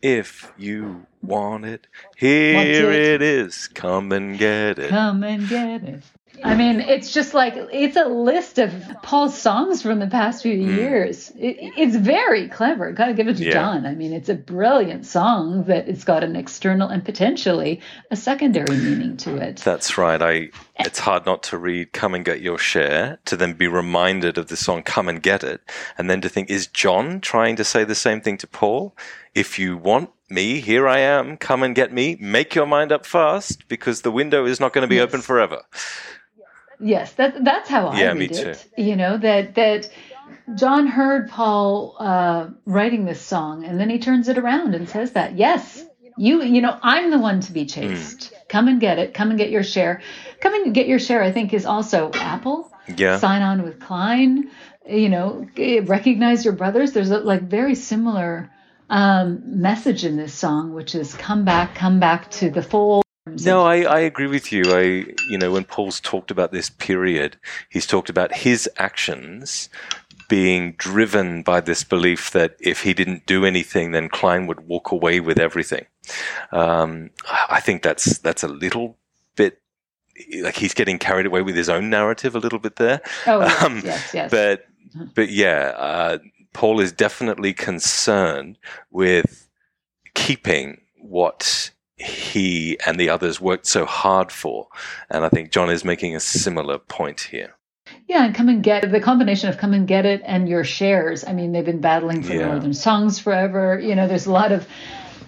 If 0.00 0.52
you 0.56 1.06
want 1.22 1.64
it, 1.64 1.86
here 2.16 2.54
Want 2.54 2.68
it. 2.68 2.84
it 2.94 3.22
is. 3.22 3.68
Come 3.68 4.12
and 4.12 4.38
get 4.38 4.78
it. 4.78 4.90
come 4.90 5.22
and 5.24 5.48
get 5.48 5.82
it 5.82 6.02
i 6.44 6.54
mean 6.54 6.80
it's 6.80 7.12
just 7.12 7.34
like 7.34 7.54
it's 7.72 7.96
a 7.96 8.06
list 8.06 8.58
of 8.58 8.72
paul's 9.02 9.36
songs 9.36 9.82
from 9.82 9.98
the 9.98 10.06
past 10.06 10.42
few 10.42 10.56
hmm. 10.56 10.74
years 10.74 11.30
it, 11.36 11.56
it's 11.76 11.96
very 11.96 12.48
clever 12.48 12.92
gotta 12.92 13.14
give 13.14 13.28
it 13.28 13.36
to. 13.36 13.44
Yeah. 13.44 13.52
john 13.52 13.86
i 13.86 13.94
mean 13.94 14.12
it's 14.12 14.28
a 14.28 14.34
brilliant 14.34 15.06
song 15.06 15.64
that 15.64 15.88
it's 15.88 16.04
got 16.04 16.24
an 16.24 16.36
external 16.36 16.88
and 16.88 17.04
potentially 17.04 17.80
a 18.10 18.16
secondary 18.16 18.76
meaning 18.76 19.16
to 19.16 19.36
it 19.36 19.56
That's 19.56 19.96
right. 19.98 20.20
I. 20.20 20.50
It's 20.78 20.98
hard 20.98 21.26
not 21.26 21.42
to 21.44 21.58
read 21.58 21.92
"Come 21.92 22.14
and 22.14 22.24
Get 22.24 22.40
Your 22.40 22.58
Share" 22.58 23.18
to 23.26 23.36
then 23.36 23.52
be 23.52 23.68
reminded 23.68 24.38
of 24.38 24.48
the 24.48 24.56
song 24.56 24.82
"Come 24.82 25.08
and 25.08 25.22
Get 25.22 25.44
It," 25.44 25.60
and 25.98 26.08
then 26.08 26.20
to 26.22 26.28
think, 26.28 26.50
is 26.50 26.66
John 26.66 27.20
trying 27.20 27.56
to 27.56 27.64
say 27.64 27.84
the 27.84 27.94
same 27.94 28.20
thing 28.20 28.38
to 28.38 28.46
Paul? 28.46 28.96
If 29.34 29.58
you 29.58 29.76
want 29.76 30.10
me, 30.28 30.60
here 30.60 30.88
I 30.88 30.98
am. 30.98 31.36
Come 31.36 31.62
and 31.62 31.74
get 31.74 31.92
me. 31.92 32.16
Make 32.20 32.54
your 32.54 32.66
mind 32.66 32.92
up 32.92 33.04
fast, 33.06 33.68
because 33.68 34.02
the 34.02 34.10
window 34.10 34.46
is 34.46 34.60
not 34.60 34.72
going 34.72 34.82
to 34.82 34.88
be 34.88 35.00
open 35.00 35.20
forever. 35.20 35.62
Yes, 36.80 37.12
that 37.14 37.44
that's 37.44 37.68
how 37.68 37.88
I 37.88 38.00
Yeah, 38.00 38.14
me 38.14 38.20
read 38.20 38.32
it. 38.32 38.66
You 38.76 38.96
know 38.96 39.18
that 39.18 39.54
that 39.56 39.90
John 40.54 40.86
heard 40.86 41.28
Paul 41.30 41.96
uh, 41.98 42.48
writing 42.64 43.04
this 43.04 43.20
song, 43.20 43.64
and 43.64 43.78
then 43.78 43.90
he 43.90 43.98
turns 43.98 44.28
it 44.28 44.38
around 44.38 44.74
and 44.74 44.88
says 44.88 45.12
that 45.12 45.36
yes, 45.36 45.84
you 46.16 46.42
you 46.42 46.60
know 46.60 46.78
I'm 46.82 47.10
the 47.10 47.18
one 47.18 47.40
to 47.40 47.52
be 47.52 47.66
chased. 47.66 48.32
Come 48.48 48.68
and 48.68 48.80
get 48.80 48.98
it. 48.98 49.14
Come 49.14 49.30
and 49.30 49.38
get 49.38 49.50
your 49.50 49.62
share. 49.62 50.00
Come 50.40 50.54
and 50.54 50.74
get 50.74 50.88
your 50.88 50.98
share. 50.98 51.22
I 51.22 51.32
think 51.32 51.52
is 51.52 51.66
also 51.66 52.10
Apple. 52.14 52.72
Yeah. 52.96 53.18
Sign 53.18 53.42
on 53.42 53.62
with 53.62 53.80
Klein. 53.80 54.50
You 54.88 55.08
know, 55.08 55.46
recognize 55.84 56.44
your 56.44 56.54
brothers. 56.54 56.92
There's 56.92 57.10
a 57.10 57.18
like 57.18 57.42
very 57.42 57.74
similar 57.74 58.50
um, 58.88 59.60
message 59.60 60.04
in 60.04 60.16
this 60.16 60.34
song, 60.34 60.72
which 60.74 60.94
is 60.94 61.14
come 61.14 61.44
back, 61.44 61.74
come 61.74 62.00
back 62.00 62.30
to 62.32 62.50
the 62.50 62.62
fold. 62.62 63.04
No, 63.26 63.64
I, 63.66 63.82
I 63.82 64.00
agree 64.00 64.26
with 64.26 64.50
you. 64.50 64.62
I, 64.66 65.04
you 65.28 65.38
know, 65.38 65.52
when 65.52 65.64
Paul's 65.64 66.00
talked 66.00 66.30
about 66.30 66.52
this 66.52 66.70
period, 66.70 67.36
he's 67.68 67.86
talked 67.86 68.08
about 68.08 68.34
his 68.34 68.68
actions 68.78 69.68
being 70.28 70.72
driven 70.78 71.42
by 71.42 71.60
this 71.60 71.84
belief 71.84 72.30
that 72.30 72.56
if 72.60 72.82
he 72.82 72.94
didn't 72.94 73.26
do 73.26 73.44
anything, 73.44 73.90
then 73.90 74.08
Klein 74.08 74.46
would 74.46 74.60
walk 74.60 74.90
away 74.92 75.20
with 75.20 75.38
everything. 75.38 75.86
Um, 76.52 77.10
I 77.48 77.60
think 77.60 77.82
that's 77.82 78.18
that's 78.18 78.42
a 78.42 78.48
little 78.48 78.96
bit 79.36 79.60
like 80.40 80.56
he's 80.56 80.72
getting 80.74 80.98
carried 80.98 81.26
away 81.26 81.42
with 81.42 81.56
his 81.56 81.68
own 81.68 81.90
narrative 81.90 82.34
a 82.34 82.38
little 82.38 82.58
bit 82.60 82.76
there. 82.76 83.00
Oh 83.26 83.40
yes, 83.40 83.62
Um, 83.62 83.82
yes, 83.84 84.14
yes. 84.14 84.30
But 84.30 84.66
but 85.14 85.30
yeah, 85.30 85.72
uh, 85.76 86.18
Paul 86.52 86.80
is 86.80 86.92
definitely 86.92 87.52
concerned 87.52 88.56
with 88.90 89.48
keeping 90.14 90.80
what 91.00 91.70
he 92.00 92.78
and 92.86 92.98
the 92.98 93.10
others 93.10 93.40
worked 93.40 93.66
so 93.66 93.84
hard 93.84 94.32
for, 94.32 94.68
and 95.10 95.24
I 95.24 95.28
think 95.28 95.50
John 95.50 95.70
is 95.70 95.84
making 95.84 96.16
a 96.16 96.20
similar 96.20 96.78
point 96.78 97.20
here. 97.20 97.54
Yeah, 98.06 98.24
and 98.24 98.34
come 98.34 98.48
and 98.48 98.62
get 98.62 98.90
the 98.90 99.00
combination 99.00 99.48
of 99.48 99.58
come 99.58 99.72
and 99.72 99.86
get 99.86 100.06
it 100.06 100.22
and 100.24 100.48
your 100.48 100.64
shares. 100.64 101.24
I 101.24 101.32
mean, 101.32 101.52
they've 101.52 101.64
been 101.64 101.80
battling 101.80 102.22
for 102.22 102.32
Yeah. 102.32 102.46
Northern 102.46 102.74
Songs 102.74 103.18
forever. 103.18 103.78
You 103.78 103.94
know, 103.94 104.06
there's 104.08 104.26
a 104.26 104.32
lot 104.32 104.52
of 104.52 104.66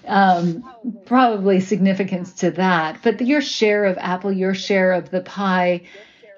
um, 0.07 0.63
probably 1.05 1.59
significance 1.59 2.33
to 2.35 2.51
that. 2.51 2.99
But 3.03 3.21
your 3.21 3.41
share 3.41 3.85
of 3.85 3.97
Apple, 3.97 4.31
your 4.31 4.53
share 4.53 4.93
of 4.93 5.11
the 5.11 5.21
pie, 5.21 5.83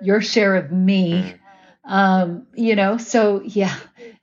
your 0.02 0.22
share 0.22 0.56
of 0.56 0.72
me. 0.72 1.36
Um, 1.84 2.48
you 2.56 2.76
know, 2.76 2.98
so 2.98 3.42
yeah, 3.44 3.76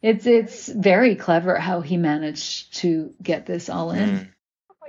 it's 0.03 0.27
it's 0.27 0.69
very 0.69 1.15
clever 1.15 1.57
how 1.57 1.81
he 1.81 1.97
managed 1.97 2.75
to 2.79 3.15
get 3.23 3.47
this 3.47 3.69
all 3.69 3.93
in. 3.93 4.33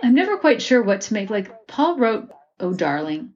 I'm 0.04 0.14
never 0.14 0.38
quite 0.38 0.62
sure 0.62 0.84
what 0.84 1.02
to 1.02 1.14
make. 1.14 1.30
Like 1.30 1.68
Paul 1.68 1.98
wrote, 1.98 2.30
"Oh, 2.60 2.74
darling." 2.74 3.34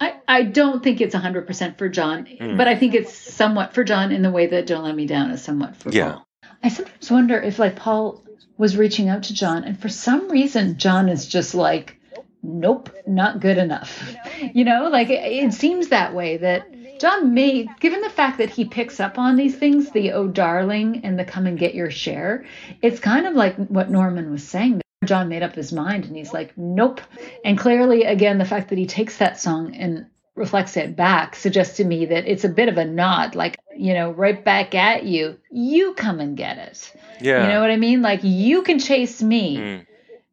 I, 0.00 0.16
I 0.28 0.42
don't 0.42 0.82
think 0.84 1.00
it's 1.00 1.14
100% 1.14 1.78
for 1.78 1.88
John, 1.88 2.26
Hmm. 2.26 2.56
but 2.58 2.68
I 2.68 2.74
think 2.76 2.94
it's 2.94 3.14
somewhat 3.16 3.72
for 3.72 3.84
John 3.84 4.12
in 4.12 4.20
the 4.20 4.30
way 4.30 4.46
that 4.48 4.66
Don't 4.66 4.84
Let 4.84 4.94
Me 4.94 5.06
Down 5.06 5.30
is 5.30 5.42
somewhat 5.42 5.76
for 5.76 5.90
Yeah. 5.90 6.12
Paul. 6.12 6.26
I 6.62 6.68
sometimes 6.68 7.10
wonder 7.10 7.40
if 7.40 7.58
like 7.58 7.76
Paul 7.76 8.22
was 8.58 8.76
reaching 8.76 9.08
out 9.08 9.22
to 9.24 9.34
John 9.34 9.64
and 9.64 9.80
for 9.80 9.88
some 9.88 10.28
reason 10.28 10.76
John 10.76 11.08
is 11.08 11.26
just 11.26 11.54
like, 11.54 11.98
nope, 12.42 12.90
not 13.06 13.40
good 13.40 13.56
enough. 13.58 14.14
You 14.54 14.64
know, 14.64 14.88
like 14.88 15.08
it, 15.10 15.20
it 15.44 15.52
seems 15.52 15.88
that 15.88 16.14
way 16.14 16.36
that 16.36 17.00
John 17.00 17.34
may, 17.34 17.66
given 17.80 18.00
the 18.02 18.10
fact 18.10 18.38
that 18.38 18.50
he 18.50 18.64
picks 18.66 19.00
up 19.00 19.18
on 19.18 19.36
these 19.36 19.56
things, 19.56 19.90
the 19.90 20.12
oh 20.12 20.28
darling 20.28 21.00
and 21.04 21.18
the 21.18 21.24
come 21.24 21.46
and 21.46 21.58
get 21.58 21.74
your 21.74 21.90
share, 21.90 22.44
it's 22.82 23.00
kind 23.00 23.26
of 23.26 23.34
like 23.34 23.56
what 23.56 23.90
Norman 23.90 24.30
was 24.30 24.46
saying. 24.46 24.80
John 25.08 25.28
made 25.28 25.42
up 25.42 25.54
his 25.54 25.72
mind 25.72 26.04
and 26.04 26.14
he's 26.14 26.32
like, 26.32 26.56
nope. 26.56 27.00
And 27.44 27.58
clearly, 27.58 28.04
again, 28.04 28.38
the 28.38 28.44
fact 28.44 28.68
that 28.68 28.78
he 28.78 28.86
takes 28.86 29.16
that 29.16 29.40
song 29.40 29.74
and 29.74 30.06
reflects 30.36 30.76
it 30.76 30.94
back 30.94 31.34
suggests 31.34 31.78
to 31.78 31.84
me 31.84 32.06
that 32.06 32.26
it's 32.26 32.44
a 32.44 32.48
bit 32.48 32.68
of 32.68 32.78
a 32.78 32.84
nod, 32.84 33.34
like, 33.34 33.58
you 33.76 33.94
know, 33.94 34.12
right 34.12 34.44
back 34.44 34.74
at 34.74 35.04
you. 35.04 35.36
You 35.50 35.94
come 35.94 36.20
and 36.20 36.36
get 36.36 36.58
it. 36.58 36.92
Yeah. 37.20 37.42
You 37.42 37.48
know 37.48 37.60
what 37.60 37.70
I 37.70 37.76
mean? 37.76 38.02
Like, 38.02 38.20
you 38.22 38.62
can 38.62 38.78
chase 38.78 39.20
me. 39.20 39.56
Mm. 39.56 39.84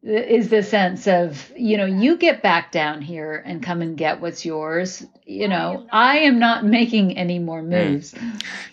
Is 0.02 0.50
the 0.50 0.62
sense 0.62 1.08
of, 1.08 1.50
you 1.56 1.76
know, 1.76 1.84
you 1.84 2.16
get 2.16 2.40
back 2.40 2.70
down 2.70 3.02
here 3.02 3.42
and 3.44 3.60
come 3.60 3.82
and 3.82 3.98
get 3.98 4.20
what's 4.20 4.44
yours. 4.44 5.04
You 5.24 5.48
know, 5.48 5.84
I 5.90 6.18
am 6.18 6.38
not 6.38 6.64
making 6.64 7.18
any 7.18 7.40
more 7.40 7.60
moves. 7.60 8.14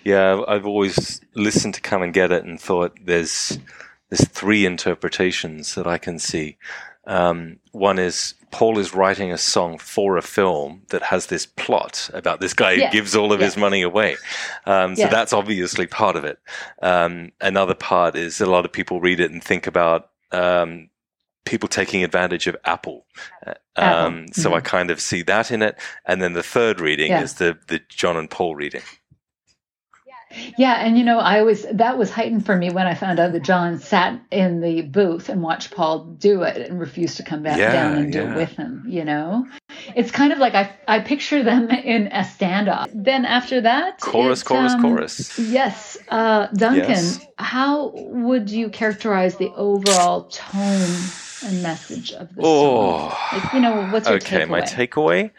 Yeah, 0.03 0.43
I've 0.47 0.67
always 0.67 1.21
listened 1.33 1.73
to 1.73 1.81
"Come 1.81 2.03
and 2.03 2.13
Get 2.13 2.31
It" 2.31 2.43
and 2.43 2.61
thought 2.61 2.99
there's 3.03 3.57
there's 4.13 4.27
three 4.29 4.63
interpretations 4.63 5.73
that 5.73 5.87
I 5.87 5.97
can 5.97 6.19
see. 6.19 6.57
Um, 7.07 7.57
one 7.71 7.97
is 7.97 8.35
Paul 8.51 8.77
is 8.77 8.93
writing 8.93 9.31
a 9.31 9.39
song 9.39 9.79
for 9.79 10.17
a 10.17 10.21
film 10.21 10.83
that 10.89 11.01
has 11.01 11.25
this 11.25 11.47
plot 11.47 12.11
about 12.13 12.39
this 12.39 12.53
guy 12.53 12.73
Yes, 12.73 12.93
who 12.93 12.99
gives 12.99 13.15
all 13.15 13.33
of 13.33 13.39
his 13.39 13.57
money 13.57 13.81
away. 13.81 14.15
Um, 14.67 14.95
so 14.95 15.01
Yes. 15.03 15.11
that's 15.11 15.33
obviously 15.33 15.87
part 15.87 16.15
of 16.15 16.25
it. 16.25 16.37
Um, 16.83 17.31
another 17.41 17.73
part 17.73 18.15
is 18.15 18.39
a 18.39 18.45
lot 18.45 18.65
of 18.65 18.71
people 18.71 19.01
read 19.01 19.19
it 19.19 19.31
and 19.31 19.43
think 19.43 19.65
about 19.65 20.11
um, 20.31 20.89
people 21.45 21.67
taking 21.67 22.03
advantage 22.03 22.45
of 22.45 22.55
Apple. 22.65 23.07
Uh, 23.47 23.55
Apple, 23.75 24.05
Um, 24.05 24.27
so 24.31 24.53
I 24.53 24.61
kind 24.61 24.91
of 24.91 25.01
see 25.01 25.23
that 25.23 25.49
in 25.49 25.63
it. 25.63 25.75
And 26.05 26.21
then 26.21 26.33
the 26.33 26.43
third 26.43 26.79
reading 26.79 27.09
Yeah. 27.09 27.23
is 27.23 27.33
the, 27.33 27.57
the 27.67 27.81
John 27.89 28.15
and 28.15 28.29
Paul 28.29 28.53
reading. 28.55 28.83
Yeah, 30.57 30.73
and 30.75 30.97
you 30.97 31.03
know, 31.03 31.19
I 31.19 31.41
was 31.43 31.65
that 31.73 31.97
was 31.97 32.09
heightened 32.11 32.45
for 32.45 32.55
me 32.55 32.69
when 32.71 32.87
I 32.87 32.93
found 32.95 33.19
out 33.19 33.31
that 33.33 33.43
John 33.43 33.79
sat 33.79 34.19
in 34.31 34.61
the 34.61 34.81
booth 34.81 35.29
and 35.29 35.41
watched 35.41 35.71
Paul 35.71 36.05
do 36.05 36.43
it 36.43 36.57
and 36.69 36.79
refused 36.79 37.17
to 37.17 37.23
come 37.23 37.43
back 37.43 37.57
Yeah, 37.59 37.71
down 37.71 37.97
and 37.97 38.11
do 38.13 38.21
it 38.21 38.35
with 38.35 38.49
him. 38.51 38.83
You 38.87 39.05
know, 39.05 39.47
it's 39.95 40.11
kind 40.11 40.33
of 40.33 40.39
like 40.39 40.55
I 40.55 40.71
I 40.87 40.99
picture 40.99 41.43
them 41.43 41.69
in 41.69 42.07
a 42.07 42.21
standoff. 42.21 42.89
Then 42.93 43.25
after 43.25 43.61
that, 43.61 43.99
Chorus, 43.99 44.41
it, 44.41 44.45
chorus, 44.45 44.73
um, 44.73 44.81
chorus. 44.81 45.39
Yes, 45.39 45.97
uh, 46.09 46.47
Duncan, 46.47 46.87
Yes. 46.89 47.27
how 47.37 47.91
would 47.93 48.49
you 48.49 48.69
characterize 48.69 49.35
the 49.37 49.49
overall 49.55 50.23
tone 50.25 51.13
and 51.45 51.61
message 51.61 52.11
of 52.13 52.33
the 52.35 52.41
Oh. 52.43 53.09
song? 53.09 53.39
Like, 53.41 53.53
you 53.53 53.59
know, 53.59 53.81
what's 53.91 54.07
your 54.07 54.17
okay, 54.17 54.41
takeaway? 54.45 54.49
my 54.49 54.61
takeaway. 54.61 55.31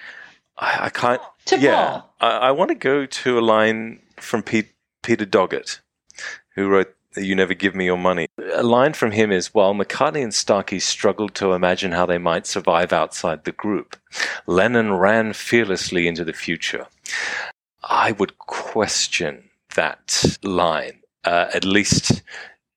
I, 0.56 0.86
I 0.86 0.88
can't. 0.90 1.20
To 1.46 1.58
yeah, 1.58 1.74
Paul. 1.74 2.14
I, 2.20 2.28
I 2.28 2.50
want 2.52 2.68
to 2.70 2.74
go 2.74 3.06
to 3.06 3.38
a 3.38 3.42
line 3.42 4.00
from 4.18 4.42
Pete, 4.42 4.68
Peter 5.04 5.26
Doggett, 5.26 5.80
who 6.54 6.68
wrote 6.68 6.94
You 7.16 7.36
never 7.36 7.54
give 7.54 7.74
me 7.74 7.84
your 7.84 7.98
money. 7.98 8.26
A 8.54 8.62
line 8.62 8.94
from 8.94 9.12
him 9.12 9.30
is 9.30 9.54
While 9.54 9.74
McCartney 9.74 10.22
and 10.22 10.34
Starkey 10.34 10.80
struggled 10.80 11.34
to 11.36 11.52
imagine 11.52 11.92
how 11.92 12.06
they 12.06 12.18
might 12.18 12.46
survive 12.46 12.92
outside 12.92 13.44
the 13.44 13.52
group, 13.52 13.96
Lennon 14.46 14.94
ran 14.94 15.34
fearlessly 15.34 16.08
into 16.08 16.24
the 16.24 16.32
future. 16.32 16.86
I 17.84 18.12
would 18.12 18.38
question 18.38 19.50
that 19.76 20.38
line, 20.42 21.00
uh, 21.24 21.50
at 21.52 21.64
least 21.64 22.22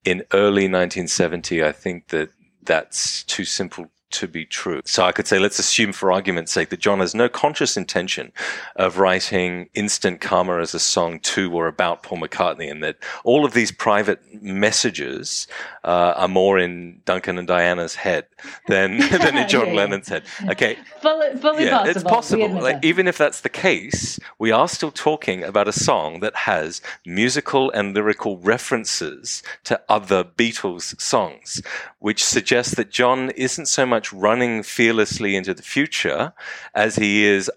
in 0.04 0.24
early 0.34 0.64
1970. 0.64 1.64
I 1.64 1.72
think 1.72 2.10
that 2.10 2.30
that's 2.62 3.24
too 3.24 3.46
simple 3.46 3.90
to 4.12 4.28
be 4.28 4.46
true. 4.46 4.82
So 4.86 5.04
I 5.04 5.12
could 5.12 5.28
say, 5.28 5.38
let's 5.40 5.60
assume 5.60 5.92
for 5.94 6.12
argument's 6.12 6.52
sake 6.52 6.70
that 6.70 6.80
John 6.80 7.00
has 7.00 7.14
no 7.14 7.28
conscious 7.28 7.76
intention 7.76 8.32
of 8.76 8.98
writing 9.00 9.70
Instant 9.74 10.22
Karma 10.22 10.60
as 10.60 10.74
a 10.74 10.80
song 10.80 11.20
to 11.22 11.52
or 11.54 11.68
about 11.68 12.04
Paul 12.04 12.20
McCartney 12.20 12.72
and 12.72 12.82
that 12.84 12.98
all 13.24 13.44
of 13.46 13.54
these 13.54 13.72
private 13.72 14.20
messages 14.42 15.48
uh, 15.84 16.14
are 16.16 16.28
more 16.28 16.58
in 16.58 17.02
Duncan 17.06 17.38
and 17.38 17.48
Diana's 17.48 17.96
head 17.96 18.28
than, 18.68 18.98
than 19.12 19.38
in 19.38 19.48
John 19.50 19.68
Yeah, 19.68 19.72
yeah. 19.72 19.78
Lennon's 19.78 20.08
head. 20.08 20.24
Okay. 20.50 20.78
fully, 21.02 21.36
fully 21.38 21.66
Yeah, 21.66 21.78
possible. 21.80 21.90
it's 21.90 22.04
possible. 22.04 22.50
Like, 22.62 22.84
even 22.86 23.08
if 23.08 23.18
that's 23.18 23.42
the 23.42 23.50
case, 23.50 24.20
we 24.40 24.52
are 24.52 24.68
still 24.70 24.92
talking 24.92 25.44
about 25.44 25.68
a 25.68 25.74
song 25.74 26.20
that 26.22 26.36
has 26.36 26.82
musical 27.06 27.72
and 27.72 27.94
lyrical 27.94 28.38
references 28.38 29.44
to 29.66 29.80
other 29.90 30.24
Beatles 30.24 31.00
songs, 31.02 31.62
which 32.00 32.24
suggests 32.24 32.76
that 32.76 32.90
John 32.90 33.32
isn't 33.32 33.66
so 33.68 33.86
much 33.86 33.97
running 34.14 34.64
fearlessly 34.64 35.36
into 35.36 35.54
the 35.54 35.64
future 35.64 36.34
as 36.74 36.96
he 36.96 37.26
is 37.26 37.50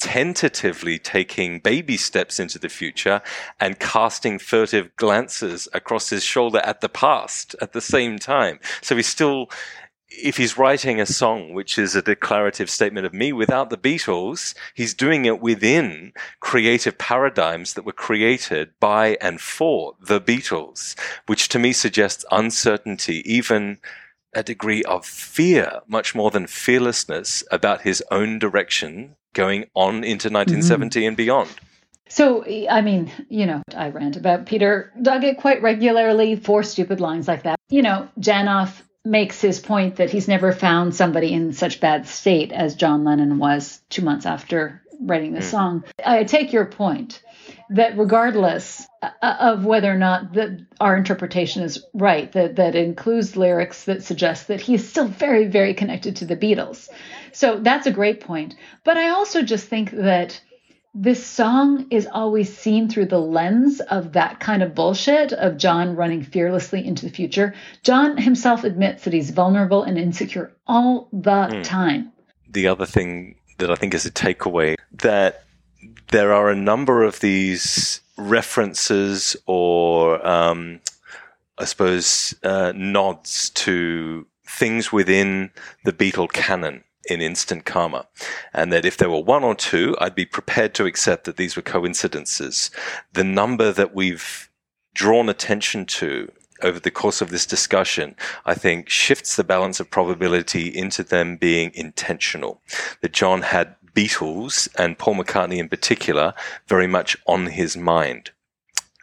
tentatively 0.00 0.98
taking 0.98 1.60
baby 1.60 1.96
steps 1.96 2.38
into 2.38 2.58
the 2.58 2.68
future 2.68 3.22
and 3.58 3.78
casting 3.78 4.38
furtive 4.38 4.94
glances 4.96 5.66
across 5.72 6.10
his 6.10 6.22
shoulder 6.22 6.58
at 6.58 6.80
the 6.80 6.88
past 6.88 7.56
at 7.62 7.72
the 7.72 7.80
same 7.80 8.18
time. 8.18 8.58
So 8.82 8.96
he's 8.96 9.06
still 9.06 9.48
if 10.22 10.36
he's 10.36 10.58
writing 10.58 11.00
a 11.00 11.06
song 11.06 11.54
which 11.54 11.78
is 11.78 11.96
a 11.96 12.02
declarative 12.02 12.70
statement 12.70 13.06
of 13.06 13.12
me 13.12 13.32
without 13.32 13.70
the 13.70 13.76
Beatles, 13.76 14.54
he's 14.74 14.94
doing 14.94 15.24
it 15.24 15.40
within 15.40 16.12
creative 16.40 16.98
paradigms 16.98 17.74
that 17.74 17.84
were 17.84 17.92
created 17.92 18.70
by 18.80 19.16
and 19.20 19.40
for 19.40 19.94
the 20.00 20.20
Beatles, 20.20 20.98
which 21.26 21.48
to 21.48 21.58
me 21.58 21.72
suggests 21.72 22.24
uncertainty, 22.30 23.22
even 23.30 23.78
a 24.34 24.42
degree 24.42 24.82
of 24.84 25.04
fear, 25.04 25.80
much 25.86 26.14
more 26.14 26.30
than 26.30 26.46
fearlessness 26.46 27.44
about 27.50 27.82
his 27.82 28.02
own 28.10 28.38
direction 28.38 29.16
going 29.32 29.66
on 29.74 30.04
into 30.04 30.28
mm-hmm. 30.28 30.36
1970 30.36 31.06
and 31.06 31.16
beyond. 31.16 31.50
So, 32.08 32.44
I 32.70 32.80
mean, 32.82 33.10
you 33.28 33.46
know, 33.46 33.62
I 33.74 33.88
rant 33.88 34.16
about 34.16 34.46
Peter 34.46 34.92
Doggett 35.00 35.38
quite 35.38 35.62
regularly 35.62 36.36
for 36.36 36.62
stupid 36.62 37.00
lines 37.00 37.26
like 37.26 37.42
that. 37.44 37.58
You 37.68 37.82
know, 37.82 38.08
Janov 38.20 38.70
makes 39.04 39.40
his 39.40 39.58
point 39.58 39.96
that 39.96 40.10
he's 40.10 40.28
never 40.28 40.52
found 40.52 40.94
somebody 40.94 41.32
in 41.32 41.52
such 41.52 41.80
bad 41.80 42.06
state 42.06 42.52
as 42.52 42.74
John 42.74 43.04
Lennon 43.04 43.38
was 43.38 43.80
two 43.90 44.02
months 44.02 44.26
after 44.26 44.82
writing 45.00 45.32
the 45.32 45.40
mm. 45.40 45.50
song. 45.50 45.84
I 46.04 46.24
take 46.24 46.52
your 46.52 46.66
point 46.66 47.22
that 47.70 47.96
regardless 47.98 48.86
uh, 49.02 49.10
of 49.22 49.64
whether 49.64 49.90
or 49.90 49.96
not 49.96 50.32
the, 50.32 50.66
our 50.80 50.96
interpretation 50.96 51.62
is 51.62 51.84
right, 51.94 52.30
that, 52.32 52.56
that 52.56 52.74
includes 52.74 53.36
lyrics 53.36 53.84
that 53.84 54.02
suggest 54.02 54.48
that 54.48 54.60
he 54.60 54.74
is 54.74 54.88
still 54.88 55.08
very, 55.08 55.46
very 55.46 55.74
connected 55.74 56.16
to 56.16 56.24
the 56.24 56.36
Beatles. 56.36 56.88
So 57.32 57.58
that's 57.58 57.86
a 57.86 57.92
great 57.92 58.20
point. 58.20 58.54
But 58.84 58.96
I 58.96 59.10
also 59.10 59.42
just 59.42 59.68
think 59.68 59.90
that 59.90 60.40
this 60.94 61.26
song 61.26 61.86
is 61.90 62.06
always 62.06 62.56
seen 62.56 62.88
through 62.88 63.06
the 63.06 63.18
lens 63.18 63.80
of 63.80 64.12
that 64.12 64.38
kind 64.38 64.62
of 64.62 64.74
bullshit 64.76 65.32
of 65.32 65.56
John 65.56 65.96
running 65.96 66.22
fearlessly 66.22 66.86
into 66.86 67.04
the 67.04 67.12
future. 67.12 67.54
John 67.82 68.16
himself 68.16 68.62
admits 68.62 69.04
that 69.04 69.12
he's 69.12 69.30
vulnerable 69.30 69.82
and 69.82 69.98
insecure 69.98 70.52
all 70.66 71.08
the 71.12 71.60
time. 71.64 72.12
the 72.48 72.68
other 72.68 72.86
thing 72.86 73.34
that 73.58 73.70
I 73.70 73.74
think 73.74 73.94
is 73.94 74.06
a 74.06 74.10
takeaway 74.10 74.76
that 75.02 75.43
there 76.10 76.32
are 76.32 76.50
a 76.50 76.56
number 76.56 77.02
of 77.02 77.20
these 77.20 78.00
references 78.16 79.36
or 79.46 80.24
um, 80.26 80.80
I 81.58 81.64
suppose 81.64 82.34
uh, 82.42 82.72
nods 82.74 83.50
to 83.50 84.26
things 84.46 84.92
within 84.92 85.50
the 85.84 85.92
Beatle 85.92 86.32
canon 86.32 86.84
in 87.06 87.20
Instant 87.20 87.64
Karma, 87.64 88.06
and 88.52 88.72
that 88.72 88.84
if 88.84 88.96
there 88.96 89.10
were 89.10 89.20
one 89.20 89.44
or 89.44 89.54
two, 89.54 89.94
I'd 90.00 90.14
be 90.14 90.24
prepared 90.24 90.74
to 90.74 90.86
accept 90.86 91.24
that 91.24 91.36
these 91.36 91.54
were 91.54 91.62
coincidences. 91.62 92.70
The 93.12 93.24
number 93.24 93.72
that 93.72 93.94
we've 93.94 94.48
drawn 94.94 95.28
attention 95.28 95.86
to 95.86 96.30
over 96.62 96.80
the 96.80 96.90
course 96.90 97.20
of 97.20 97.30
this 97.30 97.46
discussion, 97.46 98.16
I 98.46 98.54
think 98.54 98.88
shifts 98.88 99.36
the 99.36 99.44
balance 99.44 99.80
of 99.80 99.90
probability 99.90 100.68
into 100.68 101.02
them 101.02 101.36
being 101.36 101.72
intentional. 101.74 102.62
That 103.02 103.12
John 103.12 103.42
had 103.42 103.76
Beatles 103.94 104.68
and 104.76 104.98
Paul 104.98 105.16
McCartney 105.16 105.58
in 105.58 105.68
particular 105.68 106.34
very 106.66 106.86
much 106.86 107.16
on 107.26 107.46
his 107.46 107.76
mind. 107.76 108.30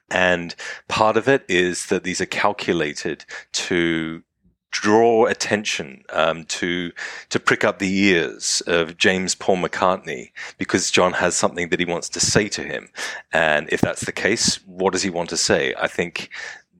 And 0.09 0.53
part 0.89 1.15
of 1.15 1.27
it 1.29 1.45
is 1.47 1.85
that 1.87 2.03
these 2.03 2.19
are 2.19 2.25
calculated 2.25 3.25
to 3.53 4.23
draw 4.71 5.25
attention 5.25 6.03
um, 6.11 6.45
to 6.45 6.91
to 7.29 7.39
prick 7.39 7.63
up 7.63 7.79
the 7.79 7.93
ears 7.93 8.61
of 8.67 8.97
James 8.97 9.35
Paul 9.35 9.57
McCartney 9.57 10.31
because 10.57 10.91
John 10.91 11.13
has 11.13 11.35
something 11.35 11.69
that 11.69 11.79
he 11.79 11.85
wants 11.85 12.09
to 12.09 12.19
say 12.19 12.47
to 12.49 12.63
him, 12.63 12.89
and 13.31 13.69
if 13.71 13.81
that's 13.81 14.05
the 14.05 14.11
case, 14.11 14.55
what 14.65 14.93
does 14.93 15.03
he 15.03 15.09
want 15.09 15.29
to 15.29 15.37
say? 15.37 15.73
I 15.79 15.87
think 15.87 16.29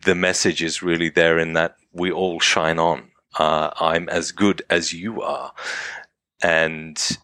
the 0.03 0.15
message 0.15 0.64
is 0.64 0.81
really 0.81 1.09
there 1.09 1.38
in 1.38 1.53
that 1.53 1.75
we 1.93 2.11
all 2.11 2.40
shine 2.40 2.80
on. 2.80 3.11
Uh, 3.38 3.69
I'm 3.80 4.09
as 4.09 4.31
good 4.31 4.61
as 4.69 4.93
you 4.93 5.22
are, 5.22 5.53
and 6.41 7.17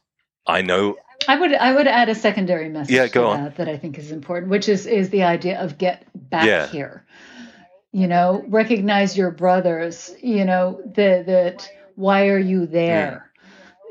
I 0.48 0.62
know. 0.62 0.98
I 1.28 1.40
would 1.40 1.54
I 1.54 1.74
would 1.74 1.88
add 1.88 2.10
a 2.10 2.16
secondary 2.16 2.70
message 2.70 2.96
Yeah, 2.96 3.08
go 3.08 3.28
on. 3.28 3.44
that 3.44 3.58
that 3.58 3.68
I 3.70 3.78
think 3.78 3.98
is 3.98 4.12
important, 4.12 4.50
which 4.52 4.70
is 4.70 4.86
is 4.86 5.10
the 5.10 5.24
idea 5.24 5.60
of 5.60 5.78
get 5.78 6.06
back 6.16 6.46
Yeah. 6.46 6.68
here. 6.68 7.06
You 7.92 8.08
know, 8.08 8.44
recognize 8.48 9.18
your 9.18 9.32
brothers. 9.32 10.14
You 10.22 10.46
know 10.46 10.82
the, 10.86 11.24
that 11.26 11.70
why 11.96 12.28
are 12.30 12.38
you 12.40 12.66
there? 12.68 13.32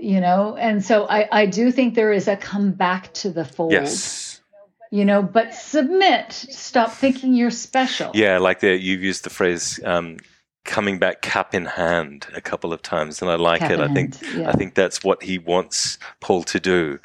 You 0.01 0.21
know, 0.21 0.57
and 0.57 0.85
so 0.85 1.07
I 1.09 1.29
I 1.33 1.47
do 1.47 1.73
think 1.73 1.95
there 1.95 2.13
is 2.13 2.29
a 2.29 2.37
come 2.37 2.73
back 2.73 3.13
to 3.15 3.31
the 3.31 3.45
fold. 3.45 3.73
Yes. 3.73 4.41
You 4.93 5.05
know, 5.05 5.21
but 5.23 5.53
submit. 5.53 6.33
Stop 6.33 6.93
thinking 6.93 7.35
you're 7.35 7.51
special. 7.51 8.13
Yeah, 8.15 8.39
like 8.39 8.61
the, 8.61 8.77
you've 8.81 9.03
used 9.03 9.25
the 9.25 9.31
phrase 9.31 9.81
um, 9.85 10.19
"coming 10.67 10.99
back 10.99 11.23
cap 11.23 11.55
in 11.55 11.65
hand" 11.65 12.27
a 12.35 12.41
couple 12.41 12.73
of 12.73 12.83
times, 12.83 13.23
and 13.23 13.31
I 13.31 13.37
like 13.37 13.61
Cap 13.61 13.71
it. 13.73 13.81
I 13.81 13.93
think 13.93 14.15
yeah. 14.35 14.49
I 14.49 14.53
think 14.53 14.75
that's 14.75 15.03
what 15.03 15.23
he 15.23 15.39
wants 15.39 15.99
Paul 16.21 16.43
to 16.45 16.61
do. 16.61 16.99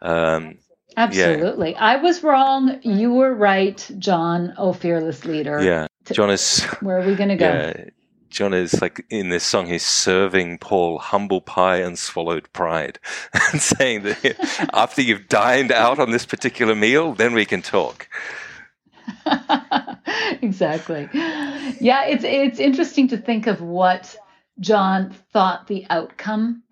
Um, 0.00 0.58
Absolutely. 0.96 1.76
I 1.76 1.96
was 1.96 2.24
wrong. 2.24 2.80
You 2.82 3.12
were 3.12 3.32
right, 3.32 3.88
John. 3.98 4.52
Oh, 4.56 4.72
fearless 4.72 5.24
leader. 5.24 5.62
yeah, 5.62 5.86
John 6.12 6.30
is. 6.30 6.64
Where 6.80 6.98
are 6.98 7.06
we 7.06 7.14
going 7.14 7.28
to 7.28 7.36
go? 7.36 7.46
Yeah, 7.46 7.84
John 8.30 8.52
is 8.52 8.80
like 8.80 9.04
in 9.08 9.28
this 9.28 9.44
song. 9.44 9.66
He's 9.66 9.86
serving 9.86 10.58
Paul 10.58 10.98
humble 10.98 11.40
pie 11.40 11.78
and 11.78 11.98
swallowed 11.98 12.52
pride, 12.52 12.98
and 13.52 13.60
saying 13.60 14.02
that 14.02 14.70
after 14.74 15.02
you've 15.02 15.28
dined 15.28 15.72
out 15.72 15.98
on 15.98 16.10
this 16.10 16.26
particular 16.26 16.74
meal, 16.74 17.14
then 17.14 17.32
we 17.32 17.44
can 17.44 17.62
talk. 17.62 18.08
exactly. 20.42 21.08
Yeah, 21.12 22.06
it's 22.06 22.24
it's 22.24 22.58
interesting 22.58 23.08
to 23.08 23.16
think 23.16 23.46
of 23.46 23.60
what 23.60 24.16
John 24.60 25.14
thought 25.32 25.66
the 25.66 25.86
outcome 25.90 26.62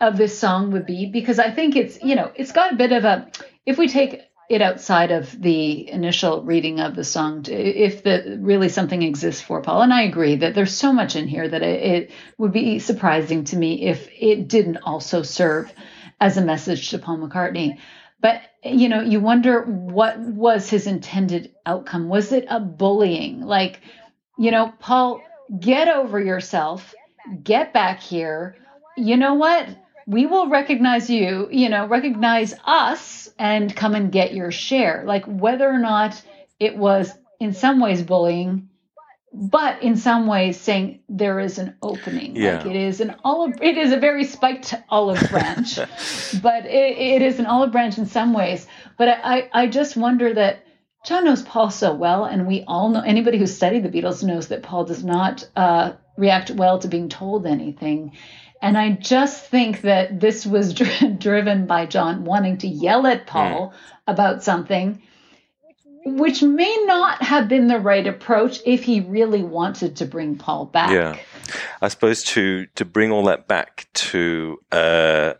of 0.00 0.16
this 0.16 0.38
song 0.38 0.72
would 0.72 0.86
be 0.86 1.06
because 1.06 1.38
I 1.38 1.50
think 1.50 1.76
it's 1.76 2.02
you 2.02 2.16
know 2.16 2.30
it's 2.34 2.52
got 2.52 2.72
a 2.72 2.76
bit 2.76 2.92
of 2.92 3.04
a 3.04 3.30
if 3.64 3.78
we 3.78 3.88
take 3.88 4.20
it 4.50 4.60
outside 4.60 5.12
of 5.12 5.40
the 5.40 5.88
initial 5.88 6.42
reading 6.42 6.80
of 6.80 6.94
the 6.94 7.04
song 7.04 7.46
if 7.48 8.02
the 8.02 8.38
really 8.40 8.68
something 8.68 9.02
exists 9.02 9.40
for 9.40 9.62
Paul 9.62 9.82
and 9.82 9.94
I 9.94 10.02
agree 10.02 10.36
that 10.36 10.54
there's 10.54 10.76
so 10.76 10.92
much 10.92 11.14
in 11.16 11.28
here 11.28 11.48
that 11.48 11.62
it, 11.62 11.82
it 11.82 12.10
would 12.36 12.52
be 12.52 12.80
surprising 12.80 13.44
to 13.44 13.56
me 13.56 13.86
if 13.86 14.08
it 14.12 14.48
didn't 14.48 14.78
also 14.78 15.22
serve 15.22 15.72
as 16.20 16.36
a 16.36 16.42
message 16.42 16.90
to 16.90 16.98
Paul 16.98 17.18
McCartney 17.18 17.78
but 18.22 18.40
you 18.64 18.88
know 18.88 19.02
you 19.02 19.20
wonder 19.20 19.62
what 19.62 20.18
was 20.18 20.70
his 20.70 20.86
intended 20.86 21.52
outcome? 21.66 22.08
Was 22.08 22.32
it 22.32 22.46
a 22.48 22.60
bullying? 22.60 23.42
Like 23.42 23.80
you 24.38 24.50
know 24.50 24.72
paul 24.78 25.20
get 25.60 25.88
over 25.88 26.20
yourself. 26.20 26.94
Get 27.42 27.72
back 27.72 28.00
here. 28.00 28.56
You 28.96 29.16
know 29.16 29.34
what? 29.34 29.68
We 30.06 30.26
will 30.26 30.48
recognize 30.48 31.10
you 31.10 31.48
you 31.50 31.68
know 31.68 31.86
recognize 31.86 32.54
us 32.64 33.28
and 33.38 33.74
come 33.74 33.94
and 33.94 34.10
get 34.10 34.34
your 34.34 34.52
share. 34.52 35.04
Like 35.06 35.26
whether 35.26 35.68
or 35.68 35.78
not 35.78 36.22
it 36.58 36.76
was 36.76 37.12
in 37.40 37.52
some 37.52 37.80
ways 37.80 38.02
bullying 38.02 38.68
but 39.34 39.82
in 39.82 39.96
some 39.96 40.26
ways 40.26 40.60
saying 40.60 41.00
there 41.08 41.40
is 41.40 41.58
an 41.58 41.74
opening 41.80 42.36
Yeah. 42.36 42.58
like 42.58 42.66
it 42.66 42.76
is 42.76 43.00
an 43.00 43.16
olive 43.24 43.54
it 43.62 43.78
is 43.78 43.92
a 43.92 43.96
very 43.96 44.24
spiked 44.24 44.74
olive 44.90 45.20
branch 45.30 45.76
but 46.42 46.66
it, 46.66 46.98
it 46.98 47.22
is 47.22 47.38
an 47.38 47.46
olive 47.46 47.72
branch 47.72 47.96
in 47.98 48.06
some 48.06 48.34
ways 48.34 48.66
but 48.98 49.08
I, 49.08 49.48
I 49.52 49.66
just 49.68 49.96
wonder 49.96 50.34
that 50.34 50.64
John 51.04 51.24
knows 51.24 51.42
Paul 51.42 51.70
so 51.70 51.92
well, 51.94 52.26
and 52.26 52.46
we 52.46 52.62
all 52.68 52.88
know 52.90 53.00
anybody 53.00 53.36
who 53.36 53.48
studied 53.48 53.82
the 53.82 53.88
Beatles 53.88 54.22
knows 54.22 54.46
that 54.48 54.62
Paul 54.62 54.84
does 54.84 55.02
not 55.02 55.44
uh, 55.56 55.94
react 56.16 56.52
well 56.52 56.78
to 56.78 56.86
being 56.86 57.08
told 57.08 57.44
anything. 57.44 58.12
And 58.60 58.78
I 58.78 58.90
just 58.92 59.44
think 59.46 59.80
that 59.80 60.20
this 60.20 60.46
was 60.46 60.72
dri- 60.78 61.16
driven 61.18 61.66
by 61.66 61.86
John 61.86 62.24
wanting 62.24 62.58
to 62.58 62.68
yell 62.68 63.04
at 63.08 63.26
Paul 63.26 63.74
about 64.06 64.44
something, 64.44 65.02
which 66.04 66.42
may 66.42 66.76
not 66.86 67.22
have 67.22 67.48
been 67.48 67.68
the 67.68 67.78
right 67.78 68.06
approach 68.06 68.60
if 68.64 68.82
he 68.82 69.00
really 69.00 69.42
wanted 69.42 69.96
to 69.96 70.06
bring 70.06 70.36
Paul 70.36 70.66
back. 70.66 70.90
Yeah, 70.90 71.16
I 71.80 71.88
suppose 71.88 72.22
to 72.24 72.66
to 72.74 72.84
bring 72.84 73.10
all 73.10 73.24
that 73.24 73.48
back 73.48 73.86
to 73.94 74.58
uh, 74.72 75.34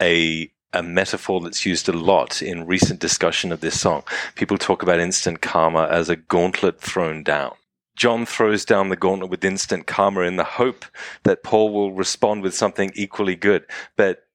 a 0.00 0.50
a 0.72 0.82
metaphor 0.82 1.40
that's 1.40 1.66
used 1.66 1.88
a 1.88 1.92
lot 1.92 2.42
in 2.42 2.66
recent 2.66 3.00
discussion 3.00 3.52
of 3.52 3.60
this 3.60 3.80
song. 3.80 4.04
People 4.36 4.56
talk 4.56 4.82
about 4.82 5.00
instant 5.00 5.42
karma 5.42 5.88
as 5.90 6.08
a 6.08 6.16
gauntlet 6.16 6.80
thrown 6.80 7.22
down. 7.22 7.52
John 7.96 8.24
throws 8.24 8.64
down 8.64 8.88
the 8.88 8.96
gauntlet 8.96 9.30
with 9.30 9.44
instant 9.44 9.86
karma 9.86 10.22
in 10.22 10.36
the 10.36 10.44
hope 10.44 10.84
that 11.24 11.42
Paul 11.42 11.72
will 11.72 11.92
respond 11.92 12.42
with 12.42 12.54
something 12.54 12.92
equally 12.94 13.36
good. 13.36 13.66
But 13.96 14.26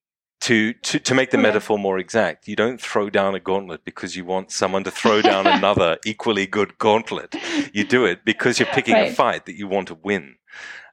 to, 0.48 0.74
to, 0.74 1.00
to 1.00 1.14
make 1.14 1.30
the 1.32 1.38
Okay. 1.38 1.44
metaphor 1.48 1.78
more 1.80 1.98
exact, 2.00 2.48
you 2.48 2.56
don't 2.56 2.80
throw 2.82 3.10
down 3.10 3.36
a 3.36 3.40
gauntlet 3.40 3.84
because 3.86 4.16
you 4.16 4.26
want 4.26 4.52
someone 4.52 4.84
to 4.84 4.92
throw 4.92 5.22
down 5.22 5.48
another 5.48 5.98
equally 6.06 6.46
good 6.48 6.78
gauntlet. 6.78 7.36
You 7.74 7.84
do 7.84 8.06
it 8.06 8.26
because 8.26 8.60
you're 8.60 8.68
picking 8.74 8.96
a 8.96 9.12
fight 9.12 9.46
that 9.48 9.56
you 9.56 9.68
want 9.68 9.88
to 9.90 9.96
win. 9.96 10.36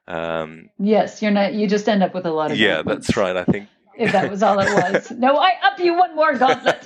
Um, 0.07 0.69
Yes, 0.79 1.21
you're 1.21 1.31
not. 1.31 1.53
You 1.53 1.67
just 1.67 1.87
end 1.87 2.03
up 2.03 2.13
with 2.13 2.25
a 2.25 2.31
lot 2.31 2.51
of. 2.51 2.57
yeah, 2.57 2.75
gauntlets. 2.77 3.07
that's 3.07 3.17
right. 3.17 3.35
I 3.37 3.43
think 3.45 3.67
if 3.97 4.11
that 4.11 4.29
was 4.29 4.41
all 4.43 4.59
it 4.59 4.65
was. 4.93 5.11
No, 5.11 5.37
I 5.37 5.51
up 5.63 5.79
you 5.79 5.93
one 5.97 6.15
more 6.15 6.33
gauntlet. 6.37 6.85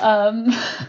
Um, 0.00 0.46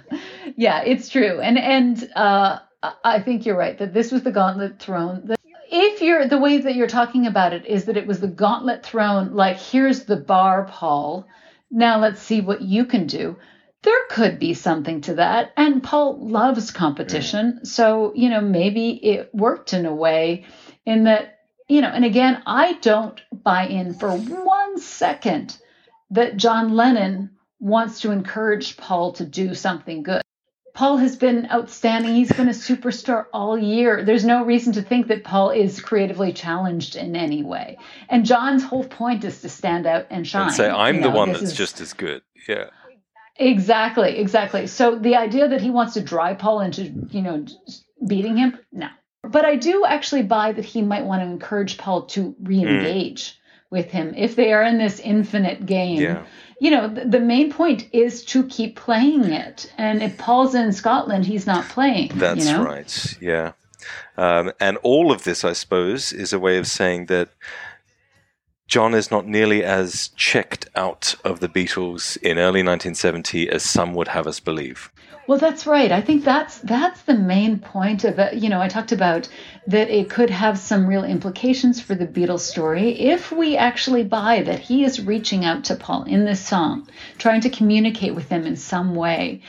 yeah, 0.57 0.81
it's 0.81 1.07
true, 1.09 1.39
and 1.39 1.57
and 1.57 2.09
uh, 2.15 2.59
I- 2.83 2.93
I 3.03 3.19
think 3.21 3.45
you're 3.45 3.57
right 3.57 3.77
that 3.77 3.93
this 3.93 4.11
was 4.11 4.23
the 4.23 4.31
gauntlet 4.31 4.79
thrown. 4.79 5.34
If 5.77 6.01
you're 6.01 6.25
the 6.25 6.37
way 6.37 6.59
that 6.59 6.75
you're 6.75 6.87
talking 6.87 7.27
about 7.27 7.51
it 7.51 7.65
is 7.65 7.83
that 7.85 7.97
it 7.97 8.07
was 8.07 8.21
the 8.21 8.29
gauntlet 8.29 8.85
thrown, 8.85 9.35
like 9.35 9.57
here's 9.57 10.05
the 10.05 10.15
bar, 10.15 10.69
Paul. 10.71 11.27
Now 11.69 11.99
let's 11.99 12.21
see 12.21 12.39
what 12.39 12.61
you 12.61 12.85
can 12.85 13.07
do. 13.07 13.35
There 13.81 14.07
could 14.09 14.39
be 14.39 14.53
something 14.53 15.01
to 15.01 15.15
that, 15.15 15.51
and 15.57 15.83
Paul 15.83 16.29
loves 16.29 16.71
competition, 16.71 17.65
so 17.65 18.13
you 18.15 18.29
know 18.29 18.39
maybe 18.39 18.91
it 18.91 19.29
worked 19.33 19.73
in 19.73 19.85
a 19.85 19.93
way, 19.93 20.45
in 20.85 21.03
that 21.03 21.39
you 21.67 21.81
know, 21.81 21.89
and 21.89 22.05
again, 22.05 22.41
I 22.45 22.73
don't 22.79 23.19
buy 23.33 23.67
in 23.67 23.95
for 23.95 24.15
one 24.15 24.79
second 24.79 25.57
that 26.11 26.37
John 26.37 26.73
Lennon 26.73 27.31
wants 27.59 27.99
to 28.01 28.11
encourage 28.11 28.77
Paul 28.77 29.11
to 29.13 29.25
do 29.25 29.53
something 29.53 30.03
good. 30.03 30.21
Paul 30.75 30.97
has 30.97 31.15
been 31.15 31.47
outstanding. 31.51 32.13
He's 32.13 32.31
been 32.33 32.49
a 32.49 32.51
superstar 32.51 33.25
all 33.33 33.57
year. 33.57 34.03
There's 34.03 34.25
no 34.25 34.43
reason 34.43 34.73
to 34.73 34.81
think 34.81 35.07
that 35.07 35.23
Paul 35.23 35.51
is 35.51 35.79
creatively 35.79 36.33
challenged 36.33 36.97
in 36.97 37.15
any 37.15 37.43
way. 37.43 37.77
And 38.09 38.25
John's 38.25 38.61
whole 38.61 38.83
point 38.83 39.23
is 39.23 39.41
to 39.41 39.49
stand 39.49 39.87
out 39.87 40.07
and 40.09 40.27
shine. 40.27 40.47
and 40.47 40.53
say 40.53 40.69
I'm 40.69 40.97
You 40.97 41.03
the 41.03 41.09
one 41.11 41.31
that's 41.31 41.43
is- 41.43 41.53
just 41.53 41.79
as 41.79 41.93
good. 41.93 42.21
Yeah. 42.47 42.65
Exactly, 43.37 44.19
exactly. 44.19 44.67
So 44.67 44.97
the 44.97 45.15
idea 45.15 45.47
that 45.47 45.61
he 45.61 45.69
wants 45.69 45.93
to 45.95 46.01
drive 46.01 46.39
Paul 46.39 46.59
into, 46.61 46.83
you 47.09 47.21
know, 47.21 47.45
beating 48.05 48.37
him, 48.37 48.59
no. 48.71 48.87
But 49.23 49.45
I 49.45 49.55
do 49.55 49.85
actually 49.85 50.23
buy 50.23 50.51
that 50.51 50.65
he 50.65 50.81
might 50.81 51.05
want 51.05 51.21
to 51.21 51.25
encourage 51.25 51.77
Paul 51.77 52.03
to 52.07 52.35
re-engage 52.41 53.31
mm. 53.31 53.35
with 53.71 53.91
him 53.91 54.13
if 54.15 54.35
they 54.35 54.53
are 54.53 54.63
in 54.63 54.77
this 54.77 54.99
infinite 54.99 55.65
game. 55.65 56.01
Yeah. 56.01 56.23
You 56.59 56.71
know, 56.71 56.87
the, 56.87 57.05
the 57.05 57.19
main 57.19 57.51
point 57.51 57.87
is 57.91 58.23
to 58.25 58.43
keep 58.45 58.75
playing 58.75 59.25
it. 59.25 59.71
And 59.77 60.01
if 60.01 60.17
Paul's 60.17 60.55
in 60.55 60.71
Scotland, 60.71 61.25
he's 61.25 61.45
not 61.45 61.65
playing. 61.65 62.11
That's 62.15 62.45
you 62.45 62.51
know? 62.53 62.63
right. 62.63 63.17
Yeah. 63.21 63.53
Um, 64.17 64.51
and 64.59 64.77
all 64.77 65.11
of 65.11 65.23
this, 65.23 65.43
I 65.43 65.53
suppose, 65.53 66.13
is 66.13 66.33
a 66.33 66.39
way 66.39 66.57
of 66.57 66.67
saying 66.67 67.07
that 67.07 67.29
John 68.67 68.93
is 68.95 69.11
not 69.11 69.27
nearly 69.27 69.63
as 69.63 70.09
checked 70.15 70.69
out 70.75 71.15
of 71.23 71.39
the 71.39 71.49
Beatles 71.49 72.17
in 72.17 72.37
early 72.37 72.63
1970 72.63 73.49
as 73.49 73.63
some 73.63 73.93
would 73.93 74.07
have 74.07 74.25
us 74.25 74.39
believe. 74.39 74.91
Well, 75.27 75.39
that's 75.39 75.65
right. 75.65 75.91
I 75.91 76.01
think 76.01 76.23
that's 76.23 76.59
that's 76.59 77.01
the 77.01 77.15
main 77.15 77.57
point 77.57 78.03
of 78.03 78.19
it. 78.19 78.35
You 78.35 78.49
know, 78.49 78.61
I 78.61 78.67
talked 78.67 78.91
about 78.91 79.27
that 79.65 79.89
it 79.89 80.07
could 80.07 80.29
have 80.29 80.59
some 80.59 80.85
real 80.85 81.03
implications 81.03 81.81
for 81.81 81.95
the 81.95 82.05
Beatles 82.05 82.41
story 82.41 82.91
if 82.91 83.31
we 83.31 83.57
actually 83.57 84.03
buy 84.03 84.43
that 84.43 84.59
he 84.59 84.83
is 84.83 85.03
reaching 85.03 85.43
out 85.43 85.63
to 85.65 85.75
Paul 85.75 86.03
in 86.03 86.25
this 86.25 86.45
song, 86.45 86.87
trying 87.17 87.41
to 87.41 87.49
communicate 87.49 88.13
with 88.13 88.29
him 88.29 88.45
in 88.45 88.55
some 88.55 88.93
way. 88.93 89.41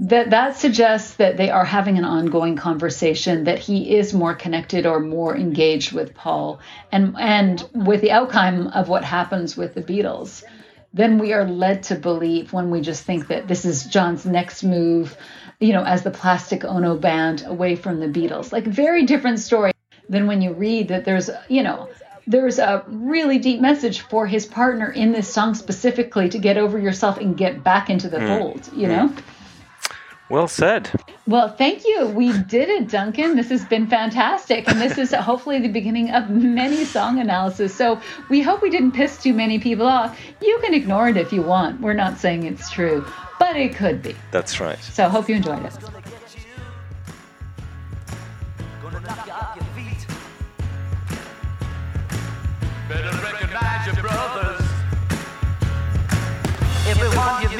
That 0.00 0.30
that 0.30 0.56
suggests 0.56 1.14
that 1.14 1.36
they 1.36 1.50
are 1.50 1.64
having 1.64 1.96
an 1.96 2.04
ongoing 2.04 2.56
conversation, 2.56 3.44
that 3.44 3.60
he 3.60 3.96
is 3.96 4.12
more 4.12 4.34
connected 4.34 4.84
or 4.84 4.98
more 4.98 5.36
engaged 5.36 5.92
with 5.92 6.12
Paul, 6.12 6.58
and 6.90 7.14
and 7.20 7.64
with 7.72 8.00
the 8.00 8.10
outcome 8.10 8.66
of 8.68 8.88
what 8.88 9.04
happens 9.04 9.56
with 9.56 9.74
the 9.74 9.82
Beatles 9.82 10.42
then 10.92 11.18
we 11.18 11.32
are 11.32 11.44
led 11.44 11.84
to 11.84 11.94
believe 11.94 12.52
when 12.52 12.70
we 12.70 12.80
just 12.80 13.04
think 13.04 13.28
that 13.28 13.46
this 13.46 13.64
is 13.64 13.84
John's 13.84 14.26
next 14.26 14.64
move, 14.64 15.16
you 15.60 15.72
know, 15.72 15.84
as 15.84 16.02
the 16.02 16.10
Plastic 16.10 16.64
Ono 16.64 16.96
band 16.96 17.44
away 17.46 17.76
from 17.76 18.00
the 18.00 18.08
Beatles. 18.08 18.52
Like 18.52 18.64
very 18.64 19.06
different 19.06 19.38
story 19.38 19.72
than 20.08 20.26
when 20.26 20.42
you 20.42 20.52
read 20.52 20.88
that 20.88 21.04
there's, 21.04 21.30
you 21.48 21.62
know, 21.62 21.88
there's 22.26 22.58
a 22.58 22.84
really 22.88 23.38
deep 23.38 23.60
message 23.60 24.00
for 24.00 24.26
his 24.26 24.46
partner 24.46 24.90
in 24.90 25.12
this 25.12 25.32
song 25.32 25.54
specifically 25.54 26.28
to 26.28 26.38
get 26.38 26.56
over 26.56 26.78
yourself 26.78 27.18
and 27.18 27.36
get 27.36 27.62
back 27.62 27.88
into 27.88 28.08
the 28.08 28.18
mm. 28.18 28.38
fold, 28.38 28.70
you 28.74 28.88
know? 28.88 29.08
Mm. 29.08 29.22
Well 30.30 30.46
said. 30.46 30.88
Well, 31.26 31.48
thank 31.48 31.84
you. 31.84 32.06
We 32.06 32.32
did 32.44 32.68
it, 32.68 32.88
Duncan. 32.88 33.34
This 33.34 33.48
has 33.48 33.64
been 33.64 33.88
fantastic. 33.88 34.68
And 34.68 34.80
this 34.80 34.96
is 34.96 35.12
hopefully 35.12 35.58
the 35.58 35.68
beginning 35.68 36.10
of 36.12 36.30
many 36.30 36.84
song 36.84 37.18
analysis. 37.18 37.74
So 37.74 38.00
we 38.28 38.40
hope 38.40 38.62
we 38.62 38.70
didn't 38.70 38.92
piss 38.92 39.20
too 39.20 39.34
many 39.34 39.58
people 39.58 39.86
off. 39.86 40.16
You 40.40 40.60
can 40.62 40.72
ignore 40.72 41.08
it 41.08 41.16
if 41.16 41.32
you 41.32 41.42
want. 41.42 41.80
We're 41.80 41.94
not 41.94 42.18
saying 42.18 42.44
it's 42.44 42.70
true, 42.70 43.04
but 43.40 43.56
it 43.56 43.74
could 43.74 44.02
be. 44.02 44.14
That's 44.30 44.60
right. 44.60 44.80
So 44.80 45.08
hope 45.08 45.28
you 45.28 45.34
enjoyed 45.34 45.64
it. 45.64 45.76
Gonna 48.82 49.00
knock 49.00 49.26
you 49.26 49.32
off 49.32 49.56
your 49.56 49.64
feet. 49.74 50.06
Better 52.88 53.16
recognize 53.20 53.86
your 53.86 53.96
brothers. 53.96 54.60
Everyone 56.86 57.42
you 57.42 57.48
meet. 57.48 57.59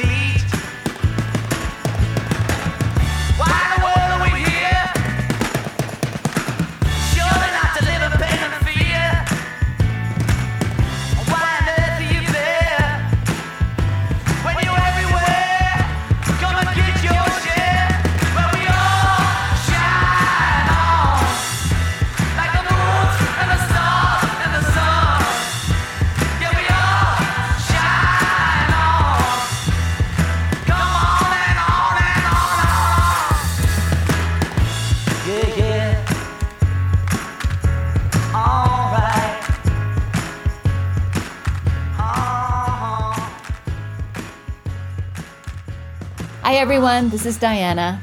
Hi, 46.51 46.57
everyone. 46.57 47.07
This 47.07 47.25
is 47.25 47.37
Diana. 47.37 48.01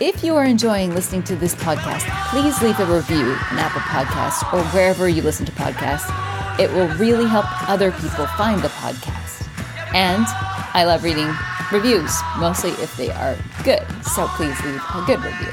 If 0.00 0.24
you 0.24 0.34
are 0.34 0.44
enjoying 0.44 0.92
listening 0.96 1.22
to 1.30 1.36
this 1.36 1.54
podcast, 1.54 2.02
please 2.28 2.60
leave 2.60 2.80
a 2.80 2.92
review 2.92 3.22
on 3.22 3.56
Apple 3.56 3.82
Podcasts 3.82 4.42
or 4.52 4.64
wherever 4.74 5.08
you 5.08 5.22
listen 5.22 5.46
to 5.46 5.52
podcasts. 5.52 6.10
It 6.58 6.72
will 6.72 6.88
really 6.98 7.28
help 7.28 7.46
other 7.70 7.92
people 7.92 8.26
find 8.36 8.60
the 8.60 8.68
podcast. 8.82 9.46
And 9.94 10.24
I 10.74 10.82
love 10.82 11.04
reading 11.04 11.32
reviews, 11.70 12.12
mostly 12.36 12.70
if 12.82 12.96
they 12.96 13.12
are 13.12 13.36
good. 13.62 13.86
So 14.02 14.26
please 14.26 14.60
leave 14.64 14.82
a 14.92 15.04
good 15.06 15.22
review. 15.22 15.52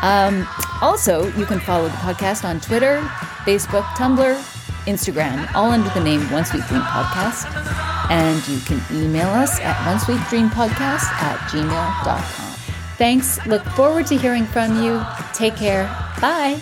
Um, 0.00 0.48
also, 0.80 1.30
you 1.36 1.44
can 1.44 1.60
follow 1.60 1.88
the 1.88 1.96
podcast 1.98 2.48
on 2.48 2.60
Twitter, 2.60 3.00
Facebook, 3.44 3.84
Tumblr, 3.92 4.57
Instagram, 4.88 5.52
all 5.54 5.70
under 5.70 5.90
the 5.90 6.00
name 6.00 6.20
One 6.30 6.44
Sweet 6.44 6.64
Dream 6.64 6.80
Podcast. 6.82 7.46
And 8.10 8.46
you 8.48 8.58
can 8.60 8.80
email 8.90 9.28
us 9.28 9.60
at 9.60 9.76
one 9.86 10.00
sweet 10.00 10.20
dream 10.30 10.48
podcast 10.48 11.04
at 11.04 11.38
gmail.com. 11.50 12.48
Thanks. 12.96 13.44
Look 13.46 13.62
forward 13.76 14.06
to 14.06 14.16
hearing 14.16 14.46
from 14.46 14.82
you. 14.82 15.04
Take 15.34 15.56
care. 15.56 15.84
Bye. 16.20 16.60